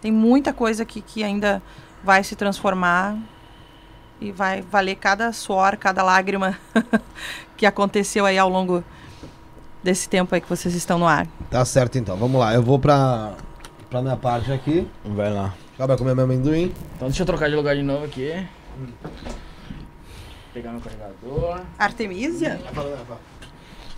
Tem 0.00 0.12
muita 0.12 0.52
coisa 0.52 0.84
que, 0.84 1.00
que 1.00 1.24
ainda 1.24 1.62
vai 2.02 2.22
se 2.22 2.36
transformar 2.36 3.16
e 4.20 4.32
vai 4.32 4.62
valer 4.62 4.96
cada 4.96 5.32
suor, 5.32 5.76
cada 5.76 6.02
lágrima 6.02 6.58
que 7.56 7.66
aconteceu 7.66 8.24
aí 8.26 8.38
ao 8.38 8.48
longo 8.48 8.82
desse 9.82 10.08
tempo 10.08 10.34
aí 10.34 10.40
que 10.40 10.48
vocês 10.48 10.74
estão 10.74 10.98
no 10.98 11.06
ar. 11.06 11.26
Tá 11.50 11.64
certo 11.64 11.98
então, 11.98 12.16
vamos 12.16 12.40
lá. 12.40 12.54
Eu 12.54 12.62
vou 12.62 12.78
pra, 12.78 13.34
pra 13.88 14.02
minha 14.02 14.16
parte 14.16 14.52
aqui. 14.52 14.86
Vai 15.04 15.32
lá. 15.32 15.54
Acaba 15.74 15.96
comer 15.96 16.14
meu 16.14 16.24
amendoim. 16.24 16.74
Então 16.96 17.08
deixa 17.08 17.22
eu 17.22 17.26
trocar 17.26 17.48
de 17.48 17.56
lugar 17.56 17.76
de 17.76 17.82
novo 17.82 18.04
aqui. 18.04 18.46
Pegar 20.52 20.72
meu 20.72 20.80
carregador. 20.80 21.60
Artemisia? 21.78 22.60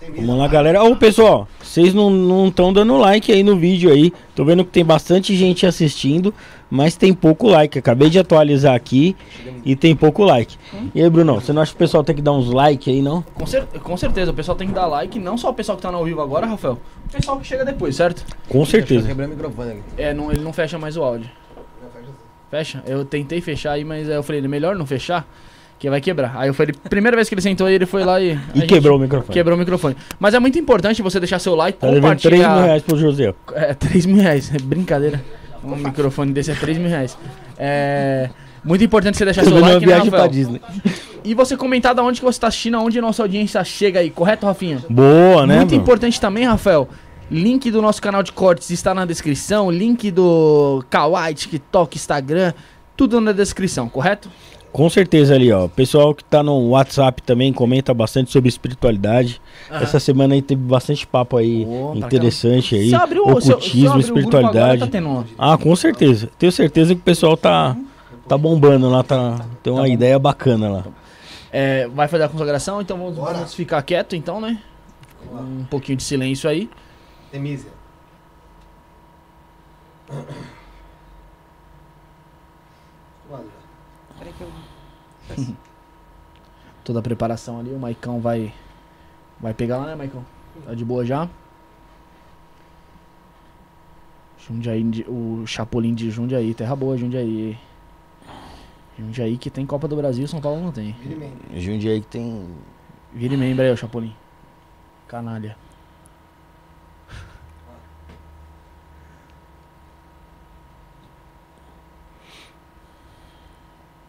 Vamos 0.09 0.37
lá, 0.37 0.47
galera. 0.47 0.83
Ô, 0.83 0.95
pessoal, 0.95 1.47
vocês 1.61 1.93
não 1.93 2.47
estão 2.47 2.73
dando 2.73 2.97
like 2.97 3.31
aí 3.31 3.43
no 3.43 3.55
vídeo 3.55 3.91
aí. 3.91 4.11
Tô 4.35 4.43
vendo 4.43 4.65
que 4.65 4.71
tem 4.71 4.83
bastante 4.83 5.35
gente 5.35 5.63
assistindo, 5.63 6.33
mas 6.71 6.95
tem 6.95 7.13
pouco 7.13 7.47
like. 7.47 7.77
Acabei 7.77 8.09
de 8.09 8.17
atualizar 8.17 8.73
aqui 8.73 9.15
e 9.63 9.75
tem 9.75 9.95
pouco 9.95 10.23
like. 10.23 10.57
E 10.95 11.03
aí, 11.03 11.07
Bruno, 11.07 11.35
você 11.35 11.53
não 11.53 11.61
acha 11.61 11.71
que 11.71 11.75
o 11.75 11.79
pessoal 11.79 12.03
tem 12.03 12.15
que 12.15 12.21
dar 12.21 12.31
uns 12.31 12.51
like 12.51 12.89
aí, 12.89 12.99
não? 12.99 13.21
Com, 13.35 13.45
cer 13.45 13.63
com 13.83 13.95
certeza, 13.95 14.31
o 14.31 14.33
pessoal 14.33 14.57
tem 14.57 14.67
que 14.67 14.73
dar 14.73 14.87
like, 14.87 15.19
não 15.19 15.37
só 15.37 15.51
o 15.51 15.53
pessoal 15.53 15.75
que 15.75 15.83
tá 15.83 15.91
no 15.91 15.99
ao 15.99 16.05
vivo 16.05 16.19
agora, 16.19 16.47
Rafael. 16.47 16.79
O 17.05 17.11
pessoal 17.11 17.39
que 17.39 17.45
chega 17.45 17.63
depois, 17.63 17.95
certo? 17.95 18.25
Com 18.49 18.65
certeza. 18.65 19.07
Quebrei 19.07 19.27
o 19.27 19.29
microfone 19.29 19.71
aqui. 19.71 19.81
É, 19.97 20.15
não, 20.15 20.31
ele 20.31 20.41
não 20.41 20.51
fecha 20.51 20.79
mais 20.79 20.97
o 20.97 21.03
áudio. 21.03 21.29
Fecha? 22.49 22.83
Eu 22.87 23.05
tentei 23.05 23.39
fechar 23.39 23.73
aí, 23.73 23.85
mas 23.85 24.09
aí 24.09 24.15
eu 24.15 24.23
falei, 24.23 24.41
melhor 24.41 24.75
não 24.75 24.85
fechar, 24.85 25.25
que 25.81 25.89
vai 25.89 25.99
quebrar. 25.99 26.33
Aí 26.35 26.47
eu 26.47 26.53
falei, 26.53 26.75
primeira 26.87 27.17
vez 27.17 27.27
que 27.27 27.33
ele 27.33 27.41
sentou 27.41 27.65
aí, 27.65 27.73
ele 27.73 27.87
foi 27.87 28.05
lá 28.05 28.21
e. 28.21 28.37
E 28.53 28.61
quebrou 28.67 28.97
o 28.97 29.01
microfone. 29.01 29.33
Quebrou 29.33 29.55
o 29.55 29.59
microfone. 29.59 29.97
Mas 30.19 30.35
é 30.35 30.39
muito 30.39 30.59
importante 30.59 31.01
você 31.01 31.19
deixar 31.19 31.39
seu 31.39 31.55
like, 31.55 31.79
Tá 31.79 31.87
devendo 31.87 32.01
3 32.19 32.23
mil 32.23 32.43
compartilhar. 32.43 32.65
reais 32.67 32.83
pro 32.83 32.95
José. 32.99 33.33
É, 33.55 33.73
3 33.73 34.05
mil 34.05 34.17
reais, 34.17 34.51
é 34.53 34.59
brincadeira. 34.59 35.19
Um 35.63 35.75
microfone 35.75 36.31
desse 36.33 36.51
é 36.51 36.53
3 36.53 36.77
mil 36.77 36.87
reais. 36.87 37.17
É. 37.57 38.29
Muito 38.63 38.83
importante 38.83 39.17
você 39.17 39.25
deixar 39.25 39.41
seu 39.43 39.53
vendo 39.55 39.63
uma 39.63 39.73
like, 39.73 39.85
né, 39.87 39.91
viagem 39.93 40.11
pra? 40.11 40.27
Disney. 40.27 40.61
E 41.25 41.33
você 41.33 41.57
comentar 41.57 41.95
da 41.95 42.03
onde 42.03 42.19
que 42.19 42.25
você 42.25 42.39
tá 42.39 42.45
assistindo, 42.45 42.77
aonde 42.77 42.99
a 42.99 43.01
nossa 43.01 43.23
audiência 43.23 43.63
chega 43.63 44.01
aí, 44.01 44.11
correto, 44.11 44.45
Rafinha? 44.45 44.83
Boa, 44.87 45.47
né, 45.47 45.55
Muito 45.57 45.69
Bruno? 45.69 45.81
importante 45.81 46.21
também, 46.21 46.45
Rafael. 46.45 46.87
Link 47.31 47.71
do 47.71 47.81
nosso 47.81 47.99
canal 47.99 48.21
de 48.21 48.31
cortes 48.31 48.69
está 48.69 48.93
na 48.93 49.03
descrição. 49.03 49.71
Link 49.71 50.11
do 50.11 50.83
Kawaii, 50.91 51.33
TikTok, 51.33 51.97
Instagram. 51.97 52.53
Tudo 52.95 53.19
na 53.19 53.31
descrição, 53.31 53.89
correto? 53.89 54.29
Com 54.71 54.89
certeza 54.89 55.35
ali, 55.35 55.51
ó. 55.51 55.67
Pessoal 55.67 56.15
que 56.15 56.23
tá 56.23 56.41
no 56.41 56.69
WhatsApp 56.69 57.21
também 57.23 57.51
comenta 57.51 57.93
bastante 57.93 58.31
sobre 58.31 58.47
espiritualidade. 58.47 59.41
Essa 59.69 59.99
semana 59.99 60.33
aí 60.33 60.41
teve 60.41 60.61
bastante 60.61 61.05
papo 61.05 61.35
aí 61.37 61.65
pra 61.65 62.07
interessante 62.07 62.75
aí. 62.75 62.89
Se 62.89 62.95
abrir 62.95 63.19
o- 63.19 63.23
Ocultismo, 63.29 63.89
abrir 63.91 64.03
o 64.11 64.13
grupo 64.13 64.37
agora, 64.37 64.75
espiritualidade. 64.75 64.79
tá 64.79 64.87
tendo 64.87 65.25
Ah, 65.37 65.57
com 65.57 65.75
certeza. 65.75 66.29
Tenho 66.39 66.51
certeza 66.53 66.95
que 66.95 67.01
o 67.01 67.03
pessoal 67.03 67.35
tá, 67.35 67.75
tá 68.29 68.37
bombando 68.37 68.89
lá, 68.89 69.03
tá, 69.03 69.45
tem 69.61 69.73
uma 69.73 69.81
bom. 69.81 69.87
ideia 69.87 70.17
bacana 70.17 70.69
lá. 70.69 70.85
É, 71.51 71.87
vai 71.89 72.07
fazer 72.07 72.23
a 72.23 72.29
consagração, 72.29 72.79
então 72.81 72.97
vamos, 72.97 73.17
vamos 73.17 73.53
ficar 73.53 73.81
quieto, 73.81 74.15
então, 74.15 74.39
né? 74.39 74.57
Um 75.33 75.65
pouquinho 75.65 75.97
de 75.97 76.03
silêncio 76.03 76.49
aí. 76.49 76.69
Temísia. 77.29 77.69
Peraí 84.19 84.33
que 84.33 84.43
Toda 86.83 86.99
a 86.99 87.01
preparação 87.01 87.59
ali, 87.59 87.71
o 87.71 87.79
Maicão 87.79 88.19
vai 88.19 88.53
vai 89.39 89.53
pegar 89.53 89.77
lá, 89.77 89.85
né, 89.87 89.95
Maicão? 89.95 90.25
Tá 90.65 90.73
de 90.73 90.85
boa 90.85 91.05
já? 91.05 91.29
Jundiaí, 94.37 95.05
o 95.07 95.45
Chapolin 95.45 95.93
de 95.93 96.09
Jundiaí, 96.09 96.53
terra 96.53 96.75
boa, 96.75 96.97
Jundiaí. 96.97 97.57
Jundiaí 98.97 99.37
que 99.37 99.49
tem 99.49 99.65
Copa 99.65 99.87
do 99.87 99.95
Brasil, 99.95 100.27
São 100.27 100.41
Paulo 100.41 100.61
não 100.61 100.71
tem. 100.71 100.95
Jundiaí 101.55 102.01
que 102.01 102.07
tem. 102.07 102.47
Vire 103.13 103.37
membro 103.37 103.63
aí, 103.63 103.71
o 103.71 103.77
Chapolin. 103.77 104.15
Canalha. 105.07 105.55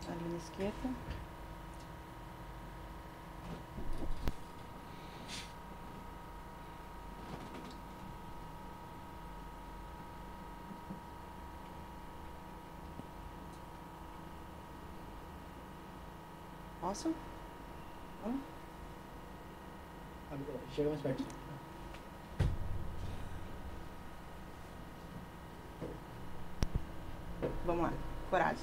Ali 0.09 0.29
na 0.31 0.37
esquerda. 0.37 1.13
Posso? 16.93 17.15
Chega 20.77 20.91
mais 20.91 21.01
perto. 21.01 21.25
Vamos 27.65 27.83
lá. 27.85 27.93
Coragem. 28.29 28.59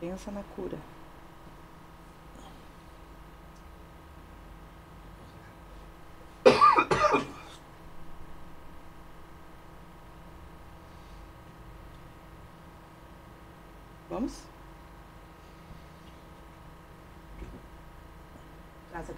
Pensa 0.00 0.30
na 0.30 0.42
cura. 0.56 0.78
Vamos? 14.10 14.42
Traz 18.90 19.08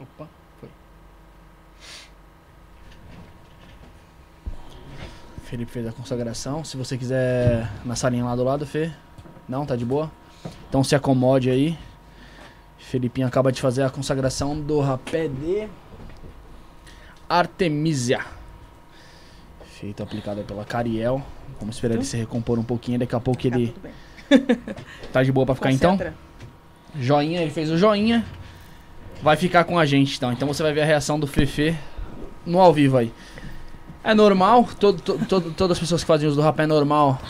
Opa, 0.00 0.28
foi. 0.58 0.68
Felipe 5.44 5.70
fez 5.70 5.86
a 5.86 5.92
consagração. 5.92 6.64
Se 6.64 6.76
você 6.76 6.98
quiser 6.98 7.70
na 7.84 7.94
salinha 7.94 8.24
lá 8.24 8.34
do 8.34 8.42
lado, 8.42 8.66
Fê. 8.66 8.92
Não, 9.48 9.64
tá 9.64 9.76
de 9.76 9.84
boa? 9.84 10.10
Então 10.68 10.82
se 10.82 10.96
acomode 10.96 11.48
aí. 11.48 11.78
Felipinho 12.78 13.28
acaba 13.28 13.52
de 13.52 13.60
fazer 13.60 13.84
a 13.84 13.90
consagração 13.90 14.60
do 14.60 14.80
rapé 14.80 15.28
de 15.28 15.68
Artemisia. 17.28 18.24
Feito 19.64 20.02
aplicado 20.02 20.42
pela 20.42 20.64
Cariel. 20.64 21.22
Vamos 21.62 21.76
esperar 21.76 21.94
ele 21.94 22.04
se 22.04 22.16
recompor 22.16 22.58
um 22.58 22.64
pouquinho. 22.64 22.98
Daqui 22.98 23.14
a 23.14 23.20
pouco 23.20 23.40
Tá 23.40 23.48
ele 23.48 23.74
tá 25.12 25.22
de 25.22 25.30
boa 25.30 25.46
pra 25.46 25.54
ficar 25.54 25.70
então. 25.70 25.92
Concentra. 25.92 26.14
Joinha, 26.98 27.40
ele 27.40 27.52
fez 27.52 27.70
o 27.70 27.78
joinha. 27.78 28.24
Vai 29.22 29.36
ficar 29.36 29.62
com 29.62 29.78
a 29.78 29.86
gente 29.86 30.16
então. 30.16 30.32
Então 30.32 30.48
você 30.48 30.60
vai 30.62 30.72
ver 30.72 30.82
a 30.82 30.84
reação 30.84 31.20
do 31.20 31.26
Fefe 31.26 31.76
no 32.44 32.60
ao 32.60 32.72
vivo 32.72 32.96
aí. 32.96 33.12
É 34.02 34.12
normal, 34.12 34.68
todo, 34.80 35.00
todo, 35.00 35.52
todas 35.52 35.76
as 35.76 35.78
pessoas 35.78 36.02
que 36.02 36.08
fazem 36.08 36.26
uso 36.26 36.36
do 36.36 36.42
rapé 36.42 36.64
é 36.64 36.66
normal 36.66 37.20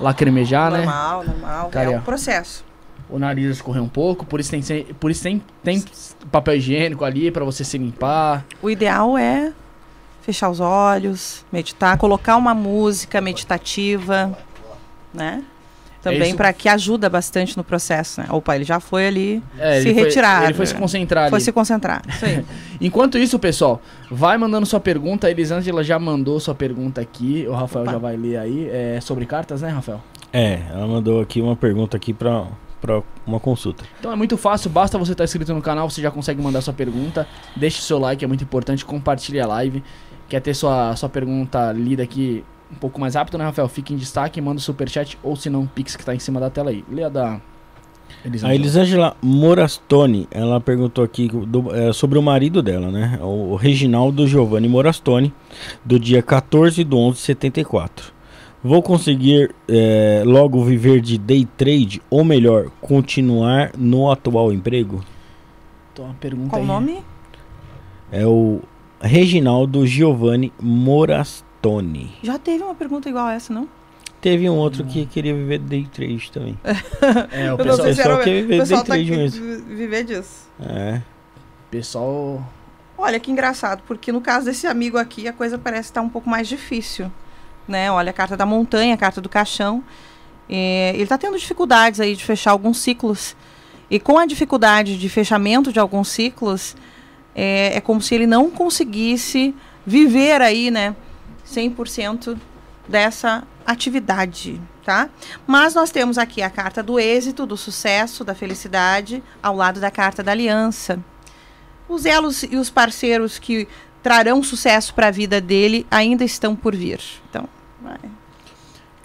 lacrimejar, 0.00 0.72
né? 0.72 0.78
Normal, 0.78 1.24
normal. 1.24 1.68
Cara, 1.68 1.92
é 1.92 1.94
ó. 1.94 1.98
um 1.98 2.02
processo. 2.02 2.64
O 3.10 3.18
nariz 3.18 3.50
escorrer 3.50 3.82
um 3.82 3.88
pouco, 3.88 4.24
por 4.24 4.40
isso 4.40 4.50
tem, 4.50 4.84
por 4.98 5.10
isso 5.10 5.22
tem, 5.22 5.42
tem 5.62 5.84
papel 6.30 6.56
higiênico 6.56 7.04
ali 7.04 7.30
pra 7.30 7.44
você 7.44 7.62
se 7.62 7.76
limpar. 7.76 8.46
O 8.62 8.70
ideal 8.70 9.18
é 9.18 9.52
fechar 10.22 10.48
os 10.48 10.60
olhos, 10.60 11.44
meditar, 11.52 11.98
colocar 11.98 12.36
uma 12.36 12.54
música 12.54 13.20
meditativa, 13.20 14.36
né? 15.12 15.44
Também 16.02 16.28
isso. 16.28 16.36
para 16.36 16.52
que 16.52 16.68
ajuda 16.68 17.08
bastante 17.08 17.56
no 17.56 17.62
processo, 17.62 18.20
né? 18.20 18.26
Opa, 18.30 18.56
ele 18.56 18.64
já 18.64 18.80
foi 18.80 19.06
ali 19.06 19.42
É, 19.56 19.80
se 19.80 19.88
ele 19.88 19.94
foi- 19.94 20.02
retirar. 20.08 20.44
ele 20.46 20.54
foi 20.54 20.66
se 20.66 20.74
concentrar 20.74 21.28
Foi 21.30 21.36
ali. 21.36 21.44
se 21.44 21.52
concentrar. 21.52 22.02
Isso 22.08 22.24
aí. 22.24 22.44
Enquanto 22.80 23.16
isso, 23.16 23.38
pessoal, 23.38 23.80
vai 24.10 24.36
mandando 24.36 24.66
sua 24.66 24.80
pergunta. 24.80 25.28
A 25.28 25.30
Elisângela 25.30 25.84
já 25.84 26.00
mandou 26.00 26.40
sua 26.40 26.56
pergunta 26.56 27.00
aqui. 27.00 27.46
O 27.48 27.52
Rafael 27.52 27.84
Opa. 27.84 27.92
já 27.92 27.98
vai 27.98 28.16
ler 28.16 28.36
aí. 28.36 28.68
É 28.68 28.98
sobre 29.00 29.26
cartas, 29.26 29.62
né, 29.62 29.68
Rafael? 29.68 30.02
É, 30.32 30.62
ela 30.70 30.88
mandou 30.88 31.20
aqui 31.20 31.40
uma 31.40 31.54
pergunta 31.54 31.96
aqui 31.96 32.12
pra, 32.12 32.46
pra 32.80 33.00
uma 33.24 33.38
consulta. 33.38 33.84
Então 34.00 34.10
é 34.10 34.16
muito 34.16 34.36
fácil, 34.36 34.70
basta 34.70 34.98
você 34.98 35.12
estar 35.12 35.22
inscrito 35.22 35.54
no 35.54 35.62
canal, 35.62 35.88
você 35.88 36.02
já 36.02 36.10
consegue 36.10 36.42
mandar 36.42 36.62
sua 36.62 36.74
pergunta. 36.74 37.28
Deixe 37.54 37.80
seu 37.80 38.00
like, 38.00 38.24
é 38.24 38.26
muito 38.26 38.42
importante, 38.42 38.84
compartilhe 38.84 39.38
a 39.38 39.46
live. 39.46 39.84
Quer 40.32 40.40
ter 40.40 40.54
sua, 40.54 40.96
sua 40.96 41.10
pergunta 41.10 41.72
lida 41.72 42.02
aqui 42.02 42.42
um 42.72 42.76
pouco 42.76 42.98
mais 42.98 43.16
rápido, 43.16 43.36
né, 43.36 43.44
Rafael? 43.44 43.68
Fique 43.68 43.92
em 43.92 43.98
destaque, 43.98 44.40
manda 44.40 44.56
o 44.56 44.62
superchat 44.62 45.18
ou 45.22 45.36
se 45.36 45.50
não, 45.50 45.64
o 45.64 45.68
Pix 45.68 45.94
que 45.94 46.02
tá 46.02 46.14
em 46.14 46.18
cima 46.18 46.40
da 46.40 46.48
tela 46.48 46.70
aí. 46.70 46.82
Lê 46.90 47.04
a 47.04 47.10
da 47.10 47.38
Elisângela. 48.24 48.50
A 48.50 48.54
Elisângela 48.54 49.16
Morastoni, 49.20 50.26
ela 50.30 50.58
perguntou 50.58 51.04
aqui 51.04 51.28
do- 51.28 51.74
é, 51.76 51.92
sobre 51.92 52.18
o 52.18 52.22
marido 52.22 52.62
dela, 52.62 52.90
né? 52.90 53.18
O 53.20 53.56
Reginaldo 53.56 54.26
Giovanni 54.26 54.70
Morastoni, 54.70 55.34
do 55.84 56.00
dia 56.00 56.22
14 56.22 56.82
de 56.82 56.94
11 56.94 57.18
de 57.18 57.22
74. 57.24 58.10
Vou 58.64 58.82
conseguir 58.82 59.54
é, 59.68 60.22
logo 60.24 60.64
viver 60.64 61.02
de 61.02 61.18
day 61.18 61.46
trade, 61.58 62.00
ou 62.08 62.24
melhor, 62.24 62.70
continuar 62.80 63.72
no 63.76 64.10
atual 64.10 64.50
emprego? 64.50 65.04
Então, 65.92 66.06
uma 66.06 66.14
pergunta 66.14 66.48
Qual 66.48 66.62
o 66.62 66.66
nome? 66.66 67.04
É 68.10 68.26
o 68.26 68.60
Reginaldo 69.02 69.86
Giovanni 69.86 70.52
Morastoni. 70.60 72.12
Já 72.22 72.38
teve 72.38 72.62
uma 72.62 72.74
pergunta 72.74 73.08
igual 73.08 73.26
a 73.26 73.32
essa, 73.34 73.52
não? 73.52 73.68
Teve 74.20 74.48
um 74.48 74.54
outro 74.56 74.84
que 74.84 75.04
queria 75.06 75.34
viver 75.34 75.58
de 75.58 75.64
day 75.64 75.88
trade 75.92 76.30
também. 76.30 76.56
É, 77.32 77.52
o 77.52 77.56
não 77.58 77.64
pessoal- 77.64 77.88
pessoal 77.88 78.18
quer 78.20 78.42
viver 78.42 78.54
o 78.56 78.58
pessoal 78.60 78.84
day 78.84 78.86
tá 78.86 78.94
trade 78.94 79.10
aqui 79.12 79.16
mesmo. 79.20 79.44
vi- 79.66 79.74
viver 79.74 80.04
disso. 80.04 80.48
É. 80.60 81.00
pessoal. 81.70 82.46
Olha 82.96 83.18
que 83.18 83.32
engraçado, 83.32 83.82
porque 83.86 84.12
no 84.12 84.20
caso 84.20 84.46
desse 84.46 84.66
amigo 84.66 84.96
aqui 84.96 85.26
a 85.26 85.32
coisa 85.32 85.58
parece 85.58 85.88
estar 85.90 86.02
um 86.02 86.08
pouco 86.08 86.30
mais 86.30 86.46
difícil, 86.46 87.10
né? 87.66 87.90
Olha 87.90 88.10
a 88.10 88.12
carta 88.12 88.36
da 88.36 88.46
montanha, 88.46 88.94
a 88.94 88.98
carta 88.98 89.20
do 89.20 89.28
caixão. 89.28 89.82
É, 90.48 90.90
ele 90.94 91.02
está 91.02 91.18
tendo 91.18 91.36
dificuldades 91.36 91.98
aí 91.98 92.14
de 92.14 92.22
fechar 92.24 92.52
alguns 92.52 92.78
ciclos. 92.78 93.34
E 93.90 93.98
com 93.98 94.18
a 94.18 94.26
dificuldade 94.26 94.96
de 94.98 95.08
fechamento 95.08 95.72
de 95.72 95.80
alguns 95.80 96.08
ciclos, 96.08 96.76
é, 97.34 97.76
é 97.76 97.80
como 97.80 98.00
se 98.00 98.14
ele 98.14 98.26
não 98.26 98.50
conseguisse 98.50 99.54
viver 99.86 100.40
aí, 100.40 100.70
né? 100.70 100.94
100% 101.46 102.38
dessa 102.88 103.44
atividade, 103.66 104.60
tá? 104.84 105.08
Mas 105.46 105.74
nós 105.74 105.90
temos 105.90 106.18
aqui 106.18 106.42
a 106.42 106.50
carta 106.50 106.82
do 106.82 106.98
êxito, 106.98 107.46
do 107.46 107.56
sucesso, 107.56 108.24
da 108.24 108.34
felicidade, 108.34 109.22
ao 109.42 109.56
lado 109.56 109.80
da 109.80 109.90
carta 109.90 110.22
da 110.22 110.32
aliança. 110.32 110.98
Os 111.88 112.04
elos 112.06 112.42
e 112.42 112.56
os 112.56 112.70
parceiros 112.70 113.38
que 113.38 113.68
trarão 114.02 114.42
sucesso 114.42 114.94
para 114.94 115.08
a 115.08 115.10
vida 115.10 115.40
dele 115.40 115.86
ainda 115.90 116.24
estão 116.24 116.56
por 116.56 116.74
vir. 116.74 117.00
Então, 117.28 117.48
vai. 117.80 117.98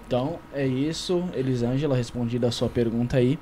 Então, 0.08 0.40
é 0.54 0.66
isso. 0.66 1.28
Elisângela, 1.34 1.96
respondida 1.96 2.48
a 2.48 2.52
sua 2.52 2.70
pergunta 2.70 3.18
aí. 3.18 3.38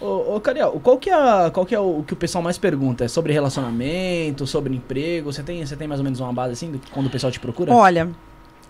Ô, 0.00 0.36
ô 0.36 0.40
Cariel, 0.40 0.80
qual 0.82 0.98
que 0.98 1.08
é, 1.08 1.50
qual 1.50 1.64
que 1.64 1.74
é 1.74 1.80
o, 1.80 2.00
o 2.00 2.04
que 2.04 2.12
o 2.12 2.16
pessoal 2.16 2.42
mais 2.42 2.58
pergunta? 2.58 3.04
É 3.04 3.08
sobre 3.08 3.32
relacionamento, 3.32 4.46
sobre 4.46 4.74
emprego? 4.74 5.32
Você 5.32 5.42
tem, 5.42 5.64
você 5.64 5.76
tem 5.76 5.86
mais 5.86 6.00
ou 6.00 6.04
menos 6.04 6.20
uma 6.20 6.32
base 6.32 6.52
assim, 6.52 6.72
do, 6.72 6.80
quando 6.90 7.06
o 7.06 7.10
pessoal 7.10 7.30
te 7.30 7.40
procura? 7.40 7.72
Olha, 7.72 8.10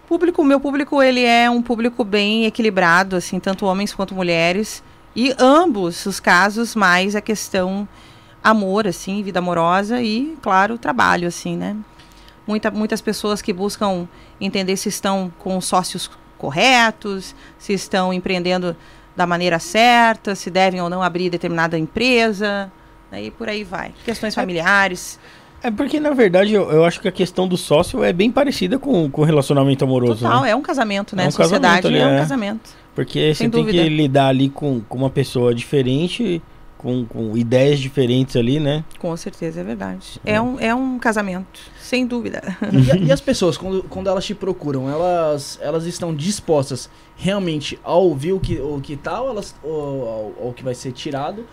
público, 0.07 0.45
meu 0.45 0.61
público 0.61 1.03
ele 1.03 1.25
é 1.25 1.49
um 1.49 1.63
público 1.63 2.05
bem 2.05 2.45
equilibrado, 2.45 3.17
assim, 3.17 3.41
tanto 3.41 3.67
homens 3.67 3.95
quanto 3.95 4.15
mulheres, 4.15 4.83
e 5.17 5.35
ambos 5.39 6.05
os 6.07 6.21
casos 6.21 6.75
mais 6.75 7.17
a 7.17 7.21
questão 7.21 7.89
amor, 8.43 8.87
assim, 8.87 9.23
vida 9.23 9.39
amorosa 9.39 10.03
e, 10.03 10.37
claro, 10.43 10.77
trabalho, 10.77 11.27
assim, 11.27 11.57
né? 11.57 11.75
Muita, 12.47 12.71
muitas 12.71 13.01
pessoas 13.01 13.41
que 13.41 13.55
buscam 13.55 14.07
entender 14.39 14.77
se 14.77 14.91
estão 14.91 15.33
com 15.39 15.57
os 15.57 15.65
sócios 15.65 16.11
corretos, 16.37 17.35
se 17.59 17.73
estão 17.73 18.13
empreendendo 18.13 18.77
da 19.17 19.27
maneira 19.27 19.59
certa, 19.59 20.35
se 20.35 20.51
devem 20.51 20.81
ou 20.81 20.91
não 20.91 21.03
abrir 21.03 21.31
determinada 21.31 21.79
empresa, 21.79 22.71
né, 23.11 23.25
e 23.25 23.31
por 23.31 23.49
aí 23.49 23.65
vai. 23.65 23.93
Questões 24.05 24.35
familiares. 24.35 25.19
É 25.63 25.71
porque, 25.71 25.99
na 25.99 26.11
verdade, 26.11 26.53
eu, 26.53 26.71
eu 26.71 26.85
acho 26.85 27.01
que 27.01 27.09
a 27.09 27.13
questão 27.13 27.49
do 27.49 27.57
sócio 27.57 28.05
é 28.05 28.13
bem 28.13 28.31
parecida 28.31 28.79
com 28.79 29.11
o 29.11 29.23
relacionamento 29.23 29.83
amoroso. 29.83 30.23
Total, 30.23 30.43
né? 30.43 30.51
é 30.51 30.57
um 30.57 30.61
casamento, 30.61 31.17
né? 31.17 31.25
É 31.25 31.29
um 31.29 31.31
Sociedade 31.31 31.83
casamento 31.83 31.87
ali, 31.87 31.99
é 31.99 32.07
um 32.07 32.17
é. 32.17 32.19
casamento. 32.19 32.71
Porque 32.95 33.35
Sem 33.35 33.49
você 33.49 33.51
tem 33.51 33.65
dúvida. 33.65 33.83
que 33.83 33.89
lidar 33.89 34.29
ali 34.29 34.51
com, 34.51 34.81
com 34.81 34.99
uma 34.99 35.09
pessoa 35.09 35.55
diferente, 35.55 36.43
com, 36.85 37.07
com 37.07 37.35
ideias 37.35 37.81
diferentes 37.81 38.37
ali, 38.37 38.61
né? 38.61 38.85
Com 38.99 39.17
certeza, 39.17 39.63
é 39.63 39.65
verdade. 39.65 40.21
É 40.23 40.39
um, 40.39 40.61
é 40.61 40.75
um 40.75 40.99
casamento, 40.99 41.59
sem 41.81 42.07
dúvida. 42.07 42.43
E, 42.71 43.07
e 43.09 43.11
as 43.13 43.23
pessoas, 43.23 43.57
quando, 43.57 43.83
quando 43.85 44.07
elas 44.11 44.27
te 44.27 44.35
procuram, 44.35 44.91
elas, 44.91 45.59
elas 45.63 45.87
estão 45.87 46.15
dispostas 46.15 46.91
realmente 47.17 47.79
a 47.83 47.95
ouvir 47.95 48.35
o 48.35 48.41
que, 48.41 48.59
o 48.61 48.81
que 48.83 48.97
tá 48.97 49.23
ou, 49.23 49.31
elas, 49.31 49.55
ou, 49.63 49.73
ou- 49.73 50.49
o 50.51 50.53
que 50.53 50.63
vai 50.63 50.75
ser 50.75 50.93
tirado? 50.93 51.47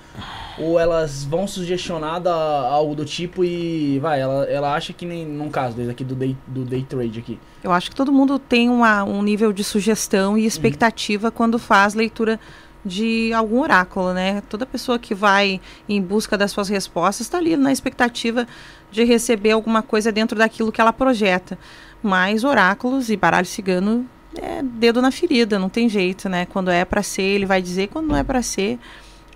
Ou 0.60 0.78
elas 0.78 1.24
vão 1.24 1.48
sugestionar 1.48 2.22
a 2.28 2.68
algo 2.68 2.94
do 2.94 3.06
tipo 3.06 3.46
e 3.46 4.00
vai, 4.00 4.20
ela, 4.20 4.44
ela 4.46 4.74
acha 4.74 4.92
que 4.92 5.06
nem 5.06 5.26
num 5.26 5.50
caso 5.50 5.78
desse 5.78 5.90
aqui 5.90 6.04
do 6.04 6.14
day, 6.14 6.36
do 6.46 6.66
day 6.66 6.84
trade 6.84 7.20
aqui. 7.20 7.40
Eu 7.64 7.72
acho 7.72 7.90
que 7.90 7.96
todo 7.96 8.12
mundo 8.12 8.38
tem 8.38 8.70
uma, 8.70 9.06
um 9.06 9.24
nível 9.24 9.54
de 9.54 9.64
sugestão 9.64 10.38
e 10.38 10.46
expectativa 10.46 11.32
quando 11.32 11.58
faz 11.58 11.94
leitura 11.94 12.38
de 12.86 13.32
algum 13.34 13.62
oráculo, 13.62 14.14
né? 14.14 14.42
Toda 14.50 14.66
pessoa 14.66 14.98
que 14.98 15.14
vai 15.14 15.62
em 15.88 16.02
busca 16.02 16.38
das 16.38 16.52
suas 16.52 16.70
respostas 16.70 17.28
está 17.28 17.38
ali 17.38 17.56
na 17.56 17.72
expectativa 17.72 18.48
de 18.92 19.04
receber 19.04 19.52
alguma 19.52 19.82
coisa 19.82 20.12
dentro 20.12 20.38
daquilo 20.38 20.72
que 20.72 20.82
ela 20.82 20.92
projeta. 20.92 21.58
Mas 22.02 22.44
oráculos 22.44 23.10
e 23.10 23.16
baralho 23.16 23.46
cigano 23.46 24.06
é 24.36 24.62
dedo 24.64 25.02
na 25.02 25.12
ferida, 25.12 25.60
não 25.60 25.70
tem 25.70 25.88
jeito, 25.88 26.28
né? 26.28 26.46
Quando 26.46 26.72
é 26.72 26.84
para 26.84 27.04
ser, 27.04 27.22
ele 27.22 27.46
vai 27.46 27.62
dizer, 27.62 27.88
quando 27.88 28.08
não 28.08 28.16
é 28.16 28.24
para 28.24 28.42
ser, 28.42 28.80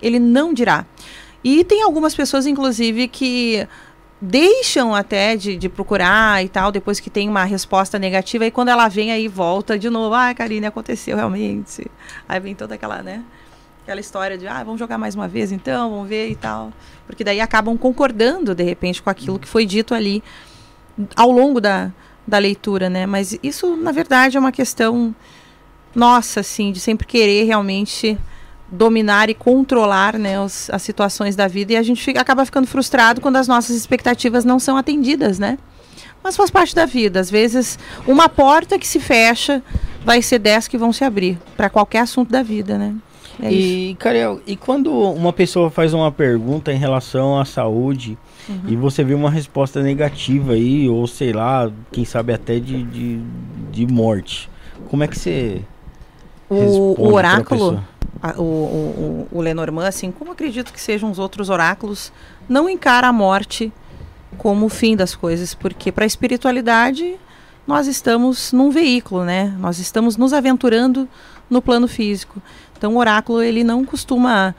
ele 0.02 0.18
não 0.18 0.52
dirá. 0.52 0.84
E 1.44 1.62
tem 1.64 1.82
algumas 1.82 2.14
pessoas, 2.14 2.46
inclusive, 2.46 3.06
que 3.06 3.66
deixam 4.20 4.94
até 4.94 5.36
de, 5.36 5.56
de 5.56 5.68
procurar 5.68 6.42
e 6.44 6.48
tal, 6.48 6.72
depois 6.72 6.98
que 6.98 7.10
tem 7.10 7.28
uma 7.28 7.44
resposta 7.44 7.98
negativa, 7.98 8.46
e 8.46 8.50
quando 8.50 8.68
ela 8.68 8.88
vem 8.88 9.12
aí 9.12 9.28
volta 9.28 9.78
de 9.78 9.90
novo, 9.90 10.14
ah, 10.14 10.34
Karine, 10.34 10.66
aconteceu 10.66 11.16
realmente. 11.16 11.86
Aí 12.28 12.40
vem 12.40 12.54
toda 12.54 12.74
aquela, 12.74 13.02
né? 13.02 13.22
Aquela 13.86 14.00
história 14.00 14.36
de, 14.36 14.48
ah, 14.48 14.64
vamos 14.64 14.80
jogar 14.80 14.98
mais 14.98 15.14
uma 15.14 15.28
vez 15.28 15.52
então, 15.52 15.88
vamos 15.90 16.08
ver 16.08 16.28
e 16.28 16.34
tal. 16.34 16.72
Porque 17.06 17.22
daí 17.22 17.40
acabam 17.40 17.78
concordando, 17.78 18.52
de 18.52 18.64
repente, 18.64 19.00
com 19.00 19.08
aquilo 19.08 19.38
que 19.38 19.46
foi 19.46 19.64
dito 19.64 19.94
ali 19.94 20.24
ao 21.14 21.30
longo 21.30 21.60
da, 21.60 21.92
da 22.26 22.36
leitura, 22.36 22.90
né? 22.90 23.06
Mas 23.06 23.38
isso, 23.44 23.76
na 23.76 23.92
verdade, 23.92 24.36
é 24.36 24.40
uma 24.40 24.50
questão 24.50 25.14
nossa, 25.94 26.40
assim, 26.40 26.72
de 26.72 26.80
sempre 26.80 27.06
querer 27.06 27.44
realmente 27.44 28.18
dominar 28.68 29.30
e 29.30 29.34
controlar 29.34 30.18
né, 30.18 30.40
os, 30.40 30.68
as 30.70 30.82
situações 30.82 31.36
da 31.36 31.46
vida 31.46 31.74
e 31.74 31.76
a 31.76 31.82
gente 31.84 32.02
fica, 32.02 32.20
acaba 32.20 32.44
ficando 32.44 32.66
frustrado 32.66 33.20
quando 33.20 33.36
as 33.36 33.46
nossas 33.46 33.76
expectativas 33.76 34.44
não 34.44 34.58
são 34.58 34.76
atendidas, 34.76 35.38
né? 35.38 35.56
Mas 36.24 36.36
faz 36.36 36.50
parte 36.50 36.74
da 36.74 36.86
vida. 36.86 37.20
Às 37.20 37.30
vezes, 37.30 37.78
uma 38.04 38.28
porta 38.28 38.80
que 38.80 38.86
se 38.88 38.98
fecha 38.98 39.62
vai 40.04 40.20
ser 40.22 40.40
dez 40.40 40.66
que 40.66 40.76
vão 40.76 40.92
se 40.92 41.04
abrir 41.04 41.38
para 41.56 41.70
qualquer 41.70 42.00
assunto 42.00 42.32
da 42.32 42.42
vida, 42.42 42.76
né? 42.76 42.92
É 43.42 43.52
e, 43.52 43.94
Cariel, 43.96 44.40
e 44.46 44.56
quando 44.56 44.90
uma 44.90 45.32
pessoa 45.32 45.70
faz 45.70 45.92
uma 45.92 46.10
pergunta 46.10 46.72
em 46.72 46.78
relação 46.78 47.38
à 47.38 47.44
saúde 47.44 48.16
uhum. 48.48 48.60
e 48.68 48.76
você 48.76 49.04
vê 49.04 49.14
uma 49.14 49.30
resposta 49.30 49.82
negativa 49.82 50.54
aí, 50.54 50.88
ou 50.88 51.06
sei 51.06 51.32
lá, 51.32 51.70
quem 51.92 52.04
sabe 52.04 52.32
até 52.32 52.58
de, 52.58 52.82
de, 52.84 53.20
de 53.70 53.86
morte, 53.86 54.48
como 54.88 55.04
é 55.04 55.08
que 55.08 55.18
você. 55.18 55.60
O, 56.48 56.94
o 56.98 57.12
oráculo, 57.12 57.82
a, 58.22 58.40
o, 58.40 58.42
o, 58.42 59.28
o 59.32 59.40
Lenormand, 59.40 59.86
assim 59.86 60.10
como 60.10 60.32
acredito 60.32 60.72
que 60.72 60.80
sejam 60.80 61.10
os 61.10 61.18
outros 61.18 61.50
oráculos, 61.50 62.12
não 62.48 62.68
encara 62.70 63.08
a 63.08 63.12
morte 63.12 63.72
como 64.38 64.66
o 64.66 64.68
fim 64.68 64.96
das 64.96 65.14
coisas, 65.14 65.54
porque 65.54 65.90
para 65.90 66.04
a 66.04 66.06
espiritualidade 66.06 67.16
nós 67.66 67.86
estamos 67.86 68.52
num 68.52 68.70
veículo, 68.70 69.24
né? 69.24 69.54
Nós 69.58 69.78
estamos 69.78 70.16
nos 70.16 70.32
aventurando 70.32 71.08
no 71.50 71.60
plano 71.60 71.88
físico. 71.88 72.40
Então 72.76 72.94
o 72.94 72.98
oráculo 72.98 73.42
ele 73.42 73.64
não 73.64 73.84
costuma 73.84 74.54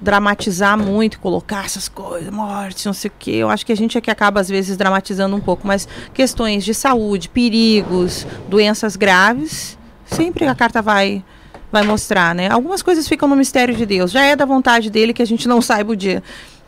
dramatizar 0.00 0.78
muito, 0.78 1.20
colocar 1.20 1.66
essas 1.66 1.88
coisas, 1.88 2.32
morte, 2.32 2.86
não 2.86 2.92
sei 2.92 3.10
o 3.10 3.14
quê. 3.18 3.32
Eu 3.32 3.50
acho 3.50 3.66
que 3.66 3.72
a 3.72 3.76
gente 3.76 3.98
é 3.98 4.00
que 4.00 4.10
acaba 4.10 4.40
às 4.40 4.48
vezes 4.48 4.76
dramatizando 4.76 5.36
um 5.36 5.40
pouco, 5.40 5.66
mas 5.66 5.86
questões 6.14 6.64
de 6.64 6.72
saúde, 6.72 7.28
perigos, 7.28 8.26
doenças 8.48 8.96
graves, 8.96 9.78
sempre 10.06 10.46
a 10.46 10.54
carta 10.54 10.80
vai 10.80 11.22
vai 11.70 11.84
mostrar, 11.84 12.34
né? 12.34 12.50
Algumas 12.50 12.82
coisas 12.82 13.06
ficam 13.06 13.28
no 13.28 13.36
mistério 13.36 13.76
de 13.76 13.86
Deus. 13.86 14.10
Já 14.10 14.24
é 14.24 14.34
da 14.34 14.44
vontade 14.44 14.90
dele 14.90 15.14
que 15.14 15.22
a 15.22 15.26
gente 15.26 15.46
não 15.46 15.60
saiba 15.62 15.92
o 15.92 15.96
dia 15.96 16.22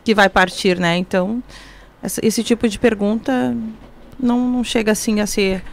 que 0.05 0.15
vai 0.15 0.29
partir, 0.29 0.79
né? 0.79 0.97
Então, 0.97 1.43
essa, 2.03 2.25
esse 2.25 2.45
tipo 2.45 2.69
de 2.69 2.79
pergunta 2.79 3.57
não, 4.19 4.49
não 4.49 4.65
chega 4.65 4.93
assim 4.93 5.21
a 5.21 5.27
ser 5.27 5.65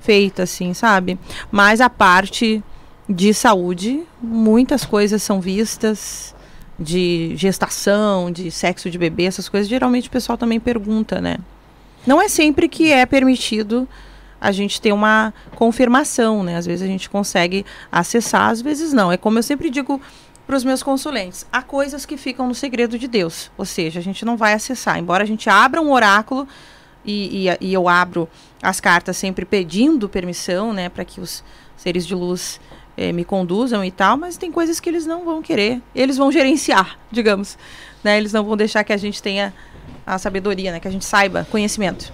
feita 0.00 0.44
assim, 0.44 0.72
sabe? 0.72 1.18
Mas 1.50 1.80
a 1.80 1.90
parte 1.90 2.62
de 3.10 3.34
saúde, 3.34 4.04
muitas 4.22 4.84
coisas 4.84 5.20
são 5.20 5.40
vistas 5.40 6.32
de 6.78 7.32
gestação, 7.36 8.30
de 8.30 8.52
sexo 8.52 8.88
de 8.88 8.96
bebê, 8.96 9.24
essas 9.24 9.48
coisas, 9.48 9.68
geralmente 9.68 10.06
o 10.06 10.12
pessoal 10.12 10.38
também 10.38 10.60
pergunta, 10.60 11.20
né? 11.20 11.38
Não 12.06 12.22
é 12.22 12.28
sempre 12.28 12.68
que 12.68 12.92
é 12.92 13.04
permitido 13.04 13.86
a 14.40 14.52
gente 14.52 14.80
ter 14.80 14.92
uma 14.92 15.34
confirmação, 15.56 16.44
né? 16.44 16.56
Às 16.56 16.66
vezes 16.66 16.82
a 16.82 16.86
gente 16.86 17.10
consegue 17.10 17.66
acessar, 17.90 18.48
às 18.48 18.62
vezes 18.62 18.92
não. 18.92 19.10
É 19.10 19.16
como 19.16 19.38
eu 19.38 19.42
sempre 19.42 19.70
digo 19.70 20.00
para 20.46 20.56
os 20.56 20.62
meus 20.62 20.80
consulentes, 20.82 21.44
há 21.52 21.62
coisas 21.62 22.06
que 22.06 22.16
ficam 22.16 22.46
no 22.46 22.54
segredo 22.54 22.96
de 22.96 23.08
Deus, 23.08 23.50
ou 23.58 23.64
seja, 23.64 23.98
a 23.98 24.02
gente 24.02 24.24
não 24.24 24.36
vai 24.36 24.52
acessar. 24.52 24.98
Embora 24.98 25.24
a 25.24 25.26
gente 25.26 25.50
abra 25.50 25.82
um 25.82 25.92
oráculo 25.92 26.46
e, 27.04 27.48
e, 27.48 27.56
e 27.60 27.74
eu 27.74 27.88
abro 27.88 28.28
as 28.62 28.80
cartas 28.80 29.16
sempre 29.16 29.44
pedindo 29.44 30.08
permissão, 30.08 30.72
né, 30.72 30.88
para 30.88 31.04
que 31.04 31.20
os 31.20 31.42
seres 31.76 32.06
de 32.06 32.14
luz 32.14 32.60
eh, 32.96 33.12
me 33.12 33.24
conduzam 33.24 33.84
e 33.84 33.90
tal, 33.90 34.16
mas 34.16 34.36
tem 34.36 34.50
coisas 34.50 34.80
que 34.80 34.88
eles 34.88 35.06
não 35.06 35.24
vão 35.24 35.42
querer. 35.42 35.80
Eles 35.94 36.16
vão 36.16 36.30
gerenciar, 36.30 36.98
digamos. 37.10 37.58
Né? 38.02 38.18
Eles 38.18 38.32
não 38.32 38.44
vão 38.44 38.56
deixar 38.56 38.84
que 38.84 38.92
a 38.92 38.96
gente 38.96 39.22
tenha 39.22 39.52
a 40.06 40.18
sabedoria, 40.18 40.72
né? 40.72 40.80
que 40.80 40.88
a 40.88 40.90
gente 40.90 41.04
saiba, 41.04 41.46
conhecimento. 41.50 42.12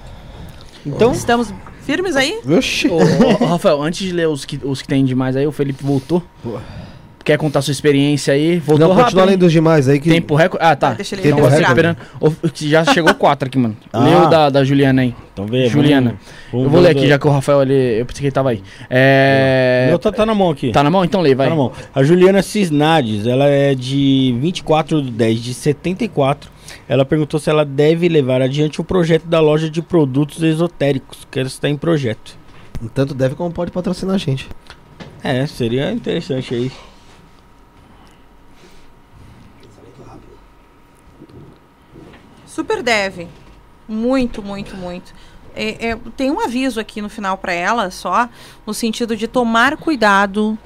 Então, 0.85 1.13
estamos 1.13 1.53
firmes 1.83 2.15
aí? 2.15 2.41
Oxi. 2.47 2.89
Ô, 2.89 2.97
ô, 2.97 3.47
Rafael, 3.47 3.83
antes 3.83 4.07
de 4.07 4.13
ler 4.13 4.29
os 4.29 4.45
que, 4.45 4.61
os 4.63 4.83
que 4.83 4.89
tem 4.89 5.05
demais 5.05 5.37
aí, 5.37 5.47
o 5.47 5.53
Felipe 5.53 5.83
voltou. 5.83 6.23
Quer 7.27 7.37
contar 7.39 7.61
sua 7.61 7.73
experiência 7.73 8.33
aí? 8.33 8.61
Voltou 8.61 8.87
Não, 8.87 8.95
continua 8.95 9.25
além 9.25 9.37
dos 9.37 9.51
demais 9.51 9.89
aí. 9.89 9.99
Que... 9.99 10.09
Tempo 10.09 10.37
recorde. 10.37 10.65
Ah, 10.65 10.77
tá. 10.77 10.93
Deixa 10.93 11.17
ele 11.17 11.23
Tempo 11.23 11.43
recorde. 11.43 11.65
Esperando. 11.65 11.97
Já 12.55 12.85
chegou 12.85 13.13
quatro 13.17 13.49
aqui, 13.49 13.59
mano. 13.59 13.77
Ah. 13.93 13.99
Leu 13.99 14.29
da, 14.29 14.49
da 14.49 14.63
Juliana 14.63 15.03
aí. 15.03 15.13
Então 15.33 15.45
vê. 15.45 15.67
Juliana. 15.67 16.15
Vamos, 16.53 16.67
eu 16.67 16.71
vou 16.71 16.81
ler 16.81 16.91
aqui, 16.91 17.09
já 17.09 17.19
que 17.19 17.27
o 17.27 17.31
Rafael 17.33 17.59
ali. 17.59 17.99
Eu 17.99 18.07
pensei 18.07 18.21
que 18.21 18.27
ele 18.27 18.31
tava 18.31 18.51
aí. 18.51 18.63
É. 18.89 19.87
Meu 19.89 19.99
tá, 19.99 20.13
tá 20.13 20.25
na 20.25 20.37
mão 20.37 20.51
aqui. 20.51 20.71
Tá 20.71 20.85
na 20.85 20.91
mão? 20.91 21.05
Então 21.05 21.21
lê, 21.21 21.35
vai. 21.35 21.49
Tá 21.49 21.51
na 21.51 21.57
mão. 21.57 21.73
A 21.93 22.05
Juliana 22.05 22.43
Cisnades, 22.43 23.27
ela 23.27 23.47
é 23.47 23.75
de 23.75 24.33
24 24.41 25.03
de 25.03 25.11
10 25.11 25.43
de 25.43 25.53
74. 25.53 26.49
Ela 26.89 27.05
perguntou 27.05 27.41
se 27.41 27.51
ela 27.51 27.65
deve 27.65 28.09
levar 28.09 28.41
adiante 28.41 28.81
o 28.81 28.85
projeto 28.85 29.27
da 29.27 29.41
loja 29.41 29.69
de 29.69 29.83
produtos 29.83 30.45
esotéricos, 30.45 31.27
que 31.29 31.41
ela 31.41 31.49
está 31.49 31.69
em 31.69 31.77
projeto. 31.77 32.39
Tanto 32.95 33.15
deve 33.15 33.35
como 33.35 33.51
pode 33.51 33.73
patrocinar 33.73 34.15
a 34.15 34.19
gente. 34.19 34.49
É, 35.25 35.45
seria 35.49 35.91
interessante 35.91 36.55
aí. 36.55 36.71
Super 42.57 42.83
deve. 42.83 43.29
Muito, 43.87 44.43
muito, 44.43 44.75
muito. 44.79 45.13
É, 45.55 45.89
é, 45.89 45.99
tem 46.17 46.31
um 46.31 46.41
aviso 46.41 46.81
aqui 46.81 47.03
no 47.03 47.11
final 47.11 47.37
para 47.37 47.53
ela, 47.53 47.91
só, 47.91 48.31
no 48.67 48.73
sentido 48.73 49.15
de 49.15 49.29
tomar 49.29 49.77
cuidado 49.77 50.57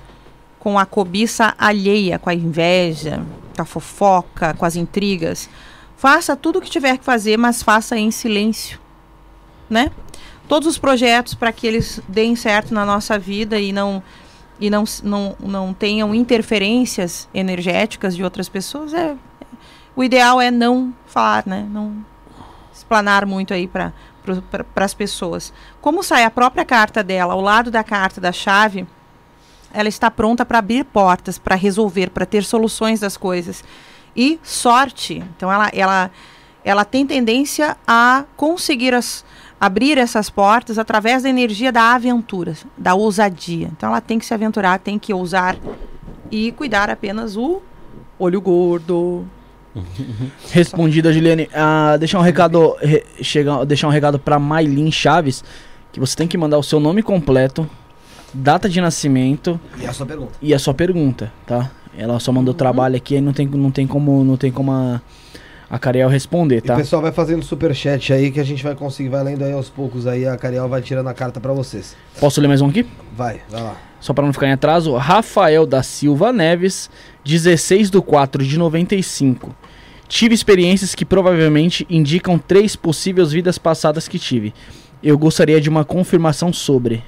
com 0.60 0.78
a 0.78 0.86
cobiça 0.86 1.52
alheia, 1.58 2.16
com 2.16 2.30
a 2.30 2.34
inveja, 2.34 3.20
com 3.56 3.62
a 3.62 3.64
fofoca, 3.64 4.54
com 4.54 4.64
as 4.64 4.76
intrigas. 4.76 5.50
Faça 5.96 6.36
tudo 6.36 6.60
o 6.60 6.62
que 6.62 6.70
tiver 6.70 6.96
que 6.96 7.04
fazer, 7.04 7.36
mas 7.36 7.60
faça 7.60 7.98
em 7.98 8.12
silêncio, 8.12 8.78
né? 9.68 9.90
Todos 10.46 10.68
os 10.68 10.78
projetos 10.78 11.34
para 11.34 11.50
que 11.50 11.66
eles 11.66 12.00
deem 12.06 12.36
certo 12.36 12.72
na 12.72 12.86
nossa 12.86 13.18
vida 13.18 13.58
e 13.58 13.72
não 13.72 14.00
e 14.60 14.70
não, 14.70 14.84
não, 15.02 15.36
não 15.40 15.74
tenham 15.74 16.14
interferências 16.14 17.28
energéticas 17.34 18.14
de 18.14 18.22
outras 18.22 18.48
pessoas 18.48 18.94
é 18.94 19.16
o 20.00 20.04
ideal 20.04 20.40
é 20.40 20.50
não 20.50 20.94
falar, 21.04 21.44
né? 21.46 21.66
Não 21.70 21.94
explanar 22.72 23.26
muito 23.26 23.52
aí 23.52 23.68
para 23.68 23.92
pra, 24.74 24.84
as 24.84 24.94
pessoas. 24.94 25.52
Como 25.78 26.02
sai 26.02 26.24
a 26.24 26.30
própria 26.30 26.64
carta 26.64 27.02
dela 27.04 27.34
ao 27.34 27.40
lado 27.42 27.70
da 27.70 27.84
carta 27.84 28.18
da 28.18 28.32
chave, 28.32 28.86
ela 29.70 29.90
está 29.90 30.10
pronta 30.10 30.42
para 30.46 30.58
abrir 30.58 30.84
portas, 30.86 31.36
para 31.36 31.54
resolver, 31.54 32.08
para 32.08 32.24
ter 32.24 32.44
soluções 32.44 32.98
das 33.00 33.18
coisas. 33.18 33.62
E 34.16 34.40
sorte. 34.42 35.22
Então 35.36 35.52
ela, 35.52 35.68
ela, 35.74 36.10
ela 36.64 36.84
tem 36.86 37.06
tendência 37.06 37.76
a 37.86 38.24
conseguir 38.38 38.94
as, 38.94 39.22
abrir 39.60 39.98
essas 39.98 40.30
portas 40.30 40.78
através 40.78 41.24
da 41.24 41.28
energia 41.28 41.70
da 41.70 41.92
aventura, 41.94 42.56
da 42.74 42.94
ousadia. 42.94 43.68
Então 43.76 43.90
ela 43.90 44.00
tem 44.00 44.18
que 44.18 44.24
se 44.24 44.32
aventurar, 44.32 44.78
tem 44.78 44.98
que 44.98 45.12
ousar 45.12 45.58
e 46.30 46.52
cuidar 46.52 46.88
apenas 46.88 47.36
o 47.36 47.60
olho 48.18 48.40
gordo, 48.40 49.26
Respondida, 50.50 51.12
Juliane. 51.12 51.48
Ah, 51.54 51.96
deixar 51.98 52.18
um 52.18 52.22
recado, 52.22 52.76
re, 52.80 53.04
chega, 53.22 53.64
deixar 53.64 53.88
um 53.88 53.90
recado 53.90 54.18
para 54.18 54.38
Mailin 54.38 54.90
Chaves, 54.90 55.44
que 55.92 56.00
você 56.00 56.16
tem 56.16 56.28
que 56.28 56.38
mandar 56.38 56.58
o 56.58 56.62
seu 56.62 56.80
nome 56.80 57.02
completo, 57.02 57.68
data 58.32 58.68
de 58.68 58.80
nascimento 58.80 59.60
e 59.80 59.86
a 59.86 59.92
sua 59.92 60.06
pergunta. 60.06 60.32
E 60.40 60.54
a 60.54 60.58
sua 60.58 60.74
pergunta, 60.74 61.32
tá? 61.46 61.70
Ela 61.96 62.18
só 62.20 62.32
mandou 62.32 62.52
uhum. 62.52 62.58
trabalho 62.58 62.96
aqui, 62.96 63.16
aí 63.16 63.20
não 63.20 63.32
tem, 63.32 63.46
não 63.46 63.70
tem 63.70 63.86
como, 63.86 64.24
não 64.24 64.36
tem 64.36 64.50
como 64.50 64.72
a, 64.72 65.02
a 65.68 65.78
Cariel 65.78 66.08
responder, 66.08 66.60
tá? 66.60 66.74
E 66.74 66.76
o 66.76 66.78
pessoal 66.80 67.02
vai 67.02 67.12
fazendo 67.12 67.44
super 67.44 67.74
chat 67.74 68.12
aí 68.12 68.30
que 68.30 68.40
a 68.40 68.44
gente 68.44 68.62
vai 68.62 68.74
conseguir, 68.74 69.08
vai 69.08 69.22
lendo 69.22 69.44
aí 69.44 69.52
aos 69.52 69.68
poucos 69.68 70.06
aí, 70.06 70.26
a 70.26 70.36
Cariel 70.36 70.68
vai 70.68 70.82
tirando 70.82 71.08
a 71.08 71.14
carta 71.14 71.40
para 71.40 71.52
vocês. 71.52 71.96
Posso 72.18 72.40
ler 72.40 72.48
mais 72.48 72.60
um 72.60 72.68
aqui? 72.68 72.86
Vai, 73.16 73.40
vai 73.50 73.62
lá. 73.62 73.76
Só 74.00 74.14
para 74.14 74.24
não 74.24 74.32
ficar 74.32 74.48
em 74.48 74.52
atraso, 74.52 74.96
Rafael 74.96 75.66
da 75.66 75.82
Silva 75.82 76.32
Neves, 76.32 76.88
16 77.24 77.90
de 77.90 78.00
4 78.00 78.44
de 78.44 78.58
95. 78.58 79.54
Tive 80.10 80.34
experiências 80.34 80.92
que 80.92 81.04
provavelmente 81.04 81.86
indicam 81.88 82.36
três 82.36 82.74
possíveis 82.74 83.30
vidas 83.30 83.58
passadas 83.58 84.08
que 84.08 84.18
tive. 84.18 84.52
Eu 85.00 85.16
gostaria 85.16 85.60
de 85.60 85.68
uma 85.68 85.84
confirmação 85.84 86.52
sobre. 86.52 87.04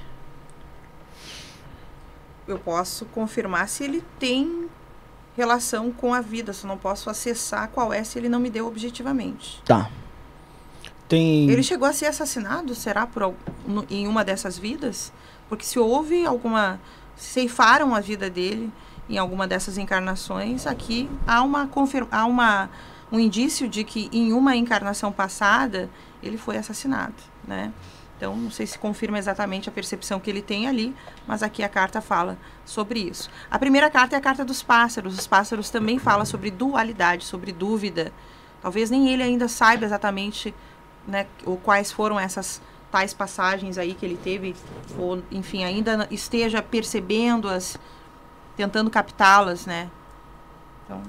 Eu 2.47 2.57
posso 2.57 3.03
confirmar 3.07 3.67
se 3.67 3.83
ele 3.83 4.01
tem 4.17 4.69
relação 5.35 5.91
com 5.91 6.13
a 6.13 6.21
vida, 6.21 6.53
só 6.53 6.65
não 6.65 6.77
posso 6.77 7.09
acessar 7.09 7.67
qual 7.67 7.91
é 7.91 8.05
se 8.05 8.17
ele 8.17 8.29
não 8.29 8.39
me 8.39 8.49
deu 8.49 8.65
objetivamente. 8.65 9.61
Tá. 9.65 9.89
Tem... 11.09 11.49
Ele 11.49 11.61
chegou 11.61 11.85
a 11.85 11.91
ser 11.91 12.05
assassinado, 12.05 12.73
será, 12.73 13.05
por, 13.05 13.33
em 13.89 14.07
uma 14.07 14.23
dessas 14.23 14.57
vidas? 14.57 15.11
Porque 15.49 15.65
se 15.65 15.77
houve 15.77 16.25
alguma. 16.25 16.79
ceifaram 17.17 17.93
a 17.93 17.99
vida 17.99 18.29
dele 18.29 18.71
em 19.09 19.17
alguma 19.17 19.45
dessas 19.45 19.77
encarnações, 19.77 20.65
aqui 20.65 21.09
há 21.27 21.43
uma 21.43 21.67
confir- 21.67 22.07
há 22.09 22.25
uma 22.25 22.69
um 23.13 23.19
indício 23.19 23.69
de 23.69 23.83
que 23.83 24.09
em 24.11 24.33
uma 24.33 24.55
encarnação 24.55 25.11
passada 25.11 25.87
ele 26.21 26.35
foi 26.35 26.57
assassinado, 26.57 27.13
né? 27.47 27.71
Então, 28.17 28.35
não 28.35 28.49
sei 28.49 28.65
se 28.65 28.79
confirma 28.79 29.19
exatamente 29.19 29.69
a 29.69 29.71
percepção 29.71 30.19
que 30.19 30.29
ele 30.29 30.41
tem 30.41 30.67
ali, 30.67 30.95
mas 31.27 31.43
aqui 31.43 31.61
a 31.61 31.69
carta 31.69 32.01
fala 32.01 32.37
sobre 32.65 32.99
isso. 32.99 33.29
A 33.51 33.59
primeira 33.59 33.89
carta 33.89 34.15
é 34.15 34.17
a 34.17 34.21
carta 34.21 34.43
dos 34.43 34.63
pássaros. 34.63 35.17
Os 35.17 35.27
pássaros 35.27 35.69
também 35.69 35.99
falam 35.99 36.25
sobre 36.25 36.49
dualidade, 36.49 37.25
sobre 37.25 37.51
dúvida. 37.51 38.11
Talvez 38.61 38.89
nem 38.89 39.09
ele 39.09 39.21
ainda 39.21 39.47
saiba 39.47 39.85
exatamente 39.85 40.55
né, 41.05 41.27
ou 41.45 41.57
quais 41.57 41.91
foram 41.91 42.19
essas 42.19 42.61
tais 42.89 43.13
passagens 43.13 43.77
aí 43.77 43.93
que 43.93 44.05
ele 44.05 44.17
teve, 44.23 44.55
ou 44.97 45.21
enfim, 45.29 45.63
ainda 45.65 46.07
esteja 46.09 46.61
percebendo-as, 46.61 47.77
tentando 48.55 48.89
captá-las, 48.89 49.65
né? 49.65 49.89
Então, 50.85 51.01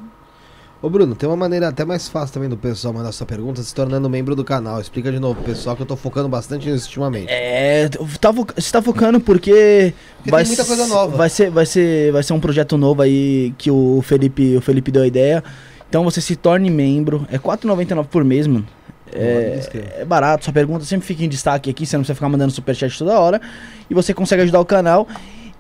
Ô 0.85 0.91
Bruno, 0.91 1.15
tem 1.15 1.27
uma 1.27 1.35
maneira 1.35 1.69
até 1.69 1.83
mais 1.83 2.11
fácil 2.11 2.35
também 2.35 2.47
do 2.47 2.59
pessoal 2.59 2.93
mandar 2.93 3.11
sua 3.11 3.27
pergunta 3.27 3.63
se 3.63 3.75
tornando 3.75 4.07
membro 4.11 4.37
do 4.37 4.45
canal. 4.45 4.79
Explica 4.79 5.11
de 5.11 5.19
novo 5.19 5.43
pessoal 5.43 5.75
que 5.75 5.81
eu 5.81 5.87
tô 5.87 5.97
focando 5.97 6.29
bastante 6.29 6.69
nisso 6.69 6.89
ultimamente. 6.89 7.33
É, 7.33 7.89
tá 8.21 8.31
você 8.31 8.71
tá 8.71 8.83
focando 8.83 9.19
porque, 9.19 9.95
Porque 10.19 10.31
vai 10.31 10.45
muita 10.45 10.63
coisa 10.63 10.87
nova. 10.87 11.17
Vai 11.17 11.31
ser, 11.31 11.49
vai 11.49 11.65
ser, 11.65 12.13
vai 12.13 12.23
ser 12.23 12.35
um 12.35 12.39
projeto 12.39 12.77
novo 12.77 13.01
aí 13.01 13.55
que 13.57 13.71
o 13.71 14.03
Felipe, 14.03 14.59
o 14.59 14.61
Felipe 14.61 14.91
deu 14.91 15.05
a 15.05 15.07
ideia. 15.07 15.43
Então 15.89 16.05
você 16.05 16.21
se 16.21 16.37
torne 16.37 16.69
membro, 16.69 17.27
é 17.31 17.37
R$ 17.37 17.43
4,99 17.43 18.05
por 18.05 18.23
mês, 18.23 18.47
mano. 18.47 18.67
É, 19.11 19.61
é 20.01 20.05
barato, 20.05 20.45
sua 20.45 20.53
pergunta 20.53 20.85
sempre 20.85 21.07
fica 21.07 21.25
em 21.25 21.31
destaque 21.31 21.71
aqui, 21.71 21.87
você 21.87 21.97
não 21.97 22.03
precisa 22.03 22.15
ficar 22.15 22.29
mandando 22.29 22.53
superchat 22.53 22.99
toda 22.99 23.19
hora. 23.19 23.41
E 23.89 23.95
você 23.95 24.13
consegue 24.13 24.43
ajudar 24.43 24.61
o 24.61 24.67
canal. 24.67 25.09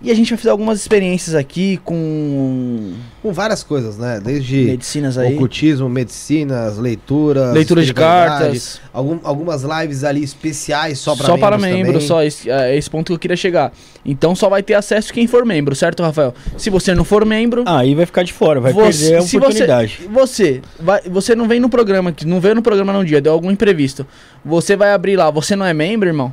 E 0.05 0.10
a 0.10 0.15
gente 0.15 0.28
vai 0.28 0.36
fazer 0.36 0.50
algumas 0.50 0.78
experiências 0.78 1.34
aqui 1.34 1.78
com 1.83 2.92
Com 3.23 3.33
várias 3.33 3.62
coisas, 3.65 3.97
né? 3.97 4.20
Desde 4.23 4.57
medicinas 4.65 5.16
aí. 5.16 5.34
ocultismo, 5.34 5.89
medicinas, 5.89 6.76
leituras. 6.76 7.55
Leitura 7.55 7.83
de 7.83 7.94
cartas. 7.94 8.81
algum- 8.92 9.18
algumas 9.24 9.62
lives 9.62 10.05
ali 10.05 10.23
especiais 10.23 10.99
só 10.99 11.16
pra 11.16 11.24
só 11.24 11.33
membros 11.33 11.49
para 11.49 11.58
membros, 11.58 11.92
também. 11.94 12.07
só 12.07 12.23
esse, 12.23 12.50
é 12.50 12.76
esse 12.76 12.91
ponto 12.91 13.07
que 13.07 13.12
eu 13.15 13.18
queria 13.18 13.36
chegar. 13.36 13.73
Então 14.05 14.34
só 14.34 14.50
vai 14.50 14.62
ter 14.62 14.74
acesso 14.74 15.10
quem 15.10 15.26
for 15.26 15.47
membro, 15.47 15.74
certo, 15.74 16.02
Rafael? 16.02 16.34
Se 16.58 16.68
você 16.68 16.94
não 16.94 17.02
for 17.05 17.24
membro, 17.24 17.65
Aí 17.66 17.94
vai 17.94 18.05
ficar 18.05 18.24
de 18.24 18.33
fora, 18.34 18.60
vai 18.60 18.74
você, 18.74 18.99
perder 19.05 19.16
a 19.16 19.23
se 19.23 19.36
oportunidade. 19.39 19.99
Você, 20.02 20.10
você, 20.10 20.62
vai, 20.78 21.00
você 21.08 21.34
não 21.34 21.49
vem 21.49 21.58
no 21.58 21.70
programa, 21.70 22.12
que 22.12 22.26
não 22.26 22.41
veio 22.41 22.55
no 22.55 22.62
programa 22.62 22.92
num 22.92 23.05
dia, 23.05 23.23
deu 23.23 23.33
algum 23.33 23.50
imprevisto. 23.50 24.07
Você 24.44 24.76
vai 24.76 24.92
abrir 24.92 25.16
lá, 25.16 25.31
você 25.31 25.57
não 25.57 25.65
é 25.65 25.73
membro, 25.73 26.07
irmão? 26.10 26.31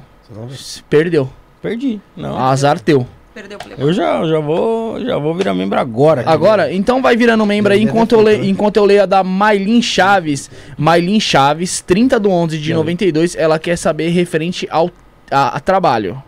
Perdeu. 0.89 1.29
Perdi. 1.61 2.01
Não. 2.17 2.37
Azar 2.37 2.77
teu. 2.79 3.07
Perdeu 3.33 3.57
o 3.57 3.81
Eu 3.81 3.93
já, 3.93 4.25
já 4.25 4.39
vou, 4.39 4.99
já 5.03 5.17
vou 5.17 5.33
virar 5.35 5.53
membro 5.53 5.79
agora. 5.79 6.23
Agora, 6.25 6.71
então 6.73 7.01
vai 7.01 7.15
virando 7.15 7.45
membro 7.45 7.71
aí 7.73 7.79
Deve 7.79 7.91
enquanto 7.91 8.13
eu, 8.13 8.23
né? 8.23 8.35
enquanto 8.45 8.77
eu 8.77 8.85
leio 8.85 9.03
a 9.03 9.05
da 9.05 9.23
Maylin 9.23 9.81
Chaves. 9.81 10.49
Maylin 10.77 11.19
Chaves, 11.19 11.81
30 11.81 12.19
do 12.19 12.29
11 12.29 12.57
de 12.57 12.63
Já 12.69 12.73
vi. 12.73 12.79
92, 12.79 13.35
ela 13.35 13.57
quer 13.59 13.75
saber 13.77 14.09
referente 14.09 14.67
ao 14.69 14.89
a, 15.29 15.57
a 15.57 15.59
trabalho. 15.59 16.21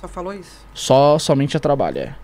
Só 0.00 0.06
falou 0.08 0.32
isso? 0.34 0.58
Só, 0.74 1.18
somente 1.18 1.56
a 1.56 1.60
trabalho, 1.60 1.98
é. 1.98 2.14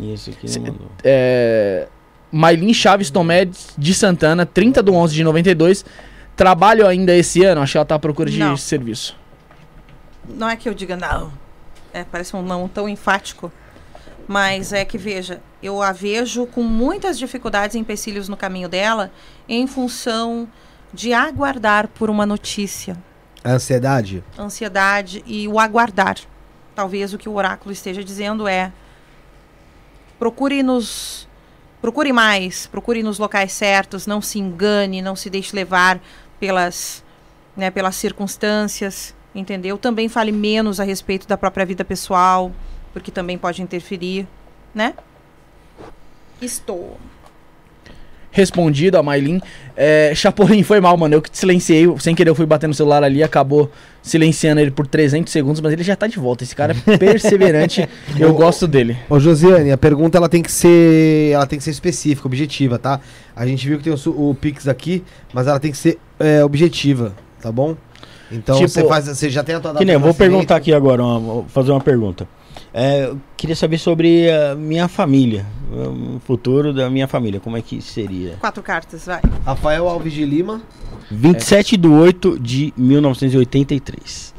Isso 0.00 0.30
aqui 0.30 0.48
Cê- 0.48 0.58
não 0.58 0.66
mandou. 0.66 0.88
é, 1.02 1.88
Maylin 2.30 2.72
Chaves 2.74 3.10
Tomé 3.10 3.46
de 3.76 3.94
Santana, 3.94 4.44
30 4.44 4.82
do 4.82 4.92
11 4.94 5.14
de 5.14 5.24
92. 5.24 5.84
Trabalho 6.36 6.86
ainda 6.86 7.14
esse 7.16 7.42
ano? 7.44 7.62
Acho 7.62 7.72
que 7.72 7.78
ela 7.78 7.84
tá 7.84 7.94
à 7.94 7.98
procura 7.98 8.30
de 8.30 8.38
Não. 8.38 8.56
serviço. 8.56 9.16
Não 10.28 10.48
é 10.48 10.54
que 10.56 10.68
eu 10.68 10.74
diga 10.74 10.94
não. 10.96 11.32
É, 11.92 12.04
parece 12.04 12.36
um 12.36 12.42
não 12.42 12.68
tão 12.68 12.88
enfático. 12.88 13.52
Mas 14.26 14.72
é 14.72 14.84
que, 14.84 14.98
veja, 14.98 15.40
eu 15.62 15.80
a 15.82 15.90
vejo 15.90 16.46
com 16.46 16.62
muitas 16.62 17.18
dificuldades 17.18 17.74
e 17.74 17.78
empecilhos 17.78 18.28
no 18.28 18.36
caminho 18.36 18.68
dela 18.68 19.10
em 19.48 19.66
função 19.66 20.46
de 20.92 21.12
aguardar 21.12 21.88
por 21.88 22.10
uma 22.10 22.26
notícia. 22.26 22.96
Ansiedade. 23.44 24.22
Ansiedade 24.38 25.22
e 25.26 25.48
o 25.48 25.58
aguardar. 25.58 26.16
Talvez 26.74 27.12
o 27.12 27.18
que 27.18 27.28
o 27.28 27.34
oráculo 27.34 27.72
esteja 27.72 28.04
dizendo 28.04 28.46
é 28.46 28.72
procure 30.18 30.62
nos 30.62 31.26
procure 31.80 32.12
mais, 32.12 32.66
procure 32.66 33.02
nos 33.02 33.18
locais 33.18 33.52
certos, 33.52 34.06
não 34.06 34.20
se 34.20 34.38
engane, 34.38 35.00
não 35.00 35.14
se 35.14 35.30
deixe 35.30 35.54
levar 35.54 36.00
pelas 36.38 37.04
né, 37.56 37.70
pelas 37.70 37.96
circunstâncias, 37.96 39.14
entendeu? 39.38 39.78
Também 39.78 40.08
fale 40.08 40.32
menos 40.32 40.80
a 40.80 40.84
respeito 40.84 41.26
da 41.26 41.36
própria 41.36 41.64
vida 41.64 41.84
pessoal, 41.84 42.52
porque 42.92 43.10
também 43.10 43.38
pode 43.38 43.62
interferir, 43.62 44.26
né? 44.74 44.94
Estou. 46.40 46.98
Respondido 48.30 48.98
a 48.98 49.02
Maylin. 49.02 49.40
É, 49.76 50.12
Chapolin, 50.14 50.62
foi 50.62 50.80
mal, 50.80 50.96
mano. 50.96 51.14
Eu 51.14 51.22
que 51.22 51.30
te 51.30 51.38
silenciei. 51.38 51.86
Sem 51.98 52.14
querer, 52.14 52.30
eu 52.30 52.34
fui 52.34 52.46
bater 52.46 52.66
no 52.66 52.74
celular 52.74 53.02
ali. 53.02 53.22
Acabou 53.22 53.70
silenciando 54.02 54.60
ele 54.60 54.70
por 54.70 54.86
300 54.86 55.32
segundos. 55.32 55.60
Mas 55.60 55.72
ele 55.72 55.82
já 55.82 55.96
tá 55.96 56.06
de 56.06 56.18
volta. 56.18 56.44
Esse 56.44 56.54
cara 56.54 56.76
é 56.86 56.96
perseverante. 56.98 57.88
eu 58.18 58.32
gosto 58.34 58.68
dele. 58.68 58.96
Ô 59.08 59.18
Josiane, 59.18 59.72
a 59.72 59.78
pergunta 59.78 60.18
ela 60.18 60.28
tem 60.28 60.42
que 60.42 60.52
ser, 60.52 61.32
ela 61.32 61.46
tem 61.46 61.58
que 61.58 61.64
ser 61.64 61.70
específica, 61.70 62.28
objetiva, 62.28 62.78
tá? 62.78 63.00
A 63.34 63.46
gente 63.46 63.66
viu 63.66 63.78
que 63.78 63.84
tem 63.84 63.92
o, 63.92 64.30
o 64.30 64.34
Pix 64.34 64.68
aqui, 64.68 65.02
mas 65.32 65.46
ela 65.46 65.58
tem 65.58 65.72
que 65.72 65.78
ser 65.78 65.98
é, 66.20 66.44
objetiva, 66.44 67.14
tá 67.40 67.50
bom? 67.50 67.76
Então 68.30 68.56
Tipo- 68.56 68.68
você 68.68 68.86
faz, 68.86 69.06
você 69.06 69.30
já 69.30 69.42
tem 69.42 69.54
a 69.54 69.60
tua 69.60 69.72
data 69.72 69.78
Que 69.78 69.84
nem, 69.84 69.96
vou 69.96 70.08
nascimento. 70.08 70.30
perguntar 70.30 70.56
aqui 70.56 70.72
agora, 70.72 71.02
uma- 71.02 71.18
vou 71.18 71.44
fazer 71.48 71.70
uma 71.70 71.80
pergunta. 71.80 72.28
É, 72.74 73.06
eu 73.06 73.18
queria 73.36 73.56
saber 73.56 73.78
sobre 73.78 74.30
a 74.30 74.54
minha 74.54 74.88
família, 74.88 75.46
o 75.72 76.20
futuro 76.20 76.72
da 76.74 76.90
minha 76.90 77.08
família, 77.08 77.40
como 77.40 77.56
é 77.56 77.62
que 77.62 77.80
seria? 77.80 78.34
Quatro 78.40 78.62
cartas, 78.62 79.06
vai. 79.06 79.20
Rafael 79.44 79.88
Alves 79.88 80.12
de 80.12 80.24
Lima. 80.24 80.60
27 81.10 81.76
de 81.78 81.88
8 81.88 82.38
de 82.38 82.74
1983. 82.76 84.34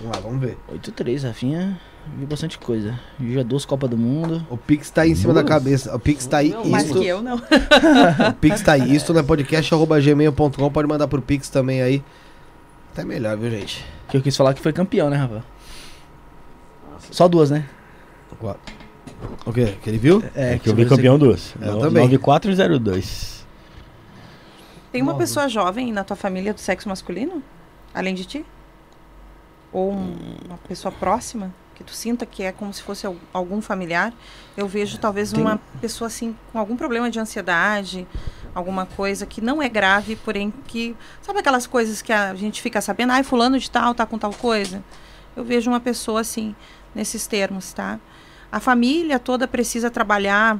Vamos 0.00 0.16
lá, 0.16 0.22
vamos 0.22 0.40
ver. 0.40 0.56
8-3, 0.72 1.24
Rafinha. 1.24 1.78
Viu 2.18 2.26
bastante 2.26 2.58
coisa. 2.58 2.98
Viu 3.18 3.34
já 3.34 3.42
duas 3.44 3.64
Copas 3.64 3.88
do 3.88 3.96
Mundo. 3.96 4.44
O 4.50 4.56
Pix 4.56 4.90
tá 4.90 5.02
aí 5.02 5.12
em 5.12 5.14
cima 5.14 5.32
da 5.32 5.44
cabeça. 5.44 5.94
O 5.94 5.98
Pix 6.00 6.26
tá 6.26 6.38
aí. 6.38 6.54
Mais 6.66 6.84
Isto, 6.86 6.98
que 7.00 7.06
eu, 7.06 7.22
não. 7.22 7.36
o 8.28 8.32
Pix 8.40 8.60
tá 8.60 8.72
aí. 8.72 8.94
Isto 8.94 9.16
é 9.16 9.22
podcast.gmail.com. 9.22 10.70
Pode 10.70 10.88
mandar 10.88 11.06
pro 11.06 11.22
Pix 11.22 11.48
também 11.48 11.80
aí. 11.80 12.02
Até 12.92 13.04
melhor, 13.04 13.36
viu, 13.38 13.50
gente? 13.50 13.84
Que 14.08 14.16
eu 14.18 14.22
quis 14.22 14.36
falar 14.36 14.52
que 14.54 14.60
foi 14.60 14.72
campeão, 14.72 15.08
né, 15.08 15.16
Rafa? 15.16 15.42
Só 17.10 17.26
duas, 17.26 17.50
né? 17.50 17.66
O 19.46 19.52
quê? 19.52 19.76
Que 19.82 19.90
ele 19.90 19.98
viu? 19.98 20.22
É, 20.34 20.58
que 20.58 20.68
eu 20.68 20.74
vi 20.74 20.84
campeão 20.86 21.18
duas. 21.18 21.54
Eu 21.60 21.74
No- 21.74 21.80
também. 21.80 22.02
9402. 22.02 23.46
Tem 24.90 25.00
uma 25.00 25.12
Nova. 25.12 25.22
pessoa 25.24 25.48
jovem 25.48 25.90
na 25.92 26.04
tua 26.04 26.16
família 26.16 26.52
do 26.52 26.60
sexo 26.60 26.88
masculino? 26.88 27.42
Além 27.94 28.14
de 28.14 28.24
ti? 28.24 28.44
Ou 29.72 29.92
um- 29.92 30.16
uma 30.46 30.58
pessoa 30.68 30.92
próxima? 30.92 31.50
Que 31.74 31.82
tu 31.84 31.92
sinta 31.94 32.24
que 32.26 32.42
é 32.42 32.52
como 32.52 32.72
se 32.72 32.82
fosse 32.82 33.06
al- 33.06 33.16
algum 33.32 33.60
familiar? 33.62 34.12
Eu 34.56 34.66
vejo 34.68 34.98
talvez 34.98 35.32
Tem- 35.32 35.40
uma 35.42 35.58
pessoa 35.80 36.06
assim, 36.08 36.36
com 36.52 36.58
algum 36.58 36.76
problema 36.76 37.10
de 37.10 37.18
ansiedade, 37.18 38.06
alguma 38.54 38.84
coisa 38.86 39.24
que 39.26 39.40
não 39.40 39.62
é 39.62 39.68
grave, 39.68 40.16
porém 40.16 40.52
que. 40.66 40.94
Sabe 41.22 41.38
aquelas 41.40 41.66
coisas 41.66 42.02
que 42.02 42.12
a 42.12 42.34
gente 42.34 42.60
fica 42.60 42.80
sabendo? 42.80 43.12
Ai, 43.12 43.22
fulano 43.22 43.58
de 43.58 43.70
tal 43.70 43.94
tá 43.94 44.04
com 44.06 44.18
tal 44.18 44.32
coisa? 44.34 44.82
Eu 45.34 45.44
vejo 45.44 45.70
uma 45.70 45.80
pessoa 45.80 46.20
assim, 46.20 46.54
nesses 46.94 47.26
termos, 47.26 47.72
tá? 47.72 47.98
A 48.50 48.60
família 48.60 49.18
toda 49.18 49.48
precisa 49.48 49.90
trabalhar 49.90 50.58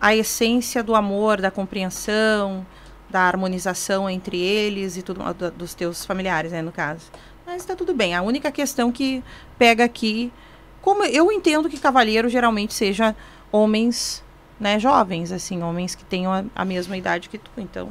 a 0.00 0.14
essência 0.14 0.82
do 0.82 0.94
amor, 0.94 1.40
da 1.40 1.50
compreensão, 1.50 2.64
da 3.10 3.20
harmonização 3.22 4.08
entre 4.08 4.38
eles 4.40 4.96
e 4.96 5.02
tudo 5.02 5.20
dos 5.56 5.74
teus 5.74 6.04
familiares, 6.06 6.52
né, 6.52 6.62
no 6.62 6.72
caso. 6.72 7.06
Mas 7.46 7.56
está 7.62 7.74
tudo 7.76 7.92
bem. 7.94 8.14
A 8.14 8.22
única 8.22 8.50
questão 8.50 8.92
que 8.92 9.22
pega 9.58 9.84
aqui, 9.84 10.32
como 10.80 11.04
eu 11.04 11.30
entendo 11.32 11.68
que 11.68 11.78
cavalheiro 11.78 12.28
geralmente 12.28 12.72
seja 12.74 13.14
homens, 13.50 14.22
né, 14.58 14.78
jovens, 14.78 15.32
assim, 15.32 15.62
homens 15.62 15.94
que 15.94 16.04
tenham 16.04 16.32
a, 16.32 16.44
a 16.54 16.64
mesma 16.64 16.96
idade 16.96 17.28
que 17.28 17.38
tu. 17.38 17.50
Então, 17.58 17.88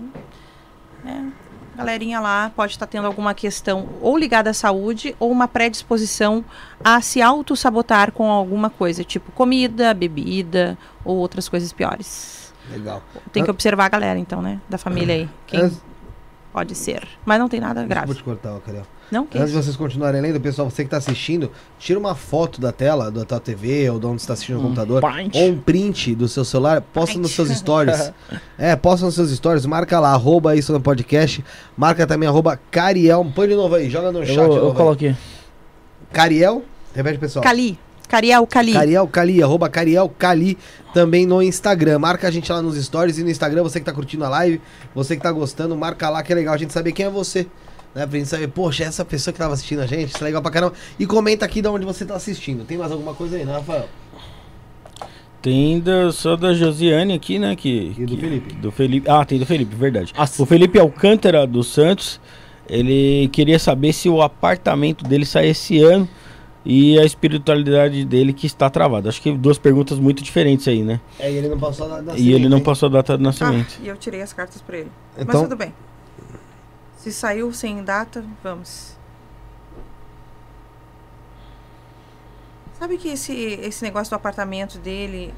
né, 1.04 1.32
galerinha 1.76 2.20
lá 2.20 2.52
pode 2.56 2.74
estar 2.74 2.88
tendo 2.88 3.08
alguma 3.08 3.34
questão 3.34 3.90
ou 4.02 4.18
ligada 4.18 4.50
à 4.50 4.54
saúde 4.54 5.16
ou 5.20 5.32
uma 5.32 5.48
predisposição 5.48 6.44
a 6.84 7.02
se 7.02 7.22
auto-sabotar 7.22 8.12
com 8.12 8.30
alguma 8.32 8.70
coisa, 8.70 9.04
tipo 9.04 9.32
comida, 9.34 9.94
bebida 9.94 10.78
ou 11.04 11.18
outras 11.18 11.48
coisas 11.50 11.72
piores. 11.74 12.54
Legal. 12.70 13.02
Tem 13.34 13.44
que 13.44 13.50
An- 13.50 13.54
observar 13.54 13.86
a 13.86 13.90
galera, 13.90 14.18
então, 14.20 14.42
né? 14.42 14.62
Da 14.70 14.78
família 14.78 15.16
aí. 15.16 15.30
Quem 15.48 15.60
Antes, 15.62 15.82
pode 16.54 16.74
ser. 16.76 17.06
Mas 17.26 17.38
não 17.40 17.50
tem 17.50 17.60
nada 17.60 17.82
Vou 17.82 17.90
grave. 17.90 18.14
te 18.16 18.24
cortar, 18.24 18.58
Carel. 18.62 18.86
Não? 19.12 19.26
Que 19.26 19.38
Antes 19.38 19.52
de 19.52 19.58
vocês 19.62 19.76
continuarem 19.76 20.22
lendo, 20.22 20.40
pessoal, 20.40 20.70
você 20.70 20.86
que 20.86 20.90
tá 20.90 20.96
assistindo, 20.98 21.52
tira 21.78 22.00
uma 22.00 22.16
foto 22.16 22.62
da 22.62 22.72
tela 22.72 23.12
da 23.12 23.26
tua 23.26 23.42
TV 23.42 23.90
ou 23.90 24.00
de 24.00 24.06
onde 24.06 24.22
você 24.22 24.28
tá 24.28 24.34
assistindo 24.34 24.56
no 24.56 24.62
computador. 24.64 25.02
Print. 25.02 25.38
Ou 25.38 25.50
um 25.50 25.58
print 25.60 26.16
do 26.16 26.30
seu 26.30 26.46
celular, 26.46 26.80
posta 26.82 27.20
nos 27.20 27.34
Print. 27.34 27.48
seus 27.50 27.60
stories. 27.60 28.14
é, 28.58 28.74
posta 28.78 29.06
nos 29.06 29.16
seus 29.16 29.30
stories, 29.32 29.66
marca 29.66 30.00
lá, 30.00 30.12
arroba 30.14 30.56
isso 30.56 30.72
no 30.72 30.80
podcast. 30.80 31.44
Marca 31.76 32.08
também 32.08 32.30
arroba 32.30 32.58
Cariel. 32.72 33.30
Põe 33.36 33.50
de 33.50 33.56
novo 33.56 33.76
aí, 33.76 33.90
joga 33.90 34.14
no 34.14 34.20
Eu, 34.20 34.26
chat. 34.26 34.38
eu 34.38 34.48
novo 34.48 34.70
aí. 34.70 34.76
coloquei. 34.76 35.16
Cariel, 36.14 36.64
repete 36.96 37.20
pessoal. 37.20 37.44
Cali. 37.44 37.78
Cariel 38.08 38.46
Cali. 38.46 38.74
Cariel 38.74 39.08
Cali, 39.08 39.42
arroba 39.42 39.70
Cariel 39.70 40.10
Cali 40.10 40.58
também 40.94 41.26
no 41.26 41.42
Instagram. 41.42 41.98
Marca 42.00 42.28
a 42.28 42.32
gente 42.32 42.52
lá 42.52 42.62
nos 42.62 42.76
stories 42.82 43.18
e 43.18 43.24
no 43.24 43.30
Instagram, 43.30 43.64
você 43.64 43.80
que 43.80 43.86
tá 43.86 43.94
curtindo 43.94 44.26
a 44.26 44.30
live, 44.30 44.62
você 44.94 45.16
que 45.16 45.22
tá 45.24 45.32
gostando, 45.32 45.78
marca 45.78 46.10
lá 46.10 46.22
que 46.22 46.32
é 46.32 46.36
legal 46.36 46.54
a 46.54 46.58
gente 46.58 46.74
saber 46.74 46.92
quem 46.92 47.06
é 47.06 47.10
você. 47.10 47.48
Né, 47.94 48.08
pra 48.08 48.18
gente 48.18 48.30
saber, 48.30 48.48
poxa, 48.48 48.86
essa 48.86 49.04
pessoa 49.04 49.34
que 49.34 49.40
tava 49.40 49.54
assistindo 49.54 49.80
a 49.82 49.86
gente, 49.86 50.10
isso 50.16 50.24
é 50.24 50.26
legal 50.26 50.42
pra 50.42 50.50
caramba. 50.52 50.74
E 50.98 51.06
comenta 51.06 51.44
aqui 51.46 51.62
de 51.62 51.68
onde 51.68 51.86
você 51.86 52.06
tá 52.06 52.16
assistindo. 52.16 52.64
Tem 52.64 52.78
mais 52.78 52.92
alguma 52.92 53.14
coisa 53.14 53.36
aí, 53.36 53.44
né, 53.46 53.52
Rafael? 53.54 53.88
Tem 55.42 55.80
da, 55.80 56.12
só 56.12 56.36
da 56.36 56.54
Josiane 56.54 57.14
aqui, 57.14 57.40
né? 57.40 57.56
Que, 57.56 57.94
E 57.98 58.06
do 58.06 58.16
que- 58.16 58.22
Felipe. 58.22 58.54
Do 58.56 58.72
Felipe. 58.72 59.10
Ah, 59.10 59.26
tem 59.26 59.40
do 59.40 59.46
Felipe, 59.46 59.76
verdade. 59.76 60.14
Nossa. 60.16 60.42
O 60.42 60.46
Felipe 60.46 60.78
Alcântara 60.80 61.48
dos 61.48 61.68
Santos, 61.68 62.22
ele 62.70 63.28
queria 63.30 63.58
saber 63.58 63.92
se 63.92 64.08
o 64.08 64.22
apartamento 64.22 65.04
dele 65.04 65.26
sai 65.26 65.48
esse 65.50 65.82
ano 65.82 66.08
e 66.64 67.00
a 67.00 67.04
espiritualidade 67.04 68.06
dele 68.06 68.34
que 68.34 68.46
está 68.46 68.70
travada. 68.70 69.10
Acho 69.10 69.20
que 69.20 69.32
duas 69.32 69.58
perguntas 69.58 69.98
muito 69.98 70.22
diferentes 70.24 70.68
aí, 70.68 70.84
né? 70.84 71.02
É, 71.20 71.32
e 71.32 71.38
ele 71.38 71.50
não 71.50 71.58
passou 71.60 71.88
nada 71.90 72.14
e 72.16 72.32
ele 72.32 72.48
não 72.48 72.60
passou 72.62 72.88
a 72.88 72.92
data 72.92 73.18
de 73.18 73.24
nascimento. 73.24 73.78
Ah, 73.80 73.84
e 73.84 73.88
eu 73.88 73.98
tirei 73.98 74.22
as 74.22 74.32
cartas 74.32 74.62
pra 74.62 74.78
ele. 74.78 74.92
Mas 75.18 75.26
Então, 75.28 75.44
tudo 75.44 75.56
bem. 75.58 75.74
Se 77.02 77.12
saiu 77.12 77.52
sem 77.52 77.84
data, 77.84 78.24
vamos. 78.44 78.96
Sabe 82.78 82.96
que 82.96 83.08
esse, 83.08 83.34
esse 83.34 83.84
negócio 83.84 84.12
do 84.12 84.16
apartamento 84.16 84.78
dele 84.78 85.34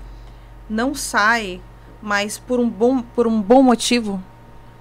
não 0.70 0.94
sai, 0.94 1.62
mas 2.02 2.38
por 2.38 2.60
um, 2.60 2.70
bom, 2.70 3.02
por 3.02 3.28
um 3.28 3.42
bom 3.42 3.64
motivo. 3.64 4.22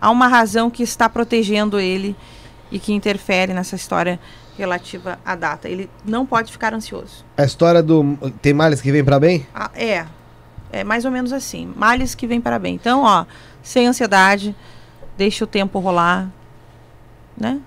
Há 0.00 0.10
uma 0.10 0.26
razão 0.26 0.68
que 0.68 0.82
está 0.82 1.08
protegendo 1.08 1.78
ele 1.78 2.16
e 2.68 2.80
que 2.80 2.92
interfere 2.92 3.54
nessa 3.54 3.76
história 3.76 4.18
relativa 4.58 5.20
à 5.24 5.36
data. 5.36 5.68
Ele 5.68 5.88
não 6.04 6.26
pode 6.26 6.50
ficar 6.50 6.74
ansioso. 6.74 7.24
a 7.36 7.44
história 7.44 7.80
do. 7.80 8.18
Tem 8.42 8.52
males 8.52 8.80
que 8.80 8.90
vem 8.90 9.04
pra 9.04 9.20
bem? 9.20 9.46
Ah, 9.54 9.70
é. 9.76 10.04
É 10.72 10.82
mais 10.82 11.04
ou 11.04 11.12
menos 11.12 11.32
assim. 11.32 11.72
Males 11.76 12.16
que 12.16 12.26
vem 12.26 12.40
para 12.40 12.58
bem. 12.58 12.74
Então, 12.74 13.04
ó, 13.04 13.24
sem 13.62 13.86
ansiedade, 13.86 14.52
deixa 15.16 15.44
o 15.44 15.46
tempo 15.46 15.78
rolar. 15.78 16.28
Né? 17.42 17.58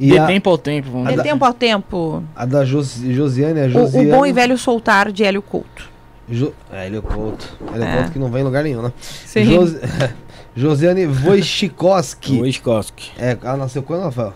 E 0.00 0.12
De 0.12 0.18
a, 0.18 0.26
tempo 0.26 0.48
ao 0.48 0.56
tempo, 0.56 0.90
vamos 0.92 1.08
De 1.10 1.16
da- 1.16 1.22
tempo 1.24 1.44
ao 1.44 1.52
tempo. 1.52 2.22
a 2.36 2.44
da 2.46 2.64
Jos, 2.64 2.94
Josiane, 3.02 3.60
a 3.60 3.64
O, 3.64 3.68
Josiane. 3.70 4.06
o 4.06 4.10
bom 4.14 4.24
e 4.24 4.32
velho 4.32 4.56
soltar 4.56 5.10
de 5.10 5.24
Hélio 5.24 5.42
Couto. 5.42 5.90
Jo, 6.30 6.54
é, 6.72 6.86
Hélio 6.86 7.02
Couto. 7.02 7.48
Hélio 7.74 7.84
É. 7.84 7.96
Couto 7.96 8.12
que 8.12 8.18
não 8.20 8.30
vai 8.30 8.40
em 8.40 8.44
lugar 8.44 8.62
nenhum, 8.62 8.82
né? 8.82 8.92
Sim. 9.00 9.44
Jos, 9.44 9.74
Josiane 10.54 11.04
Wojcikowski. 11.06 12.38
Wojciechowski. 12.38 13.10
É, 13.18 13.36
ela 13.42 13.56
nasceu 13.56 13.82
quando, 13.82 14.02
Rafael? 14.04 14.32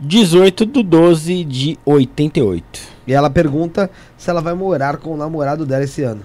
18 0.00 0.64
de 0.66 0.82
12 0.82 1.44
de 1.44 1.78
88. 1.84 2.80
E 3.06 3.12
ela 3.12 3.28
pergunta 3.28 3.90
se 4.16 4.30
ela 4.30 4.40
vai 4.40 4.54
morar 4.54 4.96
com 4.96 5.12
o 5.12 5.16
namorado 5.16 5.66
dela 5.66 5.84
esse 5.84 6.02
ano. 6.02 6.22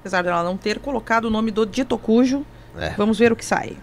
Apesar 0.00 0.22
dela 0.22 0.42
não 0.42 0.56
ter 0.56 0.78
colocado 0.80 1.26
o 1.26 1.30
nome 1.30 1.50
do 1.50 1.64
dito 1.66 1.96
cujo, 1.98 2.44
É. 2.78 2.90
vamos 2.96 3.18
ver 3.18 3.30
o 3.32 3.36
que 3.36 3.44
sai. 3.44 3.76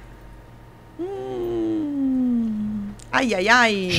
Ai, 3.11 3.33
ai, 3.33 3.47
ai. 3.47 3.97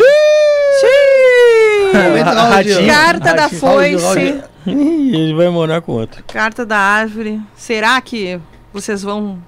Momento 1.93 2.29
áudio. 2.29 2.87
Carta 2.87 3.35
da 3.35 3.49
foice. 3.49 4.41
Ih, 4.67 5.17
ele 5.17 5.35
vai 5.35 5.49
morar 5.49 5.81
com 5.81 5.93
outro. 5.93 6.23
Carta 6.27 6.65
da 6.65 6.79
árvore. 6.79 7.41
Será 7.57 8.01
que 8.01 8.41
vocês 8.73 9.03
vão. 9.03 9.39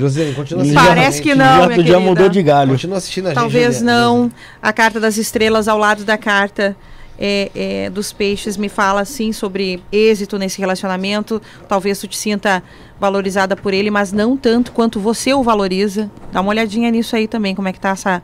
Josiane, 0.00 0.34
continua 0.34 0.62
assistindo. 0.62 0.86
Parece 0.86 1.16
gente. 1.18 1.28
que 1.28 1.34
não, 1.34 1.60
já, 1.60 1.66
minha 1.68 1.86
já 1.86 2.00
mudou 2.00 2.28
de 2.28 2.42
galho. 2.42 2.70
Continua 2.70 2.98
assistindo 2.98 3.26
a 3.26 3.28
gente. 3.30 3.38
Talvez 3.38 3.78
Josiane. 3.78 3.86
não. 3.86 4.32
A 4.62 4.72
carta 4.72 4.98
das 4.98 5.16
estrelas 5.16 5.68
ao 5.68 5.78
lado 5.78 6.04
da 6.04 6.16
carta 6.16 6.76
é, 7.18 7.50
é, 7.54 7.90
dos 7.90 8.12
peixes 8.12 8.56
me 8.56 8.68
fala 8.68 9.00
assim 9.00 9.32
sobre 9.32 9.82
êxito 9.92 10.38
nesse 10.38 10.58
relacionamento. 10.58 11.42
Talvez 11.68 11.98
tu 11.98 12.06
te 12.06 12.16
sinta 12.16 12.62
valorizada 12.98 13.56
por 13.56 13.74
ele, 13.74 13.90
mas 13.90 14.12
não 14.12 14.36
tanto 14.36 14.72
quanto 14.72 14.98
você 15.00 15.34
o 15.34 15.42
valoriza. 15.42 16.10
Dá 16.32 16.40
uma 16.40 16.50
olhadinha 16.50 16.90
nisso 16.90 17.16
aí 17.16 17.28
também, 17.28 17.54
como 17.54 17.68
é 17.68 17.72
que 17.72 17.80
tá 17.80 17.90
essa 17.90 18.22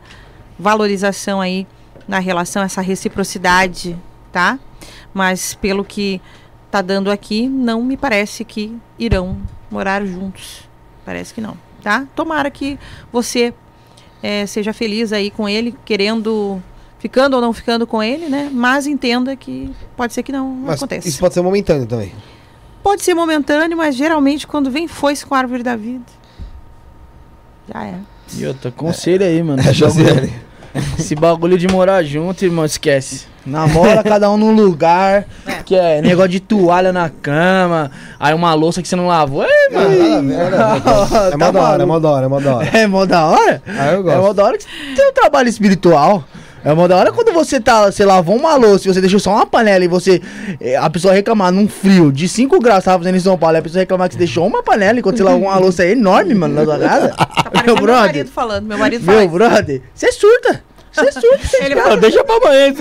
valorização 0.57 1.41
aí 1.41 1.67
na 2.07 2.19
relação, 2.19 2.63
essa 2.63 2.81
reciprocidade, 2.81 3.97
tá? 4.31 4.59
Mas 5.13 5.53
pelo 5.55 5.83
que 5.83 6.21
tá 6.69 6.81
dando 6.81 7.09
aqui, 7.09 7.47
não 7.47 7.83
me 7.83 7.97
parece 7.97 8.43
que 8.43 8.75
irão 8.99 9.37
morar 9.71 10.05
juntos. 10.05 10.67
Parece 11.05 11.33
que 11.33 11.41
não, 11.41 11.57
tá? 11.81 12.07
Tomara 12.15 12.49
que 12.51 12.77
você 13.11 13.53
é, 14.21 14.45
seja 14.45 14.73
feliz 14.73 15.13
aí 15.13 15.29
com 15.31 15.47
ele, 15.47 15.75
querendo, 15.85 16.61
ficando 16.99 17.35
ou 17.35 17.41
não 17.41 17.53
ficando 17.53 17.85
com 17.87 18.01
ele, 18.01 18.27
né? 18.27 18.49
Mas 18.51 18.87
entenda 18.87 19.35
que 19.35 19.73
pode 19.95 20.13
ser 20.13 20.23
que 20.23 20.31
não, 20.31 20.55
não 20.55 20.73
aconteça. 20.73 21.07
isso 21.07 21.19
pode 21.19 21.33
ser 21.33 21.41
momentâneo 21.41 21.85
também. 21.85 22.11
Pode 22.83 23.03
ser 23.03 23.13
momentâneo, 23.13 23.77
mas 23.77 23.95
geralmente 23.95 24.45
quando 24.45 24.69
vem 24.69 24.87
foice 24.87 25.25
com 25.25 25.33
a 25.33 25.39
árvore 25.39 25.63
da 25.63 25.75
vida. 25.75 26.05
Já 27.73 27.83
é. 27.83 27.99
E 28.37 28.45
outra, 28.45 28.71
conselho 28.71 29.25
aí, 29.25 29.41
mano. 29.43 29.61
É, 29.61 29.69
Esse 29.71 29.79
bagulho, 29.81 30.05
Josiane. 30.05 30.33
esse 30.99 31.15
bagulho 31.15 31.57
de 31.57 31.67
morar 31.67 32.03
junto, 32.03 32.43
irmão, 32.43 32.65
esquece. 32.65 33.25
Namora 33.45 34.01
cada 34.03 34.29
um 34.31 34.37
num 34.37 34.51
lugar, 34.53 35.25
que 35.65 35.75
é 35.75 36.01
negócio 36.01 36.29
de 36.31 36.39
toalha 36.39 36.91
na 36.91 37.09
cama, 37.09 37.91
aí 38.19 38.33
uma 38.33 38.53
louça 38.55 38.81
que 38.81 38.87
você 38.87 38.95
não 38.95 39.07
lavou. 39.07 39.43
É, 39.43 39.47
Ah, 39.73 40.21
nada 40.21 40.65
a 40.65 40.73
ver. 40.79 40.81
É 41.27 41.31
Tá 41.31 41.37
mó 41.37 41.51
da 41.51 41.61
hora, 41.61 41.83
é 41.83 41.85
mó 41.85 41.99
da 41.99 42.09
hora, 42.09 42.25
é 42.25 42.27
mó 42.29 42.39
da 42.39 42.55
hora. 42.55 42.69
É 42.73 42.87
mó 42.87 43.05
da 43.05 43.25
hora? 43.25 43.61
Ah, 43.67 43.91
eu 43.91 43.99
É 43.99 44.03
gosto. 44.03 44.21
mó 44.21 44.33
da 44.33 44.43
hora 44.43 44.57
que 44.57 44.63
você 44.63 44.69
tem 44.95 45.09
um 45.09 45.13
trabalho 45.13 45.47
espiritual. 45.47 46.23
É 46.65 46.73
mó 46.73 46.87
da 46.87 46.97
hora 46.97 47.11
quando 47.13 47.31
você 47.31 47.59
tá, 47.59 47.91
você 47.91 48.03
lavou 48.03 48.35
uma 48.35 48.55
louça 48.55 48.89
e 48.89 48.93
você 48.93 48.99
deixou 48.99 49.19
só 49.19 49.31
uma 49.31 49.45
panela 49.45 49.85
e 49.85 49.87
você. 49.87 50.19
eh, 50.59 50.75
A 50.75 50.89
pessoa 50.89 51.13
reclamar 51.13 51.51
num 51.51 51.67
frio 51.67 52.11
de 52.11 52.27
5 52.27 52.59
graus, 52.59 52.83
tava 52.83 52.97
fazendo 52.97 53.15
em 53.15 53.19
São 53.19 53.37
Paulo, 53.37 53.55
e 53.55 53.59
a 53.59 53.61
pessoa 53.61 53.79
reclamar 53.81 54.07
que 54.09 54.15
você 54.15 54.19
deixou 54.19 54.47
uma 54.47 54.63
panela 54.63 54.97
enquanto 54.97 55.17
você 55.17 55.23
lavou 55.23 55.43
uma 55.43 55.57
louça 55.59 55.85
enorme, 55.85 56.33
mano, 56.33 56.55
na 56.55 56.63
sua 56.65 56.79
casa. 56.79 57.09
Tá 57.09 57.27
meu 57.27 57.51
parecendo 57.51 57.65
meu 57.65 57.75
brother. 57.75 58.05
marido 58.07 58.29
falando. 58.31 58.65
Meu 58.65 58.77
marido 58.79 59.05
fala. 59.05 59.19
Meu 59.19 59.29
brother, 59.29 59.81
você 59.93 60.11
surta. 60.11 60.63
Você 60.95 61.11
surta. 61.11 61.63
Ele 61.65 61.97
deixa 61.97 62.23
pra 62.23 62.35
amanhã. 62.37 62.73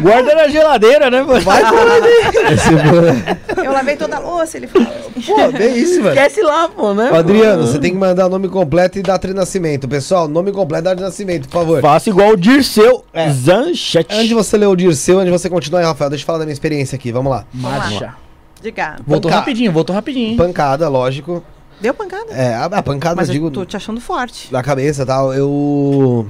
Guarda 0.00 0.34
na 0.34 0.48
geladeira, 0.48 1.10
né, 1.10 1.22
mano? 1.22 1.40
Vai 1.42 1.62
por 1.68 1.78
ali. 1.78 2.54
Esse- 2.54 3.64
eu 3.64 3.72
lavei 3.72 3.96
toda 3.96 4.16
a 4.16 4.18
louça, 4.20 4.56
ele 4.56 4.66
fala. 4.66 4.86
Pô, 4.86 5.52
bem 5.52 5.76
isso, 5.76 5.98
mano. 6.02 6.08
Esquece 6.10 6.42
lá, 6.42 6.68
pô, 6.68 6.94
né? 6.94 7.10
Adriano, 7.12 7.66
você 7.66 7.78
tem 7.78 7.90
que 7.92 7.96
mandar 7.98 8.28
nome 8.28 8.48
completo 8.48 8.98
e 8.98 9.02
data 9.02 9.28
de 9.28 9.34
nascimento. 9.34 9.86
Pessoal, 9.88 10.26
nome 10.28 10.50
completo 10.52 10.82
e 10.82 10.84
data 10.84 10.96
de 10.96 11.02
nascimento, 11.02 11.48
por 11.48 11.58
favor. 11.60 11.80
Faça 11.82 12.08
igual 12.08 12.30
o 12.30 12.36
Dirceu 12.36 13.04
É. 13.12 13.30
Zanchete. 13.30 14.14
Antes 14.14 14.28
de 14.28 14.34
você 14.34 14.56
ler 14.56 14.66
o 14.66 14.76
Dirceu, 14.76 15.18
antes 15.18 15.32
de 15.32 15.38
você 15.38 15.50
continuar 15.50 15.80
aí, 15.80 15.86
Rafael, 15.86 16.10
deixa 16.10 16.22
eu 16.22 16.26
falar 16.26 16.38
da 16.38 16.44
minha 16.44 16.52
experiência 16.54 16.96
aqui, 16.96 17.12
vamos 17.12 17.30
lá. 17.30 17.44
Marcha. 17.52 18.14
Diga. 18.62 18.96
Voltou 19.06 19.30
Panca- 19.30 19.40
rapidinho, 19.40 19.70
voltou 19.72 19.94
rapidinho. 19.94 20.36
Pancada, 20.36 20.88
lógico. 20.88 21.44
Deu 21.80 21.94
pancada? 21.94 22.26
É, 22.32 22.54
a, 22.54 22.64
a 22.64 22.82
pancada, 22.82 23.14
Mas 23.14 23.28
eu 23.28 23.34
digo, 23.34 23.46
eu 23.46 23.50
tô 23.52 23.64
te 23.64 23.76
achando 23.76 24.00
forte. 24.00 24.50
da 24.50 24.60
cabeça 24.64 25.02
e 25.02 25.06
tal, 25.06 25.32
eu... 25.32 26.26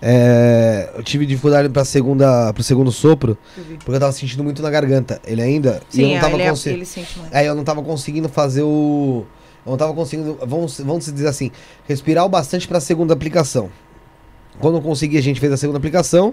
É, 0.00 0.90
eu 0.94 1.02
tive 1.02 1.24
dificuldade 1.24 1.68
pra 1.68 1.84
segunda, 1.84 2.52
pro 2.52 2.62
segundo 2.62 2.92
sopro, 2.92 3.36
porque 3.78 3.90
eu 3.90 4.00
tava 4.00 4.12
sentindo 4.12 4.44
muito 4.44 4.62
na 4.62 4.70
garganta, 4.70 5.20
ele 5.26 5.40
ainda, 5.40 5.80
e 5.92 6.00
eu 6.00 6.06
Sim, 6.06 6.10
não 6.10 6.16
é, 6.16 6.20
tava 6.20 6.42
é, 6.42 6.50
conseguindo... 6.50 6.88
É, 7.32 7.48
eu 7.48 7.54
não 7.54 7.64
tava 7.64 7.82
conseguindo 7.82 8.28
fazer 8.28 8.62
o. 8.62 9.24
Eu 9.64 9.70
não 9.70 9.76
tava 9.76 9.92
conseguindo. 9.94 10.38
Vamos, 10.46 10.78
vamos 10.80 11.12
dizer 11.12 11.26
assim, 11.26 11.50
respirar 11.88 12.24
o 12.24 12.28
bastante 12.28 12.68
pra 12.68 12.78
segunda 12.78 13.14
aplicação. 13.14 13.68
Quando 14.60 14.76
eu 14.78 14.82
consegui, 14.82 15.18
a 15.18 15.22
gente 15.22 15.40
fez 15.40 15.52
a 15.52 15.56
segunda 15.56 15.78
aplicação. 15.78 16.32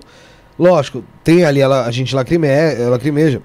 Lógico, 0.59 1.03
tem 1.23 1.43
ali 1.43 1.59
ela, 1.59 1.85
a 1.85 1.91
gente 1.91 2.13
lacrime, 2.13 2.47
lacrimeja. 2.89 3.41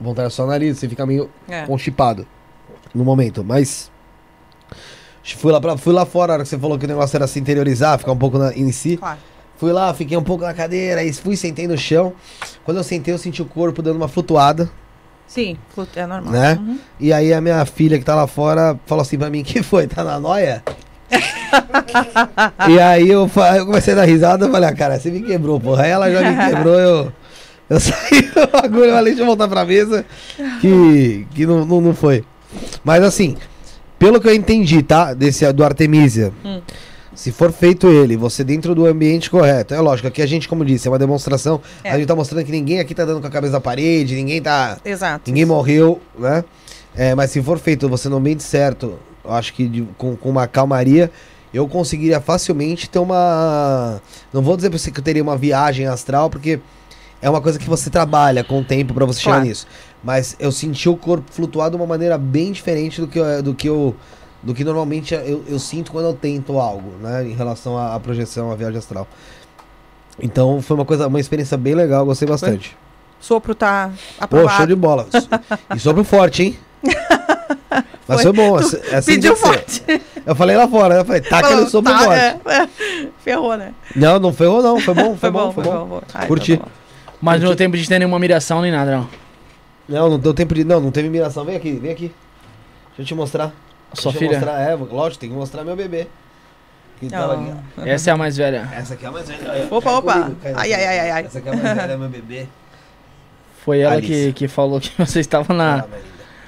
Vontade 0.00 0.32
só 0.32 0.44
o 0.44 0.46
nariz, 0.46 0.78
você 0.78 0.88
fica 0.88 1.04
meio 1.04 1.28
É. 1.48 1.62
constipado 1.62 2.26
no 2.94 3.04
momento, 3.04 3.42
mas. 3.42 3.90
Fui 5.34 5.50
lá, 5.52 5.60
pra, 5.60 5.76
fui 5.76 5.92
lá 5.92 6.06
fora, 6.06 6.32
a 6.32 6.34
hora 6.34 6.42
que 6.44 6.48
você 6.48 6.58
falou 6.58 6.78
que 6.78 6.84
o 6.84 6.88
negócio 6.88 7.16
era 7.16 7.26
se 7.26 7.38
interiorizar, 7.40 7.98
ficar 7.98 8.12
um 8.12 8.16
pouco 8.16 8.38
na- 8.38 8.52
em 8.54 8.70
si. 8.70 8.96
Claro. 8.96 9.18
Fui 9.56 9.72
lá, 9.72 9.92
fiquei 9.94 10.16
um 10.16 10.22
pouco 10.22 10.44
na 10.44 10.52
cadeira, 10.52 11.00
aí 11.00 11.12
fui, 11.12 11.36
sentei 11.36 11.66
no 11.66 11.76
chão. 11.78 12.12
Quando 12.64 12.76
eu 12.76 12.84
sentei, 12.84 13.12
eu 13.14 13.18
senti 13.18 13.40
o 13.40 13.46
corpo 13.46 13.80
dando 13.82 13.96
uma 13.96 14.06
flutuada. 14.08 14.70
Sim, 15.26 15.56
é 15.96 16.06
normal. 16.06 16.32
Né? 16.32 16.58
Uhum. 16.60 16.78
E 17.00 17.12
aí 17.12 17.32
a 17.32 17.40
minha 17.40 17.64
filha 17.64 17.98
que 17.98 18.04
tá 18.04 18.14
lá 18.14 18.26
fora 18.26 18.78
falou 18.86 19.02
assim 19.02 19.18
pra 19.18 19.28
mim, 19.30 19.42
que 19.42 19.62
foi? 19.62 19.86
Tá 19.86 20.04
na 20.04 20.20
noia? 20.20 20.62
e 22.68 22.78
aí 22.78 23.08
eu, 23.08 23.30
eu 23.56 23.66
comecei 23.66 23.92
a 23.94 23.96
dar 23.96 24.04
risada, 24.04 24.46
eu 24.46 24.50
falei, 24.52 24.68
ah, 24.68 24.74
cara, 24.74 24.98
você 24.98 25.10
me 25.10 25.22
quebrou, 25.22 25.58
porra. 25.58 25.84
Aí 25.84 25.90
ela 25.90 26.10
já 26.10 26.20
me 26.20 26.36
quebrou, 26.50 26.78
eu, 26.78 27.12
eu 27.70 27.80
saí 27.80 28.22
do 28.22 28.46
bagulho, 28.46 28.84
eu 28.84 28.94
falei, 28.94 29.12
deixa 29.12 29.22
eu 29.22 29.26
voltar 29.26 29.48
pra 29.48 29.64
mesa, 29.64 30.04
que, 30.60 31.26
que 31.34 31.46
não, 31.46 31.64
não, 31.64 31.80
não 31.80 31.94
foi. 31.94 32.24
Mas 32.84 33.02
assim, 33.02 33.36
pelo 33.98 34.20
que 34.20 34.28
eu 34.28 34.34
entendi, 34.34 34.82
tá? 34.82 35.14
Desse 35.14 35.50
do 35.52 35.64
Artemisia, 35.64 36.32
Hum. 36.44 36.60
se 37.14 37.32
for 37.32 37.50
feito 37.52 37.88
ele, 37.88 38.16
você 38.16 38.44
dentro 38.44 38.74
do 38.74 38.86
ambiente 38.86 39.30
correto, 39.30 39.72
é 39.74 39.80
lógico, 39.80 40.08
aqui 40.08 40.20
a 40.22 40.26
gente, 40.26 40.48
como 40.48 40.64
disse, 40.64 40.86
é 40.86 40.90
uma 40.90 40.98
demonstração, 40.98 41.60
É. 41.82 41.90
a 41.90 41.96
gente 41.98 42.06
tá 42.06 42.14
mostrando 42.14 42.44
que 42.44 42.52
ninguém 42.52 42.78
aqui 42.80 42.94
tá 42.94 43.04
dando 43.04 43.20
com 43.20 43.26
a 43.26 43.30
cabeça 43.30 43.54
na 43.54 43.60
parede, 43.60 44.14
ninguém 44.14 44.40
tá... 44.42 44.78
Exato. 44.84 45.30
Ninguém 45.30 45.44
morreu, 45.46 46.00
né? 46.18 46.44
É, 46.94 47.14
mas 47.14 47.30
se 47.30 47.42
for 47.42 47.58
feito 47.58 47.88
você 47.88 48.08
no 48.08 48.16
ambiente 48.16 48.42
certo, 48.42 48.98
eu 49.24 49.32
acho 49.32 49.52
que 49.52 49.66
de- 49.68 49.88
com, 49.98 50.16
com 50.16 50.30
uma 50.30 50.46
calmaria, 50.46 51.10
eu 51.52 51.66
conseguiria 51.68 52.20
facilmente 52.20 52.88
ter 52.88 52.98
uma. 52.98 54.00
Não 54.32 54.42
vou 54.42 54.56
dizer 54.56 54.68
pra 54.70 54.78
você 54.78 54.90
que 54.90 55.00
eu 55.00 55.04
teria 55.04 55.22
uma 55.22 55.36
viagem 55.36 55.86
astral, 55.86 56.28
porque 56.30 56.58
é 57.20 57.28
uma 57.30 57.40
coisa 57.40 57.58
que 57.58 57.68
você 57.68 57.88
trabalha 57.90 58.42
com 58.44 58.60
o 58.60 58.64
tempo 58.64 58.92
pra 58.94 59.04
você 59.06 59.20
chegar 59.20 59.36
Claro. 59.36 59.48
nisso. 59.48 59.66
Mas 60.04 60.36
eu 60.38 60.52
senti 60.52 60.88
o 60.88 60.96
corpo 60.96 61.30
flutuar 61.32 61.70
de 61.70 61.76
uma 61.76 61.86
maneira 61.86 62.16
bem 62.16 62.52
diferente 62.52 63.00
do 63.00 63.08
que, 63.08 63.18
eu- 63.18 63.42
do 63.42 63.54
que 63.54 63.68
eu. 63.68 63.94
Do 64.42 64.54
que 64.54 64.62
normalmente 64.62 65.12
eu, 65.14 65.42
eu 65.48 65.58
sinto 65.58 65.90
quando 65.90 66.04
eu 66.04 66.14
tento 66.14 66.58
algo, 66.60 66.92
né? 67.00 67.24
Em 67.26 67.34
relação 67.34 67.76
à, 67.76 67.94
à 67.94 68.00
projeção, 68.00 68.52
à 68.52 68.54
viagem 68.54 68.78
astral. 68.78 69.08
Então 70.20 70.62
foi 70.62 70.76
uma 70.76 70.84
coisa, 70.84 71.08
uma 71.08 71.18
experiência 71.20 71.56
bem 71.56 71.74
legal, 71.74 72.04
gostei 72.06 72.28
bastante. 72.28 72.76
Sopro 73.18 73.54
tá 73.54 73.90
Pô, 74.18 74.24
aprovado. 74.24 74.56
show 74.58 74.66
de 74.66 74.74
bola. 74.76 75.06
E 75.74 75.78
sobre 75.80 76.02
o 76.02 76.04
forte, 76.04 76.42
hein? 76.44 76.58
Mas 78.08 78.22
foi, 78.22 78.32
Foi. 78.32 78.32
bom. 78.32 78.56
Assim- 78.56 78.76
assim 78.92 79.12
Pediu 79.14 79.34
tem 79.34 79.42
forte. 79.42 79.82
Eu 80.24 80.36
falei 80.36 80.56
lá 80.56 80.68
fora, 80.68 80.94
né? 80.94 81.00
Eu 81.00 81.04
falei, 81.04 81.20
tá 81.22 81.38
aquele 81.40 81.66
sopro 81.66 81.92
tá, 81.92 81.98
forte. 81.98 82.20
é, 82.20 82.38
é. 82.46 82.68
Ferrou, 83.24 83.56
né? 83.56 83.74
Não, 83.96 84.20
não 84.20 84.32
ferrou 84.32 84.62
não, 84.62 84.78
foi 84.78 84.94
bom, 84.94 85.16
foi, 85.16 85.30
bom, 85.30 85.50
foi 85.52 85.64
bom. 85.64 85.86
bom. 85.86 86.02
Ai, 86.14 86.26
Curti. 86.28 86.56
tá 86.56 86.64
bom. 86.64 86.70
Mas 87.20 87.40
não 87.40 87.48
deu 87.48 87.56
tempo 87.56 87.76
de 87.76 87.88
ter 87.88 87.98
nenhuma 87.98 88.18
miração 88.20 88.60
nem 88.62 88.70
nada, 88.70 88.92
não. 88.98 89.08
Não, 89.88 90.10
não 90.10 90.18
deu 90.18 90.34
tempo 90.34 90.54
de. 90.54 90.64
Não, 90.64 90.80
não 90.80 90.90
teve 90.90 91.08
miração. 91.08 91.44
Vem 91.44 91.56
aqui, 91.56 91.72
vem 91.72 91.92
aqui. 91.92 92.12
Deixa 92.88 93.02
eu 93.02 93.04
te 93.04 93.14
mostrar. 93.14 93.52
Sua 93.94 94.10
Deixa 94.12 94.24
eu 94.24 94.28
filha? 94.28 94.40
mostrar, 94.40 94.60
é, 94.60 94.74
lógico, 94.74 95.20
tem 95.20 95.30
que 95.30 95.34
mostrar 95.36 95.64
meu 95.64 95.76
bebê. 95.76 96.06
Que 96.98 97.08
tava 97.08 97.34
aqui, 97.34 97.52
ó. 97.78 97.82
Essa 97.84 98.10
é 98.10 98.12
a 98.12 98.16
mais 98.16 98.36
velha. 98.36 98.68
Essa 98.74 98.94
aqui 98.94 99.04
é 99.04 99.08
a 99.08 99.12
mais 99.12 99.28
velha. 99.28 99.50
Olha, 99.50 99.66
Opa, 99.70 99.82
cai 99.82 99.94
opa. 99.94 100.12
comigo, 100.14 100.36
cai 100.42 100.52
Ai, 100.52 100.62
comigo. 100.70 100.74
ai, 100.74 100.98
ai, 100.98 101.10
ai. 101.10 101.24
Essa 101.24 101.38
aqui 101.38 101.48
é 101.48 101.52
a 101.52 101.56
mais 101.56 101.76
velha, 101.76 101.92
é 101.92 101.96
meu 101.96 102.08
bebê. 102.08 102.46
Foi 103.64 103.80
ela 103.80 103.94
Alice. 103.94 104.08
que, 104.08 104.32
que 104.32 104.48
falou 104.48 104.80
que 104.80 104.90
você 104.98 105.20
estava 105.20 105.52
na, 105.54 105.84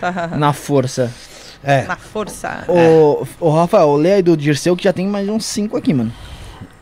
Ah, 0.02 0.26
na 0.36 0.52
força. 0.52 1.12
É. 1.62 1.82
Na 1.82 1.96
força. 1.96 2.64
Ô, 2.68 3.26
ô, 3.40 3.50
Rafael, 3.50 3.94
lê 3.96 4.14
aí 4.14 4.22
do 4.22 4.36
Dirceu 4.36 4.76
que 4.76 4.84
já 4.84 4.92
tem 4.92 5.06
mais 5.06 5.28
uns 5.28 5.44
5 5.44 5.76
aqui, 5.76 5.92
mano. 5.92 6.12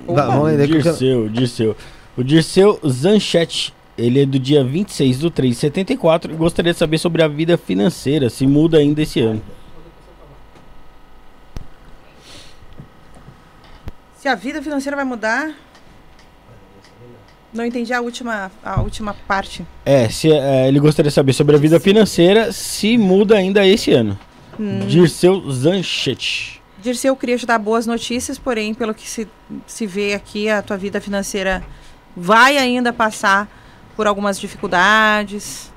Vai, 0.07 0.27
vamos 0.27 0.45
ler 0.53 0.61
eu 0.61 0.67
Dirceu, 0.67 1.29
Dirceu. 1.29 1.77
O 2.17 2.23
Dirceu 2.23 2.79
Zanchetti, 2.87 3.75
ele 3.97 4.23
é 4.23 4.27
do 4.27 4.39
dia 4.39 4.63
26 4.63 5.19
do 5.19 5.31
3 5.31 5.55
de 5.55 5.61
74 5.61 6.33
e 6.33 6.37
gostaria 6.37 6.73
de 6.73 6.79
saber 6.79 6.99
sobre 6.99 7.23
a 7.23 7.29
vida 7.29 7.57
financeira, 7.57 8.29
se 8.29 8.47
muda 8.47 8.79
ainda 8.79 9.03
esse 9.03 9.21
ano. 9.21 9.43
Se 14.19 14.29
a 14.29 14.35
vida 14.35 14.61
financeira 14.63 14.97
vai 14.97 15.05
mudar. 15.05 15.55
Não 17.55 17.65
entendi 17.65 17.93
a 17.95 18.03
última, 18.03 18.51
a 18.63 18.83
última 18.83 19.15
parte. 19.27 19.65
É, 19.85 20.09
se, 20.11 20.31
é, 20.31 20.69
ele 20.69 20.79
gostaria 20.79 21.09
de 21.09 21.15
saber 21.15 21.33
sobre 21.33 21.57
a 21.57 21.59
vida 21.59 21.81
financeira, 21.81 22.53
se 22.53 22.99
muda 22.99 23.37
ainda 23.37 23.67
esse 23.67 23.93
ano. 23.93 24.19
Dirceu 24.87 25.51
Zanchetti. 25.51 26.61
Dirceu, 26.83 27.13
eu 27.13 27.17
queria 27.17 27.39
te 27.39 27.47
dar 27.47 27.59
boas 27.59 27.87
notícias, 27.87 28.39
porém, 28.39 28.75
pelo 28.75 28.93
que 28.93 29.09
se, 29.09 29.27
se 29.67 29.87
vê 29.87 30.13
aqui, 30.13 30.51
a 30.51 30.61
tua 30.61 30.77
vida 30.77 31.01
financeira 31.01 31.65
vai 32.15 32.59
ainda 32.59 32.93
passar 32.93 33.49
por 33.97 34.07
algumas 34.07 34.39
dificuldades. 34.39 35.73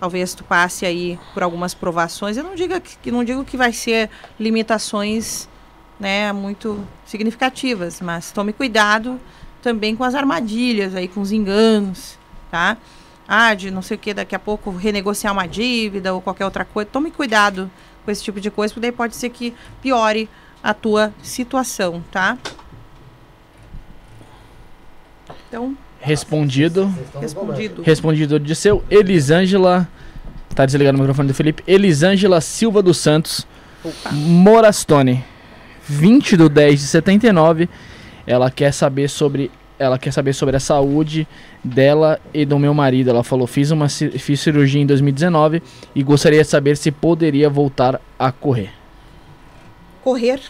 Talvez 0.00 0.32
tu 0.32 0.44
passe 0.44 0.86
aí 0.86 1.18
por 1.34 1.42
algumas 1.42 1.74
provações. 1.74 2.36
Eu 2.36 2.44
não 2.44 2.54
digo 2.54 2.80
que, 2.80 3.10
não 3.10 3.24
digo 3.24 3.44
que 3.44 3.56
vai 3.56 3.72
ser 3.72 4.08
limitações, 4.38 5.48
né, 5.98 6.32
muito 6.32 6.86
significativas, 7.04 8.00
mas 8.00 8.30
tome 8.30 8.52
cuidado 8.52 9.20
também 9.60 9.96
com 9.96 10.04
as 10.04 10.14
armadilhas 10.14 10.94
aí, 10.94 11.08
com 11.08 11.20
os 11.20 11.32
enganos, 11.32 12.16
tá? 12.48 12.76
Ah, 13.26 13.52
de 13.54 13.70
não 13.70 13.82
sei 13.82 13.96
o 13.96 14.00
que, 14.00 14.14
daqui 14.14 14.34
a 14.34 14.38
pouco 14.38 14.70
renegociar 14.70 15.32
uma 15.32 15.46
dívida 15.46 16.14
ou 16.14 16.22
qualquer 16.22 16.44
outra 16.44 16.64
coisa. 16.64 16.88
Tome 16.90 17.10
cuidado 17.10 17.68
com 18.04 18.10
esse 18.10 18.22
tipo 18.22 18.40
de 18.40 18.50
coisa, 18.50 18.72
porque 18.72 18.88
daí 18.88 18.92
pode 18.92 19.16
ser 19.16 19.30
que 19.30 19.52
piore 19.82 20.30
a 20.62 20.72
tua 20.72 21.12
situação, 21.22 22.02
tá? 22.10 22.38
Então, 25.48 25.76
Respondido. 26.00 26.92
Respondido. 27.20 27.82
Respondido 27.82 28.40
Dirceu. 28.40 28.82
Elisângela. 28.90 29.88
Tá 30.54 30.64
desligado 30.64 30.96
o 30.96 31.00
microfone 31.00 31.28
do 31.28 31.34
Felipe. 31.34 31.62
Elisângela 31.66 32.40
Silva 32.40 32.82
dos 32.82 32.98
Santos. 32.98 33.46
Opa. 33.84 34.10
Morastone. 34.12 35.24
20 35.86 36.36
do 36.36 36.48
10 36.48 36.80
de 36.80 36.86
79. 36.86 37.68
Ela 38.26 38.50
quer 38.50 38.72
saber 38.72 39.08
sobre. 39.08 39.50
Ela 39.78 39.96
quer 39.98 40.12
saber 40.12 40.32
sobre 40.32 40.56
a 40.56 40.60
saúde 40.60 41.26
dela 41.62 42.20
e 42.34 42.44
do 42.44 42.58
meu 42.58 42.74
marido. 42.74 43.10
Ela 43.10 43.22
falou: 43.22 43.46
fiz 43.46 43.70
uma 43.70 43.88
fiz 43.88 44.40
cirurgia 44.40 44.80
em 44.82 44.86
2019 44.86 45.62
e 45.94 46.02
gostaria 46.02 46.42
de 46.42 46.48
saber 46.48 46.76
se 46.76 46.90
poderia 46.90 47.48
voltar 47.48 48.00
a 48.18 48.32
correr. 48.32 48.70
Correr, 50.02 50.40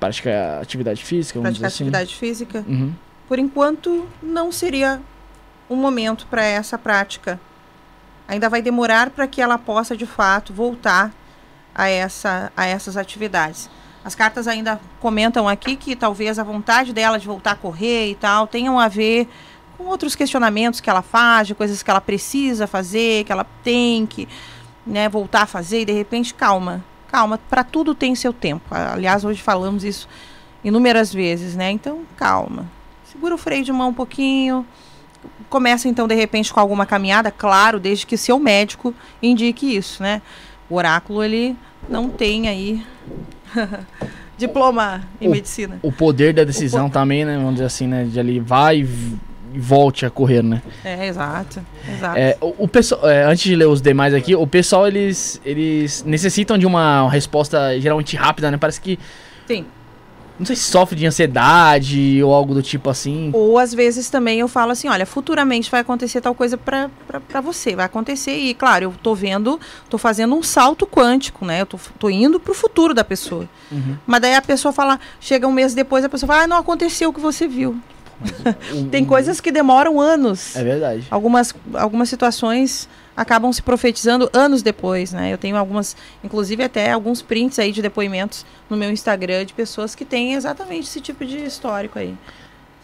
Praticar 0.00 0.60
atividade 0.62 1.02
física, 1.02 1.38
vamos 1.40 1.58
praticar 1.58 1.70
dizer 1.70 1.84
assim. 1.84 1.84
atividade 1.84 2.14
física. 2.14 2.64
Uhum. 2.68 2.92
Por 3.28 3.38
enquanto, 3.38 4.08
não 4.22 4.52
seria 4.52 5.00
um 5.68 5.76
momento 5.76 6.26
para 6.28 6.44
essa 6.44 6.78
prática. 6.78 7.40
Ainda 8.28 8.48
vai 8.48 8.62
demorar 8.62 9.10
para 9.10 9.26
que 9.26 9.40
ela 9.40 9.58
possa, 9.58 9.96
de 9.96 10.06
fato, 10.06 10.52
voltar 10.52 11.12
a, 11.74 11.88
essa, 11.88 12.52
a 12.56 12.66
essas 12.66 12.96
atividades. 12.96 13.68
As 14.04 14.14
cartas 14.14 14.46
ainda 14.46 14.80
comentam 15.00 15.48
aqui 15.48 15.76
que 15.76 15.96
talvez 15.96 16.38
a 16.38 16.44
vontade 16.44 16.92
dela 16.92 17.18
de 17.18 17.26
voltar 17.26 17.52
a 17.52 17.56
correr 17.56 18.10
e 18.10 18.14
tal 18.14 18.46
tenham 18.46 18.78
a 18.78 18.86
ver 18.86 19.28
com 19.76 19.84
outros 19.84 20.14
questionamentos 20.14 20.80
que 20.80 20.88
ela 20.88 21.02
faz, 21.02 21.48
de 21.48 21.54
coisas 21.54 21.82
que 21.82 21.90
ela 21.90 22.00
precisa 22.00 22.66
fazer, 22.66 23.24
que 23.24 23.32
ela 23.32 23.44
tem 23.62 24.06
que 24.06 24.28
né, 24.86 25.08
voltar 25.08 25.42
a 25.42 25.46
fazer, 25.46 25.80
e 25.80 25.84
de 25.84 25.92
repente, 25.92 26.32
calma, 26.32 26.84
calma, 27.08 27.38
para 27.50 27.64
tudo 27.64 27.94
tem 27.94 28.14
seu 28.14 28.32
tempo. 28.32 28.64
Aliás, 28.70 29.24
hoje 29.24 29.42
falamos 29.42 29.84
isso 29.84 30.08
inúmeras 30.62 31.12
vezes, 31.12 31.56
né? 31.56 31.70
Então, 31.70 32.02
calma. 32.16 32.75
Segura 33.16 33.34
o 33.34 33.38
freio 33.38 33.64
de 33.64 33.72
mão 33.72 33.88
um 33.88 33.94
pouquinho. 33.94 34.66
Começa 35.48 35.88
então 35.88 36.06
de 36.06 36.14
repente 36.14 36.52
com 36.52 36.60
alguma 36.60 36.84
caminhada, 36.84 37.30
claro, 37.30 37.80
desde 37.80 38.06
que 38.06 38.14
seu 38.18 38.38
médico 38.38 38.94
indique 39.22 39.74
isso, 39.74 40.02
né? 40.02 40.20
O 40.68 40.74
oráculo 40.74 41.24
ele 41.24 41.56
não 41.88 42.10
tem 42.10 42.46
aí 42.46 42.84
diploma 44.36 45.02
em 45.18 45.28
O- 45.28 45.30
medicina. 45.30 45.78
O 45.82 45.90
poder 45.90 46.34
da 46.34 46.44
decisão 46.44 46.90
também, 46.90 47.24
né? 47.24 47.36
Vamos 47.38 47.54
dizer 47.54 47.64
assim, 47.64 47.86
né? 47.86 48.04
De 48.04 48.20
ali 48.20 48.38
vai 48.38 48.80
e 48.80 48.88
e 49.54 49.58
volte 49.58 50.04
a 50.04 50.10
correr, 50.10 50.42
né? 50.42 50.60
É, 50.84 51.06
exato, 51.06 51.64
exato. 51.88 52.18
É, 52.18 52.36
o, 52.42 52.64
o 52.64 52.68
pessoal, 52.68 53.08
é, 53.08 53.24
antes 53.24 53.44
de 53.44 53.56
ler 53.56 53.66
os 53.66 53.80
demais 53.80 54.12
aqui, 54.12 54.34
o 54.36 54.46
pessoal 54.46 54.86
eles, 54.86 55.40
eles 55.46 56.02
necessitam 56.04 56.58
de 56.58 56.66
uma 56.66 57.08
resposta 57.08 57.80
geralmente 57.80 58.14
rápida, 58.16 58.50
né? 58.50 58.58
Parece 58.58 58.78
que 58.82 58.98
Sim. 59.46 59.64
Não 60.38 60.46
sei 60.46 60.56
se 60.56 60.64
sofre 60.64 60.98
de 60.98 61.06
ansiedade 61.06 62.22
ou 62.22 62.32
algo 62.32 62.54
do 62.54 62.62
tipo 62.62 62.90
assim. 62.90 63.30
Ou 63.32 63.58
às 63.58 63.72
vezes 63.72 64.10
também 64.10 64.40
eu 64.40 64.48
falo 64.48 64.72
assim, 64.72 64.88
olha, 64.88 65.06
futuramente 65.06 65.70
vai 65.70 65.80
acontecer 65.80 66.20
tal 66.20 66.34
coisa 66.34 66.58
pra 66.58 66.90
você, 67.42 67.74
vai 67.74 67.86
acontecer 67.86 68.36
e 68.36 68.54
claro, 68.54 68.84
eu 68.84 68.94
tô 69.02 69.14
vendo, 69.14 69.58
tô 69.88 69.98
fazendo 69.98 70.34
um 70.34 70.42
salto 70.42 70.86
quântico, 70.86 71.44
né? 71.44 71.62
Eu 71.62 71.66
tô, 71.66 71.78
tô 71.98 72.10
indo 72.10 72.38
pro 72.38 72.54
futuro 72.54 72.92
da 72.92 73.04
pessoa. 73.04 73.48
Uhum. 73.70 73.96
Mas 74.06 74.20
daí 74.20 74.34
a 74.34 74.42
pessoa 74.42 74.72
fala, 74.72 75.00
chega 75.20 75.46
um 75.46 75.52
mês 75.52 75.74
depois, 75.74 76.04
a 76.04 76.08
pessoa 76.08 76.28
fala, 76.28 76.42
ah, 76.42 76.46
não 76.46 76.58
aconteceu 76.58 77.10
o 77.10 77.12
que 77.12 77.20
você 77.20 77.48
viu. 77.48 77.76
Tem 78.90 79.04
coisas 79.04 79.40
que 79.40 79.52
demoram 79.52 80.00
anos. 80.00 80.56
É 80.56 80.64
verdade. 80.64 81.06
Algumas, 81.10 81.54
algumas 81.74 82.08
situações 82.08 82.88
acabam 83.16 83.52
se 83.52 83.62
profetizando 83.62 84.28
anos 84.32 84.62
depois, 84.62 85.12
né? 85.12 85.32
Eu 85.32 85.38
tenho 85.38 85.56
algumas, 85.56 85.96
inclusive 86.22 86.62
até 86.62 86.92
alguns 86.92 87.22
prints 87.22 87.58
aí 87.58 87.72
de 87.72 87.80
depoimentos 87.80 88.44
no 88.68 88.76
meu 88.76 88.90
Instagram 88.90 89.44
de 89.44 89.54
pessoas 89.54 89.94
que 89.94 90.04
têm 90.04 90.34
exatamente 90.34 90.88
esse 90.88 91.00
tipo 91.00 91.24
de 91.24 91.38
histórico 91.38 91.98
aí, 91.98 92.14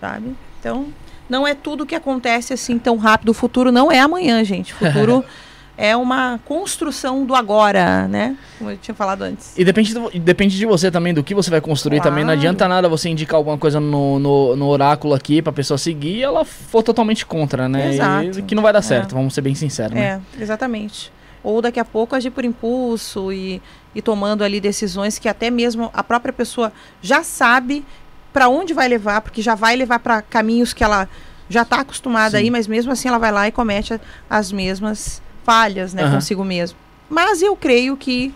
sabe? 0.00 0.34
Então, 0.58 0.88
não 1.28 1.46
é 1.46 1.54
tudo 1.54 1.86
que 1.86 1.94
acontece 1.94 2.52
assim 2.52 2.78
tão 2.78 2.96
rápido. 2.96 3.30
O 3.30 3.34
futuro 3.34 3.70
não 3.70 3.92
é 3.92 3.98
amanhã, 3.98 4.42
gente. 4.44 4.72
O 4.72 4.76
futuro 4.76 5.24
é 5.76 5.96
uma 5.96 6.38
construção 6.44 7.24
do 7.24 7.34
agora, 7.34 8.06
né? 8.08 8.36
Como 8.58 8.70
eu 8.70 8.76
tinha 8.76 8.94
falado 8.94 9.22
antes. 9.22 9.56
E 9.58 9.64
depende, 9.64 9.94
do- 9.94 10.10
depende 10.10 10.56
de 10.56 10.66
você 10.66 10.90
também, 10.90 11.14
do 11.14 11.22
que 11.24 11.34
você 11.34 11.50
vai 11.50 11.60
construir 11.60 12.00
também. 12.00 12.24
Não 12.24 12.28
Claro. 12.28 12.40
adianta 12.40 12.68
nada 12.68 12.88
você 12.88 13.08
indicar 13.08 13.36
alguma 13.36 13.56
coisa 13.58 13.80
no, 13.80 14.18
no, 14.18 14.54
no 14.56 14.66
oráculo 14.68 15.14
aqui 15.14 15.40
pra 15.42 15.52
pessoa 15.52 15.78
seguir 15.78 16.16
e 16.18 16.22
ela 16.22 16.44
for 16.44 16.82
totalmente 16.82 17.24
contra, 17.24 17.68
né? 17.68 17.94
Exato. 17.94 18.38
E 18.38 18.42
que 18.42 18.54
não 18.54 18.62
vai 18.62 18.72
dar 18.72 18.80
É. 18.80 18.82
certo, 18.82 19.14
vamos 19.14 19.34
ser 19.34 19.40
bem 19.40 19.54
sinceros, 19.54 19.94
né? 19.94 20.20
É, 20.38 20.42
exatamente. 20.42 21.10
Ou 21.42 21.60
daqui 21.60 21.80
a 21.80 21.84
pouco 21.84 22.14
agir 22.14 22.30
por 22.30 22.44
impulso 22.44 23.32
e, 23.32 23.60
e 23.94 24.00
tomando 24.02 24.44
ali 24.44 24.60
decisões 24.60 25.18
que 25.18 25.28
até 25.28 25.50
mesmo 25.50 25.90
a 25.92 26.02
própria 26.04 26.32
pessoa 26.32 26.72
já 27.00 27.22
sabe 27.24 27.84
para 28.32 28.48
onde 28.48 28.72
vai 28.72 28.86
levar, 28.88 29.20
porque 29.22 29.42
já 29.42 29.54
vai 29.54 29.74
levar 29.74 29.98
para 29.98 30.22
caminhos 30.22 30.72
que 30.72 30.84
ela 30.84 31.08
já 31.48 31.62
está 31.62 31.80
acostumada 31.80 32.38
Sim. 32.38 32.44
aí, 32.44 32.50
mas 32.50 32.66
mesmo 32.66 32.92
assim 32.92 33.08
ela 33.08 33.18
vai 33.18 33.32
lá 33.32 33.48
e 33.48 33.52
comete 33.52 34.00
as 34.30 34.52
mesmas 34.52 35.20
falhas, 35.44 35.92
né, 35.94 36.02
Aham. 36.04 36.14
consigo 36.14 36.44
mesmo. 36.44 36.76
Mas 37.08 37.42
eu 37.42 37.54
creio 37.56 37.96
que 37.96 38.34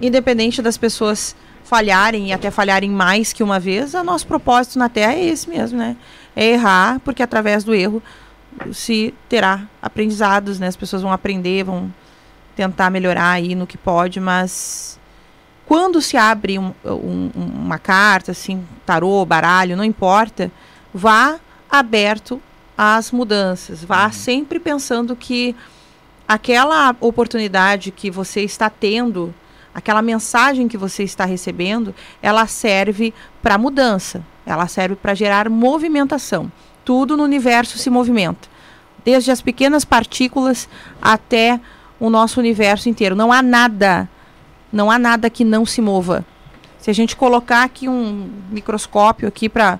independente 0.00 0.62
das 0.62 0.76
pessoas 0.78 1.34
falharem 1.64 2.28
e 2.28 2.32
até 2.32 2.50
falharem 2.50 2.90
mais 2.90 3.32
que 3.32 3.42
uma 3.42 3.58
vez, 3.58 3.94
o 3.94 4.02
nosso 4.04 4.26
propósito 4.26 4.78
na 4.78 4.88
Terra 4.88 5.14
é 5.14 5.24
esse 5.24 5.48
mesmo, 5.48 5.78
né? 5.78 5.96
É 6.36 6.46
errar, 6.50 7.00
porque 7.04 7.22
através 7.22 7.64
do 7.64 7.74
erro 7.74 8.02
se 8.72 9.14
terá 9.28 9.62
aprendizados, 9.80 10.58
né? 10.58 10.66
As 10.68 10.76
pessoas 10.76 11.02
vão 11.02 11.12
aprender, 11.12 11.64
vão 11.64 11.92
tentar 12.54 12.90
melhorar 12.90 13.30
aí 13.30 13.54
no 13.54 13.66
que 13.66 13.78
pode, 13.78 14.20
mas 14.20 14.98
quando 15.66 16.02
se 16.02 16.16
abre 16.16 16.58
um- 16.58 16.74
um- 16.84 17.30
uma 17.34 17.78
carta, 17.78 18.32
assim, 18.32 18.62
tarô, 18.84 19.24
baralho, 19.24 19.76
não 19.76 19.84
importa, 19.84 20.50
vá 20.92 21.38
aberto 21.70 22.40
às 22.76 23.10
mudanças. 23.10 23.82
Vá 23.82 24.10
sempre 24.10 24.58
pensando 24.58 25.16
que 25.16 25.56
aquela 26.26 26.94
oportunidade 27.00 27.90
que 27.90 28.10
você 28.10 28.42
está 28.42 28.70
tendo, 28.70 29.34
aquela 29.74 30.02
mensagem 30.02 30.68
que 30.68 30.76
você 30.76 31.02
está 31.02 31.24
recebendo, 31.24 31.94
ela 32.20 32.46
serve 32.46 33.12
para 33.42 33.58
mudança, 33.58 34.24
ela 34.44 34.66
serve 34.66 34.96
para 34.96 35.14
gerar 35.14 35.48
movimentação. 35.48 36.50
Tudo 36.84 37.16
no 37.16 37.22
universo 37.22 37.78
se 37.78 37.90
movimenta, 37.90 38.48
desde 39.04 39.30
as 39.30 39.40
pequenas 39.40 39.84
partículas 39.84 40.68
até 41.00 41.60
o 41.98 42.10
nosso 42.10 42.40
universo 42.40 42.88
inteiro. 42.88 43.14
Não 43.14 43.32
há 43.32 43.40
nada, 43.42 44.08
não 44.72 44.90
há 44.90 44.98
nada 44.98 45.30
que 45.30 45.44
não 45.44 45.64
se 45.64 45.80
mova. 45.80 46.24
Se 46.78 46.90
a 46.90 46.92
gente 46.92 47.14
colocar 47.14 47.62
aqui 47.62 47.88
um 47.88 48.28
microscópio 48.50 49.28
aqui 49.28 49.48
para 49.48 49.78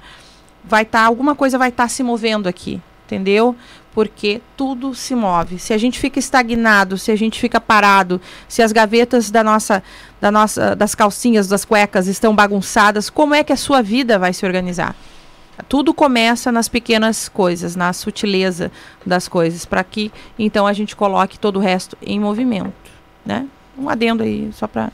vai 0.64 0.82
estar 0.82 1.00
tá, 1.00 1.04
alguma 1.06 1.34
coisa 1.34 1.58
vai 1.58 1.70
estar 1.70 1.84
tá 1.84 1.88
se 1.88 2.02
movendo 2.04 2.48
aqui, 2.48 2.80
entendeu? 3.12 3.54
Porque 3.94 4.40
tudo 4.56 4.94
se 4.94 5.14
move. 5.14 5.58
Se 5.58 5.74
a 5.74 5.78
gente 5.78 5.98
fica 5.98 6.18
estagnado, 6.18 6.96
se 6.96 7.10
a 7.10 7.16
gente 7.16 7.38
fica 7.38 7.60
parado, 7.60 8.20
se 8.48 8.62
as 8.62 8.72
gavetas 8.72 9.30
da 9.30 9.44
nossa, 9.44 9.82
da 10.18 10.30
nossa, 10.30 10.74
das 10.74 10.94
calcinhas, 10.94 11.46
das 11.46 11.64
cuecas 11.64 12.06
estão 12.06 12.34
bagunçadas, 12.34 13.10
como 13.10 13.34
é 13.34 13.44
que 13.44 13.52
a 13.52 13.56
sua 13.56 13.82
vida 13.82 14.18
vai 14.18 14.32
se 14.32 14.46
organizar? 14.46 14.96
Tudo 15.68 15.92
começa 15.92 16.50
nas 16.50 16.68
pequenas 16.68 17.28
coisas, 17.28 17.76
na 17.76 17.92
sutileza 17.92 18.72
das 19.04 19.28
coisas, 19.28 19.66
para 19.66 19.84
que 19.84 20.10
então 20.38 20.66
a 20.66 20.72
gente 20.72 20.96
coloque 20.96 21.38
todo 21.38 21.56
o 21.56 21.60
resto 21.60 21.96
em 22.00 22.18
movimento, 22.18 22.72
né? 23.24 23.46
Um 23.76 23.88
adendo 23.90 24.22
aí 24.22 24.50
só 24.54 24.66
para 24.66 24.90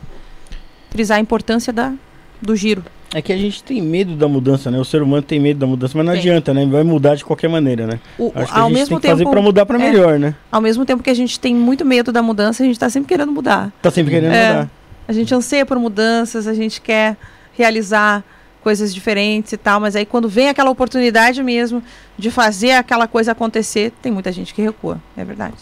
frisar 0.90 1.18
a 1.18 1.20
importância 1.20 1.72
da, 1.72 1.94
do 2.42 2.56
giro. 2.56 2.84
É 3.14 3.22
que 3.22 3.32
a 3.32 3.36
gente 3.36 3.62
tem 3.62 3.80
medo 3.80 4.14
da 4.14 4.28
mudança, 4.28 4.70
né? 4.70 4.78
O 4.78 4.84
ser 4.84 5.00
humano 5.00 5.22
tem 5.22 5.40
medo 5.40 5.58
da 5.58 5.66
mudança, 5.66 5.96
mas 5.96 6.04
não 6.04 6.12
tem. 6.12 6.20
adianta, 6.20 6.52
né? 6.52 6.66
Vai 6.66 6.82
mudar 6.82 7.14
de 7.14 7.24
qualquer 7.24 7.48
maneira, 7.48 7.86
né? 7.86 8.00
O, 8.18 8.30
Acho 8.34 8.52
que 8.52 8.58
ao 8.58 8.66
a 8.66 8.68
gente 8.68 8.78
mesmo 8.78 9.00
tem 9.00 9.10
que 9.10 9.16
fazer 9.16 9.30
para 9.30 9.40
mudar 9.40 9.64
para 9.64 9.78
é, 9.82 9.90
melhor, 9.90 10.18
né? 10.18 10.34
Ao 10.52 10.60
mesmo 10.60 10.84
tempo 10.84 11.02
que 11.02 11.08
a 11.08 11.14
gente 11.14 11.40
tem 11.40 11.54
muito 11.54 11.86
medo 11.86 12.12
da 12.12 12.22
mudança, 12.22 12.62
a 12.62 12.66
gente 12.66 12.74
está 12.74 12.90
sempre 12.90 13.08
querendo 13.08 13.32
mudar. 13.32 13.72
Tá 13.80 13.90
sempre 13.90 14.12
querendo 14.12 14.32
é, 14.32 14.48
mudar. 14.48 14.70
A 15.06 15.12
gente 15.12 15.34
anseia 15.34 15.64
por 15.64 15.78
mudanças, 15.78 16.46
a 16.46 16.52
gente 16.52 16.82
quer 16.82 17.16
realizar 17.56 18.22
coisas 18.62 18.92
diferentes 18.92 19.52
e 19.52 19.56
tal, 19.56 19.80
mas 19.80 19.96
aí 19.96 20.04
quando 20.04 20.28
vem 20.28 20.50
aquela 20.50 20.68
oportunidade 20.68 21.42
mesmo 21.42 21.82
de 22.18 22.30
fazer 22.30 22.72
aquela 22.72 23.08
coisa 23.08 23.32
acontecer, 23.32 23.92
tem 24.02 24.12
muita 24.12 24.30
gente 24.30 24.52
que 24.52 24.60
recua, 24.60 25.00
é 25.16 25.24
verdade. 25.24 25.54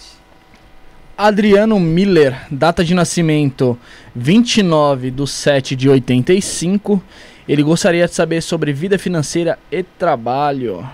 Adriano 1.17 1.81
Miller, 1.81 2.37
data 2.51 2.85
de 2.85 2.95
nascimento 2.95 3.79
29 4.15 5.11
de 5.11 5.27
7 5.27 5.75
de 5.75 5.89
85. 5.89 7.03
Ele 7.49 7.63
gostaria 7.63 8.07
de 8.07 8.15
saber 8.15 8.41
sobre 8.41 8.73
vida 8.73 8.99
financeira 8.99 9.59
e 9.71 9.83
trabalho. 9.83 10.89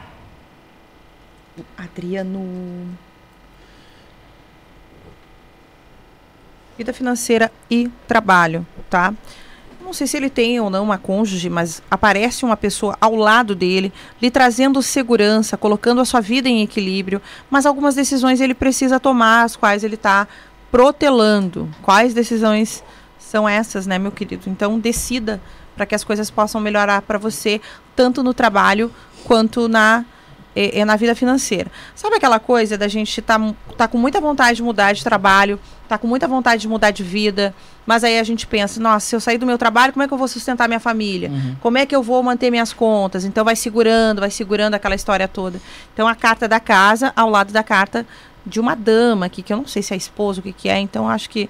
Adriano. 1.76 2.88
Vida 6.76 6.92
financeira 6.92 7.50
e 7.70 7.90
trabalho, 8.06 8.66
tá? 8.88 9.14
não 9.92 9.94
sei 9.94 10.06
se 10.06 10.16
ele 10.16 10.30
tem 10.30 10.58
ou 10.58 10.70
não 10.70 10.84
uma 10.84 10.96
cônjuge, 10.96 11.50
mas 11.50 11.82
aparece 11.90 12.46
uma 12.46 12.56
pessoa 12.56 12.96
ao 12.98 13.14
lado 13.14 13.54
dele, 13.54 13.92
lhe 14.22 14.30
trazendo 14.30 14.80
segurança, 14.80 15.54
colocando 15.54 16.00
a 16.00 16.04
sua 16.06 16.20
vida 16.22 16.48
em 16.48 16.62
equilíbrio, 16.62 17.20
mas 17.50 17.66
algumas 17.66 17.94
decisões 17.94 18.40
ele 18.40 18.54
precisa 18.54 18.98
tomar, 18.98 19.42
as 19.42 19.54
quais 19.54 19.84
ele 19.84 19.96
está 19.96 20.26
protelando. 20.70 21.68
Quais 21.82 22.14
decisões 22.14 22.82
são 23.18 23.46
essas, 23.46 23.86
né, 23.86 23.98
meu 23.98 24.10
querido? 24.10 24.48
Então, 24.48 24.78
decida 24.78 25.42
para 25.76 25.86
que 25.86 25.94
as 25.94 26.04
coisas 26.04 26.30
possam 26.30 26.60
melhorar 26.60 27.02
para 27.02 27.18
você, 27.18 27.60
tanto 27.96 28.22
no 28.22 28.34
trabalho 28.34 28.90
quanto 29.24 29.68
na 29.68 30.04
é, 30.54 30.80
é, 30.80 30.84
na 30.84 30.96
vida 30.96 31.14
financeira. 31.14 31.70
Sabe 31.94 32.16
aquela 32.16 32.38
coisa 32.38 32.76
da 32.76 32.88
gente 32.88 33.20
estar 33.20 33.38
tá, 33.38 33.54
tá 33.76 33.88
com 33.88 33.96
muita 33.96 34.20
vontade 34.20 34.56
de 34.56 34.62
mudar 34.62 34.92
de 34.92 35.02
trabalho, 35.02 35.58
tá 35.88 35.96
com 35.96 36.06
muita 36.06 36.28
vontade 36.28 36.62
de 36.62 36.68
mudar 36.68 36.90
de 36.90 37.02
vida, 37.02 37.54
mas 37.86 38.04
aí 38.04 38.18
a 38.18 38.22
gente 38.22 38.46
pensa, 38.46 38.80
nossa, 38.80 39.06
se 39.06 39.16
eu 39.16 39.20
sair 39.20 39.38
do 39.38 39.46
meu 39.46 39.58
trabalho, 39.58 39.92
como 39.92 40.02
é 40.02 40.08
que 40.08 40.14
eu 40.14 40.18
vou 40.18 40.28
sustentar 40.28 40.68
minha 40.68 40.80
família? 40.80 41.30
Uhum. 41.30 41.56
Como 41.60 41.78
é 41.78 41.86
que 41.86 41.96
eu 41.96 42.02
vou 42.02 42.22
manter 42.22 42.50
minhas 42.50 42.72
contas? 42.72 43.24
Então 43.24 43.44
vai 43.44 43.56
segurando, 43.56 44.20
vai 44.20 44.30
segurando 44.30 44.74
aquela 44.74 44.94
história 44.94 45.26
toda. 45.26 45.60
Então 45.92 46.06
a 46.06 46.14
carta 46.14 46.46
da 46.46 46.60
casa 46.60 47.12
ao 47.16 47.30
lado 47.30 47.52
da 47.52 47.62
carta 47.62 48.06
de 48.44 48.60
uma 48.60 48.74
dama 48.74 49.26
aqui, 49.26 49.42
que 49.42 49.52
eu 49.52 49.56
não 49.56 49.66
sei 49.66 49.82
se 49.82 49.94
é 49.94 49.96
esposo, 49.96 50.40
o 50.40 50.42
que, 50.42 50.52
que 50.52 50.68
é, 50.68 50.78
então 50.78 51.08
acho 51.08 51.30
que 51.30 51.48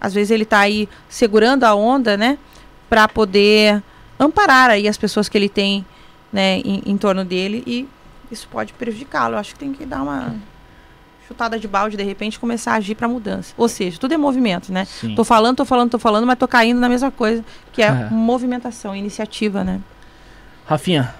às 0.00 0.12
vezes 0.12 0.30
ele 0.30 0.42
está 0.42 0.58
aí 0.60 0.88
segurando 1.08 1.64
a 1.64 1.74
onda, 1.74 2.16
né? 2.16 2.38
Para 2.92 3.08
poder 3.08 3.82
amparar 4.20 4.68
aí 4.68 4.86
as 4.86 4.98
pessoas 4.98 5.26
que 5.26 5.38
ele 5.38 5.48
tem 5.48 5.82
né, 6.30 6.58
em, 6.58 6.82
em 6.84 6.96
torno 6.98 7.24
dele 7.24 7.62
e 7.66 7.88
isso 8.30 8.46
pode 8.50 8.74
prejudicá-lo. 8.74 9.34
Eu 9.34 9.38
acho 9.38 9.54
que 9.54 9.60
tem 9.60 9.72
que 9.72 9.86
dar 9.86 10.02
uma 10.02 10.34
chutada 11.26 11.58
de 11.58 11.66
balde 11.66 11.96
de 11.96 12.02
repente 12.02 12.38
começar 12.38 12.72
a 12.72 12.74
agir 12.74 12.94
para 12.94 13.08
mudança. 13.08 13.54
Ou 13.56 13.66
seja, 13.66 13.98
tudo 13.98 14.12
é 14.12 14.18
movimento, 14.18 14.70
né? 14.70 14.84
Sim. 14.84 15.14
Tô 15.14 15.24
falando, 15.24 15.56
tô 15.56 15.64
falando, 15.64 15.90
tô 15.90 15.98
falando, 15.98 16.26
mas 16.26 16.38
tô 16.38 16.46
caindo 16.46 16.80
na 16.80 16.88
mesma 16.90 17.10
coisa, 17.10 17.42
que 17.72 17.80
é, 17.80 17.86
é. 17.86 18.08
movimentação, 18.10 18.94
iniciativa, 18.94 19.64
né? 19.64 19.80
Rafinha, 20.66 21.14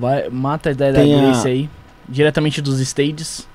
vai, 0.00 0.30
mata 0.30 0.70
a 0.70 0.72
ideia 0.72 0.94
Tem 0.94 1.14
da 1.14 1.20
Gleice 1.20 1.46
a... 1.46 1.50
aí, 1.50 1.70
diretamente 2.08 2.62
dos 2.62 2.80
stages. 2.80 3.46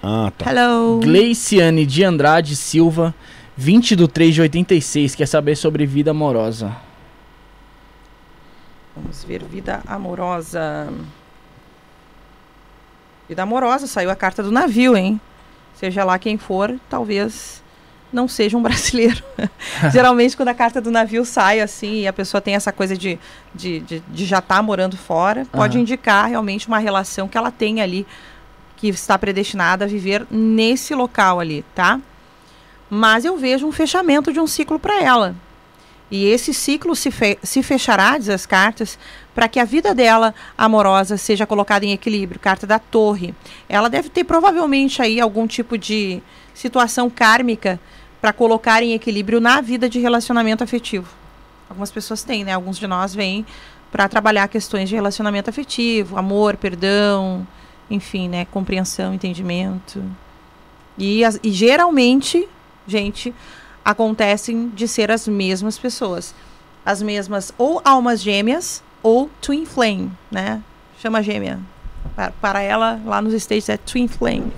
Ah, 0.00 0.30
tá. 0.38 0.48
Hello. 0.48 1.00
Gleiciane 1.00 1.84
de 1.84 2.04
Andrade 2.04 2.54
Silva, 2.54 3.12
20 3.56 3.96
do 3.96 4.06
3 4.06 4.32
de 4.32 4.42
86, 4.42 5.16
quer 5.16 5.26
saber 5.26 5.56
sobre 5.56 5.84
vida 5.84 6.12
amorosa. 6.12 6.88
Vamos 8.94 9.22
ver, 9.24 9.44
vida 9.44 9.80
amorosa. 9.86 10.92
Vida 13.28 13.42
amorosa, 13.42 13.86
saiu 13.86 14.10
a 14.10 14.16
carta 14.16 14.42
do 14.42 14.50
navio, 14.50 14.96
hein? 14.96 15.20
Seja 15.74 16.04
lá 16.04 16.18
quem 16.18 16.36
for, 16.36 16.76
talvez 16.88 17.62
não 18.12 18.26
seja 18.26 18.56
um 18.56 18.62
brasileiro. 18.62 19.22
Geralmente, 19.92 20.36
quando 20.36 20.48
a 20.48 20.54
carta 20.54 20.80
do 20.80 20.90
navio 20.90 21.24
sai 21.24 21.60
assim 21.60 22.00
e 22.00 22.08
a 22.08 22.12
pessoa 22.12 22.40
tem 22.40 22.54
essa 22.54 22.72
coisa 22.72 22.96
de, 22.96 23.18
de, 23.54 23.80
de, 23.80 24.00
de 24.00 24.24
já 24.26 24.38
estar 24.38 24.56
tá 24.56 24.62
morando 24.62 24.96
fora, 24.96 25.46
pode 25.52 25.76
uhum. 25.76 25.82
indicar 25.82 26.28
realmente 26.28 26.66
uma 26.66 26.78
relação 26.78 27.28
que 27.28 27.38
ela 27.38 27.50
tem 27.50 27.80
ali, 27.80 28.06
que 28.76 28.88
está 28.88 29.16
predestinada 29.16 29.84
a 29.84 29.88
viver 29.88 30.26
nesse 30.30 30.94
local 30.94 31.38
ali, 31.38 31.64
tá? 31.74 32.00
Mas 32.88 33.24
eu 33.24 33.36
vejo 33.36 33.66
um 33.66 33.72
fechamento 33.72 34.32
de 34.32 34.40
um 34.40 34.46
ciclo 34.48 34.78
para 34.78 35.00
ela. 35.00 35.36
E 36.10 36.26
esse 36.26 36.52
ciclo 36.52 36.96
se, 36.96 37.10
fe 37.10 37.38
se 37.42 37.62
fechará, 37.62 38.18
diz 38.18 38.28
as 38.28 38.44
cartas, 38.44 38.98
para 39.34 39.48
que 39.48 39.60
a 39.60 39.64
vida 39.64 39.94
dela 39.94 40.34
amorosa 40.58 41.16
seja 41.16 41.46
colocada 41.46 41.84
em 41.84 41.92
equilíbrio. 41.92 42.40
Carta 42.40 42.66
da 42.66 42.78
Torre. 42.78 43.34
Ela 43.68 43.88
deve 43.88 44.08
ter 44.08 44.24
provavelmente 44.24 45.00
aí 45.00 45.20
algum 45.20 45.46
tipo 45.46 45.78
de 45.78 46.20
situação 46.52 47.08
kármica 47.08 47.78
para 48.20 48.32
colocar 48.32 48.82
em 48.82 48.92
equilíbrio 48.92 49.40
na 49.40 49.60
vida 49.60 49.88
de 49.88 49.98
relacionamento 50.00 50.64
afetivo. 50.64 51.08
Algumas 51.68 51.90
pessoas 51.90 52.22
têm, 52.24 52.44
né? 52.44 52.52
Alguns 52.52 52.76
de 52.76 52.86
nós 52.86 53.14
vêm 53.14 53.46
para 53.92 54.08
trabalhar 54.08 54.48
questões 54.48 54.88
de 54.88 54.94
relacionamento 54.94 55.48
afetivo, 55.48 56.18
amor, 56.18 56.56
perdão, 56.56 57.46
enfim, 57.88 58.28
né? 58.28 58.44
Compreensão, 58.46 59.14
entendimento. 59.14 60.02
E, 60.98 61.22
e 61.42 61.50
geralmente, 61.50 62.48
gente, 62.86 63.32
acontecem 63.84 64.68
de 64.74 64.86
ser 64.86 65.10
as 65.10 65.26
mesmas 65.26 65.78
pessoas. 65.78 66.34
As 66.84 67.02
mesmas 67.02 67.52
ou 67.58 67.80
almas 67.84 68.22
gêmeas 68.22 68.82
ou 69.02 69.30
twin 69.40 69.66
flame, 69.66 70.10
né? 70.30 70.60
Chama 71.00 71.22
gêmea. 71.22 71.58
Para, 72.14 72.32
para 72.40 72.62
ela, 72.62 73.00
lá 73.04 73.20
nos 73.20 73.34
States 73.34 73.68
é 73.68 73.76
twin 73.76 74.08
flame. 74.08 74.52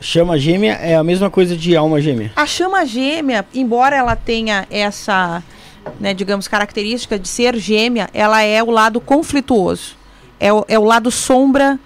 Chama 0.00 0.36
gêmea 0.36 0.72
é 0.74 0.96
a 0.96 1.04
mesma 1.04 1.30
coisa 1.30 1.56
de 1.56 1.76
alma 1.76 2.00
gêmea. 2.00 2.32
A 2.34 2.44
chama 2.44 2.84
gêmea, 2.84 3.46
embora 3.54 3.94
ela 3.96 4.16
tenha 4.16 4.66
essa, 4.68 5.42
né, 6.00 6.12
digamos, 6.12 6.48
característica 6.48 7.18
de 7.18 7.28
ser 7.28 7.56
gêmea, 7.56 8.10
ela 8.12 8.42
é 8.42 8.62
o 8.62 8.70
lado 8.70 9.00
conflituoso. 9.00 9.96
É 10.40 10.52
o, 10.52 10.64
é 10.66 10.78
o 10.78 10.84
lado 10.84 11.10
sombra 11.10 11.78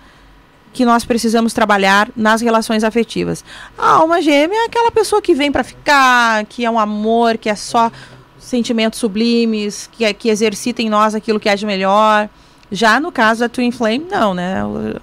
que 0.77 0.85
nós 0.85 1.07
precisamos 1.07 1.55
trabalhar 1.55 2.11
nas 2.15 2.43
relações 2.43 2.85
afetivas. 2.85 3.43
A 3.79 3.93
alma 3.93 4.21
gêmea 4.21 4.59
é 4.59 4.65
aquela 4.67 4.91
pessoa 4.91 5.23
que 5.23 5.35
vem 5.35 5.51
para 5.51 5.65
ficar, 5.65 6.45
que 6.45 6.67
é 6.67 6.71
um 6.71 6.79
amor, 6.79 7.39
que 7.39 7.49
é 7.49 7.55
só 7.55 7.91
sentimentos 8.39 8.99
sublimes, 8.99 9.89
que, 9.91 10.05
é, 10.05 10.13
que 10.13 10.29
exercita 10.29 10.83
em 10.83 10.91
nós 10.91 11.15
aquilo 11.15 11.41
que 11.41 11.49
é 11.49 11.57
de 11.57 11.65
melhor. 11.65 12.29
Já 12.71 13.01
no 13.01 13.11
caso 13.11 13.41
da 13.41 13.49
Twin 13.49 13.71
Flame, 13.71 14.07
não, 14.11 14.35
né? 14.35 14.57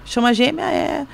Chama 0.05 0.31
gêmea 0.31 0.65
é 0.65 1.07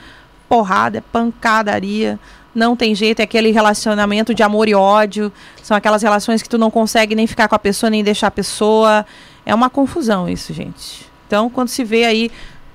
porrada, 0.50 0.98
é 0.98 1.02
pancadaria. 1.02 2.20
Não 2.54 2.76
tem 2.76 2.94
jeito, 2.94 3.22
é 3.22 3.24
aquele 3.24 3.52
relacionamento 3.52 4.34
de 4.34 4.44
amor 4.44 4.68
e 4.68 4.76
ódio. 4.76 5.32
São 5.64 5.78
aquelas 5.78 6.04
relações 6.04 6.42
que 6.42 6.50
tu 6.50 6.58
não 6.58 6.70
consegue 6.70 7.16
nem 7.16 7.26
ficar 7.26 7.48
com 7.48 7.56
a 7.56 7.60
pessoa, 7.60 7.90
nem 7.90 8.04
deixar 8.04 8.28
a 8.28 8.32
pessoa. 8.32 9.06
É 9.46 9.56
uma 9.56 9.70
confusão 9.70 10.28
isso, 10.28 10.54
gente. 10.54 11.08
Então, 11.28 11.50
quando 11.50 11.70
se 11.70 11.86
vê 11.86 12.04
aí 12.04 12.30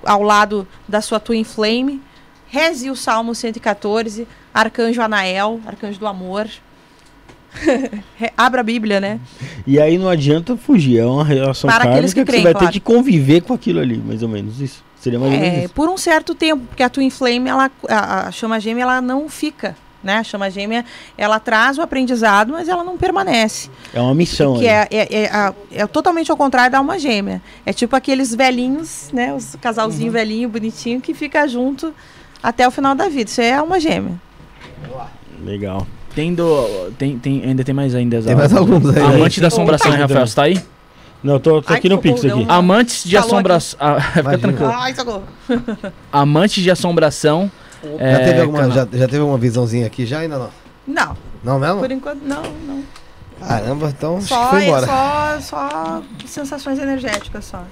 ao 0.05 0.21
lado 0.21 0.67
da 0.87 1.01
sua 1.01 1.19
Twin 1.19 1.43
Flame. 1.43 2.01
Reze 2.47 2.89
o 2.89 2.95
Salmo 2.95 3.35
114, 3.35 4.27
Arcanjo 4.53 5.01
Anael, 5.01 5.59
Arcanjo 5.65 5.99
do 5.99 6.07
Amor. 6.07 6.47
Abra 8.37 8.61
a 8.61 8.63
Bíblia, 8.63 8.99
né? 8.99 9.19
E 9.65 9.79
aí 9.79 9.97
não 9.97 10.07
adianta 10.07 10.55
fugir, 10.55 10.99
é 10.99 11.05
uma 11.05 11.23
relação 11.23 11.69
Para 11.69 11.85
kármica 11.85 12.07
que, 12.07 12.13
que, 12.13 12.25
creem, 12.25 12.41
você 12.41 12.43
vai 12.43 12.53
claro. 12.53 12.67
ter 12.67 12.73
que 12.73 12.79
conviver 12.79 13.41
com 13.41 13.53
aquilo 13.53 13.79
ali, 13.79 13.97
mais 13.97 14.21
ou 14.21 14.29
menos 14.29 14.59
isso. 14.61 14.83
Seria 14.99 15.19
mais 15.19 15.33
ou 15.33 15.39
menos 15.39 15.57
É, 15.57 15.63
isso. 15.65 15.73
por 15.73 15.89
um 15.89 15.97
certo 15.97 16.35
tempo, 16.35 16.65
porque 16.67 16.83
a 16.83 16.89
Twin 16.89 17.09
Flame, 17.09 17.49
ela, 17.49 17.71
a, 17.89 18.27
a 18.27 18.31
chama 18.31 18.59
gêmea, 18.59 18.83
ela 18.83 19.01
não 19.01 19.29
fica. 19.29 19.75
Né? 20.05 20.17
A 20.19 20.23
chama 20.23 20.51
gêmea, 20.51 20.85
ela 21.17 21.39
traz 21.39 21.79
o 21.79 21.81
aprendizado, 21.81 22.53
mas 22.53 22.69
ela 22.69 22.83
não 22.83 22.95
permanece. 22.95 23.71
É 23.91 23.99
uma 23.99 24.13
missão. 24.13 24.59
Que 24.59 24.67
é, 24.67 24.87
é, 24.91 25.23
é, 25.23 25.29
a- 25.33 25.51
é 25.71 25.87
totalmente 25.87 26.29
ao 26.29 26.37
contrário 26.37 26.71
da 26.71 26.77
alma 26.77 26.99
gêmea. 26.99 27.41
É 27.65 27.73
tipo 27.73 27.95
aqueles 27.95 28.33
velhinhos, 28.35 29.09
né? 29.11 29.33
Os 29.33 29.55
casalzinho 29.59 30.11
velhinho, 30.11 30.47
bonitinho, 30.47 31.01
que 31.01 31.15
fica 31.15 31.47
junto 31.47 31.91
até 32.43 32.67
o 32.67 32.71
final 32.71 32.93
da 32.93 33.09
vida. 33.09 33.31
Isso 33.31 33.41
é 33.41 33.53
alma 33.55 33.79
gêmea. 33.79 34.13
Legal. 35.43 35.87
Tem 36.13 36.33
do. 36.33 36.91
Tem, 36.99 37.17
tem, 37.17 37.43
ainda 37.43 37.63
tem 37.63 37.73
mais 37.73 37.93
ainda. 37.95 38.21
Tem 38.21 38.35
mais 38.35 38.53
alguns 38.53 38.87
aí. 38.95 39.01
Amante 39.01 39.41
da 39.41 39.47
assombração, 39.47 39.91
Rafael? 39.91 40.27
Você 40.27 40.35
tá 40.35 40.43
aí? 40.43 40.61
Não, 41.23 41.39
tô, 41.39 41.61
tô 41.63 41.73
Ai, 41.73 41.79
aqui 41.79 41.89
no 41.89 41.97
Pix 41.97 42.23
aqui. 42.23 42.31
um- 42.31 42.45
Amantes 42.51 43.03
de 43.03 43.17
assombração. 43.17 43.79
Ah, 43.81 43.99
fica 43.99 44.37
tranquilo. 44.37 44.71
Ai, 44.71 44.93
socorro. 44.93 45.23
Amantes 46.13 46.63
de 46.63 46.69
assombração. 46.69 47.51
Já, 47.83 48.03
é, 48.05 48.25
teve 48.25 48.41
alguma, 48.41 48.69
já, 48.71 48.87
já 48.91 49.07
teve 49.07 49.19
uma 49.19 49.37
visãozinha 49.37 49.85
aqui? 49.87 50.05
Já 50.05 50.19
ainda 50.19 50.37
não? 50.37 50.49
Não, 50.87 51.17
Não 51.43 51.59
mesmo? 51.59 51.79
por 51.79 51.91
enquanto, 51.91 52.21
não, 52.23 52.43
não. 52.67 52.83
Caramba, 53.45 53.89
então 53.89 54.17
acho 54.17 54.27
que 54.27 54.33
Só, 54.33 54.49
foi 54.49 54.63
é 54.63 54.67
embora. 54.67 54.85
só, 54.87 55.37
só 55.41 56.03
sensações 56.25 56.79
energéticas 56.79 57.45
só. 57.45 57.63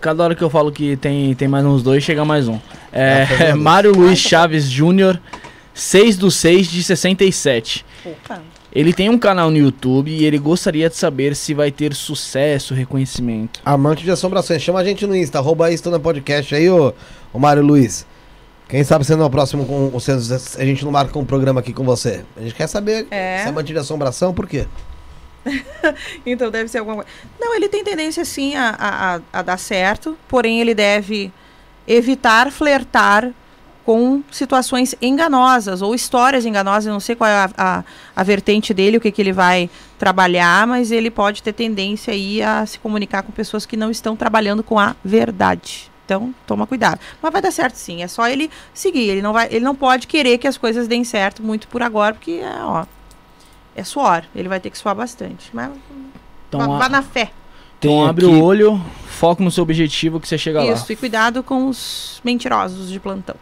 Cada 0.00 0.22
hora 0.22 0.34
que 0.34 0.42
eu 0.44 0.50
falo 0.50 0.70
que 0.70 0.96
tem, 0.96 1.34
tem 1.34 1.48
mais 1.48 1.64
uns 1.64 1.82
dois, 1.82 2.04
chega 2.04 2.24
mais 2.24 2.46
um. 2.48 2.58
É, 2.92 3.26
Ah, 3.28 3.48
isso. 3.50 3.56
Mário 3.58 3.92
Luiz. 3.94 4.18
Chaves 4.18 4.64
Júnior, 4.64 5.20
6 5.74 6.16
do 6.18 6.30
6 6.30 6.66
de 6.68 6.82
67. 6.84 7.84
Opa. 8.04 8.40
Ele 8.72 8.92
tem 8.92 9.08
um 9.08 9.18
canal 9.18 9.50
no 9.50 9.56
YouTube 9.56 10.10
e 10.10 10.26
ele 10.26 10.38
gostaria 10.38 10.90
de 10.90 10.96
saber 10.96 11.34
se 11.34 11.54
vai 11.54 11.70
ter 11.70 11.94
sucesso, 11.94 12.74
reconhecimento. 12.74 13.58
Amante 13.64 14.04
de 14.04 14.10
assombrações. 14.10 14.60
Chama 14.60 14.80
a 14.80 14.84
gente 14.84 15.06
no 15.06 15.16
Insta, 15.16 15.38
arroba 15.38 15.70
isso 15.72 15.90
no 15.90 15.98
podcast 15.98 16.54
aí, 16.54 16.68
ô, 16.68 16.92
ô 17.32 17.38
Mário 17.38 17.62
Luiz. 17.64 18.06
Quem 18.68 18.82
sabe 18.82 19.04
é 19.10 19.14
o 19.16 19.30
próximo 19.30 19.64
com 19.64 19.90
você, 19.90 20.10
a 20.12 20.64
gente 20.64 20.84
não 20.84 20.90
marca 20.90 21.16
um 21.18 21.24
programa 21.24 21.60
aqui 21.60 21.72
com 21.72 21.84
você. 21.84 22.24
A 22.36 22.40
gente 22.40 22.54
quer 22.54 22.66
saber 22.66 23.06
É. 23.10 23.38
se 23.40 23.46
é 23.46 23.48
amante 23.48 23.72
de 23.72 23.78
assombração, 23.78 24.34
por 24.34 24.46
quê? 24.48 24.66
Então 26.26 26.50
deve 26.50 26.68
ser 26.68 26.78
alguma 26.78 26.96
coisa. 26.96 27.10
Não, 27.38 27.54
ele 27.54 27.68
tem 27.68 27.84
tendência 27.84 28.24
sim 28.24 28.56
a, 28.56 28.70
a, 28.70 29.14
a- 29.16 29.20
a 29.34 29.42
dar 29.42 29.58
certo, 29.58 30.18
porém 30.26 30.60
ele 30.60 30.74
deve 30.74 31.32
evitar 31.86 32.50
flertar 32.50 33.30
com 33.84 34.20
situações 34.32 34.96
enganosas 35.00 35.80
ou 35.80 35.94
histórias 35.94 36.44
enganosas. 36.44 36.86
Eu 36.86 36.92
não 36.92 36.98
sei 36.98 37.14
qual 37.14 37.30
é 37.30 37.34
a, 37.44 37.50
a, 37.56 37.84
a 38.16 38.22
vertente 38.24 38.74
dele, 38.74 38.96
o 38.96 39.00
que, 39.00 39.12
que 39.12 39.22
ele 39.22 39.32
vai 39.32 39.70
trabalhar, 39.96 40.66
mas 40.66 40.90
ele 40.90 41.08
pode 41.08 41.40
ter 41.40 41.52
tendência 41.52 42.12
aí 42.12 42.42
a 42.42 42.66
se 42.66 42.80
comunicar 42.80 43.22
com 43.22 43.30
pessoas 43.30 43.64
que 43.64 43.76
não 43.76 43.92
estão 43.92 44.16
trabalhando 44.16 44.64
com 44.64 44.76
a 44.76 44.96
verdade. 45.04 45.88
Então, 46.06 46.32
toma 46.46 46.66
cuidado. 46.68 47.00
Mas 47.20 47.32
vai 47.32 47.42
dar 47.42 47.50
certo 47.50 47.74
sim, 47.74 48.00
é 48.02 48.06
só 48.08 48.28
ele 48.28 48.48
seguir. 48.72 49.08
Ele 49.10 49.20
não, 49.20 49.32
vai, 49.32 49.48
ele 49.50 49.64
não 49.64 49.74
pode 49.74 50.06
querer 50.06 50.38
que 50.38 50.46
as 50.46 50.56
coisas 50.56 50.86
deem 50.86 51.02
certo 51.02 51.42
muito 51.42 51.66
por 51.66 51.82
agora, 51.82 52.14
porque 52.14 52.40
é, 52.42 52.62
ó, 52.62 52.86
é 53.74 53.82
suor. 53.82 54.22
Ele 54.34 54.48
vai 54.48 54.60
ter 54.60 54.70
que 54.70 54.78
suar 54.78 54.94
bastante. 54.94 55.50
Mas 55.52 55.70
Então, 56.48 56.60
vá, 56.60 56.76
a- 56.76 56.78
vá 56.78 56.88
na 56.88 57.02
fé. 57.02 57.32
então 57.78 58.06
abre 58.06 58.24
aqui- 58.24 58.34
o 58.34 58.40
olho, 58.42 58.80
foco 59.08 59.42
no 59.42 59.50
seu 59.50 59.64
objetivo 59.64 60.20
que 60.20 60.28
você 60.28 60.38
chega 60.38 60.62
lá. 60.62 60.72
Isso, 60.72 60.90
e 60.92 60.94
cuidado 60.96 61.42
com 61.42 61.68
os 61.68 62.20
mentirosos 62.24 62.88
de 62.88 63.00
plantão. 63.00 63.34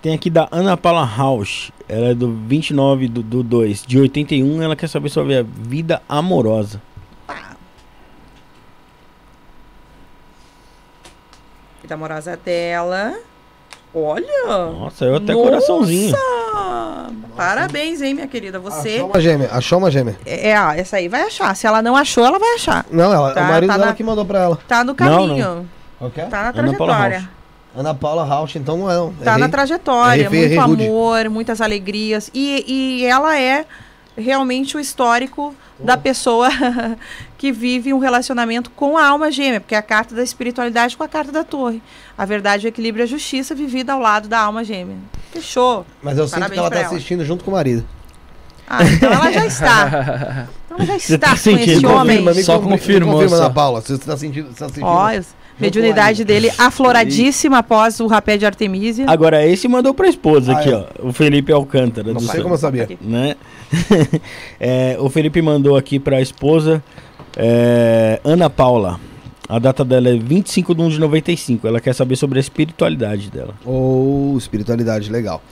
Tem 0.00 0.14
aqui 0.14 0.30
da 0.30 0.46
Ana 0.52 0.76
Paula 0.76 1.04
House. 1.04 1.72
Ela 1.88 2.10
é 2.10 2.14
do 2.14 2.32
29 2.46 3.08
do, 3.08 3.20
do 3.20 3.42
2. 3.42 3.82
De 3.84 3.98
81, 3.98 4.62
ela 4.62 4.76
quer 4.76 4.88
saber 4.88 5.08
sobre 5.08 5.36
a 5.36 5.42
vida 5.42 6.00
amorosa. 6.08 6.80
Vida 11.92 11.94
amorosa 11.94 12.38
dela. 12.42 13.12
Olha! 13.94 14.46
Nossa, 14.48 15.04
eu 15.04 15.16
até 15.16 15.34
Nossa! 15.34 15.44
coraçãozinho. 15.44 16.16
Parabéns, 17.36 18.00
hein, 18.00 18.14
minha 18.14 18.26
querida. 18.26 18.58
Você. 18.58 18.94
Achou 18.96 19.06
uma 19.10 19.20
gêmea, 19.20 19.48
achou 19.52 19.78
uma 19.78 19.90
gêmea. 19.90 20.16
É, 20.24 20.48
é, 20.50 20.56
ah, 20.56 20.74
essa 20.74 20.96
aí 20.96 21.08
vai 21.08 21.22
achar. 21.22 21.54
Se 21.54 21.66
ela 21.66 21.82
não 21.82 21.94
achou, 21.94 22.24
ela 22.24 22.38
vai 22.38 22.54
achar. 22.54 22.86
Não, 22.90 23.12
ela, 23.12 23.34
Tá, 23.34 23.42
o 23.42 23.44
marido 23.44 23.68
tá 23.70 23.76
dela 23.76 23.86
na- 23.90 23.94
que 23.94 24.02
mandou 24.02 24.24
pra 24.24 24.38
ela. 24.40 24.58
Tá 24.66 24.78
no 24.82 24.86
Não, 24.88 24.94
caminho. 24.94 25.68
Ok? 26.00 26.24
Tá 26.24 26.42
na 26.44 26.52
trajetória. 26.54 27.28
Ana 27.76 27.94
Paula 27.94 28.24
Rauch, 28.24 28.56
então 28.58 28.76
não 28.78 28.90
é 28.90 28.94
não. 28.94 29.12
Tá 29.14 29.32
Errei. 29.32 29.40
na 29.42 29.48
trajetória. 29.50 30.22
Errei 30.24 30.28
muito 30.40 30.44
errei 30.52 30.58
rude. 30.58 30.86
amor, 30.86 31.28
muitas 31.30 31.60
alegrias. 31.60 32.30
E, 32.32 32.64
e 33.02 33.06
ela 33.06 33.38
é 33.38 33.66
realmente 34.16 34.76
o 34.76 34.80
histórico 34.80 35.54
da 35.78 35.96
pessoa 35.96 36.48
que 37.38 37.50
vive 37.50 37.92
um 37.92 37.98
relacionamento 37.98 38.70
com 38.70 38.96
a 38.96 39.06
alma 39.06 39.30
gêmea, 39.30 39.60
porque 39.60 39.74
é 39.74 39.78
a 39.78 39.82
carta 39.82 40.14
da 40.14 40.22
espiritualidade 40.22 40.96
com 40.96 41.02
a 41.02 41.08
carta 41.08 41.32
da 41.32 41.42
torre. 41.44 41.82
A 42.16 42.24
verdade, 42.24 42.66
o 42.66 42.68
equilíbrio 42.68 43.02
e 43.02 43.04
a 43.04 43.06
justiça 43.06 43.54
vivida 43.54 43.92
ao 43.92 44.00
lado 44.00 44.28
da 44.28 44.38
alma 44.38 44.62
gêmea. 44.64 44.96
Fechou. 45.32 45.84
Mas 46.02 46.18
eu 46.18 46.26
sinto 46.26 46.34
Parabéns 46.40 46.54
que 46.54 46.58
ela 46.60 46.70
tá 46.70 46.78
ela. 46.78 46.86
assistindo 46.88 47.24
junto 47.24 47.42
com 47.44 47.50
o 47.50 47.54
marido. 47.54 47.84
Ah, 48.66 48.84
então 48.84 49.12
ela 49.12 49.32
já 49.32 49.46
está. 49.46 50.48
Então 50.72 50.78
ela 50.78 50.86
já 50.86 50.98
Você 50.98 51.14
está 51.16 51.26
tá 51.26 51.32
com 51.32 51.36
sentindo? 51.38 51.70
esse 51.70 51.80
Me 51.80 51.86
homem. 51.86 52.18
Confirma, 52.24 52.42
Só 52.42 52.54
confirma, 52.58 52.78
confirmou, 52.78 53.14
confirma, 53.14 53.36
só. 53.36 53.42
Ana 53.44 53.52
Paula, 53.52 53.82
se 53.82 53.88
você 53.88 53.98
tá 54.06 54.16
sentindo... 54.16 54.48
Se 54.52 54.58
tá 54.58 54.68
sentindo 54.68 54.86
Ó, 54.86 55.06
a 55.06 55.20
mediunidade 55.58 56.24
dele 56.24 56.50
afloradíssima 56.58 57.58
após 57.58 58.00
o 58.00 58.06
rapé 58.06 58.36
de 58.36 58.44
Artemisia. 58.46 59.04
Agora, 59.08 59.46
esse 59.46 59.68
mandou 59.68 59.94
pra 59.94 60.08
esposa 60.08 60.52
Ah, 60.52 60.58
aqui, 60.58 60.70
é. 60.70 60.74
ó. 60.74 61.08
O 61.08 61.12
Felipe 61.12 61.52
Alcântara. 61.52 62.12
Não 62.12 62.20
sei 62.20 62.40
como 62.42 62.54
eu 62.54 62.58
sabia. 62.58 62.88
Né? 63.00 63.36
É, 64.60 64.96
o 65.00 65.08
Felipe 65.08 65.40
mandou 65.40 65.76
aqui 65.76 65.98
pra 65.98 66.20
esposa 66.20 66.82
é, 67.36 68.20
Ana 68.24 68.48
Paula. 68.50 69.00
A 69.48 69.58
data 69.58 69.84
dela 69.84 70.08
é 70.08 70.16
25 70.16 70.74
de 70.74 70.80
1 70.82 70.88
de 70.90 71.00
95. 71.00 71.66
Ela 71.66 71.80
quer 71.80 71.94
saber 71.94 72.16
sobre 72.16 72.38
a 72.38 72.40
espiritualidade 72.40 73.30
dela. 73.30 73.54
Ou 73.64 74.36
espiritualidade, 74.38 75.10
legal. 75.10 75.42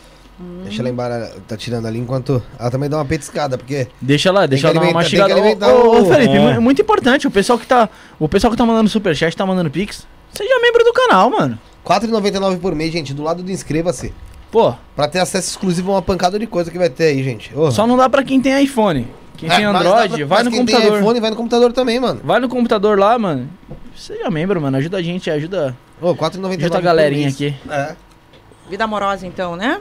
Hum. 0.40 0.60
Deixa 0.64 0.80
ela 0.82 0.88
embora, 0.88 1.32
tá 1.46 1.56
tirando 1.56 1.86
ali 1.86 1.98
enquanto 1.98 2.42
ela 2.58 2.70
também 2.70 2.88
dá 2.88 2.96
uma 2.96 3.04
petiscada, 3.04 3.58
porque 3.58 3.88
Deixa 4.00 4.32
lá, 4.32 4.46
deixa 4.46 4.68
ela 4.68 4.74
dar 4.74 4.80
uma 4.80 4.86
tem 4.86 4.94
mastigada. 4.94 5.34
Ô, 5.74 5.98
ô, 5.98 6.02
o- 6.02 6.06
Felipe, 6.06 6.34
É. 6.36 6.54
mu- 6.54 6.60
muito 6.62 6.80
importante. 6.80 7.26
O 7.26 7.30
pessoal 7.30 7.58
que 7.58 7.66
tá. 7.66 7.88
O 8.18 8.28
pessoal 8.28 8.50
que 8.50 8.56
tá 8.56 8.64
mandando 8.64 8.88
superchat, 8.88 9.36
tá 9.36 9.44
mandando 9.44 9.70
pix. 9.70 10.06
Seja 10.32 10.58
membro 10.60 10.82
do 10.84 10.92
canal, 10.92 11.28
mano. 11.28 11.58
R$ 11.84 11.94
4,99 11.94 12.58
por 12.58 12.74
mês, 12.74 12.92
gente, 12.92 13.12
do 13.12 13.22
lado 13.22 13.42
do 13.42 13.50
inscreva-se. 13.50 14.12
Pô, 14.50 14.74
Pra 14.96 15.06
ter 15.08 15.18
acesso 15.20 15.50
exclusivo 15.50 15.90
a 15.92 15.94
uma 15.96 16.02
pancada 16.02 16.38
de 16.38 16.46
coisa 16.46 16.70
que 16.70 16.78
vai 16.78 16.88
ter 16.88 17.04
aí, 17.04 17.22
gente. 17.22 17.52
Ô. 17.56 17.70
só 17.70 17.86
não 17.86 17.96
dá 17.96 18.08
pra 18.08 18.22
quem 18.22 18.40
tem 18.40 18.62
iPhone. 18.62 19.06
Quem 19.36 19.48
É, 19.50 19.56
tem 19.56 19.64
Android, 19.64 20.16
pra- 20.18 20.26
vai 20.26 20.42
no 20.42 20.50
quem 20.50 20.64
tem 20.66 20.74
computador. 20.74 21.00
iPhone, 21.00 21.20
vai 21.20 21.30
no 21.30 21.36
computador 21.36 21.72
também, 21.72 21.98
mano. 22.00 22.20
Vai 22.22 22.40
no 22.40 22.48
computador 22.48 22.98
lá, 22.98 23.18
mano. 23.18 23.48
Seja 23.96 24.30
membro, 24.30 24.60
mano. 24.60 24.76
Ajuda 24.76 24.98
a 24.98 25.02
gente, 25.02 25.30
ajuda, 25.30 25.76
Ô, 26.00 26.14
4,99 26.14 26.64
ajuda 26.64 26.78
a 26.78 26.80
galerinha 26.80 27.28
aqui. 27.28 27.54
É. 27.70 27.94
Vida 28.68 28.84
amorosa, 28.84 29.26
então, 29.26 29.56
né? 29.56 29.80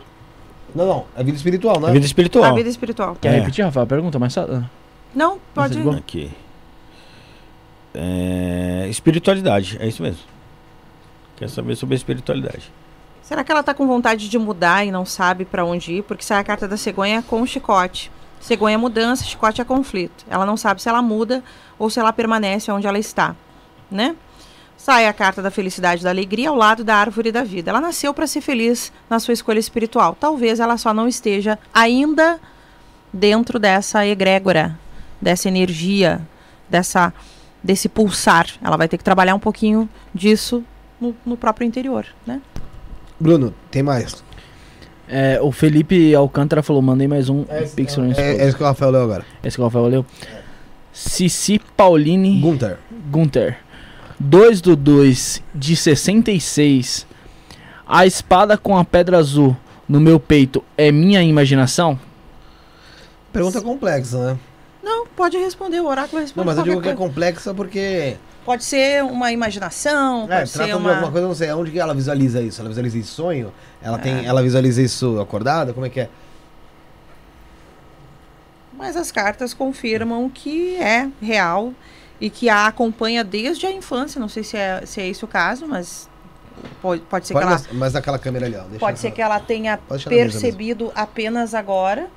Não, 0.76 0.86
não, 0.86 1.06
é 1.16 1.24
vida 1.24 1.38
espiritual, 1.38 1.80
né? 1.80 1.90
A 1.90 1.92
vida 1.92 2.06
espiritual. 2.06 2.46
A 2.46 2.54
vida 2.54 2.70
espiritual. 2.70 3.18
Quer 3.20 3.34
É. 3.34 3.40
repetir, 3.40 3.64
Rafael? 3.66 3.88
Pergunta, 3.88 4.20
mas. 4.20 4.36
Não, 5.14 5.40
pode 5.54 5.78
é 5.78 5.82
bom. 5.82 5.92
Aqui. 5.96 6.32
É, 7.94 8.88
espiritualidade, 8.90 9.78
é 9.82 9.88
isso 9.88 10.02
mesmo. 10.04 10.22
Quer 11.38 11.50
saber 11.50 11.76
sobre 11.76 11.96
a 11.96 11.98
espiritualidade. 11.98 12.72
Será 13.24 13.44
que 13.44 13.52
ela 13.52 13.64
tá 13.64 13.74
com 13.74 13.88
vontade 13.88 14.30
de 14.30 14.38
mudar 14.38 14.86
e 14.86 14.92
não 14.92 15.06
sabe 15.06 15.46
pra 15.46 15.64
onde 15.64 15.94
ir? 15.94 16.04
Porque 16.04 16.24
sai 16.24 16.40
a 16.40 16.44
carta 16.44 16.68
da 16.68 16.78
cegonha 16.78 17.24
com 17.24 17.46
chicote. 17.46 18.12
Cegonha 18.40 18.76
é 18.76 18.78
mudança, 18.78 19.24
chicote 19.24 19.62
é 19.62 19.64
conflito. 19.66 20.26
Ela 20.30 20.46
não 20.46 20.58
sabe 20.58 20.82
se 20.82 20.90
ela 20.90 21.02
muda 21.02 21.44
ou 21.78 21.90
se 21.90 22.00
ela 22.00 22.14
permanece 22.14 22.72
onde 22.72 22.88
ela 22.88 22.98
está, 22.98 23.36
né? 23.92 24.16
Sai 24.82 25.08
a 25.08 25.14
carta 25.14 25.42
da 25.42 25.52
felicidade 25.52 26.00
e 26.02 26.04
da 26.06 26.10
alegria 26.10 26.50
ao 26.50 26.56
lado 26.56 26.86
da 26.86 26.96
árvore 26.96 27.34
da 27.34 27.44
vida. 27.44 27.70
Ela 27.70 27.82
nasceu 27.82 28.14
para 28.14 28.26
ser 28.26 28.40
feliz 28.40 28.94
na 29.10 29.20
sua 29.20 29.34
escolha 29.34 29.60
espiritual. 29.60 30.16
Talvez 30.18 30.58
ela 30.62 30.78
só 30.78 30.94
não 30.94 31.06
esteja 31.06 31.60
ainda 31.74 32.40
dentro 33.12 33.60
dessa 33.60 34.08
egrégora, 34.08 34.80
dessa 35.22 35.50
energia, 35.50 36.22
dessa 36.70 37.14
desse 37.62 37.90
pulsar. 37.90 38.48
Ela 38.64 38.78
vai 38.78 38.88
ter 38.88 38.98
que 38.98 39.04
trabalhar 39.04 39.36
um 39.36 39.40
pouquinho 39.40 39.88
disso 40.16 40.64
no, 41.00 41.14
no 41.26 41.36
próprio 41.36 41.68
interior, 41.68 42.06
né? 42.26 42.42
Bruno, 43.20 43.54
tem 43.70 43.84
mais. 43.84 44.24
É, 45.10 45.40
o 45.42 45.52
Felipe 45.52 46.16
Alcântara 46.16 46.64
falou: 46.64 46.82
mandei 46.82 47.06
mais 47.06 47.28
um 47.28 47.44
pix 47.76 47.96
pra 47.96 48.04
minha 48.06 48.16
É, 48.16 48.22
é 48.22 48.30
esposa. 48.32 48.48
isso 48.48 48.58
que 48.58 48.64
o 48.64 48.66
Rafael 48.66 48.92
leu 48.92 49.04
agora. 49.04 49.26
Esse 49.44 49.58
que 49.58 49.62
o 49.62 49.66
Rafael 49.66 49.88
leu. 49.88 50.06
Cici 50.94 51.60
Pauline 51.76 52.40
Gunter. 52.40 52.78
Gunter. 53.12 53.58
2 54.20 54.62
do 54.62 54.76
2 54.76 55.42
de 55.56 55.76
66. 55.76 57.08
A 57.88 58.06
espada 58.06 58.58
com 58.58 58.78
a 58.78 58.84
pedra 58.86 59.18
azul 59.18 59.56
no 59.88 60.00
meu 60.00 60.20
peito 60.20 60.64
é 60.78 60.92
minha 60.92 61.24
imaginação? 61.24 62.00
Pergunta 63.32 63.62
complexa, 63.62 64.18
né? 64.34 64.40
Não, 64.84 65.08
pode 65.08 65.38
responder, 65.38 65.80
o 65.82 65.88
oráculo 65.88 66.22
responde. 66.22 66.46
Não, 66.46 66.54
mas 66.54 66.58
eu 66.58 66.64
digo 66.64 66.82
que 66.82 66.90
é 66.90 66.96
complexa 66.96 67.54
porque. 67.54 68.18
Pode 68.46 68.64
ser 68.64 69.04
uma 69.04 69.32
imaginação, 69.32 70.24
É, 70.30 70.38
pode 70.40 70.50
ser 70.50 70.58
trata 70.60 70.72
de 70.74 70.78
uma. 70.78 70.90
alguma 70.92 71.12
coisa, 71.12 71.26
eu 71.26 71.28
não 71.30 71.36
sei. 71.36 71.52
Onde 71.52 71.72
que 71.72 71.80
ela 71.80 71.94
visualiza 71.94 72.42
isso? 72.42 72.60
Ela 72.62 72.70
visualiza 72.70 72.98
isso 72.98 73.12
em 73.12 73.16
sonho? 73.16 73.54
Ela, 73.82 73.98
É. 73.98 74.02
tem, 74.02 74.26
ela 74.26 74.42
visualiza 74.42 74.82
isso 74.82 75.20
acordada? 75.20 75.74
Como 75.74 75.86
é 75.86 75.90
que 75.90 76.00
é? 76.02 76.10
Mas 78.78 78.96
as 78.96 79.12
cartas 79.12 79.54
confirmam 79.54 80.30
que 80.30 80.76
é 80.78 81.10
real 81.22 81.74
e 82.22 82.30
que 82.30 82.50
a 82.50 82.68
acompanha 82.68 83.24
desde 83.24 83.66
a 83.66 83.72
infância. 83.72 84.20
Não 84.20 84.30
sei 84.30 84.44
se 84.44 84.58
é, 84.58 84.86
se 84.86 85.00
é 85.02 85.08
esse 85.08 85.24
o 85.24 85.28
caso, 85.28 85.68
mas 85.68 86.10
Pode, 86.82 87.02
pode 87.04 87.26
ser 87.26 87.34
Pode 87.34 87.46
que 87.46 87.48
ela 87.52 87.58
mostrar- 87.58 87.74
mas 87.78 87.94
naquela 87.94 88.20
câmera 88.20 88.46
ali, 88.46 88.56
ó. 88.58 88.64
deixa 88.64 88.80
Pode 88.80 89.00
ser 89.00 89.08
ela- 89.08 89.16
que 89.16 89.22
ela 89.22 89.40
tenha 89.40 89.80
percebido 90.10 90.92
apenas 90.94 91.54
agora, 91.54 92.10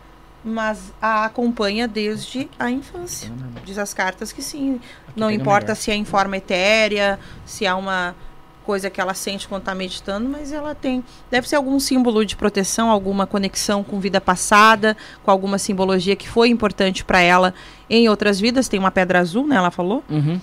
mas 0.44 0.92
a 1.00 1.24
acompanha 1.24 1.86
desde 1.86 2.48
a 2.58 2.68
infância. 2.68 3.30
Diz 3.64 3.78
as 3.78 3.94
cartas 3.94 4.32
que 4.32 4.42
sim. 4.42 4.80
Não 5.14 5.28
pega 5.28 5.40
importa 5.40 5.66
melhor. 5.66 5.76
se 5.76 5.90
é 5.92 5.94
em 5.94 6.04
forma 6.04 6.36
etérea, 6.36 7.20
se 7.46 7.64
há 7.66 7.76
uma 7.76 8.16
coisa 8.62 8.88
que 8.88 9.00
ela 9.00 9.14
sente 9.14 9.46
quando 9.46 9.62
está 9.62 9.74
meditando, 9.74 10.28
mas 10.28 10.52
ela 10.52 10.74
tem. 10.74 11.04
Deve 11.30 11.48
ser 11.48 11.56
algum 11.56 11.78
símbolo 11.78 12.24
de 12.24 12.36
proteção, 12.36 12.90
alguma 12.90 13.26
conexão 13.26 13.84
com 13.84 14.00
vida 14.00 14.20
passada, 14.20 14.96
com 15.22 15.30
alguma 15.30 15.58
simbologia 15.58 16.16
que 16.16 16.28
foi 16.28 16.48
importante 16.48 17.04
para 17.04 17.20
ela 17.20 17.52
em 17.90 18.08
outras 18.08 18.40
vidas. 18.40 18.68
Tem 18.68 18.80
uma 18.80 18.90
pedra 18.90 19.20
azul, 19.20 19.46
né? 19.46 19.56
Ela 19.56 19.70
falou. 19.70 20.02
Uhum. 20.08 20.40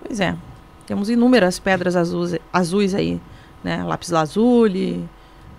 Pois 0.00 0.20
é. 0.20 0.36
Temos 0.86 1.08
inúmeras 1.08 1.58
pedras 1.58 1.96
azuis, 1.96 2.38
azuis 2.52 2.94
aí, 2.94 3.20
né? 3.62 3.82
Lápis 3.82 4.10
lazuli, 4.10 5.08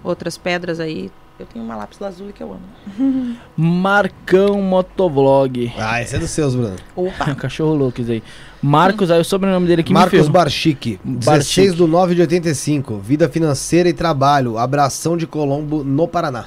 outras 0.04 0.38
pedras 0.38 0.80
aí. 0.80 1.12
Eu 1.38 1.46
tenho 1.46 1.66
uma 1.66 1.76
lápis 1.76 2.00
lazuli 2.00 2.32
que 2.32 2.42
eu 2.42 2.54
amo. 2.54 3.36
Marcão 3.58 4.62
Motovlog. 4.62 5.72
Ah, 5.78 6.02
esse 6.02 6.16
é 6.16 6.20
dos 6.20 6.30
seus, 6.30 6.56
Bruno. 6.56 6.78
Opa! 6.96 7.36
Cachorro 7.36 7.74
louco 7.76 8.00
isso 8.02 8.12
aí. 8.12 8.24
Marcos, 8.62 9.12
aí 9.12 9.20
o 9.20 9.26
sobrenome 9.26 9.68
dele 9.68 9.82
aqui 9.82 9.92
me 9.94 10.00
Marcos. 10.00 10.30
Barchique, 10.30 10.98
16 11.04 11.26
Barchique. 11.26 11.76
do 11.78 11.88
9 11.88 12.16
de 12.16 12.22
85. 12.22 12.98
Vida 13.00 13.28
financeira 13.28 13.90
e 13.90 13.94
trabalho. 13.94 14.58
Abração 14.58 15.18
de 15.18 15.28
Colombo, 15.28 15.84
no 15.84 16.08
Paraná. 16.08 16.46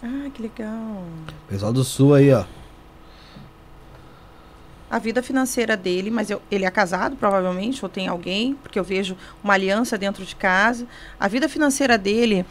Ah, 0.00 0.28
que 0.32 0.42
legal. 0.42 1.02
Pessoal 1.48 1.72
do 1.72 1.82
Sul 1.82 2.14
aí, 2.14 2.32
ó. 2.32 2.44
A 4.90 4.98
vida 4.98 5.22
financeira 5.22 5.76
dele, 5.76 6.10
mas 6.10 6.30
eu- 6.30 6.40
ele 6.50 6.64
é 6.64 6.70
casado, 6.70 7.14
provavelmente, 7.16 7.84
ou 7.84 7.88
tem 7.90 8.06
alguém, 8.08 8.54
porque 8.62 8.78
eu 8.78 8.84
vejo 8.84 9.16
uma 9.44 9.52
aliança 9.52 9.98
dentro 9.98 10.24
de 10.24 10.34
casa. 10.34 10.86
A 11.20 11.28
vida 11.28 11.46
financeira 11.48 11.98
dele 11.98 12.46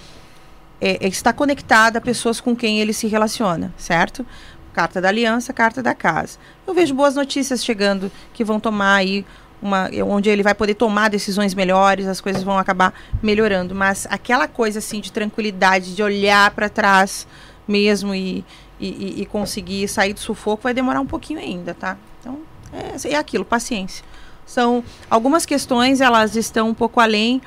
é, 0.82 1.06
é- 1.06 1.08
está 1.08 1.32
conectada 1.34 1.98
a 2.00 2.02
pessoas 2.02 2.40
com 2.40 2.56
quem 2.56 2.80
ele 2.80 2.94
se 2.94 3.08
relaciona, 3.08 3.74
certo? 3.78 4.26
Carta 4.74 5.02
da 5.02 5.08
aliança, 5.10 5.52
carta 5.54 5.82
da 5.82 5.94
casa. 5.96 6.38
Eu 6.66 6.74
vejo 6.74 6.94
boas 6.94 7.16
notícias 7.16 7.64
chegando 7.64 8.12
que 8.34 8.44
vão 8.44 8.60
tomar 8.60 8.96
aí 8.96 9.26
uma, 9.62 9.90
onde 10.06 10.30
ele 10.30 10.44
vai 10.44 10.54
poder 10.54 10.76
tomar 10.76 11.10
decisões 11.10 11.56
melhores, 11.56 12.06
as 12.06 12.22
coisas 12.22 12.44
vão 12.44 12.60
acabar 12.60 12.94
melhorando. 13.24 13.74
Mas 13.74 14.06
aquela 14.10 14.48
coisa 14.48 14.78
assim 14.80 15.00
de 15.02 15.12
tranquilidade, 15.12 15.96
de 15.96 16.04
olhar 16.04 16.52
para 16.52 16.70
trás 16.70 17.28
mesmo 17.68 18.14
e, 18.14 18.46
e- 18.80 19.22
e 19.22 19.26
conseguir 19.26 19.88
sair 19.88 20.14
do 20.14 20.20
sufoco 20.20 20.64
vai 20.64 20.74
demorar 20.76 21.02
um 21.02 21.08
pouquinho 21.08 21.40
ainda, 21.40 21.74
tá? 21.74 21.98
Então 22.22 22.40
é, 22.72 23.14
é 23.14 23.16
aquilo, 23.16 23.44
paciência. 23.44 24.06
São 24.46 24.84
algumas 25.10 25.44
questões, 25.46 26.00
elas 26.02 26.36
estão 26.36 26.70
um 26.70 26.74
pouco 26.74 27.00
além 27.00 27.42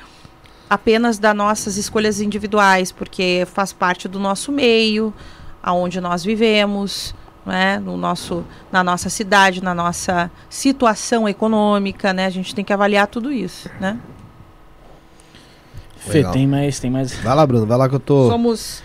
apenas 0.71 1.19
das 1.19 1.35
nossas 1.35 1.75
escolhas 1.75 2.21
individuais, 2.21 2.93
porque 2.93 3.45
faz 3.53 3.73
parte 3.73 4.07
do 4.07 4.17
nosso 4.17 4.53
meio, 4.53 5.13
aonde 5.61 5.99
nós 5.99 6.23
vivemos, 6.23 7.13
né, 7.45 7.77
no 7.77 7.97
nosso, 7.97 8.45
na 8.71 8.81
nossa 8.81 9.09
cidade, 9.09 9.61
na 9.61 9.75
nossa 9.75 10.31
situação 10.49 11.27
econômica, 11.27 12.13
né? 12.13 12.25
A 12.25 12.29
gente 12.29 12.55
tem 12.55 12.63
que 12.63 12.71
avaliar 12.71 13.07
tudo 13.07 13.33
isso, 13.33 13.69
né? 13.81 13.99
Fê, 15.97 16.23
tem 16.23 16.47
mais, 16.47 16.79
tem 16.79 16.89
mais. 16.89 17.13
Vai 17.15 17.35
lá, 17.35 17.45
Bruno, 17.45 17.65
vai 17.65 17.77
lá 17.77 17.89
que 17.89 17.95
eu 17.95 17.99
tô. 17.99 18.29
Somos 18.29 18.81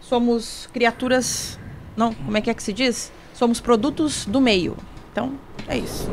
somos 0.00 0.68
criaturas, 0.72 1.56
não, 1.96 2.12
como 2.14 2.36
é 2.36 2.40
que 2.40 2.50
é 2.50 2.54
que 2.54 2.62
se 2.64 2.72
diz? 2.72 3.12
Somos 3.32 3.60
produtos 3.60 4.26
do 4.26 4.40
meio. 4.40 4.76
Então, 5.12 5.34
é 5.68 5.78
isso. 5.78 6.10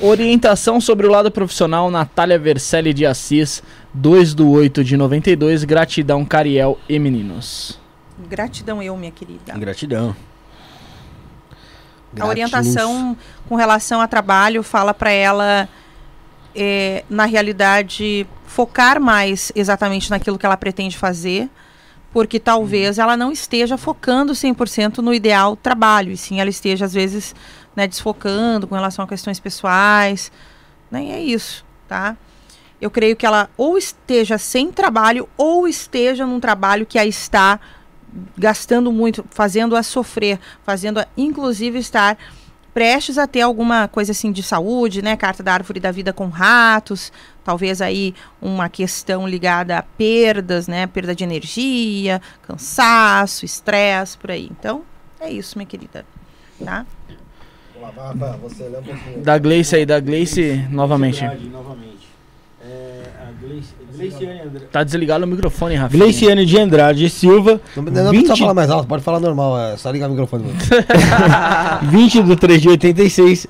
Orientação 0.00 0.80
sobre 0.80 1.06
o 1.06 1.10
lado 1.10 1.30
profissional, 1.30 1.90
Natália 1.90 2.38
Vercelli 2.38 2.92
de 2.92 3.06
Assis, 3.06 3.62
2 3.94 4.34
do 4.34 4.50
8 4.50 4.84
de 4.84 4.96
92. 4.96 5.64
Gratidão, 5.64 6.24
Cariel 6.24 6.78
e 6.88 6.98
meninos. 6.98 7.78
Gratidão 8.28 8.82
eu, 8.82 8.96
minha 8.96 9.12
querida. 9.12 9.56
Gratidão. 9.56 10.14
A 12.12 12.14
Gratiluz. 12.14 12.30
orientação 12.30 13.16
com 13.48 13.54
relação 13.54 14.00
a 14.00 14.08
trabalho 14.08 14.62
fala 14.62 14.94
para 14.94 15.10
ela, 15.10 15.68
é, 16.54 17.04
na 17.08 17.26
realidade, 17.26 18.26
focar 18.46 19.00
mais 19.00 19.52
exatamente 19.54 20.10
naquilo 20.10 20.38
que 20.38 20.46
ela 20.46 20.56
pretende 20.56 20.96
fazer, 20.96 21.48
porque 22.12 22.40
talvez 22.40 22.98
ela 22.98 23.16
não 23.16 23.30
esteja 23.30 23.76
focando 23.76 24.32
100% 24.32 24.98
no 24.98 25.12
ideal 25.12 25.54
trabalho, 25.54 26.10
e 26.10 26.16
sim 26.16 26.40
ela 26.40 26.50
esteja, 26.50 26.86
às 26.86 26.94
vezes, 26.94 27.34
né, 27.76 27.86
desfocando 27.86 28.66
com 28.66 28.74
relação 28.74 29.04
a 29.04 29.08
questões 29.08 29.38
pessoais. 29.38 30.32
Né, 30.90 31.04
e 31.04 31.10
é 31.10 31.20
isso, 31.20 31.64
tá? 31.86 32.16
Eu 32.80 32.90
creio 32.90 33.16
que 33.16 33.26
ela 33.26 33.50
ou 33.56 33.76
esteja 33.76 34.38
sem 34.38 34.70
trabalho 34.70 35.28
ou 35.36 35.66
esteja 35.66 36.26
num 36.26 36.40
trabalho 36.40 36.86
que 36.86 36.98
a 36.98 37.04
está 37.04 37.58
gastando 38.36 38.92
muito, 38.92 39.24
fazendo-a 39.30 39.82
sofrer, 39.82 40.38
fazendo-a 40.64 41.06
inclusive 41.16 41.78
estar 41.78 42.16
prestes 42.72 43.18
a 43.18 43.26
ter 43.26 43.40
alguma 43.40 43.88
coisa 43.88 44.12
assim 44.12 44.30
de 44.30 44.42
saúde, 44.42 45.02
né? 45.02 45.16
Carta 45.16 45.42
da 45.42 45.52
árvore 45.52 45.80
da 45.80 45.90
vida 45.90 46.12
com 46.12 46.28
ratos, 46.28 47.12
talvez 47.42 47.82
aí 47.82 48.14
uma 48.40 48.68
questão 48.68 49.26
ligada 49.26 49.76
a 49.76 49.82
perdas, 49.82 50.68
né? 50.68 50.86
Perda 50.86 51.14
de 51.14 51.24
energia, 51.24 52.22
cansaço, 52.42 53.44
estresse, 53.44 54.16
por 54.16 54.30
aí. 54.30 54.48
Então, 54.56 54.82
é 55.20 55.30
isso, 55.30 55.58
minha 55.58 55.66
querida. 55.66 56.06
Tá? 56.64 56.86
Da 59.22 59.38
Gleice 59.38 59.76
aí, 59.76 59.86
da 59.86 59.98
Gleice 59.98 60.64
novamente. 60.70 61.24
novamente. 61.24 61.97
É, 63.98 64.08
Gleiciane 64.08 64.40
Andrade. 64.40 64.66
Tá 64.70 64.84
desligado 64.84 65.24
o 65.24 65.28
microfone, 65.28 65.74
Rafinha. 65.74 66.02
Gleiciane 66.02 66.46
de 66.46 66.58
Andrade 66.58 67.10
Silva, 67.10 67.60
Não, 67.76 67.82
não 67.82 68.10
20 68.10 68.20
precisa 68.20 68.36
falar 68.36 68.54
mais 68.54 68.70
alto, 68.70 68.86
pode 68.86 69.02
falar 69.02 69.20
normal, 69.20 69.58
é 69.58 69.76
só 69.76 69.90
ligar 69.90 70.08
o 70.08 70.10
microfone. 70.10 70.44
Bruno. 71.82 71.92
20 71.92 72.22
do 72.22 72.36
3 72.36 72.62
de 72.62 72.68
86. 72.68 73.46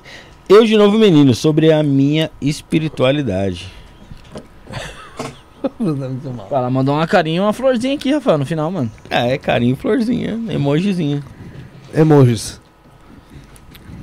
Eu 0.47 0.65
de 0.65 0.75
novo, 0.75 0.97
menino, 0.97 1.33
sobre 1.35 1.71
a 1.71 1.83
minha 1.83 2.31
espiritualidade. 2.41 3.67
É. 5.61 6.55
Ela 6.55 6.69
mandou 6.69 6.95
uma 6.95 7.05
carinha 7.05 7.37
e 7.37 7.39
uma 7.41 7.51
florzinha 7.51 7.93
aqui, 7.95 8.13
Rafael, 8.13 8.37
no 8.37 8.45
final, 8.45 8.71
mano. 8.71 8.89
É, 9.09 9.37
carinho, 9.37 9.75
florzinha, 9.75 10.39
emojizinha. 10.49 11.21
Emojis. 11.93 12.61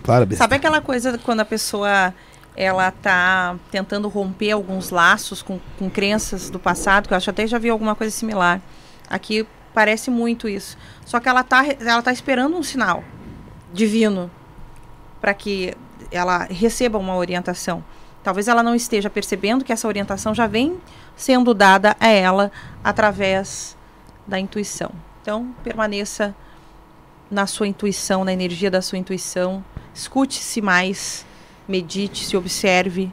Claro, 0.03 0.27
besta. 0.27 0.45
Sabe 0.45 0.57
aquela 0.57 0.81
coisa 0.81 1.19
quando 1.19 1.41
a 1.41 1.45
pessoa 1.45 2.13
ela 2.57 2.91
tá 2.91 3.57
tentando 3.71 4.09
romper 4.09 4.53
alguns 4.53 4.91
laços 4.91 5.43
com, 5.43 5.61
com 5.79 5.91
crenças 5.91 6.49
do 6.49 6.59
passado, 6.59 7.07
que 7.07 7.13
eu 7.13 7.17
acho 7.17 7.29
até 7.31 7.47
já 7.47 7.59
vi 7.59 7.69
alguma 7.69 7.95
coisa 7.95 8.11
similar. 8.15 8.61
Aqui 9.09 9.47
parece 9.75 10.11
muito 10.11 10.49
isso. 10.49 10.77
Só 11.05 11.21
que 11.21 11.29
ela 11.29 11.45
tá, 11.45 11.61
re- 11.61 11.77
ela 11.81 12.03
tá 12.03 12.13
esperando 12.13 12.57
um 12.57 12.63
sinal 12.63 13.05
divino 13.73 14.31
para 15.21 15.35
que 15.35 15.75
ela 16.11 16.45
receba 16.45 16.99
uma 16.99 17.15
orientação. 17.17 17.85
Talvez 18.25 18.49
ela 18.49 18.63
não 18.63 18.75
esteja 18.75 19.11
percebendo 19.11 19.65
que 19.65 19.73
essa 19.73 19.87
orientação 19.87 20.35
já 20.35 20.47
vem 20.47 20.79
sendo 21.15 21.53
dada 21.55 21.97
a 22.01 22.09
ela 22.09 22.51
através 22.83 23.77
da 24.27 24.39
intuição. 24.41 24.91
Então, 25.23 25.55
permaneça 25.63 26.35
na 27.31 27.47
sua 27.47 27.69
intuição, 27.69 28.25
na 28.25 28.33
energia 28.33 28.71
da 28.71 28.81
sua 28.81 28.99
intuição. 28.99 29.65
Escute-se 29.95 30.61
mais, 30.61 31.25
medite, 31.69 32.25
se 32.25 32.37
observe. 32.37 33.11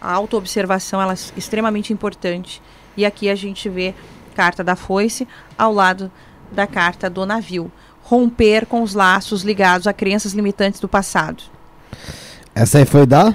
A 0.00 0.12
autoobservação 0.12 1.00
ela 1.00 1.12
é 1.12 1.16
extremamente 1.36 1.92
importante. 1.92 2.62
E 2.96 3.04
aqui 3.04 3.28
a 3.28 3.34
gente 3.34 3.68
vê 3.68 3.94
carta 4.34 4.64
da 4.64 4.76
foice 4.76 5.26
ao 5.58 5.72
lado 5.72 6.10
da 6.50 6.66
carta 6.66 7.10
do 7.10 7.26
navio. 7.26 7.70
Romper 8.02 8.66
com 8.66 8.82
os 8.82 8.94
laços 8.94 9.42
ligados 9.42 9.86
a 9.86 9.92
crenças 9.92 10.32
limitantes 10.32 10.80
do 10.80 10.88
passado. 10.88 11.44
Essa 12.54 12.78
aí 12.78 12.84
foi 12.84 13.06
da? 13.06 13.34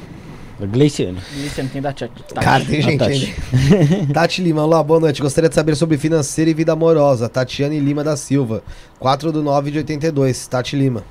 Gleiciane. 0.59 1.19
Gleice 1.33 1.61
não 1.61 1.69
tem 1.69 1.81
da. 1.81 1.91
Tá. 1.91 2.07
Cara, 2.41 2.63
tem 2.63 2.81
gente 2.81 2.97
Tati. 2.97 3.35
Tati 4.13 4.41
Lima, 4.41 4.63
olá, 4.63 4.81
boa 4.81 5.01
noite. 5.01 5.21
Gostaria 5.21 5.49
de 5.49 5.55
saber 5.55 5.75
sobre 5.75 5.97
financeira 5.97 6.49
e 6.49 6.53
vida 6.53 6.71
amorosa. 6.71 7.27
Tatiane 7.27 7.79
Lima 7.79 8.03
da 8.03 8.15
Silva, 8.15 8.63
4 8.97 9.33
do 9.33 9.43
9 9.43 9.71
de 9.71 9.77
82. 9.79 10.47
Tati 10.47 10.77
Lima. 10.77 11.03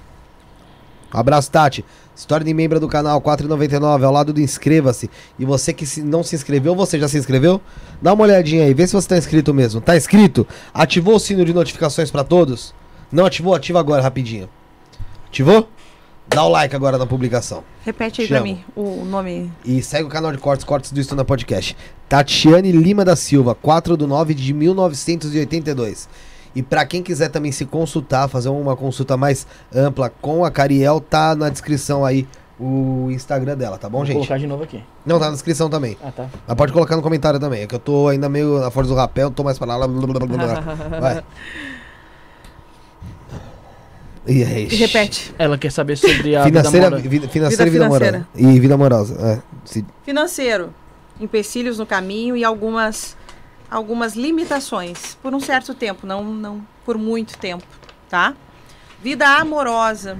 Um 1.13 1.19
abraço, 1.19 1.51
Tati. 1.51 1.85
História 2.17 2.45
de 2.47 2.55
membro 2.55 2.79
do 2.79 2.87
canal 2.89 3.21
4,99 3.21 4.05
ao 4.05 4.13
lado 4.13 4.33
do 4.33 4.41
inscreva-se. 4.41 5.11
E 5.39 5.45
você 5.45 5.73
que 5.73 5.85
se- 5.85 6.03
não 6.03 6.23
se 6.23 6.37
inscreveu, 6.37 6.75
você 6.75 6.99
já 6.99 7.09
se 7.09 7.19
inscreveu? 7.19 7.61
Dá 8.01 8.13
uma 8.13 8.23
olhadinha 8.25 8.65
aí, 8.65 8.73
vê 8.73 8.87
se 8.87 8.93
você 8.93 9.09
tá 9.09 9.19
inscrito 9.19 9.53
mesmo. 9.53 9.81
Tá 9.81 9.97
inscrito? 9.97 10.47
Ativou 10.73 11.17
o 11.17 11.19
sino 11.21 11.45
de 11.45 11.53
notificações 11.53 12.11
pra 12.11 12.23
todos? 12.23 12.73
Não 13.11 13.27
ativou? 13.27 13.55
Ativa 13.55 13.81
agora 13.81 14.01
rapidinho. 14.03 14.49
Ativou? 15.27 15.69
Dá 16.27 16.43
o 16.45 16.49
like 16.49 16.75
agora 16.75 16.97
na 16.97 17.05
publicação. 17.07 17.63
Repete 17.85 18.23
aí 18.23 18.27
Te 18.27 18.33
pra 18.33 18.43
mim 18.43 18.65
o 18.75 19.05
nome. 19.05 19.53
E 19.65 19.83
segue 19.83 20.05
o 20.05 20.09
canal 20.09 20.33
de 20.33 20.39
cortes, 20.39 20.65
cortes 20.65 20.91
do 20.91 20.99
Estuna 21.01 21.25
Podcast. 21.25 21.77
Tatiane 22.09 22.73
Lima 22.73 23.05
da 23.05 23.15
Silva, 23.15 23.55
4 23.55 23.97
do 23.97 24.07
9 24.07 24.33
de 24.35 24.55
1982. 24.55 26.09
E 26.55 26.63
pra 26.63 26.85
quem 26.87 27.03
quiser 27.03 27.29
também 27.31 27.51
se 27.53 27.65
consultar, 27.67 28.29
fazer 28.29 28.49
uma 28.49 28.77
consulta 28.77 29.17
mais 29.17 29.47
ampla 29.75 30.09
com 30.09 30.45
a 30.45 30.51
Cariel, 30.51 31.01
tá 31.01 31.35
na 31.35 31.49
descrição 31.49 32.05
aí 32.05 32.27
o 32.61 33.09
Instagram 33.11 33.57
dela, 33.57 33.77
tá 33.77 33.89
bom, 33.89 33.99
Vou 33.99 34.07
gente? 34.07 34.15
colocar 34.17 34.39
de 34.39 34.47
novo 34.47 34.63
aqui. 34.63 34.81
Não, 35.05 35.19
tá 35.19 35.27
na 35.27 35.33
descrição 35.33 35.69
também. 35.69 35.99
Ah, 36.03 36.13
tá. 36.13 36.29
Mas 36.47 36.57
pode 36.57 36.73
colocar 36.73 36.95
no 36.95 37.03
comentário 37.03 37.41
também. 37.41 37.63
É 37.63 37.67
que 37.67 37.75
eu 37.75 37.81
tô 37.81 38.07
ainda 38.07 38.29
meio 38.29 38.61
na 38.61 38.71
força 38.71 38.91
do 38.91 38.95
rapel, 38.97 39.31
tô 39.33 39.43
mais 39.43 39.59
pra 39.59 39.77
lá. 39.77 39.89
blá, 39.89 40.07
blá, 40.07 40.27
blá. 40.27 41.01
Vai. 41.01 41.25
E 44.27 44.43
aí? 44.43 44.69
E 44.71 44.77
repete. 44.77 45.35
Ela 45.39 45.59
quer 45.59 45.71
saber 45.71 45.97
sobre 45.97 46.35
a 46.35 46.45
Financeira, 46.45 46.71
vida 46.71 46.87
amorosa. 46.87 47.09
vida, 47.09 47.29
financeira 47.29 47.65
Vida 47.65 47.69
e 47.69 47.71
vida 47.73 47.85
amorosa. 47.85 48.29
E 48.35 48.61
vida 48.61 48.75
amorosa. 48.75 49.15
É. 49.21 49.43
Se- 49.65 49.85
Financeiro. 50.05 50.71
Empecilhos 51.21 51.79
no 51.79 51.85
caminho 51.87 52.37
e 52.37 52.43
algumas 52.45 53.17
algumas 53.71 54.15
limitações 54.15 55.17
por 55.23 55.35
um 55.35 55.41
certo 55.41 55.75
tempo, 55.75 56.07
não 56.07 56.25
não 56.25 56.67
por 56.85 56.99
muito 56.99 57.39
tempo, 57.39 57.67
tá? 58.09 58.35
Vida 59.03 59.27
amorosa. 59.27 60.19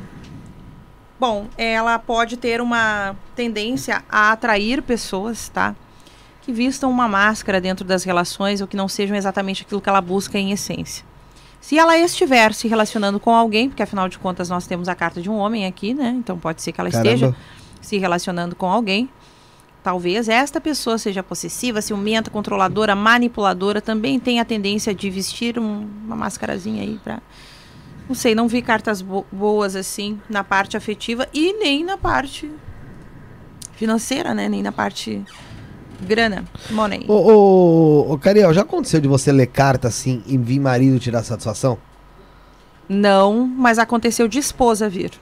Bom, 1.19 1.47
ela 1.57 1.99
pode 1.99 2.37
ter 2.37 2.61
uma 2.61 3.17
tendência 3.35 4.05
a 4.11 4.33
atrair 4.33 4.83
pessoas, 4.83 5.49
tá? 5.49 5.75
Que 6.43 6.53
vistam 6.53 6.91
uma 6.91 7.09
máscara 7.09 7.61
dentro 7.61 7.85
das 7.85 8.05
relações 8.05 8.61
ou 8.61 8.67
que 8.67 8.77
não 8.77 8.89
sejam 8.89 9.17
exatamente 9.17 9.63
aquilo 9.63 9.81
que 9.81 9.89
ela 9.89 10.01
busca 10.01 10.39
em 10.39 10.51
essência. 10.51 11.05
Se 11.61 11.79
ela 11.79 11.97
estiver 11.97 12.53
se 12.53 12.69
relacionando 12.69 13.19
com 13.19 13.35
alguém, 13.35 13.71
porque 13.71 13.83
afinal 13.83 14.07
de 14.07 14.19
contas 14.19 14.51
nós 14.51 14.67
temos 14.67 14.87
a 14.87 14.95
carta 14.95 15.23
de 15.23 15.31
um 15.31 15.37
homem 15.37 15.65
aqui, 15.65 15.95
né? 15.95 16.15
Então 16.19 16.39
pode 16.39 16.61
ser 16.61 16.73
que 16.73 16.81
ela 16.81 16.91
esteja 16.91 17.29
Caramba. 17.29 17.39
se 17.81 17.97
relacionando 17.97 18.55
com 18.55 18.67
alguém. 18.67 19.09
Talvez 19.85 20.31
esta 20.31 20.63
pessoa 20.63 20.97
seja 20.97 21.23
possessiva, 21.23 21.83
ciumenta, 21.83 22.31
controladora, 22.31 22.97
manipuladora, 22.97 23.83
também 23.83 24.19
tem 24.19 24.41
a 24.41 24.45
tendência 24.45 24.95
de 24.95 25.11
vestir 25.11 25.59
um- 25.59 25.87
uma 26.07 26.17
mascarazinha 26.17 26.83
aí 26.83 26.99
pra. 27.05 27.21
Não 28.09 28.15
sei, 28.15 28.35
não 28.35 28.49
vi 28.49 28.63
cartas 28.63 29.03
bo- 29.03 29.27
boas 29.31 29.77
assim 29.77 30.19
na 30.29 30.43
parte 30.43 30.75
afetiva 30.75 31.29
e 31.35 31.53
nem 31.59 31.85
na 31.85 31.99
parte 31.99 32.51
financeira, 33.73 34.33
né? 34.35 34.49
Nem 34.49 34.63
na 34.63 34.73
parte 34.73 35.23
grana, 36.01 36.45
money. 36.71 37.05
Ô, 37.07 37.13
ô, 37.13 38.13
ô, 38.15 38.19
Cariel, 38.19 38.55
já 38.55 38.63
aconteceu 38.63 39.01
de 39.03 39.09
você 39.09 39.31
ler 39.31 39.49
carta 39.49 39.89
assim 39.89 40.23
e 40.27 40.39
vir 40.39 40.61
marido 40.61 40.99
tirar 40.99 41.23
satisfação? 41.23 41.77
Não, 42.89 43.47
mas 43.47 43.79
aconteceu 43.79 44.29
de 44.29 44.39
esposa 44.39 44.89
vir. 44.89 45.13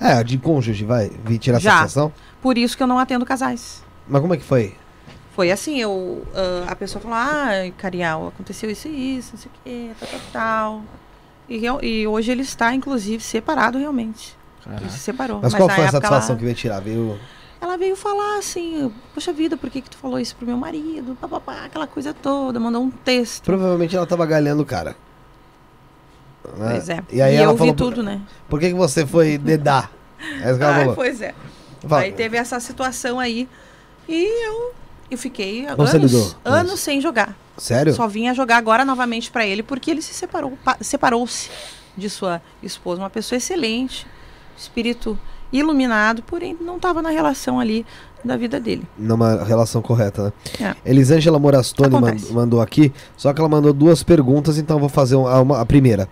É, 0.00 0.22
de 0.24 0.36
cônjuge, 0.36 0.84
vai, 0.84 1.10
vir 1.24 1.38
tirar 1.38 1.60
Já. 1.60 1.70
satisfação? 1.78 2.12
Por 2.42 2.58
isso 2.58 2.76
que 2.76 2.82
eu 2.82 2.86
não 2.88 2.98
atendo 2.98 3.24
casais. 3.24 3.88
Mas 4.10 4.20
como 4.20 4.34
é 4.34 4.36
que 4.36 4.44
foi? 4.44 4.74
Foi 5.34 5.50
assim, 5.52 5.80
eu, 5.80 6.26
ah, 6.34 6.72
a 6.72 6.76
pessoa 6.76 7.00
falou, 7.00 7.16
ah, 7.16 7.50
Carial, 7.78 8.28
aconteceu 8.28 8.68
isso 8.68 8.88
e 8.88 9.18
isso, 9.18 9.30
não 9.34 9.40
sei 9.40 9.50
o 9.50 9.62
que, 9.62 9.90
tal, 9.98 10.08
tal, 10.08 10.20
tal. 10.32 10.82
E, 11.48 11.64
e 11.86 12.06
hoje 12.06 12.30
ele 12.32 12.42
está, 12.42 12.74
inclusive, 12.74 13.22
separado 13.22 13.78
realmente. 13.78 14.36
Ele 14.80 14.90
se 14.90 14.98
separou. 14.98 15.40
Mas, 15.42 15.54
qual 15.54 15.68
na 15.68 15.74
foi 15.74 15.84
a 15.84 15.90
satisfação 15.90 16.30
ela, 16.30 16.38
que 16.38 16.44
veio 16.44 16.56
tirar? 16.56 16.80
Veio... 16.80 17.18
ela 17.60 17.76
veio 17.76 17.96
falar 17.96 18.38
assim, 18.38 18.92
poxa 19.14 19.32
vida, 19.32 19.56
por 19.56 19.70
que 19.70 19.80
que 19.80 19.90
tu 19.90 19.96
falou 19.96 20.18
isso 20.18 20.36
pro 20.36 20.46
meu 20.46 20.56
marido? 20.56 21.16
Pá, 21.20 21.28
pá, 21.28 21.40
pá, 21.40 21.64
aquela 21.64 21.86
coisa 21.86 22.12
toda, 22.12 22.60
mandou 22.60 22.82
um 22.82 22.90
texto. 22.90 23.44
Provavelmente 23.44 23.96
ela 23.96 24.06
tava 24.06 24.26
galhando 24.26 24.62
o 24.62 24.66
cara. 24.66 24.96
Né? 26.56 26.70
Pois 26.70 26.88
é. 26.88 27.02
E 27.10 27.22
aí 27.22 27.34
e 27.34 27.36
ela 27.36 27.52
eu 27.52 27.56
falou, 27.56 27.72
vi 27.72 27.76
tudo, 27.76 28.02
né? 28.02 28.20
Por 28.48 28.58
que, 28.60 28.68
que 28.68 28.74
você 28.74 29.06
foi 29.06 29.38
dedar? 29.38 29.90
É 30.42 30.50
Ah, 30.62 30.92
pois 30.94 31.22
é. 31.22 31.34
Fala. 31.86 32.02
Aí 32.02 32.12
teve 32.12 32.36
essa 32.36 32.60
situação 32.60 33.18
aí. 33.18 33.48
E 34.12 34.46
eu, 34.48 34.72
eu 35.12 35.16
fiquei 35.18 35.66
anos, 35.66 36.36
anos 36.44 36.80
sem 36.80 37.00
jogar. 37.00 37.36
Sério? 37.56 37.94
Só 37.94 38.08
vinha 38.08 38.34
jogar 38.34 38.56
agora 38.56 38.84
novamente 38.84 39.30
pra 39.30 39.46
ele 39.46 39.62
porque 39.62 39.90
ele 39.90 40.02
se 40.02 40.12
separou, 40.14 40.58
pa- 40.64 40.78
separou-se 40.80 41.48
de 41.96 42.10
sua 42.10 42.40
esposa, 42.62 43.00
uma 43.02 43.10
pessoa 43.10 43.36
excelente, 43.36 44.06
espírito 44.56 45.18
iluminado, 45.52 46.22
porém 46.22 46.56
não 46.60 46.76
estava 46.76 47.02
na 47.02 47.10
relação 47.10 47.58
ali 47.60 47.84
da 48.24 48.36
vida 48.36 48.58
dele. 48.60 48.82
Numa 48.98 49.42
relação 49.44 49.80
correta, 49.82 50.32
né? 50.60 50.74
É. 50.84 50.90
Elisângela 50.90 51.38
Morastoni 51.38 51.94
Acontece. 51.96 52.26
man- 52.32 52.40
mandou 52.42 52.60
aqui, 52.60 52.92
só 53.16 53.32
que 53.32 53.40
ela 53.40 53.48
mandou 53.48 53.72
duas 53.72 54.02
perguntas, 54.02 54.58
então 54.58 54.76
eu 54.76 54.80
vou 54.80 54.88
fazer 54.88 55.16
uma, 55.16 55.40
uma- 55.40 55.60
a 55.60 55.66
primeira. 55.66 56.08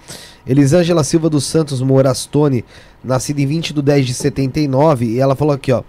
Elisângela 0.46 1.04
Silva 1.04 1.28
dos 1.30 1.44
Santos 1.44 1.80
Morastoni, 1.82 2.64
nascida 3.04 3.40
em 3.40 3.46
20 3.46 3.72
de 3.74 3.82
10 3.82 4.06
de 4.06 4.14
79, 4.14 5.04
e 5.06 5.20
ela 5.20 5.36
falou 5.36 5.54
aqui, 5.54 5.70
ó. 5.72 5.82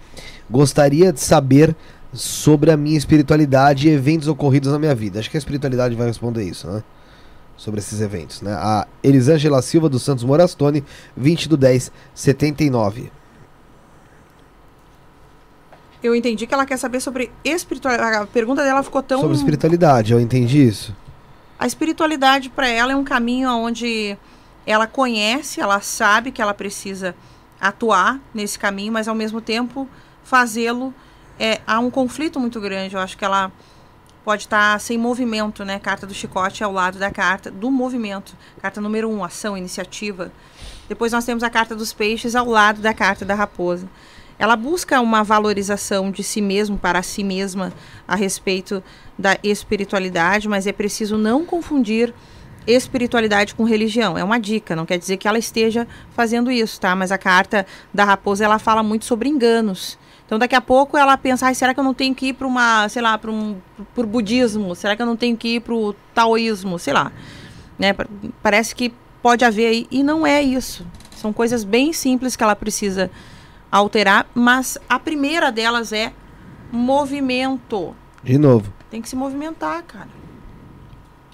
Gostaria 0.48 1.12
de 1.12 1.20
saber 1.20 1.74
sobre 2.12 2.70
a 2.70 2.76
minha 2.76 2.96
espiritualidade 2.96 3.88
e 3.88 3.92
eventos 3.92 4.28
ocorridos 4.28 4.70
na 4.72 4.78
minha 4.78 4.94
vida. 4.94 5.20
Acho 5.20 5.30
que 5.30 5.36
a 5.36 5.38
espiritualidade 5.38 5.94
vai 5.94 6.06
responder 6.06 6.44
isso, 6.44 6.66
né? 6.68 6.82
Sobre 7.56 7.80
esses 7.80 8.00
eventos, 8.00 8.40
né? 8.42 8.52
A 8.54 8.86
Elisângela 9.02 9.60
Silva 9.62 9.88
dos 9.88 10.02
Santos 10.02 10.24
Morastoni, 10.24 10.84
20 11.16 11.48
de 11.48 11.56
10 11.56 11.92
79. 12.14 13.12
Eu 16.02 16.14
entendi 16.14 16.46
que 16.46 16.54
ela 16.54 16.64
quer 16.64 16.78
saber 16.78 17.00
sobre 17.00 17.30
espiritualidade. 17.44 18.16
A 18.16 18.26
pergunta 18.26 18.62
dela 18.62 18.82
ficou 18.82 19.02
tão 19.02 19.20
Sobre 19.20 19.36
espiritualidade, 19.36 20.12
eu 20.12 20.20
entendi 20.20 20.66
isso. 20.66 20.96
A 21.58 21.66
espiritualidade 21.66 22.48
para 22.48 22.68
ela 22.68 22.92
é 22.92 22.96
um 22.96 23.04
caminho 23.04 23.50
onde 23.50 24.16
ela 24.66 24.86
conhece, 24.86 25.60
ela 25.60 25.80
sabe 25.80 26.32
que 26.32 26.40
ela 26.40 26.54
precisa 26.54 27.14
atuar 27.60 28.18
nesse 28.32 28.58
caminho, 28.58 28.92
mas 28.92 29.06
ao 29.06 29.14
mesmo 29.14 29.42
tempo 29.42 29.86
fazê-lo 30.24 30.94
é, 31.40 31.58
há 31.66 31.80
um 31.80 31.90
conflito 31.90 32.38
muito 32.38 32.60
grande. 32.60 32.94
Eu 32.94 33.00
acho 33.00 33.16
que 33.16 33.24
ela 33.24 33.50
pode 34.22 34.42
estar 34.42 34.78
sem 34.78 34.98
movimento, 34.98 35.64
né? 35.64 35.78
Carta 35.78 36.06
do 36.06 36.12
chicote 36.12 36.62
ao 36.62 36.70
lado 36.70 36.98
da 36.98 37.10
carta 37.10 37.50
do 37.50 37.70
movimento. 37.70 38.36
Carta 38.60 38.78
número 38.78 39.08
um, 39.08 39.24
ação, 39.24 39.56
iniciativa. 39.56 40.30
Depois 40.86 41.12
nós 41.12 41.24
temos 41.24 41.42
a 41.42 41.48
carta 41.48 41.74
dos 41.74 41.94
peixes 41.94 42.36
ao 42.36 42.46
lado 42.46 42.82
da 42.82 42.92
carta 42.92 43.24
da 43.24 43.34
raposa. 43.34 43.88
Ela 44.38 44.54
busca 44.54 45.00
uma 45.00 45.24
valorização 45.24 46.10
de 46.10 46.22
si 46.22 46.42
mesmo 46.42 46.76
para 46.76 47.02
si 47.02 47.24
mesma 47.24 47.72
a 48.06 48.14
respeito 48.14 48.82
da 49.18 49.38
espiritualidade, 49.42 50.48
mas 50.48 50.66
é 50.66 50.72
preciso 50.72 51.16
não 51.16 51.44
confundir 51.44 52.12
espiritualidade 52.66 53.54
com 53.54 53.64
religião. 53.64 54.16
É 54.18 54.24
uma 54.24 54.38
dica, 54.38 54.76
não 54.76 54.84
quer 54.84 54.98
dizer 54.98 55.16
que 55.16 55.26
ela 55.26 55.38
esteja 55.38 55.88
fazendo 56.10 56.50
isso, 56.50 56.78
tá? 56.78 56.94
Mas 56.94 57.10
a 57.10 57.18
carta 57.18 57.66
da 57.92 58.04
raposa 58.04 58.44
ela 58.44 58.58
fala 58.58 58.82
muito 58.82 59.06
sobre 59.06 59.28
enganos. 59.28 59.98
Então 60.30 60.38
daqui 60.38 60.54
a 60.54 60.60
pouco 60.60 60.96
ela 60.96 61.16
pensa, 61.18 61.46
"Ai, 61.46 61.56
será 61.56 61.74
que 61.74 61.80
eu 61.80 61.82
não 61.82 61.92
tenho 61.92 62.14
que 62.14 62.26
ir 62.26 62.34
para 62.34 62.46
uma, 62.46 62.88
sei 62.88 63.02
lá, 63.02 63.18
para 63.18 63.32
um 63.32 63.56
por 63.92 64.06
budismo? 64.06 64.76
Será 64.76 64.94
que 64.94 65.02
eu 65.02 65.06
não 65.06 65.16
tenho 65.16 65.36
que 65.36 65.56
ir 65.56 65.60
para 65.60 65.74
o 65.74 65.92
taoísmo? 66.14 66.78
Sei 66.78 66.92
lá. 66.92 67.10
Né? 67.76 67.92
Pa- 67.92 68.06
Parece 68.40 68.72
que 68.72 68.94
pode 69.20 69.44
haver 69.44 69.66
aí 69.66 69.88
e 69.90 70.04
não 70.04 70.24
é 70.24 70.40
isso. 70.40 70.86
São 71.16 71.32
coisas 71.32 71.64
bem 71.64 71.92
simples 71.92 72.36
que 72.36 72.44
ela 72.44 72.54
precisa 72.54 73.10
alterar, 73.72 74.24
mas 74.32 74.78
a 74.88 75.00
primeira 75.00 75.50
delas 75.50 75.92
é 75.92 76.12
movimento. 76.70 77.92
De 78.22 78.38
novo. 78.38 78.72
Tem 78.88 79.02
que 79.02 79.08
se 79.08 79.16
movimentar, 79.16 79.82
cara. 79.82 80.08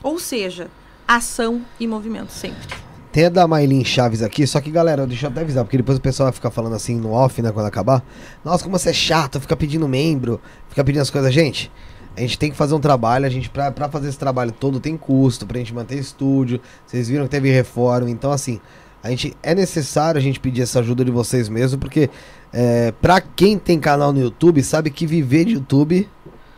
Ou 0.02 0.18
seja, 0.18 0.70
ação 1.06 1.60
e 1.78 1.86
movimento 1.86 2.30
sempre. 2.32 2.74
Tem 3.16 3.24
a 3.24 3.28
da 3.30 3.48
Maylin 3.48 3.82
Chaves 3.82 4.22
aqui, 4.22 4.46
só 4.46 4.60
que 4.60 4.70
galera, 4.70 5.06
deixa 5.06 5.24
eu 5.24 5.30
até 5.30 5.40
avisar, 5.40 5.64
porque 5.64 5.78
depois 5.78 5.96
o 5.96 6.00
pessoal 6.02 6.26
vai 6.26 6.34
ficar 6.34 6.50
falando 6.50 6.76
assim 6.76 7.00
no 7.00 7.12
off, 7.12 7.40
né, 7.40 7.50
quando 7.50 7.64
acabar. 7.64 8.04
Nossa, 8.44 8.62
como 8.62 8.78
você 8.78 8.90
é 8.90 8.92
chato, 8.92 9.40
fica 9.40 9.56
pedindo 9.56 9.88
membro, 9.88 10.38
fica 10.68 10.84
pedindo 10.84 11.00
as 11.00 11.08
coisas. 11.08 11.32
Gente, 11.32 11.72
a 12.14 12.20
gente 12.20 12.38
tem 12.38 12.50
que 12.50 12.56
fazer 12.58 12.74
um 12.74 12.78
trabalho, 12.78 13.24
a 13.24 13.30
gente, 13.30 13.48
pra, 13.48 13.72
pra 13.72 13.88
fazer 13.88 14.10
esse 14.10 14.18
trabalho 14.18 14.52
todo 14.52 14.78
tem 14.78 14.98
custo, 14.98 15.46
pra 15.46 15.56
gente 15.56 15.72
manter 15.72 15.98
estúdio. 15.98 16.60
Vocês 16.86 17.08
viram 17.08 17.24
que 17.24 17.30
teve 17.30 17.50
reforma, 17.50 18.10
então 18.10 18.30
assim, 18.30 18.60
a 19.02 19.08
gente 19.08 19.34
é 19.42 19.54
necessário 19.54 20.18
a 20.18 20.22
gente 20.22 20.38
pedir 20.38 20.60
essa 20.60 20.80
ajuda 20.80 21.02
de 21.02 21.10
vocês 21.10 21.48
mesmo, 21.48 21.78
porque 21.78 22.10
é, 22.52 22.92
pra 23.00 23.18
quem 23.22 23.58
tem 23.58 23.80
canal 23.80 24.12
no 24.12 24.20
YouTube, 24.20 24.62
sabe 24.62 24.90
que 24.90 25.06
viver 25.06 25.46
de 25.46 25.54
YouTube 25.54 26.06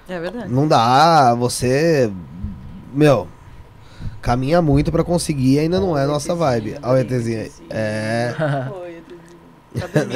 É 0.08 0.18
verdade. 0.18 0.52
não 0.52 0.66
dá, 0.66 1.36
você. 1.36 2.10
Meu. 2.92 3.28
Caminha 4.20 4.60
muito 4.60 4.90
pra 4.90 5.04
conseguir 5.04 5.58
ainda 5.60 5.78
não 5.80 5.96
é 5.96 6.04
a 6.04 6.06
nossa 6.06 6.34
vibe. 6.34 6.76
Olha 6.82 6.98
o 6.98 7.00
ETzinho 7.00 7.40
aí. 7.40 7.52
É. 7.70 8.34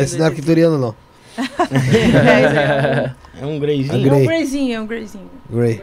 Esse 0.00 0.16
não 0.18 0.26
é 0.26 0.28
arquituriano, 0.28 0.78
não. 0.78 0.94
é, 1.38 3.12
É 3.40 3.46
um 3.46 3.58
greyzinho. 3.58 3.94
é 3.94 3.98
um 3.98 4.02
Grey. 4.02 4.26
greyzinho, 4.26 4.74
é 4.74 4.80
um 4.80 4.86
greyzinho. 4.86 5.30
Grey. 5.50 5.82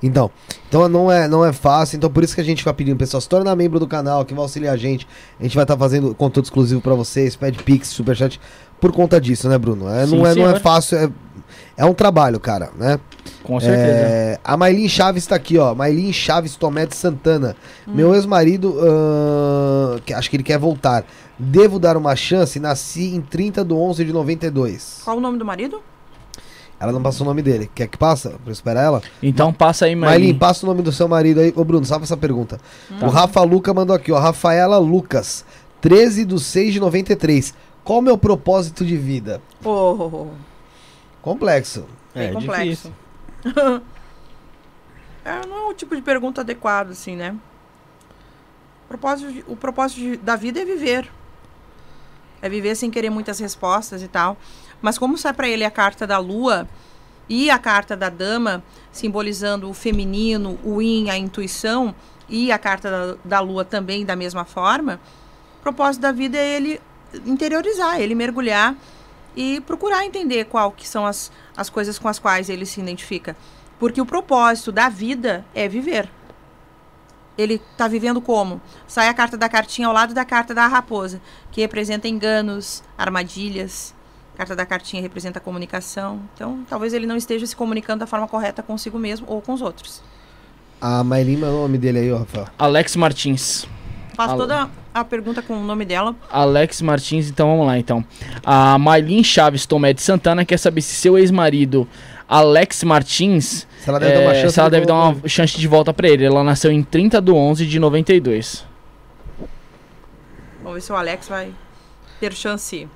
Então, 0.00 0.30
então 0.68 0.88
não 0.88 1.10
é, 1.10 1.26
não 1.26 1.44
é 1.44 1.52
fácil, 1.52 1.96
então 1.96 2.08
por 2.08 2.22
isso 2.22 2.32
que 2.34 2.40
a 2.40 2.44
gente 2.44 2.64
vai 2.64 2.72
pedindo, 2.72 2.96
pessoal, 2.96 3.20
se 3.20 3.28
torna 3.28 3.54
membro 3.56 3.80
do 3.80 3.86
canal, 3.88 4.24
que 4.24 4.32
vai 4.32 4.42
auxiliar 4.42 4.74
a 4.74 4.76
gente. 4.76 5.08
A 5.40 5.42
gente 5.42 5.56
vai 5.56 5.64
estar 5.64 5.76
fazendo 5.76 6.14
conteúdo 6.14 6.44
exclusivo 6.44 6.80
pra 6.80 6.94
vocês, 6.94 7.34
pede 7.34 7.60
pix, 7.64 7.88
superchat, 7.88 8.40
por 8.80 8.92
conta 8.92 9.20
disso, 9.20 9.48
né, 9.48 9.58
Bruno? 9.58 9.88
É, 9.88 10.06
não, 10.06 10.18
Sim, 10.18 10.26
é, 10.26 10.34
não 10.36 10.48
é 10.48 10.60
fácil, 10.60 10.98
é, 10.98 11.10
é 11.78 11.84
um 11.86 11.94
trabalho, 11.94 12.38
cara, 12.38 12.70
né? 12.76 13.00
Com 13.42 13.58
certeza. 13.60 13.82
É, 13.86 14.38
a 14.44 14.56
Maylin 14.56 14.88
Chaves 14.88 15.26
tá 15.26 15.36
aqui, 15.36 15.56
ó. 15.56 15.74
Maylin 15.74 16.12
Chaves 16.12 16.56
Tomé 16.56 16.84
de 16.84 16.94
Santana. 16.94 17.56
Meu 17.86 18.14
ex-marido, 18.14 18.76
que- 20.04 20.12
acho 20.12 20.28
que 20.28 20.36
ele 20.36 20.42
quer 20.42 20.58
voltar. 20.58 21.04
Devo 21.38 21.78
dar 21.78 21.96
uma 21.96 22.14
chance? 22.16 22.58
Nasci 22.60 23.14
em 23.14 23.20
30 23.20 23.64
de 23.64 23.72
11 23.72 24.04
de 24.04 24.12
92. 24.12 25.02
Qual 25.04 25.16
o 25.16 25.20
nome 25.20 25.38
do 25.38 25.44
marido? 25.44 25.80
Ela 26.80 26.92
não 26.92 27.02
passou 27.02 27.24
o 27.26 27.28
nome 27.28 27.42
dele. 27.42 27.68
Quer 27.74 27.88
que 27.88 27.96
passa? 27.96 28.30
Pra 28.30 28.38
eu 28.46 28.52
esperar 28.52 28.82
ela? 28.84 29.02
Então 29.22 29.52
passa 29.52 29.86
aí, 29.86 29.96
Maylin, 29.96 30.24
Maylin. 30.26 30.38
passa 30.38 30.64
o 30.64 30.68
nome 30.68 30.82
do 30.82 30.92
seu 30.92 31.08
marido 31.08 31.40
aí. 31.40 31.52
Ô, 31.56 31.64
Bruno, 31.64 31.84
salva 31.84 32.04
essa 32.04 32.16
pergunta. 32.16 32.58
Hum. 32.90 33.06
O 33.06 33.08
Rafa 33.08 33.42
Luca 33.42 33.72
mandou 33.74 33.94
aqui, 33.96 34.12
ó. 34.12 34.18
Rafaela 34.18 34.78
Lucas, 34.78 35.44
13 35.80 36.24
de 36.24 36.38
6 36.40 36.72
de 36.74 36.80
93. 36.80 37.52
Qual 37.82 37.98
o 37.98 38.02
meu 38.02 38.16
propósito 38.18 38.84
de 38.84 38.96
vida? 38.96 39.40
Oh, 39.64 40.26
Complexo. 41.22 41.86
bem 42.14 42.28
É 42.28 42.32
complexo. 42.32 42.92
é, 45.24 45.46
não 45.46 45.56
é 45.56 45.70
o 45.70 45.74
tipo 45.74 45.94
de 45.94 46.02
pergunta 46.02 46.40
adequado, 46.40 46.90
assim, 46.90 47.16
né? 47.16 47.34
O 48.84 48.88
propósito, 48.88 49.32
de- 49.32 49.44
o 49.46 49.56
propósito 49.56 50.00
de- 50.00 50.16
da 50.16 50.36
vida 50.36 50.60
é 50.60 50.64
viver. 50.64 51.10
É 52.40 52.48
viver 52.48 52.74
sem 52.74 52.90
querer 52.90 53.10
muitas 53.10 53.38
respostas 53.38 54.02
e 54.02 54.08
tal. 54.08 54.36
Mas 54.80 54.96
como 54.96 55.18
sai 55.18 55.32
pra 55.32 55.48
ele 55.48 55.64
a 55.64 55.70
carta 55.70 56.06
da 56.06 56.18
lua 56.18 56.68
e 57.28 57.50
a 57.50 57.58
carta 57.58 57.96
da 57.96 58.08
dama, 58.08 58.62
simbolizando 58.92 59.68
o 59.68 59.74
feminino, 59.74 60.58
o 60.64 60.80
yin, 60.80 61.10
a 61.10 61.18
intuição, 61.18 61.94
e 62.28 62.52
a 62.52 62.58
carta 62.58 62.90
da, 62.90 63.16
da 63.24 63.40
lua 63.40 63.64
também 63.64 64.04
da 64.04 64.14
mesma 64.14 64.44
forma, 64.44 65.00
o 65.58 65.62
propósito 65.62 66.02
da 66.02 66.12
vida 66.12 66.36
é 66.38 66.56
ele 66.56 66.80
interiorizar, 67.26 68.00
ele 68.00 68.14
mergulhar 68.14 68.74
e 69.38 69.60
procurar 69.60 70.04
entender 70.04 70.46
qual 70.46 70.72
que 70.72 70.86
são 70.86 71.06
as, 71.06 71.30
as 71.56 71.70
coisas 71.70 71.96
com 71.96 72.08
as 72.08 72.18
quais 72.18 72.48
ele 72.48 72.66
se 72.66 72.80
identifica. 72.80 73.36
Porque 73.78 74.00
o 74.00 74.04
propósito 74.04 74.72
da 74.72 74.88
vida 74.88 75.44
é 75.54 75.68
viver. 75.68 76.10
Ele 77.38 77.62
está 77.70 77.86
vivendo 77.86 78.20
como? 78.20 78.60
Sai 78.88 79.06
a 79.06 79.14
carta 79.14 79.36
da 79.36 79.48
cartinha 79.48 79.86
ao 79.86 79.94
lado 79.94 80.12
da 80.12 80.24
carta 80.24 80.52
da 80.52 80.66
raposa, 80.66 81.20
que 81.52 81.60
representa 81.60 82.08
enganos, 82.08 82.82
armadilhas. 82.98 83.94
A 84.34 84.38
carta 84.38 84.56
da 84.56 84.66
cartinha 84.66 85.00
representa 85.00 85.38
a 85.38 85.40
comunicação. 85.40 86.20
Então, 86.34 86.64
talvez 86.68 86.92
ele 86.92 87.06
não 87.06 87.16
esteja 87.16 87.46
se 87.46 87.54
comunicando 87.54 88.00
da 88.00 88.08
forma 88.08 88.26
correta 88.26 88.60
consigo 88.60 88.98
mesmo 88.98 89.24
ou 89.30 89.40
com 89.40 89.52
os 89.52 89.62
outros. 89.62 90.02
A 90.80 91.04
Maylin 91.04 91.36
mandou 91.36 91.58
o 91.58 91.62
nome 91.62 91.78
dele 91.78 92.00
aí, 92.00 92.12
ó, 92.12 92.18
Rafael. 92.18 92.48
Alex 92.58 92.96
Martins. 92.96 93.68
Faço 94.18 94.30
Alô. 94.32 94.40
toda 94.42 94.68
a 94.92 95.04
pergunta 95.04 95.40
com 95.42 95.54
o 95.54 95.62
nome 95.62 95.84
dela. 95.84 96.12
Alex 96.28 96.82
Martins, 96.82 97.28
então 97.30 97.48
vamos 97.50 97.64
lá 97.68 97.78
então. 97.78 98.04
A 98.44 98.76
Maylin 98.76 99.22
Chaves 99.22 99.64
Tomé 99.64 99.92
de 99.92 100.02
Santana 100.02 100.44
quer 100.44 100.56
saber 100.58 100.80
se 100.82 100.92
seu 100.96 101.16
ex-marido 101.16 101.86
Alex 102.28 102.82
Martins, 102.82 103.64
Se 103.78 103.88
ela 103.88 104.00
deve 104.00 104.14
dar 104.14 104.20
é, 104.22 104.26
uma 104.26 104.34
chance. 104.34 104.52
se 104.54 104.58
ela 104.58 104.68
de 104.68 104.74
deve 104.74 104.86
dar 104.86 104.94
uma 104.94 105.28
chance 105.28 105.56
de 105.56 105.68
volta 105.68 105.94
pra 105.94 106.08
ele. 106.08 106.24
Ela 106.24 106.42
nasceu 106.42 106.72
em 106.72 106.82
30 106.82 107.20
de 107.22 107.30
11 107.30 107.64
de 107.64 107.78
92. 107.78 108.66
Vamos 110.64 110.74
ver 110.74 110.80
se 110.80 110.90
o 110.92 110.96
Alex 110.96 111.28
vai 111.28 111.52
ter 112.18 112.32
chance. 112.32 112.88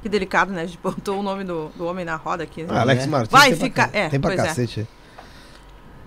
Que 0.00 0.08
delicado, 0.08 0.52
né? 0.52 0.62
A 0.62 0.66
gente 0.66 0.78
botou 0.80 1.18
o 1.18 1.22
nome 1.24 1.42
do, 1.42 1.70
do 1.76 1.86
homem 1.86 2.04
na 2.04 2.14
roda 2.14 2.44
aqui. 2.44 2.62
né? 2.62 2.68
Ah, 2.70 2.82
Alex 2.82 3.04
né? 3.06 3.10
Martins. 3.10 3.32
Vai 3.32 3.48
pra 3.52 3.64
ficar- 3.66 3.88
ca- 3.88 3.98
é, 3.98 4.08
Tem 4.08 4.20
pra 4.20 4.30
pois 4.30 4.40
é. 4.40 4.46
cacete. 4.46 4.88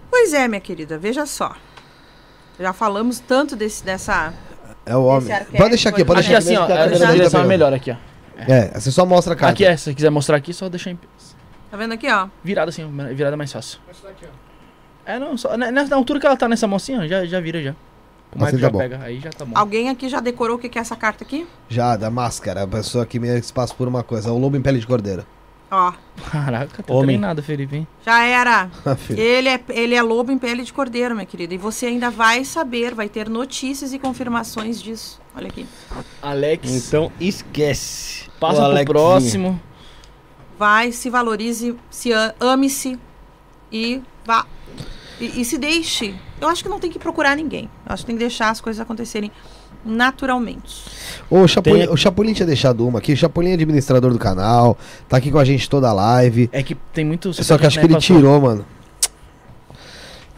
Pois 0.10 0.34
é, 0.34 0.48
minha 0.48 0.62
querida, 0.62 0.98
veja 0.98 1.26
só. 1.26 1.54
Já 2.60 2.74
falamos 2.74 3.20
tanto 3.20 3.56
desse, 3.56 3.84
dessa. 3.84 4.34
É 4.86 4.96
o 4.96 5.04
homem. 5.04 5.30
Pode 5.58 5.70
deixar 5.70 5.90
aqui, 5.90 6.04
pode 6.06 6.20
aí. 6.20 6.26
Aqui 6.26 6.34
deixar 6.34 6.38
assim, 6.38 6.56
ó, 6.58 6.66
a 6.66 6.86
essa 6.86 7.06
tá 7.06 7.12
direção 7.12 7.40
é 7.40 7.44
pegando. 7.44 7.48
melhor 7.48 7.74
aqui, 7.74 7.92
ó. 7.92 7.96
É, 8.52 8.80
você 8.80 8.92
só 8.92 9.06
mostra 9.06 9.34
a 9.34 9.36
carta. 9.36 9.54
Aqui 9.54 9.66
é, 9.66 9.76
se 9.76 9.86
você 9.86 9.94
quiser 9.94 10.10
mostrar 10.10 10.38
aqui, 10.38 10.54
só 10.54 10.70
deixar 10.70 10.92
em 10.92 11.00
Tá 11.70 11.76
vendo 11.76 11.94
aqui, 11.94 12.10
ó? 12.10 12.28
virada 12.44 12.70
assim, 12.70 12.90
virada 13.14 13.36
mais 13.36 13.52
fácil. 13.52 13.80
É, 15.06 15.20
não, 15.20 15.38
só, 15.38 15.58
na, 15.58 15.72
na 15.72 15.96
altura 15.96 16.20
que 16.20 16.26
ela 16.26 16.38
tá 16.38 16.48
nessa 16.48 16.68
mocinha, 16.68 17.08
já, 17.08 17.26
já 17.26 17.40
vira 17.40 17.62
já. 17.62 17.76
O 18.36 18.44
Assim 18.44 18.54
tá 18.56 18.62
já 18.62 18.70
bom. 18.70 18.78
pega, 18.78 19.00
aí 19.04 19.20
já 19.20 19.30
tá 19.30 19.46
bom. 19.46 19.52
Alguém 19.56 19.90
aqui 19.90 20.10
já 20.10 20.20
decorou 20.20 20.58
o 20.58 20.60
que 20.60 20.68
que 20.70 20.78
é 20.78 20.82
essa 20.82 20.96
carta 20.96 21.24
aqui? 21.24 21.48
Já, 21.70 21.96
da 21.96 22.10
máscara. 22.10 22.64
A 22.64 22.68
pessoa 22.68 23.06
que 23.06 23.20
meio 23.20 23.40
que 23.40 23.46
se 23.48 23.54
passa 23.54 23.74
por 23.74 23.88
uma 23.88 24.04
coisa. 24.04 24.32
O 24.32 24.38
lobo 24.38 24.58
em 24.58 24.62
pele 24.62 24.80
de 24.80 24.88
cordeiro. 24.88 25.26
Ó, 25.70 25.92
Caraca, 26.32 26.82
tá 26.82 26.94
Homem. 26.94 27.08
treinado, 27.18 27.44
Felipe, 27.44 27.76
hein? 27.76 27.88
já 28.06 28.24
era. 28.24 28.70
Ah. 28.86 28.96
Ele 29.10 29.50
é, 29.50 29.62
ele 29.70 29.96
é 29.96 30.02
lobo 30.02 30.32
em 30.32 30.38
pele 30.38 30.64
de 30.64 30.72
cordeiro, 30.72 31.14
minha 31.14 31.26
querida. 31.26 31.54
E 31.54 31.58
você 31.58 31.88
ainda 31.88 32.10
vai 32.10 32.46
saber, 32.46 32.94
vai 32.96 33.10
ter 33.10 33.30
notícias 33.30 33.92
e 33.94 34.00
confirmações 34.00 34.82
disso. 34.82 35.20
Olha 35.36 35.48
aqui. 35.48 35.66
Alex, 36.22 36.70
Então 36.72 37.12
esquece. 37.20 38.30
passa 38.40 38.54
O 38.54 38.56
pro 38.62 38.66
Alexinho. 38.72 38.86
próximo. 38.94 39.62
Vai, 40.58 40.92
se 40.92 41.10
valorize, 41.10 41.76
se 41.90 42.12
ame-se 42.40 42.98
e 43.72 44.02
vá. 44.26 44.46
E, 45.20 45.42
e 45.42 45.46
se 45.46 45.58
deixe. 45.58 46.16
Eu 46.40 46.48
acho 46.48 46.64
que 46.64 46.70
não 46.70 46.80
tem 46.80 46.90
que 46.92 46.98
procurar 47.00 47.36
ninguém. 47.36 47.70
Eu 47.86 47.94
acho 47.94 48.04
que 48.04 48.08
tem 48.08 48.16
que 48.16 48.20
deixar 48.24 48.50
as 48.50 48.62
coisas 48.62 48.80
acontecerem 48.80 49.32
naturalmente. 49.86 50.84
O 51.30 51.48
Chapolin, 51.48 51.80
Tem- 51.80 51.90
o 51.90 51.98
Chapolin 51.98 52.34
tinha 52.34 52.46
deixado 52.46 52.88
uma 52.88 53.00
aqui. 53.00 53.14
O 53.14 53.18
Chapolin 53.18 53.52
é 53.52 53.54
administrador 53.54 54.12
do 54.12 54.20
canal. 54.20 54.78
Tá 55.08 55.18
aqui 55.18 55.32
com 55.32 55.40
a 55.40 55.46
gente 55.46 55.70
toda 55.70 55.90
a 55.90 55.94
live. 55.94 56.50
É 56.52 56.62
que 56.64 56.76
tem 56.94 57.06
muito... 57.06 57.34
Só 57.34 57.58
que 57.58 57.66
acho 57.66 57.80
que 57.80 57.86
ele 57.86 57.94
passou. 57.96 58.16
tirou, 58.16 58.40
mano. 58.42 58.66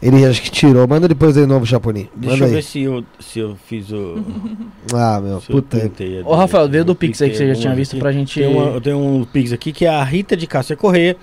Ele 0.02 0.24
acho 0.24 0.40
que 0.40 0.50
tirou. 0.50 0.88
Manda 0.88 1.06
depois 1.06 1.34
de 1.34 1.44
novo, 1.44 1.66
Chapolin. 1.66 2.08
Deixa 2.16 2.36
Manda 2.36 2.46
eu 2.46 2.50
ver 2.50 2.56
aí. 2.56 2.62
se 2.62 2.80
eu, 2.80 3.04
se 3.18 3.38
eu 3.38 3.56
fiz 3.66 3.90
o. 3.92 4.24
Ah, 4.94 5.20
meu, 5.20 5.40
se 5.40 5.48
puta. 5.48 5.90
Ô, 6.24 6.34
Rafael, 6.34 6.68
vê 6.68 6.82
do 6.82 6.94
Pix 6.94 7.20
aí 7.20 7.28
que 7.30 7.36
você 7.36 7.48
já 7.48 7.60
tinha 7.60 7.74
visto 7.74 7.92
aqui. 7.92 8.00
pra 8.00 8.10
gente... 8.10 8.40
Tem 8.40 8.48
uma, 8.48 8.70
eu 8.70 8.80
tenho 8.80 8.98
um 8.98 9.24
Pix 9.24 9.52
aqui 9.52 9.72
que 9.72 9.84
é 9.84 9.90
a 9.90 10.02
Rita 10.02 10.36
de 10.36 10.46
Cássia 10.46 10.74
Corrêa. 10.74 11.16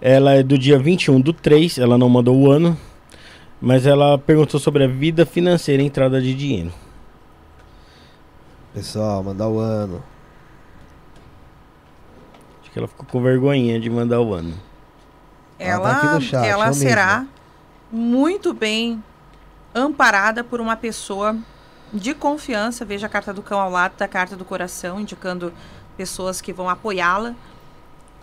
Ela 0.00 0.34
é 0.34 0.42
do 0.42 0.56
dia 0.56 0.78
21 0.78 1.20
do 1.20 1.32
3, 1.32 1.78
ela 1.78 1.96
não 1.98 2.08
mandou 2.08 2.36
o 2.36 2.50
ano, 2.50 2.76
mas 3.60 3.86
ela 3.86 4.18
perguntou 4.18 4.60
sobre 4.60 4.84
a 4.84 4.86
vida 4.86 5.24
financeira 5.24 5.82
e 5.82 5.86
entrada 5.86 6.20
de 6.20 6.34
dinheiro. 6.34 6.70
Pessoal, 8.74 9.22
mandar 9.22 9.48
o 9.48 9.60
ano. 9.60 10.02
Acho 12.60 12.72
que 12.72 12.78
ela 12.78 12.88
ficou 12.88 13.06
com 13.06 13.22
vergonhinha 13.22 13.78
de 13.78 13.88
mandar 13.88 14.20
o 14.20 14.34
ano. 14.34 14.58
Ela 15.60 15.94
tá 15.94 16.06
Ela, 16.08 16.20
chat, 16.20 16.44
ela 16.44 16.66
mesmo. 16.66 16.82
será 16.82 17.24
muito 17.92 18.52
bem 18.52 19.02
amparada 19.72 20.42
por 20.42 20.60
uma 20.60 20.74
pessoa 20.76 21.36
de 21.92 22.14
confiança. 22.14 22.84
Veja 22.84 23.06
a 23.06 23.08
carta 23.08 23.32
do 23.32 23.42
cão 23.42 23.60
ao 23.60 23.70
lado 23.70 23.96
da 23.96 24.08
carta 24.08 24.34
do 24.34 24.44
coração, 24.44 25.00
indicando 25.00 25.52
pessoas 25.96 26.40
que 26.40 26.52
vão 26.52 26.68
apoiá-la, 26.68 27.36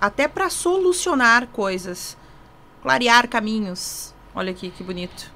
até 0.02 0.28
para 0.28 0.50
solucionar 0.50 1.48
coisas, 1.48 2.18
clarear 2.82 3.30
caminhos. 3.30 4.14
Olha 4.36 4.52
aqui 4.52 4.70
que 4.70 4.84
bonito. 4.84 5.32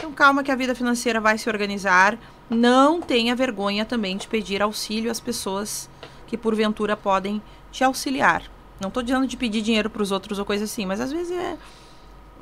Então 0.00 0.12
calma 0.12 0.42
que 0.42 0.50
a 0.50 0.56
vida 0.56 0.74
financeira 0.74 1.20
vai 1.20 1.36
se 1.36 1.46
organizar. 1.50 2.16
Não 2.48 3.02
tenha 3.02 3.36
vergonha 3.36 3.84
também 3.84 4.16
de 4.16 4.26
pedir 4.26 4.62
auxílio 4.62 5.10
às 5.10 5.20
pessoas 5.20 5.90
que 6.26 6.38
porventura 6.38 6.96
podem 6.96 7.42
te 7.70 7.84
auxiliar. 7.84 8.42
Não 8.80 8.88
estou 8.88 9.02
dizendo 9.02 9.26
de 9.26 9.36
pedir 9.36 9.60
dinheiro 9.60 9.90
para 9.90 10.02
os 10.02 10.10
outros 10.10 10.38
ou 10.38 10.44
coisa 10.46 10.64
assim, 10.64 10.86
mas 10.86 11.02
às 11.02 11.12
vezes 11.12 11.30
é 11.36 11.56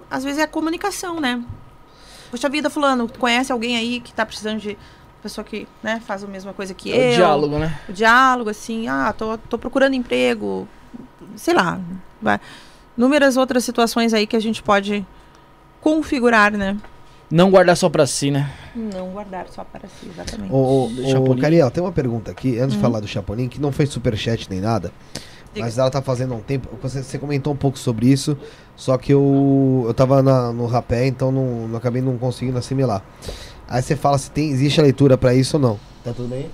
às 0.09 0.23
vezes 0.23 0.39
é 0.39 0.45
a 0.45 0.49
comunicação, 0.49 1.21
né? 1.21 1.43
Poxa 2.31 2.49
vida, 2.49 2.71
fulano, 2.71 3.09
conhece 3.19 3.51
alguém 3.51 3.77
aí 3.77 3.99
que 4.01 4.13
tá 4.13 4.25
precisando 4.25 4.61
de 4.61 4.79
pessoa 5.21 5.45
que, 5.45 5.67
né, 5.83 6.01
faz 6.07 6.23
a 6.23 6.29
mesma 6.29 6.53
coisa 6.53 6.73
que 6.73 6.93
É 6.93 7.09
eu? 7.09 7.13
o 7.13 7.17
diálogo, 7.17 7.59
né? 7.59 7.81
O 7.89 7.93
diálogo, 7.93 8.51
assim, 8.51 8.87
ah, 8.87 9.13
tô, 9.13 9.37
tô 9.37 9.59
procurando 9.59 9.95
emprego, 9.95 10.69
sei 11.35 11.55
lá, 11.55 11.81
vai. 12.23 12.41
Inúmeras 12.97 13.37
outras 13.37 13.65
situações 13.65 14.15
aí 14.15 14.27
que 14.29 14.37
a 14.37 14.41
gente 14.41 14.63
pode 14.63 15.05
configurar, 15.81 16.53
né? 16.53 16.77
Não 17.31 17.51
guardar 17.51 17.77
só 17.77 17.91
pra 17.91 18.07
si, 18.07 18.31
né? 18.31 18.51
Não 18.75 19.11
guardar 19.11 19.47
só 19.49 19.63
para 19.63 19.87
si, 19.89 20.09
exatamente. 20.11 20.51
Ô, 20.53 20.87
ô. 20.87 21.37
Cariel, 21.37 21.71
tem 21.71 21.83
uma 21.83 21.93
pergunta 21.93 22.31
aqui, 22.31 22.59
antes 22.59 22.71
de 22.73 22.77
Uhum. 22.77 22.83
falar 22.83 23.01
do 23.01 23.07
Chapolin, 23.07 23.49
que 23.49 23.61
não 23.61 23.71
foi 23.71 23.85
superchat 23.85 24.49
nem 24.49 24.61
nada, 24.61 24.91
Diga. 25.53 25.67
mas 25.67 25.77
ela 25.77 25.91
tá 25.91 26.01
fazendo 26.01 26.33
há 26.33 26.37
um 26.37 26.41
tempo. 26.41 26.69
Você, 26.83 27.03
você 27.03 27.19
comentou 27.19 27.53
um 27.53 27.57
pouco 27.57 27.79
sobre 27.79 28.07
isso, 28.07 28.37
só 28.75 28.97
que 28.97 29.13
eu, 29.13 29.85
eu 29.87 29.93
tava 29.93 30.23
na- 30.23 30.53
no 30.53 30.65
rapé, 30.67 31.07
então 31.07 31.31
não, 31.31 31.69
não 31.69 31.77
acabei 31.77 32.01
não 32.01 32.17
conseguindo 32.17 32.57
assimilar. 32.57 33.05
Aí 33.69 33.83
você 33.83 33.95
fala 33.95 34.17
se 34.17 34.31
tem, 34.31 34.49
existe 34.51 34.81
a 34.81 34.83
leitura 34.83 35.19
pra 35.19 35.35
isso 35.35 35.59
ou 35.59 35.63
não. 35.63 35.79
Tá 36.03 36.13
tudo 36.15 36.29
bem? 36.29 36.49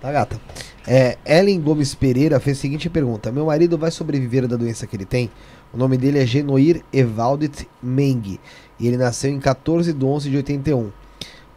Tá 0.00 0.10
gata. 0.10 0.40
É, 0.86 1.16
Ellen 1.26 1.60
Gomes 1.60 1.94
Pereira 1.94 2.40
fez 2.40 2.58
a 2.58 2.60
seguinte 2.62 2.88
pergunta: 2.90 3.30
Meu 3.32 3.46
marido 3.46 3.76
vai 3.76 3.90
sobreviver 3.90 4.46
da 4.48 4.56
doença 4.56 4.86
que 4.86 4.96
ele 4.96 5.04
tem? 5.06 5.30
O 5.72 5.76
nome 5.76 5.96
dele 5.96 6.18
é 6.18 6.26
Genoir 6.26 6.82
Evaldit 6.92 7.66
Meng. 7.82 8.38
E 8.78 8.86
ele 8.86 8.96
nasceu 8.96 9.30
em 9.30 9.38
14 9.38 9.92
de 9.92 10.04
11 10.04 10.30
de 10.30 10.36
81. 10.36 10.90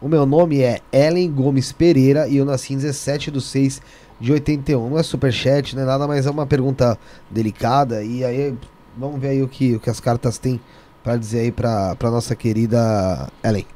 O 0.00 0.08
meu 0.08 0.24
nome 0.24 0.60
é 0.60 0.80
Ellen 0.92 1.30
Gomes 1.30 1.72
Pereira 1.72 2.28
e 2.28 2.36
eu 2.36 2.44
nasci 2.44 2.74
em 2.74 2.76
17 2.76 3.30
de 3.30 3.40
6 3.40 3.82
de 4.20 4.32
81. 4.32 4.90
Não 4.90 4.98
é 4.98 5.02
superchat, 5.02 5.74
não 5.74 5.82
é 5.82 5.86
nada, 5.86 6.06
mas 6.06 6.26
é 6.26 6.30
uma 6.30 6.46
pergunta 6.46 6.98
delicada. 7.30 8.04
E 8.04 8.24
aí, 8.24 8.54
vamos 8.96 9.20
ver 9.20 9.28
aí 9.30 9.42
o 9.42 9.48
que, 9.48 9.74
o 9.74 9.80
que 9.80 9.90
as 9.90 9.98
cartas 9.98 10.38
têm 10.38 10.60
pra 11.02 11.16
dizer 11.16 11.40
aí 11.40 11.52
pra 11.52 11.96
nossa 12.02 12.36
querida 12.36 13.28
Ellen. 13.42 13.66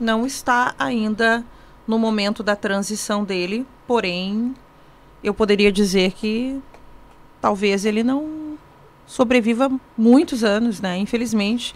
Não 0.00 0.26
está 0.26 0.74
ainda 0.78 1.44
no 1.86 1.98
momento 1.98 2.42
da 2.42 2.54
transição 2.54 3.24
dele, 3.24 3.66
porém, 3.86 4.54
eu 5.24 5.34
poderia 5.34 5.72
dizer 5.72 6.12
que 6.12 6.60
talvez 7.40 7.84
ele 7.84 8.02
não 8.02 8.56
sobreviva 9.06 9.70
muitos 9.96 10.44
anos, 10.44 10.80
né? 10.80 10.98
Infelizmente, 10.98 11.74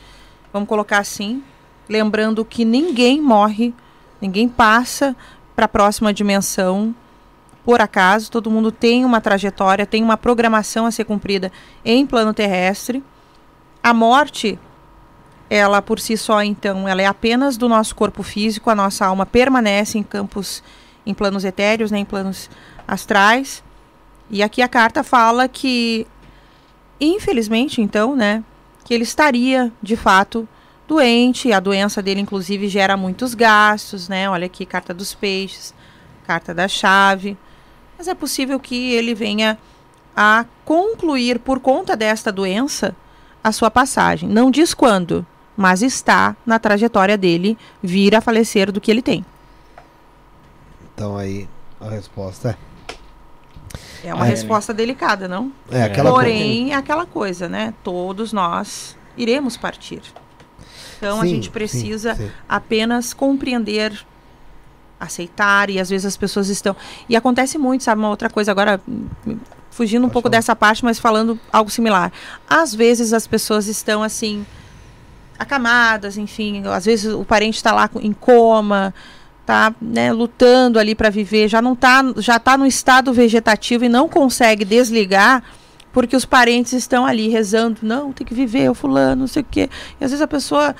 vamos 0.52 0.68
colocar 0.68 0.98
assim, 0.98 1.42
lembrando 1.88 2.44
que 2.44 2.64
ninguém 2.64 3.20
morre, 3.20 3.74
ninguém 4.20 4.48
passa 4.48 5.16
para 5.54 5.64
a 5.64 5.68
próxima 5.68 6.12
dimensão 6.12 6.94
por 7.64 7.80
acaso, 7.80 8.30
todo 8.30 8.50
mundo 8.50 8.72
tem 8.72 9.04
uma 9.04 9.20
trajetória, 9.20 9.86
tem 9.86 10.02
uma 10.02 10.16
programação 10.16 10.84
a 10.84 10.90
ser 10.90 11.04
cumprida 11.04 11.52
em 11.84 12.04
plano 12.04 12.34
terrestre. 12.34 13.02
A 13.80 13.94
morte 13.94 14.58
ela 15.48 15.82
por 15.82 16.00
si 16.00 16.16
só, 16.16 16.42
então, 16.42 16.88
ela 16.88 17.02
é 17.02 17.06
apenas 17.06 17.58
do 17.58 17.68
nosso 17.68 17.94
corpo 17.94 18.22
físico, 18.22 18.70
a 18.70 18.74
nossa 18.74 19.04
alma 19.04 19.26
permanece 19.26 19.98
em 19.98 20.02
campos, 20.02 20.62
em 21.04 21.12
planos 21.12 21.44
etéreos, 21.44 21.90
né, 21.90 21.98
em 21.98 22.06
planos 22.06 22.48
astrais. 22.88 23.62
E 24.30 24.42
aqui 24.42 24.62
a 24.62 24.68
carta 24.68 25.04
fala 25.04 25.46
que, 25.46 26.06
infelizmente, 26.98 27.82
então, 27.82 28.16
né, 28.16 28.42
que 28.92 28.96
ele 28.96 29.04
estaria, 29.04 29.72
de 29.82 29.96
fato, 29.96 30.46
doente. 30.86 31.50
A 31.50 31.58
doença 31.58 32.02
dele, 32.02 32.20
inclusive, 32.20 32.68
gera 32.68 32.94
muitos 32.94 33.32
gastos, 33.34 34.06
né? 34.06 34.28
Olha 34.28 34.44
aqui, 34.44 34.66
carta 34.66 34.92
dos 34.92 35.14
peixes, 35.14 35.72
carta 36.26 36.52
da 36.52 36.68
chave. 36.68 37.34
Mas 37.96 38.06
é 38.06 38.14
possível 38.14 38.60
que 38.60 38.92
ele 38.92 39.14
venha 39.14 39.58
a 40.14 40.44
concluir, 40.62 41.38
por 41.38 41.58
conta 41.58 41.96
desta 41.96 42.30
doença, 42.30 42.94
a 43.42 43.50
sua 43.50 43.70
passagem. 43.70 44.28
Não 44.28 44.50
diz 44.50 44.74
quando, 44.74 45.24
mas 45.56 45.80
está 45.80 46.36
na 46.44 46.58
trajetória 46.58 47.16
dele 47.16 47.56
vir 47.82 48.14
a 48.14 48.20
falecer 48.20 48.70
do 48.70 48.78
que 48.78 48.90
ele 48.90 49.00
tem. 49.00 49.24
Então 50.92 51.16
aí 51.16 51.48
a 51.80 51.88
resposta 51.88 52.50
É 52.50 52.71
uma 54.14 54.26
É. 54.26 54.30
resposta 54.30 54.72
delicada, 54.74 55.28
não? 55.28 55.52
é, 55.70 55.78
é 55.78 55.82
aquela 55.84 56.10
coisa. 56.10 56.24
Porém, 56.28 56.72
é 56.72 56.74
aquela 56.74 57.06
coisa, 57.06 57.48
né? 57.48 57.72
Todos 57.84 58.32
nós 58.32 58.96
iremos 59.16 59.56
partir. 59.56 60.02
Então 60.96 61.18
a 61.20 61.24
Sim, 61.24 61.30
gente 61.30 61.46
sim, 61.46 61.50
precisa 61.50 62.14
sim. 62.14 62.30
apenas 62.48 63.12
compreender, 63.12 63.92
aceitar, 64.98 65.68
e 65.68 65.78
às 65.80 65.90
vezes 65.90 66.06
as 66.06 66.16
pessoas 66.16 66.48
estão. 66.48 66.74
E 67.08 67.16
acontece 67.16 67.58
muito, 67.58 67.82
sabe? 67.84 68.00
Uma 68.00 68.08
outra 68.08 68.30
coisa, 68.30 68.50
agora, 68.52 68.80
fugindo 69.70 70.02
um 70.02 70.08
Pode 70.08 70.12
pouco 70.12 70.28
falar. 70.28 70.38
dessa 70.38 70.54
parte, 70.56 70.84
mas 70.84 70.98
falando 70.98 71.38
algo 71.52 71.70
similar. 71.70 72.12
Às 72.48 72.74
vezes 72.74 73.12
as 73.12 73.26
pessoas 73.26 73.66
estão 73.66 74.02
assim, 74.02 74.46
acamadas, 75.38 76.16
enfim, 76.16 76.62
às 76.66 76.84
vezes 76.84 77.12
o 77.12 77.24
parente 77.24 77.56
está 77.56 77.72
lá 77.72 77.90
em 78.00 78.12
coma. 78.12 78.94
Tá, 79.52 79.74
né, 79.82 80.10
lutando 80.10 80.78
ali 80.78 80.94
para 80.94 81.10
viver, 81.10 81.46
já 81.46 81.60
não 81.60 81.76
tá, 81.76 82.02
já 82.16 82.38
tá 82.38 82.56
no 82.56 82.64
estado 82.64 83.12
vegetativo 83.12 83.84
e 83.84 83.88
não 83.90 84.08
consegue 84.08 84.64
desligar 84.64 85.42
porque 85.92 86.16
os 86.16 86.24
parentes 86.24 86.72
estão 86.72 87.04
ali 87.04 87.28
rezando, 87.28 87.80
não, 87.82 88.14
tem 88.14 88.26
que 88.26 88.32
viver, 88.32 88.70
o 88.70 88.74
fulano, 88.74 89.20
não 89.20 89.26
sei 89.26 89.42
o 89.42 89.46
quê. 89.50 89.68
E 90.00 90.04
às 90.06 90.10
vezes 90.10 90.22
a 90.22 90.26
pessoa 90.26 90.74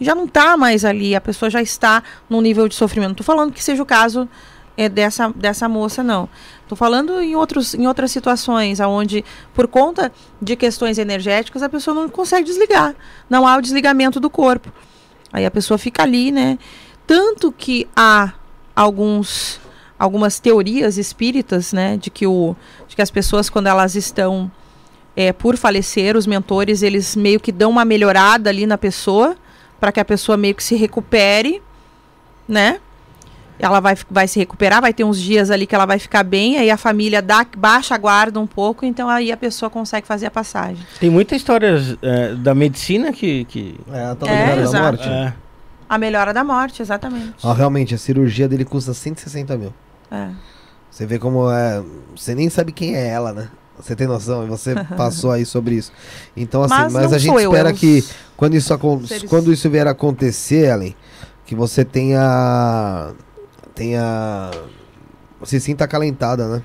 já 0.00 0.12
não 0.12 0.24
está 0.24 0.56
mais 0.56 0.84
ali, 0.84 1.14
a 1.14 1.20
pessoa 1.20 1.48
já 1.48 1.62
está 1.62 2.02
num 2.28 2.40
nível 2.40 2.66
de 2.66 2.74
sofrimento. 2.74 3.10
Não 3.10 3.14
tô 3.14 3.22
falando 3.22 3.52
que 3.52 3.62
seja 3.62 3.80
o 3.80 3.86
caso 3.86 4.28
é, 4.76 4.88
dessa, 4.88 5.28
dessa 5.28 5.68
moça, 5.68 6.02
não. 6.02 6.28
Tô 6.66 6.74
falando 6.74 7.20
em, 7.20 7.36
outros, 7.36 7.74
em 7.74 7.86
outras 7.86 8.10
situações, 8.10 8.80
onde, 8.80 9.24
por 9.54 9.68
conta 9.68 10.10
de 10.42 10.56
questões 10.56 10.98
energéticas, 10.98 11.62
a 11.62 11.68
pessoa 11.68 11.94
não 11.94 12.08
consegue 12.08 12.44
desligar. 12.44 12.92
Não 13.28 13.46
há 13.46 13.56
o 13.56 13.60
desligamento 13.60 14.18
do 14.18 14.28
corpo. 14.28 14.72
Aí 15.32 15.46
a 15.46 15.50
pessoa 15.50 15.78
fica 15.78 16.02
ali, 16.02 16.32
né? 16.32 16.58
Tanto 17.10 17.50
que 17.50 17.88
há 17.96 18.34
alguns 18.74 19.60
algumas 19.98 20.38
teorias 20.38 20.96
espíritas, 20.96 21.72
né, 21.72 21.96
de 21.96 22.08
que 22.08 22.24
o 22.24 22.54
de 22.86 22.94
que 22.94 23.02
as 23.02 23.10
pessoas 23.10 23.50
quando 23.50 23.66
elas 23.66 23.96
estão 23.96 24.48
é, 25.16 25.32
por 25.32 25.56
falecer, 25.56 26.16
os 26.16 26.24
mentores 26.24 26.84
eles 26.84 27.16
meio 27.16 27.40
que 27.40 27.50
dão 27.50 27.68
uma 27.68 27.84
melhorada 27.84 28.48
ali 28.48 28.64
na 28.64 28.78
pessoa 28.78 29.36
para 29.80 29.90
que 29.90 29.98
a 29.98 30.04
pessoa 30.04 30.36
meio 30.36 30.54
que 30.54 30.62
se 30.62 30.76
recupere, 30.76 31.60
né? 32.46 32.78
Ela 33.58 33.80
vai, 33.80 33.96
vai 34.08 34.28
se 34.28 34.38
recuperar, 34.38 34.80
vai 34.80 34.94
ter 34.94 35.02
uns 35.02 35.20
dias 35.20 35.50
ali 35.50 35.66
que 35.66 35.74
ela 35.74 35.86
vai 35.86 35.98
ficar 35.98 36.22
bem, 36.22 36.58
aí 36.58 36.70
a 36.70 36.76
família 36.76 37.20
dá, 37.20 37.44
baixa 37.56 37.96
a 37.96 37.98
guarda 37.98 38.38
um 38.38 38.46
pouco, 38.46 38.86
então 38.86 39.08
aí 39.08 39.32
a 39.32 39.36
pessoa 39.36 39.68
consegue 39.68 40.06
fazer 40.06 40.26
a 40.26 40.30
passagem. 40.30 40.86
Tem 41.00 41.10
muitas 41.10 41.38
histórias 41.38 41.96
é, 42.00 42.34
da 42.34 42.54
medicina 42.54 43.12
que. 43.12 43.44
que 43.46 43.74
É, 43.92 44.04
a 44.04 44.14
tal 44.14 44.28
É, 44.28 44.54
da 44.54 44.62
exato. 44.62 44.96
morte. 44.96 45.08
é, 45.08 45.32
A 45.90 45.98
melhora 45.98 46.32
da 46.32 46.44
morte, 46.44 46.80
exatamente. 46.80 47.34
Ó, 47.42 47.52
realmente, 47.52 47.96
a 47.96 47.98
cirurgia 47.98 48.48
dele 48.48 48.64
custa 48.64 48.94
160 48.94 49.56
mil. 49.58 49.74
É. 50.08 50.30
Você 50.88 51.04
vê 51.04 51.18
como 51.18 51.50
é. 51.50 51.82
Você 52.14 52.32
nem 52.32 52.48
sabe 52.48 52.70
quem 52.70 52.94
é 52.94 53.08
ela, 53.08 53.32
né? 53.32 53.48
Você 53.76 53.96
tem 53.96 54.06
noção, 54.06 54.44
e 54.44 54.46
você 54.46 54.72
passou 54.96 55.32
aí 55.32 55.44
sobre 55.44 55.74
isso. 55.74 55.90
Então, 56.36 56.62
assim, 56.62 56.74
mas, 56.74 56.92
Mas, 56.92 57.12
a 57.12 57.18
gente 57.18 57.34
eu, 57.34 57.50
espera 57.50 57.72
os 57.72 57.80
que 57.80 58.04
quando 58.36 58.54
isso, 58.54 58.78
quando 59.28 59.52
isso 59.52 59.68
vier 59.68 59.88
a 59.88 59.90
acontecer, 59.90 60.70
Ellen, 60.70 60.94
que 61.44 61.56
você 61.56 61.84
tenha. 61.84 63.12
tenha. 63.74 64.52
se 65.42 65.58
sinta 65.58 65.86
acalentada, 65.86 66.46
né? 66.46 66.62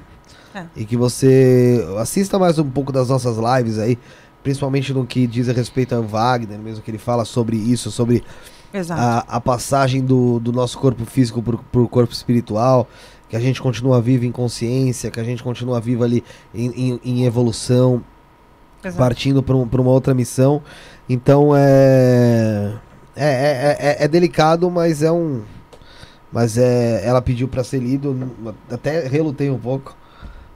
É. 0.53 0.65
E 0.75 0.85
que 0.85 0.95
você 0.95 1.83
assista 1.97 2.37
mais 2.37 2.59
um 2.59 2.69
pouco 2.69 2.91
das 2.91 3.09
nossas 3.09 3.37
lives 3.37 3.79
aí, 3.79 3.97
principalmente 4.43 4.93
no 4.93 5.03
que 5.03 5.25
diz 5.25 5.49
a 5.49 5.51
respeito 5.51 5.95
ao 5.95 6.03
Wagner, 6.03 6.59
mesmo 6.59 6.83
que 6.83 6.91
ele 6.91 6.99
fala 6.99 7.25
sobre 7.25 7.57
isso, 7.57 7.89
sobre. 7.89 8.23
A, 9.01 9.19
a 9.27 9.41
passagem 9.41 10.01
do, 10.03 10.39
do 10.39 10.51
nosso 10.51 10.77
corpo 10.77 11.05
físico 11.05 11.41
pro, 11.41 11.57
pro 11.71 11.87
corpo 11.87 12.13
espiritual, 12.13 12.87
que 13.29 13.35
a 13.35 13.39
gente 13.39 13.61
continua 13.61 14.01
vivo 14.01 14.25
em 14.25 14.31
consciência, 14.31 15.09
que 15.11 15.19
a 15.19 15.23
gente 15.23 15.41
continua 15.43 15.79
vivo 15.81 16.03
ali 16.03 16.23
em, 16.53 16.69
em- 16.93 16.99
em 17.03 17.25
evolução, 17.25 18.03
exato. 18.83 18.97
partindo 18.97 19.41
para 19.41 19.55
um, 19.55 19.63
uma 19.63 19.91
outra 19.91 20.13
missão. 20.13 20.61
Então 21.09 21.51
é 21.55 22.73
é, 23.15 23.25
é, 23.25 23.77
é, 23.79 24.03
é 24.03 24.07
delicado, 24.07 24.69
mas 24.69 25.01
é 25.01 25.11
um. 25.11 25.41
Mas 26.31 26.57
é, 26.57 27.01
ela 27.05 27.21
pediu 27.21 27.47
para 27.47 27.63
ser 27.63 27.79
lido, 27.79 28.29
até 28.69 29.07
relutei 29.07 29.49
um 29.49 29.57
pouco, 29.57 29.95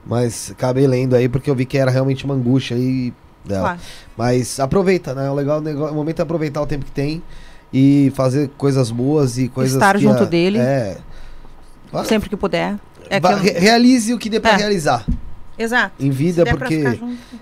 mas 0.04 0.50
acabei 0.50 0.86
lendo 0.86 1.16
aí 1.16 1.28
porque 1.28 1.48
eu 1.50 1.54
vi 1.54 1.64
que 1.64 1.78
era 1.78 1.90
realmente 1.90 2.24
uma 2.24 2.34
angústia 2.34 2.76
aí 2.76 3.14
dela. 3.44 3.62
Claro. 3.62 3.80
Mas 4.16 4.60
aproveita, 4.60 5.14
né? 5.14 5.30
O 5.30 5.34
legal 5.34 5.60
o 5.62 5.90
o 5.90 5.94
momento 5.94 6.18
é 6.18 6.22
aproveitar 6.22 6.60
o 6.60 6.66
tempo 6.66 6.84
que 6.84 6.90
tem 6.92 7.22
e 7.72 8.12
fazer 8.14 8.50
coisas 8.58 8.90
boas 8.90 9.38
e 9.38 9.48
coisas 9.48 9.74
Estar 9.74 9.98
junto 9.98 10.22
a- 10.22 10.26
dele. 10.26 10.58
É. 10.58 10.98
Sempre 12.04 12.28
que 12.28 12.36
puder. 12.36 12.76
É 13.08 13.20
que 13.20 13.26
eu- 13.26 13.36
re- 13.36 13.58
realize 13.58 14.12
o 14.14 14.18
que 14.18 14.28
dê 14.30 14.38
pra 14.38 14.52
É. 14.52 14.56
realizar 14.56 15.04
Exato. 15.58 15.94
em 15.98 16.10
vida, 16.10 16.44
der 16.44 16.56
porque 16.56 16.84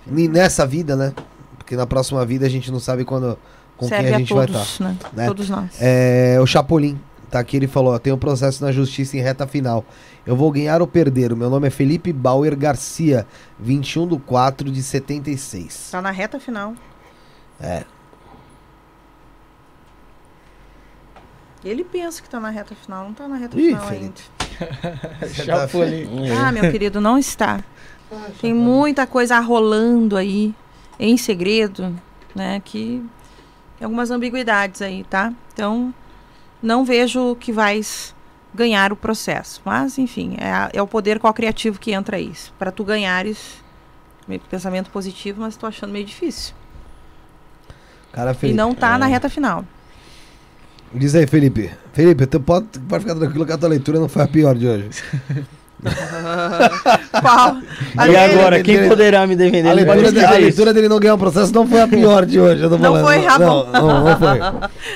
nessa 0.06 0.66
vida, 0.66 0.96
né? 0.96 1.12
Porque 1.58 1.76
na 1.76 1.86
próxima 1.86 2.24
vida 2.24 2.46
a 2.46 2.48
gente 2.48 2.70
não 2.72 2.80
sabe 2.80 3.04
quando 3.04 3.38
com 3.76 3.86
serve 3.86 4.04
quem 4.06 4.14
a 4.14 4.18
gente 4.18 4.32
vai 4.32 4.46
todos, 4.46 4.62
estar. 4.72 4.84
né? 4.84 4.96
né? 5.12 5.26
Todos 5.26 5.50
nós. 5.50 5.70
É, 5.78 6.38
o 6.40 6.46
Chapolin 6.46 6.98
tá 7.30 7.38
aqui, 7.38 7.56
ele 7.58 7.66
falou: 7.66 7.98
tem 7.98 8.10
um 8.12 8.18
processo 8.18 8.64
na 8.64 8.72
justiça 8.72 9.16
em 9.18 9.20
reta 9.20 9.46
final. 9.46 9.84
Eu 10.26 10.34
vou 10.34 10.50
ganhar 10.50 10.80
ou 10.80 10.86
perder. 10.86 11.32
O 11.32 11.36
meu 11.36 11.50
nome 11.50 11.66
é 11.66 11.70
Felipe 11.70 12.10
Bauer 12.12 12.56
Garcia, 12.56 13.26
21 13.60 14.06
de 14.08 14.18
4 14.18 14.70
de 14.70 14.82
76. 14.82 15.88
Tá 15.92 16.00
na 16.00 16.10
reta 16.10 16.40
final. 16.40 16.72
É. 17.60 17.84
Ele 21.64 21.82
pensa 21.84 22.22
que 22.22 22.28
tá 22.28 22.38
na 22.38 22.50
reta 22.50 22.74
final, 22.74 23.04
não 23.04 23.12
tá 23.14 23.26
na 23.26 23.36
reta 23.36 23.58
Ih, 23.58 23.66
final 23.68 23.86
Felipe. 23.86 24.22
ainda. 24.60 25.28
Chapolin. 25.34 26.30
Ah, 26.38 26.52
meu 26.52 26.70
querido, 26.70 27.00
não 27.00 27.18
está. 27.18 27.60
Tem 28.40 28.54
muita 28.54 29.06
coisa 29.06 29.38
rolando 29.40 30.16
aí, 30.16 30.54
em 30.98 31.16
segredo, 31.16 31.94
né? 32.34 32.60
Que 32.64 33.04
tem 33.78 33.84
algumas 33.84 34.10
ambiguidades 34.10 34.80
aí, 34.82 35.04
tá? 35.04 35.32
Então, 35.52 35.92
não 36.62 36.84
vejo 36.84 37.36
que 37.36 37.52
vais 37.52 38.14
ganhar 38.54 38.92
o 38.92 38.96
processo. 38.96 39.60
Mas, 39.64 39.98
enfim, 39.98 40.36
é, 40.38 40.50
a- 40.50 40.70
é 40.72 40.80
o 40.80 40.86
poder 40.86 41.18
co-criativo 41.20 41.78
que 41.78 41.92
entra 41.92 42.16
aí. 42.16 42.32
Para 42.58 42.72
tu 42.72 42.82
ganhares, 42.82 43.62
meio 44.26 44.40
que 44.40 44.48
pensamento 44.48 44.90
positivo, 44.90 45.42
mas 45.42 45.56
tô 45.56 45.66
achando 45.66 45.92
meio 45.92 46.04
difícil. 46.06 46.54
Cara, 48.12 48.34
E 48.42 48.52
não 48.54 48.74
tá 48.74 48.94
É. 48.94 48.98
na 48.98 49.06
reta 49.06 49.28
final. 49.28 49.64
Diz 50.94 51.14
aí, 51.14 51.26
Felipe. 51.26 51.70
Felipe, 51.92 52.26
tu 52.26 52.40
pode, 52.40 52.66
pode 52.88 53.04
ficar 53.04 53.14
tranquilo 53.16 53.44
que 53.46 53.52
a 53.52 53.58
tua 53.58 53.68
leitura 53.68 53.98
não 54.00 54.08
foi 54.08 54.22
a 54.22 54.28
pior 54.28 54.54
de 54.54 54.66
hoje. 54.66 54.88
Qual? 57.20 57.56
E 58.08 58.16
agora, 58.16 58.62
quem 58.62 58.76
dele- 58.76 58.88
poderá 58.88 59.26
me 59.26 59.36
defender? 59.36 59.68
A 59.68 59.72
leitura, 59.72 60.12
de- 60.12 60.24
a 60.24 60.30
leitura 60.32 60.74
dele 60.74 60.88
não 60.88 60.98
ganhar 60.98 61.14
um 61.14 61.18
processo 61.18 61.52
não 61.52 61.66
foi 61.66 61.80
a 61.80 61.88
pior 61.88 62.26
de 62.26 62.40
hoje, 62.40 62.62
eu 62.62 62.68
tô 62.70 62.78
Não 62.78 62.84
falando. 62.94 63.04
foi, 63.04 63.16
não, 63.18 63.26
Ramon. 63.28 63.66
não, 63.72 64.04
não 64.04 64.16
foi. 64.18 64.38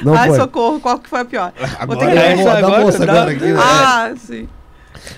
Não 0.04 0.14
Ai, 0.18 0.28
foi. 0.28 0.38
socorro, 0.38 0.80
qual 0.80 0.98
que 0.98 1.08
foi 1.08 1.20
a 1.20 1.24
pior? 1.24 1.52
Vou 1.86 1.96
ter 1.96 2.04
Agora 2.06 2.10
que- 2.10 2.18
é 2.18 2.32
Essa 2.32 2.44
da 2.44 2.58
agora, 2.58 2.80
moça 2.82 3.06
dá- 3.06 3.12
agora 3.12 3.30
aqui, 3.30 3.44
né? 3.44 3.60
Ah, 3.62 4.12
sim. 4.16 4.48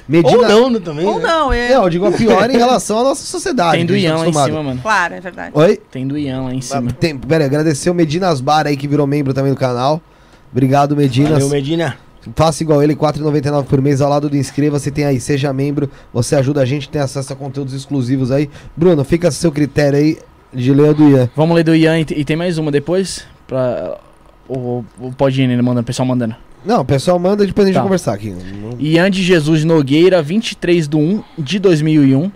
Medina, 0.09 0.37
Ou 0.39 0.49
não, 0.49 0.71
né, 0.71 0.81
também. 0.81 1.05
Ou 1.07 1.19
né? 1.19 1.27
não, 1.29 1.53
é. 1.53 1.69
Não, 1.75 1.83
eu 1.85 1.91
digo 1.91 2.07
a 2.07 2.13
pior 2.13 2.49
em 2.51 2.57
relação 2.57 3.01
à 3.01 3.05
nossa 3.05 3.23
sociedade. 3.25 3.77
Tem 3.79 3.87
tá 3.87 3.93
Ian 3.95 4.17
lá 4.17 4.29
em 4.29 4.33
cima, 4.33 4.63
mano. 4.63 4.81
Claro, 4.83 5.15
é 5.15 5.21
verdade. 5.21 5.51
Oi? 5.55 5.77
Tem 5.91 6.07
do 6.07 6.17
Ian 6.17 6.43
lá 6.43 6.55
em 6.55 6.61
cima. 6.63 6.91
Tem, 6.93 7.17
pera 7.19 7.45
aí, 7.45 7.49
agradecer 7.49 7.91
o 7.91 7.95
Medina 7.95 8.29
Asbar 8.29 8.67
aí 8.67 8.77
que 8.77 8.89
virou 8.89 9.07
membro 9.07 9.35
também 9.35 9.53
do 9.53 9.59
canal. 9.59 10.01
Obrigado, 10.55 10.95
Medina. 10.95 11.31
Valeu, 11.31 11.49
Medina. 11.49 11.97
Faça 12.37 12.63
igual 12.63 12.81
ele, 12.81 12.95
R$ 12.95 12.99
4,99 13.01 13.65
por 13.65 13.83
mês 13.83 14.01
ao 14.01 14.09
lado 14.09 14.31
do 14.31 14.37
inscreva-se, 14.37 14.91
tem 14.91 15.05
aí, 15.05 15.21
seja 15.21 15.53
membro, 15.53 15.91
você 16.13 16.37
ajuda 16.37 16.63
a 16.63 16.65
gente, 16.65 16.89
tem 16.89 17.03
acesso 17.03 17.33
a 17.33 17.37
conteúdos 17.37 17.75
exclusivos 17.75 18.31
aí. 18.31 18.49
Bruno, 18.75 19.05
fica 19.05 19.29
a 19.29 19.31
seu 19.31 19.53
critério 19.53 19.99
aí 19.99 20.19
de 20.53 20.73
ler 20.73 20.91
o 20.91 20.95
do 20.95 21.11
Ian. 21.11 21.29
Vamos 21.37 21.57
ler 21.57 21.65
do 21.65 21.75
Ian 21.75 21.99
e, 21.99 22.07
e 22.17 22.25
tem 22.25 22.37
mais 22.37 22.57
uma 22.57 22.71
depois? 22.71 23.27
Pra. 23.47 23.99
O, 24.49 24.85
o 25.01 25.13
pode 25.13 25.43
ir, 25.43 25.51
ele 25.51 25.61
manda, 25.61 25.81
o 25.81 25.85
pessoal 25.85 26.07
mandando. 26.07 26.37
Não, 26.65 26.81
o 26.81 26.85
pessoal 26.85 27.19
manda 27.19 27.45
e 27.45 27.47
depois 27.49 27.67
a 27.67 27.69
gente 27.69 27.77
Tá. 27.77 27.83
conversar 27.83 28.15
aqui. 28.15 28.35
Ian 28.79 29.11
de 29.11 29.23
Jesus 29.23 29.65
Nogueira, 29.65 30.23
23 30.23 30.87
de 30.89 30.97
1 30.97 31.23
de 31.37 31.59
2001. 31.59 32.31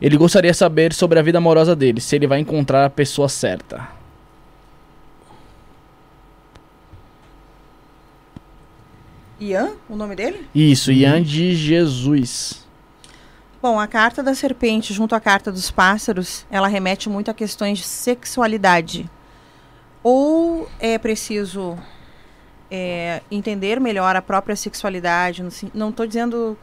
Ele 0.00 0.16
gostaria 0.16 0.50
de 0.50 0.56
saber 0.56 0.92
sobre 0.92 1.18
a 1.18 1.22
vida 1.22 1.38
amorosa 1.38 1.74
dele, 1.74 2.00
se 2.00 2.14
ele 2.14 2.26
vai 2.26 2.38
encontrar 2.38 2.84
a 2.84 2.90
pessoa 2.90 3.28
certa. 3.28 3.80
Ian, 9.42 9.72
o 9.88 9.96
nome 9.96 10.14
dele? 10.14 10.46
Isso, 10.54 10.92
Ian 10.92 11.20
de 11.20 11.54
Jesus. 11.54 12.64
Bom, 13.60 13.78
a 13.78 13.88
carta 13.88 14.22
da 14.22 14.34
serpente 14.34 14.94
junto 14.94 15.14
à 15.14 15.20
carta 15.20 15.50
dos 15.50 15.70
pássaros, 15.70 16.46
ela 16.50 16.68
remete 16.68 17.08
muito 17.08 17.30
a 17.30 17.34
questões 17.34 17.78
de 17.78 17.84
sexualidade. 17.84 19.10
Ou 20.02 20.68
é 20.78 20.96
preciso 20.96 21.76
é, 22.70 23.20
entender 23.30 23.80
melhor 23.80 24.14
a 24.14 24.22
própria 24.22 24.54
sexualidade. 24.54 25.44
Não 25.74 25.90
estou 25.90 26.06
dizendo 26.06 26.56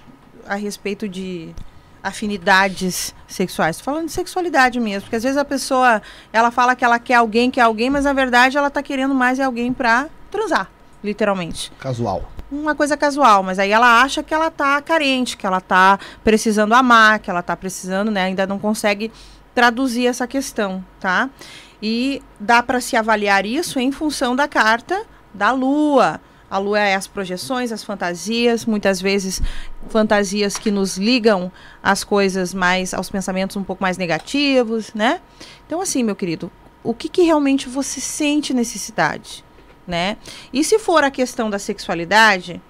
a 0.48 0.56
respeito 0.56 1.08
de 1.08 1.53
afinidades 2.01 3.14
sexuais. 3.27 3.75
Estou 3.75 3.93
falando 3.93 4.08
de 4.08 4.14
sexualidade 4.14 4.80
mesmo, 4.80 5.01
porque 5.01 5.17
às 5.17 5.24
vezes 5.24 5.38
a 5.38 5.45
pessoa 5.45 6.01
ela 6.32 6.49
fala 6.49 6.75
que 6.75 6.83
ela 6.85 6.98
quer 6.98 7.16
alguém, 7.16 7.51
quer 7.51 7.61
alguém, 7.61 7.90
mas 7.90 8.06
na 8.06 8.14
verdade 8.14 8.58
ela 8.58 8.69
está 8.69 8.82
querendo 8.82 9.14
mais 9.14 9.40
alguém 9.40 9.74
para 9.74 10.08
transar, 10.32 10.72
literalmente 11.03 11.71
Casual. 11.79 12.29
uma 12.51 12.75
coisa 12.75 12.97
casual, 12.97 13.43
mas 13.43 13.59
aí 13.59 13.71
ela 13.71 14.01
acha 14.01 14.21
que 14.23 14.33
ela 14.33 14.51
tá 14.51 14.81
carente, 14.81 15.37
que 15.37 15.45
ela 15.45 15.61
tá 15.61 15.99
precisando 16.23 16.73
amar, 16.73 17.19
que 17.19 17.29
ela 17.29 17.41
tá 17.41 17.55
precisando, 17.55 18.11
né, 18.11 18.23
ainda 18.23 18.45
não 18.45 18.59
consegue 18.59 19.11
traduzir 19.53 20.07
essa 20.07 20.27
questão, 20.27 20.83
tá? 20.99 21.29
E 21.81 22.21
dá 22.39 22.61
para 22.61 22.81
se 22.81 22.95
avaliar 22.95 23.45
isso 23.45 23.79
em 23.79 23.91
função 23.91 24.35
da 24.35 24.47
carta 24.47 25.05
da 25.33 25.51
lua. 25.51 26.19
A 26.49 26.57
lua 26.57 26.79
é 26.79 26.95
as 26.95 27.07
projeções, 27.07 27.71
as 27.71 27.83
fantasias, 27.83 28.65
muitas 28.65 28.99
vezes 28.99 29.41
fantasias 29.87 30.57
que 30.57 30.71
nos 30.71 30.97
ligam 30.97 31.51
às 31.81 32.03
coisas 32.03 32.53
mais, 32.53 32.93
aos 32.93 33.09
pensamentos 33.09 33.55
um 33.55 33.63
pouco 33.63 33.83
mais 33.83 33.97
negativos, 33.97 34.93
né? 34.93 35.21
Então, 35.67 35.79
assim, 35.79 36.03
meu 36.03 36.15
querido, 36.15 36.51
o 36.83 36.93
que, 36.93 37.07
que 37.07 37.21
realmente 37.21 37.69
você 37.69 38.01
sente 38.01 38.53
necessidade, 38.53 39.43
né? 39.90 40.18
E 40.53 40.64
se 40.64 40.80
for 40.80 41.03
a 41.03 41.11
questão 41.11 41.50
da 41.50 41.59
sexualidade, 41.59 42.61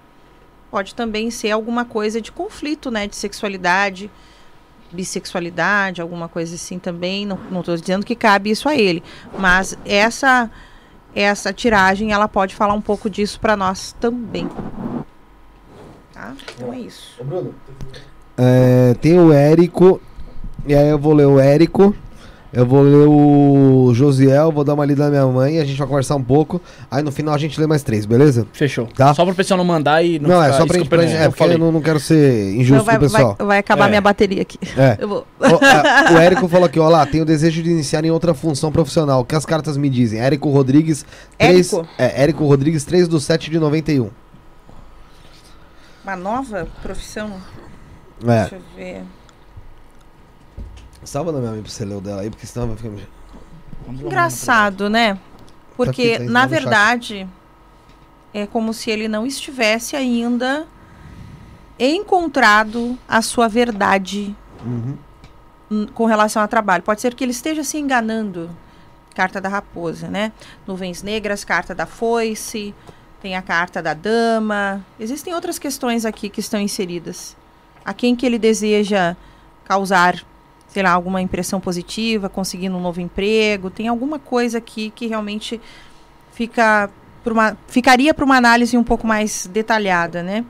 pode 0.70 0.94
também 0.94 1.30
ser 1.30 1.50
alguma 1.50 1.84
coisa 1.84 2.20
de 2.20 2.32
conflito, 2.32 2.90
né? 2.90 3.06
De 3.06 3.14
sexualidade, 3.14 4.10
bissexualidade, 4.90 6.00
alguma 6.00 6.28
coisa 6.28 6.54
assim 6.54 6.78
também. 6.78 7.26
Não, 7.26 7.62
tô 7.62 7.76
dizendo 7.76 8.04
que 8.04 8.16
cabe 8.16 8.50
isso 8.50 8.68
a 8.68 8.74
ele, 8.74 9.02
mas 9.38 9.76
essa 9.84 10.50
essa 11.12 11.52
tiragem 11.52 12.12
ela 12.12 12.28
pode 12.28 12.54
falar 12.54 12.72
um 12.72 12.80
pouco 12.80 13.10
disso 13.10 13.40
para 13.40 13.56
nós 13.56 13.96
também. 13.98 14.48
Tá? 16.12 16.34
Então 16.54 16.72
é 16.72 16.78
isso. 16.78 17.20
É, 18.36 18.94
tem 19.00 19.18
o 19.18 19.32
Érico. 19.32 20.00
E 20.66 20.74
aí 20.74 20.88
eu 20.88 20.98
vou 20.98 21.12
ler 21.12 21.26
o 21.26 21.40
Érico. 21.40 21.94
Eu 22.52 22.66
vou 22.66 22.82
ler 22.82 23.06
o 23.06 23.92
Josiel, 23.94 24.50
vou 24.50 24.64
dar 24.64 24.74
uma 24.74 24.84
lida 24.84 25.04
na 25.04 25.10
minha 25.10 25.26
mãe, 25.26 25.60
a 25.60 25.64
gente 25.64 25.78
vai 25.78 25.86
conversar 25.86 26.16
um 26.16 26.22
pouco. 26.22 26.60
Aí 26.90 27.00
no 27.00 27.12
final 27.12 27.32
a 27.32 27.38
gente 27.38 27.60
lê 27.60 27.64
mais 27.64 27.84
três, 27.84 28.04
beleza? 28.04 28.44
Fechou. 28.52 28.88
Tá. 28.88 29.14
Só 29.14 29.24
pro 29.24 29.32
pessoal 29.36 29.56
não 29.56 29.64
mandar 29.64 30.02
e 30.04 30.18
Não, 30.18 30.42
é 30.42 30.46
ficar 30.46 30.58
só 30.58 30.66
pra 30.66 30.74
gente. 30.76 30.84
eu 30.84 30.88
Pra 30.90 31.02
gente 31.06 31.16
é, 31.16 31.26
eu 31.26 31.30
porque 31.30 31.38
falei. 31.38 31.54
eu 31.54 31.60
não, 31.60 31.70
não 31.70 31.80
quero 31.80 32.00
ser 32.00 32.52
injusto 32.56 32.82
Então 32.82 32.84
vai, 32.84 32.98
com 32.98 33.04
o 33.06 33.08
pessoal. 33.08 33.36
vai, 33.38 33.46
vai 33.46 33.58
acabar 33.58 33.86
É. 33.86 33.88
minha 33.90 34.00
bateria 34.00 34.42
aqui. 34.42 34.58
É. 34.76 34.96
Eu 34.98 35.08
vou. 35.08 35.26
O, 35.38 35.44
é, 35.64 36.10
o 36.12 36.18
Érico 36.18 36.48
falou 36.48 36.66
aqui, 36.66 36.80
ó 36.80 36.88
lá, 36.88 37.06
tenho 37.06 37.22
o 37.22 37.26
desejo 37.26 37.62
de 37.62 37.70
iniciar 37.70 38.04
em 38.04 38.10
outra 38.10 38.34
função 38.34 38.72
profissional. 38.72 39.20
O 39.20 39.24
que 39.24 39.36
as 39.36 39.46
cartas 39.46 39.76
me 39.76 39.88
dizem? 39.88 40.18
Érico 40.20 40.50
Rodrigues 40.50 41.06
3. 41.38 41.72
Érico? 41.72 41.88
É, 41.96 42.22
Érico 42.22 42.44
Rodrigues 42.46 42.84
3 42.84 43.06
do 43.06 43.20
7 43.20 43.48
de 43.48 43.60
91. 43.60 44.10
Uma 46.02 46.16
nova 46.16 46.66
profissão? 46.82 47.30
É. 48.24 48.40
Deixa 48.40 48.56
eu 48.56 48.60
ver. 48.76 49.02
Salva 51.04 51.32
na 51.32 51.38
minha 51.38 51.52
mãe 51.52 51.62
pra 51.62 51.70
você 51.70 51.84
ler 51.84 51.94
o 51.94 52.00
dela 52.00 52.20
aí, 52.22 52.30
porque 52.30 52.46
senão 52.46 52.68
vai 52.68 52.76
ficar. 52.76 52.90
Engraçado, 53.88 54.88
né? 54.90 55.18
Porque, 55.76 56.14
aqui, 56.14 56.24
tá 56.26 56.30
na 56.30 56.46
verdade, 56.46 57.26
é 58.34 58.46
como 58.46 58.72
se 58.74 58.90
ele 58.90 59.08
não 59.08 59.26
estivesse 59.26 59.96
ainda 59.96 60.66
encontrado 61.78 62.98
a 63.08 63.22
sua 63.22 63.48
verdade 63.48 64.36
Uhum. 64.64 64.96
hum, 65.70 65.86
com 65.94 66.04
relação 66.04 66.42
ao 66.42 66.48
trabalho. 66.48 66.82
Pode 66.82 67.00
ser 67.00 67.14
que 67.14 67.24
ele 67.24 67.30
esteja 67.30 67.64
se 67.64 67.78
enganando. 67.78 68.50
Carta 69.14 69.40
da 69.40 69.48
raposa, 69.48 70.08
né? 70.08 70.32
Nuvens 70.66 71.02
negras, 71.02 71.44
carta 71.44 71.74
da 71.74 71.86
foice, 71.86 72.74
tem 73.22 73.34
a 73.36 73.42
carta 73.42 73.82
da 73.82 73.94
dama. 73.94 74.84
Existem 74.98 75.34
outras 75.34 75.58
questões 75.58 76.04
aqui 76.04 76.28
que 76.28 76.40
estão 76.40 76.60
inseridas. 76.60 77.36
A 77.84 77.94
quem 77.94 78.14
que 78.14 78.24
ele 78.26 78.38
deseja 78.38 79.16
causar, 79.64 80.22
sei 80.72 80.82
lá, 80.82 80.90
alguma 80.90 81.20
impressão 81.20 81.60
positiva, 81.60 82.28
conseguindo 82.28 82.76
um 82.76 82.80
novo 82.80 83.00
emprego. 83.00 83.70
Tem 83.70 83.88
alguma 83.88 84.18
coisa 84.18 84.58
aqui 84.58 84.90
que 84.90 85.06
realmente 85.06 85.60
fica 86.32 86.88
por 87.22 87.32
uma, 87.32 87.56
ficaria 87.66 88.14
para 88.14 88.24
uma 88.24 88.36
análise 88.36 88.76
um 88.76 88.84
pouco 88.84 89.06
mais 89.06 89.46
detalhada, 89.52 90.22
né? 90.22 90.44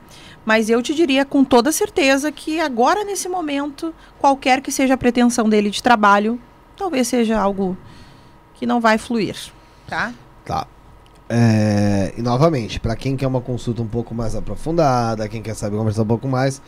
Mas 0.45 0.71
eu 0.71 0.81
te 0.83 0.95
diria 0.95 1.25
com 1.25 1.45
toda 1.45 1.73
certeza 1.73 2.31
que 2.31 2.61
agora, 2.61 3.05
nesse 3.05 3.29
momento, 3.29 3.95
qualquer 4.19 4.61
que 4.61 4.71
seja 4.71 4.95
a 4.95 4.97
pretensão 4.97 5.49
dele 5.49 5.71
de 5.71 5.83
trabalho, 5.83 6.41
talvez 6.77 7.09
seja 7.09 7.39
algo 7.39 7.77
que 8.55 8.67
não 8.67 8.81
vai 8.81 8.99
fluir, 8.99 9.37
tá? 9.87 10.13
Tá. 10.45 10.67
É, 11.29 12.13
e 12.17 12.23
novamente, 12.23 12.81
pra 12.81 12.97
quem 12.97 13.17
quer 13.17 13.27
uma 13.27 13.41
consulta 13.41 13.81
um 13.81 13.87
pouco 13.87 14.15
mais 14.15 14.35
aprofundada, 14.35 15.29
quem 15.29 15.43
quer 15.43 15.55
saber 15.55 15.77
conversar 15.77 16.03
um 16.03 16.07
pouco 16.07 16.27
mais, 16.29 16.61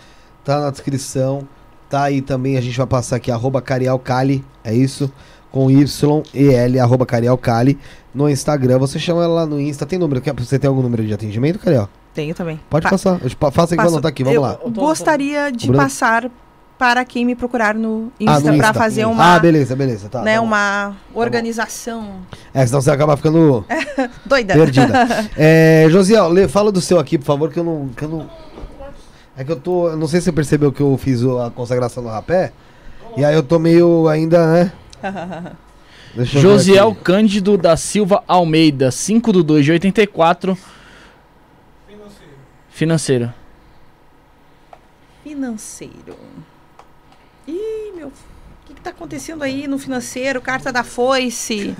tá 0.44 0.60
na 0.60 0.70
descrição. 0.70 1.46
Tá 1.92 2.04
aí 2.04 2.22
também, 2.22 2.56
a 2.56 2.60
gente 2.62 2.74
vai 2.78 2.86
passar 2.86 3.16
aqui, 3.16 3.30
arroba 3.30 3.60
Carialcali, 3.60 4.42
é 4.64 4.72
isso? 4.72 5.12
Com 5.50 5.70
Y 5.70 6.22
e 6.32 6.48
L, 6.48 6.80
arroba 6.80 7.04
Carialcali, 7.04 7.78
no 8.14 8.30
Instagram. 8.30 8.78
Você 8.78 8.98
chama 8.98 9.22
ela 9.22 9.34
lá 9.34 9.44
no 9.46 9.60
Insta. 9.60 9.84
Tem 9.84 9.98
número? 9.98 10.22
Você 10.38 10.58
tem 10.58 10.68
algum 10.68 10.80
número 10.80 11.04
de 11.06 11.12
atendimento, 11.12 11.58
Carial? 11.58 11.90
Tenho 12.14 12.34
também. 12.34 12.58
Pode 12.70 12.84
Pa- 12.84 12.88
passar. 12.92 13.20
Eu 13.22 13.30
pa- 13.38 13.50
faça 13.50 13.76
passo- 13.76 13.88
anotar 13.90 14.08
aqui, 14.08 14.24
vamos 14.24 14.36
eu 14.36 14.40
lá. 14.40 14.58
Gostaria 14.70 15.52
de 15.52 15.66
Bruno? 15.66 15.82
passar 15.82 16.30
para 16.78 17.04
quem 17.04 17.26
me 17.26 17.34
procurar 17.34 17.74
no 17.74 18.10
Ah, 18.20 18.24
Insta 18.36 18.40
para 18.44 18.54
Insta. 18.54 18.72
fazer 18.72 19.04
uma, 19.04 19.34
Ah, 19.34 19.38
beleza, 19.38 19.76
beleza. 19.76 20.08
Tá, 20.08 20.22
né, 20.22 20.36
tá 20.36 20.40
uma 20.40 20.96
organização 21.14 22.20
É, 22.54 22.64
senão 22.66 22.80
você 22.80 22.90
acaba 22.90 23.18
ficando 23.18 23.66
doida. 24.24 24.54
perdida. 24.54 25.06
é, 25.36 25.86
Josiel, 25.90 26.30
fala 26.48 26.72
do 26.72 26.80
seu 26.80 26.98
aqui, 26.98 27.18
por 27.18 27.26
favor, 27.26 27.50
que 27.52 27.58
eu 27.58 27.64
não. 27.64 27.88
Que 27.94 28.04
eu 28.04 28.08
não... 28.08 28.41
É 29.36 29.44
que 29.44 29.52
eu 29.52 29.58
tô. 29.58 29.88
Eu 29.88 29.96
não 29.96 30.06
sei 30.06 30.20
se 30.20 30.24
você 30.26 30.32
percebeu 30.32 30.72
que 30.72 30.80
eu 30.80 30.96
fiz 30.96 31.22
a 31.24 31.50
consagração 31.50 32.02
no 32.02 32.08
rapé. 32.08 32.52
E 33.16 33.24
aí 33.24 33.34
eu 33.34 33.42
tô 33.42 33.58
meio 33.58 34.08
ainda, 34.08 34.46
né? 34.52 34.72
Josiel 36.24 36.90
aqui. 36.90 37.00
Cândido 37.00 37.56
da 37.56 37.76
Silva 37.76 38.22
Almeida, 38.28 38.90
5 38.90 39.32
do 39.32 39.42
2 39.42 39.64
de 39.64 39.72
84. 39.72 40.56
Financeiro. 42.68 43.32
Financeiro. 45.22 46.16
Ih, 47.46 47.92
meu. 47.94 48.08
O 48.08 48.12
que, 48.66 48.72
está 48.72 48.90
acontecendo 48.90 49.42
aí 49.42 49.66
no 49.66 49.78
financeiro? 49.78 50.40
Carta 50.40 50.72
da 50.72 50.82
foice. 50.82 51.76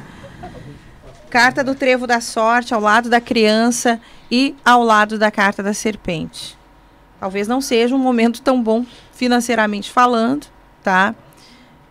Carta 1.28 1.64
do 1.64 1.74
trevo 1.74 2.06
da 2.06 2.20
sorte 2.20 2.74
ao 2.74 2.81
lado 2.81 3.08
da 3.08 3.20
criança 3.20 4.00
e 4.31 4.55
ao 4.64 4.82
lado 4.82 5.18
da 5.18 5.31
carta 5.31 5.62
da 5.62 5.74
serpente. 5.74 6.56
Talvez 7.23 7.47
não 7.47 7.60
seja 7.60 7.94
um 7.94 7.99
momento 7.99 8.42
tão 8.42 8.60
bom 8.60 8.84
financeiramente 9.12 9.89
falando, 9.92 10.49
tá? 10.83 11.15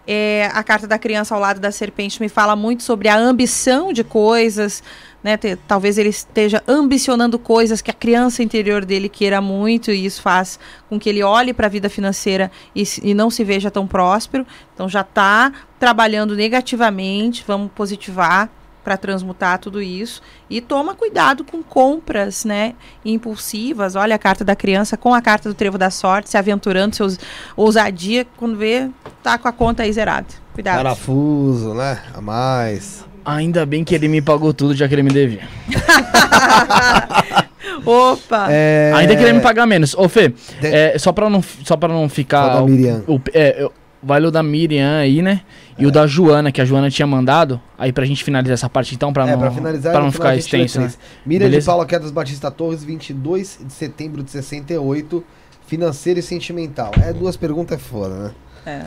É, 0.06 0.51
a 0.53 0.61
carta 0.61 0.85
da 0.85 1.00
criança 1.00 1.34
ao 1.34 1.40
lado 1.40 1.58
da 1.61 1.72
serpente 1.72 2.22
me 2.22 2.27
fala 2.27 2.53
muito 2.53 2.84
sobre 2.84 3.08
a 3.08 3.16
ambição 3.18 3.93
de 3.93 4.03
coisas, 4.03 4.84
né? 5.24 5.38
Te- 5.38 5.56
talvez 5.66 5.98
ele 5.98 6.10
esteja 6.10 6.61
ambicionando 6.68 7.40
coisas 7.40 7.82
que 7.82 7.90
a 7.90 7.93
criança 7.93 8.43
interior 8.43 8.84
dele 8.84 9.08
queira 9.08 9.40
muito 9.40 9.90
e 9.90 10.06
isso 10.06 10.22
faz 10.22 10.60
com 10.90 11.00
que 11.00 11.08
ele 11.08 11.24
olhe 11.24 11.53
para 11.53 11.68
a 11.68 11.69
vida 11.69 11.88
financeira 11.88 12.51
e, 12.76 12.84
e 13.01 13.14
não 13.14 13.30
se 13.30 13.45
veja 13.45 13.72
tão 13.72 13.88
próspero. 13.88 14.45
Então 14.74 14.90
já 14.90 15.00
está 15.00 15.53
trabalhando 15.80 16.35
negativamente, 16.35 17.45
vamos 17.48 17.72
positivar 17.74 18.50
para 18.84 18.98
transmutar 18.98 19.60
tudo 19.60 19.82
isso 19.82 20.22
e 20.50 20.60
toma 20.61 20.95
cuidado 20.95 21.43
com 21.43 21.61
compras, 21.61 22.43
né, 22.45 22.74
impulsivas. 23.06 23.95
Olha 23.95 24.16
a 24.16 24.19
carta 24.19 24.43
da 24.43 24.56
criança 24.56 24.98
com 24.98 25.14
a 25.14 25.22
carta 25.22 25.50
do 25.50 25.56
trevo 25.56 25.77
da 25.77 25.90
sorte, 25.90 26.30
se 26.30 26.38
aventurando, 26.38 26.95
seus 26.95 27.19
ousadia, 27.56 28.26
quando 28.38 28.58
vê, 28.58 28.90
tá 29.22 29.38
com 29.38 29.48
a 29.48 29.51
conta 29.51 29.84
aí 29.84 29.92
zerada. 29.93 30.27
Cuidado. 30.53 30.77
Parafuso, 30.77 31.74
né? 31.74 32.00
A 32.14 32.22
mais. 32.22 33.06
Ainda 33.24 33.66
bem 33.68 33.84
que 33.84 33.93
ele 33.93 34.08
me 34.08 34.19
pagou 34.22 34.51
tudo, 34.53 34.76
já 34.76 34.88
que 34.88 34.95
ele 34.95 35.03
me 35.03 35.11
devia. 35.11 35.48
Opa. 37.85 38.48
É... 38.50 38.92
Ainda 38.95 39.16
que 39.16 39.24
ele 39.24 39.34
me 39.34 39.42
pagar 39.42 39.66
menos. 39.66 39.93
Ô, 39.95 40.08
Fê, 40.10 40.30
De- 40.30 40.68
é, 40.68 40.98
só, 40.98 41.11
pra 41.11 41.30
não, 41.30 41.42
só 41.42 41.76
pra 41.77 41.90
não 41.90 42.08
ficar. 42.10 42.61
O- 42.61 42.68
Miriam. 42.68 43.03
O, 43.08 43.19
é, 43.34 43.68
vale 44.01 44.27
o 44.27 44.32
da 44.32 44.43
Miriam 44.43 45.00
aí, 45.00 45.22
né? 45.22 45.42
E 45.77 45.85
o 45.85 45.91
da 45.91 46.06
Joana, 46.08 46.51
que 46.51 46.61
a 46.61 46.66
Joana 46.66 46.90
tinha 46.90 47.08
mandado. 47.08 47.59
Aí 47.77 47.91
pra 47.91 48.06
gente 48.06 48.24
finalizar 48.24 48.53
essa 48.53 48.69
parte 48.69 48.93
então, 48.95 49.11
pra 49.11 49.27
é, 49.27 49.32
não, 49.32 49.40
pra 49.40 49.51
finalizar, 49.51 49.91
pra 49.93 50.01
não 50.01 50.11
ficar 50.11 50.35
extenso, 50.35 50.80
né? 50.80 50.88
três. 50.88 51.00
Miriam 51.25 51.48
de 51.48 51.51
Beleza? 51.51 51.66
Paula 51.72 51.85
Quedas 51.85 52.11
Batista 52.11 52.51
Torres, 52.51 52.83
22 52.83 53.59
de 53.66 53.74
setembro 53.74 54.22
de 54.24 54.32
68. 54.32 55.24
Financeiro 55.66 56.19
e 56.19 56.24
sentimental. 56.24 56.91
É, 57.01 57.14
duas 57.14 57.38
perguntas 57.38 57.77
é 57.77 57.82
foda, 57.82 58.14
né? 58.16 58.32
É. 58.66 58.85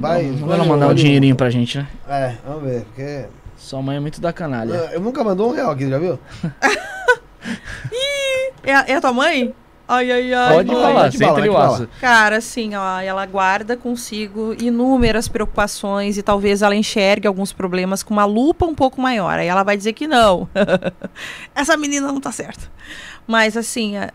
Vai, 0.00 0.22
Não, 0.24 0.46
vai 0.48 0.58
não 0.58 0.66
mandar 0.66 0.88
um 0.88 0.94
dinheirinho 0.94 1.36
pra 1.36 1.48
gente, 1.50 1.78
né? 1.78 1.86
É, 2.08 2.34
vamos 2.46 2.62
ver, 2.64 2.82
porque. 2.82 3.24
Sua 3.56 3.80
mãe 3.80 3.96
é 3.96 4.00
muito 4.00 4.20
da 4.20 4.32
canalha. 4.32 4.72
Eu 4.92 5.00
nunca 5.00 5.22
mandou 5.22 5.50
um 5.50 5.54
real 5.54 5.70
aqui, 5.70 5.88
já 5.88 5.98
viu? 5.98 6.18
É, 8.64 8.74
a- 8.74 8.84
é 8.88 8.94
a 8.94 9.00
tua 9.00 9.12
mãe? 9.12 9.52
Ai, 9.94 10.10
ai, 10.10 10.32
ai. 10.32 10.54
Pode 10.54 10.70
mãe. 10.70 10.82
falar, 10.82 11.48
o 11.48 11.56
aço. 11.58 11.88
Cara, 12.00 12.38
assim, 12.38 12.74
ó, 12.74 12.98
ela 13.00 13.26
guarda 13.26 13.76
consigo 13.76 14.56
inúmeras 14.58 15.28
preocupações 15.28 16.16
e 16.16 16.22
talvez 16.22 16.62
ela 16.62 16.74
enxergue 16.74 17.26
alguns 17.26 17.52
problemas 17.52 18.02
com 18.02 18.14
uma 18.14 18.24
lupa 18.24 18.64
um 18.64 18.74
pouco 18.74 19.02
maior. 19.02 19.38
Aí 19.38 19.46
ela 19.46 19.62
vai 19.62 19.76
dizer 19.76 19.92
que 19.92 20.06
não. 20.06 20.48
Essa 21.54 21.76
menina 21.76 22.06
não 22.06 22.20
tá 22.20 22.32
certa. 22.32 22.72
Mas, 23.26 23.54
assim, 23.54 23.98
ah, 23.98 24.10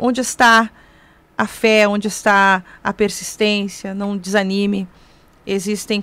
onde 0.00 0.20
está 0.20 0.68
a 1.38 1.46
fé, 1.46 1.86
onde 1.86 2.08
está 2.08 2.64
a 2.82 2.92
persistência, 2.92 3.94
não 3.94 4.16
desanime. 4.16 4.88
Existem 5.46 6.02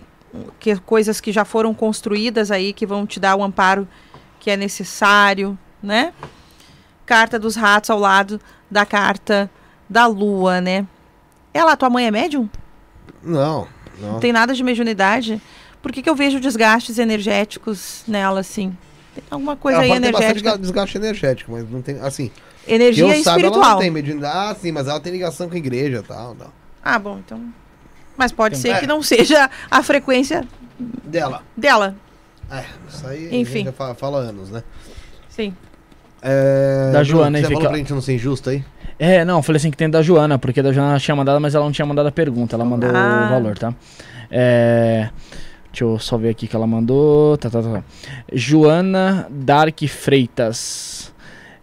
que, 0.58 0.76
coisas 0.78 1.20
que 1.20 1.34
já 1.34 1.44
foram 1.44 1.74
construídas 1.74 2.50
aí 2.50 2.72
que 2.72 2.86
vão 2.86 3.06
te 3.06 3.20
dar 3.20 3.36
o 3.36 3.44
amparo 3.44 3.86
que 4.40 4.50
é 4.50 4.56
necessário, 4.56 5.58
né? 5.84 6.14
Carta 7.08 7.40
dos 7.40 7.56
ratos 7.56 7.90
ao 7.90 7.98
lado 7.98 8.40
da 8.70 8.86
carta 8.86 9.50
da 9.90 10.06
lua, 10.06 10.62
né? 10.62 10.86
Ela, 11.54 11.76
tua 11.76 11.90
mãe 11.90 12.06
é 12.06 12.12
médium? 12.12 12.48
Não, 13.24 13.68
não. 14.00 14.12
Não 14.14 14.20
tem 14.20 14.32
nada 14.32 14.54
de 14.54 14.64
mediunidade? 14.64 15.42
Por 15.82 15.92
que, 15.92 16.02
que 16.04 16.10
eu 16.10 16.16
vejo 16.16 16.40
desgastes 16.40 17.00
energéticos 17.00 18.04
nela, 18.08 18.42
assim? 18.42 18.78
Tem 19.16 19.24
alguma 19.32 19.56
coisa 19.56 19.78
ela 19.78 19.86
aí 19.86 19.92
energética. 19.98 20.58
desgaste 20.58 20.98
energético, 20.98 21.52
mas 21.54 21.68
não 21.68 21.82
tem. 21.82 22.00
Assim, 22.02 22.30
Energia 22.68 23.06
eu 23.06 23.24
saiba, 23.24 23.30
ela 23.30 23.40
não 23.40 23.48
espiritual. 23.48 23.80
tem 23.80 23.90
mediunidade. 23.90 24.38
Ah, 24.38 24.56
sim, 24.62 24.72
mas 24.72 24.88
ela 24.88 25.00
tem 25.00 25.14
ligação 25.14 25.48
com 25.48 25.56
a 25.56 25.58
igreja 25.58 26.00
e 26.00 26.04
tal. 26.04 26.36
Não. 26.36 26.52
Ah, 26.84 27.00
bom, 27.00 27.18
então. 27.20 27.42
Mas 28.18 28.32
pode 28.34 28.58
ser 28.58 28.70
É. 28.70 28.80
que 28.82 28.86
não 28.86 29.02
seja 29.02 29.50
a 29.72 29.82
frequência 29.82 30.46
Dela. 30.78 31.42
dela. 31.56 31.96
É, 32.52 32.66
isso 32.90 33.08
aí 33.08 33.28
Enfim. 33.28 33.54
a 33.54 33.58
gente 33.60 33.66
já 33.66 33.72
fala, 33.72 33.96
fala 33.96 34.18
anos, 34.20 34.50
né? 34.50 34.62
Sim. 35.30 35.56
É, 36.22 36.86
Da 36.92 37.00
Bruno, 37.04 37.06
Joana, 37.06 37.38
hein, 37.38 37.44
Você 37.46 37.54
falou 37.54 37.70
pra 37.70 37.78
gente 37.78 37.94
não 37.94 38.02
ser 38.02 38.16
injusto 38.16 38.50
aí? 38.50 38.64
É, 39.00 39.24
não, 39.24 39.38
eu 39.38 39.44
falei 39.44 39.58
assim 39.58 39.70
que 39.70 39.78
tem 39.78 39.90
da 39.90 40.02
Joana, 40.02 40.40
porque 40.40 40.62
da 40.62 40.72
Joana 40.74 40.92
ela 40.92 41.00
tinha 41.00 41.16
mandado, 41.16 41.40
mas 41.40 41.54
ela 41.54 41.64
não 41.64 41.72
tinha 41.72 41.86
mandado 41.86 42.08
a 42.08 42.12
pergunta, 42.12 42.56
ela 42.56 42.66
mandou 42.66 42.90
Ah. 42.94 43.28
o 43.28 43.30
valor, 43.30 43.58
tá? 43.58 43.74
É. 44.32 45.10
Deixa 45.72 45.84
eu 45.84 46.00
só 46.00 46.18
ver 46.18 46.30
aqui 46.30 46.48
que 46.48 46.56
ela 46.56 46.66
mandou. 46.66 47.38
Tá, 47.38 47.50
tá, 47.52 47.62
tá. 47.62 47.84
Joana 48.34 49.28
Dark 49.30 49.80
Freitas. 49.88 51.14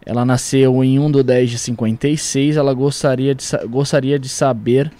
Ela 0.07 0.25
nasceu 0.25 0.85
em 0.85 0.99
1 1.01 1.11
do 1.11 1.25
10 1.25 1.51
de 1.51 1.59
56. 1.59 2.57
Ela 2.57 2.73
gostaria 2.75 3.35
de, 3.35 3.45
gostaria 3.69 4.19
de 4.19 4.29
saber 4.29 4.93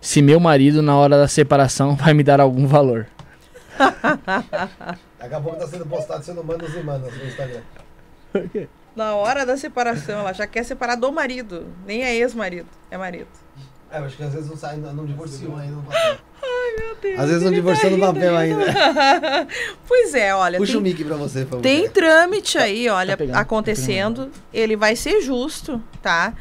se 0.00 0.20
meu 0.22 0.40
marido, 0.40 0.82
na 0.82 0.96
hora 0.96 1.16
da 1.16 1.28
separação, 1.28 1.94
vai 1.94 2.12
me 2.14 2.24
dar 2.24 2.40
algum 2.40 2.66
valor. 2.66 3.06
Daqui 3.78 5.34
a 5.34 5.40
pouco 5.40 5.58
tá 5.58 5.66
sendo 5.66 5.86
postado 5.86 6.24
sendo 6.24 6.42
manos 6.42 6.74
e 6.74 6.80
manas 6.82 7.12
no 7.16 7.24
Instagram. 7.24 7.60
Na 8.96 9.14
hora 9.14 9.44
da 9.44 9.56
separação, 9.58 10.20
ela 10.20 10.32
já 10.32 10.46
quer 10.46 10.64
separar 10.64 10.94
do 10.96 11.12
marido. 11.12 11.66
Nem 11.86 12.02
é 12.02 12.14
ex-marido, 12.16 12.66
é 12.90 12.96
marido. 12.96 13.28
É, 13.90 13.98
eu 14.00 14.04
acho 14.04 14.16
que 14.16 14.22
às 14.22 14.32
vezes 14.32 14.48
não 14.48 14.56
sai, 14.56 14.76
não 14.78 15.04
divorciou 15.04 15.54
ainda 15.56 15.76
no 15.76 15.82
papel. 15.82 16.16
Ai, 16.42 16.76
meu 16.84 16.96
Deus. 17.00 17.20
Às 17.20 17.28
vezes 17.28 17.42
não 17.44 17.52
divorciou 17.52 17.92
no 17.92 17.98
papel 18.00 18.36
ainda. 18.36 18.64
Pois 19.86 20.14
é, 20.14 20.34
olha. 20.34 20.58
Puxa 20.58 20.72
tem- 20.72 20.80
o 20.80 20.82
mic 20.82 21.04
pra 21.04 21.16
você, 21.16 21.40
por 21.40 21.50
favor. 21.50 21.62
Tem 21.62 21.88
trâmite 21.88 22.58
aí, 22.58 22.88
olha, 22.88 23.16
pegando, 23.16 23.34
tá 23.34 23.40
acontecendo. 23.40 24.30
Ele 24.52 24.76
vai 24.76 24.96
ser 24.96 25.20
justo, 25.20 25.80
tá? 26.02 26.32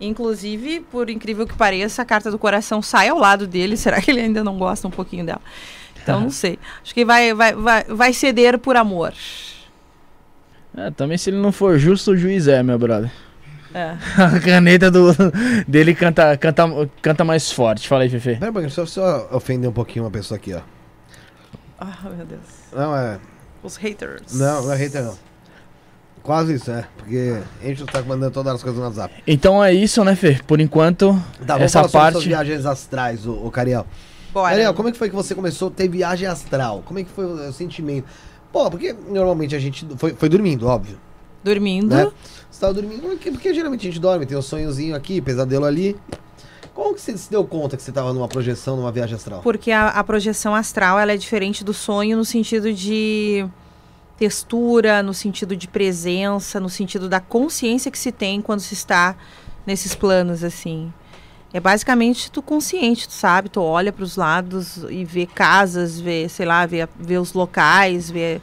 Inclusive, 0.00 0.80
por 0.90 1.08
incrível 1.10 1.46
que 1.46 1.54
pareça, 1.56 2.02
a 2.02 2.04
carta 2.04 2.30
do 2.30 2.38
coração 2.38 2.82
sai 2.82 3.08
ao 3.08 3.18
lado 3.18 3.46
dele. 3.46 3.76
Será 3.78 4.00
que 4.00 4.10
ele 4.10 4.20
ainda 4.20 4.44
não 4.44 4.58
gosta 4.58 4.86
um 4.86 4.90
pouquinho 4.90 5.24
dela? 5.24 5.40
Então, 6.02 6.20
não 6.20 6.30
sei. 6.30 6.58
Acho 6.82 6.92
que 6.94 7.04
vai, 7.04 7.32
vai, 7.34 7.52
vai, 7.54 7.84
vai 7.84 8.12
ceder 8.12 8.58
por 8.58 8.76
amor. 8.76 9.12
É, 10.76 10.90
também 10.90 11.18
se 11.18 11.30
ele 11.30 11.38
não 11.38 11.52
for 11.52 11.78
justo, 11.78 12.12
o 12.12 12.16
juiz 12.16 12.48
é, 12.48 12.62
meu 12.62 12.78
brother. 12.78 13.10
É. 13.74 13.96
A 14.22 14.40
caneta 14.40 14.90
do, 14.90 15.08
dele 15.66 15.94
canta, 15.94 16.36
canta, 16.36 16.64
canta 17.00 17.24
mais 17.24 17.50
forte. 17.50 17.88
Fala 17.88 18.02
aí, 18.02 18.08
Fefe. 18.08 18.36
Pera 18.36 18.50
um 18.50 18.52
pouquinho, 18.52 18.70
só, 18.72 18.84
só 18.86 19.28
ofender 19.32 19.68
um 19.68 19.72
pouquinho 19.72 20.04
uma 20.04 20.10
pessoa 20.10 20.36
aqui, 20.36 20.52
ó. 20.54 20.60
Ah, 21.78 21.96
meu 22.16 22.24
Deus. 22.26 22.40
Não, 22.72 22.96
é. 22.96 23.18
Os 23.62 23.76
haters. 23.76 24.38
Não, 24.38 24.64
não 24.64 24.72
é 24.72 24.76
hater, 24.76 25.02
não. 25.02 25.16
Quase 26.22 26.54
isso, 26.54 26.70
é. 26.70 26.84
Porque 26.96 27.36
a 27.60 27.66
gente 27.66 27.84
tá 27.84 28.00
mandando 28.02 28.30
todas 28.32 28.54
as 28.54 28.62
coisas 28.62 28.78
no 28.78 28.86
WhatsApp. 28.86 29.12
Então 29.26 29.62
é 29.62 29.74
isso, 29.74 30.04
né, 30.04 30.14
Fê? 30.14 30.38
Por 30.46 30.60
enquanto, 30.60 31.12
Tá, 31.46 31.54
vamos 31.54 31.62
essa 31.64 31.80
falar 31.80 31.88
sobre 31.88 31.98
parte. 31.98 32.12
suas 32.12 32.24
viagens 32.24 32.66
astrais, 32.66 33.26
o, 33.26 33.50
Cariel. 33.50 33.84
Bora. 34.32 34.50
Cariel, 34.50 34.74
como 34.74 34.88
é 34.88 34.92
que 34.92 34.98
foi 34.98 35.08
que 35.08 35.14
você 35.16 35.34
começou 35.34 35.68
a 35.68 35.70
ter 35.72 35.88
viagem 35.88 36.28
astral? 36.28 36.82
Como 36.84 36.98
é 37.00 37.04
que 37.04 37.10
foi 37.10 37.24
o, 37.24 37.48
o 37.48 37.52
sentimento? 37.52 38.06
Pô, 38.52 38.70
porque 38.70 38.94
normalmente 39.08 39.56
a 39.56 39.58
gente 39.58 39.86
foi, 39.96 40.12
foi 40.14 40.28
dormindo, 40.28 40.66
óbvio. 40.66 40.98
Dormindo. 41.42 41.94
Né? 41.94 42.10
Você 42.50 42.60
tava 42.60 42.74
dormindo, 42.74 43.02
porque, 43.02 43.30
porque 43.30 43.54
geralmente 43.54 43.80
a 43.80 43.90
gente 43.90 44.00
dorme, 44.00 44.26
tem 44.26 44.36
um 44.36 44.42
sonhozinho 44.42 44.94
aqui, 44.94 45.20
pesadelo 45.20 45.64
ali. 45.64 45.96
Como 46.74 46.94
que 46.94 47.00
você 47.00 47.16
se 47.16 47.30
deu 47.30 47.44
conta 47.44 47.76
que 47.76 47.82
você 47.82 47.92
tava 47.92 48.12
numa 48.12 48.28
projeção, 48.28 48.76
numa 48.76 48.92
viagem 48.92 49.16
astral? 49.16 49.40
Porque 49.42 49.70
a, 49.70 49.88
a 49.88 50.04
projeção 50.04 50.54
astral 50.54 50.98
ela 50.98 51.12
é 51.12 51.16
diferente 51.16 51.64
do 51.64 51.74
sonho 51.74 52.16
no 52.16 52.24
sentido 52.24 52.72
de 52.72 53.46
textura, 54.16 55.02
no 55.02 55.12
sentido 55.12 55.56
de 55.56 55.66
presença, 55.66 56.60
no 56.60 56.68
sentido 56.68 57.08
da 57.08 57.20
consciência 57.20 57.90
que 57.90 57.98
se 57.98 58.12
tem 58.12 58.40
quando 58.40 58.60
se 58.60 58.74
está 58.74 59.16
nesses 59.66 59.94
planos 59.94 60.44
assim. 60.44 60.92
É 61.52 61.60
basicamente 61.60 62.30
tu 62.30 62.40
consciente, 62.40 63.06
tu 63.06 63.12
sabe, 63.12 63.48
tu 63.48 63.60
olha 63.60 63.92
para 63.92 64.04
os 64.04 64.16
lados 64.16 64.78
e 64.88 65.04
vê 65.04 65.26
casas, 65.26 66.00
vê, 66.00 66.28
sei 66.28 66.46
lá, 66.46 66.64
vê, 66.64 66.88
vê 66.98 67.18
os 67.18 67.34
locais, 67.34 68.10
vê 68.10 68.40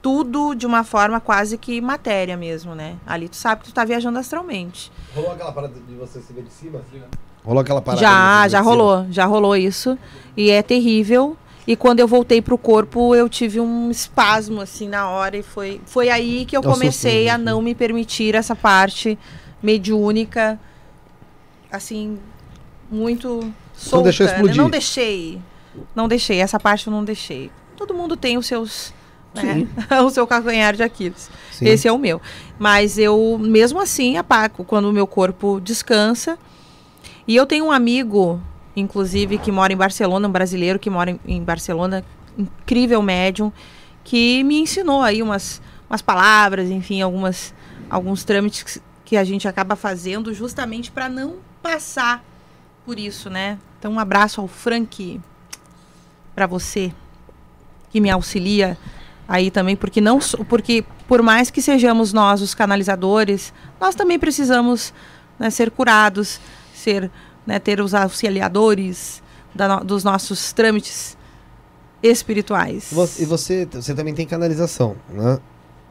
tudo 0.00 0.54
de 0.54 0.66
uma 0.66 0.84
forma 0.84 1.18
quase 1.20 1.58
que 1.58 1.80
matéria 1.80 2.36
mesmo, 2.36 2.74
né? 2.74 2.96
Ali 3.06 3.28
tu 3.28 3.36
sabe 3.36 3.62
que 3.62 3.68
tu 3.70 3.74
tá 3.74 3.84
viajando 3.84 4.18
astralmente. 4.18 4.92
Rolou 5.14 5.32
aquela 5.32 5.50
parada 5.50 5.74
de 5.74 5.94
você 5.94 6.20
se 6.20 6.32
ver 6.32 6.44
de 6.44 6.52
cima? 6.52 6.80
Rolou 7.44 7.60
aquela 7.60 7.80
parada 7.80 7.98
de 7.98 8.06
Já, 8.06 8.10
você 8.10 8.18
se 8.20 8.42
ver 8.42 8.50
já 8.50 8.58
de 8.58 8.64
cima? 8.64 8.70
rolou, 8.70 9.06
já 9.10 9.24
rolou 9.24 9.56
isso. 9.56 9.98
E 10.36 10.50
é 10.50 10.62
terrível. 10.62 11.36
E 11.66 11.74
quando 11.74 12.00
eu 12.00 12.06
voltei 12.06 12.42
pro 12.42 12.58
corpo, 12.58 13.14
eu 13.14 13.28
tive 13.28 13.58
um 13.58 13.90
espasmo 13.90 14.60
assim 14.60 14.86
na 14.86 15.08
hora 15.08 15.38
e 15.38 15.42
foi 15.42 15.80
foi 15.86 16.10
aí 16.10 16.44
que 16.44 16.56
eu 16.56 16.60
o 16.60 16.64
comecei 16.64 17.28
a 17.28 17.38
né? 17.38 17.44
não 17.44 17.62
me 17.62 17.74
permitir 17.74 18.34
essa 18.34 18.54
parte 18.54 19.18
mediúnica 19.62 20.60
assim 21.72 22.18
muito 22.94 23.52
solta, 23.74 24.04
deixou 24.04 24.26
né? 24.26 24.32
explodir. 24.32 24.56
Não 24.56 24.70
deixei. 24.70 25.40
Não 25.94 26.08
deixei, 26.08 26.38
essa 26.38 26.60
parte 26.60 26.86
eu 26.86 26.92
não 26.92 27.04
deixei. 27.04 27.50
Todo 27.76 27.92
mundo 27.92 28.16
tem 28.16 28.38
os 28.38 28.46
seus 28.46 28.94
né? 29.34 29.66
o 30.04 30.10
seu 30.10 30.26
calcanhar 30.26 30.76
de 30.76 30.82
Aquiles. 30.82 31.30
Sim. 31.50 31.66
Esse 31.66 31.88
é 31.88 31.92
o 31.92 31.98
meu. 31.98 32.20
Mas 32.58 32.98
eu, 32.98 33.38
mesmo 33.40 33.80
assim, 33.80 34.16
apago 34.16 34.64
quando 34.64 34.86
o 34.86 34.92
meu 34.92 35.06
corpo 35.06 35.60
descansa. 35.60 36.38
E 37.26 37.34
eu 37.34 37.46
tenho 37.46 37.66
um 37.66 37.72
amigo, 37.72 38.40
inclusive, 38.76 39.38
que 39.38 39.50
mora 39.50 39.72
em 39.72 39.76
Barcelona, 39.76 40.28
um 40.28 40.30
brasileiro 40.30 40.78
que 40.78 40.90
mora 40.90 41.10
em, 41.10 41.20
em 41.26 41.42
Barcelona, 41.42 42.04
incrível 42.38 43.02
médium, 43.02 43.52
que 44.04 44.44
me 44.44 44.58
ensinou 44.58 45.02
aí 45.02 45.22
umas, 45.22 45.60
umas 45.88 46.02
palavras, 46.02 46.70
enfim, 46.70 47.00
algumas, 47.00 47.54
alguns 47.88 48.24
trâmites 48.24 48.80
que 49.04 49.16
a 49.16 49.24
gente 49.24 49.48
acaba 49.48 49.74
fazendo 49.74 50.32
justamente 50.32 50.90
para 50.90 51.08
não 51.08 51.36
passar 51.62 52.22
por 52.84 52.98
isso, 52.98 53.30
né? 53.30 53.58
Então, 53.78 53.92
um 53.92 53.98
abraço 53.98 54.40
ao 54.40 54.48
Frank 54.48 55.20
para 56.34 56.46
você 56.46 56.92
que 57.90 58.00
me 58.00 58.10
auxilia 58.10 58.76
aí 59.28 59.50
também, 59.50 59.76
porque 59.76 60.00
não 60.00 60.18
porque 60.48 60.84
por 61.06 61.22
mais 61.22 61.50
que 61.50 61.62
sejamos 61.62 62.12
nós 62.12 62.42
os 62.42 62.54
canalizadores, 62.54 63.52
nós 63.80 63.94
também 63.94 64.18
precisamos 64.18 64.92
né, 65.38 65.50
ser 65.50 65.70
curados, 65.70 66.40
ser 66.74 67.10
né, 67.46 67.58
ter 67.58 67.80
os 67.80 67.94
auxiliadores 67.94 69.22
da 69.54 69.80
dos 69.80 70.02
nossos 70.02 70.52
trâmites 70.52 71.16
espirituais. 72.02 72.90
E 73.18 73.24
você, 73.24 73.66
você 73.66 73.94
também 73.94 74.12
tem 74.12 74.26
canalização, 74.26 74.96
né? 75.08 75.38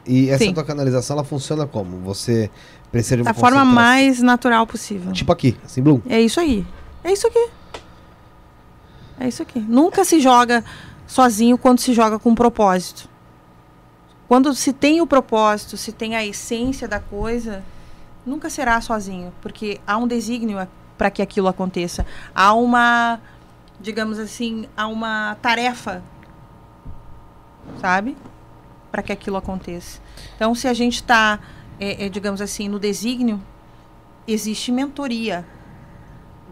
E 0.06 0.30
essa 0.30 0.44
Sim. 0.44 0.54
tua 0.54 0.66
canalização, 0.66 1.16
ela 1.16 1.24
funciona 1.24 1.66
como? 1.66 1.98
Você 2.02 2.52
precisa 2.92 3.16
de 3.16 3.22
uma 3.22 3.32
da 3.32 3.40
forma 3.40 3.64
mais 3.64 4.22
natural 4.22 4.68
possível. 4.68 5.12
Tipo 5.14 5.32
aqui, 5.32 5.58
assim, 5.64 5.82
Bloom. 5.82 6.02
É 6.10 6.20
isso 6.20 6.40
aí. 6.40 6.66
É 7.04 7.12
isso 7.12 7.28
aqui. 7.28 7.50
É 9.20 9.28
isso 9.28 9.42
aqui. 9.42 9.60
Nunca 9.60 10.06
se 10.06 10.20
joga 10.20 10.64
sozinho 11.06 11.58
quando 11.58 11.80
se 11.80 11.94
joga 11.94 12.18
com 12.18 12.34
propósito. 12.34 13.10
Quando 14.28 14.54
se 14.56 14.74
tem 14.74 15.02
o 15.02 15.08
propósito, 15.08 15.78
se 15.78 15.92
tem 15.92 16.16
a 16.16 16.26
essência 16.26 16.88
da 16.88 17.00
coisa, 17.00 17.64
nunca 18.26 18.50
será 18.50 18.80
sozinho, 18.82 19.34
porque 19.42 19.80
há 19.86 19.98
um 19.98 20.08
desígnio 20.08 20.66
para 20.98 21.12
que 21.12 21.22
aquilo 21.22 21.48
aconteça. 21.48 22.06
Há 22.34 22.54
uma, 22.54 23.20
digamos 23.80 24.18
assim, 24.18 24.68
há 24.76 24.88
uma 24.88 25.36
tarefa, 25.42 26.02
sabe? 27.80 28.18
Para 28.92 29.04
que 29.04 29.12
aquilo 29.12 29.38
aconteça. 29.38 30.00
Então, 30.36 30.56
se 30.56 30.68
a 30.68 30.74
gente 30.74 30.96
está, 30.96 31.40
digamos 32.12 32.42
assim, 32.42 32.68
no 32.68 32.80
desígnio, 32.80 33.40
existe 34.28 34.72
mentoria. 34.72 35.46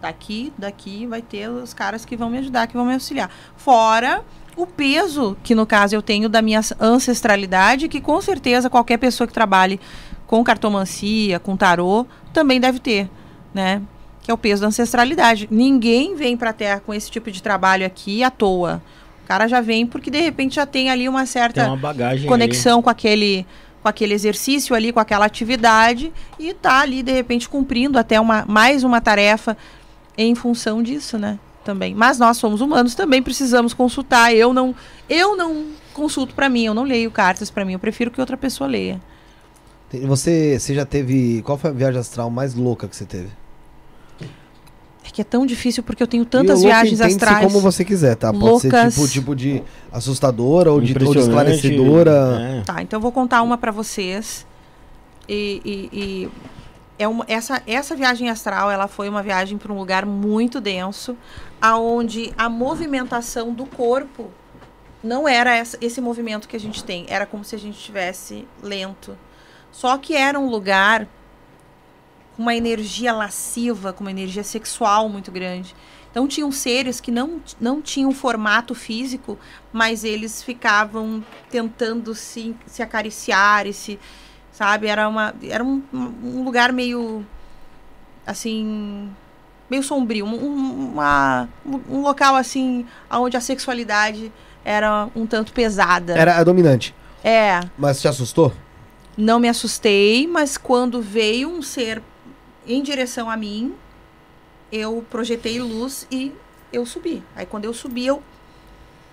Daqui, 0.02 0.52
daqui 0.58 1.06
vai 1.06 1.22
ter 1.22 1.48
os 1.48 1.74
caras 1.74 2.04
que 2.04 2.18
vão 2.18 2.30
me 2.30 2.40
ajudar, 2.40 2.68
que 2.68 2.74
vão 2.74 2.86
me 2.86 2.94
auxiliar. 2.94 3.30
Fora 3.56 4.24
o 4.56 4.66
peso 4.66 5.38
que 5.44 5.56
no 5.56 5.66
caso 5.66 5.96
eu 5.96 6.02
tenho 6.02 6.28
da 6.28 6.42
minha 6.42 6.62
ancestralidade, 6.80 7.88
que 7.88 8.02
com 8.02 8.20
certeza 8.22 8.70
qualquer 8.70 8.98
pessoa 8.98 9.28
que 9.28 9.34
trabalhe 9.34 9.80
com 10.28 10.44
cartomancia, 10.44 11.40
com 11.40 11.56
tarô, 11.56 12.06
também 12.34 12.60
deve 12.60 12.80
ter, 12.80 13.10
né? 13.54 13.82
Que 14.22 14.32
é 14.32 14.34
o 14.34 14.38
peso 14.38 14.62
da 14.62 14.68
ancestralidade. 14.68 15.48
Ninguém 15.52 16.16
vem 16.16 16.38
para 16.38 16.52
a 16.52 16.54
Terra 16.54 16.80
com 16.80 16.94
esse 16.94 17.10
tipo 17.10 17.32
de 17.32 17.42
trabalho 17.42 17.86
aqui 17.86 18.24
à 18.24 18.30
toa. 18.30 18.82
O 19.24 19.28
cara 19.28 19.48
já 19.48 19.62
vem 19.62 19.86
porque 19.86 20.10
de 20.10 20.22
repente 20.22 20.56
já 20.56 20.66
tem 20.66 20.90
ali 20.90 21.08
uma 21.08 21.26
certa 21.26 21.68
uma 21.68 21.78
bagagem 21.78 22.28
conexão 22.28 22.82
com 22.82 22.90
aquele 22.90 23.46
com 23.82 23.88
aquele 23.88 24.14
exercício 24.14 24.76
ali, 24.76 24.94
com 24.94 25.00
aquela 25.00 25.26
atividade 25.26 26.14
e 26.38 26.54
tá 26.54 26.82
ali 26.82 27.02
de 27.02 27.12
repente 27.12 27.50
cumprindo 27.50 27.98
até 27.98 28.20
uma 28.20 28.46
mais 28.48 28.84
uma 28.84 29.02
tarefa 29.02 29.58
em 30.18 30.36
função 30.36 30.82
disso, 30.84 31.18
né? 31.18 31.38
Também. 31.64 31.94
Mas 31.94 32.18
nós 32.18 32.38
somos 32.38 32.60
humanos, 32.62 32.96
também 32.96 33.22
precisamos 33.22 33.74
consultar. 33.74 34.34
Eu 34.34 34.52
não 34.54 34.74
eu 35.10 35.36
não 35.38 35.66
consulto 35.94 36.34
para 36.34 36.50
mim, 36.50 36.66
eu 36.66 36.74
não 36.74 36.84
leio 36.84 37.12
cartas 37.12 37.52
para 37.52 37.64
mim, 37.64 37.74
eu 37.74 37.80
prefiro 37.80 38.10
que 38.10 38.20
outra 38.20 38.36
pessoa 38.38 38.68
leia. 38.68 39.00
Você, 40.06 40.58
você 40.58 40.74
já 40.74 40.86
teve. 40.86 41.42
Qual 41.44 41.58
foi 41.58 41.70
a 41.70 41.74
viagem 41.74 42.00
astral 42.00 42.30
mais 42.30 42.54
louca 42.56 42.88
que 42.88 42.96
você 42.96 43.06
teve? 43.06 43.28
É 45.04 45.10
que 45.12 45.20
é 45.20 45.24
tão 45.26 45.46
difícil 45.46 45.84
porque 45.84 46.02
eu 46.02 46.08
tenho 46.08 46.24
tantas 46.24 46.62
viagens 46.64 47.02
astrais. 47.02 47.46
como 47.46 47.60
você 47.60 47.84
quiser, 47.84 48.16
tá? 48.16 48.32
Pode 48.32 48.44
loucas. 48.46 48.94
ser 48.94 49.02
tipo, 49.02 49.08
tipo 49.12 49.36
de 49.36 49.62
assustadora 49.92 50.72
ou 50.72 50.80
de, 50.80 50.94
ou 50.94 51.00
de 51.00 51.04
impressionante, 51.04 51.28
esclarecedora. 51.28 52.40
né? 52.40 52.64
Tá, 52.66 52.82
então 52.82 52.98
eu 52.98 53.02
vou 53.02 53.12
contar 53.12 53.42
uma 53.42 53.58
pra 53.58 53.72
vocês. 53.72 54.46
E, 55.28 55.62
e- 55.66 55.90
e 55.92 56.30
é 57.02 57.08
uma, 57.08 57.26
essa, 57.28 57.64
essa 57.66 57.96
viagem 57.96 58.30
astral, 58.30 58.70
ela 58.70 58.88
foi 58.88 59.10
uma 59.10 59.24
viagem 59.24 59.58
para 59.58 59.74
um 59.74 59.78
lugar 59.78 60.06
muito 60.06 60.62
denso, 60.62 61.18
aonde 61.60 62.32
a 62.38 62.48
movimentação 62.48 63.52
do 63.52 63.66
corpo 63.66 64.30
não 65.04 65.28
era 65.28 65.56
essa- 65.56 65.80
esse 65.82 66.00
movimento 66.00 66.48
que 66.48 66.56
a 66.56 66.60
gente 66.60 66.84
tem, 66.84 67.06
era 67.10 67.26
como 67.26 67.44
se 67.44 67.56
a 67.56 67.58
gente 67.58 67.76
estivesse 67.76 68.48
lento. 68.62 69.18
Só 69.72 69.98
que 69.98 70.16
era 70.16 70.40
um 70.40 70.48
lugar 70.48 71.08
com 72.36 72.44
uma 72.44 72.56
energia 72.56 73.12
lasciva, 73.12 73.92
com 73.92 74.04
uma 74.04 74.12
energia 74.12 74.44
sexual 74.44 75.10
muito 75.10 75.32
grande. 75.32 75.76
Então 76.12 76.28
tinham 76.28 76.52
seres 76.52 77.00
que 77.00 77.10
não, 77.10 77.42
não 77.60 77.82
tinham 77.82 78.12
formato 78.12 78.76
físico, 78.76 79.40
mas 79.74 80.04
eles 80.04 80.44
ficavam 80.44 81.24
tentando 81.50 82.14
se, 82.14 82.56
se 82.68 82.84
acariciar 82.84 83.66
e 83.66 83.74
se 83.74 84.00
sabe 84.62 84.86
era 84.86 85.10
uma 85.10 85.34
era 85.42 85.64
um, 85.64 85.82
um 85.92 86.44
lugar 86.44 86.72
meio 86.72 87.26
assim 88.28 89.10
meio 89.68 89.82
sombrio 89.82 90.24
um, 90.24 90.36
um- 90.36 90.92
uma, 90.94 91.50
um 91.90 92.02
local 92.04 92.36
assim 92.36 92.86
onde 93.10 93.36
a 93.36 93.42
sexualidade 93.42 94.32
era 94.64 95.08
um 95.16 95.26
tanto 95.26 95.52
pesada 95.52 96.14
Era 96.16 96.38
a 96.38 96.44
dominante. 96.44 96.94
é 97.24 97.60
Mas 97.76 98.00
te 98.00 98.08
assustou? 98.08 98.54
não 99.18 99.40
me 99.40 99.50
assustei 99.50 100.28
mas 100.28 100.58
quando 100.58 101.02
veio 101.02 101.50
um 101.50 101.64
ser 101.64 102.00
em 102.68 102.84
direção 102.84 103.32
a 103.32 103.36
mim 103.36 103.74
eu 104.72 105.04
projetei 105.10 105.60
luz 105.60 106.06
e 106.12 106.32
eu 106.72 106.86
subi 106.86 107.24
aí 107.36 107.48
quando 107.48 107.66
eu 107.66 107.74
subi 107.74 108.06
eu 108.06 108.22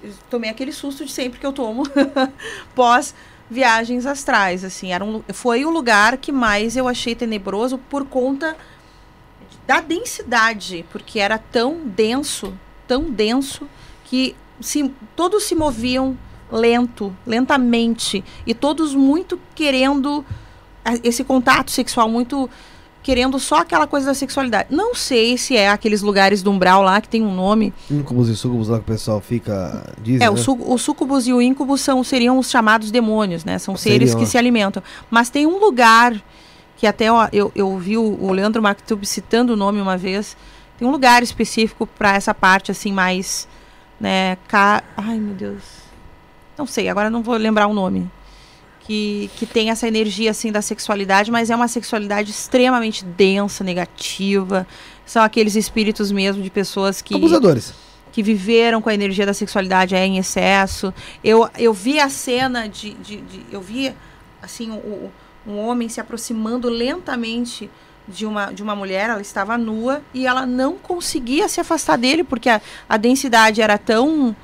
eu 0.02 0.12
tomei 0.30 0.48
aquele 0.50 0.72
susto 0.72 1.04
de 1.06 1.10
sempre 1.10 1.40
que 1.40 1.46
eu 1.46 1.52
tomo 1.52 1.82
pós 2.76 3.14
viagens 3.50 4.04
astrais 4.06 4.62
assim 4.64 4.92
era 4.92 5.04
um, 5.04 5.22
foi 5.32 5.64
o 5.64 5.70
lugar 5.70 6.16
que 6.18 6.30
mais 6.30 6.76
eu 6.76 6.86
achei 6.86 7.14
tenebroso 7.14 7.78
por 7.78 8.04
conta 8.04 8.56
da 9.66 9.80
densidade 9.80 10.84
porque 10.90 11.18
era 11.18 11.38
tão 11.38 11.78
denso 11.84 12.52
tão 12.86 13.04
denso 13.10 13.68
que 14.04 14.34
se, 14.60 14.92
todos 15.14 15.44
se 15.44 15.54
moviam 15.54 16.16
lento 16.50 17.14
lentamente 17.26 18.24
e 18.46 18.54
todos 18.54 18.94
muito 18.94 19.38
querendo 19.54 20.24
a- 20.84 20.94
esse 21.04 21.22
contato 21.24 21.70
sexual 21.70 22.08
muito 22.08 22.48
querendo 23.08 23.38
só 23.38 23.60
aquela 23.60 23.86
coisa 23.86 24.04
da 24.04 24.12
sexualidade 24.12 24.68
não 24.70 24.94
sei 24.94 25.38
se 25.38 25.56
é 25.56 25.70
aqueles 25.70 26.02
lugares 26.02 26.42
do 26.42 26.50
umbral 26.50 26.82
lá 26.82 27.00
que 27.00 27.08
tem 27.08 27.22
um 27.22 27.34
nome 27.34 27.72
Incubos 27.90 28.28
e 28.28 28.36
sucubos 28.36 28.68
lá 28.68 28.76
que 28.76 28.82
o 28.82 28.86
pessoal 28.86 29.18
fica. 29.18 29.94
Diz, 30.02 30.20
é, 30.20 30.24
né? 30.24 30.30
o, 30.30 30.36
su 30.36 30.52
o 30.52 30.76
sucubus 30.76 31.26
e 31.26 31.32
o 31.32 31.40
íncubus 31.40 31.80
são, 31.80 32.04
seriam 32.04 32.38
os 32.38 32.50
chamados 32.50 32.90
demônios, 32.90 33.46
né? 33.46 33.58
São 33.58 33.76
seres 33.76 34.10
Seriam, 34.10 34.18
que 34.18 34.24
é. 34.24 34.26
se 34.26 34.36
alimentam. 34.36 34.82
Mas 35.10 35.30
tem 35.30 35.46
um 35.46 35.58
lugar 35.58 36.22
que 36.76 36.86
até 36.86 37.10
ó, 37.10 37.28
eu, 37.32 37.50
eu 37.54 37.68
ouvi 37.68 37.96
o, 37.96 38.18
o 38.20 38.30
Leandro 38.30 38.62
Mactub 38.62 39.06
citando 39.06 39.54
o 39.54 39.56
nome 39.56 39.80
uma 39.80 39.96
vez. 39.96 40.36
Tem 40.78 40.86
um 40.86 40.90
lugar 40.90 41.22
específico 41.22 41.86
para 41.86 42.14
essa 42.14 42.34
parte 42.34 42.70
assim 42.70 42.92
mais, 42.92 43.48
né? 43.98 44.36
Ca... 44.46 44.82
Ai 44.96 45.18
meu 45.18 45.34
Deus, 45.34 45.62
não 46.58 46.66
sei. 46.66 46.90
Agora 46.90 47.08
não 47.08 47.22
vou 47.22 47.36
lembrar 47.36 47.68
o 47.68 47.74
nome. 47.74 48.10
Que, 48.88 49.30
que 49.36 49.44
tem 49.44 49.68
essa 49.68 49.86
energia 49.86 50.30
assim 50.30 50.50
da 50.50 50.62
sexualidade, 50.62 51.30
mas 51.30 51.50
é 51.50 51.54
uma 51.54 51.68
sexualidade 51.68 52.30
extremamente 52.30 53.04
densa, 53.04 53.62
negativa. 53.62 54.66
São 55.04 55.22
aqueles 55.22 55.54
espíritos 55.56 56.10
mesmo 56.10 56.42
de 56.42 56.48
pessoas 56.48 57.02
que 57.02 57.14
Abusadores. 57.14 57.74
que 58.10 58.22
viveram 58.22 58.80
com 58.80 58.88
a 58.88 58.94
energia 58.94 59.26
da 59.26 59.34
sexualidade 59.34 59.94
é, 59.94 60.06
em 60.06 60.16
excesso. 60.16 60.92
Eu, 61.22 61.50
eu 61.58 61.74
vi 61.74 62.00
a 62.00 62.08
cena 62.08 62.66
de, 62.66 62.94
de, 62.94 63.18
de- 63.18 63.44
eu 63.52 63.60
vi 63.60 63.92
assim 64.40 64.70
o, 64.70 65.10
um 65.46 65.58
homem 65.58 65.86
se 65.90 66.00
aproximando 66.00 66.70
lentamente 66.70 67.68
de 68.08 68.24
uma, 68.24 68.46
de 68.50 68.62
uma 68.62 68.74
mulher, 68.74 69.10
ela 69.10 69.20
estava 69.20 69.58
nua 69.58 70.00
e 70.14 70.26
ela 70.26 70.46
não 70.46 70.76
conseguia 70.78 71.46
se 71.46 71.60
afastar 71.60 71.98
dele 71.98 72.24
porque 72.24 72.48
a, 72.48 72.58
a 72.88 72.96
densidade 72.96 73.60
era 73.60 73.76
tão 73.76 74.34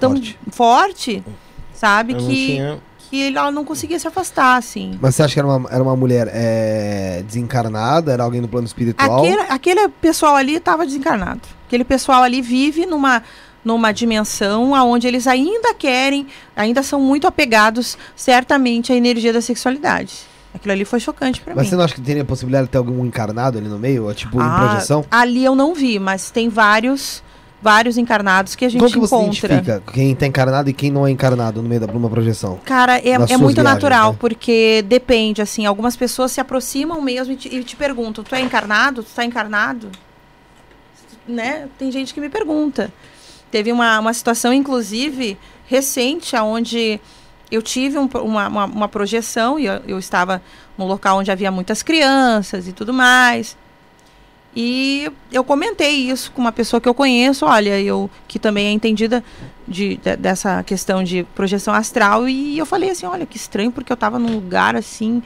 tão 0.00 0.10
Forte. 0.16 0.38
forte, 0.50 1.24
sabe 1.72 2.12
Eu 2.14 2.20
não 2.20 2.26
que 2.28 2.34
tinha- 2.46 2.80
que 3.14 3.36
ela 3.36 3.52
não 3.52 3.64
conseguia 3.64 3.98
se 3.98 4.08
afastar 4.08 4.56
assim. 4.56 4.98
Mas 5.00 5.14
você 5.14 5.22
acha 5.22 5.34
que 5.34 5.38
era 5.38 5.46
uma, 5.48 5.70
era 5.70 5.82
uma 5.82 5.94
mulher 5.94 6.28
é, 6.32 7.22
desencarnada? 7.24 8.12
Era 8.12 8.24
alguém 8.24 8.40
no 8.40 8.48
plano 8.48 8.66
espiritual? 8.66 9.18
Aquele, 9.24 9.40
aquele 9.48 9.88
pessoal 9.88 10.34
ali 10.34 10.56
estava 10.56 10.84
desencarnado. 10.84 11.40
Aquele 11.66 11.84
pessoal 11.84 12.22
ali 12.22 12.42
vive 12.42 12.86
numa, 12.86 13.22
numa 13.64 13.92
dimensão 13.92 14.72
onde 14.72 15.06
eles 15.06 15.26
ainda 15.28 15.72
querem, 15.74 16.26
ainda 16.56 16.82
são 16.82 17.00
muito 17.00 17.26
apegados, 17.26 17.96
certamente, 18.16 18.92
à 18.92 18.96
energia 18.96 19.32
da 19.32 19.40
sexualidade. 19.40 20.12
Aquilo 20.52 20.72
ali 20.72 20.84
foi 20.84 20.98
chocante 21.00 21.40
para 21.40 21.54
Mas 21.54 21.64
mim. 21.64 21.70
você 21.70 21.76
não 21.76 21.84
acha 21.84 21.94
que 21.94 22.00
teria 22.00 22.24
possibilidade 22.24 22.66
de 22.66 22.70
ter 22.72 22.78
algum 22.78 23.04
encarnado 23.04 23.58
ali 23.58 23.68
no 23.68 23.78
meio? 23.78 24.04
Ou, 24.06 24.14
tipo, 24.14 24.38
em 24.40 24.44
Ah, 24.44 24.66
projeção? 24.68 25.04
Ali 25.10 25.44
eu 25.44 25.54
não 25.54 25.74
vi, 25.74 25.98
mas 25.98 26.30
tem 26.30 26.48
vários, 26.48 27.22
vários 27.64 27.96
encarnados 27.96 28.54
que 28.54 28.66
a 28.66 28.68
gente 28.68 28.78
Como 28.78 28.92
que 28.92 28.98
você 28.98 29.14
encontra. 29.16 29.54
identifica 29.54 29.82
quem 29.92 30.14
tá 30.14 30.26
encarnado 30.26 30.68
e 30.68 30.72
quem 30.74 30.90
não 30.90 31.06
é 31.06 31.10
encarnado 31.10 31.62
no 31.62 31.68
meio 31.68 31.80
da 31.80 31.86
uma 31.90 32.10
projeção? 32.10 32.60
Cara, 32.62 32.98
é, 32.98 33.08
é 33.12 33.18
muito 33.18 33.30
viagens, 33.54 33.64
natural, 33.64 34.12
né? 34.12 34.16
porque 34.20 34.84
depende, 34.86 35.40
assim, 35.40 35.64
algumas 35.64 35.96
pessoas 35.96 36.30
se 36.30 36.40
aproximam 36.40 37.00
mesmo 37.00 37.32
e 37.32 37.36
te, 37.36 37.48
e 37.48 37.64
te 37.64 37.74
perguntam, 37.74 38.22
tu 38.22 38.34
é 38.34 38.40
encarnado? 38.40 39.02
Tu 39.02 39.10
tá 39.14 39.24
encarnado? 39.24 39.90
Né? 41.26 41.68
Tem 41.78 41.90
gente 41.90 42.12
que 42.12 42.20
me 42.20 42.28
pergunta. 42.28 42.92
Teve 43.50 43.72
uma, 43.72 43.98
uma 43.98 44.12
situação, 44.12 44.52
inclusive, 44.52 45.38
recente, 45.66 46.36
onde 46.36 47.00
eu 47.50 47.62
tive 47.62 47.98
um- 47.98 48.08
uma, 48.22 48.48
uma, 48.48 48.64
uma 48.66 48.88
projeção 48.88 49.58
e 49.58 49.64
eu, 49.66 49.80
eu 49.86 49.98
estava 49.98 50.42
num 50.76 50.84
local 50.86 51.18
onde 51.18 51.30
havia 51.30 51.50
muitas 51.50 51.82
crianças 51.82 52.68
e 52.68 52.72
tudo 52.72 52.92
mais. 52.92 53.56
E 54.56 55.10
eu 55.32 55.42
comentei 55.42 55.90
isso 56.10 56.30
com 56.30 56.40
uma 56.40 56.52
pessoa 56.52 56.80
que 56.80 56.88
eu 56.88 56.94
conheço, 56.94 57.44
olha, 57.44 57.80
eu 57.80 58.08
que 58.28 58.38
também 58.38 58.68
é 58.68 58.70
entendida 58.70 59.22
de, 59.66 59.96
de- 59.96 60.16
dessa 60.16 60.62
questão 60.62 61.02
de 61.02 61.24
projeção 61.34 61.74
astral, 61.74 62.28
e 62.28 62.56
eu 62.56 62.64
falei 62.64 62.90
assim, 62.90 63.04
olha, 63.04 63.26
que 63.26 63.36
estranho, 63.36 63.72
porque 63.72 63.90
eu 63.90 63.94
estava 63.94 64.16
num 64.18 64.32
lugar 64.32 64.76
assim, 64.76 65.20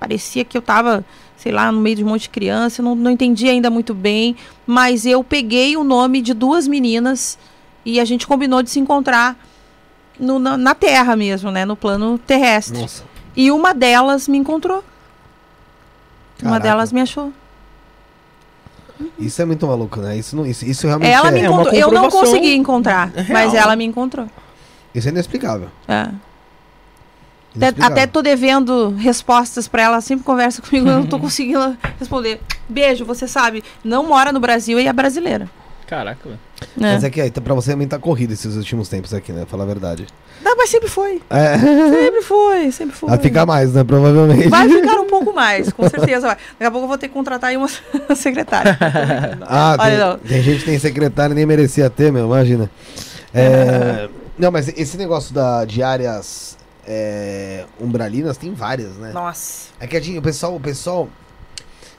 parecia 0.00 0.42
que 0.42 0.56
eu 0.56 0.60
estava, 0.60 1.04
sei 1.36 1.52
lá, 1.52 1.70
no 1.70 1.80
meio 1.80 1.96
de 1.96 2.04
um 2.04 2.08
monte 2.08 2.22
de 2.22 2.28
criança, 2.30 2.82
não, 2.82 2.94
não 2.94 3.10
entendi 3.10 3.46
ainda 3.46 3.68
muito 3.68 3.92
bem, 3.92 4.34
mas 4.66 5.04
eu 5.04 5.22
peguei 5.22 5.76
o 5.76 5.84
nome 5.84 6.22
de 6.22 6.32
duas 6.32 6.66
meninas 6.66 7.38
e 7.84 8.00
a 8.00 8.06
gente 8.06 8.26
combinou 8.26 8.62
de 8.62 8.70
se 8.70 8.80
encontrar 8.80 9.36
no- 10.18 10.38
na, 10.38 10.56
na 10.56 10.74
Terra 10.74 11.14
mesmo, 11.14 11.50
né, 11.50 11.66
no 11.66 11.76
plano 11.76 12.16
terrestre. 12.16 12.80
Nossa. 12.80 13.04
E 13.36 13.50
uma 13.50 13.74
delas 13.74 14.26
me 14.28 14.38
encontrou. 14.38 14.82
Uma 16.40 16.52
Caraca. 16.52 16.60
delas 16.60 16.90
me 16.90 17.02
achou. 17.02 17.30
Isso 19.18 19.40
é 19.42 19.44
muito 19.44 19.66
maluco, 19.66 20.00
né? 20.00 20.16
Isso, 20.16 20.34
não, 20.36 20.46
isso, 20.46 20.64
isso 20.64 20.86
realmente 20.86 21.10
Ela 21.10 21.28
é, 21.28 21.32
me 21.32 21.40
É 21.40 21.50
uma 21.50 21.62
encontrou. 21.62 21.80
Eu 21.80 21.92
não 21.92 22.08
consegui 22.10 22.54
encontrar, 22.54 23.12
mas 23.28 23.52
real. 23.52 23.64
ela 23.64 23.76
me 23.76 23.84
encontrou. 23.84 24.26
isso 24.94 25.08
é 25.08 25.10
inexplicável. 25.10 25.68
É. 25.86 26.00
Até, 27.56 27.68
Inexplicável. 27.68 27.92
até 27.96 28.06
tô 28.06 28.22
devendo 28.22 28.90
respostas 28.90 29.66
pra 29.66 29.82
ela, 29.82 29.94
ela 29.94 30.00
sempre 30.02 30.24
conversa 30.24 30.60
comigo, 30.60 30.88
eu 30.88 30.98
não 30.98 31.06
tô 31.06 31.18
conseguindo 31.18 31.76
responder. 31.98 32.40
Beijo, 32.68 33.04
você 33.04 33.26
sabe, 33.26 33.64
não 33.82 34.06
mora 34.06 34.30
no 34.32 34.40
Brasil 34.40 34.78
e 34.78 34.86
é 34.86 34.92
brasileira. 34.92 35.48
Caraca, 35.86 36.20
velho. 36.28 36.40
É. 36.78 36.92
Mas 36.94 37.04
é 37.04 37.10
que 37.10 37.20
aí, 37.20 37.30
pra 37.30 37.54
você 37.54 37.70
também 37.70 37.86
tá 37.86 37.98
corrido 37.98 38.32
esses 38.32 38.56
últimos 38.56 38.88
tempos 38.88 39.14
aqui, 39.14 39.32
né? 39.32 39.46
Falar 39.46 39.64
a 39.64 39.66
verdade. 39.66 40.06
Não, 40.46 40.56
mas 40.56 40.70
sempre 40.70 40.88
foi. 40.88 41.20
É. 41.28 41.58
Sempre 41.58 42.22
foi, 42.22 42.70
sempre 42.70 42.96
foi. 42.96 43.08
Vai 43.10 43.18
ficar 43.18 43.44
mais, 43.44 43.72
né? 43.72 43.82
Provavelmente. 43.82 44.48
Vai 44.48 44.68
ficar 44.68 44.94
um 45.02 45.06
pouco 45.08 45.32
mais, 45.32 45.72
com 45.72 45.88
certeza 45.88 46.28
vai. 46.28 46.36
Daqui 46.36 46.64
a 46.64 46.70
pouco 46.70 46.84
eu 46.84 46.88
vou 46.88 46.96
ter 46.98 47.08
que 47.08 47.14
contratar 47.14 47.50
aí 47.50 47.56
uma 47.56 47.66
secretária. 48.14 48.78
Ah, 49.42 49.76
Olha, 49.78 49.90
tem, 49.90 49.98
não. 49.98 50.18
tem 50.18 50.42
gente 50.42 50.58
que 50.60 50.64
tem 50.66 50.78
secretário 50.78 51.32
e 51.32 51.34
nem 51.34 51.44
merecia 51.44 51.90
ter, 51.90 52.12
meu, 52.12 52.26
imagina. 52.26 52.70
É, 53.34 54.08
não, 54.38 54.52
mas 54.52 54.68
esse 54.68 54.96
negócio 54.96 55.34
da, 55.34 55.64
de 55.64 55.82
áreas 55.82 56.56
é, 56.86 57.64
umbralinas 57.80 58.36
tem 58.36 58.54
várias, 58.54 58.92
né? 58.98 59.10
Nossa. 59.12 59.70
É 59.80 59.86
que 59.88 60.00
gente- 60.00 60.18
o 60.18 60.22
pessoal, 60.22 60.54
o 60.54 60.60
pessoal 60.60 61.08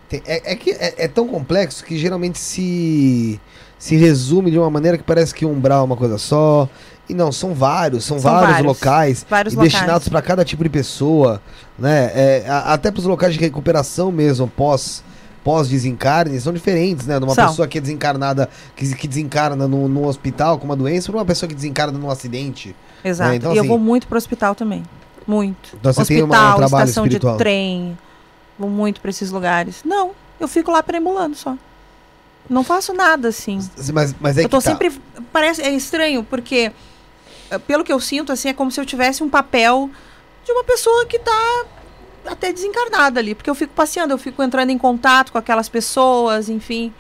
Tem- 0.08 0.22
é, 0.26 0.53
é 0.53 0.56
que 0.56 0.72
é, 0.72 0.93
é 1.00 1.08
tão 1.09 1.27
complexo 1.27 1.84
que 1.84 1.98
geralmente 1.98 2.40
se, 2.40 3.40
se 3.77 3.98
resume 3.98 4.50
de 4.51 4.58
uma 4.58 4.69
maneira 4.69 4.98
que 4.98 5.03
parece 5.03 5.35
que 5.35 5.45
umbral 5.45 5.82
é 5.82 5.84
uma 5.84 5.98
coisa 5.98 6.17
só. 6.17 6.69
E 7.10 7.14
não, 7.14 7.32
são 7.32 7.53
vários, 7.53 8.03
são, 8.03 8.19
São 8.19 8.32
vários, 8.32 8.52
vários. 8.52 8.68
locais 8.68 9.26
Vários 9.30 9.53
e 9.53 9.58
locais. 9.58 9.72
destinados 9.74 10.10
para 10.10 10.22
cada 10.22 10.44
tipo 10.44 10.61
de 10.64 10.69
pessoa, 10.69 11.42
né? 11.80 12.11
É, 12.14 12.45
a- 12.50 12.74
até 12.74 12.92
para 12.92 13.00
os 13.00 13.06
locais 13.06 13.34
de 13.34 13.40
recuperação 13.40 14.11
mesmo, 14.11 14.48
pós 14.48 15.03
pós 15.44 15.69
desencarne, 15.69 16.38
são 16.42 16.52
diferentes, 16.52 17.08
né? 17.08 17.18
De 17.18 17.24
uma 17.24 17.34
São. 17.34 17.48
pessoa 17.48 17.66
que 17.69 17.77
é 17.77 17.82
desencarnada, 17.82 18.50
que, 18.76 18.94
que 18.94 19.08
desencarna 19.08 19.66
no, 19.66 19.88
no 19.88 20.06
hospital 20.06 20.58
com 20.60 20.66
uma 20.66 20.76
doença, 20.76 21.10
para 21.10 21.19
uma 21.19 21.26
pessoa 21.26 21.48
que 21.48 21.56
desencarna 21.56 21.98
num 21.98 22.10
acidente. 22.11 22.76
Exato. 23.02 23.32
É, 23.32 23.36
então, 23.38 23.53
e 23.53 23.56
eu 23.56 23.61
assim- 23.61 23.69
vou 23.69 23.80
muito 23.80 24.08
pro 24.08 24.18
hospital 24.18 24.53
também. 24.53 24.84
Muito. 25.26 25.77
Então 25.80 25.94
você 25.94 26.03
tem 26.03 26.22
hospital, 26.22 26.42
uma- 26.44 26.53
um 26.53 26.58
trabalho 26.58 26.84
estação 26.84 27.06
espiritual. 27.06 27.34
de 27.36 27.40
trem. 27.40 27.98
Vou 28.60 28.69
muito 28.69 29.00
pra 29.00 29.10
esses 29.10 29.32
lugares. 29.32 29.84
Não, 29.86 30.11
eu 30.38 30.50
fico 30.50 30.69
lá 30.69 30.84
perambulando 30.84 31.38
só. 31.38 31.56
Não 32.50 32.64
faço 32.66 32.92
nada 32.94 33.30
assim. 33.30 33.60
Mas, 33.94 34.14
mas 34.19 34.38
é 34.38 34.44
eu 34.44 34.50
tô 34.50 34.58
tá. 34.61 34.69
sempre. 34.72 34.92
Parece. 35.32 35.61
É 35.61 35.69
estranho, 35.69 36.24
porque, 36.26 36.74
pelo 37.66 37.84
que 37.84 37.92
eu 37.92 38.00
sinto, 38.00 38.32
assim, 38.32 38.50
é 38.50 38.53
como 38.53 38.72
se 38.72 38.80
eu 38.80 38.85
tivesse 38.85 39.24
um 39.24 39.30
papel 39.30 39.90
de 40.43 40.51
uma 40.51 40.64
pessoa 40.64 41.06
que 41.06 41.19
tá 41.19 41.66
até 42.26 42.51
desencarnada 42.51 43.19
ali. 43.19 43.35
Porque 43.35 43.50
eu 43.50 43.56
fico 43.56 43.74
passeando, 43.74 44.14
eu 44.14 44.17
fico 44.17 44.42
entrando 44.43 44.69
em 44.69 44.77
contato 44.77 45.32
com 45.32 45.38
aquelas 45.38 45.69
pessoas, 45.69 46.50
enfim. 46.50 46.93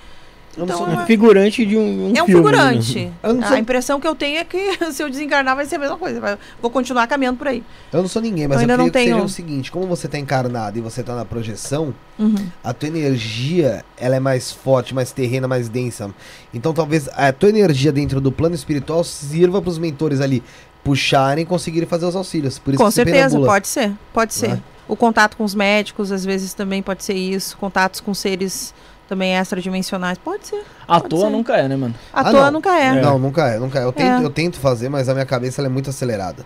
Eu 0.57 0.65
não 0.65 0.73
Então, 0.73 0.77
sou- 0.77 0.99
é- 0.99 1.03
É 1.03 1.05
figurante 1.05 1.65
de 1.65 1.77
um, 1.77 2.07
um 2.07 2.13
é 2.15 2.23
um 2.23 2.25
filme, 2.25 2.43
né? 2.51 2.51
figurante. 2.57 3.11
Não 3.21 3.43
A 3.43 3.47
sou- 3.49 3.57
impressão 3.57 3.99
que 3.99 4.07
eu 4.07 4.15
tenho 4.15 4.39
é 4.39 4.43
que 4.43 4.57
se 4.91 5.03
eu 5.03 5.09
desencarnar 5.09 5.55
vai 5.55 5.65
ser 5.67 5.75
a 5.75 5.79
mesma 5.79 5.97
coisa. 5.97 6.39
Vou 6.61 6.71
continuar 6.71 7.05
caminhando 7.07 7.37
por 7.37 7.47
aí. 7.47 7.63
Eu 7.93 8.01
não 8.01 8.07
sou 8.09 8.21
ninguém, 8.21 8.47
mas 8.47 8.57
Eu 8.57 8.67
eu, 8.67 8.71
ainda 8.71 8.73
queria 8.73 8.83
não 8.85 8.91
que 8.91 8.99
seja 8.99 9.11
tenho- 9.13 9.23
o 9.25 9.29
seguinte, 9.29 9.71
como 9.71 9.85
você 9.85 10.07
tá 10.07 10.17
encarnado 10.17 10.77
e 10.77 10.81
você 10.81 11.03
tá 11.03 11.15
na 11.15 11.23
projeção, 11.25 11.93
Uhum. 12.17 12.35
a 12.63 12.73
tua 12.73 12.87
energia, 12.89 13.85
ela 13.97 14.15
é 14.15 14.19
mais 14.19 14.51
forte, 14.51 14.95
mais 14.95 15.11
terrena, 15.11 15.47
mais 15.47 15.69
densa. 15.69 16.09
Então 16.53 16.73
talvez 16.73 17.07
a 17.13 17.31
tua 17.31 17.49
energia 17.49 17.91
dentro 17.91 18.19
do 18.19 18.31
plano 18.31 18.55
espiritual 18.55 19.03
sirva 19.03 19.61
para 19.61 19.69
os 19.69 19.77
mentores 19.77 20.19
ali 20.21 20.41
puxarem 20.83 21.43
e 21.43 21.45
conseguirem 21.45 21.87
fazer 21.87 22.05
os 22.05 22.15
auxílios. 22.15 22.57
Por 22.57 22.73
isso 22.73 22.83
Com 22.83 22.89
certeza, 22.89 23.17
perambula. 23.29 23.47
pode 23.47 23.67
ser. 23.67 23.91
Pode 24.13 24.33
ser. 24.33 24.49
Né? 24.49 24.61
O 24.87 24.95
contato 24.95 25.35
com 25.35 25.43
os 25.43 25.53
médicos, 25.53 26.11
às 26.13 26.23
vezes, 26.23 26.53
também 26.53 26.81
pode 26.81 27.03
ser 27.03 27.13
isso. 27.13 27.57
Contatos 27.57 27.99
com 27.99 28.13
seres 28.13 28.73
também 29.07 29.35
extradimensionais. 29.35 30.17
Pode 30.17 30.47
ser. 30.47 30.63
À 30.87 30.99
Pode 30.99 31.09
toa 31.09 31.25
ser. 31.25 31.29
nunca 31.31 31.55
é, 31.57 31.67
né, 31.67 31.75
mano? 31.75 31.95
À 32.13 32.21
Ah, 32.21 32.31
toa 32.31 32.45
não. 32.45 32.51
nunca 32.51 32.77
é. 32.79 33.01
Não, 33.01 33.19
nunca 33.19 33.47
é, 33.47 33.59
nunca 33.59 33.79
é. 33.79 33.83
Eu 33.83 33.91
tento, 33.91 34.21
É. 34.21 34.23
eu 34.25 34.29
tento 34.29 34.59
fazer, 34.59 34.89
mas 34.89 35.07
a 35.09 35.13
minha 35.13 35.25
cabeça 35.25 35.61
ela 35.61 35.67
é 35.67 35.71
muito 35.71 35.89
acelerada. 35.89 36.45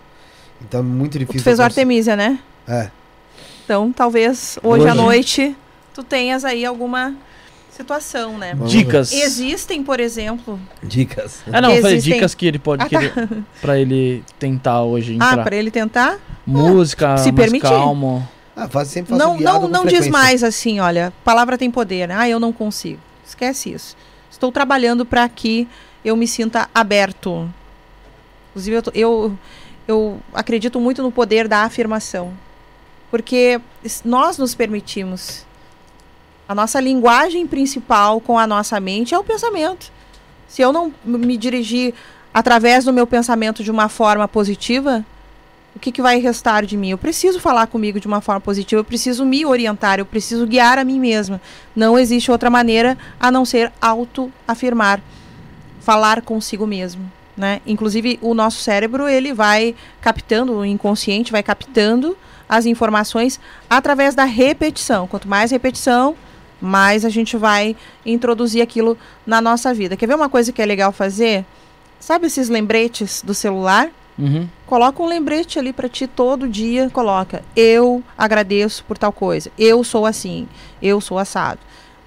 Então 0.60 0.80
é 0.80 0.82
muito 0.82 1.18
difícil. 1.18 1.40
Tu 1.40 1.44
fez 1.44 1.58
o 1.58 1.62
Artemisia, 1.62 2.14
né? 2.16 2.38
É. 2.68 2.88
Então, 3.64 3.92
talvez 3.92 4.58
hoje, 4.62 4.86
à 4.88 4.92
Hoje. 4.92 5.00
noite 5.02 5.56
tu 5.94 6.02
tenhas 6.02 6.44
aí 6.44 6.64
alguma 6.64 7.14
situação, 7.76 8.36
né? 8.38 8.54
Vamos 8.54 8.70
Dicas. 8.70 9.12
Existem, 9.12 9.82
por 9.82 9.98
exemplo. 9.98 10.58
Dicas. 10.82 11.42
É, 11.50 11.60
não, 11.60 11.70
falei 11.76 11.92
Existem- 11.96 12.14
dicas 12.14 12.34
que 12.34 12.46
ele 12.46 12.58
pode 12.58 12.82
Ah, 12.84 12.88
tá. 12.88 12.98
querer 12.98 13.28
pra 13.60 13.78
ele 13.78 14.22
tentar 14.38 14.82
hoje 14.82 15.16
Ah, 15.20 15.30
entrar. 15.30 15.44
para 15.44 15.56
ele 15.56 15.70
tentar? 15.70 16.18
Música, 16.46 17.16
se 17.18 17.32
mais 17.32 17.44
permitir. 17.50 17.68
calmo. 17.68 18.28
Ah, 18.54 18.68
faz, 18.68 18.88
sempre 18.88 19.10
faço 19.10 19.18
Não, 19.18 19.38
não, 19.38 19.68
não 19.68 19.86
diz 19.86 20.08
mais 20.08 20.44
assim, 20.44 20.78
olha, 20.80 21.12
palavra 21.24 21.56
tem 21.56 21.70
poder. 21.70 22.08
né? 22.08 22.14
Ah, 22.16 22.28
eu 22.28 22.38
não 22.38 22.52
consigo. 22.52 23.00
Esquece 23.24 23.72
isso. 23.72 23.96
Estou 24.30 24.52
trabalhando 24.52 25.06
para 25.06 25.28
que 25.28 25.66
eu 26.04 26.16
me 26.16 26.26
sinta 26.26 26.68
aberto. 26.74 27.48
Inclusive, 28.50 28.76
eu, 28.76 28.82
eu, 28.94 29.38
eu 29.88 30.20
acredito 30.34 30.78
muito 30.80 31.02
no 31.02 31.10
poder 31.10 31.48
da 31.48 31.62
afirmação. 31.62 32.32
Porque 33.10 33.60
nós 34.04 34.38
nos 34.38 34.54
permitimos. 34.54 35.46
A 36.48 36.54
nossa 36.54 36.80
linguagem 36.80 37.46
principal 37.46 38.20
com 38.20 38.38
a 38.38 38.46
nossa 38.46 38.78
mente 38.80 39.14
é 39.14 39.18
o 39.18 39.24
pensamento. 39.24 39.90
Se 40.48 40.60
eu 40.60 40.72
não 40.72 40.92
me 41.04 41.36
dirigir 41.36 41.94
através 42.34 42.84
do 42.84 42.92
meu 42.92 43.06
pensamento 43.06 43.62
de 43.62 43.70
uma 43.70 43.88
forma 43.88 44.26
positiva, 44.28 45.04
o 45.74 45.78
que, 45.78 45.90
que 45.90 46.02
vai 46.02 46.18
restar 46.18 46.64
de 46.66 46.76
mim? 46.76 46.90
Eu 46.90 46.98
preciso 46.98 47.40
falar 47.40 47.66
comigo 47.66 47.98
de 47.98 48.06
uma 48.06 48.20
forma 48.20 48.40
positiva, 48.40 48.80
eu 48.80 48.84
preciso 48.84 49.24
me 49.24 49.44
orientar, 49.46 49.98
eu 49.98 50.06
preciso 50.06 50.46
guiar 50.46 50.78
a 50.78 50.84
mim 50.84 51.00
mesma. 51.00 51.40
Não 51.74 51.98
existe 51.98 52.30
outra 52.30 52.50
maneira 52.50 52.96
a 53.18 53.30
não 53.30 53.44
ser 53.44 53.72
auto-afirmar, 53.80 55.00
falar 55.80 56.22
consigo 56.22 56.66
mesmo. 56.66 57.10
Né? 57.36 57.60
Inclusive, 57.66 58.18
o 58.20 58.34
nosso 58.34 58.60
cérebro 58.60 59.08
ele 59.08 59.32
vai 59.32 59.74
captando, 60.00 60.58
o 60.58 60.64
inconsciente 60.64 61.32
vai 61.32 61.42
captando 61.42 62.16
as 62.48 62.66
informações 62.66 63.40
através 63.68 64.14
da 64.14 64.24
repetição. 64.24 65.06
Quanto 65.06 65.26
mais 65.26 65.50
repetição, 65.50 66.14
mais 66.60 67.04
a 67.04 67.08
gente 67.08 67.36
vai 67.36 67.74
introduzir 68.04 68.60
aquilo 68.60 68.96
na 69.26 69.40
nossa 69.40 69.72
vida. 69.72 69.96
Quer 69.96 70.06
ver 70.06 70.14
uma 70.14 70.28
coisa 70.28 70.52
que 70.52 70.60
é 70.60 70.66
legal 70.66 70.92
fazer? 70.92 71.46
Sabe 71.98 72.26
esses 72.26 72.48
lembretes 72.50 73.22
do 73.22 73.32
celular? 73.32 73.90
Uhum. 74.18 74.46
Coloca 74.72 75.02
um 75.02 75.06
lembrete 75.06 75.58
ali 75.58 75.70
pra 75.70 75.86
ti 75.86 76.06
todo 76.06 76.48
dia, 76.48 76.88
coloca: 76.88 77.42
eu 77.54 78.02
agradeço 78.16 78.82
por 78.88 78.96
tal 78.96 79.12
coisa. 79.12 79.50
Eu 79.58 79.84
sou 79.84 80.06
assim, 80.06 80.48
eu 80.80 80.98
sou 80.98 81.18
assado, 81.18 81.58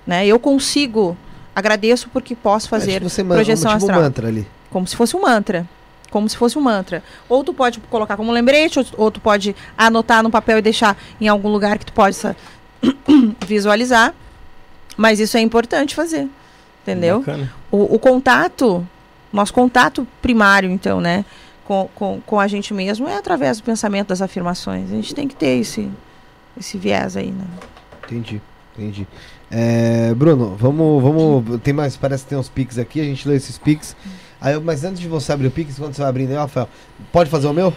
né? 0.03 0.25
Eu 0.25 0.39
consigo, 0.39 1.15
agradeço 1.55 2.09
porque 2.11 2.33
posso 2.35 2.67
fazer 2.67 2.93
É, 2.93 2.93
tipo, 2.95 3.07
você 3.07 3.21
man- 3.21 3.35
projeção 3.35 3.69
um, 3.69 3.75
tipo 3.75 3.85
astral. 3.85 4.01
mantra 4.01 4.27
ali. 4.29 4.47
como 4.71 4.87
se 4.87 4.95
fosse 4.95 5.15
um 5.15 5.21
mantra. 5.21 5.69
Como 6.09 6.27
se 6.27 6.35
fosse 6.35 6.57
um 6.57 6.61
mantra. 6.61 7.03
Ou 7.29 7.43
tu 7.43 7.53
pode 7.53 7.79
colocar 7.81 8.17
como 8.17 8.31
lembrete, 8.31 8.79
ou, 8.79 8.85
ou 8.97 9.11
tu 9.11 9.19
pode 9.21 9.55
anotar 9.77 10.23
no 10.23 10.31
papel 10.31 10.57
e 10.57 10.61
deixar 10.63 10.97
em 11.21 11.27
algum 11.27 11.49
lugar 11.49 11.77
que 11.77 11.85
tu 11.85 11.93
possa 11.93 12.35
visualizar. 13.45 14.11
Mas 14.97 15.19
isso 15.19 15.37
é 15.37 15.39
importante 15.39 15.93
fazer. 15.93 16.27
Entendeu? 16.81 17.23
O, 17.69 17.93
o 17.95 17.99
contato, 17.99 18.83
nosso 19.31 19.53
contato 19.53 20.07
primário, 20.19 20.71
então, 20.71 20.99
né, 20.99 21.23
com, 21.65 21.89
com, 21.95 22.21
com 22.25 22.39
a 22.39 22.47
gente 22.47 22.73
mesmo 22.73 23.07
é 23.07 23.17
através 23.17 23.57
do 23.57 23.63
pensamento 23.63 24.07
das 24.09 24.21
afirmações. 24.21 24.91
A 24.91 24.95
gente 24.95 25.13
tem 25.13 25.27
que 25.27 25.35
ter 25.35 25.57
esse, 25.59 25.89
esse 26.57 26.77
viés 26.77 27.17
aí, 27.17 27.31
né? 27.31 27.45
Entendi, 28.05 28.41
entendi. 28.77 29.07
É, 29.51 30.13
Bruno, 30.13 30.55
vamos, 30.55 31.01
vamos. 31.03 31.59
Tem 31.61 31.73
mais, 31.73 31.97
parece 31.97 32.23
que 32.23 32.29
tem 32.29 32.37
uns 32.37 32.49
pics 32.49 32.77
aqui, 32.77 33.01
a 33.01 33.03
gente 33.03 33.27
lê 33.27 33.35
esses 33.35 33.57
pics. 33.57 33.95
Aí, 34.39 34.53
eu- 34.53 34.61
mas 34.61 34.83
antes 34.83 34.99
de 34.99 35.07
você 35.07 35.31
abrir 35.31 35.47
o 35.47 35.51
pix, 35.51 35.77
quando 35.77 35.93
você 35.93 36.01
vai 36.01 36.09
abrindo 36.09 36.29
aí, 36.31 36.35
Rafael, 36.37 36.69
pode 37.11 37.29
fazer 37.29 37.47
o 37.47 37.53
meu? 37.53 37.73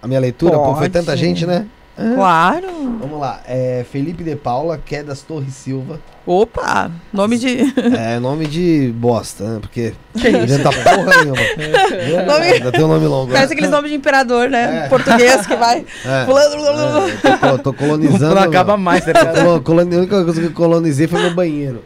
A 0.00 0.06
minha 0.06 0.20
leitura? 0.20 0.56
Pô, 0.58 0.74
foi 0.76 0.88
tanta 0.88 1.16
gente, 1.16 1.44
né? 1.46 1.66
Claro! 2.14 2.66
Vamos 3.00 3.18
lá. 3.18 3.40
É, 3.46 3.84
Felipe 3.90 4.22
de 4.22 4.36
Paula, 4.36 4.76
Quedas 4.78 5.22
Torres 5.22 5.54
Silva. 5.54 5.98
Opa! 6.26 6.90
Nome 7.12 7.38
de. 7.38 7.72
É 7.96 8.18
nome 8.18 8.46
de 8.46 8.92
bosta, 8.96 9.44
né? 9.44 9.58
Porque 9.60 9.94
Que 10.20 10.28
não 10.30 10.40
adianta 10.42 10.70
porra 10.72 11.22
nenhuma. 11.22 11.36
Nome- 12.26 12.46
Ainda 12.52 12.72
tem 12.72 12.84
um 12.84 12.88
nome 12.88 13.06
longo. 13.06 13.26
Parece 13.32 13.48
né? 13.48 13.52
aqueles 13.52 13.70
nomes 13.70 13.90
de 13.90 13.96
imperador, 13.96 14.48
né? 14.50 14.86
É. 14.86 14.88
Português 14.88 15.46
que 15.46 15.54
vai. 15.54 15.84
É, 16.04 16.24
Pulando. 16.24 16.56
é, 17.22 17.36
tô, 17.36 17.58
tô 17.58 17.72
colonizando. 17.72 18.34
Não 18.34 18.42
acaba 18.42 18.76
mais? 18.76 19.04
Colo- 19.04 19.60
coloni- 19.60 19.94
A 19.94 19.98
única 19.98 20.24
coisa 20.24 20.40
que 20.40 20.46
eu 20.48 20.52
colonizei 20.52 21.06
foi 21.06 21.20
meu 21.20 21.34
banheiro. 21.34 21.84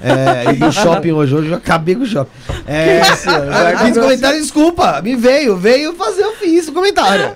É, 0.00 0.52
e 0.54 0.58
no 0.58 0.72
shopping 0.72 1.12
hoje, 1.12 1.34
hoje 1.34 1.50
eu 1.50 1.56
acabei 1.56 1.94
com 1.94 2.02
o 2.02 2.06
shopping. 2.06 2.30
É, 2.66 3.00
eu 3.00 3.78
fiz 3.78 3.98
comentário, 3.98 4.40
desculpa, 4.40 5.02
me 5.02 5.16
veio, 5.16 5.56
veio 5.56 5.94
fazer, 5.94 6.22
eu 6.22 6.32
fiz 6.36 6.68
o 6.68 6.72
comentário. 6.72 7.32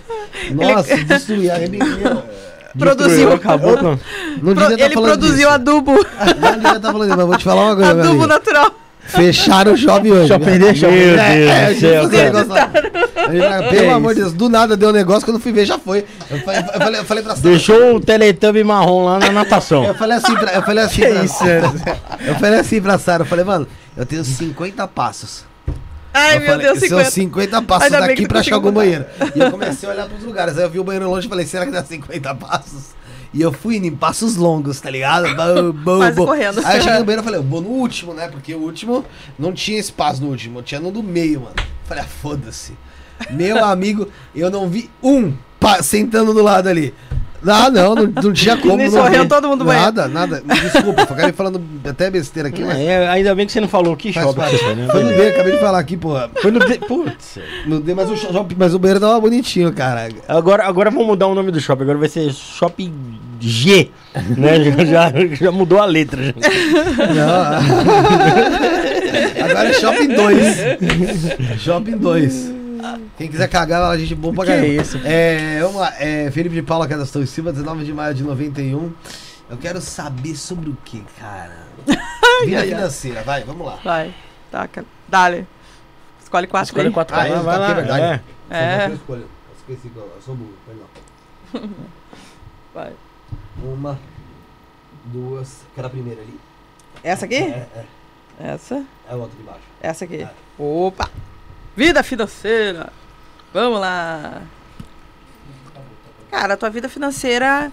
Nossa, 0.52 0.96
destruí, 0.96 1.50
arrebentei. 1.50 1.88
Produziu. 2.78 3.32
Acabou 3.32 3.76
com... 3.78 3.98
Não 4.42 4.54
Pro- 4.54 4.64
estar 4.72 4.84
ele 4.84 4.94
falando 4.94 5.10
produziu 5.10 5.36
disso. 5.36 5.48
adubo. 5.48 5.92
Não 5.92 6.52
devia 6.56 6.76
estar 6.76 6.92
falando 6.92 7.16
mas 7.16 7.26
vou 7.26 7.36
te 7.36 7.44
falar 7.44 7.62
uma 7.66 7.74
coisa, 7.76 7.90
adubo 7.90 8.08
amigo. 8.08 8.26
natural. 8.26 8.70
Fecharam 9.08 9.72
o 9.72 9.76
shopping 9.76 10.10
hoje. 10.10 10.28
Shopping 10.28 10.44
meu. 10.50 10.58
deixa, 10.58 10.88
meu 10.88 11.16
É, 11.18 11.72
Deus 11.74 12.12
é, 12.12 12.30
do 12.32 12.52
céu, 12.52 12.68
Pelo 13.70 13.90
amor 13.94 14.14
de 14.14 14.20
Deus, 14.20 14.32
do 14.32 14.48
nada 14.48 14.76
deu 14.76 14.88
um 14.88 14.92
negócio, 14.92 15.24
quando 15.24 15.36
eu 15.36 15.40
fui 15.40 15.52
ver 15.52 15.64
já 15.64 15.78
foi. 15.78 16.04
Eu 16.28 16.38
falei, 16.40 16.60
eu 16.60 16.80
falei, 16.80 17.00
eu 17.00 17.04
falei 17.04 17.22
pra 17.22 17.36
Sara. 17.36 17.48
Deixou 17.48 17.94
o 17.96 18.00
Teletubby 18.00 18.64
marrom 18.64 19.04
lá 19.04 19.18
na 19.20 19.30
natação. 19.30 19.84
Eu 19.84 19.94
falei 19.94 20.16
assim 20.16 20.34
pra, 20.34 20.52
eu 20.54 20.62
falei 20.62 20.84
assim 20.84 21.00
pra, 21.02 22.26
Eu 22.26 22.34
falei 22.34 22.58
assim 22.60 22.82
pra 22.82 22.98
Sara, 22.98 23.22
eu 23.22 23.26
falei, 23.26 23.44
mano, 23.44 23.66
eu 23.96 24.04
tenho 24.04 24.24
50 24.24 24.88
passos. 24.88 25.44
Ai, 26.16 26.36
eu 26.36 26.40
meu 26.40 26.48
falei, 26.50 26.66
Deus, 26.66 26.78
são 26.78 26.88
50. 26.88 27.10
50 27.10 27.62
passos 27.62 27.90
daqui 27.90 28.28
pra 28.28 28.40
achar 28.40 28.54
algum 28.54 28.72
banheiro. 28.72 29.04
E 29.34 29.38
eu 29.38 29.50
comecei 29.52 29.88
a 29.88 29.92
olhar 29.92 30.08
pros 30.08 30.22
lugares. 30.22 30.56
Aí 30.56 30.64
eu 30.64 30.70
vi 30.70 30.78
o 30.78 30.84
banheiro 30.84 31.08
longe 31.10 31.26
e 31.26 31.30
falei, 31.30 31.46
será 31.46 31.66
que 31.66 31.72
dá 31.72 31.84
50 31.84 32.34
passos? 32.34 32.94
E 33.34 33.42
eu 33.42 33.52
fui 33.52 33.76
indo 33.76 33.86
em 33.86 33.94
passos 33.94 34.36
longos, 34.36 34.80
tá 34.80 34.88
ligado? 34.88 35.26
Quase 35.84 36.16
bom. 36.16 36.26
correndo. 36.26 36.60
Aí 36.64 36.78
eu 36.78 36.82
cheguei 36.82 36.98
no 36.98 37.04
banheiro 37.06 37.22
e 37.22 37.24
falei, 37.24 37.40
eu 37.40 37.44
vou 37.44 37.60
no 37.60 37.68
último, 37.68 38.14
né? 38.14 38.28
Porque 38.28 38.54
o 38.54 38.60
último 38.60 39.04
não 39.38 39.52
tinha 39.52 39.78
espaço 39.78 40.22
no 40.22 40.28
último, 40.28 40.62
tinha 40.62 40.80
no 40.80 40.90
do 40.90 41.02
meio, 41.02 41.42
mano. 41.42 41.56
Falei, 41.84 42.02
ah, 42.02 42.06
foda-se. 42.06 42.72
Meu 43.30 43.64
amigo, 43.64 44.08
eu 44.34 44.50
não 44.50 44.68
vi 44.68 44.90
um 45.02 45.34
sentando 45.82 46.32
do 46.32 46.42
lado 46.42 46.68
ali. 46.68 46.94
Ah, 47.46 47.70
não, 47.70 47.94
não, 47.94 48.06
não 48.06 48.32
tinha 48.32 48.56
como. 48.60 48.76
Nem 48.76 48.88
não 48.90 49.02
sorriu 49.02 49.28
todo 49.28 49.48
mundo. 49.48 49.64
Nada, 49.64 50.08
nada. 50.08 50.42
Desculpa, 50.46 51.02
acabei 51.02 51.32
falando 51.32 51.60
até 51.88 52.10
besteira 52.10 52.48
aqui, 52.48 52.62
mas. 52.64 52.78
É, 52.78 53.08
ainda 53.08 53.34
bem 53.34 53.46
que 53.46 53.52
você 53.52 53.60
não 53.60 53.68
falou 53.68 53.96
que 53.96 54.12
shopping 54.12 54.40
né? 54.76 54.88
Foi 54.90 55.02
no 55.02 55.10
D, 55.10 55.28
acabei 55.28 55.52
de 55.52 55.58
falar 55.58 55.78
aqui, 55.78 55.96
porra. 55.96 56.30
Foi 56.40 56.50
no 56.50 56.60
D. 56.60 56.78
Putz. 56.78 57.38
No 57.66 57.80
D, 57.80 57.94
mas 57.94 58.10
o, 58.10 58.16
shopping, 58.16 58.56
mas 58.58 58.74
o 58.74 58.78
banheiro 58.78 59.00
tava 59.00 59.20
bonitinho, 59.20 59.72
cara. 59.72 60.08
Agora, 60.28 60.64
agora 60.64 60.90
vamos 60.90 61.06
mudar 61.06 61.26
o 61.26 61.34
nome 61.34 61.50
do 61.50 61.60
shopping. 61.60 61.82
Agora 61.82 61.98
vai 61.98 62.08
ser 62.08 62.32
Shopping 62.32 62.92
G. 63.40 63.90
Né? 64.36 64.56
Já, 64.86 65.10
já, 65.10 65.34
já 65.34 65.52
mudou 65.52 65.78
a 65.78 65.84
letra. 65.84 66.22
já. 67.14 67.60
Não. 67.60 69.44
Agora 69.44 69.68
é 69.68 69.72
Shopping 69.74 70.08
2. 70.08 70.56
Shopping 71.60 71.98
2. 71.98 72.52
Quem 73.16 73.28
quiser 73.30 73.48
cagar, 73.48 73.82
a 73.90 73.98
gente 73.98 74.14
boa 74.14 74.34
pra 74.34 74.44
Que 74.44 74.50
caramba. 74.50 74.66
isso? 74.68 74.98
É, 75.04 75.60
vamos 75.60 75.76
lá. 75.80 75.92
É, 75.98 76.30
Felipe 76.30 76.54
de 76.54 76.62
Paula 76.62 76.86
Cadastro 76.88 77.22
e 77.22 77.26
Silva, 77.26 77.52
19 77.52 77.84
de 77.84 77.92
maio 77.92 78.14
de 78.14 78.22
91. 78.22 78.92
Eu 79.48 79.56
quero 79.56 79.80
saber 79.80 80.34
sobre 80.36 80.70
o 80.70 80.76
que, 80.84 81.04
cara? 81.18 81.66
Vida 82.44 82.62
financeira, 82.64 83.22
vai, 83.22 83.44
vamos 83.44 83.66
lá. 83.66 83.78
Vai, 83.84 84.14
taca. 84.50 84.84
Dale. 85.08 85.46
Escolhe 86.22 86.46
quatro 86.48 86.66
Escolhe 86.70 86.88
aí. 86.88 86.92
quatro 86.92 87.16
Ah, 87.16 87.22
aí. 87.22 87.32
é, 87.32 87.36
vai 87.38 87.54
aqui, 87.54 87.62
lá. 87.64 87.70
é 87.70 87.74
verdade. 87.74 88.22
É. 88.50 88.56
É. 88.84 88.86
Eu 88.88 88.94
escolho. 88.94 89.20
Eu 89.22 89.28
esqueci 89.58 89.88
que 89.88 89.96
eu 89.96 90.02
eu 90.02 90.22
sou 90.24 90.34
burro, 90.34 90.52
perdão. 90.66 91.70
Vai. 92.74 92.92
Uma, 93.62 93.98
duas. 95.04 95.60
Quero 95.74 95.86
a 95.86 95.90
primeira 95.90 96.20
ali. 96.20 96.38
Essa 97.02 97.24
aqui? 97.24 97.36
É, 97.36 97.66
é. 97.76 97.84
Essa. 98.40 98.84
É 99.08 99.12
a 99.12 99.16
outra 99.16 99.36
de 99.36 99.42
baixo. 99.44 99.60
Essa 99.80 100.04
aqui. 100.04 100.22
É. 100.22 100.30
Opa! 100.58 101.08
Vida 101.76 102.02
financeira. 102.02 102.92
Vamos 103.52 103.80
lá. 103.80 104.42
Cara, 106.30 106.54
a 106.54 106.56
tua 106.56 106.70
vida 106.70 106.88
financeira, 106.88 107.70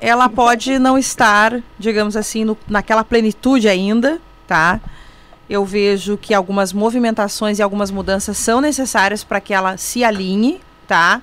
ela 0.00 0.28
pode 0.28 0.78
não 0.78 0.96
estar, 0.98 1.60
digamos 1.78 2.16
assim, 2.16 2.44
no- 2.44 2.56
naquela 2.68 3.02
plenitude 3.04 3.68
ainda, 3.68 4.20
tá? 4.46 4.80
Eu 5.48 5.64
vejo 5.64 6.16
que 6.18 6.34
algumas 6.34 6.72
movimentações 6.72 7.58
e 7.58 7.62
algumas 7.62 7.90
mudanças 7.90 8.36
são 8.36 8.60
necessárias 8.60 9.24
para 9.24 9.40
que 9.40 9.52
ela 9.54 9.76
se 9.76 10.04
alinhe, 10.04 10.60
tá? 10.86 11.22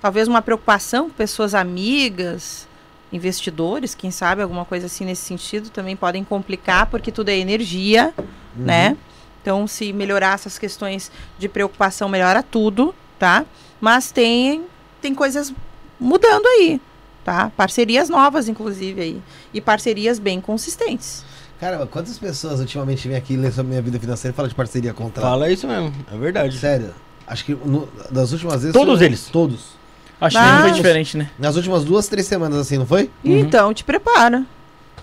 Talvez 0.00 0.28
uma 0.28 0.42
preocupação 0.42 1.08
com 1.08 1.14
pessoas 1.16 1.54
amigas, 1.54 2.68
investidores, 3.10 3.94
quem 3.94 4.10
sabe, 4.10 4.42
alguma 4.42 4.64
coisa 4.66 4.86
assim 4.86 5.04
nesse 5.06 5.22
sentido, 5.22 5.70
também 5.70 5.96
podem 5.96 6.22
complicar, 6.24 6.86
porque 6.86 7.10
tudo 7.10 7.30
é 7.30 7.36
energia, 7.38 8.12
né? 8.54 8.96
Então, 9.44 9.66
se 9.66 9.92
melhorar 9.92 10.32
essas 10.36 10.58
questões 10.58 11.12
de 11.38 11.50
preocupação, 11.50 12.08
melhora 12.08 12.42
tudo, 12.42 12.94
tá? 13.18 13.44
Mas 13.78 14.10
tem, 14.10 14.64
tem 15.02 15.14
coisas 15.14 15.52
mudando 16.00 16.46
aí, 16.46 16.80
tá? 17.22 17.52
Parcerias 17.54 18.08
novas, 18.08 18.48
inclusive, 18.48 19.02
aí. 19.02 19.22
E 19.52 19.60
parcerias 19.60 20.18
bem 20.18 20.40
consistentes. 20.40 21.26
Caramba, 21.60 21.86
quantas 21.86 22.18
pessoas 22.18 22.58
ultimamente 22.58 23.06
vêm 23.06 23.18
aqui 23.18 23.36
ler 23.36 23.52
sobre 23.52 23.68
minha 23.68 23.82
vida 23.82 24.00
financeira 24.00 24.32
e 24.32 24.34
falam 24.34 24.48
de 24.48 24.54
parceria 24.54 24.94
contrato? 24.94 25.26
Fala 25.26 25.50
isso 25.52 25.68
mesmo. 25.68 25.92
É 26.10 26.16
verdade. 26.16 26.56
Sério. 26.58 26.94
Acho 27.26 27.44
que 27.44 27.54
no- 27.54 27.86
das 28.10 28.32
últimas 28.32 28.62
vezes. 28.62 28.72
Todos 28.72 28.96
foi- 28.96 29.06
eles. 29.06 29.26
Todos. 29.30 29.74
Acho 30.18 30.38
que 30.38 30.42
Ah. 30.42 30.60
foi 30.62 30.70
diferente, 30.72 31.18
né? 31.18 31.28
Nas 31.38 31.54
últimas 31.56 31.84
duas, 31.84 32.08
três 32.08 32.26
semanas, 32.26 32.58
assim, 32.60 32.78
não 32.78 32.86
foi? 32.86 33.10
Então, 33.22 33.74
te 33.74 33.84
prepara. 33.84 34.46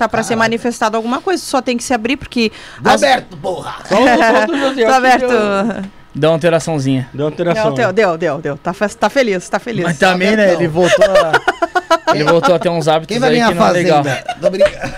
Tá 0.01 0.09
para 0.09 0.23
ser 0.23 0.35
manifestado 0.35 0.97
alguma 0.97 1.21
coisa, 1.21 1.43
só 1.43 1.61
tem 1.61 1.77
que 1.77 1.83
se 1.83 1.93
abrir, 1.93 2.17
porque. 2.17 2.51
Do 2.79 2.89
as- 2.89 3.03
aberto, 3.03 3.37
porra! 3.37 3.75
Aberto. 4.95 5.89
Dá 6.13 6.27
uma 6.29 6.33
alteraçãozinha. 6.35 7.07
Deu 7.13 7.25
alteração. 7.27 7.65
Não, 7.65 7.73
deu, 7.73 7.93
deu, 7.93 8.17
deu, 8.17 8.37
deu. 8.39 8.57
Tá, 8.57 8.73
tá 8.99 9.09
feliz, 9.09 9.47
tá 9.47 9.59
feliz. 9.59 9.85
Mas 9.85 9.97
também, 9.99 10.35
né? 10.35 10.43
abertão. 10.43 10.59
Ele 10.61 10.67
voltou 10.67 11.05
a. 11.05 12.11
Ele 12.15 12.23
voltou 12.25 12.55
a 12.55 12.59
ter 12.59 12.69
uns 12.69 12.87
hábitos 12.87 13.07
Quem 13.13 13.19
vai 13.19 13.29
aí 13.29 13.35
que 13.47 13.53
não 13.53 13.67
é 13.67 13.71
legal. 13.71 14.03
fazenda? 14.03 14.35
Tô 14.41 14.49
brincando. 14.49 14.93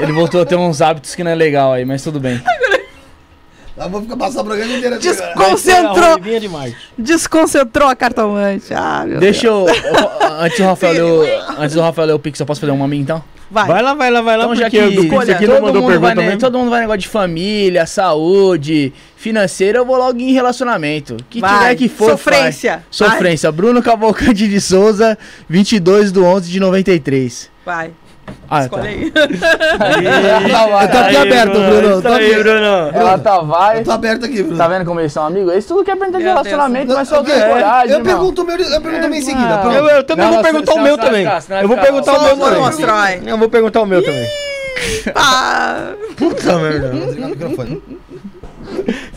Ele 0.00 0.12
voltou 0.12 0.42
a 0.42 0.44
ter 0.46 0.56
uns 0.56 0.82
hábitos 0.82 1.14
que 1.14 1.22
não 1.24 1.30
é 1.30 1.34
legal 1.34 1.72
aí, 1.72 1.84
mas 1.84 2.02
tudo 2.02 2.18
bem. 2.20 2.42
Eu 3.76 3.88
vou 3.88 4.02
ficar 4.02 4.16
passando 4.16 4.40
o 4.42 4.44
programa 4.44 4.72
inteiro 4.72 4.94
aqui. 4.96 5.04
Desculpa. 5.08 5.32
agora. 5.32 5.48
Vai 5.48 5.56
ser 5.58 5.70
a 5.72 5.76
Concentrou. 5.82 6.10
ruivinha 6.12 6.40
de 6.40 6.48
Marte. 6.48 6.76
Desconcentrou 6.98 7.88
a 7.88 7.96
cartomante. 7.96 8.74
Ah, 8.74 9.04
meu 9.06 9.18
Deixa 9.20 9.42
Deus. 9.42 9.68
eu. 9.68 9.74
eu- 9.94 10.32
Antes 10.40 10.58
do 10.58 10.64
Rafael 10.64 10.92
ler 10.92 11.02
o- 11.02 11.60
Antes 11.62 11.74
do 11.74 11.80
Rafael 11.80 12.06
ler 12.08 12.12
o 12.12 12.18
Pix, 12.18 12.38
eu 12.38 12.44
posso 12.46 12.60
fazer 12.60 12.72
uma 12.72 12.86
minha 12.86 13.00
então? 13.02 13.24
Vai. 13.52 13.66
Vai 13.66 13.82
lá, 13.82 13.92
vai 13.92 14.10
lá, 14.10 14.22
vai 14.22 14.36
lá. 14.38 14.44
Então, 14.44 14.56
já 14.56 14.70
que 14.70 14.80
Pix 14.80 15.28
aqui 15.28 15.46
não 15.46 15.56
todo, 15.56 15.62
mandou 15.66 15.82
mundo 15.82 15.90
pergunta 15.90 16.14
vai, 16.14 16.24
mesmo. 16.24 16.40
todo 16.40 16.58
mundo 16.58 16.70
vai 16.70 16.80
negócio 16.80 17.00
de 17.00 17.08
família, 17.08 17.84
saúde, 17.84 18.94
financeira, 19.14 19.76
eu 19.78 19.84
vou 19.84 19.98
logo 19.98 20.18
em 20.18 20.32
relacionamento. 20.32 21.18
Que 21.28 21.38
Vai. 21.38 21.58
tiver 21.58 21.74
que 21.74 21.88
for. 21.90 22.12
Sofrência. 22.12 22.72
faz. 22.72 22.84
Sofrência. 22.90 23.52
Bruno 23.52 23.82
Cavalcante 23.82 24.48
de 24.48 24.58
Souza, 24.58 25.18
22 25.50 26.10
do 26.10 26.24
11 26.24 26.50
de 26.50 26.58
93. 26.58 27.50
Vai. 27.62 27.90
Ah, 28.48 28.64
Escolhe 28.64 28.86
aí. 28.88 29.04
Eu 29.06 30.88
tô 30.90 30.98
aqui 30.98 31.16
aberto, 31.16 31.52
Bruno. 31.52 32.14
Aí. 32.14 32.34
Bruno. 32.34 32.90
Ela 32.92 33.18
tá 33.18 33.38
vai. 33.40 33.78
Eu 33.80 33.84
tô 33.84 33.90
aberto 33.92 34.26
aqui, 34.26 34.42
Bruno. 34.42 34.58
Tá 34.58 34.68
vendo 34.68 34.84
como 34.84 35.00
eles 35.00 35.12
são 35.12 35.24
amigos? 35.24 35.54
Isso 35.54 35.68
tudo 35.68 35.82
que 35.84 35.90
é 35.90 35.96
pergunta 35.96 36.18
de 36.18 36.24
Deus. 36.24 36.36
relacionamento, 36.36 36.92
mas 36.92 37.08
só 37.08 37.22
tem 37.22 37.40
coragem, 37.40 37.96
Eu 37.96 38.02
pergunto 38.02 38.42
o 38.42 38.44
meu, 38.44 38.58
eu 38.58 38.80
pergunto 38.80 39.02
também 39.02 39.20
em 39.20 39.22
seguida. 39.22 39.62
Eu, 39.64 39.86
eu 39.88 40.04
também 40.04 40.28
vou 40.28 40.42
perguntar 40.42 40.74
o 40.74 40.82
meu 40.82 40.98
também. 40.98 41.26
Eu 41.62 41.68
vou 41.68 41.78
perguntar 41.78 42.12
o 42.12 42.22
meu 42.22 42.36
também. 42.36 43.28
Eu 43.28 43.38
vou 43.38 43.48
perguntar 43.48 43.80
o 43.82 43.86
meu 43.86 44.04
também. 44.04 44.28
Ah, 45.14 45.92
Puta 46.16 46.58
merda. 46.58 46.88
Desligar 46.90 47.28
o 47.28 47.30
microfone. 47.30 47.82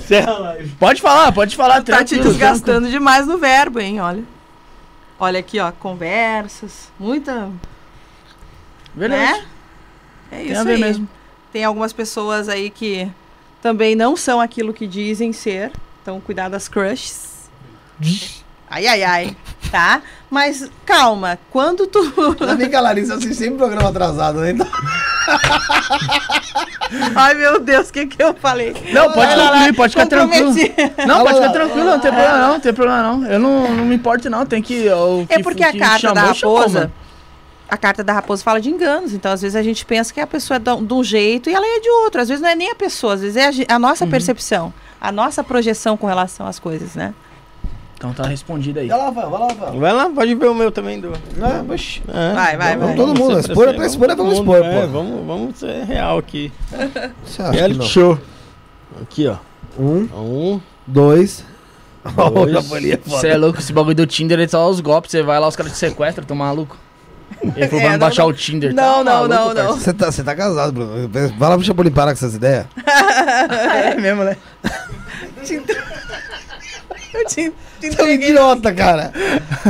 Serra 0.07 0.31
a 0.31 0.37
live. 0.39 0.69
Pode 0.79 1.01
falar, 1.01 1.31
pode 1.31 1.55
falar. 1.55 1.83
tá 1.83 2.03
te 2.03 2.19
desgastando 2.19 2.87
demais 2.87 3.25
no 3.27 3.37
verbo, 3.37 3.79
hein? 3.79 3.99
Olha. 3.99 4.23
Olha 5.19 5.39
aqui, 5.39 5.59
ó. 5.59 5.71
Conversas. 5.71 6.89
Muita. 6.99 7.49
Beleza. 8.95 9.33
Né? 9.33 9.45
É 10.31 10.35
Tem 10.37 10.51
isso 10.51 10.61
a 10.61 10.63
ver 10.63 10.73
aí. 10.73 10.81
mesmo. 10.81 11.07
Tem 11.51 11.63
algumas 11.63 11.93
pessoas 11.93 12.49
aí 12.49 12.69
que 12.69 13.09
também 13.61 13.95
não 13.95 14.15
são 14.17 14.41
aquilo 14.41 14.73
que 14.73 14.85
dizem 14.87 15.31
ser. 15.33 15.71
Então, 16.01 16.19
cuidado 16.19 16.51
das 16.51 16.67
crushes. 16.67 17.49
Ai, 18.69 18.85
ai, 18.87 19.03
ai. 19.03 19.37
Tá? 19.71 20.01
Mas 20.29 20.69
calma. 20.85 21.39
Quando 21.49 21.87
tu. 21.87 21.99
Ainda 22.39 22.55
bem 22.55 22.69
que 22.69 22.75
a 22.75 22.81
Larissa 22.81 23.15
assiste 23.15 23.35
sempre 23.35 23.57
programa 23.57 23.89
atrasado, 23.89 24.39
né? 24.41 24.51
Então, 24.51 24.67
ai, 27.15 27.33
meu 27.33 27.59
Deus, 27.59 27.89
o 27.89 27.93
que 27.93 28.05
que 28.05 28.21
eu 28.21 28.33
falei? 28.33 28.73
Não, 28.93 29.11
pode 29.11 29.35
lá, 29.35 29.51
concluir, 29.51 29.73
pode 29.75 29.91
ficar 29.93 30.05
tranquilo. 30.05 30.53
Não, 31.07 31.23
pode 31.23 31.35
ficar 31.35 31.49
tranquilo, 31.51 31.85
não 31.85 31.99
tem 31.99 32.11
problema 32.11 32.37
não, 32.37 32.47
não 32.53 32.59
tem 32.59 32.73
problema 32.73 33.01
não. 33.03 33.25
Eu 33.25 33.39
não, 33.39 33.71
não 33.75 33.85
me 33.85 33.95
importo 33.95 34.29
não, 34.29 34.45
tem 34.45 34.61
que... 34.61 34.87
o 34.89 35.25
É 35.29 35.37
que- 35.37 35.43
porque 35.43 35.63
o 35.63 35.67
a 35.67 35.71
que 35.71 35.79
carta 35.79 35.99
chamou, 35.99 36.15
da 36.15 36.33
chamou, 36.33 36.57
raposa. 36.57 36.79
mano. 36.79 36.93
A 37.69 37.77
carta 37.77 38.03
da 38.03 38.13
raposa 38.13 38.43
fala 38.43 38.59
de 38.61 38.69
enganos. 38.69 39.13
Então, 39.13 39.31
às 39.31 39.41
vezes, 39.41 39.55
a 39.55 39.63
gente 39.63 39.85
pensa 39.85 40.13
que 40.13 40.19
a 40.19 40.27
pessoa 40.27 40.57
é 40.57 40.59
de 40.59 40.93
um- 40.93 41.03
jeito 41.03 41.49
e 41.49 41.53
ela 41.53 41.65
é 41.65 41.79
de 41.79 41.89
outro. 41.89 42.21
Às 42.21 42.27
vezes 42.29 42.41
não 42.41 42.49
é 42.49 42.55
nem 42.55 42.69
a 42.71 42.75
pessoa, 42.75 43.13
às 43.15 43.21
vezes 43.21 43.35
é 43.37 43.45
a, 43.47 43.73
a 43.73 43.75
Uhum. 43.75 43.81
nossa 43.81 44.05
percepção, 44.07 44.73
a 45.01 45.11
nossa 45.11 45.43
projeção 45.43 45.97
com 45.97 46.07
relação 46.07 46.45
às 46.47 46.59
coisas, 46.59 46.95
né? 46.95 47.13
Então 47.97 48.13
tá 48.13 48.27
respondido 48.27 48.79
aí. 48.79 48.87
vai 48.89 48.97
lá, 48.97 49.05
Rafael, 49.05 49.29
vai 49.29 49.39
lá. 49.39 49.53
Vai 49.71 49.93
lá, 49.93 50.09
pode 50.09 50.35
ver 50.35 50.47
o 50.47 50.53
meu 50.53 50.69
também. 50.69 50.99
Do... 50.99 51.11
Não, 51.37 51.63
mas... 51.65 52.01
É, 52.09 52.33
Vai, 52.33 52.57
vai, 52.57 52.77
vamos- 52.77 52.87
vai. 52.87 52.95
Todo 52.95 53.17
mundo, 53.19 53.39
expor 53.39 53.67
é 53.69 53.73
pra 53.73 53.85
expor, 53.85 54.09
é 54.09 54.13
expor, 54.13 54.25
mundo, 54.35 54.45
pô. 54.45 54.55
é, 54.57 54.87
Vamos, 54.87 55.25
vamos 55.25 55.57
ser 55.59 55.83
real 55.85 56.17
aqui. 56.17 56.51
Você 57.25 57.41
acha 57.41 57.51
que 57.51 57.57
Reality 57.57 57.79
não? 57.79 57.85
show. 57.85 58.19
Aqui, 59.01 59.27
ó. 59.27 59.37
Um, 59.79 60.07
Um, 60.13 60.61
dois... 60.85 61.43
É. 62.05 62.97
Você 63.05 63.27
é 63.29 63.37
louco, 63.37 63.59
esse 63.59 63.73
bagulho 63.73 63.95
do 63.95 64.05
Tinder, 64.05 64.37
ele 64.39 64.47
só 64.47 64.69
os 64.69 64.79
golpes, 64.79 65.09
você 65.09 65.23
vai 65.23 65.39
lá, 65.39 65.47
os 65.47 65.55
caras 65.55 65.71
te 65.71 65.77
sequestram, 65.79 66.23
tô 66.25 66.35
maluco. 66.35 66.77
Ele 67.41 67.51
falou 67.51 67.63
É, 67.63 67.67
pra 67.67 67.79
me 67.79 67.89
não, 67.89 67.99
baixar 67.99 68.23
não. 68.23 68.29
o 68.29 68.33
Tinder. 68.33 68.73
Não, 68.73 69.03
não, 69.03 69.13
maluco, 69.27 69.33
não, 69.33 69.47
não. 69.47 69.55
parceiro. 69.55 69.79
Você 69.79 69.93
tá, 69.93 70.11
você 70.11 70.23
tá 70.23 70.35
casado, 70.35 70.71
Bruno. 70.71 71.09
Vai 71.09 71.49
lá 71.49 71.55
pro 71.55 71.63
Chapolin 71.65 71.91
parar 71.91 72.11
com 72.11 72.17
essas 72.17 72.35
ideias. 72.35 72.65
É 73.85 73.95
mesmo, 73.95 74.23
né? 74.23 74.35
Eu 77.13 77.25
te, 77.25 77.53
te 77.79 77.91
Você 77.91 78.01
é 78.01 78.03
um 78.03 78.07
idiota, 78.09 78.73
cara. 78.73 79.11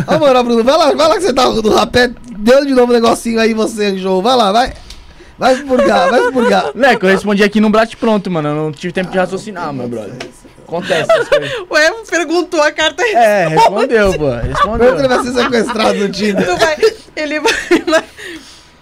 Ó, 0.08 0.18
mano, 0.20 0.44
Bruno, 0.44 0.64
vai 0.64 0.78
lá, 0.78 0.94
vai 0.94 1.08
lá 1.08 1.16
que 1.16 1.22
você 1.22 1.34
tá 1.34 1.48
no 1.50 1.74
rapé. 1.76 2.12
Deu 2.38 2.66
de 2.66 2.74
novo 2.74 2.92
um 2.92 2.96
negocinho 2.96 3.40
aí, 3.40 3.54
você, 3.54 3.98
João. 3.98 4.22
Vai 4.22 4.36
lá, 4.36 4.52
vai. 4.52 4.74
Vai 5.38 5.56
se 5.56 5.64
purgar, 5.64 6.10
vai 6.10 6.22
se 6.24 6.32
purgar. 6.32 6.72
Né, 6.74 6.96
que 6.96 7.06
eu 7.06 7.10
respondi 7.10 7.44
aqui 7.44 7.60
num 7.60 7.70
bate 7.70 7.98
pronto, 7.98 8.32
mano. 8.32 8.50
Eu 8.50 8.56
não 8.56 8.72
tive 8.72 8.94
tempo 8.94 9.12
de 9.12 9.18
raciocinar, 9.18 9.72
meu 9.74 9.88
brother. 9.88 10.16
Acontece 10.68 11.12
essas 11.12 11.30
coisas. 11.30 11.52
Ué, 11.72 11.92
perguntou 12.10 12.62
a 12.62 12.72
carta. 12.72 13.04
É, 13.04 13.48
respondeu, 13.48 14.12
pô. 14.14 14.18
Pergunta 14.30 14.44
ele 14.44 14.54
Respondeu. 14.54 15.10
vai 15.10 15.24
ser 15.24 15.34
sequestrado 15.34 15.94
no 16.00 16.10
Tinder. 16.10 16.58
Vai, 16.58 16.76
ele 17.16 17.40
vai, 17.40 17.54
vai- 17.88 18.04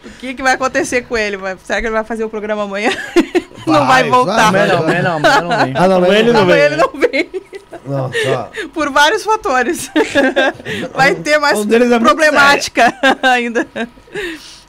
O 0.06 0.10
que, 0.20 0.34
que 0.34 0.44
vai 0.44 0.54
acontecer 0.54 1.02
com 1.04 1.18
ele? 1.18 1.38
Vai- 1.38 1.58
será 1.64 1.80
que 1.82 1.88
ele 1.88 1.94
vai 1.94 2.04
fazer 2.04 2.24
o 2.24 2.30
programa 2.30 2.64
amanhã? 2.64 2.90
não 3.68 3.86
vai 3.86 4.04
Vai, 4.04 4.10
voltar. 4.10 4.52
vai, 4.52 4.70
Amanhã 4.70 4.74
não, 4.74 4.78
amanhã 4.84 5.02
não, 5.02 5.16
amanhã 5.18 5.42
não 5.42 5.50
vem. 5.66 5.74
Ah, 5.76 5.88
não, 5.88 5.96
Amanhã 5.98 6.20
ele 6.20 6.32
não 6.34 6.42
Amanhã 6.42 6.56
vem. 6.56 6.66
ele 6.66 6.76
não 6.76 6.90
vem. 7.00 7.30
Não, 7.86 8.12
só. 8.14 8.52
Por 8.74 8.90
vários 8.92 9.24
fatores. 9.24 9.90
Vai 10.96 11.16
ter 11.16 11.38
mais 11.38 11.60
Um 11.60 11.66
deles 11.66 11.92
é 11.92 12.00
problemática 12.00 12.94
ainda. 13.22 13.68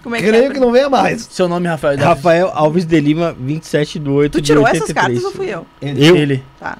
Como 0.02 0.16
é 0.16 0.20
que 0.20 0.26
Creio 0.26 0.46
é? 0.46 0.50
que 0.50 0.58
não 0.60 0.72
venha 0.72 0.88
mais. 0.90 1.28
Seu 1.30 1.46
nome, 1.48 1.68
Rafael. 1.68 1.96
Davi? 1.96 2.08
Rafael 2.08 2.50
Alves 2.52 2.84
de 2.84 3.00
Lima, 3.00 3.34
27 3.38 3.98
do 4.00 4.14
8 4.14 4.32
Tu 4.32 4.40
de 4.40 4.46
tirou 4.48 4.64
83. 4.64 4.90
essas 4.90 5.02
cartas 5.04 5.24
ou 5.24 5.32
fui 5.32 5.46
eu? 5.48 5.66
Eu? 5.80 6.16
Ele. 6.16 6.44
Tá. 6.58 6.76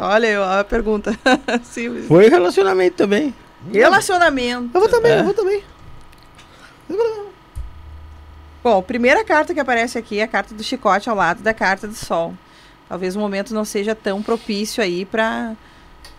Olha 0.00 0.26
eu, 0.28 0.44
a 0.44 0.62
pergunta. 0.62 1.18
Simples. 1.64 2.06
Foi 2.06 2.28
relacionamento 2.28 2.96
também. 2.96 3.34
Relacionamento. 3.72 4.70
Eu 4.72 4.80
vou 4.80 4.88
também, 4.88 5.12
É. 5.12 5.18
eu 5.20 5.24
vou 5.24 5.34
também. 5.34 5.62
Bom, 8.62 8.78
a 8.78 8.82
primeira 8.82 9.24
carta 9.24 9.52
que 9.52 9.60
aparece 9.60 9.98
aqui 9.98 10.20
é 10.20 10.22
a 10.22 10.28
carta 10.28 10.54
do 10.54 10.62
chicote 10.62 11.08
ao 11.10 11.16
lado 11.16 11.42
da 11.42 11.52
carta 11.54 11.86
do 11.88 11.94
sol. 11.94 12.34
Talvez 12.88 13.16
o 13.16 13.18
momento 13.18 13.52
não 13.54 13.64
seja 13.64 13.94
tão 13.94 14.22
propício 14.22 14.82
aí 14.82 15.04
para 15.04 15.54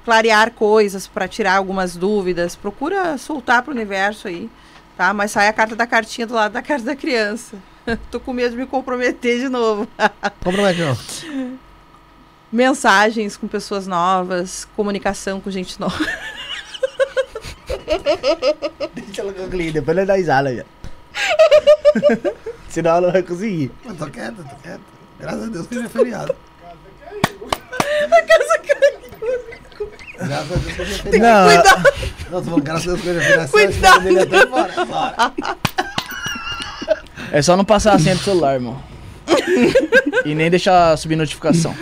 clarear 0.06 0.52
coisas, 0.52 1.08
para 1.08 1.28
tirar 1.28 1.56
algumas 1.56 1.96
dúvidas. 1.96 2.56
Procura 2.56 3.18
soltar 3.18 3.62
para 3.64 3.72
o 3.72 3.76
universo 3.76 4.28
aí, 4.28 4.50
tá? 4.98 5.14
Mas 5.14 5.32
sai 5.32 5.48
a 5.48 5.54
carta 5.54 5.76
da 5.76 5.88
cartinha 5.88 6.28
do 6.28 6.34
lado 6.34 6.52
da 6.52 6.62
carta 6.62 6.86
da 6.86 6.96
criança. 6.96 7.56
Tô 8.12 8.20
com 8.20 8.34
medo 8.34 8.52
de 8.52 8.58
me 8.58 8.66
comprometer 8.66 9.40
de 9.40 9.50
novo. 9.50 9.88
Compromete 10.44 10.80
não. 10.82 11.60
Mensagens 12.52 13.38
com 13.38 13.48
pessoas 13.48 13.86
novas, 13.86 14.68
comunicação 14.76 15.40
com 15.40 15.52
gente 15.52 15.80
nova. 15.80 15.98
Deixa 18.96 19.22
ela 19.22 19.32
concluir, 19.34 19.72
depois 19.72 19.96
ela 19.98 20.08
dá 20.08 20.16
risada 20.16 20.56
já. 20.56 20.64
Senão 22.70 22.92
ela 22.92 23.02
não 23.02 23.12
vai 23.12 23.22
conseguir. 23.24 23.72
Eu 23.86 23.96
tô 23.96 24.08
quieto, 24.08 24.38
tô 24.38 24.56
quieto. 24.64 24.82
Graças 25.20 25.44
a 25.44 25.48
Deus 25.48 25.68
que 25.68 25.78
hoje 25.78 25.86
é 25.86 25.90
feriado. 25.90 26.36
Graças 30.18 30.52
a 30.52 30.56
Deus 30.56 30.76
que 30.76 30.82
hoje 30.82 30.94
é 30.94 30.98
feriado. 30.98 31.54
Não, 31.54 32.32
Não, 32.32 32.40
tô 32.40 32.46
falando, 32.46 32.64
graças 32.64 32.88
a 32.88 32.96
Deus 32.96 33.02
que 33.02 33.10
hoje 33.10 33.20
é 33.20 33.24
feriado. 33.24 33.52
Cuidado. 33.52 34.08
Ele 34.08 34.20
até 34.22 34.48
fora, 34.48 34.86
fora. 34.86 35.34
É 37.32 37.42
só 37.44 37.56
não 37.56 37.64
passar 37.64 37.94
a 37.94 38.00
senha 38.00 38.16
do 38.16 38.22
celular, 38.24 38.56
irmão. 38.56 38.82
e 40.26 40.34
nem 40.34 40.50
deixar 40.50 40.98
subir 40.98 41.16
notificação. 41.16 41.76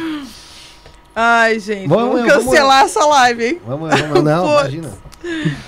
Ai, 1.20 1.60
gente, 1.60 1.88
Vamos, 1.88 2.20
vamos, 2.20 2.30
vamos, 2.30 2.46
cancelar 2.46 2.86
essa 2.86 3.04
live, 3.04 3.44
hein? 3.44 3.62
Vamos, 3.66 3.90
vamos, 3.90 4.22
não, 4.24 4.52
imagina. 4.52 4.94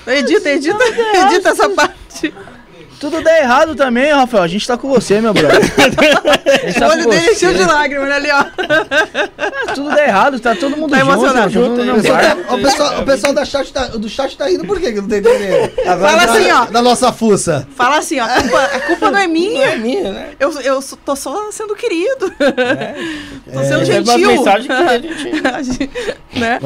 Edita, 0.06 0.50
edita, 0.52 0.84
edita 1.26 1.50
essa 1.50 1.68
parte. 1.72 2.32
Tudo 3.00 3.22
dá 3.22 3.40
errado 3.40 3.76
também, 3.76 4.11
Rafael. 4.11 4.44
A 4.44 4.48
gente 4.48 4.68
tá 4.68 4.78
com 4.78 4.90
você, 4.90 5.22
meu 5.22 5.34
brother. 5.34 5.60
Tá 6.80 6.88
o 6.88 6.92
olho 6.92 7.03
você. 7.03 7.53
de 7.53 7.64
lágrimas, 7.64 8.11
ali, 8.11 8.30
ó. 8.32 8.45
Mas 9.66 9.76
tudo 9.76 9.90
dá 9.90 10.03
errado, 10.03 10.40
tá 10.40 10.56
todo 10.56 10.76
mundo 10.76 10.92
tá 10.92 11.00
junto, 11.00 11.11
emocionado. 11.11 11.50
Junto, 11.52 11.82
o, 11.82 12.03
tá- 12.03 12.56
o, 12.56 12.61
pessoal, 12.61 13.02
o 13.02 13.06
pessoal 13.06 13.34
da 13.34 13.45
chat 13.45 13.72
tá, 13.72 13.88
do 13.88 14.10
chat 14.10 14.38
tá 14.38 14.48
rindo, 14.48 14.66
por 14.66 14.80
quê? 14.80 14.92
Que 14.92 15.02
não 15.02 15.08
tem 15.08 15.19
entendendo. 15.19 15.72
Agora 15.86 16.11
Fala 16.11 16.28
tá 16.28 16.34
assim, 16.34 16.52
ó. 16.52 16.66
Da 16.66 16.82
nossa 16.82 17.11
fuça. 17.11 17.68
Fala 17.76 17.98
assim, 17.98 18.19
ó. 18.19 18.26
A 18.26 18.42
culpa, 18.42 18.64
a 18.64 18.80
culpa 18.82 19.11
não 19.11 19.19
é 19.19 19.28
minha. 19.28 19.60
Não 19.60 19.66
é 19.66 19.78
minha, 19.78 20.11
né? 20.11 20.30
Eu, 20.40 20.52
eu 20.61 20.80
tô 21.06 21.16
só 21.16 21.52
sendo 21.52 21.76
querido. 21.76 22.34
É. 22.40 22.95
Tô 23.52 23.64
sendo 23.64 23.82
é, 23.82 23.86
gentil. 23.86 24.14
É 24.14 24.18
uma 24.18 24.28
mensagem 24.28 24.68
que 24.68 25.48
a 25.48 25.61
gente... 25.61 25.92
né? 26.34 26.60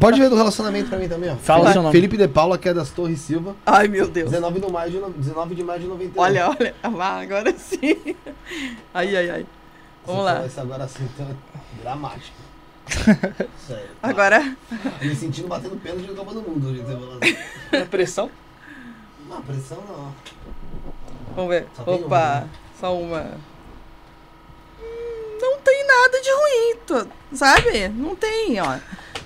Pode 0.00 0.20
ver 0.20 0.28
do 0.28 0.36
relacionamento 0.36 0.88
pra 0.88 0.98
mim 0.98 1.08
também, 1.08 1.30
ó. 1.30 1.36
Fala 1.36 1.60
Felipe, 1.60 1.72
seu 1.72 1.82
nome. 1.82 1.92
Felipe 1.92 2.16
De 2.16 2.28
Paula, 2.28 2.58
que 2.58 2.68
é 2.68 2.74
das 2.74 2.90
Torres 2.90 3.20
Silva. 3.20 3.54
Ai, 3.64 3.88
meu 3.88 4.08
Deus. 4.08 4.30
19 4.30 4.60
de 4.60 4.72
maio 4.72 4.90
de 4.90 4.98
19 5.18 5.47
9 5.48 5.54
de 5.54 5.64
maio 5.64 5.80
de 5.80 5.86
91. 5.86 6.20
Olha, 6.20 6.50
olha, 6.50 6.74
ah, 6.82 7.20
agora 7.20 7.52
sim. 7.56 8.16
Ai, 8.92 9.16
ai, 9.16 9.30
ai. 9.30 9.46
Vamos 10.04 10.24
Você 10.24 10.32
lá. 10.32 10.46
Isso 10.46 10.60
agora 10.60 10.84
assim, 10.84 11.08
tá 11.16 11.24
dramático. 11.80 12.36
Sério. 13.66 13.90
Agora. 14.02 14.56
Ah, 14.72 15.04
me 15.04 15.14
sentindo 15.14 15.48
batendo 15.48 15.76
pênalti 15.82 16.06
de 16.06 16.14
Copa 16.14 16.34
do 16.34 16.42
Mundo 16.42 16.68
hoje, 16.68 16.82
você 16.82 16.92
assim. 16.92 17.36
É 17.72 17.84
pressão? 17.84 18.30
Não, 19.28 19.42
pressão 19.42 19.78
não. 19.88 20.14
Vamos 21.34 21.50
ver. 21.50 21.66
Só 21.76 21.82
Opa, 21.82 22.06
uma, 22.06 22.40
né? 22.40 22.48
só 22.78 22.96
uma. 22.96 23.30
Não 25.40 25.58
tem 25.58 25.86
nada 25.86 26.20
de 26.20 26.30
ruim, 26.30 26.76
tô- 26.86 27.36
sabe? 27.36 27.88
Não 27.88 28.14
tem, 28.16 28.60
ó. 28.60 28.76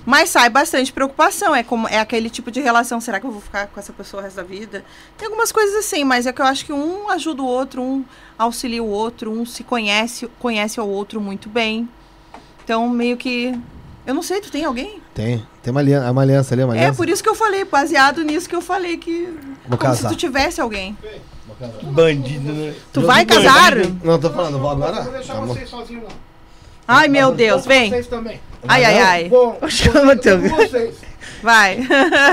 Mas 0.05 0.29
sai 0.29 0.49
bastante 0.49 0.91
preocupação. 0.91 1.55
É, 1.55 1.63
como, 1.63 1.87
é 1.87 1.97
aquele 1.99 2.29
tipo 2.29 2.51
de 2.51 2.59
relação. 2.59 2.99
Será 2.99 3.19
que 3.19 3.25
eu 3.25 3.31
vou 3.31 3.39
ficar 3.41 3.67
com 3.67 3.79
essa 3.79 3.93
pessoa 3.93 4.21
o 4.21 4.23
resto 4.23 4.35
da 4.35 4.43
vida? 4.43 4.83
Tem 5.17 5.27
algumas 5.27 5.51
coisas 5.51 5.75
assim, 5.75 6.03
mas 6.03 6.25
é 6.27 6.33
que 6.33 6.41
eu 6.41 6.45
acho 6.45 6.65
que 6.65 6.73
um 6.73 7.09
ajuda 7.09 7.41
o 7.41 7.45
outro, 7.45 7.81
um 7.81 8.03
auxilia 8.37 8.83
o 8.83 8.89
outro, 8.89 9.31
um 9.31 9.45
se 9.45 9.63
conhece, 9.63 10.27
conhece 10.39 10.79
o 10.79 10.85
outro 10.87 11.21
muito 11.21 11.47
bem. 11.47 11.87
Então, 12.63 12.87
meio 12.89 13.15
que. 13.17 13.57
Eu 14.05 14.13
não 14.13 14.21
sei, 14.21 14.41
tu 14.41 14.51
tem 14.51 14.65
alguém? 14.65 15.01
Tem. 15.13 15.45
Tem 15.61 15.71
uma 15.71 15.79
aliança, 15.79 16.11
uma 16.11 16.21
aliança 16.21 16.53
ali, 16.53 16.63
uma 16.63 16.75
É 16.75 16.79
aliança. 16.79 16.97
por 16.97 17.07
isso 17.07 17.23
que 17.23 17.29
eu 17.29 17.35
falei, 17.35 17.63
baseado 17.63 18.21
nisso 18.23 18.49
que 18.49 18.55
eu 18.55 18.61
falei 18.61 18.97
que. 18.97 19.25
Vou 19.65 19.77
como 19.77 19.95
se 19.95 20.01
casar. 20.01 20.09
tu 20.09 20.15
tivesse 20.17 20.59
alguém. 20.59 20.97
Casar. 21.01 21.15
Bandido, 21.83 22.51
né? 22.53 22.73
Tu 22.91 23.01
vai 23.01 23.25
casar? 23.25 23.75
Não, 24.03 24.19
tô 24.19 24.29
falando, 24.29 24.59
vou 24.59 24.69
agora. 24.69 25.01
Vou 25.01 25.13
deixar 25.13 25.35
vocês 25.41 25.69
sozinhos 25.69 26.03
lá. 26.03 26.09
Ai, 26.87 27.07
meu 27.07 27.31
Deus, 27.31 27.65
vem. 27.65 27.89
Vocês 27.89 28.07
também. 28.07 28.39
Ai, 28.67 28.83
ai, 28.85 28.99
ai. 29.01 29.29
Bom, 29.29 29.57
Chama 29.69 30.15
teu- 30.15 30.39
vocês. 30.39 30.95
Vai. 31.41 31.79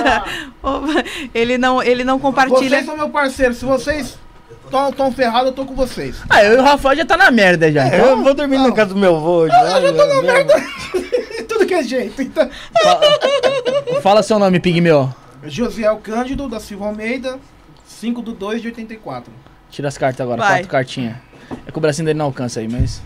Opa, 0.62 1.04
ele 1.34 1.58
não, 1.58 1.82
ele 1.82 2.04
não 2.04 2.18
compartilha. 2.18 2.68
Vocês 2.78 2.86
são 2.86 2.96
meu 2.96 3.08
parceiro. 3.10 3.54
Se 3.54 3.64
vocês 3.64 4.16
estão 4.64 4.92
tão 4.92 5.12
ferrados, 5.12 5.48
eu 5.48 5.52
tô 5.52 5.64
com 5.64 5.74
vocês. 5.74 6.16
Ah, 6.28 6.44
eu 6.44 6.54
e 6.54 6.56
o 6.58 6.62
Rafael 6.62 6.96
já 6.96 7.04
tá 7.04 7.16
na 7.16 7.30
merda 7.30 7.70
já. 7.72 7.86
É, 7.88 8.00
eu 8.00 8.22
vou 8.22 8.34
dormir 8.34 8.58
na 8.58 8.72
casa 8.72 8.94
do 8.94 9.00
meu 9.00 9.16
avô. 9.16 9.48
Já, 9.48 9.80
já 9.80 9.92
tô 9.92 10.06
na 10.06 10.22
merda. 10.22 10.54
Tudo 11.48 11.66
que 11.66 11.74
é 11.74 11.82
jeito. 11.82 12.22
Então, 12.22 12.48
Fala, 12.82 13.00
fala 14.02 14.22
seu 14.22 14.38
nome, 14.38 14.60
Pigmeu. 14.60 15.12
Josiel 15.44 15.96
Cândido, 16.02 16.48
da 16.48 16.60
Silva 16.60 16.86
Almeida, 16.86 17.38
5 18.00 18.22
do 18.22 18.32
2 18.32 18.62
de 18.62 18.68
84. 18.68 19.30
Tira 19.68 19.88
as 19.88 19.98
cartas 19.98 20.22
agora, 20.22 20.40
Vai. 20.40 20.50
quatro 20.60 20.68
cartinhas. 20.68 21.16
É 21.66 21.70
que 21.70 21.76
o 21.76 21.80
bracinho 21.80 22.06
dele 22.06 22.18
não 22.18 22.26
alcança 22.26 22.60
aí, 22.60 22.68
mas. 22.68 23.02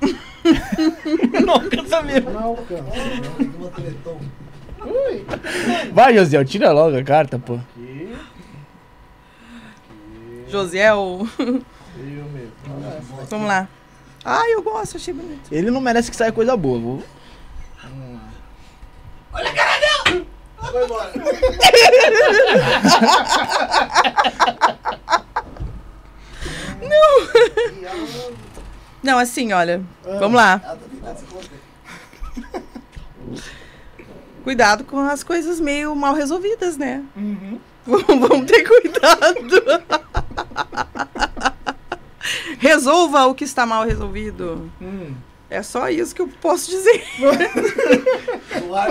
Não 1.44 1.54
alcança 1.54 2.02
mesmo. 2.02 2.30
Não 2.30 2.42
alcança. 2.42 2.82
Vai, 5.92 6.14
Josiel, 6.14 6.44
tira 6.44 6.72
logo 6.72 6.96
a 6.96 7.04
carta, 7.04 7.38
pô. 7.38 7.60
Josiel. 10.48 11.28
Vamos 13.28 13.46
lá. 13.46 13.68
Ai, 14.24 14.54
eu 14.54 14.62
gosto, 14.62 14.96
achei 14.96 15.12
bonito. 15.12 15.52
Ele 15.52 15.70
não 15.70 15.80
merece 15.80 16.10
que 16.10 16.16
saia 16.16 16.32
coisa 16.32 16.56
boa, 16.56 17.02
viu? 20.70 20.86
Não, 29.02 29.18
assim, 29.18 29.52
olha. 29.52 29.82
Vamos 30.04 30.36
lá. 30.36 30.78
Cuidado 34.44 34.84
com 34.84 34.98
as 35.00 35.22
coisas 35.22 35.60
meio 35.60 35.94
mal 35.94 36.14
resolvidas, 36.14 36.76
né? 36.76 37.02
Vamos 37.86 38.46
ter 38.46 38.62
cuidado. 38.66 39.84
Resolva 42.58 43.26
o 43.26 43.34
que 43.34 43.44
está 43.44 43.64
mal 43.64 43.84
resolvido. 43.84 44.70
É 45.48 45.62
só 45.62 45.88
isso 45.88 46.14
que 46.14 46.22
eu 46.22 46.28
posso 46.40 46.70
dizer. 46.70 47.02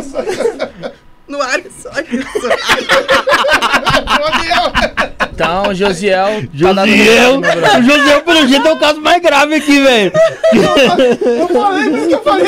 Só 0.03 0.21
isso. 0.21 0.49
No 1.29 1.41
ar 1.41 1.59
é 1.59 1.63
só 1.81 1.89
isso. 2.01 2.49
Então, 5.31 5.73
Josiel. 5.73 6.25
tá 6.25 6.41
Josiel, 6.53 7.33
no 7.35 7.39
meu 7.39 7.55
braço. 7.55 7.79
o 7.79 7.83
Josiel, 7.83 8.21
pelo 8.23 8.45
jeito, 8.47 8.67
é 8.67 8.73
o 8.73 8.77
caso 8.77 8.99
mais 8.99 9.21
grave 9.21 9.55
aqui, 9.55 9.81
velho. 9.81 10.11
Eu 10.53 11.47
falei, 11.47 11.89
por 11.89 11.97
isso 11.97 12.07
que 12.09 12.13
eu 12.15 12.23
falei. 12.23 12.47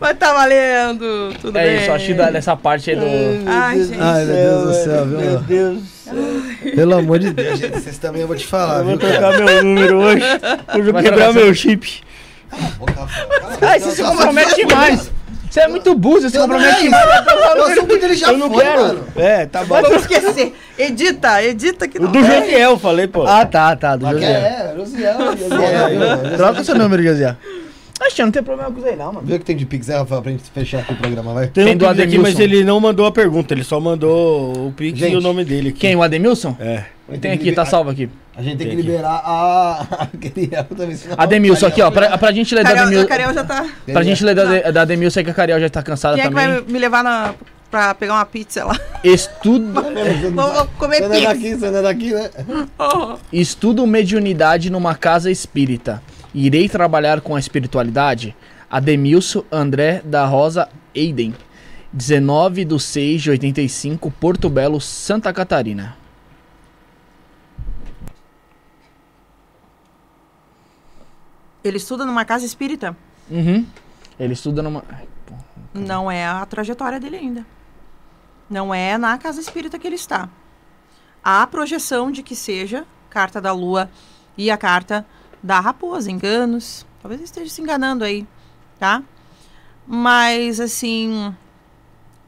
Mas 0.00 0.16
tá 0.18 0.32
valendo. 0.32 1.34
Tudo 1.42 1.58
É 1.58 1.62
bem. 1.66 1.76
isso, 1.82 1.92
acho 1.92 2.06
que 2.06 2.14
dessa 2.14 2.56
parte 2.56 2.88
aí 2.90 2.96
do. 2.96 3.04
Ai, 3.46 3.78
gente. 3.84 3.98
Ai, 4.00 4.24
meu 4.24 4.34
Deus 4.34 4.64
do 4.64 4.74
céu, 4.84 5.04
viu? 5.06 5.18
Meu 5.20 5.38
Deus. 5.40 5.78
Pelo 6.74 6.98
amor 6.98 7.18
de 7.18 7.30
Deus, 7.32 7.58
gente. 7.58 7.78
Vocês 7.78 7.98
também 7.98 8.22
eu 8.22 8.26
vou 8.28 8.36
te 8.36 8.46
falar, 8.46 8.78
Eu 8.78 8.84
vou 8.84 8.96
viu, 8.96 9.08
cara? 9.08 9.18
trocar 9.18 9.38
meu 9.44 9.62
número 9.64 9.98
hoje. 9.98 10.24
Hoje 10.74 10.88
eu 10.88 10.92
vou 10.92 11.02
quebrar 11.02 11.32
meu 11.34 11.54
chip. 11.54 12.00
Ai, 13.60 13.78
você 13.78 13.90
se 13.92 14.02
compromete 14.02 14.54
demais. 14.56 15.10
Você 15.52 15.60
é 15.60 15.68
muito 15.68 15.94
burro, 15.94 16.18
você 16.22 16.34
Eu 16.38 16.46
não 16.46 16.56
compromete 16.56 16.86
é 16.86 16.88
isso. 16.88 17.58
O 17.58 17.62
assunto 17.64 17.98
dele 18.00 18.14
já 18.14 18.32
Eu 18.32 18.38
não 18.38 18.50
foi, 18.50 18.64
quero. 18.64 18.80
mano. 18.80 19.04
É, 19.16 19.44
tá 19.44 19.62
bom. 19.64 19.82
Vamos 19.82 20.00
esquecer. 20.00 20.54
Edita, 20.78 21.42
edita 21.44 21.86
que 21.86 21.98
O 21.98 22.02
não. 22.04 22.10
do 22.10 22.18
Josiel, 22.24 22.70
eu 22.70 22.78
falei, 22.78 23.06
pô. 23.06 23.26
Ah, 23.26 23.44
tá, 23.44 23.76
tá, 23.76 23.94
do 23.94 24.08
Josiel. 24.08 24.30
é, 24.30 24.72
Josiel, 24.74 25.16
É, 25.20 25.36
Josiel. 25.36 26.36
Troca 26.38 26.64
seu 26.64 26.74
número, 26.74 27.02
Josiel. 27.02 27.36
Acho 28.00 28.16
que 28.16 28.22
não 28.22 28.30
tem 28.30 28.42
problema 28.42 28.70
com 28.70 28.78
isso 28.78 28.88
aí, 28.88 28.96
não, 28.96 29.12
mano. 29.12 29.26
Vê 29.26 29.34
o 29.34 29.38
que 29.38 29.44
tem 29.44 29.54
de 29.54 29.66
Pix, 29.66 29.86
né, 29.88 29.98
Rafael, 29.98 30.22
pra 30.22 30.32
gente 30.32 30.42
fechar 30.54 30.78
aqui 30.80 30.94
o 30.94 30.96
programa, 30.96 31.34
vai. 31.34 31.48
Tem 31.48 31.64
Tem 31.66 31.74
um 31.74 31.76
do 31.76 31.80
Pix 31.86 31.90
aqui, 31.92 32.02
Ademilson. 32.02 32.22
mas 32.30 32.40
ele 32.40 32.64
não 32.64 32.80
mandou 32.80 33.04
a 33.06 33.12
pergunta, 33.12 33.52
ele 33.52 33.62
só 33.62 33.78
mandou 33.78 34.68
o 34.68 34.72
Pix 34.72 34.98
Gente, 34.98 35.12
e 35.12 35.16
o 35.16 35.20
nome 35.20 35.44
dele 35.44 35.68
aqui. 35.68 35.78
Quem? 35.80 35.94
O 35.94 36.02
Ademilson? 36.02 36.56
É. 36.58 36.84
Tem 37.20 37.30
aqui, 37.30 37.52
tá 37.52 37.66
salvo 37.66 37.90
aqui. 37.90 38.08
A 38.34 38.42
gente 38.42 38.58
tem 38.58 38.68
que 38.70 38.76
liberar 38.76 39.20
a... 39.24 40.08
Ademilson, 41.18 41.66
aqui, 41.66 41.82
ó. 41.82 41.90
Pra, 41.90 42.16
pra 42.16 42.32
gente 42.32 42.54
ler 42.54 42.64
da 42.64 42.70
Cariel, 42.70 42.86
Ademilson. 42.86 43.04
a 43.04 43.08
Cariel 43.08 43.34
já 43.34 43.44
tá. 43.44 43.66
Pra 43.92 44.02
gente 44.02 44.24
ler 44.24 44.34
da, 44.34 44.70
da 44.70 44.82
Ademilson 44.82 45.20
aí 45.20 45.24
que 45.24 45.30
a 45.30 45.34
Cariel 45.34 45.60
já 45.60 45.68
tá 45.68 45.82
cansada 45.82 46.14
Quem 46.16 46.24
é 46.24 46.28
que 46.28 46.34
também. 46.34 46.48
vai 46.62 46.72
me 46.72 46.78
levar 46.78 47.04
na, 47.04 47.34
pra 47.70 47.94
pegar 47.94 48.14
uma 48.14 48.24
pizza 48.24 48.64
lá? 48.64 48.78
Estudo, 49.04 49.72
Vou 50.32 50.66
comer 50.78 50.96
Você 51.02 51.08
não 51.08 51.14
é 51.14 51.18
pizza. 51.18 51.28
daqui, 51.34 51.54
você 51.56 51.70
não 51.70 51.78
é 51.78 51.82
daqui, 51.82 52.12
né? 52.14 52.30
Oh. 52.78 53.16
estudo 53.32 53.86
mediunidade 53.86 54.70
numa 54.70 54.94
casa 54.94 55.30
espírita. 55.30 56.02
Irei 56.34 56.68
trabalhar 56.68 57.20
com 57.20 57.36
a 57.36 57.38
espiritualidade? 57.40 58.34
Ademilson 58.70 59.44
André 59.52 60.00
da 60.04 60.24
Rosa 60.24 60.68
Eiden. 60.94 61.34
19 61.92 62.64
de 62.64 62.80
6 62.80 63.20
de 63.22 63.30
85, 63.30 64.10
Porto 64.12 64.48
Belo, 64.48 64.80
Santa 64.80 65.30
Catarina. 65.30 65.94
Ele 71.64 71.76
estuda 71.76 72.04
numa 72.04 72.24
casa 72.24 72.44
espírita. 72.44 72.96
Uhum. 73.30 73.66
Ele 74.18 74.32
estuda 74.32 74.62
numa. 74.62 74.84
Ai, 74.88 75.06
pô. 75.26 75.34
Não 75.74 76.10
é 76.10 76.26
a 76.26 76.44
trajetória 76.46 76.98
dele 76.98 77.16
ainda. 77.16 77.46
Não 78.50 78.74
é 78.74 78.98
na 78.98 79.16
casa 79.18 79.40
espírita 79.40 79.78
que 79.78 79.86
ele 79.86 79.96
está. 79.96 80.28
Há 81.24 81.46
projeção 81.46 82.10
de 82.10 82.22
que 82.22 82.34
seja 82.34 82.84
carta 83.08 83.40
da 83.40 83.52
lua 83.52 83.90
e 84.36 84.50
a 84.50 84.56
carta 84.56 85.06
da 85.42 85.60
raposa, 85.60 86.10
enganos. 86.10 86.86
Talvez 87.00 87.20
ele 87.20 87.26
esteja 87.26 87.50
se 87.50 87.62
enganando 87.62 88.04
aí, 88.04 88.26
tá? 88.78 89.02
Mas, 89.86 90.60
assim, 90.60 91.34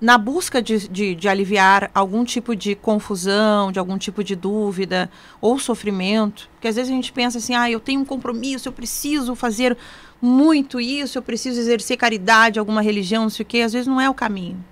na 0.04 0.18
busca 0.18 0.60
de, 0.60 0.86
de, 0.86 1.14
de 1.14 1.28
aliviar 1.30 1.90
algum 1.94 2.26
tipo 2.26 2.54
de 2.54 2.74
confusão, 2.74 3.72
de 3.72 3.78
algum 3.78 3.96
tipo 3.96 4.22
de 4.22 4.36
dúvida 4.36 5.10
ou 5.40 5.58
sofrimento, 5.58 6.46
porque 6.52 6.68
às 6.68 6.76
vezes 6.76 6.92
a 6.92 6.94
gente 6.94 7.10
pensa 7.10 7.38
assim, 7.38 7.54
ah, 7.54 7.70
eu 7.70 7.80
tenho 7.80 8.02
um 8.02 8.04
compromisso, 8.04 8.68
eu 8.68 8.72
preciso 8.72 9.34
fazer 9.34 9.74
muito 10.20 10.78
isso, 10.78 11.16
eu 11.16 11.22
preciso 11.22 11.58
exercer 11.58 11.96
caridade, 11.96 12.58
alguma 12.58 12.82
religião, 12.82 13.22
não 13.22 13.30
sei 13.30 13.44
o 13.44 13.46
quê, 13.46 13.60
às 13.60 13.72
vezes 13.72 13.86
não 13.86 13.98
é 13.98 14.10
o 14.10 14.12
caminho. 14.12 14.62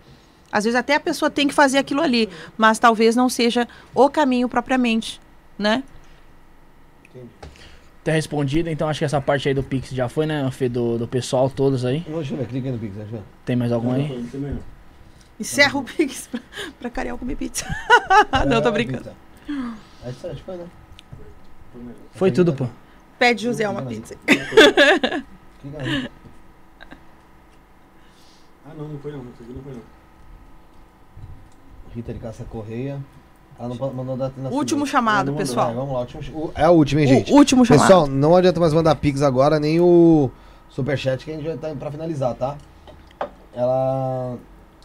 Às 0.52 0.64
vezes 0.64 0.78
até 0.78 0.96
a 0.96 1.00
pessoa 1.00 1.30
tem 1.30 1.48
que 1.48 1.54
fazer 1.54 1.78
aquilo 1.78 2.02
ali, 2.02 2.28
mas 2.58 2.78
talvez 2.78 3.16
não 3.16 3.30
seja 3.30 3.66
o 3.94 4.10
caminho 4.10 4.50
propriamente, 4.50 5.18
né? 5.58 5.82
Tá 8.04 8.12
respondido, 8.12 8.68
então 8.68 8.86
acho 8.86 8.98
que 8.98 9.06
essa 9.06 9.20
parte 9.20 9.48
aí 9.48 9.54
do 9.54 9.62
Pix 9.62 9.92
já 9.92 10.10
foi, 10.10 10.26
né, 10.26 10.46
Fê, 10.50 10.68
do, 10.68 10.98
do 10.98 11.08
pessoal, 11.08 11.48
todos 11.48 11.86
aí. 11.86 12.04
Deixa 12.06 12.34
eu 12.34 12.38
ver, 12.38 12.46
clica 12.48 12.68
aí 12.68 12.72
no 12.72 12.78
Pix, 12.78 12.98
eu 12.98 13.06
ver. 13.06 13.22
Tem 13.46 13.56
mais 13.56 13.72
algum 13.72 13.92
aí? 13.92 14.22
Encerra 15.40 15.78
o 15.78 15.82
Pix 15.84 16.28
pra, 16.28 16.40
pra 16.78 16.90
Cariel 16.90 17.18
comer 17.18 17.36
pizza. 17.36 17.64
não, 18.46 18.62
tô 18.62 18.70
brincando. 18.70 19.10
Aí 20.04 20.12
você 20.12 20.34
foi, 20.36 20.56
né? 20.56 20.66
Foi 22.12 22.30
tudo, 22.30 22.52
pô. 22.52 22.66
Pede 23.18 23.42
José 23.44 23.68
uma 23.68 23.82
pizza. 23.82 24.14
Aí. 25.78 26.10
Ah, 28.64 28.70
não, 28.76 28.88
não 28.88 28.98
foi 28.98 29.12
não. 29.12 29.20
Isso 29.20 29.42
aqui 29.42 29.52
não 29.52 29.62
foi 29.62 29.72
não. 29.72 29.80
Rita 31.94 32.12
de 32.12 32.18
Cássia 32.20 32.44
Correia. 32.44 33.00
Ela 33.58 33.68
não 33.68 33.92
mandou 33.92 34.16
dar 34.16 34.32
na 34.36 34.48
Último 34.48 34.64
segunda. 34.80 34.86
chamado, 34.86 35.26
mandou. 35.26 35.36
pessoal. 35.36 35.70
É, 35.70 35.74
vamos 35.74 35.92
lá, 35.92 36.00
último, 36.00 36.22
o- 36.38 36.52
é 36.54 36.64
a 36.64 36.70
última, 36.70 37.00
hein, 37.02 37.06
gente? 37.06 37.32
O 37.32 37.36
último 37.36 37.64
chamado. 37.66 37.86
Pessoal, 37.86 38.06
não 38.06 38.34
adianta 38.34 38.58
mais 38.58 38.72
mandar 38.72 38.94
Pix 38.96 39.20
agora, 39.22 39.60
nem 39.60 39.78
o 39.80 40.30
Superchat, 40.70 41.24
que 41.24 41.30
a 41.30 41.34
gente 41.34 41.44
já 41.44 41.56
tá 41.56 41.70
indo 41.70 41.78
pra 41.78 41.90
finalizar, 41.90 42.34
tá? 42.34 42.56
Ela 43.54 44.36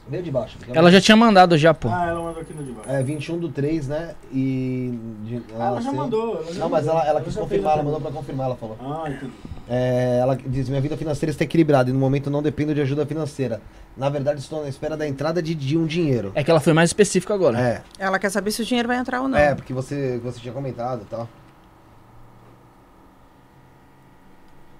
veio 0.09 0.23
de 0.23 0.31
baixo. 0.31 0.57
Ela 0.73 0.91
já 0.91 1.01
tinha 1.01 1.15
mandado 1.15 1.57
já, 1.57 1.73
pô. 1.73 1.89
Ah, 1.89 2.07
ela 2.07 2.21
mandou 2.21 2.41
aqui 2.41 2.53
no 2.53 2.63
de 2.63 2.71
baixo. 2.71 2.89
É 2.89 3.03
21 3.03 3.37
do 3.39 3.49
3, 3.49 3.87
né? 3.87 4.15
E. 4.31 4.97
de- 5.23 5.43
Ah, 5.59 5.67
ela 5.67 5.81
já 5.81 5.89
sei- 5.89 5.99
mandou. 5.99 6.35
ela 6.37 6.53
já 6.53 6.59
Não, 6.59 6.69
mas 6.69 6.87
ela, 6.87 7.05
ela 7.07 7.21
quis 7.21 7.33
já 7.33 7.41
confirmar, 7.41 7.73
ela 7.73 7.83
mandou 7.83 7.99
pra 8.01 8.11
confirmar, 8.11 8.45
ela 8.47 8.55
falou. 8.55 8.77
Ah, 8.79 9.09
entendi. 9.09 9.31
É, 9.69 10.19
ela 10.21 10.35
diz: 10.35 10.69
Minha 10.69 10.81
vida 10.81 10.95
financeira 10.97 11.31
está 11.31 11.43
equilibrada 11.43 11.89
e 11.89 11.93
no 11.93 11.99
momento 11.99 12.29
não 12.29 12.41
dependo 12.41 12.73
de 12.73 12.81
ajuda 12.81 13.05
financeira. 13.05 13.61
Na 13.97 14.09
verdade, 14.09 14.39
estou 14.39 14.61
na 14.61 14.69
espera 14.69 14.95
da 14.95 15.07
entrada 15.07 15.41
de, 15.41 15.55
de 15.55 15.77
um 15.77 15.85
dinheiro. 15.85 16.31
É 16.35 16.43
que 16.43 16.51
ela 16.51 16.59
foi 16.59 16.71
mais 16.73 16.89
específica 16.89 17.33
agora. 17.33 17.59
É, 17.59 17.81
Ela 17.97 18.19
quer 18.19 18.29
saber 18.29 18.51
se 18.51 18.61
o 18.61 18.65
dinheiro 18.65 18.87
vai 18.87 18.97
entrar 18.97 19.21
ou 19.21 19.27
não. 19.27 19.37
é, 19.37 19.55
porque 19.55 19.73
você, 19.73 20.19
você 20.23 20.39
tinha 20.39 20.53
comentado 20.53 21.01
e 21.01 21.05
tal. 21.05 21.27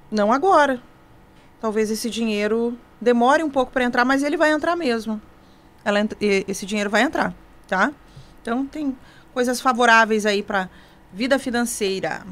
Não 0.10 0.32
agora. 0.32 0.80
Talvez 1.60 1.90
esse 1.92 2.10
dinheiro 2.10 2.78
demore 3.02 3.44
um 3.44 3.50
pouco 3.50 3.72
para 3.72 3.84
entrar, 3.84 4.04
mas 4.06 4.24
ele 4.24 4.38
vai 4.38 4.52
entrar 4.52 4.76
mesmo. 4.76 5.22
Ela, 5.84 6.00
esse 6.48 6.66
dinheiro 6.66 6.90
vai 6.90 7.02
entrar, 7.04 7.34
tá? 7.68 7.92
Então 8.42 8.66
tem 8.66 8.98
coisas 9.34 9.62
favoráveis 9.62 10.26
aí 10.26 10.44
para 10.44 10.70
vida 11.14 11.40
financeira. 11.40 12.26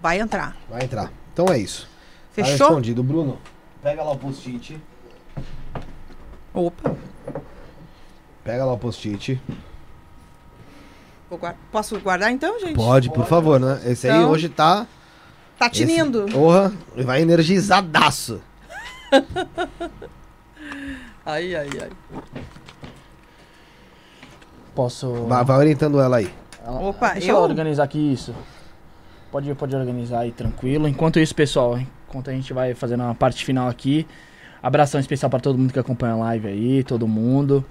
Vai 0.00 0.20
entrar. 0.20 0.56
Vai 0.68 0.84
entrar. 0.84 1.10
Então 1.32 1.46
é 1.48 1.58
isso. 1.58 1.82
Tá 2.34 2.44
Fechou? 2.44 2.66
respondido. 2.68 3.02
Bruno, 3.02 3.38
pega 3.82 4.02
lá 4.02 4.12
o 4.12 4.18
post-it. 4.18 4.78
Opa. 6.52 6.94
Pega 8.44 8.64
lá 8.64 8.72
o 8.74 8.78
post-it. 8.78 9.40
Vou 11.28 11.38
guar- 11.38 11.56
Posso 11.72 11.98
guardar 12.00 12.30
então, 12.30 12.58
gente? 12.60 12.74
Pode, 12.76 13.10
por 13.10 13.26
favor, 13.26 13.58
né? 13.58 13.80
Esse 13.86 14.08
aí 14.08 14.16
Então. 14.18 14.30
hoje 14.30 14.48
tá. 14.48 14.86
Tá 15.58 15.68
tinindo. 15.70 16.24
Esse, 16.24 16.32
porra, 16.34 16.72
vai 17.04 17.22
energizadaço. 17.22 18.40
Ai, 21.24 21.54
ai, 21.56 21.68
ai. 21.82 21.90
Posso. 24.74 25.12
Vai, 25.26 25.44
vai 25.44 25.56
orientando 25.58 26.00
ela 26.00 26.18
aí. 26.18 26.28
Ela- 26.64 26.80
Opa, 26.80 27.12
Deixa 27.14 27.30
eu- 27.30 27.36
eu 27.36 27.42
organizar 27.42 27.84
aqui 27.84 27.98
isso. 28.12 28.34
Pode, 29.30 29.52
pode 29.54 29.74
organizar 29.74 30.20
aí 30.20 30.30
tranquilo. 30.32 30.86
Enquanto 30.86 31.18
isso, 31.18 31.34
pessoal, 31.34 31.78
enquanto 32.08 32.30
a 32.30 32.32
gente 32.32 32.52
vai 32.52 32.74
fazendo 32.74 33.02
a 33.02 33.14
parte 33.14 33.44
final 33.44 33.68
aqui, 33.68 34.06
abração 34.62 35.00
especial 35.00 35.28
para 35.28 35.40
todo 35.40 35.58
mundo 35.58 35.72
que 35.72 35.78
acompanha 35.78 36.12
a 36.14 36.16
live 36.16 36.46
aí, 36.48 36.84
todo 36.84 37.08
mundo. 37.08 37.64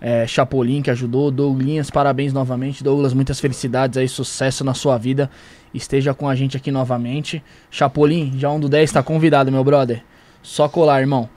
É, 0.00 0.26
Chapolin 0.26 0.82
que 0.82 0.90
ajudou, 0.90 1.30
Douglinhas, 1.30 1.90
parabéns 1.90 2.32
novamente. 2.32 2.82
Douglas, 2.82 3.12
muitas 3.12 3.38
felicidades 3.38 3.98
aí, 3.98 4.08
sucesso 4.08 4.64
na 4.64 4.74
sua 4.74 4.96
vida. 4.98 5.30
Esteja 5.74 6.12
com 6.14 6.28
a 6.28 6.34
gente 6.34 6.56
aqui 6.56 6.70
novamente. 6.70 7.42
Chapolin, 7.70 8.32
já 8.38 8.50
um 8.50 8.58
do 8.58 8.68
10 8.68 8.90
tá 8.90 9.02
convidado, 9.02 9.52
meu 9.52 9.62
brother. 9.62 10.02
Só 10.42 10.68
colar, 10.68 11.00
irmão. 11.00 11.28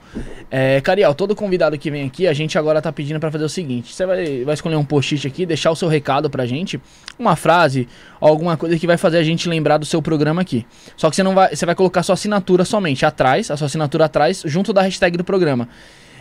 É, 0.50 0.80
Cariel, 0.80 1.14
todo 1.14 1.34
convidado 1.34 1.78
que 1.78 1.90
vem 1.90 2.06
aqui, 2.06 2.26
a 2.26 2.32
gente 2.32 2.58
agora 2.58 2.80
tá 2.80 2.92
pedindo 2.92 3.20
pra 3.20 3.30
fazer 3.30 3.44
o 3.44 3.48
seguinte: 3.48 3.94
você 3.94 4.06
vai, 4.06 4.44
vai 4.44 4.54
escolher 4.54 4.76
um 4.76 4.84
post-it 4.84 5.26
aqui, 5.26 5.44
deixar 5.46 5.70
o 5.70 5.76
seu 5.76 5.88
recado 5.88 6.30
pra 6.30 6.46
gente, 6.46 6.80
uma 7.18 7.36
frase, 7.36 7.88
alguma 8.20 8.56
coisa 8.56 8.78
que 8.78 8.86
vai 8.86 8.96
fazer 8.96 9.18
a 9.18 9.22
gente 9.22 9.48
lembrar 9.48 9.78
do 9.78 9.84
seu 9.84 10.00
programa 10.00 10.40
aqui. 10.40 10.66
Só 10.96 11.10
que 11.10 11.16
você 11.16 11.22
não 11.22 11.34
vai, 11.34 11.54
você 11.54 11.66
vai 11.66 11.74
colocar 11.74 12.02
sua 12.02 12.14
assinatura 12.14 12.64
somente 12.64 13.04
atrás, 13.04 13.50
a 13.50 13.56
sua 13.56 13.66
assinatura 13.66 14.06
atrás, 14.06 14.42
junto 14.46 14.72
da 14.72 14.82
hashtag 14.82 15.16
do 15.16 15.24
programa. 15.24 15.68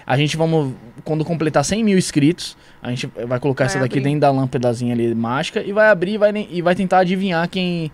A 0.08 0.18
gente 0.18 0.38
vamos, 0.38 0.74
quando 1.04 1.26
completar 1.26 1.66
100 1.66 1.84
mil 1.84 1.98
inscritos, 1.98 2.56
a 2.82 2.92
gente 2.92 3.08
vai 3.28 3.40
colocar 3.40 3.64
Vai 3.64 3.72
essa 3.72 3.80
daqui 3.80 3.98
abrir. 3.98 4.10
dentro 4.10 4.20
da 4.20 4.32
lâmpadazinha 4.32 4.94
ali 4.94 5.16
mágica 5.16 5.64
e 5.64 5.72
vai 5.72 5.88
abrir 5.88 6.14
e 6.14 6.18
vai, 6.18 6.48
e 6.52 6.62
vai 6.62 6.76
tentar 6.76 7.00
adivinhar 7.00 7.48
quem, 7.50 7.92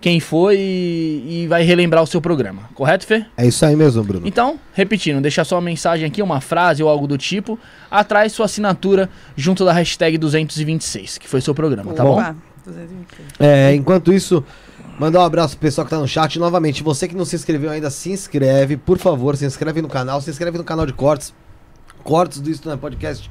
quem 0.00 0.20
foi 0.20 0.56
e, 0.58 1.42
e 1.42 1.46
vai 1.46 1.62
relembrar 1.62 2.02
o 2.02 2.06
seu 2.06 2.20
programa. 2.20 2.62
Correto, 2.74 3.06
Fê? 3.06 3.26
É 3.36 3.46
isso 3.46 3.64
aí 3.64 3.74
mesmo, 3.74 4.02
Bruno. 4.04 4.26
Então, 4.26 4.58
repetindo, 4.74 5.20
deixa 5.20 5.44
sua 5.44 5.60
mensagem 5.60 6.06
aqui, 6.06 6.22
uma 6.22 6.40
frase 6.40 6.82
ou 6.82 6.88
algo 6.88 7.06
do 7.06 7.16
tipo, 7.16 7.58
atrás 7.90 8.32
sua 8.32 8.46
assinatura 8.46 9.08
junto 9.36 9.64
da 9.64 9.72
hashtag 9.72 10.18
226, 10.18 11.18
que 11.18 11.28
foi 11.28 11.40
seu 11.40 11.54
programa, 11.54 11.92
tá 11.92 12.04
bom? 12.04 12.20
Opa. 12.20 12.36
226. 12.64 13.28
É, 13.38 13.74
enquanto 13.74 14.12
isso, 14.12 14.44
mandar 14.98 15.20
um 15.20 15.24
abraço 15.24 15.56
pro 15.56 15.66
pessoal 15.66 15.84
que 15.84 15.90
tá 15.90 15.98
no 15.98 16.08
chat. 16.08 16.38
Novamente, 16.38 16.82
você 16.82 17.06
que 17.06 17.14
não 17.14 17.24
se 17.24 17.36
inscreveu 17.36 17.70
ainda, 17.70 17.90
se 17.90 18.10
inscreve. 18.10 18.76
Por 18.76 18.98
favor, 18.98 19.36
se 19.36 19.46
inscreve 19.46 19.80
no 19.80 19.88
canal. 19.88 20.20
Se 20.20 20.30
inscreve 20.30 20.58
no 20.58 20.64
canal 20.64 20.84
de 20.84 20.92
cortes. 20.92 21.32
Cortes 22.02 22.40
do 22.40 22.50
Isto 22.50 22.68
na 22.68 22.76
Podcast 22.76 23.30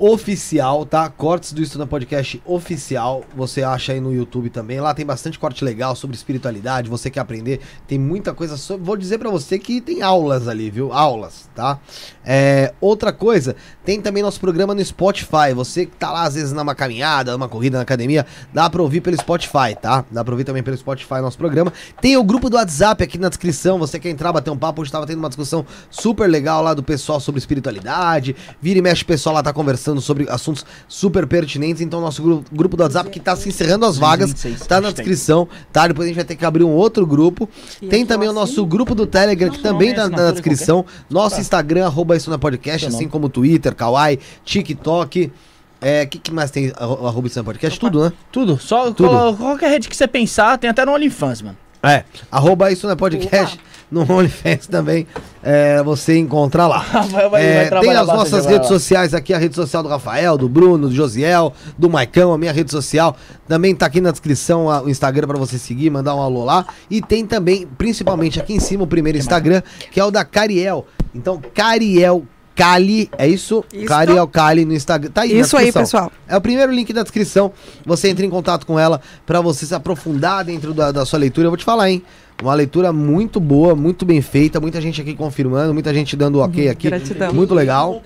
oficial, 0.00 0.86
tá? 0.86 1.10
Cortes 1.10 1.52
do 1.52 1.60
Isto 1.60 1.78
na 1.78 1.86
Podcast 1.86 2.40
oficial. 2.46 3.22
Você 3.36 3.62
acha 3.62 3.92
aí 3.92 4.00
no 4.00 4.14
YouTube 4.14 4.48
também. 4.48 4.80
Lá 4.80 4.94
tem 4.94 5.04
bastante 5.04 5.38
corte 5.38 5.62
legal 5.62 5.94
sobre 5.94 6.16
espiritualidade. 6.16 6.88
Você 6.88 7.10
quer 7.10 7.20
aprender. 7.20 7.60
Tem 7.86 7.98
muita 7.98 8.32
coisa 8.32 8.56
sobre. 8.56 8.82
Vou 8.82 8.96
dizer 8.96 9.18
pra 9.18 9.28
você 9.28 9.58
que 9.58 9.78
tem 9.78 10.00
aulas 10.00 10.48
ali, 10.48 10.70
viu? 10.70 10.90
Aulas, 10.90 11.50
tá? 11.54 11.78
É, 12.24 12.72
outra 12.80 13.12
coisa, 13.12 13.54
tem 13.84 14.00
também 14.00 14.22
nosso 14.22 14.40
programa 14.40 14.74
no 14.74 14.82
Spotify. 14.82 15.52
Você 15.54 15.84
que 15.84 15.96
tá 15.96 16.10
lá 16.10 16.22
às 16.22 16.34
vezes 16.34 16.52
numa 16.52 16.74
caminhada, 16.74 17.32
numa 17.32 17.48
corrida 17.48 17.76
na 17.76 17.82
academia, 17.82 18.24
dá 18.54 18.70
pra 18.70 18.80
ouvir 18.80 19.02
pelo 19.02 19.18
Spotify, 19.18 19.76
tá? 19.80 20.02
Dá 20.10 20.24
pra 20.24 20.32
ouvir 20.32 20.44
também 20.44 20.62
pelo 20.62 20.78
Spotify 20.78 21.20
nosso 21.20 21.36
programa. 21.36 21.70
Tem 22.00 22.16
o 22.16 22.24
grupo 22.24 22.48
do 22.48 22.56
WhatsApp 22.56 23.04
aqui 23.04 23.18
na 23.18 23.28
descrição. 23.28 23.78
Você 23.78 23.98
quer 23.98 24.08
entrar, 24.08 24.32
bater 24.32 24.50
um 24.50 24.56
papo. 24.56 24.80
Hoje 24.80 24.90
tava 24.90 25.06
tendo 25.06 25.18
uma 25.18 25.28
discussão 25.28 25.66
super 25.90 26.26
legal 26.26 26.62
lá 26.62 26.72
do 26.72 26.82
pessoal 26.82 27.20
sobre 27.20 27.38
espiritualidade. 27.38 28.34
Vira 28.62 28.78
e 28.78 28.82
mexe, 28.82 29.02
o 29.02 29.06
pessoal 29.06 29.34
lá 29.34 29.42
tá 29.42 29.52
conversando 29.52 29.89
sobre 29.98 30.28
assuntos 30.28 30.66
super 30.86 31.26
pertinentes. 31.26 31.80
Então, 31.80 32.02
nosso 32.02 32.22
gru- 32.22 32.44
grupo 32.52 32.76
do 32.76 32.82
WhatsApp 32.82 33.08
que 33.08 33.18
tá 33.18 33.34
se 33.34 33.48
encerrando 33.48 33.86
as 33.86 33.96
vagas, 33.96 34.34
226, 34.34 34.66
tá 34.68 34.78
na 34.82 34.90
descrição, 34.90 35.48
tá? 35.72 35.88
Depois 35.88 36.04
a 36.04 36.08
gente 36.08 36.16
vai 36.16 36.24
ter 36.26 36.36
que 36.36 36.44
abrir 36.44 36.64
um 36.64 36.72
outro 36.72 37.06
grupo. 37.06 37.48
Tem 37.88 38.04
também 38.04 38.28
o 38.28 38.32
nosso 38.34 38.60
assim? 38.60 38.68
grupo 38.68 38.94
do 38.94 39.06
Telegram, 39.06 39.48
que 39.50 39.60
também 39.60 39.88
tá 39.94 39.94
é 39.94 39.96
na 39.96 40.04
assinatura 40.08 40.32
descrição. 40.32 40.84
Nosso 41.08 41.40
Instagram, 41.40 41.86
arroba 41.86 42.14
isso 42.14 42.28
na 42.28 42.38
podcast, 42.38 42.86
Seu 42.86 42.94
assim 42.94 43.08
como 43.08 43.30
Twitter, 43.30 43.74
Kawaii, 43.74 44.18
TikTok. 44.44 45.32
É, 45.80 46.02
o 46.02 46.08
que, 46.08 46.18
que 46.18 46.30
mais 46.30 46.50
tem 46.50 46.70
arro- 46.76 47.06
arroba 47.06 47.26
isso 47.26 47.38
na 47.38 47.44
podcast? 47.44 47.80
Tudo, 47.80 48.04
né? 48.04 48.12
Tudo, 48.30 48.58
só 48.58 48.90
Tudo. 48.92 49.34
qualquer 49.38 49.70
rede 49.70 49.88
que 49.88 49.96
você 49.96 50.06
pensar, 50.06 50.58
tem 50.58 50.68
até 50.68 50.84
no 50.84 50.92
OnlyFans, 50.92 51.40
mano. 51.40 51.56
É. 51.82 52.04
Arroba 52.30 52.70
isso 52.70 52.86
na 52.86 52.96
podcast. 52.96 53.58
No 53.90 54.02
OnlyFans 54.08 54.68
também. 54.68 55.04
É, 55.42 55.82
você 55.82 56.16
encontra 56.16 56.64
lá. 56.68 56.78
Vai- 57.10 57.28
vai- 57.28 57.44
É, 57.44 57.68
vai 57.70 57.80
tem 57.80 57.90
as 57.96 58.06
nossas 58.06 58.46
redes 58.46 58.68
sociais 58.68 59.14
aqui, 59.14 59.34
a 59.34 59.38
rede 59.38 59.56
social 59.56 59.82
do 59.82 59.88
Rafael, 59.88 60.38
do 60.38 60.48
Bruno, 60.48 60.86
do 60.88 60.94
Josiel, 60.94 61.52
do 61.76 61.90
Maicão, 61.90 62.32
a 62.32 62.38
minha 62.38 62.52
rede 62.52 62.70
social. 62.70 63.16
Também 63.48 63.74
tá 63.74 63.86
aqui 63.86 64.00
na 64.00 64.12
descrição 64.12 64.70
a- 64.70 64.80
o 64.80 64.88
Instagram 64.88 65.26
pra 65.26 65.36
você 65.36 65.58
seguir, 65.58 65.90
mandar 65.90 66.14
um 66.14 66.22
alô 66.22 66.44
lá. 66.44 66.66
E 66.88 67.02
tem 67.02 67.26
também, 67.26 67.66
principalmente 67.76 68.38
aqui 68.38 68.52
em 68.54 68.60
cima, 68.60 68.84
o 68.84 68.86
primeiro 68.86 69.18
Instagram, 69.18 69.60
que 69.90 69.98
é 69.98 70.04
o 70.04 70.12
da 70.12 70.24
Cariel. 70.24 70.86
Então, 71.12 71.42
Cariel 71.52 72.22
Cali, 72.60 73.10
é 73.16 73.26
isso? 73.26 73.64
Isso. 73.72 73.86
Cariel 73.86 74.28
Cali 74.28 74.64
no 74.66 74.74
Instagram. 74.74 75.10
Tá 75.10 75.22
aí 75.22 75.32
na 75.32 75.40
Isso 75.40 75.56
aí, 75.56 75.72
pessoal. 75.72 76.12
É 76.28 76.36
o 76.36 76.40
primeiro 76.40 76.70
link 76.70 76.92
da 76.92 77.02
descrição. 77.02 77.52
Você 77.86 78.10
entra 78.10 78.26
em 78.26 78.28
contato 78.30 78.66
com 78.66 78.78
ela 78.78 79.00
pra 79.24 79.40
você 79.40 79.64
se 79.64 79.74
aprofundar 79.74 80.44
dentro 80.44 80.74
da, 80.74 80.92
da 80.92 81.06
sua 81.06 81.18
leitura. 81.18 81.46
Eu 81.46 81.50
vou 81.50 81.56
te 81.56 81.64
falar, 81.64 81.90
hein? 81.90 82.02
Uma 82.42 82.52
leitura 82.54 82.92
muito 82.92 83.40
boa, 83.40 83.74
muito 83.74 84.04
bem 84.04 84.20
feita, 84.20 84.60
muita 84.60 84.80
gente 84.80 85.00
aqui 85.00 85.14
confirmando, 85.14 85.72
muita 85.72 85.92
gente 85.94 86.14
dando 86.16 86.40
ok 86.40 86.68
aqui. 86.68 86.88
Gratidão. 86.88 87.32
Muito 87.32 87.54
legal. 87.54 88.02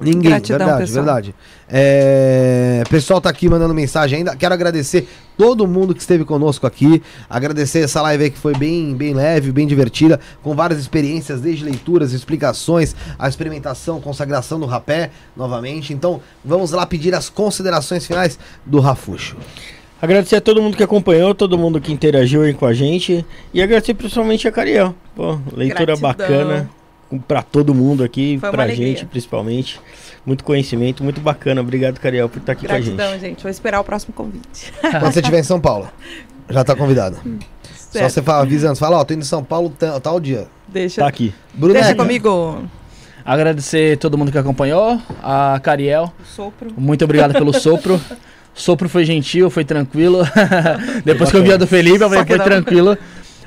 Ninguém, 0.00 0.30
Gratidão, 0.30 0.58
verdade, 0.58 0.80
pessoal. 0.80 1.04
verdade. 1.04 1.34
É, 1.70 2.82
o 2.86 2.88
pessoal 2.88 3.20
tá 3.20 3.28
aqui 3.28 3.48
mandando 3.48 3.74
mensagem 3.74 4.18
ainda. 4.18 4.34
Quero 4.34 4.54
agradecer 4.54 5.06
todo 5.36 5.66
mundo 5.66 5.94
que 5.94 6.00
esteve 6.00 6.24
conosco 6.24 6.66
aqui. 6.66 7.02
Agradecer 7.28 7.80
essa 7.80 8.00
live 8.02 8.24
aí 8.24 8.30
que 8.30 8.38
foi 8.38 8.54
bem, 8.54 8.94
bem 8.94 9.12
leve, 9.12 9.52
bem 9.52 9.66
divertida, 9.66 10.18
com 10.42 10.54
várias 10.54 10.78
experiências, 10.80 11.40
desde 11.40 11.64
leituras, 11.64 12.12
explicações, 12.12 12.96
a 13.18 13.28
experimentação, 13.28 14.00
consagração 14.00 14.58
do 14.58 14.66
rapé, 14.66 15.10
novamente. 15.36 15.92
Então, 15.92 16.20
vamos 16.44 16.72
lá 16.72 16.86
pedir 16.86 17.14
as 17.14 17.28
considerações 17.28 18.06
finais 18.06 18.38
do 18.64 18.80
Rafuxo. 18.80 19.36
Agradecer 20.00 20.36
a 20.36 20.40
todo 20.40 20.62
mundo 20.62 20.76
que 20.76 20.82
acompanhou, 20.82 21.34
todo 21.34 21.58
mundo 21.58 21.80
que 21.80 21.92
interagiu 21.92 22.42
aí 22.42 22.54
com 22.54 22.64
a 22.64 22.72
gente. 22.72 23.26
E 23.52 23.60
agradecer 23.60 23.94
principalmente 23.94 24.46
a 24.46 24.52
Cariel. 24.52 24.94
Pô, 25.14 25.38
leitura 25.52 25.96
Gratidão. 25.96 26.00
bacana 26.00 26.77
pra 27.26 27.42
todo 27.42 27.74
mundo 27.74 28.02
aqui, 28.04 28.38
pra 28.38 28.62
alegria. 28.64 28.86
gente 28.88 29.06
principalmente. 29.06 29.80
Muito 30.26 30.44
conhecimento, 30.44 31.02
muito 31.02 31.20
bacana. 31.20 31.60
Obrigado, 31.60 31.98
Cariel, 31.98 32.28
por 32.28 32.38
estar 32.38 32.52
aqui 32.52 32.66
com 32.66 32.72
a 32.72 32.76
Gratidão, 32.76 33.12
gente. 33.12 33.20
gente. 33.20 33.42
Vou 33.42 33.50
esperar 33.50 33.80
o 33.80 33.84
próximo 33.84 34.12
convite. 34.12 34.72
Quando 34.80 35.12
você 35.12 35.20
estiver 35.20 35.38
em 35.40 35.42
São 35.44 35.58
Paulo, 35.60 35.88
já 36.50 36.62
tá 36.64 36.76
convidado. 36.76 37.16
Só 37.74 38.00
Certo. 38.00 38.10
você 38.12 38.22
fala, 38.22 38.42
avisa 38.42 38.68
antes, 38.68 38.78
fala, 38.78 38.98
ó, 38.98 39.04
tô 39.04 39.14
indo 39.14 39.22
em 39.22 39.24
São 39.24 39.42
Paulo 39.42 39.72
tal, 39.78 39.98
tal 40.00 40.20
dia. 40.20 40.46
Deixa, 40.68 41.00
Tá 41.00 41.08
aqui. 41.08 41.32
Bruneca, 41.54 41.80
deixa 41.80 41.94
comigo. 41.96 42.62
Agradecer 43.24 43.96
todo 43.98 44.16
mundo 44.18 44.30
que 44.32 44.38
acompanhou, 44.38 45.00
a 45.22 45.58
Cariel, 45.62 46.12
O 46.20 46.24
sopro. 46.26 46.72
muito 46.76 47.04
obrigado 47.04 47.32
pelo 47.32 47.52
sopro. 47.52 48.00
Sopro 48.54 48.88
foi 48.88 49.04
gentil, 49.04 49.48
foi 49.50 49.64
tranquilo. 49.64 50.18
Depois 51.04 51.30
que 51.30 51.36
eu 51.36 51.44
vi 51.44 51.52
a 51.52 51.56
do 51.56 51.64
Felipe, 51.64 52.02
eu 52.02 52.08
falei, 52.08 52.24
Só 52.24 52.26
foi 52.26 52.38
tranquilo. 52.40 52.98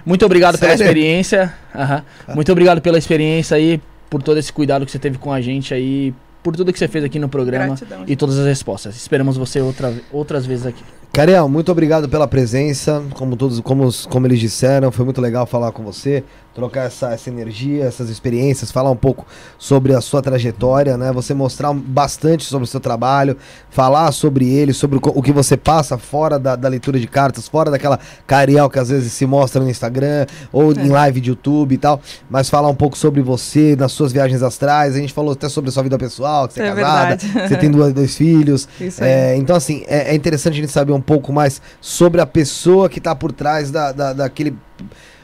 Muito 0.05 0.25
obrigado 0.25 0.57
pela 0.57 0.71
Sério? 0.71 0.83
experiência. 0.83 1.53
Aham. 1.75 2.03
Muito 2.33 2.51
obrigado 2.51 2.81
pela 2.81 2.97
experiência 2.97 3.57
aí, 3.57 3.81
por 4.09 4.21
todo 4.21 4.37
esse 4.37 4.51
cuidado 4.51 4.85
que 4.85 4.91
você 4.91 4.99
teve 4.99 5.17
com 5.17 5.31
a 5.31 5.41
gente 5.41 5.73
aí, 5.73 6.13
por 6.43 6.55
tudo 6.55 6.73
que 6.73 6.79
você 6.79 6.87
fez 6.87 7.03
aqui 7.03 7.19
no 7.19 7.29
programa 7.29 7.67
Gratidão, 7.67 8.03
e 8.07 8.15
todas 8.15 8.37
as 8.37 8.45
respostas. 8.45 8.95
Esperamos 8.95 9.37
você 9.37 9.61
outra, 9.61 9.93
outras 10.11 10.45
vezes 10.45 10.65
aqui. 10.65 10.83
Cariel, 11.13 11.49
muito 11.49 11.69
obrigado 11.71 12.07
pela 12.07 12.25
presença. 12.25 13.03
Como 13.13 13.35
todos, 13.35 13.59
como, 13.59 13.89
como 14.09 14.27
eles 14.27 14.39
disseram, 14.39 14.91
foi 14.91 15.03
muito 15.03 15.19
legal 15.19 15.45
falar 15.45 15.71
com 15.73 15.83
você, 15.83 16.23
trocar 16.53 16.85
essa, 16.87 17.11
essa 17.13 17.29
energia, 17.29 17.85
essas 17.85 18.09
experiências, 18.09 18.71
falar 18.71 18.91
um 18.91 18.95
pouco 18.95 19.25
sobre 19.57 19.93
a 19.95 20.01
sua 20.01 20.21
trajetória, 20.21 20.97
né? 20.97 21.11
Você 21.13 21.33
mostrar 21.33 21.73
bastante 21.73 22.43
sobre 22.43 22.65
o 22.65 22.67
seu 22.67 22.79
trabalho, 22.79 23.37
falar 23.69 24.11
sobre 24.11 24.49
ele, 24.49 24.73
sobre 24.73 24.97
o, 24.97 25.01
o 25.15 25.21
que 25.21 25.31
você 25.31 25.55
passa 25.55 25.97
fora 25.97 26.37
da, 26.37 26.55
da 26.55 26.67
leitura 26.67 26.99
de 26.99 27.07
cartas, 27.07 27.47
fora 27.47 27.71
daquela 27.71 27.99
Cariel 28.27 28.69
que 28.69 28.79
às 28.79 28.89
vezes 28.89 29.13
se 29.13 29.25
mostra 29.25 29.61
no 29.63 29.69
Instagram 29.69 30.25
ou 30.51 30.73
em 30.73 30.89
live 30.89 31.21
de 31.21 31.29
YouTube 31.29 31.73
e 31.73 31.77
tal, 31.77 32.01
mas 32.29 32.49
falar 32.49 32.67
um 32.67 32.75
pouco 32.75 32.97
sobre 32.97 33.21
você, 33.21 33.75
nas 33.77 33.91
suas 33.93 34.11
viagens 34.11 34.43
astrais. 34.43 34.93
A 34.95 34.97
gente 34.99 35.13
falou 35.13 35.31
até 35.33 35.47
sobre 35.47 35.69
a 35.69 35.71
sua 35.71 35.83
vida 35.83 35.97
pessoal, 35.97 36.47
que 36.47 36.55
você 36.55 36.61
é, 36.63 36.67
É 36.67 36.75
casada, 36.75 37.15
verdade. 37.15 37.47
você 37.49 37.55
tem 37.57 37.71
duas, 37.71 37.93
dois 37.93 38.15
filhos. 38.15 38.67
É, 38.99 39.35
então, 39.37 39.55
assim, 39.55 39.83
é, 39.87 40.11
é 40.11 40.15
interessante 40.15 40.53
a 40.53 40.61
gente 40.61 40.71
saber 40.71 40.91
um 40.91 41.01
pouco 41.01 41.31
mais 41.31 41.61
sobre 41.79 42.19
a 42.19 42.25
pessoa 42.25 42.89
que 42.89 42.99
tá 42.99 43.15
por 43.15 43.31
trás 43.31 43.71
da, 43.71 43.91
da- 43.91 44.13
daquele, 44.13 44.55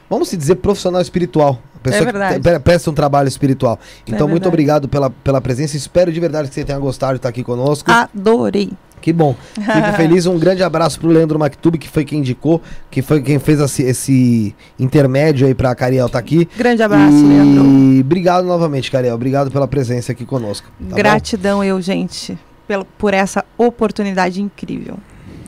vamos 0.08 0.28
se 0.28 0.36
dizer, 0.36 0.56
profissional 0.56 1.00
espiritual. 1.00 1.60
A 1.76 1.78
pessoa 1.80 2.02
É 2.02 2.04
verdade. 2.12 2.40
que 2.40 2.58
presta 2.60 2.90
um 2.90 2.94
trabalho 2.94 3.28
espiritual. 3.28 3.78
Então, 4.06 4.26
muito 4.26 4.42
verdade. 4.42 4.48
obrigado 4.48 4.88
pela, 4.88 5.10
pela 5.10 5.40
presença. 5.40 5.76
Espero 5.76 6.12
de 6.12 6.18
verdade 6.18 6.48
que 6.48 6.54
você 6.54 6.64
tenha 6.64 6.78
gostado 6.78 7.12
de 7.12 7.18
estar 7.18 7.28
aqui 7.28 7.44
conosco. 7.44 7.88
Adorei. 7.90 8.70
Que 9.00 9.12
bom. 9.12 9.36
Fico 9.54 9.92
feliz. 9.96 10.26
Um 10.26 10.36
grande 10.40 10.62
abraço 10.64 10.98
pro 10.98 11.08
Leandro 11.08 11.38
Mactub, 11.38 11.78
que 11.78 11.88
foi 11.88 12.04
quem 12.04 12.18
indicou, 12.18 12.60
que 12.90 13.00
foi 13.00 13.22
quem 13.22 13.38
fez 13.38 13.60
esse, 13.60 13.82
esse 13.84 14.56
intermédio 14.76 15.46
aí 15.46 15.54
pra 15.54 15.72
Cariel 15.74 16.06
estar 16.06 16.18
aqui. 16.18 16.48
Grande 16.56 16.82
abraço, 16.82 17.16
e 17.16 17.22
Leandro. 17.22 18.00
obrigado 18.00 18.44
novamente, 18.44 18.90
Cariel. 18.90 19.14
Obrigado 19.14 19.52
pela 19.52 19.68
presença 19.68 20.10
aqui 20.10 20.24
conosco. 20.26 20.66
tá 20.66 20.72
bom? 20.90 20.96
Gratidão 20.96 21.62
eu, 21.62 21.80
gente, 21.80 22.36
pelo, 22.66 22.84
por 22.84 23.14
essa 23.14 23.44
oportunidade 23.56 24.42
incrível. 24.42 24.96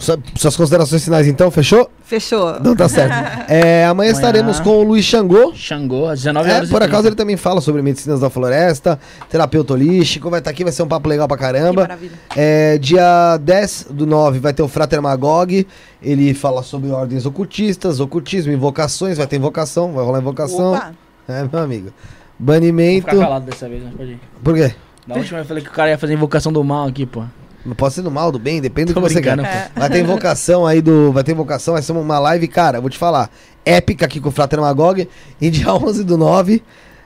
Sua- 0.00 0.18
Suas 0.34 0.56
considerações 0.56 1.04
finais, 1.04 1.26
então, 1.28 1.50
fechou? 1.50 1.90
Fechou. 2.02 2.58
Não 2.60 2.74
tá 2.74 2.88
certo. 2.88 3.12
É, 3.48 3.84
amanhã 3.84 3.90
Amanhã. 3.90 4.10
estaremos 4.12 4.58
com 4.60 4.70
o 4.70 4.82
Luiz 4.82 5.04
Xangô. 5.04 5.52
Xangô, 5.54 6.06
às 6.08 6.20
19 6.20 6.48
É, 6.50 6.54
horas. 6.54 6.68
e 6.68 6.72
por 6.72 6.82
acaso 6.82 7.02
30. 7.02 7.08
ele 7.08 7.16
também 7.16 7.36
fala 7.36 7.60
sobre 7.60 7.82
medicinas 7.82 8.18
da 8.20 8.30
floresta, 8.30 8.98
terapeuta 9.28 9.74
holístico, 9.74 10.30
vai 10.30 10.40
estar 10.40 10.50
aqui, 10.50 10.64
vai 10.64 10.72
ser 10.72 10.82
um 10.82 10.88
papo 10.88 11.08
legal 11.08 11.28
pra 11.28 11.36
Que 11.36 11.42
caramba. 11.42 11.82
maravilha. 11.82 12.12
É, 12.34 12.78
dia 12.78 13.36
10 13.36 13.88
do 13.90 14.06
9 14.06 14.38
vai 14.38 14.52
ter 14.54 14.62
o 14.62 14.68
Frater 14.68 15.02
Magog, 15.02 15.66
ele 16.02 16.32
fala 16.32 16.62
sobre 16.62 16.90
ordens 16.90 17.26
ocultistas, 17.26 18.00
ocultismo, 18.00 18.52
invocações, 18.52 19.18
vai 19.18 19.26
ter 19.26 19.36
invocação, 19.36 19.92
vai 19.92 20.04
rolar 20.04 20.20
invocação. 20.20 20.72
Opa. 20.72 20.92
É, 21.28 21.44
meu 21.52 21.62
amigo. 21.62 21.92
Vou 22.38 22.46
Banimento. 22.46 23.06
ficar 23.10 23.18
calado 23.22 23.44
dessa 23.44 23.68
vez, 23.68 23.82
mas 23.84 23.92
pode 23.94 24.12
ir. 24.12 24.20
Por 24.42 24.54
quê? 24.54 24.72
Da 25.06 25.16
última 25.16 25.40
eu 25.40 25.44
falei 25.44 25.62
que 25.62 25.68
o 25.68 25.72
cara 25.72 25.90
ia 25.90 25.98
fazer 25.98 26.14
invocação 26.14 26.50
do 26.52 26.64
mal 26.64 26.86
aqui, 26.88 27.04
pô. 27.04 27.22
Não 27.64 27.74
pode 27.74 27.94
ser 27.94 28.02
do 28.02 28.10
mal, 28.10 28.32
do 28.32 28.38
bem, 28.38 28.60
depende 28.60 28.92
do 28.92 28.94
Tô 28.94 29.06
que 29.06 29.12
você 29.12 29.20
quer. 29.20 29.38
É. 29.38 29.70
Vai 29.74 29.90
ter 29.90 30.00
invocação 30.00 30.66
aí 30.66 30.80
do. 30.80 31.12
Vai 31.12 31.22
ter 31.22 31.32
invocação, 31.32 31.74
vai 31.74 31.82
ser 31.82 31.92
uma 31.92 32.18
live, 32.18 32.48
cara, 32.48 32.78
eu 32.78 32.80
vou 32.82 32.90
te 32.90 32.98
falar. 32.98 33.30
Épica 33.64 34.06
aqui 34.06 34.20
com 34.20 34.30
o 34.30 34.32
Frater 34.32 34.60
Magog. 34.60 35.08
E 35.40 35.50
dia 35.50 35.72
11 35.74 36.04
do 36.04 36.16
9, 36.16 36.62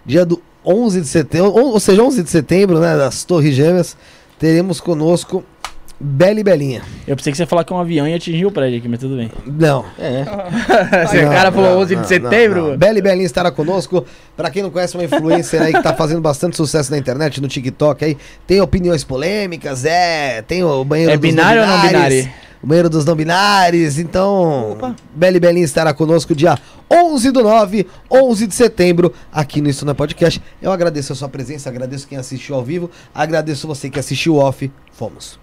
dia 0.06 0.24
do 0.24 0.40
11 0.64 1.00
de 1.00 1.08
setembro, 1.08 1.52
ou, 1.52 1.72
ou 1.72 1.80
seja, 1.80 2.02
11 2.02 2.22
de 2.22 2.30
setembro, 2.30 2.80
né, 2.80 2.96
das 2.96 3.24
Torres 3.24 3.54
Gêmeas, 3.54 3.96
teremos 4.38 4.80
conosco 4.80 5.44
Bela 6.06 6.38
e 6.38 6.44
Belinha. 6.44 6.82
Eu 7.08 7.16
pensei 7.16 7.32
que 7.32 7.36
você 7.38 7.44
ia 7.44 7.46
falar 7.46 7.64
que 7.64 7.72
um 7.72 7.78
avião 7.78 8.06
ia 8.06 8.16
atingir 8.16 8.44
o 8.44 8.50
prédio 8.50 8.78
aqui, 8.78 8.86
mas 8.86 8.98
tudo 9.00 9.16
bem. 9.16 9.30
Não. 9.46 9.86
É. 9.98 10.22
Esse 11.04 11.22
Não, 11.22 11.32
cara 11.32 11.50
falou 11.50 11.70
não, 11.70 11.78
11 11.80 11.94
não, 11.96 12.02
de 12.02 12.08
setembro. 12.08 12.60
não, 12.60 12.70
não. 12.72 12.76
Bela 12.76 12.98
e 12.98 13.02
Belinha 13.02 13.24
estará 13.24 13.50
conosco. 13.50 14.04
Pra 14.36 14.50
quem 14.50 14.62
não 14.62 14.70
conhece, 14.70 14.94
uma 14.98 15.04
influencer 15.04 15.62
aí 15.62 15.72
que 15.72 15.82
tá 15.82 15.94
fazendo 15.94 16.20
bastante 16.20 16.58
sucesso 16.58 16.90
na 16.90 16.98
internet, 16.98 17.40
no 17.40 17.48
TikTok 17.48 18.04
aí. 18.04 18.18
Tem 18.46 18.60
opiniões 18.60 19.02
polêmicas, 19.02 19.86
é. 19.86 20.42
Tem 20.42 20.62
o 20.62 20.84
banheiro 20.84 21.12
É 21.12 21.16
dos 21.16 21.22
binário 21.22 21.62
ou 21.62 21.66
não 21.66 21.76
binários, 21.80 22.24
binário? 22.24 22.34
O 22.62 22.66
banheiro 22.66 22.90
dos 22.90 23.04
não 23.06 23.14
binários. 23.16 23.98
Então, 23.98 24.94
Bela 25.14 25.38
e 25.38 25.40
Belinha 25.40 25.64
estará 25.64 25.94
conosco 25.94 26.34
dia 26.34 26.58
11 26.90 27.30
do 27.30 27.42
9, 27.42 27.86
11 28.10 28.46
de 28.46 28.54
setembro, 28.54 29.10
aqui 29.32 29.62
no 29.62 29.70
Isso 29.70 29.86
Não 29.86 29.92
é 29.92 29.94
Podcast. 29.94 30.40
Eu 30.60 30.70
agradeço 30.70 31.14
a 31.14 31.16
sua 31.16 31.30
presença, 31.30 31.70
agradeço 31.70 32.06
quem 32.06 32.18
assistiu 32.18 32.56
ao 32.56 32.62
vivo, 32.62 32.90
agradeço 33.14 33.66
você 33.66 33.88
que 33.88 33.98
assistiu 33.98 34.36
off. 34.36 34.70
Fomos. 34.92 35.42